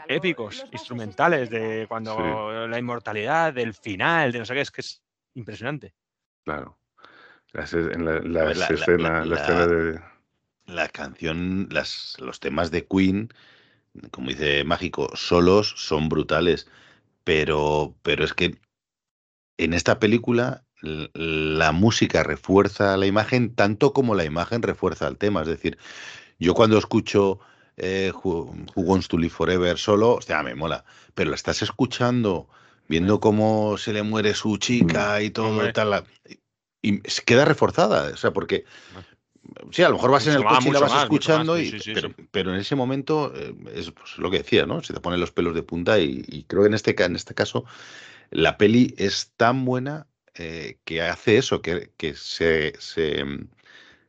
épicos, 0.07 0.65
instrumentales, 0.71 1.49
de 1.49 1.85
cuando 1.87 2.67
la 2.67 2.79
inmortalidad, 2.79 3.53
del 3.53 3.73
final, 3.73 4.31
de 4.31 4.39
no 4.39 4.45
sé 4.45 4.53
qué, 4.53 4.61
es 4.61 4.71
que 4.71 4.81
es 4.81 5.01
impresionante. 5.35 5.93
Claro. 6.45 6.77
Las, 7.53 7.73
en 7.73 8.05
la, 8.05 8.19
las 8.21 8.71
escena, 8.71 9.25
la- 9.25 9.35
escena 9.35 9.67
de. 9.67 10.01
La 10.65 10.87
canción, 10.89 11.67
las, 11.71 12.15
los 12.19 12.39
temas 12.39 12.71
de 12.71 12.85
Queen, 12.85 13.29
como 14.11 14.29
dice 14.29 14.63
Mágico, 14.63 15.09
solos 15.15 15.73
son 15.77 16.09
brutales. 16.09 16.67
Pero, 17.23 17.95
pero 18.03 18.25
es 18.25 18.33
que 18.33 18.57
en 19.57 19.73
esta 19.73 19.99
película 19.99 20.65
la 20.81 21.71
música 21.71 22.23
refuerza 22.23 22.97
la 22.97 23.05
imagen 23.05 23.53
tanto 23.53 23.93
como 23.93 24.15
la 24.15 24.25
imagen 24.25 24.61
refuerza 24.63 25.07
el 25.07 25.17
tema. 25.17 25.41
Es 25.41 25.47
decir, 25.47 25.77
yo 26.39 26.53
cuando 26.55 26.77
escucho 26.77 27.39
eh, 27.77 28.11
Who, 28.23 28.55
Who 28.75 28.83
Wants 28.83 29.07
to 29.09 29.17
Live 29.17 29.31
Forever 29.31 29.77
solo, 29.77 30.15
o 30.15 30.21
sea, 30.21 30.43
me 30.43 30.55
mola. 30.55 30.85
Pero 31.15 31.29
la 31.31 31.35
estás 31.35 31.61
escuchando, 31.61 32.49
viendo 32.87 33.19
cómo 33.19 33.77
se 33.77 33.93
le 33.93 34.03
muere 34.03 34.33
su 34.33 34.57
chica 34.57 35.21
y 35.21 35.29
todo 35.29 35.49
Hombre. 35.49 35.69
y 35.69 35.73
tal, 35.73 36.03
y 36.81 36.99
se 37.05 37.23
queda 37.23 37.45
reforzada. 37.45 38.11
O 38.13 38.17
sea, 38.17 38.31
porque 38.31 38.65
Sí, 39.71 39.81
a 39.81 39.89
lo 39.89 39.95
mejor 39.95 40.11
vas 40.11 40.27
en 40.27 40.33
el 40.33 40.43
más, 40.43 40.57
coche 40.57 40.69
y 40.69 40.71
la 40.71 40.79
vas 40.79 40.91
más, 40.91 41.03
escuchando, 41.03 41.53
más, 41.53 41.61
y, 41.61 41.65
sí, 41.65 41.71
sí, 41.71 41.79
sí, 41.79 41.91
pero, 41.93 42.09
sí. 42.09 42.27
pero 42.31 42.53
en 42.53 42.59
ese 42.59 42.75
momento 42.75 43.33
eh, 43.35 43.55
es 43.73 43.91
pues, 43.91 44.17
lo 44.17 44.29
que 44.29 44.37
decía, 44.37 44.65
¿no? 44.65 44.83
Se 44.83 44.93
te 44.93 44.99
ponen 44.99 45.19
los 45.19 45.31
pelos 45.31 45.55
de 45.55 45.63
punta 45.63 45.99
y, 45.99 46.23
y 46.27 46.43
creo 46.43 46.61
que 46.61 46.67
en 46.67 46.73
este, 46.75 47.03
en 47.03 47.15
este 47.15 47.33
caso 47.33 47.65
la 48.29 48.57
peli 48.57 48.93
es 48.97 49.31
tan 49.37 49.65
buena 49.65 50.07
eh, 50.35 50.77
que 50.85 51.01
hace 51.01 51.37
eso, 51.37 51.61
que, 51.61 51.91
que 51.97 52.13
se, 52.13 52.73
se, 52.79 53.25
mm, 53.25 53.47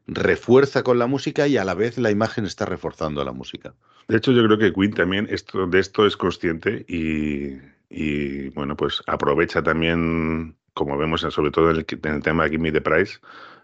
refuerza 0.06 0.82
con 0.82 0.98
la 0.98 1.06
música 1.06 1.48
y 1.48 1.56
a 1.56 1.64
la 1.64 1.74
vez 1.74 1.98
la 1.98 2.10
imagen 2.10 2.44
está 2.44 2.64
reforzando 2.66 3.20
a 3.20 3.24
la 3.24 3.32
música. 3.32 3.74
De 4.08 4.18
hecho, 4.18 4.32
yo 4.32 4.44
creo 4.44 4.58
que 4.58 4.72
Queen 4.72 4.92
también 4.92 5.26
esto, 5.30 5.66
de 5.66 5.80
esto 5.80 6.06
es 6.06 6.16
consciente 6.16 6.84
y, 6.88 7.58
y, 7.92 8.48
bueno, 8.50 8.76
pues 8.76 9.02
aprovecha 9.06 9.62
también, 9.62 10.56
como 10.74 10.96
vemos 10.96 11.22
en- 11.24 11.30
sobre 11.30 11.50
todo 11.50 11.70
en 11.70 11.76
el, 11.76 11.86
en 11.90 12.14
el 12.14 12.22
tema 12.22 12.44
de 12.44 12.50
Gimme 12.50 12.72
the 12.72 12.80
Price, 12.80 13.18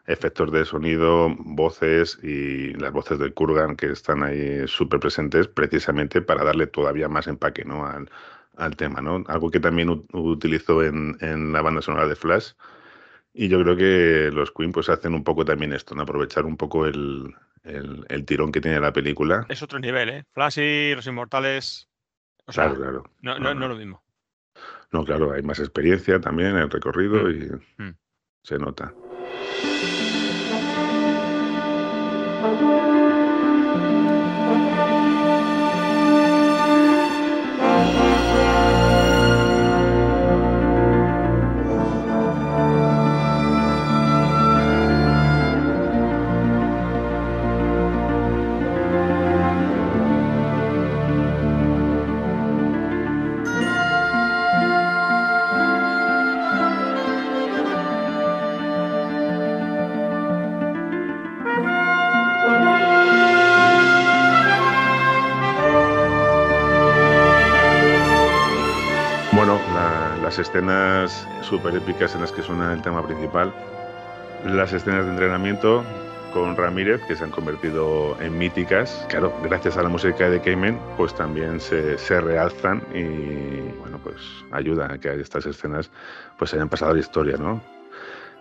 efectos 0.06 0.52
de 0.52 0.64
sonido, 0.64 1.34
voces 1.38 2.18
y 2.22 2.74
las 2.74 2.92
voces 2.92 3.18
del 3.18 3.34
Kurgan 3.34 3.76
que 3.76 3.86
están 3.92 4.22
ahí 4.22 4.66
súper 4.68 5.00
presentes 5.00 5.48
precisamente 5.48 6.20
para 6.22 6.44
darle 6.44 6.66
todavía 6.66 7.08
más 7.08 7.26
empaque 7.26 7.64
¿no? 7.64 7.86
al, 7.86 8.10
al 8.56 8.76
tema. 8.76 9.00
¿no? 9.00 9.24
Algo 9.28 9.50
que 9.50 9.60
también 9.60 9.88
utilizó 10.12 10.82
en, 10.84 11.16
en 11.20 11.52
la 11.52 11.62
banda 11.62 11.82
sonora 11.82 12.06
de 12.06 12.16
Flash. 12.16 12.52
Y 13.34 13.48
yo 13.48 13.60
creo 13.62 13.76
que 13.76 14.30
los 14.32 14.50
Queen 14.52 14.72
pues 14.72 14.88
hacen 14.88 15.14
un 15.14 15.24
poco 15.24 15.44
también 15.44 15.72
esto, 15.72 15.94
¿no? 15.94 16.02
aprovechar 16.02 16.44
un 16.46 16.56
poco 16.56 16.86
el, 16.86 17.34
el- 17.64 18.04
el 18.08 18.24
tirón 18.24 18.50
que 18.52 18.60
tiene 18.60 18.80
la 18.80 18.92
película. 18.92 19.46
Es 19.48 19.62
otro 19.62 19.78
nivel, 19.78 20.08
¿eh? 20.08 20.24
Flash 20.32 20.58
y 20.58 20.94
los 20.94 21.06
inmortales. 21.06 21.88
O 22.46 22.52
sea, 22.52 22.64
Claro, 22.64 22.80
claro. 22.80 23.04
no, 23.20 23.38
no, 23.38 23.54
no 23.54 23.64
es 23.66 23.68
lo 23.70 23.76
mismo. 23.76 24.02
No, 24.92 25.04
claro, 25.04 25.32
hay 25.32 25.42
más 25.42 25.58
experiencia 25.58 26.20
también 26.20 26.50
en 26.50 26.56
el 26.58 26.70
recorrido 26.70 27.30
y 27.30 27.50
Mm. 27.78 27.94
se 28.42 28.58
nota. 28.58 28.94
Las 70.38 70.48
escenas 70.48 71.26
súper 71.42 71.74
épicas 71.74 72.14
en 72.14 72.20
las 72.20 72.30
que 72.30 72.42
suena 72.42 72.72
el 72.72 72.80
tema 72.80 73.04
principal, 73.04 73.52
las 74.44 74.72
escenas 74.72 75.04
de 75.04 75.10
entrenamiento 75.10 75.82
con 76.32 76.56
Ramírez, 76.56 77.00
que 77.08 77.16
se 77.16 77.24
han 77.24 77.32
convertido 77.32 78.16
en 78.20 78.38
míticas, 78.38 79.04
claro, 79.08 79.34
gracias 79.42 79.76
a 79.76 79.82
la 79.82 79.88
música 79.88 80.30
de 80.30 80.40
Cayman, 80.40 80.78
pues 80.96 81.12
también 81.12 81.58
se, 81.58 81.98
se 81.98 82.20
realzan 82.20 82.84
y, 82.94 83.02
bueno, 83.80 83.98
pues 84.00 84.14
ayuda 84.52 84.92
a 84.92 84.98
que 84.98 85.12
estas 85.20 85.44
escenas 85.44 85.90
pues 86.38 86.54
hayan 86.54 86.68
pasado 86.68 86.92
a 86.92 86.94
la 86.94 87.00
historia, 87.00 87.36
¿no? 87.36 87.60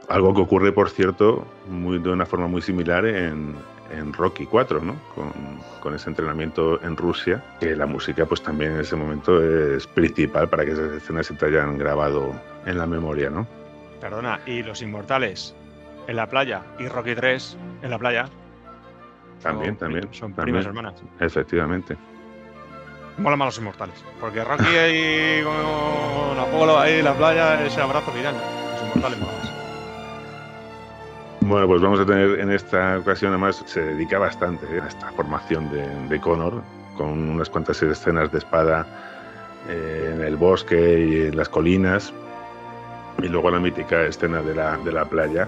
Algo 0.08 0.36
que 0.36 0.42
ocurre, 0.42 0.72
por 0.72 0.92
cierto, 0.92 1.48
muy, 1.68 1.98
de 1.98 2.10
una 2.12 2.28
forma 2.28 2.48
muy 2.48 2.62
similar 2.62 3.08
en, 3.08 3.56
en 3.92 4.14
Rocky 4.14 4.46
4, 4.46 4.82
¿no? 4.82 4.96
Con, 5.16 5.32
con 5.80 5.94
ese 5.96 6.10
entrenamiento 6.10 6.82
en 6.84 6.96
Rusia, 6.98 7.44
que 7.60 7.76
la 7.76 7.86
música 7.86 8.26
pues 8.26 8.42
también 8.42 8.74
en 8.74 8.82
ese 8.82 8.96
momento 8.96 9.42
es 9.44 9.88
principal 9.88 10.50
para 10.50 10.66
que 10.66 10.72
esas 10.72 10.92
escenas 10.92 11.26
se 11.28 11.34
te 11.36 11.46
hayan 11.46 11.78
grabado 11.78 12.34
en 12.66 12.78
la 12.78 12.86
memoria, 12.88 13.30
¿no? 13.30 13.48
Perdona, 14.02 14.40
y 14.46 14.62
los 14.64 14.82
inmortales 14.82 15.56
en 16.08 16.16
la 16.16 16.28
playa 16.28 16.64
y 16.80 16.88
Rocky 16.88 17.16
3 17.16 17.58
en 17.82 17.90
la 17.90 17.98
playa. 17.98 18.30
También, 19.42 19.72
Son 19.74 19.78
también. 19.80 20.04
son 20.14 20.34
también. 20.34 20.44
primas 20.56 20.66
hermanas. 20.66 20.94
Efectivamente. 21.20 21.96
Mola 23.18 23.36
más 23.36 23.48
los 23.48 23.58
inmortales. 23.60 23.96
Porque 24.20 24.44
Rocky 24.44 24.66
ahí 24.66 25.44
con 25.44 26.40
Apolo 26.40 26.78
ahí 26.78 27.00
en 27.00 27.06
la 27.06 27.14
playa, 27.16 27.66
ese 27.66 27.82
abrazo 27.82 28.12
final. 28.12 28.36
Los 28.36 28.82
inmortales 28.84 29.20
mola 29.20 29.32
más. 29.34 29.57
Bueno, 31.48 31.66
pues 31.66 31.82
vamos 31.82 32.02
a 32.02 32.06
tener 32.06 32.42
en 32.42 32.52
esta 32.52 32.98
ocasión, 32.98 33.32
además, 33.32 33.64
se 33.66 33.80
dedica 33.80 34.20
bastante 34.20 34.66
¿eh? 34.66 34.82
a 34.82 34.88
esta 34.88 35.10
formación 35.14 35.72
de, 35.72 35.88
de 36.10 36.20
Connor, 36.20 36.62
con 36.98 37.30
unas 37.30 37.50
cuantas 37.50 37.82
escenas 37.82 38.30
de 38.34 38.40
espada 38.40 38.86
eh, 39.70 40.12
en 40.14 40.24
el 40.24 40.36
bosque 40.36 41.00
y 41.00 41.28
en 41.28 41.38
las 41.38 41.48
colinas, 41.48 42.14
y 43.24 43.30
luego 43.30 43.50
la 43.50 43.62
mítica 43.62 44.02
escena 44.02 44.42
de 44.42 44.56
la, 44.56 44.76
de 44.76 44.92
la 44.92 45.06
playa. 45.06 45.48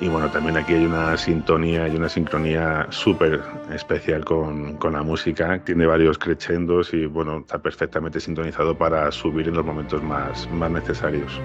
Y 0.00 0.08
bueno, 0.08 0.28
también 0.28 0.56
aquí 0.56 0.74
hay 0.74 0.86
una 0.86 1.16
sintonía 1.16 1.86
y 1.86 1.94
una 1.94 2.08
sincronía 2.08 2.88
súper 2.90 3.40
especial 3.72 4.24
con, 4.24 4.76
con 4.78 4.94
la 4.94 5.04
música. 5.04 5.60
Tiene 5.64 5.86
varios 5.86 6.18
crescendos 6.18 6.92
y 6.92 7.06
bueno, 7.06 7.38
está 7.38 7.58
perfectamente 7.58 8.18
sintonizado 8.18 8.76
para 8.76 9.12
subir 9.12 9.46
en 9.46 9.54
los 9.54 9.64
momentos 9.64 10.02
más, 10.02 10.50
más 10.50 10.72
necesarios. 10.72 11.40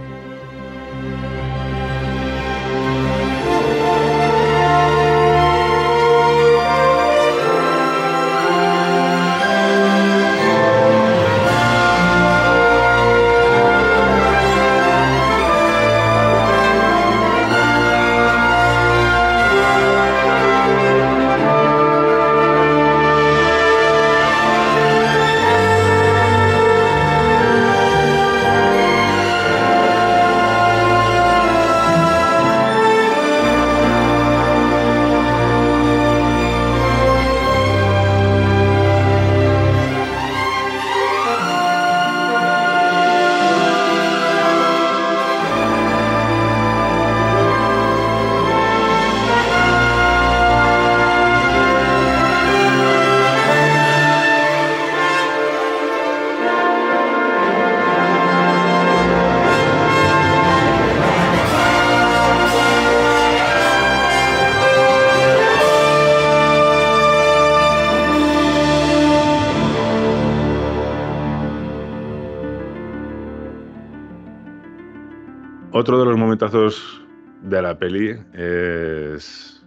La 77.78 77.80
peli 77.80 78.16
es, 78.34 79.64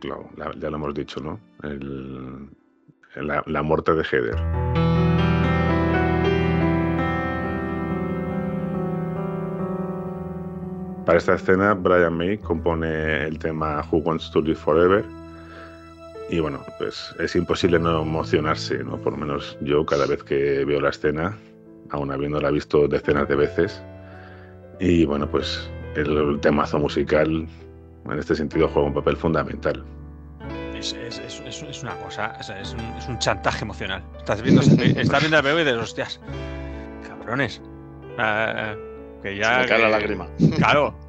claro, 0.00 0.30
la- 0.36 0.54
ya 0.58 0.70
lo 0.70 0.76
hemos 0.76 0.94
dicho, 0.94 1.20
¿no? 1.20 1.38
El- 1.62 2.48
la, 3.16 3.42
la 3.46 3.62
muerte 3.62 3.92
de 3.92 4.02
Heather. 4.04 4.36
Para 11.04 11.18
esta 11.18 11.34
escena, 11.34 11.74
Brian 11.74 12.16
May 12.16 12.38
compone 12.38 13.24
el 13.26 13.38
tema 13.38 13.84
Who 13.92 13.98
Wants 13.98 14.30
to 14.30 14.40
Live 14.40 14.56
Forever. 14.56 15.04
Y 16.30 16.40
bueno, 16.40 16.64
pues 16.78 17.14
es 17.20 17.36
imposible 17.36 17.78
no 17.78 18.00
emocionarse, 18.00 18.82
¿no? 18.82 18.96
Por 18.96 19.12
lo 19.12 19.18
menos 19.18 19.58
yo 19.60 19.84
cada 19.84 20.06
vez 20.06 20.24
que 20.24 20.64
veo 20.64 20.80
la 20.80 20.88
escena, 20.88 21.36
aún 21.90 22.10
habiéndola 22.10 22.50
visto 22.50 22.88
decenas 22.88 23.28
de 23.28 23.36
veces. 23.36 23.82
Y 24.80 25.04
bueno, 25.04 25.30
pues 25.30 25.70
el 25.96 26.38
temazo 26.40 26.78
musical 26.78 27.46
en 28.10 28.18
este 28.18 28.34
sentido 28.34 28.68
juega 28.68 28.88
un 28.88 28.94
papel 28.94 29.16
fundamental. 29.16 29.84
Es, 30.74 30.92
es- 30.92 31.18
es- 31.18 31.40
es- 31.46 31.62
es 31.62 31.82
una 31.82 31.94
cosa, 31.96 32.36
es, 32.40 32.72
un, 32.74 32.80
es 32.98 33.08
un 33.08 33.18
chantaje 33.18 33.64
emocional. 33.64 34.02
Estás 34.18 34.42
viendo, 34.42 34.60
estás 34.82 35.20
viendo 35.20 35.38
el 35.38 35.42
bebé 35.42 35.62
y 35.62 35.64
dices, 35.64 35.80
hostias, 35.80 36.20
cabrones. 37.08 37.62
Ah, 38.18 38.74
que 39.22 39.36
ya. 39.36 39.54
Se 39.54 39.60
me 39.62 39.66
cae 39.68 39.78
la 39.82 39.88
lágrima. 39.88 40.26
Claro. 40.56 40.94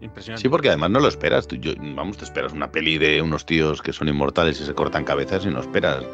Impresionante. 0.00 0.42
Sí, 0.42 0.48
porque 0.48 0.68
además 0.68 0.90
no 0.90 1.00
lo 1.00 1.08
esperas. 1.08 1.46
Tú- 1.46 1.56
yo- 1.56 1.72
vamos, 1.78 2.16
te 2.18 2.24
esperas 2.24 2.52
una 2.52 2.70
peli 2.70 2.98
de 2.98 3.22
unos 3.22 3.46
tíos 3.46 3.80
que 3.80 3.92
son 3.92 4.08
inmortales 4.08 4.60
y 4.60 4.64
se 4.64 4.74
cortan 4.74 5.04
cabezas 5.04 5.44
y 5.46 5.48
no 5.50 5.60
esperas 5.60 6.04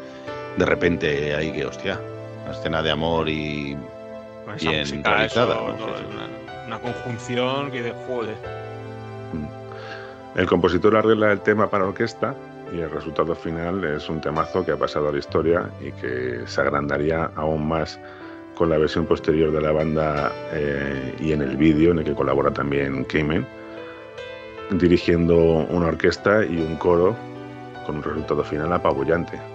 de 0.57 0.65
repente 0.65 1.35
ahí 1.35 1.51
que, 1.51 1.65
hostia, 1.65 1.99
una 2.43 2.51
escena 2.53 2.81
de 2.83 2.91
amor 2.91 3.27
y 3.27 3.75
Con 4.45 4.55
esa 4.55 4.69
bien 4.69 4.81
música, 4.81 5.09
realizada. 5.15 5.53
eso, 5.55 5.67
¿no? 5.67 5.73
todo, 5.75 5.97
Sí, 5.97 6.03
sí. 6.09 6.15
Una, 6.73 6.79
conjunción 6.81 7.71
que 7.71 7.81
de 7.81 7.91
joder. 8.07 8.35
El 10.35 10.47
compositor 10.47 10.95
arregla 10.95 11.31
el 11.31 11.41
tema 11.41 11.69
para 11.69 11.85
orquesta 11.85 12.35
y 12.73 12.79
el 12.79 12.89
resultado 12.89 13.35
final 13.35 13.83
es 13.83 14.09
un 14.09 14.19
temazo 14.19 14.65
que 14.65 14.71
ha 14.71 14.77
pasado 14.77 15.09
a 15.09 15.11
la 15.11 15.19
historia 15.19 15.69
y 15.79 15.91
que 15.91 16.41
se 16.45 16.61
agrandaría 16.61 17.29
aún 17.35 17.67
más 17.67 17.99
con 18.55 18.69
la 18.69 18.77
versión 18.77 19.05
posterior 19.05 19.51
de 19.51 19.61
la 19.61 19.71
banda 19.71 20.31
eh, 20.51 21.15
y 21.19 21.31
en 21.31 21.41
el 21.41 21.57
vídeo 21.57 21.91
en 21.91 21.99
el 21.99 22.05
que 22.05 22.13
colabora 22.13 22.51
también 22.51 23.03
Cayman, 23.05 23.47
dirigiendo 24.71 25.35
una 25.35 25.87
orquesta 25.87 26.43
y 26.45 26.57
un 26.57 26.75
coro 26.77 27.15
con 27.85 27.97
un 27.97 28.03
resultado 28.03 28.43
final 28.43 28.71
apabullante. 28.73 29.52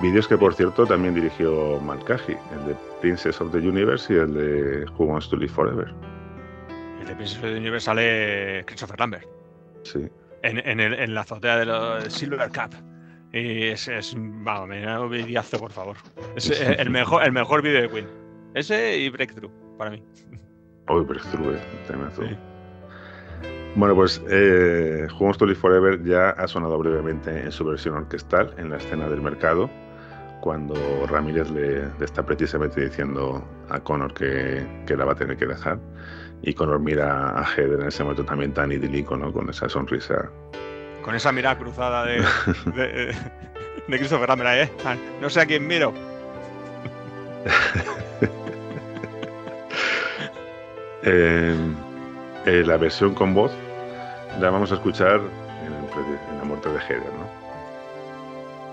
Vídeos 0.00 0.28
que, 0.28 0.38
por 0.38 0.54
cierto, 0.54 0.86
también 0.86 1.14
dirigió 1.14 1.80
Malkaji, 1.80 2.32
el 2.32 2.66
de 2.68 2.76
Princess 3.00 3.40
of 3.40 3.50
the 3.50 3.58
Universe 3.58 4.12
y 4.12 4.16
el 4.16 4.32
de 4.32 4.84
Who 4.96 5.06
Wants 5.06 5.28
to 5.28 5.36
Live 5.36 5.52
Forever. 5.52 5.92
El 7.00 7.06
de 7.08 7.14
Princess 7.16 7.38
of 7.38 7.42
the 7.44 7.56
Universe 7.56 7.86
sale 7.86 8.64
Christopher 8.66 8.98
Lambert. 9.00 9.26
Sí. 9.82 10.08
En, 10.42 10.58
en, 10.68 10.78
el- 10.78 10.94
en 10.94 11.14
la 11.14 11.22
azotea 11.22 11.58
de 11.58 11.66
los 11.66 12.04
Silver 12.12 12.48
Cup. 12.50 12.74
Y 13.32 13.64
es, 13.64 13.88
es 13.88 14.14
vamos, 14.16 14.68
me 14.68 14.82
da 14.82 15.00
un 15.00 15.10
videazo, 15.10 15.58
por 15.58 15.72
favor. 15.72 15.96
Es 16.36 16.48
eh, 16.60 16.76
el 16.78 16.90
mejor, 16.90 17.24
el 17.24 17.32
mejor 17.32 17.60
vídeo 17.62 17.82
de 17.82 17.88
Queen. 17.90 18.06
Ese 18.54 18.96
y 18.98 19.10
Breakthrough, 19.10 19.50
para 19.76 19.90
mí. 19.90 20.02
Uy, 20.88 21.04
Breakthrough, 21.04 21.54
eh, 21.54 21.60
temazo. 21.88 22.22
Bueno, 23.74 23.94
pues 23.94 24.22
eh, 24.30 25.06
Who 25.12 25.18
Wants 25.24 25.38
to 25.38 25.46
Live 25.46 25.58
Forever 25.58 26.02
ya 26.04 26.30
ha 26.30 26.46
sonado 26.48 26.78
brevemente 26.78 27.30
en 27.38 27.52
su 27.52 27.64
versión 27.64 27.94
orquestal 27.96 28.54
en 28.58 28.70
la 28.70 28.78
escena 28.78 29.08
del 29.08 29.20
mercado, 29.20 29.68
cuando 30.40 30.74
Ramírez 31.06 31.50
le, 31.50 31.82
le 31.98 32.04
está 32.04 32.22
precisamente 32.24 32.80
diciendo 32.80 33.44
a 33.68 33.80
Connor 33.80 34.14
que, 34.14 34.66
que 34.86 34.96
la 34.96 35.04
va 35.04 35.12
a 35.12 35.16
tener 35.16 35.36
que 35.36 35.46
dejar. 35.46 35.78
Y 36.42 36.54
Connor 36.54 36.78
mira 36.78 37.38
a 37.38 37.44
Heather 37.44 37.80
en 37.80 37.88
ese 37.88 38.02
momento 38.04 38.24
también 38.24 38.52
tan 38.52 38.70
idílico, 38.70 39.16
¿no? 39.16 39.32
Con 39.32 39.50
esa 39.50 39.68
sonrisa. 39.68 40.30
Con 41.02 41.14
esa 41.14 41.32
mirada 41.32 41.58
cruzada 41.58 42.04
de, 42.04 42.22
de, 42.74 43.16
de 43.88 43.98
Christopher 43.98 44.30
ahí, 44.46 44.60
¿eh? 44.60 44.72
Ah, 44.84 44.96
No 45.20 45.28
sé 45.30 45.40
a 45.40 45.46
quién 45.46 45.66
miro. 45.66 45.92
Eh, 51.04 51.56
eh, 52.44 52.62
la 52.66 52.76
versión 52.76 53.14
con 53.14 53.32
voz 53.32 53.52
la 54.40 54.50
vamos 54.50 54.72
a 54.72 54.74
escuchar 54.74 55.20
en, 55.64 55.72
en 56.32 56.38
la 56.38 56.44
muerte 56.44 56.68
de 56.68 56.78
Heather, 56.80 57.12
¿no? 57.14 57.37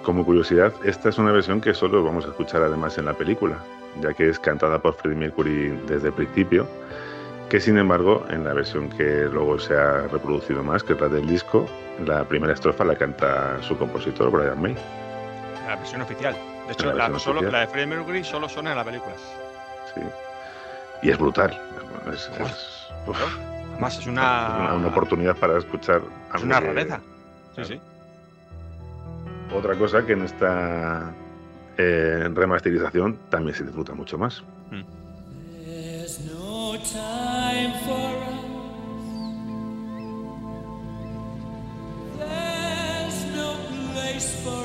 Como 0.06 0.24
curiosidad, 0.24 0.72
esta 0.84 1.10
es 1.10 1.18
una 1.18 1.32
versión 1.32 1.60
que 1.62 1.74
solo 1.74 2.04
vamos 2.04 2.26
a 2.26 2.28
escuchar 2.28 2.62
además 2.62 2.96
en 3.00 3.06
la 3.06 3.14
película, 3.14 3.58
ya 4.02 4.14
que 4.14 4.30
es 4.30 4.38
cantada 4.38 4.78
por 4.80 4.94
Freddie 4.94 5.18
Mercury 5.18 5.70
desde 5.88 6.10
el 6.10 6.14
principio, 6.14 6.68
que 7.50 7.60
sin 7.60 7.78
embargo 7.80 8.24
en 8.30 8.44
la 8.44 8.54
versión 8.54 8.90
que 8.90 9.28
luego 9.32 9.58
se 9.58 9.76
ha 9.76 10.02
reproducido 10.08 10.62
más, 10.64 10.84
que 10.84 10.94
es 10.94 11.02
la 11.02 11.10
del 11.10 11.26
disco, 11.28 11.66
la 12.06 12.24
primera 12.24 12.54
estrofa 12.54 12.86
la 12.86 12.96
canta 12.96 13.58
su 13.64 13.76
compositor 13.80 14.30
Brian 14.30 14.62
May. 14.62 14.76
La 15.68 15.76
versión 15.78 16.02
oficial. 16.02 16.36
De 16.68 16.74
hecho, 16.74 16.86
La 16.88 16.94
la, 16.94 17.04
versión 17.10 17.20
solo, 17.20 17.40
oficial. 17.40 17.52
la 17.54 17.60
de 17.62 17.68
Freddie 17.68 17.88
Mercury 17.88 18.24
solo 18.24 18.48
suena 18.48 18.72
en 18.72 18.78
la 18.78 18.84
película. 18.84 19.16
Sí. 19.96 20.02
Y 21.02 21.10
es 21.10 21.18
brutal. 21.18 21.60
Es, 22.14 22.30
es- 22.40 22.88
uf, 23.08 23.18
Además, 23.74 23.98
es 23.98 24.06
una, 24.08 24.56
una, 24.60 24.74
una 24.76 24.88
oportunidad 24.88 25.36
para 25.36 25.58
escuchar. 25.58 26.02
es 26.36 26.44
una 26.44 26.60
rareza. 26.60 27.00
Sí, 27.56 27.66
sí. 27.66 27.82
Otra 29.54 29.76
cosa 29.76 30.06
que 30.06 30.14
en 30.14 30.24
esta 30.24 31.14
eh, 31.78 32.30
remasterización 32.34 33.18
también 33.30 33.56
se 33.56 33.64
disfruta 33.64 33.94
mucho 33.94 34.18
más. 34.18 34.44
For 44.46 44.65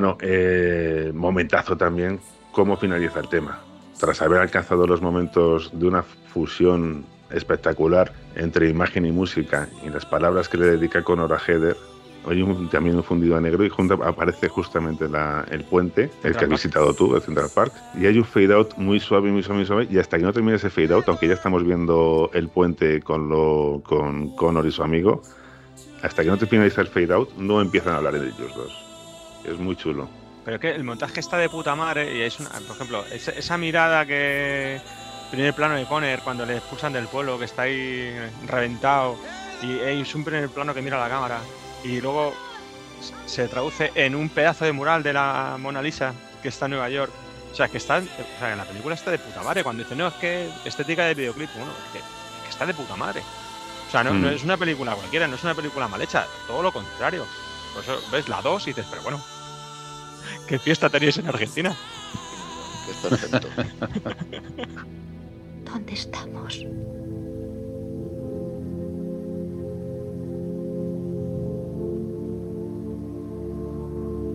Bueno, 0.00 0.16
eh, 0.20 1.10
momentazo 1.12 1.76
también, 1.76 2.20
cómo 2.52 2.76
finaliza 2.76 3.18
el 3.18 3.28
tema. 3.28 3.58
Tras 3.98 4.22
haber 4.22 4.38
alcanzado 4.40 4.86
los 4.86 5.02
momentos 5.02 5.72
de 5.76 5.88
una 5.88 6.04
fusión 6.04 7.04
espectacular 7.32 8.12
entre 8.36 8.68
imagen 8.68 9.06
y 9.06 9.10
música 9.10 9.68
y 9.84 9.88
las 9.90 10.06
palabras 10.06 10.48
que 10.48 10.56
le 10.56 10.66
dedica 10.66 11.02
Conor 11.02 11.32
a 11.32 11.38
Heather, 11.40 11.76
hay 12.30 12.42
un- 12.42 12.68
también 12.70 12.94
un 12.94 13.02
fundido 13.02 13.36
a 13.36 13.40
negro 13.40 13.64
y 13.64 13.70
junto 13.70 13.94
aparece 14.04 14.46
justamente 14.48 15.08
la- 15.08 15.44
el 15.50 15.64
puente, 15.64 16.02
el 16.22 16.30
que 16.36 16.44
has 16.44 16.48
visitado 16.48 16.94
tú, 16.94 17.16
el 17.16 17.22
Central 17.22 17.48
Park, 17.52 17.72
y 18.00 18.06
hay 18.06 18.18
un 18.18 18.24
fade 18.24 18.54
out 18.54 18.76
muy 18.76 19.00
suave, 19.00 19.32
muy 19.32 19.42
suave, 19.42 19.58
muy 19.58 19.66
suave, 19.66 19.88
y 19.90 19.98
hasta 19.98 20.16
que 20.16 20.22
no 20.22 20.32
termine 20.32 20.54
ese 20.58 20.70
fade 20.70 20.94
out, 20.94 21.08
aunque 21.08 21.26
ya 21.26 21.34
estamos 21.34 21.64
viendo 21.64 22.30
el 22.34 22.48
puente 22.50 23.00
con, 23.02 23.28
lo, 23.28 23.82
con 23.84 24.28
Connor 24.36 24.64
y 24.64 24.70
su 24.70 24.84
amigo, 24.84 25.22
hasta 26.04 26.22
que 26.22 26.28
no 26.30 26.36
te 26.38 26.46
finaliza 26.46 26.82
el 26.82 26.86
fade 26.86 27.12
out, 27.12 27.30
no 27.36 27.60
empiezan 27.60 27.94
a 27.94 27.96
hablar 27.96 28.12
de 28.12 28.28
ellos 28.28 28.54
dos. 28.54 28.87
Es 29.44 29.58
muy 29.58 29.76
chulo. 29.76 30.08
Pero 30.44 30.58
que 30.60 30.70
el 30.70 30.84
montaje 30.84 31.20
está 31.20 31.36
de 31.36 31.48
puta 31.48 31.74
madre 31.74 32.14
y 32.16 32.22
es 32.22 32.38
una, 32.40 32.50
por 32.50 32.76
ejemplo, 32.76 33.04
esa, 33.12 33.32
esa 33.32 33.58
mirada 33.58 34.06
que 34.06 34.80
primer 35.30 35.52
plano 35.54 35.74
de 35.74 35.84
Conner 35.84 36.20
cuando 36.20 36.46
le 36.46 36.56
expulsan 36.56 36.92
del 36.92 37.06
pueblo, 37.06 37.38
que 37.38 37.44
está 37.44 37.62
ahí 37.62 38.14
reventado 38.46 39.16
y 39.62 39.78
es 39.78 40.14
un 40.14 40.24
primer 40.24 40.48
plano 40.48 40.72
que 40.72 40.80
mira 40.80 40.96
a 40.96 41.00
la 41.06 41.14
cámara 41.14 41.40
y 41.84 42.00
luego 42.00 42.32
se 43.26 43.46
traduce 43.48 43.92
en 43.94 44.14
un 44.14 44.28
pedazo 44.30 44.64
de 44.64 44.72
mural 44.72 45.02
de 45.02 45.12
la 45.12 45.56
Mona 45.58 45.82
Lisa 45.82 46.14
que 46.42 46.48
está 46.48 46.64
en 46.66 46.72
Nueva 46.72 46.88
York. 46.88 47.12
O 47.52 47.54
sea, 47.54 47.68
que 47.68 47.78
está, 47.78 47.98
o 47.98 48.38
sea, 48.38 48.52
en 48.52 48.58
la 48.58 48.64
película 48.64 48.94
está 48.94 49.10
de 49.10 49.18
puta 49.18 49.42
madre. 49.42 49.62
Cuando 49.64 49.82
dice, 49.82 49.96
no, 49.96 50.08
es 50.08 50.14
que 50.14 50.48
estética 50.64 51.04
de 51.06 51.14
videoclip, 51.14 51.50
bueno, 51.56 51.72
es 51.86 51.92
que, 51.92 51.98
es 51.98 52.04
que 52.44 52.50
está 52.50 52.66
de 52.66 52.74
puta 52.74 52.94
madre. 52.96 53.22
O 53.88 53.90
sea, 53.90 54.04
no, 54.04 54.12
no 54.14 54.28
Mm. 54.28 54.32
es 54.32 54.44
una 54.44 54.56
película 54.56 54.94
cualquiera, 54.94 55.26
no 55.26 55.34
es 55.36 55.44
una 55.44 55.54
película 55.54 55.88
mal 55.88 56.00
hecha, 56.02 56.26
todo 56.46 56.62
lo 56.62 56.72
contrario. 56.72 57.24
Ves 58.12 58.28
la 58.28 58.42
2 58.42 58.66
y 58.66 58.70
dices, 58.70 58.86
pero 58.90 59.02
bueno, 59.02 59.20
¿qué 60.46 60.58
fiesta 60.58 60.88
tenéis 60.88 61.18
en 61.18 61.28
Argentina? 61.28 61.74
Es 62.90 62.96
perfecto. 62.96 63.48
¿Dónde 65.64 65.92
estamos? 65.92 66.64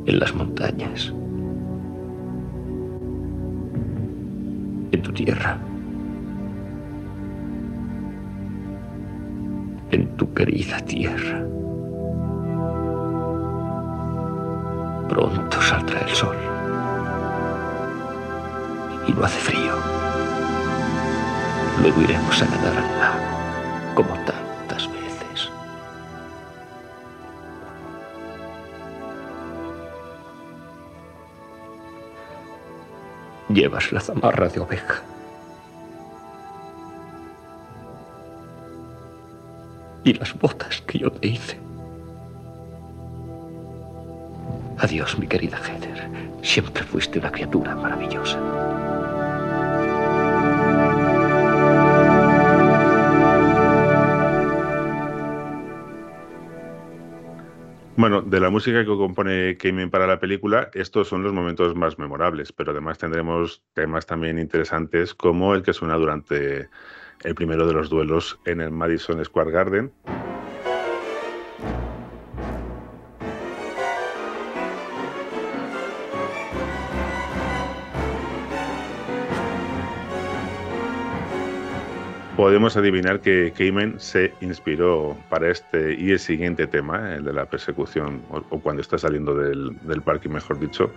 En 0.06 0.20
las 0.20 0.34
montañas. 0.36 1.14
En 4.92 5.02
tu 5.02 5.12
tierra. 5.12 5.58
En 9.92 10.18
tu 10.18 10.34
querida 10.34 10.80
tierra. 10.86 11.48
Pronto 15.10 15.62
saldrá 15.62 16.00
el 16.02 16.16
sol 16.16 16.38
y 19.08 19.14
no 19.14 19.24
hace 19.26 19.40
frío. 19.40 19.76
Luego 21.82 22.02
iremos 22.02 22.42
a 22.42 22.46
nadar 22.46 22.78
al 22.78 23.00
lago, 23.00 23.96
como 23.96 24.14
tantas 24.26 24.90
veces. 24.92 25.50
Llevas 33.50 33.92
la 33.92 34.00
zamarra 34.00 34.48
de 34.48 34.60
oveja. 34.60 35.02
Y 40.06 40.14
las 40.14 40.38
botas 40.38 40.82
que 40.82 41.00
yo 41.00 41.12
te 41.12 41.28
hice. 41.28 41.60
Adiós, 44.80 45.18
mi 45.18 45.28
querida 45.28 45.58
Heather. 45.58 46.10
Siempre 46.42 46.84
fuiste 46.84 47.20
una 47.20 47.32
criatura 47.32 47.76
maravillosa. 47.76 48.40
Bueno, 57.96 58.22
de 58.22 58.40
la 58.40 58.50
música 58.50 58.80
que 58.80 58.88
compone 58.88 59.56
Cayman 59.56 59.90
para 59.90 60.08
la 60.08 60.20
película, 60.20 60.70
estos 60.74 61.08
son 61.08 61.24
los 61.24 61.32
momentos 61.32 61.76
más 61.76 62.00
memorables, 62.00 62.52
pero 62.52 62.72
además 62.72 62.98
tendremos 62.98 63.62
temas 63.74 64.06
también 64.06 64.40
interesantes 64.40 65.14
como 65.14 65.54
el 65.54 65.62
que 65.62 65.74
suena 65.74 65.96
durante 65.96 66.68
el 67.24 67.36
primero 67.36 67.68
de 67.68 67.74
los 67.74 67.90
duelos 67.90 68.40
en 68.46 68.60
el 68.60 68.72
Madison 68.72 69.24
Square 69.24 69.52
Garden. 69.52 69.94
Podemos 82.36 82.76
adivinar 82.76 83.22
que 83.22 83.54
Cayman 83.56 84.00
se 84.00 84.34
inspiró 84.42 85.16
para 85.30 85.52
este 85.52 85.94
y 85.94 86.12
el 86.12 86.20
siguiente 86.20 86.66
tema, 86.66 87.14
el 87.14 87.24
de 87.24 87.32
la 87.32 87.46
persecución, 87.46 88.24
o, 88.32 88.38
o 88.50 88.60
cuando 88.60 88.82
está 88.82 88.98
saliendo 88.98 89.36
del, 89.36 89.78
del 89.84 90.02
parque, 90.02 90.30
mejor 90.30 90.60
dicho, 90.60 90.92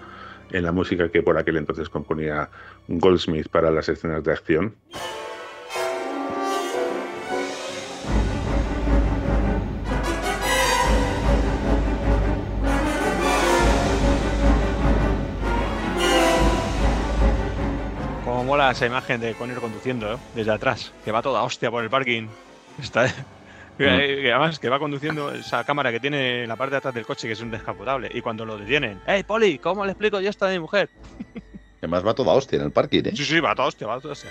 en 0.53 0.63
la 0.63 0.73
música 0.73 1.11
que 1.11 1.23
por 1.23 1.37
aquel 1.37 1.59
entonces 1.59 1.91
componía 1.91 2.49
Goldsmith 2.89 3.49
para 3.49 3.71
las 3.71 3.87
escenas 3.91 4.25
de 4.25 4.33
acción. 4.33 4.75
Mola 18.57 18.71
esa 18.71 18.87
imagen 18.87 19.21
de 19.21 19.35
Conner 19.35 19.59
conduciendo 19.59 20.15
¿eh? 20.15 20.17
desde 20.35 20.51
atrás, 20.51 20.91
que 21.05 21.13
va 21.13 21.21
toda 21.21 21.43
hostia 21.43 21.71
por 21.71 21.85
el 21.85 21.91
parking. 21.91 22.27
Está, 22.81 23.07
que, 23.77 23.85
que 23.85 24.33
además 24.33 24.59
que 24.59 24.71
va 24.71 24.79
conduciendo 24.79 25.31
esa 25.31 25.63
cámara 25.65 25.93
que 25.93 26.01
tiene 26.01 26.45
en 26.45 26.49
la 26.49 26.57
parte 26.57 26.71
de 26.71 26.77
atrás 26.79 26.95
del 26.95 27.05
coche, 27.05 27.27
que 27.27 27.35
es 27.35 27.41
un 27.43 27.51
descapotable. 27.51 28.09
Y 28.15 28.23
cuando 28.23 28.47
lo 28.47 28.57
detienen, 28.57 28.99
¡Hey, 29.07 29.25
Poli! 29.25 29.59
¿Cómo 29.59 29.85
le 29.85 29.93
explico 29.93 30.23
yo 30.23 30.31
esto 30.31 30.47
a 30.47 30.49
mi 30.49 30.59
mujer? 30.59 30.89
Además 31.83 32.07
va 32.07 32.15
toda 32.15 32.33
hostia 32.33 32.57
en 32.59 32.65
el 32.65 32.71
parking, 32.71 33.03
¿eh? 33.05 33.13
Sí, 33.15 33.27
sí, 33.27 33.41
va 33.41 33.55
toda 33.55 33.69
hostia, 33.69 33.89
va 33.89 34.01
toda 34.01 34.13
hostia. 34.13 34.31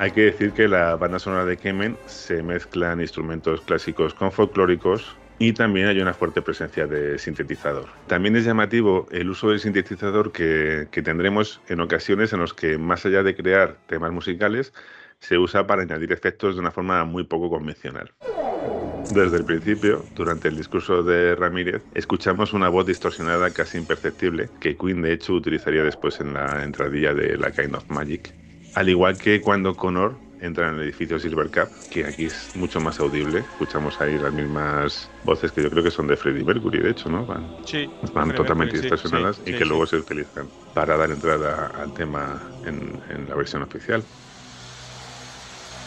Hay 0.00 0.10
que 0.10 0.22
decir 0.22 0.52
que 0.54 0.66
la 0.66 0.96
banda 0.96 1.20
sonora 1.20 1.44
de 1.44 1.56
Kemen 1.56 1.96
se 2.06 2.42
mezclan 2.42 3.00
instrumentos 3.00 3.60
clásicos 3.60 4.12
con 4.12 4.32
folclóricos 4.32 5.19
y 5.40 5.54
también 5.54 5.88
hay 5.88 5.98
una 6.00 6.12
fuerte 6.12 6.42
presencia 6.42 6.86
de 6.86 7.18
sintetizador. 7.18 7.86
También 8.06 8.36
es 8.36 8.44
llamativo 8.44 9.08
el 9.10 9.30
uso 9.30 9.48
del 9.48 9.58
sintetizador 9.58 10.32
que, 10.32 10.86
tendremos 11.02 11.62
en 11.68 11.80
ocasiones 11.80 12.34
en 12.34 12.40
los 12.40 12.52
que, 12.52 12.76
más 12.76 13.06
allá 13.06 13.22
de 13.22 13.34
crear 13.34 13.78
temas 13.86 14.12
musicales, 14.12 14.74
se 15.18 15.38
usa 15.38 15.66
para 15.66 15.80
añadir 15.80 16.12
efectos 16.12 16.56
de 16.56 16.60
una 16.60 16.70
forma 16.70 17.06
muy 17.06 17.24
poco 17.24 17.48
convencional. 17.48 18.12
Desde 19.14 19.38
el 19.38 19.46
principio, 19.46 20.04
durante 20.14 20.48
el 20.48 20.58
discurso 20.58 21.02
de 21.02 21.34
Ramírez, 21.34 21.82
escuchamos 21.94 22.52
una 22.52 22.68
voz 22.68 22.84
distorsionada 22.86 23.50
casi 23.50 23.78
imperceptible 23.78 24.50
que 24.60 24.76
Queen 24.76 25.00
de 25.00 25.14
hecho 25.14 25.32
utilizaría 25.32 25.82
después 25.82 26.20
en 26.20 26.34
la 26.34 26.62
entradilla 26.62 27.14
de 27.14 27.38
La 27.38 27.50
Kind 27.50 27.74
of 27.74 27.88
Magic. 27.88 28.34
Al 28.74 28.90
igual 28.90 29.16
que 29.16 29.40
cuando 29.40 29.74
Connor 29.74 30.16
entra 30.40 30.68
en 30.68 30.76
el 30.76 30.82
edificio 30.82 31.18
Silver 31.18 31.50
Cup, 31.50 31.72
que 31.88 32.06
aquí 32.06 32.26
es 32.26 32.50
mucho 32.54 32.80
más 32.80 33.00
audible. 33.00 33.40
Escuchamos 33.40 34.00
ahí 34.00 34.18
las 34.18 34.32
mismas 34.32 35.12
voces 35.22 35.52
que 35.52 35.62
yo 35.62 35.70
creo 35.70 35.84
que 35.84 35.90
son 35.90 36.06
de 36.06 36.16
Freddie 36.16 36.44
Mercury, 36.44 36.80
de 36.80 36.90
hecho, 36.90 37.08
¿no? 37.10 37.26
Van, 37.26 37.56
Sí, 37.64 37.96
van 38.12 38.34
totalmente 38.34 38.76
Mercury, 38.76 38.78
distorsionadas 38.78 39.42
sí, 39.44 39.44
y 39.44 39.54
que 39.54 39.64
luego 39.66 39.86
se 39.86 39.96
utilizan 39.96 40.52
para 40.72 40.96
dar 40.96 41.10
entrada 41.10 41.66
al 41.68 41.92
tema 41.92 42.56
en, 42.62 43.02
en 43.08 43.28
la 43.28 43.36
versión 43.36 43.62
oficial. 43.62 44.08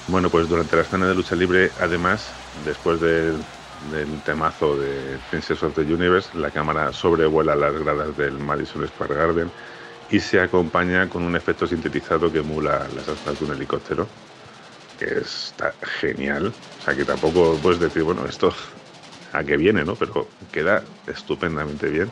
Bueno, 0.05 0.29
pues 0.29 0.47
durante 0.49 0.75
la 0.75 0.81
escena 0.81 1.07
de 1.07 1.15
lucha 1.15 1.35
libre, 1.35 1.73
además, 1.77 2.37
después 2.51 2.99
del, 2.99 3.47
del 3.77 4.21
temazo 4.21 4.77
de 4.77 5.19
Princess 5.21 5.63
of 5.63 5.73
the 5.75 5.81
Universe, 5.81 6.37
la 6.37 6.51
cámara 6.51 6.91
sobrevuela 6.91 7.55
las 7.55 7.73
gradas 7.73 8.15
del 8.15 8.37
Madison 8.37 8.85
Square 8.85 9.15
Garden 9.15 9.53
y 10.07 10.19
se 10.19 10.41
acompaña 10.41 11.09
con 11.09 11.23
un 11.23 11.35
efecto 11.37 11.67
sintetizado 11.67 12.31
que 12.31 12.39
emula 12.39 12.89
las 12.89 13.07
astas 13.09 13.39
de 13.39 13.45
un 13.45 13.53
helicóptero, 13.53 14.13
que 15.03 15.19
está 15.19 15.73
genial. 15.99 16.47
O 16.47 16.85
sea, 16.85 16.95
que 16.95 17.05
tampoco 17.05 17.57
puedes 17.61 17.79
decir, 17.79 18.03
bueno, 18.03 18.25
esto 18.25 18.53
a 19.33 19.43
qué 19.43 19.57
viene, 19.57 19.83
¿no? 19.83 19.95
Pero 19.95 20.27
queda 20.51 20.83
estupendamente 21.07 21.89
bien. 21.89 22.09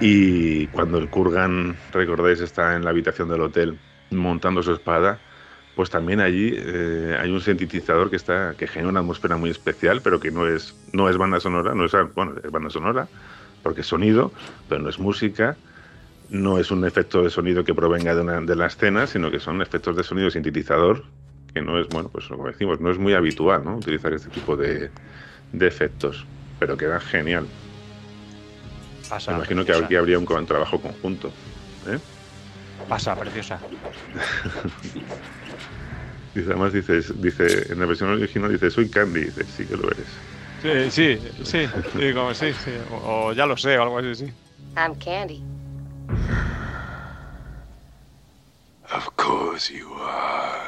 Y 0.00 0.66
cuando 0.68 0.98
el 0.98 1.08
Kurgan, 1.08 1.76
recordáis, 1.92 2.40
está 2.40 2.76
en 2.76 2.84
la 2.84 2.90
habitación 2.90 3.28
del 3.28 3.40
hotel 3.40 3.78
montando 4.10 4.62
su 4.62 4.72
espada, 4.72 5.18
pues 5.74 5.88
también 5.90 6.20
allí 6.20 6.52
eh, 6.54 7.16
hay 7.18 7.30
un 7.30 7.40
sintetizador 7.40 8.10
que 8.10 8.16
está 8.16 8.54
que 8.58 8.66
genera 8.66 8.90
una 8.90 9.00
atmósfera 9.00 9.36
muy 9.36 9.50
especial, 9.50 10.00
pero 10.02 10.20
que 10.20 10.30
no 10.30 10.46
es 10.46 10.74
no 10.92 11.08
es 11.08 11.16
banda 11.16 11.40
sonora, 11.40 11.74
no 11.74 11.84
es 11.86 11.92
bueno, 12.14 12.34
es 12.42 12.50
banda 12.50 12.70
sonora 12.70 13.08
porque 13.62 13.80
es 13.80 13.86
sonido, 13.86 14.32
pero 14.68 14.82
no 14.82 14.88
es 14.88 14.98
música, 14.98 15.56
no 16.30 16.58
es 16.58 16.70
un 16.70 16.84
efecto 16.84 17.22
de 17.22 17.30
sonido 17.30 17.64
que 17.64 17.74
provenga 17.74 18.14
de, 18.14 18.20
una, 18.20 18.40
de 18.40 18.56
la 18.56 18.66
escena, 18.66 19.06
sino 19.06 19.30
que 19.30 19.38
son 19.40 19.62
efectos 19.62 19.96
de 19.96 20.02
sonido 20.02 20.30
sintetizador 20.30 21.04
que 21.56 21.62
no 21.62 21.80
es 21.80 21.88
bueno, 21.88 22.10
pues 22.10 22.26
como 22.26 22.46
decimos, 22.46 22.80
no 22.80 22.90
es 22.90 22.98
muy 22.98 23.14
habitual, 23.14 23.64
¿no? 23.64 23.76
Utilizar 23.76 24.12
este 24.12 24.28
tipo 24.28 24.58
de, 24.58 24.90
de 25.52 25.66
efectos, 25.66 26.26
pero 26.58 26.76
queda 26.76 27.00
genial. 27.00 27.46
Pasa, 29.08 29.30
Me 29.30 29.38
imagino 29.38 29.64
que 29.64 29.72
aquí 29.72 29.96
habría 29.96 30.18
un 30.18 30.26
trabajo 30.46 30.78
conjunto. 30.78 31.28
¿eh? 31.88 31.98
Pasa, 32.86 33.16
preciosa. 33.16 33.58
Dice, 36.34 36.50
además 36.50 36.74
dice, 36.74 37.00
dice, 37.14 37.72
en 37.72 37.80
la 37.80 37.86
versión 37.86 38.10
original 38.10 38.52
dice, 38.52 38.70
soy 38.70 38.90
Candy, 38.90 39.20
dice, 39.20 39.42
sí 39.44 39.64
que 39.64 39.74
lo 39.74 39.90
eres. 39.90 40.06
Sí, 40.60 40.90
sí, 40.90 41.18
sí, 41.42 41.66
sí, 41.98 42.12
como 42.12 42.34
sí, 42.34 42.52
sí. 42.52 42.72
O, 42.90 43.28
o 43.28 43.32
ya 43.32 43.46
lo 43.46 43.56
sé, 43.56 43.78
o 43.78 43.82
algo 43.82 43.98
así, 44.00 44.14
sí. 44.14 44.32
I'm 44.76 44.94
Candy. 44.96 45.55
Of 48.92 49.08
course 49.16 49.72
you 49.72 49.88
are. 50.00 50.66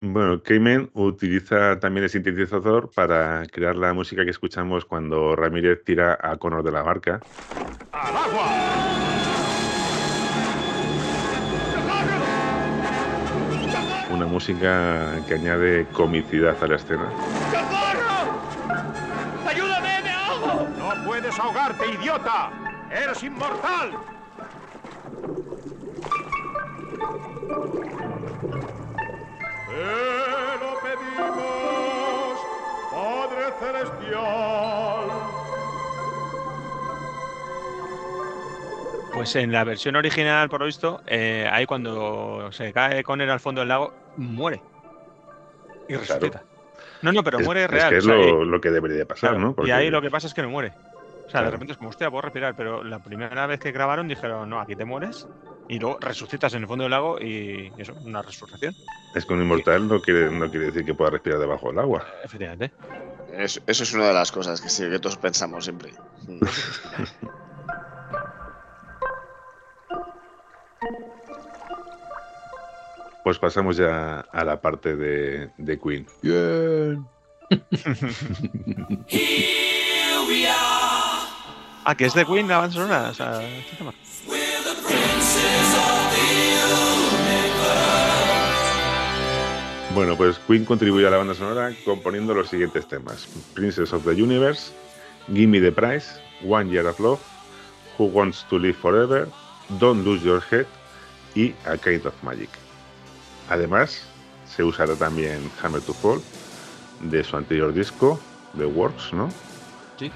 Bueno, 0.00 0.40
Cayman 0.42 0.90
utiliza 0.94 1.80
también 1.80 2.04
el 2.04 2.10
sintetizador 2.10 2.90
para 2.94 3.44
crear 3.46 3.74
la 3.74 3.92
música 3.92 4.24
que 4.24 4.30
escuchamos 4.30 4.84
cuando 4.84 5.34
Ramírez 5.34 5.82
tira 5.84 6.16
a 6.20 6.36
Connor 6.36 6.62
de 6.62 6.70
la 6.70 6.82
barca. 6.82 7.20
Una 14.10 14.26
música 14.26 15.20
que 15.26 15.34
añade 15.34 15.86
comicidad 15.92 16.56
a 16.62 16.66
la 16.68 16.76
escena. 16.76 17.08
¡Ayúdame, 19.46 20.02
me 20.02 20.10
ahogo! 20.10 20.68
No 20.78 21.04
puedes 21.04 21.38
ahogarte, 21.38 21.90
idiota. 21.90 22.67
Eres 22.90 23.22
inmortal. 23.22 23.90
Te 29.68 30.64
lo 30.64 30.80
pedimos, 30.80 32.40
Padre 32.92 33.44
Celestial. 33.60 35.08
Pues 39.12 39.36
en 39.36 39.52
la 39.52 39.64
versión 39.64 39.96
original, 39.96 40.48
por 40.48 40.60
lo 40.60 40.66
visto, 40.66 41.00
eh, 41.06 41.48
ahí 41.50 41.66
cuando 41.66 42.50
se 42.52 42.72
cae 42.72 43.02
Conner 43.02 43.28
al 43.30 43.40
fondo 43.40 43.60
del 43.60 43.68
lago, 43.68 43.92
muere. 44.16 44.62
Y 45.88 45.96
resucita. 45.96 46.42
No, 47.02 47.12
no, 47.12 47.22
pero 47.22 47.38
Es- 47.38 47.44
muere 47.44 47.64
es 47.64 47.70
real. 47.70 47.90
que 47.90 47.96
es 47.98 48.04
o 48.04 48.08
sea, 48.08 48.16
lo, 48.16 48.42
eh, 48.42 48.46
lo 48.46 48.60
que 48.60 48.70
debería 48.70 49.06
pasar, 49.06 49.30
claro, 49.30 49.54
¿no? 49.56 49.66
Y 49.66 49.70
ahí 49.70 49.90
lo 49.90 50.00
que 50.02 50.10
pasa 50.10 50.26
es 50.26 50.34
que 50.34 50.42
no 50.42 50.50
muere. 50.50 50.72
O 51.28 51.30
sea, 51.30 51.42
de 51.42 51.50
repente 51.50 51.72
es 51.72 51.78
como, 51.78 51.90
hostia, 51.90 52.10
puedo 52.10 52.22
respirar, 52.22 52.54
pero 52.56 52.82
la 52.82 52.98
primera 53.00 53.46
vez 53.46 53.60
que 53.60 53.70
grabaron 53.70 54.08
dijeron, 54.08 54.48
no, 54.48 54.60
aquí 54.60 54.74
te 54.74 54.86
mueres. 54.86 55.28
Y 55.68 55.78
luego 55.78 55.98
resucitas 56.00 56.54
en 56.54 56.62
el 56.62 56.66
fondo 56.66 56.84
del 56.84 56.90
lago 56.90 57.20
y 57.20 57.70
eso, 57.76 57.92
una 58.02 58.22
resurrección. 58.22 58.74
Es 59.14 59.26
que 59.26 59.34
un 59.34 59.42
inmortal 59.42 59.86
no 59.86 60.00
quiere, 60.00 60.30
no 60.30 60.50
quiere 60.50 60.66
decir 60.66 60.86
que 60.86 60.94
pueda 60.94 61.10
respirar 61.10 61.38
debajo 61.38 61.68
del 61.68 61.80
agua. 61.80 62.06
Efectivamente. 62.24 62.72
Es- 63.34 63.60
eso 63.66 63.82
es 63.82 63.92
una 63.92 64.06
de 64.08 64.14
las 64.14 64.32
cosas 64.32 64.58
que 64.62 64.70
sí, 64.70 64.88
que 64.88 64.98
todos 64.98 65.18
pensamos 65.18 65.64
siempre. 65.64 65.92
Pues 73.24 73.38
pasamos 73.38 73.76
ya 73.76 74.20
a 74.20 74.44
la 74.44 74.60
parte 74.60 74.96
de, 74.96 75.50
de 75.58 75.78
Queen. 75.78 76.06
Bien. 76.22 77.06
Ah, 81.90 81.94
que 81.94 82.04
es 82.04 82.12
de 82.12 82.26
Queen 82.26 82.46
la 82.46 82.58
banda 82.58 82.74
sonora. 82.74 83.08
O 83.08 83.14
sea, 83.14 83.42
este 83.42 83.76
tema. 83.76 83.94
Bueno, 89.94 90.14
pues 90.14 90.38
Queen 90.46 90.66
contribuyó 90.66 91.08
a 91.08 91.12
la 91.12 91.16
banda 91.16 91.32
sonora 91.32 91.72
componiendo 91.86 92.34
los 92.34 92.50
siguientes 92.50 92.86
temas: 92.88 93.26
Princess 93.54 93.94
of 93.94 94.04
the 94.04 94.10
Universe, 94.10 94.70
Gimme 95.32 95.62
the 95.62 95.72
Prize, 95.72 96.04
One 96.46 96.70
Year 96.70 96.86
of 96.86 97.00
Love, 97.00 97.20
Who 97.98 98.04
Wants 98.04 98.44
to 98.50 98.58
Live 98.58 98.76
Forever, 98.76 99.26
Don't 99.80 100.04
Lose 100.04 100.22
Your 100.22 100.42
Head 100.50 100.66
y 101.34 101.54
A 101.64 101.78
Kind 101.78 102.04
of 102.04 102.12
Magic. 102.22 102.50
Además, 103.48 104.02
se 104.46 104.62
usará 104.62 104.94
también 104.94 105.50
Hammer 105.62 105.80
to 105.80 105.94
Fall 105.94 106.20
de 107.00 107.24
su 107.24 107.34
anterior 107.34 107.72
disco, 107.72 108.20
The 108.58 108.66
Works, 108.66 109.14
¿no? 109.14 109.30
Sí. 109.98 110.12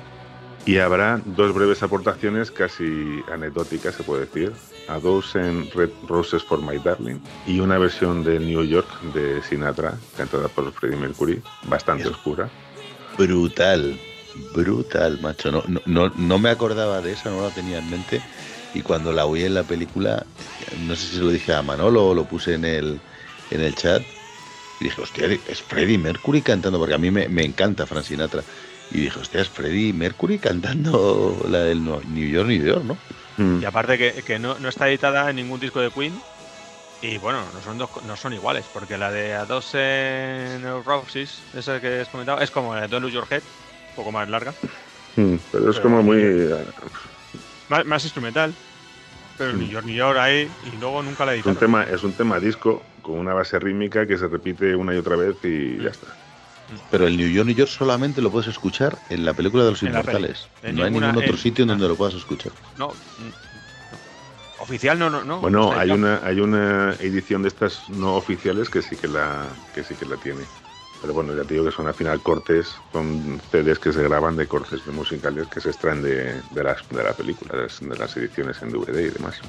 Y 0.65 0.79
habrá 0.79 1.21
dos 1.25 1.53
breves 1.53 1.83
aportaciones 1.83 2.53
casi 2.53 3.23
anecdóticas, 3.33 3.97
se 3.97 4.05
puede 4.05 4.27
decir. 4.27 4.53
A 4.89 4.99
Dozen 4.99 5.69
Red 5.75 5.91
Roses 6.07 6.43
for 6.43 6.63
My 6.63 6.79
Darling 6.79 7.19
y 7.47 7.61
una 7.61 7.79
versión 7.79 8.23
de 8.23 8.39
New 8.39 8.65
York 8.65 8.89
de 9.13 9.43
Sinatra, 9.43 9.99
cantada 10.17 10.49
por 10.49 10.73
Freddie 10.73 10.97
Mercury, 10.97 11.43
bastante 11.65 12.09
oscura. 12.09 12.49
Brutal, 13.19 13.99
brutal, 14.55 15.21
macho. 15.21 15.51
No, 15.51 15.63
no, 15.87 16.13
no, 16.17 16.39
me 16.39 16.51
acordaba 16.51 17.01
de 17.01 17.13
esa, 17.13 17.31
no 17.31 17.43
la 17.43 17.51
tenía 17.51 17.79
en 17.79 17.91
mente. 17.91 18.23
Y 18.75 18.83
cuando 18.83 19.13
la 19.13 19.27
oí 19.27 19.45
en 19.45 19.55
la 19.55 19.65
película, 19.65 20.25
no 20.87 20.97
sé 20.97 21.07
si 21.09 21.19
lo 21.19 21.29
dije 21.29 21.55
a 21.55 21.63
Manolo 21.63 22.09
o 22.09 22.15
lo 22.15 22.25
puse 22.25 22.55
en 22.55 22.65
el, 22.65 23.01
en 23.51 23.61
el 23.61 23.75
chat. 23.75 24.03
Y 24.81 24.85
dije, 24.85 25.01
hostia, 25.01 25.27
es 25.27 25.63
Freddie 25.63 25.99
Mercury 25.99 26.41
cantando, 26.41 26.79
porque 26.79 26.95
a 26.95 26.99
mí 26.99 27.11
me, 27.11 27.29
me 27.29 27.45
encanta 27.45 27.87
Frank 27.87 28.05
Sinatra. 28.05 28.43
Y 28.95 29.01
dije, 29.03 29.19
hostia, 29.19 29.41
es 29.41 29.49
Freddie 29.49 29.93
Mercury 29.93 30.39
cantando 30.39 31.43
la 31.49 31.61
del 31.61 31.83
New 31.85 32.29
York, 32.29 32.47
New 32.49 32.65
York, 32.65 32.85
¿no? 32.85 32.99
Y 33.61 33.65
aparte 33.65 33.97
que, 33.97 34.23
que 34.23 34.39
no, 34.39 34.59
no 34.59 34.69
está 34.69 34.89
editada 34.89 35.31
en 35.31 35.37
ningún 35.37 35.59
disco 35.61 35.81
de 35.81 35.91
Queen. 35.91 36.21
Y 37.01 37.19
bueno, 37.19 37.51
no 37.53 37.61
son, 37.62 37.79
dos, 37.79 37.91
no 38.05 38.17
son 38.17 38.33
iguales, 38.33 38.69
porque 38.73 38.97
la 38.99 39.11
de 39.11 39.33
A 39.35 39.45
Dozen 39.47 40.62
Roses, 40.85 41.43
esa 41.53 41.81
que 41.81 42.01
has 42.01 42.09
comentado, 42.09 42.41
es 42.41 42.51
como 42.51 42.75
la 42.75 42.83
de 42.83 42.89
Don't 42.89 43.03
Lose 43.03 43.15
Your 43.15 43.27
Head, 43.29 43.43
un 43.43 43.95
poco 43.97 44.12
más 44.12 44.29
larga, 44.29 44.55
Mm, 45.17 45.37
Pero 45.51 45.71
es 45.71 45.77
Pero- 45.77 45.83
como 45.83 46.03
muy. 46.03 46.19
eh, 46.23 46.49
más, 47.69 47.85
más 47.85 48.05
instrumental. 48.05 48.55
Pero 49.37 49.53
New 49.55 49.69
York, 49.69 49.85
New 49.85 49.95
York 49.97 50.19
ahí, 50.19 50.49
y 50.62 50.71
luego 50.77 51.03
nunca 51.03 51.27
la 51.27 51.35
Es 51.35 51.45
un 51.45 51.53
editaron. 51.53 51.59
tema, 51.59 51.83
es 51.85 52.03
un 52.05 52.12
tema 52.15 52.39
disco 52.41 52.83
con 53.03 53.19
una 53.19 53.35
base 53.35 53.59
rítmica 53.59 54.07
que 54.07 54.17
se 54.17 54.29
repite 54.29 54.75
una 54.77 54.95
y 54.95 54.99
otra 54.99 55.17
vez 55.17 55.37
y 55.45 55.83
ya 55.83 55.91
está. 55.91 56.17
Pero 56.91 57.07
el 57.07 57.17
New 57.17 57.28
York, 57.28 57.47
New 57.47 57.57
York 57.57 57.70
solamente 57.70 58.23
lo 58.23 58.31
puedes 58.31 58.49
escuchar 58.49 58.99
en 59.09 59.25
la 59.25 59.34
película 59.34 59.65
de 59.65 59.70
los 59.70 59.83
En 59.83 59.89
inmortales. 59.91 60.49
En 60.62 60.76
no 60.76 60.84
hay 60.84 60.91
ningún 60.91 61.17
otro 61.17 61.33
en- 61.33 61.39
sitio 61.39 61.62
en 61.62 61.68
donde 61.68 61.89
lo 61.89 61.97
puedas 61.97 62.15
escuchar. 62.15 62.52
No, 62.76 62.89
mm, 62.89 64.62
oficial 64.62 64.99
no, 64.99 65.10
no, 65.10 65.25
no. 65.25 65.41
Bueno, 65.41 65.73
hay 65.73 65.91
una, 65.91 66.20
hay 66.25 66.41
una 66.41 66.94
edición 67.01 67.42
de 67.42 67.49
estas 67.49 67.89
no 67.89 68.17
oficiales 68.17 68.70
que 68.70 68.83
sí 68.83 68.97
que 68.97 69.09
la, 69.09 69.49
que 69.73 69.83
sí 69.83 69.94
que 69.94 70.07
la 70.07 70.17
tiene. 70.17 70.44
Pero 71.01 71.15
bueno, 71.15 71.34
ya 71.34 71.42
te 71.42 71.55
digo 71.55 71.67
que 71.67 71.73
son 71.73 71.89
al 71.89 71.94
final 71.94 72.23
cortes, 72.23 72.76
son 72.92 73.41
CDs 73.51 73.81
que 73.81 73.92
se 73.92 74.05
graban 74.05 74.36
de 74.36 74.47
cortes 74.47 74.84
de 74.84 74.92
musicales 74.92 75.49
que 75.49 75.60
se 75.60 75.70
extraen 75.70 76.01
de, 76.01 76.42
de 76.49 76.62
las, 76.62 76.86
de 76.89 77.02
la 77.02 77.12
película, 77.12 77.57
de 77.57 77.62
las, 77.65 77.81
de 77.81 77.97
las 77.97 78.17
ediciones 78.17 78.62
en 78.62 78.70
DVD 78.70 79.07
y 79.07 79.10
demás. 79.10 79.41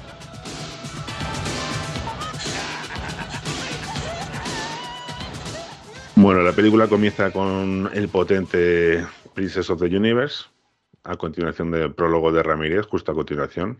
Bueno, 6.16 6.42
la 6.42 6.54
película 6.54 6.88
comienza 6.88 7.30
con 7.32 7.90
el 7.92 8.08
potente 8.08 9.04
Princess 9.34 9.68
of 9.70 9.80
the 9.80 9.86
Universe, 9.96 10.46
a 11.02 11.16
continuación 11.16 11.70
del 11.70 11.92
prólogo 11.94 12.30
de 12.32 12.42
Ramírez, 12.42 12.86
justo 12.86 13.12
a 13.12 13.14
continuación. 13.14 13.78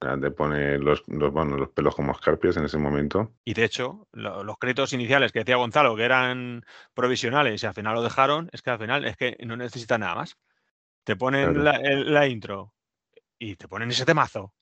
Te 0.00 0.30
pone 0.30 0.78
los, 0.78 1.02
los, 1.08 1.32
bueno, 1.32 1.56
los 1.56 1.68
pelos 1.70 1.94
como 1.94 2.12
escarpias 2.12 2.56
en 2.56 2.64
ese 2.64 2.78
momento. 2.78 3.32
Y 3.44 3.54
de 3.54 3.64
hecho, 3.64 4.06
lo- 4.12 4.44
los 4.44 4.56
créditos 4.58 4.92
iniciales 4.92 5.32
que 5.32 5.40
decía 5.40 5.56
Gonzalo, 5.56 5.96
que 5.96 6.04
eran 6.04 6.64
provisionales 6.94 7.62
y 7.62 7.66
al 7.66 7.74
final 7.74 7.94
lo 7.94 8.02
dejaron, 8.02 8.48
es 8.52 8.62
que 8.62 8.70
al 8.70 8.78
final 8.78 9.04
es 9.04 9.16
que 9.16 9.36
no 9.44 9.56
necesitan 9.56 10.00
nada 10.00 10.14
más. 10.14 10.36
Te 11.04 11.16
ponen 11.16 11.52
Claro. 11.52 11.62
la, 11.62 11.72
el- 11.76 12.14
la 12.14 12.26
intro 12.28 12.72
y 13.38 13.56
te 13.56 13.68
ponen 13.68 13.90
ese 13.90 14.04
temazo. 14.06 14.54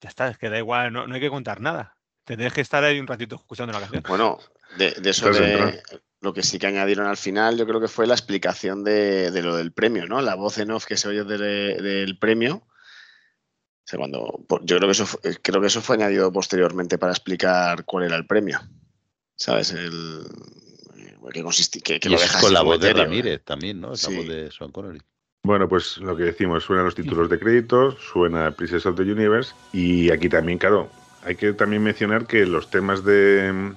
Ya 0.00 0.08
está, 0.08 0.28
es 0.28 0.38
que 0.38 0.48
da 0.48 0.58
igual, 0.58 0.92
no, 0.92 1.06
no 1.06 1.14
hay 1.14 1.20
que 1.20 1.30
contar 1.30 1.60
nada. 1.60 1.94
Te 2.24 2.36
tienes 2.36 2.54
que 2.54 2.62
estar 2.62 2.82
ahí 2.82 2.98
un 2.98 3.06
ratito 3.06 3.36
escuchando 3.36 3.72
la 3.72 3.80
canción. 3.80 4.02
Bueno, 4.08 4.38
de, 4.76 4.92
de 4.92 5.10
eso 5.10 5.30
de. 5.30 5.82
Lo 6.20 6.34
que 6.34 6.42
sí 6.42 6.58
que 6.58 6.66
añadieron 6.66 7.06
al 7.06 7.16
final, 7.16 7.56
yo 7.56 7.66
creo 7.66 7.80
que 7.80 7.88
fue 7.88 8.06
la 8.06 8.14
explicación 8.14 8.84
de, 8.84 9.30
de 9.30 9.42
lo 9.42 9.56
del 9.56 9.72
premio, 9.72 10.06
¿no? 10.06 10.20
La 10.20 10.34
voz 10.34 10.58
en 10.58 10.70
off 10.70 10.84
que 10.86 10.96
se 10.96 11.08
oyó 11.08 11.24
de- 11.24 11.38
del 11.80 12.18
premio. 12.18 12.56
O 12.56 13.86
sea, 13.90 13.98
cuando, 13.98 14.44
por- 14.46 14.64
yo 14.64 14.76
creo 14.76 14.88
que 14.88 14.92
eso 14.92 15.06
fue, 15.06 15.20
creo 15.42 15.60
que 15.60 15.66
eso 15.68 15.80
fue 15.80 15.96
añadido 15.96 16.30
posteriormente 16.32 16.98
para 16.98 17.12
explicar 17.12 17.84
cuál 17.84 18.04
era 18.04 18.16
el 18.16 18.26
premio. 18.26 18.60
¿Sabes? 19.36 19.72
El 19.72 20.24
que 21.32 21.42
consistía, 21.42 21.80
que, 21.84 22.00
que 22.00 22.08
Y 22.08 22.10
lo 22.12 22.16
es 22.16 22.22
deja 22.22 22.40
con 22.40 22.52
la 22.52 22.62
voz 22.62 22.80
de 22.80 22.90
¿eh? 22.90 22.92
Ramírez 22.92 23.42
también, 23.44 23.80
¿no? 23.80 23.92
Es 23.92 24.00
Sí. 24.00 24.10
la 24.12 24.18
voz 24.18 24.28
de 24.28 24.50
Sean 24.50 24.72
Connery. 24.72 25.00
Bueno, 25.44 25.68
pues 25.68 25.96
lo 25.98 26.16
que 26.16 26.24
decimos, 26.24 26.64
suenan 26.64 26.84
los 26.86 26.94
títulos 26.96 27.30
de 27.30 27.38
crédito, 27.38 27.92
suena 27.98 28.50
Princess 28.50 28.84
of 28.84 28.96
the 28.96 29.02
Universe 29.02 29.54
y 29.72 30.10
aquí 30.10 30.28
también, 30.28 30.58
claro, 30.58 30.90
hay 31.22 31.36
que 31.36 31.52
también 31.54 31.82
mencionar 31.82 32.26
que 32.26 32.44
los 32.46 32.68
temas 32.68 33.04
de, 33.04 33.72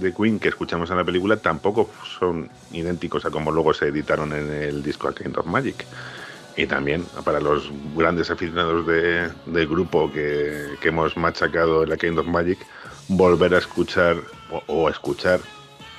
de 0.00 0.12
Queen 0.12 0.38
que 0.38 0.48
escuchamos 0.48 0.90
en 0.90 0.96
la 0.96 1.04
película 1.04 1.36
tampoco 1.36 1.90
son 2.18 2.48
idénticos 2.72 3.24
a 3.24 3.30
como 3.30 3.50
luego 3.52 3.72
se 3.74 3.88
editaron 3.88 4.32
en 4.32 4.50
el 4.52 4.82
disco 4.82 5.08
A 5.08 5.14
Kind 5.14 5.36
of 5.38 5.46
Magic. 5.46 5.84
Y 6.56 6.66
también 6.66 7.04
para 7.24 7.40
los 7.40 7.70
grandes 7.96 8.30
aficionados 8.30 8.86
de- 8.86 9.28
del 9.46 9.66
grupo 9.66 10.10
que, 10.12 10.74
que 10.80 10.88
hemos 10.88 11.16
machacado 11.16 11.82
en 11.82 11.90
la 11.90 11.96
Kind 11.96 12.18
of 12.18 12.26
Magic, 12.26 12.58
volver 13.08 13.54
a 13.54 13.58
escuchar 13.58 14.16
o, 14.50 14.62
o 14.68 14.88
escuchar 14.88 15.40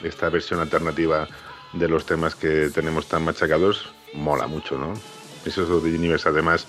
esta 0.04 0.30
versión 0.30 0.60
alternativa 0.62 1.28
de 1.74 1.88
los 1.90 2.06
temas 2.06 2.36
que 2.36 2.70
tenemos 2.74 3.08
tan 3.08 3.24
machacados 3.26 3.90
mola 4.14 4.48
mucho, 4.48 4.78
¿no? 4.78 4.94
Princess 5.44 5.70
of 5.70 5.84
the 5.84 5.90
Universe, 5.90 6.28
además, 6.30 6.68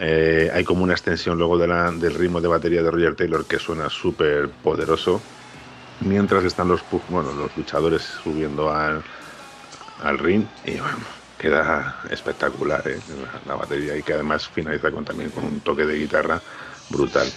eh, 0.00 0.50
hay 0.52 0.64
como 0.64 0.82
una 0.82 0.92
extensión 0.94 1.38
luego 1.38 1.56
de 1.58 1.68
la- 1.68 1.92
del 1.92 2.14
ritmo 2.14 2.40
de 2.40 2.48
batería 2.48 2.82
de 2.82 2.90
Roger 2.90 3.14
Taylor 3.14 3.46
que 3.46 3.58
suena 3.60 3.88
súper 3.88 4.48
poderoso, 4.50 5.22
mientras 6.00 6.44
están 6.44 6.68
los, 6.68 6.82
bueno, 7.08 7.32
los 7.32 7.56
luchadores 7.56 8.02
subiendo 8.02 8.72
al, 8.72 9.02
al 10.02 10.18
ring 10.18 10.44
y 10.64 10.78
bueno, 10.78 10.98
queda 11.38 12.00
espectacular 12.10 12.86
¿eh? 12.88 12.98
la 13.46 13.54
batería 13.54 13.96
y 13.96 14.02
que 14.02 14.14
además 14.14 14.48
finaliza 14.48 14.90
con, 14.90 15.04
también 15.04 15.30
con 15.30 15.44
un 15.44 15.60
toque 15.60 15.84
de 15.84 15.98
guitarra 15.98 16.40
brutal. 16.90 17.28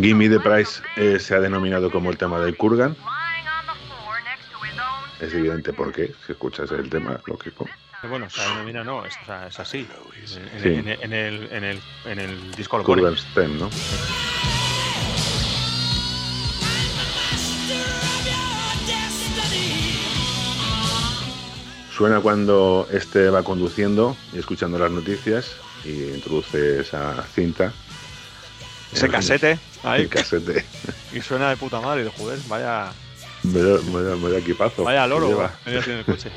Gimme 0.00 0.28
the 0.28 0.40
Price 0.40 0.82
eh, 0.96 1.18
se 1.18 1.34
ha 1.34 1.40
denominado 1.40 1.90
como 1.90 2.10
el 2.10 2.16
tema 2.18 2.40
del 2.40 2.56
Kurgan. 2.56 2.96
Es 5.20 5.32
evidente 5.32 5.72
porque 5.72 6.12
si 6.26 6.32
escuchas 6.32 6.70
el 6.72 6.90
tema, 6.90 7.20
lógico. 7.26 7.66
Bueno, 8.08 8.26
o 8.26 8.30
sea, 8.30 8.46
denomina 8.50 8.84
no, 8.84 9.04
es, 9.06 9.14
o 9.22 9.24
sea, 9.26 9.46
es 9.46 9.58
así. 9.58 9.88
En, 10.36 10.60
Sí. 10.62 10.68
en- 10.68 10.88
en 10.88 11.12
el, 11.12 11.48
en, 11.52 11.64
el, 11.64 11.80
en 12.04 12.18
el 12.18 12.50
disco 12.52 12.76
lo. 12.78 12.84
Kurgan 12.84 13.16
Stem, 13.16 13.58
¿no? 13.58 13.70
Suena 21.96 22.20
cuando 22.20 22.88
este 22.92 23.30
va 23.30 23.42
conduciendo 23.44 24.16
y 24.32 24.38
escuchando 24.38 24.78
las 24.78 24.90
noticias 24.90 25.52
y 25.84 26.02
introduce 26.14 26.80
esa 26.80 27.22
cinta 27.34 27.72
Ese 28.94 29.08
casete 29.08 29.58
ahí. 29.82 30.02
El 30.02 30.08
casete. 30.08 30.64
Y 31.12 31.20
suena 31.20 31.50
de 31.50 31.56
puta 31.56 31.80
madre. 31.80 32.08
Joder, 32.16 32.38
vaya, 32.48 32.92
Vaya, 33.42 33.76
vaya, 33.92 34.14
vaya 34.22 34.38
equipazo. 34.38 34.84
vaya 34.84 35.06
loro. 35.06 35.28
lleva. 35.28 35.52
así 35.66 35.90
en 35.90 35.98
el 35.98 36.04
coche. 36.04 36.30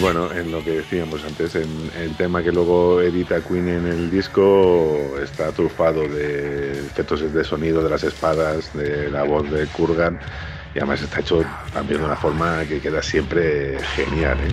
Bueno, 0.00 0.32
en 0.32 0.50
lo 0.50 0.64
que 0.64 0.72
decíamos 0.72 1.22
antes, 1.24 1.54
en 1.54 1.68
el 1.96 2.16
tema 2.16 2.42
que 2.42 2.50
luego 2.50 3.00
edita 3.00 3.40
Queen 3.40 3.68
en 3.68 3.86
el 3.86 4.10
disco 4.10 4.98
está 5.22 5.52
trufado 5.52 6.08
de 6.08 6.72
efectos 6.72 7.32
de 7.32 7.44
sonido 7.44 7.84
de 7.84 7.90
las 7.90 8.02
espadas, 8.02 8.74
de 8.74 9.08
la 9.10 9.22
voz 9.22 9.48
de 9.48 9.64
Kurgan 9.68 10.18
y 10.74 10.78
además 10.78 11.02
está 11.02 11.20
hecho 11.20 11.44
también 11.72 12.00
de 12.00 12.06
una 12.06 12.16
forma 12.16 12.64
que 12.64 12.80
queda 12.80 13.02
siempre 13.02 13.78
genial. 13.94 14.38
¿eh? 14.40 14.52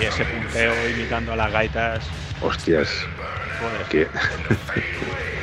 Y 0.00 0.04
ese 0.04 0.24
punteo 0.24 0.90
imitando 0.90 1.32
a 1.32 1.36
las 1.36 1.52
gaitas. 1.52 2.04
Hostias, 2.40 2.88
Joder. 3.60 3.86
que 3.88 4.08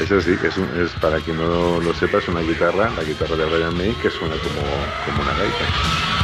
eso 0.00 0.20
sí, 0.20 0.36
es 0.42 0.90
para 1.00 1.20
quien 1.20 1.36
no 1.36 1.80
lo 1.80 1.94
sepa, 1.94 2.18
es 2.18 2.28
una 2.28 2.40
guitarra, 2.40 2.90
la 2.96 3.04
guitarra 3.04 3.36
de 3.36 3.44
Brian 3.44 3.76
May, 3.76 3.94
que 3.94 4.10
suena 4.10 4.34
como, 4.36 4.62
como 5.04 5.22
una 5.22 5.34
gaita. 5.34 6.19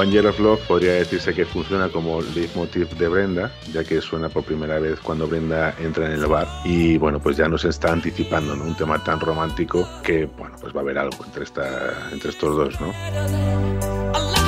One 0.00 0.10
Year 0.10 0.28
of 0.28 0.40
Love 0.40 0.60
podría 0.66 0.94
decirse 0.94 1.34
que 1.34 1.44
funciona 1.44 1.90
como 1.90 2.22
leitmotiv 2.22 2.88
de 2.96 3.06
Brenda, 3.06 3.52
ya 3.70 3.84
que 3.84 4.00
suena 4.00 4.30
por 4.30 4.44
primera 4.44 4.78
vez 4.78 4.98
cuando 4.98 5.28
Brenda 5.28 5.74
entra 5.78 6.06
en 6.06 6.12
el 6.12 6.26
bar 6.26 6.48
y 6.64 6.96
bueno, 6.96 7.20
pues 7.20 7.36
ya 7.36 7.48
nos 7.48 7.66
está 7.66 7.92
anticipando 7.92 8.56
¿no? 8.56 8.64
un 8.64 8.74
tema 8.74 9.04
tan 9.04 9.20
romántico 9.20 9.86
que 10.02 10.24
bueno, 10.24 10.56
pues 10.58 10.74
va 10.74 10.78
a 10.78 10.82
haber 10.84 10.96
algo 10.96 11.22
entre, 11.26 11.44
esta, 11.44 12.08
entre 12.12 12.30
estos 12.30 12.56
dos, 12.56 12.80
¿no? 12.80 14.39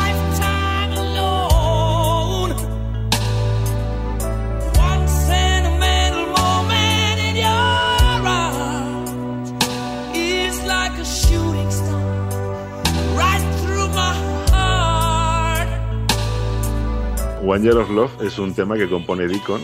One 17.45 17.63
Year 17.65 17.77
of 17.77 17.91
Love 17.91 18.11
es 18.23 18.39
un 18.39 18.55
tema 18.55 18.77
que 18.77 18.89
compone 18.89 19.27
Deacon, 19.27 19.61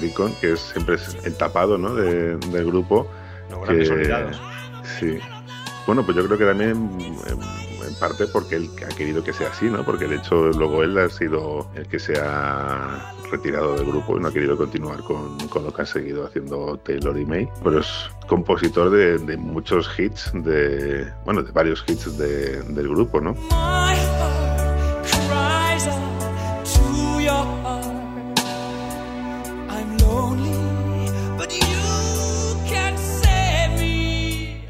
Deacon 0.00 0.32
que 0.40 0.52
es 0.52 0.60
siempre 0.60 0.94
es 0.96 1.16
el 1.24 1.34
tapado 1.36 1.76
¿no? 1.78 1.94
de- 1.94 2.36
del 2.36 2.66
grupo. 2.66 3.06
Los 3.50 3.60
grandes 3.64 3.88
que- 3.88 3.94
olvidados. 3.94 4.40
Sí. 5.00 5.18
Bueno, 5.86 6.04
pues 6.04 6.16
yo 6.16 6.24
creo 6.26 6.38
que 6.38 6.44
también 6.44 6.70
en, 6.70 7.00
en 7.86 7.94
parte 8.00 8.26
porque 8.32 8.56
él 8.56 8.70
ha 8.84 8.94
querido 8.94 9.22
que 9.22 9.32
sea 9.32 9.48
así, 9.48 9.66
¿no? 9.66 9.84
Porque 9.84 10.06
de 10.06 10.16
hecho 10.16 10.46
luego 10.52 10.82
él 10.82 10.96
ha 10.98 11.08
sido 11.08 11.68
el 11.74 11.86
que 11.86 11.98
se 12.00 12.18
ha 12.20 13.12
retirado 13.30 13.76
del 13.76 13.86
grupo 13.86 14.16
y 14.16 14.20
no 14.20 14.28
ha 14.28 14.32
querido 14.32 14.56
continuar 14.56 15.02
con, 15.02 15.36
con 15.48 15.64
lo 15.64 15.72
que 15.72 15.82
ha 15.82 15.86
seguido 15.86 16.26
haciendo 16.26 16.76
Taylor 16.84 17.16
y 17.18 17.24
May. 17.24 17.48
Pero 17.62 17.80
es 17.80 18.08
compositor 18.28 18.90
de, 18.90 19.18
de 19.18 19.36
muchos 19.36 19.88
hits, 19.98 20.30
de 20.34 21.06
bueno, 21.24 21.42
de 21.42 21.52
varios 21.52 21.84
hits 21.86 22.16
de- 22.18 22.62
del 22.62 22.88
grupo, 22.88 23.20
¿no? 23.20 23.34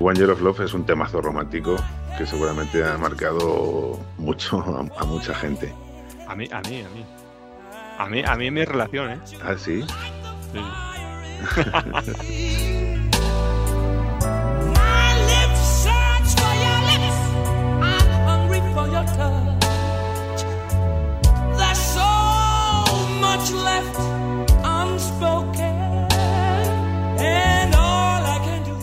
One 0.07 0.17
Year 0.17 0.31
of 0.31 0.41
Love 0.41 0.61
es 0.61 0.73
un 0.73 0.87
temazo 0.87 1.21
romántico 1.21 1.75
que 2.17 2.25
seguramente 2.25 2.85
ha 2.85 2.97
marcado 2.97 3.99
mucho 4.19 4.61
a, 4.61 5.03
a 5.03 5.05
mucha 5.05 5.35
gente. 5.35 5.75
A 6.29 6.37
mí, 6.37 6.49
a 6.53 6.61
mí, 6.61 6.83
a 6.83 6.89
mí. 6.91 7.05
A 7.99 8.07
mí, 8.07 8.23
a 8.25 8.37
mí 8.37 8.53
mi 8.53 8.65
relación, 8.65 9.11
¿eh? 9.11 9.19
¿Ah, 9.43 9.57
sí? 9.59 9.85
My 10.55 10.63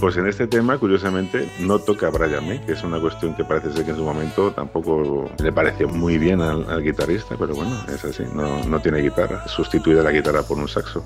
Pues 0.04 0.18
en 0.18 0.28
este 0.28 0.48
tema, 0.48 0.78
curiosamente, 0.78 1.48
no 1.62 1.80
toca 1.80 2.10
Brian 2.10 2.46
May, 2.46 2.60
que 2.60 2.74
es 2.74 2.84
una 2.84 3.00
cuestión 3.00 3.34
que 3.36 3.46
parece 3.46 3.72
ser 3.72 3.86
que 3.86 3.92
en 3.92 3.96
su 3.96 4.04
momento 4.04 4.52
tampoco 4.52 5.32
le 5.42 5.54
pareció 5.54 5.88
muy 5.88 6.18
bien 6.18 6.42
al, 6.42 6.84
guitarrista, 6.84 7.38
pero 7.40 7.56
bueno, 7.56 7.74
es 7.88 8.04
así, 8.04 8.24
no, 8.36 8.66
no 8.66 8.82
tiene 8.82 9.00
guitarra. 9.00 9.48
Sustituye 9.48 10.04
la 10.04 10.12
guitarra 10.12 10.44
por 10.44 10.58
un 10.58 10.68
saxo. 10.68 11.06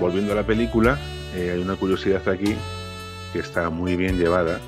Volviendo 0.00 0.32
a 0.32 0.34
la 0.34 0.44
película, 0.44 0.98
eh, 1.36 1.52
hay 1.52 1.62
una 1.62 1.76
curiosidad 1.76 2.28
aquí 2.28 2.56
que 3.32 3.38
está 3.38 3.70
muy 3.70 3.94
bien 3.94 4.18
llevada 4.18 4.58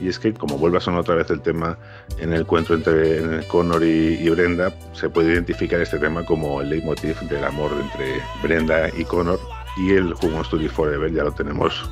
y 0.00 0.08
es 0.08 0.18
que 0.18 0.32
como 0.32 0.56
vuelve 0.56 0.78
a 0.78 0.80
sonar 0.80 1.00
otra 1.00 1.14
vez 1.14 1.30
el 1.30 1.42
tema 1.42 1.78
en 2.18 2.32
el 2.32 2.40
encuentro 2.40 2.74
entre 2.74 3.18
en 3.18 3.42
Connor 3.44 3.84
y, 3.84 4.28
Brenda, 4.30 4.72
se 4.92 5.10
puede 5.10 5.32
identificar 5.32 5.80
este 5.80 5.98
tema 5.98 6.24
como 6.24 6.62
el 6.62 6.70
leitmotiv 6.70 7.18
del 7.20 7.44
amor 7.44 7.70
entre 7.80 8.22
Brenda 8.42 8.88
y 8.96 9.04
Connor 9.04 9.38
y 9.76 9.92
el 9.92 10.14
to 10.14 10.56
Live 10.56 10.70
Forever 10.70 11.12
ya 11.12 11.24
lo 11.24 11.32
tenemos 11.32 11.90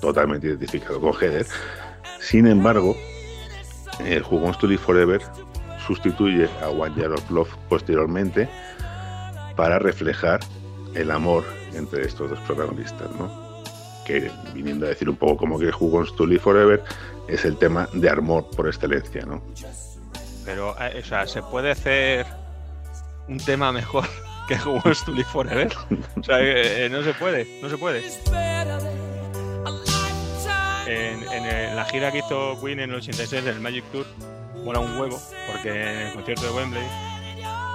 totalmente 0.00 0.48
identificado 0.48 1.00
con 1.00 1.14
Heather. 1.14 1.46
Sin 2.20 2.46
embargo, 2.46 2.96
el 4.04 4.22
to 4.22 4.66
Live 4.66 4.82
Forever 4.82 5.20
sustituye 5.86 6.48
a 6.62 6.68
One 6.68 6.94
Year 6.96 7.12
of 7.12 7.30
Love 7.30 7.54
posteriormente 7.68 8.48
para 9.56 9.78
reflejar 9.78 10.40
el 10.94 11.10
amor 11.10 11.44
entre 11.74 12.04
estos 12.04 12.30
dos 12.30 12.38
protagonistas, 12.40 13.08
¿no? 13.18 13.42
que 14.04 14.30
viniendo 14.54 14.86
a 14.86 14.90
decir 14.90 15.08
un 15.08 15.16
poco 15.16 15.36
como 15.38 15.58
que 15.58 15.70
to 16.16 16.26
Live 16.26 16.40
Forever 16.40 16.82
es 17.34 17.44
el 17.44 17.56
tema 17.56 17.88
de 17.92 18.10
amor 18.10 18.48
por 18.56 18.66
excelencia, 18.66 19.24
¿no? 19.26 19.42
Pero, 20.44 20.74
eh, 20.80 21.00
o 21.02 21.06
sea, 21.06 21.26
¿se 21.26 21.42
puede 21.42 21.70
hacer 21.70 22.26
un 23.28 23.38
tema 23.38 23.70
mejor 23.72 24.04
que 24.48 24.54
Wants 24.56 25.04
to 25.04 25.12
Live 25.12 25.28
Forever? 25.32 25.72
O 26.20 26.22
sea, 26.22 26.40
eh, 26.40 26.86
eh, 26.86 26.88
no 26.90 27.02
se 27.02 27.14
puede, 27.14 27.46
no 27.62 27.68
se 27.68 27.78
puede. 27.78 28.02
En, 30.86 31.22
en 31.32 31.44
el- 31.46 31.76
la 31.76 31.84
gira 31.86 32.10
que 32.12 32.18
hizo 32.18 32.58
Queen 32.60 32.80
en 32.80 32.90
el 32.90 32.96
86 32.96 33.44
del 33.44 33.60
Magic 33.60 33.84
Tour, 33.92 34.06
mola 34.64 34.80
un 34.80 34.98
huevo, 34.98 35.20
porque 35.50 35.70
en 35.70 35.98
el 36.08 36.12
concierto 36.12 36.42
de 36.46 36.50
Wembley, 36.52 36.82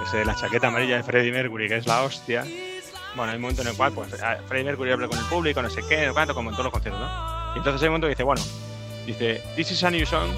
ese, 0.06 0.24
la 0.24 0.34
chaqueta 0.34 0.68
amarilla 0.68 0.96
de 0.96 1.02
Freddie 1.02 1.32
Mercury, 1.32 1.68
que 1.68 1.76
es 1.76 1.86
la 1.86 2.02
hostia, 2.02 2.44
bueno, 3.16 3.30
hay 3.32 3.36
un 3.36 3.42
momento 3.42 3.62
en 3.62 3.68
el 3.68 3.76
cual 3.76 3.92
pues, 3.92 4.22
a- 4.22 4.36
Freddie 4.46 4.64
Mercury 4.66 4.92
habla 4.92 5.08
con 5.08 5.18
el 5.18 5.24
público, 5.24 5.62
no 5.62 5.70
sé 5.70 5.80
qué, 5.88 6.06
no 6.06 6.12
cuánto, 6.12 6.34
como 6.34 6.50
en 6.50 6.54
todos 6.54 6.64
los 6.66 6.72
conciertos, 6.72 7.00
¿no? 7.00 7.54
Y 7.54 7.58
entonces 7.58 7.82
hay 7.82 7.88
un 7.88 7.92
momento 7.94 8.06
que 8.06 8.10
dice, 8.10 8.22
bueno, 8.22 8.42
dice, 9.08 9.42
This 9.56 9.72
is 9.72 9.82
a 9.84 9.90
new 9.90 10.06
song, 10.06 10.30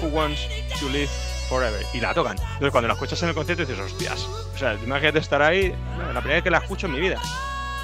Who 0.00 0.08
Wants 0.08 0.40
to 0.80 0.88
Live 0.88 1.10
Forever. 1.48 1.84
Y 1.92 2.00
la 2.00 2.14
tocan. 2.14 2.38
Entonces 2.38 2.70
cuando 2.70 2.88
la 2.88 2.94
escuchas 2.94 3.22
en 3.22 3.28
el 3.30 3.34
concierto 3.34 3.64
dices, 3.64 3.78
hostias. 3.78 4.26
O 4.54 4.58
sea, 4.58 4.74
imagínate 4.74 5.18
estar 5.18 5.42
ahí, 5.42 5.74
bueno, 5.96 6.12
la 6.12 6.20
primera 6.20 6.36
vez 6.36 6.44
que 6.44 6.50
la 6.50 6.58
escucho 6.58 6.86
en 6.86 6.92
mi 6.92 7.00
vida. 7.00 7.20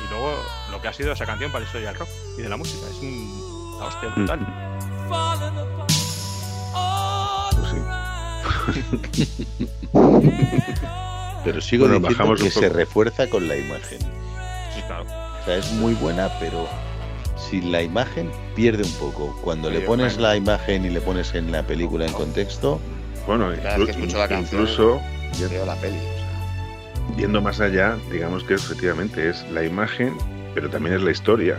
Y 0.04 0.10
luego 0.10 0.42
lo 0.70 0.80
que 0.80 0.88
ha 0.88 0.92
sido 0.92 1.12
esa 1.12 1.26
canción 1.26 1.50
para 1.50 1.60
la 1.60 1.66
historia 1.66 1.88
del 1.88 1.98
rock 1.98 2.08
y 2.38 2.42
de 2.42 2.48
la 2.48 2.56
música. 2.56 2.86
Es 2.88 2.96
un, 2.96 3.76
la 3.78 3.86
hostia 3.86 4.08
brutal. 4.10 4.38
Pues 7.56 7.70
sí. 7.70 7.78
Pero 11.44 11.60
sigo 11.60 11.84
Bueno, 11.86 11.98
diciendo 11.98 12.18
bajamos 12.18 12.40
que 12.40 12.50
se 12.50 12.68
refuerza 12.68 13.28
con 13.28 13.48
la 13.48 13.56
imagen. 13.56 14.00
Sí, 14.74 14.82
claro. 14.86 15.04
O 15.04 15.44
sea, 15.44 15.56
es 15.56 15.72
muy 15.72 15.94
buena, 15.94 16.30
pero 16.38 16.68
sin 17.50 17.70
la 17.72 17.82
imagen 17.82 18.30
pierde 18.54 18.82
un 18.84 18.92
poco. 18.92 19.38
Cuando 19.42 19.70
le 19.70 19.80
pones 19.80 20.14
bueno. 20.14 20.28
la 20.28 20.36
imagen 20.36 20.84
y 20.84 20.90
le 20.90 21.00
pones 21.00 21.34
en 21.34 21.52
la 21.52 21.62
película 21.62 22.06
en 22.06 22.12
contexto, 22.12 22.80
Bueno, 23.26 23.50
Cada 23.62 23.76
vez 23.78 23.86
que 23.88 23.92
inclu- 23.92 23.96
escucho 23.96 24.18
la 24.18 24.28
canción, 24.28 24.62
incluso 24.62 25.00
Veo 25.50 25.66
la 25.66 25.76
peli. 25.76 25.96
o 25.98 27.18
sea. 27.30 27.40
más 27.40 27.60
allá, 27.60 27.96
digamos 28.10 28.42
que 28.44 28.54
efectivamente 28.54 29.28
es 29.28 29.44
la 29.52 29.64
imagen, 29.64 30.16
pero 30.54 30.68
también 30.70 30.96
es 30.96 31.02
la 31.02 31.10
historia 31.10 31.58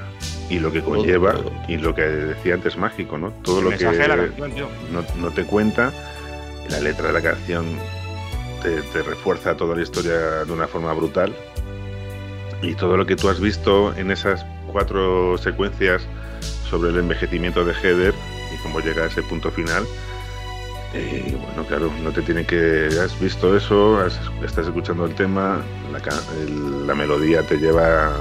y 0.49 0.57
lo 0.59 0.71
que 0.71 0.81
Todo, 0.81 0.95
conlleva 0.95 1.33
todo. 1.33 1.51
y 1.67 1.77
lo 1.77 1.93
que 1.93 2.01
decía 2.01 2.55
antes 2.55 2.75
mágico, 2.75 3.17
¿no? 3.17 3.31
Todo 3.43 3.59
El 3.59 3.65
lo 3.65 3.69
que 3.71 3.77
canción, 3.85 4.67
no, 4.91 5.03
no 5.21 5.31
te 5.31 5.43
cuenta, 5.45 5.93
la 6.69 6.79
letra 6.81 7.07
de 7.07 7.13
la 7.13 7.21
canción 7.21 7.65
te, 8.63 8.81
te 8.81 9.01
refuerza 9.03 9.55
toda 9.55 9.75
la 9.75 9.83
historia 9.83 10.43
de 10.45 10.51
una 10.51 10.67
forma 10.67 10.91
brutal 10.93 11.33
y 12.61 12.73
todo 12.75 12.97
lo 12.97 13.05
que 13.05 13.15
tú 13.15 13.29
has 13.29 13.39
visto 13.39 13.93
en 13.95 14.11
esas 14.11 14.45
cuatro 14.71 15.37
secuencias 15.37 16.01
sobre 16.69 16.89
el 16.91 16.97
envejecimiento 16.99 17.65
de 17.65 17.73
Heather 17.73 18.13
y 18.53 18.63
cómo 18.63 18.79
llega 18.79 19.03
a 19.03 19.07
ese 19.07 19.23
punto 19.23 19.51
final. 19.51 19.85
eh, 20.93 21.37
bueno, 21.39 21.65
claro, 21.67 21.91
no 22.03 22.11
te 22.11 22.21
tiene 22.21 22.45
que. 22.45 22.89
Has 23.03 23.19
visto 23.19 23.55
eso, 23.55 24.05
estás 24.43 24.65
escuchando 24.67 25.05
el 25.05 25.15
tema, 25.15 25.61
la, 25.91 26.01
la 26.85 26.95
melodía 26.95 27.43
te 27.43 27.57
lleva, 27.57 28.11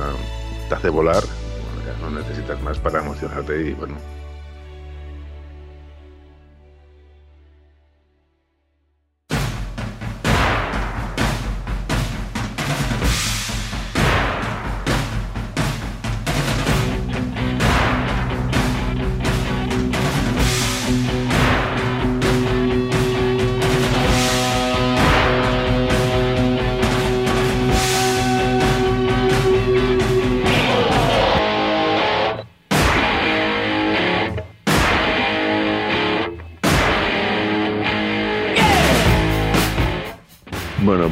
te 0.68 0.74
hace 0.74 0.88
volar. 0.90 1.22
Bueno, 1.22 1.86
ya 1.86 2.04
no 2.04 2.10
necesitas 2.10 2.60
más 2.62 2.78
para 2.78 3.00
emocionarte 3.00 3.68
y 3.68 3.72
bueno, 3.74 3.94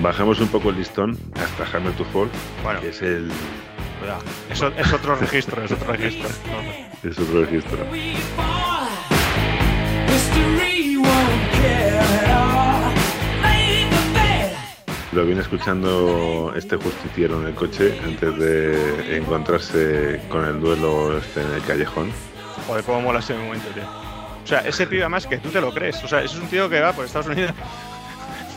bajamos 0.07 0.39
un 0.39 0.47
poco 0.47 0.71
el 0.71 0.77
listón 0.77 1.19
hasta 1.35 1.77
Hammer 1.77 1.93
to 1.95 2.05
Fall, 2.05 2.31
Bueno. 2.63 2.81
que 2.81 2.91
es 2.91 3.03
el 3.03 3.29
Cuidado. 3.99 4.23
Eso 4.49 4.69
es 4.77 4.93
otro 4.93 5.17
registro, 5.17 5.65
es 5.65 5.73
otro 5.73 5.93
registro. 5.93 6.29
No, 7.03 7.11
es 7.11 7.19
otro 7.19 7.41
registro. 7.41 7.79
Lo 15.13 15.25
viene 15.25 15.41
escuchando 15.41 16.53
este 16.55 16.77
justiciero 16.77 17.41
en 17.41 17.49
el 17.49 17.55
coche 17.55 17.99
antes 18.05 18.39
de 18.39 19.17
encontrarse 19.17 20.21
con 20.29 20.45
el 20.45 20.61
duelo 20.61 21.19
este 21.19 21.41
en 21.41 21.53
el 21.53 21.63
callejón. 21.63 22.13
Joder, 22.69 22.85
cómo 22.85 23.01
mola 23.01 23.19
ese 23.21 23.35
momento, 23.35 23.67
tío. 23.71 23.83
O 24.45 24.47
sea, 24.47 24.61
ese 24.61 24.87
pibe 24.87 25.03
además 25.03 25.27
que 25.27 25.39
tú 25.39 25.49
te 25.49 25.61
lo 25.61 25.73
crees. 25.73 26.05
O 26.05 26.07
sea, 26.09 26.23
ese 26.23 26.37
es 26.37 26.41
un 26.43 26.49
tío 26.49 26.69
que 26.69 26.81
va 26.81 26.93
por 26.93 27.07
Estados 27.07 27.27
Unidos 27.29 27.53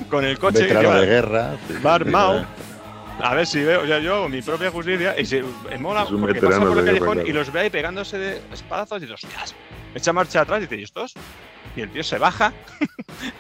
con 0.10 0.26
el 0.26 0.38
coche. 0.40 0.62
veterano 0.62 0.90
que 0.90 0.96
va- 0.96 1.02
de 1.02 1.06
guerra. 1.08 1.58
Va 1.86 1.96
armado. 1.96 2.46
A 3.22 3.36
ver 3.36 3.46
si 3.46 3.62
veo, 3.62 3.84
o 3.84 3.86
sea, 3.86 4.00
yo 4.00 4.16
hago 4.16 4.30
mi 4.30 4.42
propia 4.42 4.72
justicia 4.72 5.14
y 5.20 5.26
se 5.26 5.44
mola 5.78 6.04
Es 6.04 6.12
un 6.12 6.22
porque 6.22 6.42
pasa 6.42 6.60
por 6.60 6.70
el 6.70 6.86
guerra, 6.86 7.00
callejón 7.00 7.28
y 7.28 7.34
los 7.34 7.52
ve 7.52 7.60
ahí 7.60 7.70
pegándose 7.70 8.18
de 8.18 8.42
espadazos 8.54 9.00
y 9.00 9.02
dices, 9.08 9.22
hostias, 9.26 9.56
echa 9.94 10.14
marcha 10.14 10.40
atrás 10.42 10.60
y 10.60 10.62
dice, 10.62 10.78
¿y 10.78 10.84
estos? 10.84 11.14
Y 11.76 11.82
el 11.82 11.90
tío 11.92 12.02
se 12.02 12.18
baja. 12.18 12.54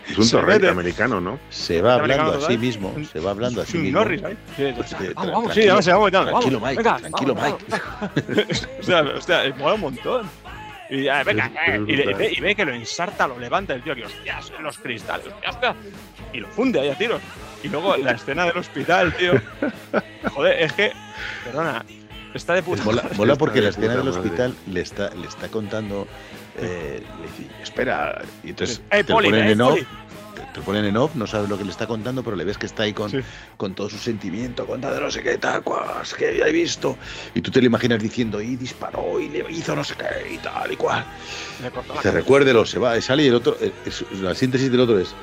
Es 0.10 0.18
un 0.18 0.30
torrente 0.32 0.68
americano, 0.68 1.22
¿no? 1.22 1.40
Se 1.50 1.82
va 1.82 1.94
hablando 1.96 2.34
a 2.34 2.42
sí 2.42 2.58
mismo, 2.58 2.94
se 3.12 3.22
va 3.22 3.32
hablando 3.32 3.62
a 3.62 3.66
sí 3.66 3.78
un 3.78 3.84
mismo. 3.84 4.00
Norris. 4.00 4.22
Sí, 4.58 4.64
Eh, 4.64 4.74
vamos, 4.76 4.92
tra- 4.92 5.32
vamos, 5.32 5.54
sí, 5.54 5.62
tranquilo, 5.62 5.74
vamos, 5.74 6.12
vamos, 6.12 6.12
vamos, 6.12 6.12
tranquilo, 6.12 6.60
vamos, 6.60 6.70
Mike, 6.70 6.84
venga, 6.84 6.98
tranquilo, 7.00 7.36
vamos, 7.36 7.60
Mike. 7.70 8.56
hostia, 8.82 9.02
hostia, 9.18 9.46
eh, 9.46 9.54
mola 9.58 9.74
un 9.76 9.82
montón. 9.82 10.30
Y 10.90 11.03
ya, 11.03 11.24
venga, 11.24 11.51
eh, 11.68 11.80
y, 11.88 11.95
le- 11.95 12.14
ve, 12.16 12.34
y 12.35 12.40
ve 12.42 12.56
que 12.56 12.66
lo 12.66 12.74
ensarta, 12.74 13.27
lo 13.27 13.38
levanta 13.38 13.74
el 13.76 13.84
tío, 13.84 13.95
y 13.95 14.01
hostias, 14.03 14.51
los 14.59 14.77
cristales, 14.80 15.27
hostias, 15.27 15.76
y 16.34 16.40
lo 16.40 16.48
funde 16.48 16.80
ahí 16.80 16.90
a 16.90 16.95
tiros. 16.98 17.22
Y 17.64 17.68
luego 17.68 17.95
la 17.98 18.11
escena 18.11 18.45
del 18.45 18.58
hospital, 18.58 19.14
tío. 19.16 19.34
Joder, 20.34 20.64
es 20.64 20.74
que, 20.74 20.92
perdona, 21.43 21.85
está 22.34 22.53
de 22.56 22.64
puta. 22.64 22.84
Mola, 22.84 23.03
mola 23.18 23.35
porque 23.35 23.61
la 23.61 23.69
escena 23.69 23.95
del 23.95 24.06
madre. 24.06 24.19
hospital 24.19 24.56
le 24.68 24.82
está, 24.82 25.14
le 25.14 25.27
está 25.27 25.48
contando, 25.50 26.08
eh, 26.58 27.03
le 27.22 27.43
dice, 27.43 27.53
espera, 27.61 28.22
y 28.43 28.50
entonces 28.50 28.82
Eh, 28.92 29.03
te, 29.03 29.14
Poli, 29.14 29.27
lo 29.30 29.35
ponen 29.35 29.48
eh, 29.48 29.51
en 29.51 29.61
off, 29.61 29.69
Poli. 29.74 29.88
Te, 30.50 30.53
te 30.53 30.60
lo 30.60 30.66
ponen 30.66 30.86
en 30.86 30.98
off, 30.98 31.16
no 31.16 31.26
sabes 31.28 31.50
lo 31.50 31.58
que 31.58 31.64
le 31.64 31.72
está 31.72 31.88
contando, 31.88 32.24
pero 32.24 32.36
le 32.36 32.44
ves 32.44 32.58
que 32.58 32.66
está 32.66 32.84
ahí 32.84 32.94
con, 32.94 33.10
Sí. 33.10 33.18
con 33.58 33.74
todo 33.74 33.90
su 33.90 33.98
sentimiento, 33.98 34.66
contando 34.66 35.00
no 35.00 35.11
sé 35.11 35.22
qué, 35.24 35.40
es 36.02 36.14
que 36.14 36.38
ya 36.38 36.45
he 36.48 36.52
visto, 36.52 36.98
y 37.34 37.42
tú 37.42 37.52
te 37.52 37.60
lo 37.61 37.68
imaginas 37.68 38.02
diciendo, 38.02 38.42
y 38.42 38.56
disparó, 38.56 39.19
y 39.19 39.30
le 39.30 39.45
hizo 39.52 39.76
no 39.76 39.84
sé 39.84 39.95
qué, 39.95 40.34
y 40.34 40.38
tal, 40.38 40.72
y 40.72 40.76
cual. 40.76 41.06
Dice, 41.95 42.11
recuérdelo, 42.11 42.66
se 42.66 42.80
va, 42.80 43.00
sale 43.02 43.24
y 43.24 43.28
el 43.28 43.36
otro, 43.36 43.58
eh, 43.61 43.72
es- 43.86 44.03
la 44.22 44.34
síntesis 44.36 44.72
del 44.72 44.82
otro 44.82 45.00
es, 45.00 45.14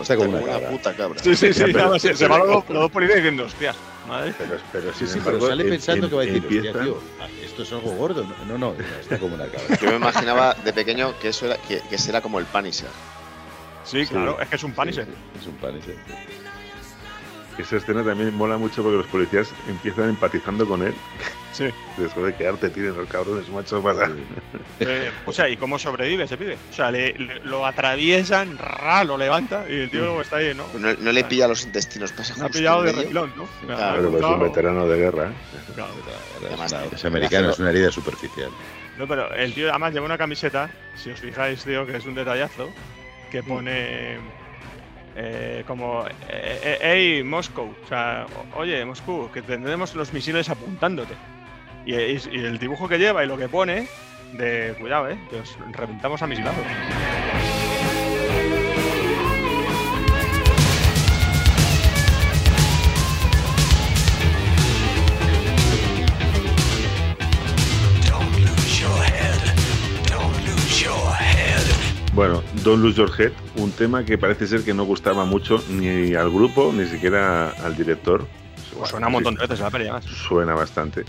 está 0.00 0.16
como 0.16 0.30
una 0.30 0.42
cabra. 0.42 0.70
puta 0.70 0.94
cabra. 0.94 1.22
Sí, 1.22 1.34
sí, 1.34 1.52
sí, 1.52 1.62
pero- 1.66 1.78
nada 1.86 1.98
se, 1.98 2.14
se 2.16 2.26
van 2.28 2.38
los 2.40 2.48
dos- 2.48 2.64
dos 2.68 2.90
policías 2.90 3.16
diciendo, 3.18 3.44
hostias, 3.44 3.76
madre. 4.08 4.34
Pero, 4.38 4.56
pero 4.72 4.92
Sí, 4.94 5.06
sí, 5.06 5.18
pero 5.24 5.36
embargo, 5.36 5.48
sale 5.48 5.62
em- 5.64 5.70
pensando 5.70 6.06
em- 6.06 6.10
que 6.10 6.16
va 6.16 6.22
a 6.22 6.24
decir, 6.26 6.44
hostia, 6.46 6.72
tío, 6.72 6.98
esto 7.44 7.62
es 7.62 7.72
algo 7.72 7.90
gordo. 7.92 8.24
No, 8.24 8.58
no, 8.58 8.58
no, 8.58 8.74
está 9.00 9.18
como 9.18 9.34
una 9.34 9.46
cabra. 9.46 9.78
Yo 9.80 9.90
me 9.90 9.96
imaginaba 9.96 10.54
de 10.54 10.72
pequeño 10.72 11.18
que 11.20 11.28
eso 11.28 11.46
era, 11.46 11.56
que, 11.58 11.80
que 11.88 11.96
ese 11.96 12.10
era 12.10 12.20
como 12.20 12.38
el 12.38 12.46
Punisher. 12.46 12.88
Sí, 13.90 14.06
claro, 14.06 14.40
es 14.40 14.48
que 14.48 14.56
es 14.56 14.62
un 14.64 14.72
Punisher. 14.72 15.06
Es 15.40 15.46
un 15.46 15.54
pan 15.56 15.76
ese. 15.76 15.94
Esa 17.58 17.76
escena 17.76 18.02
también 18.02 18.34
mola 18.34 18.56
mucho 18.56 18.82
porque 18.82 18.98
los 18.98 19.06
policías 19.08 19.52
empiezan 19.68 20.08
empatizando 20.10 20.66
con 20.66 20.82
él. 20.86 20.94
Sí. 21.52 21.68
Después 21.96 22.26
de 22.26 22.34
que 22.36 22.46
arte 22.46 22.70
tienen 22.70 22.96
los 22.96 23.08
cabrones, 23.08 23.48
macho, 23.48 23.82
para. 23.82 24.08
Eh, 24.78 25.10
o 25.26 25.32
sea, 25.32 25.48
¿y 25.48 25.56
cómo 25.56 25.80
sobrevive 25.80 26.22
ese 26.24 26.36
pibe? 26.36 26.56
O 26.70 26.72
sea, 26.72 26.92
le, 26.92 27.12
le- 27.14 27.40
lo 27.40 27.66
atraviesan, 27.66 28.56
ra, 28.56 29.02
lo 29.02 29.18
levanta 29.18 29.64
y 29.68 29.80
el 29.80 29.90
tío 29.90 30.02
luego 30.04 30.20
está 30.22 30.36
ahí, 30.36 30.54
¿no? 30.54 30.64
No, 30.78 30.94
no 30.94 31.10
le 31.12 31.24
pilla 31.24 31.48
los 31.48 31.64
intestinos, 31.64 32.12
pasa 32.12 32.34
Se 32.34 32.40
ha 32.40 32.44
justo 32.44 32.58
pillado 32.58 32.82
de 32.84 32.92
refilón, 32.92 33.32
¿no? 33.36 33.48
Claro, 33.66 34.12
Pero 34.12 34.18
es 34.28 34.34
un 34.36 34.40
veterano 34.44 34.86
de 34.86 34.96
guerra. 34.98 35.28
¿eh? 35.30 35.32
Claro. 35.74 35.90
Además, 36.46 36.72
Es, 36.94 37.04
americano, 37.04 37.50
es 37.50 37.58
una 37.58 37.70
herida 37.70 37.90
superficial. 37.90 38.50
No, 38.96 39.08
pero 39.08 39.34
el 39.34 39.52
tío 39.52 39.70
además 39.70 39.92
lleva 39.92 40.06
una 40.06 40.16
camiseta, 40.18 40.70
si 40.94 41.10
os 41.10 41.18
fijáis, 41.18 41.64
tío, 41.64 41.84
que 41.84 41.96
es 41.96 42.06
un 42.06 42.14
detallazo, 42.14 42.70
que 43.30 43.42
pone 43.42 44.18
eh, 45.16 45.64
como, 45.66 46.06
eh, 46.06 46.10
eh, 46.28 46.78
hey, 46.82 47.22
Moscow, 47.24 47.74
o 47.84 47.88
sea, 47.88 48.26
oye, 48.56 48.84
Moscú, 48.84 49.30
que 49.32 49.42
tendremos 49.42 49.94
los 49.94 50.12
misiles 50.12 50.48
apuntándote. 50.48 51.14
Y, 51.86 51.94
y- 51.94 52.20
y 52.32 52.38
el 52.44 52.58
dibujo 52.58 52.88
que 52.88 52.98
lleva 52.98 53.24
y 53.24 53.26
lo 53.26 53.36
que 53.38 53.48
pone, 53.48 53.88
de 54.32 54.74
cuidado, 54.78 55.08
eh, 55.10 55.18
que 55.30 55.36
os 55.40 55.56
reventamos 55.72 56.22
a 56.22 56.26
misilazos. 56.26 56.64
Bueno, 72.12 72.42
Don't 72.62 72.82
Lose 72.82 72.96
Your 72.98 73.10
Head, 73.18 73.32
un 73.56 73.70
tema 73.72 74.04
que 74.04 74.18
parece 74.18 74.46
ser 74.46 74.62
que 74.62 74.74
no 74.74 74.84
gustaba 74.84 75.24
mucho 75.24 75.62
ni 75.70 76.14
al 76.14 76.30
grupo, 76.30 76.72
ni 76.74 76.86
siquiera 76.86 77.50
al 77.50 77.74
director. 77.76 78.26
Pues 78.76 78.90
suena 78.90 79.06
un 79.06 79.14
montón 79.14 79.34
de 79.34 79.42
veces 79.42 79.60
la 79.60 79.70
peli, 79.70 79.84
además. 79.84 80.04
Suena 80.04 80.54
bastante. 80.54 81.04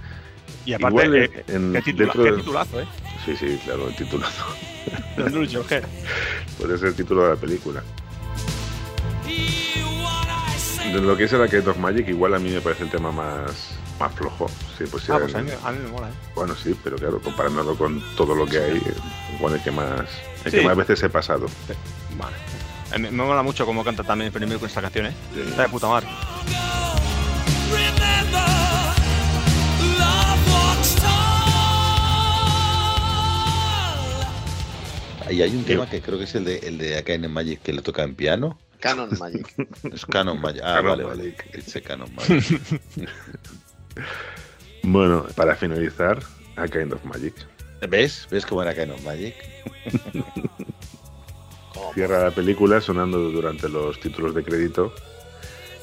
Y 0.66 0.74
aparte, 0.74 1.06
Igual 1.06 1.16
eh, 1.16 1.44
en- 1.50 1.74
qué, 1.74 1.82
titula- 1.82 2.14
qué 2.14 2.32
titulazo, 2.34 2.82
eh. 2.82 2.86
Sí, 3.26 3.36
sí, 3.36 3.60
claro, 3.66 3.88
el 3.90 3.96
titulazo. 3.96 4.46
Don't 5.18 5.34
lose 5.34 5.52
your 5.52 5.66
head. 5.70 5.84
Puede 6.58 6.78
ser 6.78 6.90
el 6.90 6.96
título 6.96 7.24
de 7.24 7.30
la 7.30 7.36
película. 7.36 7.84
De 10.94 11.00
lo 11.02 11.16
que 11.16 11.24
es 11.26 11.34
el 11.34 11.42
Arcade 11.42 11.70
of 11.70 11.78
Magic, 11.78 12.08
igual 12.10 12.34
a 12.34 12.40
mí 12.40 12.50
me 12.50 12.60
parece 12.62 12.84
el 12.84 12.90
tema 12.90 13.12
más, 13.12 13.78
más 14.00 14.14
flojo. 14.14 14.50
Sí, 14.78 14.84
pues 14.92 15.10
Ah, 15.10 15.20
pues 15.20 15.34
a 15.36 15.40
el- 15.40 15.46
mí, 15.46 15.52
a 15.64 15.72
mí 15.72 15.80
me 15.84 15.90
mola, 15.90 16.10
eh. 16.10 16.14
Bueno, 16.36 16.56
sí, 16.56 16.76
pero 16.84 16.98
claro, 16.98 17.20
comparándolo 17.22 17.76
con 17.76 18.02
todo 18.16 18.36
lo 18.36 18.46
que 18.46 18.58
hay, 18.60 18.82
eh, 19.42 19.48
igual 19.48 19.54
el 19.56 19.64
que 19.64 19.72
más, 19.72 20.02
el 20.46 20.52
Sí. 20.52 20.58
que 20.60 20.64
más 20.66 20.76
veces 20.78 21.02
he 21.04 21.10
pasado. 21.10 21.48
Vale. 22.18 22.36
Eh, 22.94 23.00
Me, 23.00 23.10
me 23.12 23.24
mola 23.24 23.42
mucho 23.44 23.66
cómo 23.66 23.84
canta 23.84 24.04
también 24.04 24.32
Freddie 24.32 24.48
Mercury 24.50 24.68
esta 24.70 24.82
canción, 24.82 25.08
eh. 25.08 25.14
Está 25.50 25.64
de 25.64 25.70
puta 25.70 25.88
madre. 25.88 26.08
Y 35.30 35.42
hay 35.42 35.56
un 35.56 35.64
tema 35.64 35.90
que 35.90 36.02
creo 36.02 36.18
que 36.18 36.26
es 36.26 36.36
el 36.36 36.44
de, 36.44 36.58
el 36.60 36.78
de 36.78 36.98
el 36.98 37.30
Magic 37.30 37.62
que 37.62 37.72
lo 37.72 37.82
toca 37.82 38.04
en 38.04 38.16
piano. 38.16 38.60
Canon 38.82 39.10
Magic. 39.18 39.54
Es 39.94 40.06
Canon 40.06 40.42
Magic. 40.42 40.62
Ah, 40.64 40.76
Canon 40.82 40.90
vale, 40.90 41.04
vale. 41.04 41.36
Ese 41.54 41.82
Canon 41.82 42.14
Magic. 42.16 42.60
Bueno, 44.84 45.28
para 45.36 45.56
finalizar, 45.56 46.24
A 46.56 46.68
Kind 46.68 46.92
of 46.94 47.04
Magic. 47.06 47.36
¿Ves? 47.90 48.28
¿Ves 48.30 48.46
cómo 48.46 48.62
era 48.62 48.76
Canon 48.76 49.04
Magic? 49.04 49.34
Cierra 51.94 52.24
la 52.24 52.32
película 52.32 52.80
sonando 52.80 53.18
durante 53.32 53.68
los 53.68 54.00
títulos 54.00 54.34
de 54.34 54.44
crédito. 54.44 54.94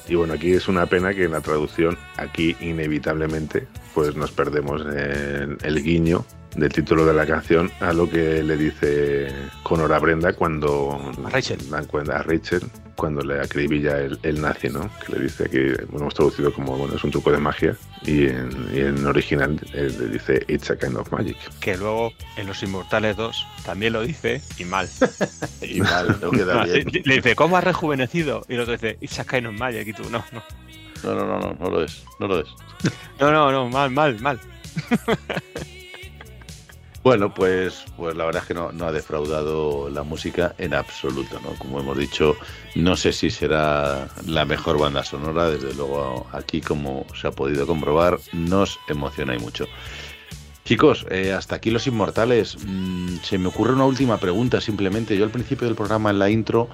Y 0.07 0.15
bueno, 0.15 0.33
aquí 0.33 0.53
es 0.53 0.67
una 0.67 0.87
pena 0.87 1.13
que 1.13 1.25
en 1.25 1.33
la 1.33 1.41
traducción, 1.41 1.97
aquí 2.17 2.55
inevitablemente, 2.61 3.67
pues 3.93 4.15
nos 4.15 4.31
perdemos 4.31 4.81
el, 4.81 5.57
el 5.61 5.83
guiño 5.83 6.25
del 6.55 6.73
título 6.73 7.05
de 7.05 7.13
la 7.13 7.27
canción 7.27 7.69
a 7.79 7.93
lo 7.93 8.09
que 8.09 8.41
le 8.41 8.57
dice 8.57 9.27
Conor 9.61 9.93
a 9.93 9.99
Brenda 9.99 10.33
cuando 10.33 10.99
A 11.25 11.29
Rachel. 11.29 11.59
dan 11.69 11.85
cuenta 11.85 12.17
a 12.17 12.23
Rachel 12.23 12.61
cuando 12.99 13.21
le 13.21 13.39
acribilla 13.39 13.97
el, 13.97 14.19
el 14.23 14.41
nazi, 14.41 14.67
¿no? 14.67 14.89
Que 15.05 15.13
le 15.13 15.23
dice 15.23 15.49
que 15.49 15.85
bueno, 15.85 16.01
hemos 16.01 16.13
traducido 16.13 16.53
como 16.53 16.77
bueno 16.77 16.95
es 16.95 17.03
un 17.03 17.11
truco 17.11 17.31
de 17.31 17.37
magia 17.37 17.75
y 18.05 18.27
en, 18.27 18.69
y 18.73 18.79
en 18.81 19.05
original 19.05 19.57
eh, 19.73 19.89
le 19.97 20.07
dice 20.07 20.45
It's 20.49 20.69
a 20.69 20.77
kind 20.77 20.97
of 20.97 21.09
magic. 21.11 21.37
Que 21.59 21.77
luego 21.77 22.11
en 22.35 22.47
Los 22.47 22.61
Inmortales 22.61 23.15
2 23.15 23.47
también 23.65 23.93
lo 23.93 24.01
dice 24.01 24.41
y 24.57 24.65
mal. 24.65 24.89
Y 25.61 25.81
mal, 25.81 26.19
no 26.21 26.31
queda 26.31 26.63
bien. 26.65 26.87
Le 26.91 27.01
le 27.05 27.15
dice, 27.15 27.35
¿cómo 27.35 27.55
has 27.57 27.63
rejuvenecido? 27.63 28.45
Y 28.49 28.55
el 28.55 28.61
otro 28.61 28.73
dice, 28.73 28.97
It's 29.01 29.19
a 29.19 29.23
kind 29.23 29.47
of 29.47 29.53
magic. 29.53 29.87
Y 29.87 29.93
tú, 29.93 30.03
no, 30.09 30.23
no. 30.31 30.43
No, 31.03 31.15
no, 31.15 31.25
no, 31.25 31.39
no, 31.39 31.57
no 31.57 31.69
lo 31.69 31.83
es. 31.83 32.03
No 32.19 32.27
lo 32.27 32.39
es. 32.39 32.47
No, 33.19 33.31
no, 33.31 33.51
no, 33.51 33.69
mal, 33.69 33.89
mal, 33.91 34.19
mal. 34.19 34.39
Bueno, 37.09 37.33
pues, 37.33 37.85
pues 37.97 38.15
la 38.15 38.23
verdad 38.23 38.43
es 38.43 38.47
que 38.49 38.53
no, 38.53 38.85
ha 38.85 38.91
defraudado 38.91 39.89
la 39.89 40.03
música 40.03 40.53
en 40.59 40.75
absoluto, 40.75 41.39
¿no? 41.43 41.55
Como 41.57 41.79
hemos 41.79 41.97
dicho, 41.97 42.35
no 42.75 42.95
sé 42.95 43.13
si 43.13 43.31
será 43.31 44.07
la 44.27 44.45
mejor 44.45 44.77
banda 44.77 45.03
sonora, 45.03 45.49
desde 45.49 45.73
luego 45.73 46.27
aquí, 46.31 46.61
como 46.61 47.07
se 47.19 47.25
ha 47.25 47.31
podido 47.31 47.65
comprobar, 47.65 48.19
nos 48.31 48.79
emociona 48.87 49.33
y 49.33 49.39
mucho. 49.39 49.65
Chicos, 50.65 51.07
eh, 51.09 51.33
hasta 51.33 51.55
aquí 51.55 51.71
los 51.71 51.87
inmortales. 51.87 52.59
Mm, 52.63 53.15
se 53.23 53.39
me 53.39 53.47
ocurre 53.47 53.73
una 53.73 53.85
última 53.85 54.19
pregunta, 54.19 54.61
simplemente. 54.61 55.17
Yo 55.17 55.23
al 55.23 55.31
principio 55.31 55.65
del 55.65 55.75
programa, 55.75 56.11
en 56.11 56.19
la 56.19 56.29
intro, 56.29 56.69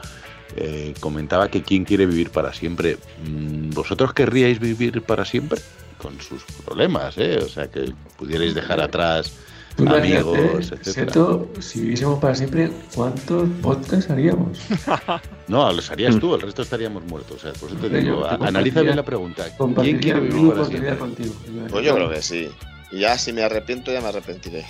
eh, 0.58 0.94
comentaba 1.00 1.48
que 1.48 1.64
quién 1.64 1.86
quiere 1.86 2.06
vivir 2.06 2.32
para 2.32 2.52
siempre. 2.52 2.98
Mm, 3.26 3.70
¿Vosotros 3.70 4.14
querríais 4.14 4.60
vivir 4.60 5.02
para 5.02 5.24
siempre? 5.24 5.62
Con 5.98 6.20
sus 6.20 6.44
problemas, 6.66 7.18
¿eh? 7.20 7.38
O 7.38 7.48
sea, 7.48 7.72
que 7.72 7.94
pudierais 8.18 8.54
dejar 8.54 8.82
atrás 8.82 9.45
Tú 9.76 9.84
imagínate, 9.84 10.20
amigos, 10.20 10.72
etcétera. 10.72 11.08
Seto, 11.08 11.50
si 11.60 11.82
viviésemos 11.82 12.20
para 12.20 12.34
siempre, 12.34 12.72
¿cuántos 12.96 13.50
podcasts 13.62 14.10
haríamos? 14.10 14.58
No, 15.48 15.72
los 15.72 15.92
harías 15.92 16.18
tú, 16.18 16.34
el 16.34 16.42
resto 16.42 16.64
estaríamos 16.64 17.04
muertos. 17.06 17.38
O 17.38 17.40
sea, 17.40 17.54
por 17.54 17.70
eso 17.70 17.78
te 17.78 17.90
digo, 17.90 18.22
yo- 18.22 18.44
analiza 18.44 18.82
bien 18.82 18.96
la 18.96 19.04
pregunta. 19.04 19.46
¿Quién 19.82 20.00
quiere 20.00 20.20
vivir 20.22 20.54
para 20.54 20.66
siempre? 20.66 20.98
contigo. 20.98 21.34
Pues 21.70 21.86
yo 21.86 21.94
creo 21.96 22.10
que 22.10 22.22
sí. 22.22 22.50
Y 22.92 23.00
ya 23.02 23.18
si 23.18 23.32
me 23.34 23.44
arrepiento, 23.44 23.92
ya 23.92 24.02
me 24.02 24.08
arrepentiré. 24.08 24.66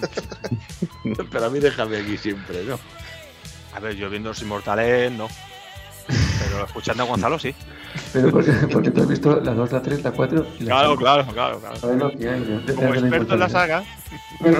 Pero 1.32 1.44
a 1.46 1.50
mí 1.50 1.58
déjame 1.58 1.96
aquí 1.98 2.16
siempre, 2.16 2.62
¿no? 2.64 2.78
A 3.74 3.80
ver, 3.80 3.96
yo 3.96 4.08
viendo 4.10 4.28
Los 4.28 4.42
Inmortales, 4.42 5.10
no. 5.12 5.28
Pero 6.06 6.64
escuchando 6.64 7.02
a 7.02 7.06
Gonzalo, 7.06 7.38
sí. 7.38 7.54
Pero 8.12 8.30
porque, 8.30 8.52
porque 8.72 8.90
tú 8.90 9.02
has 9.02 9.08
visto 9.08 9.40
la 9.40 9.52
2, 9.54 9.72
la 9.72 9.82
3, 9.82 10.02
la 10.04 10.10
4 10.12 10.46
y 10.58 10.62
la 10.64 10.66
Claro, 10.66 10.88
5. 10.90 11.00
claro, 11.02 11.26
claro, 11.32 11.60
claro. 11.60 11.76
Sabes 11.76 11.96
lo 11.98 12.10
que 12.10 12.28
hay, 12.28 12.40
¿no? 12.40 12.60
De- 12.60 12.74
Como 12.74 12.94
experto 12.94 13.34
en 13.34 13.40
la 13.40 13.48
saga. 13.48 13.84
Bueno, 14.40 14.58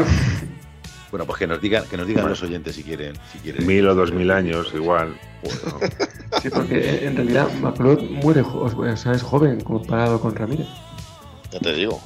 Bueno, 1.10 1.26
pues 1.26 1.38
que 1.40 1.46
nos 1.48 1.60
digan, 1.60 1.84
que 1.90 1.96
nos 1.96 2.06
digan 2.06 2.22
Bueno. 2.22 2.30
los 2.34 2.42
oyentes 2.44 2.76
si 2.76 2.84
quieren, 2.84 3.14
si 3.32 3.38
quieren. 3.38 3.66
Mil 3.66 3.86
o 3.88 3.94
dos 3.96 4.12
mil 4.12 4.30
años, 4.30 4.70
igual. 4.74 5.16
Bueno, 5.42 5.80
sí, 6.40 6.50
porque 6.50 7.04
en 7.06 7.16
realidad 7.16 7.48
Maclot 7.60 8.00
muere, 8.10 8.42
o 8.42 8.96
sea, 8.96 9.12
es 9.12 9.22
joven 9.22 9.60
comparado 9.60 10.20
con 10.20 10.36
Ramírez. 10.36 10.68
Ya 11.50 11.58
te 11.58 11.72
digo. 11.72 12.00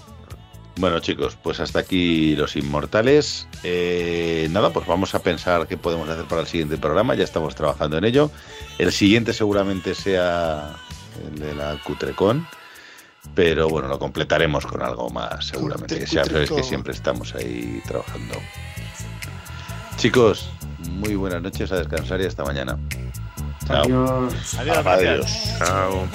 Bueno, 0.76 0.98
chicos, 1.00 1.36
pues 1.40 1.60
hasta 1.60 1.78
aquí 1.80 2.34
los 2.34 2.56
inmortales. 2.56 3.46
Eh, 3.62 4.48
nada, 4.50 4.70
pues 4.70 4.86
vamos 4.88 5.14
a 5.14 5.20
pensar 5.20 5.68
qué 5.68 5.76
podemos 5.76 6.08
hacer 6.08 6.24
para 6.24 6.40
el 6.40 6.46
siguiente 6.48 6.78
programa. 6.78 7.14
Ya 7.14 7.22
estamos 7.24 7.54
trabajando 7.54 7.96
en 7.98 8.04
ello. 8.04 8.30
El 8.78 8.90
siguiente 8.90 9.32
seguramente 9.34 9.94
sea 9.94 10.74
el 11.26 11.38
de 11.38 11.54
la 11.54 11.76
Cutrecon. 11.82 12.46
Pero 13.34 13.68
bueno, 13.68 13.88
lo 13.88 13.98
completaremos 13.98 14.66
con 14.66 14.82
algo 14.82 15.08
más, 15.10 15.46
seguramente. 15.46 15.98
Que 15.98 16.06
sea, 16.06 16.24
sabes 16.24 16.50
que 16.50 16.62
siempre 16.62 16.92
estamos 16.92 17.34
ahí 17.34 17.80
trabajando. 17.86 18.34
Chicos, 19.96 20.50
muy 20.90 21.14
buenas 21.14 21.40
noches, 21.40 21.72
a 21.72 21.76
descansar 21.76 22.20
y 22.20 22.26
hasta 22.26 22.44
mañana. 22.44 22.78
Chao. 23.66 23.82
Adiós. 23.82 24.54
Adiós, 24.58 24.86
Adiós. 24.86 25.56
gracias. 25.58 25.58
chao. 25.58 26.08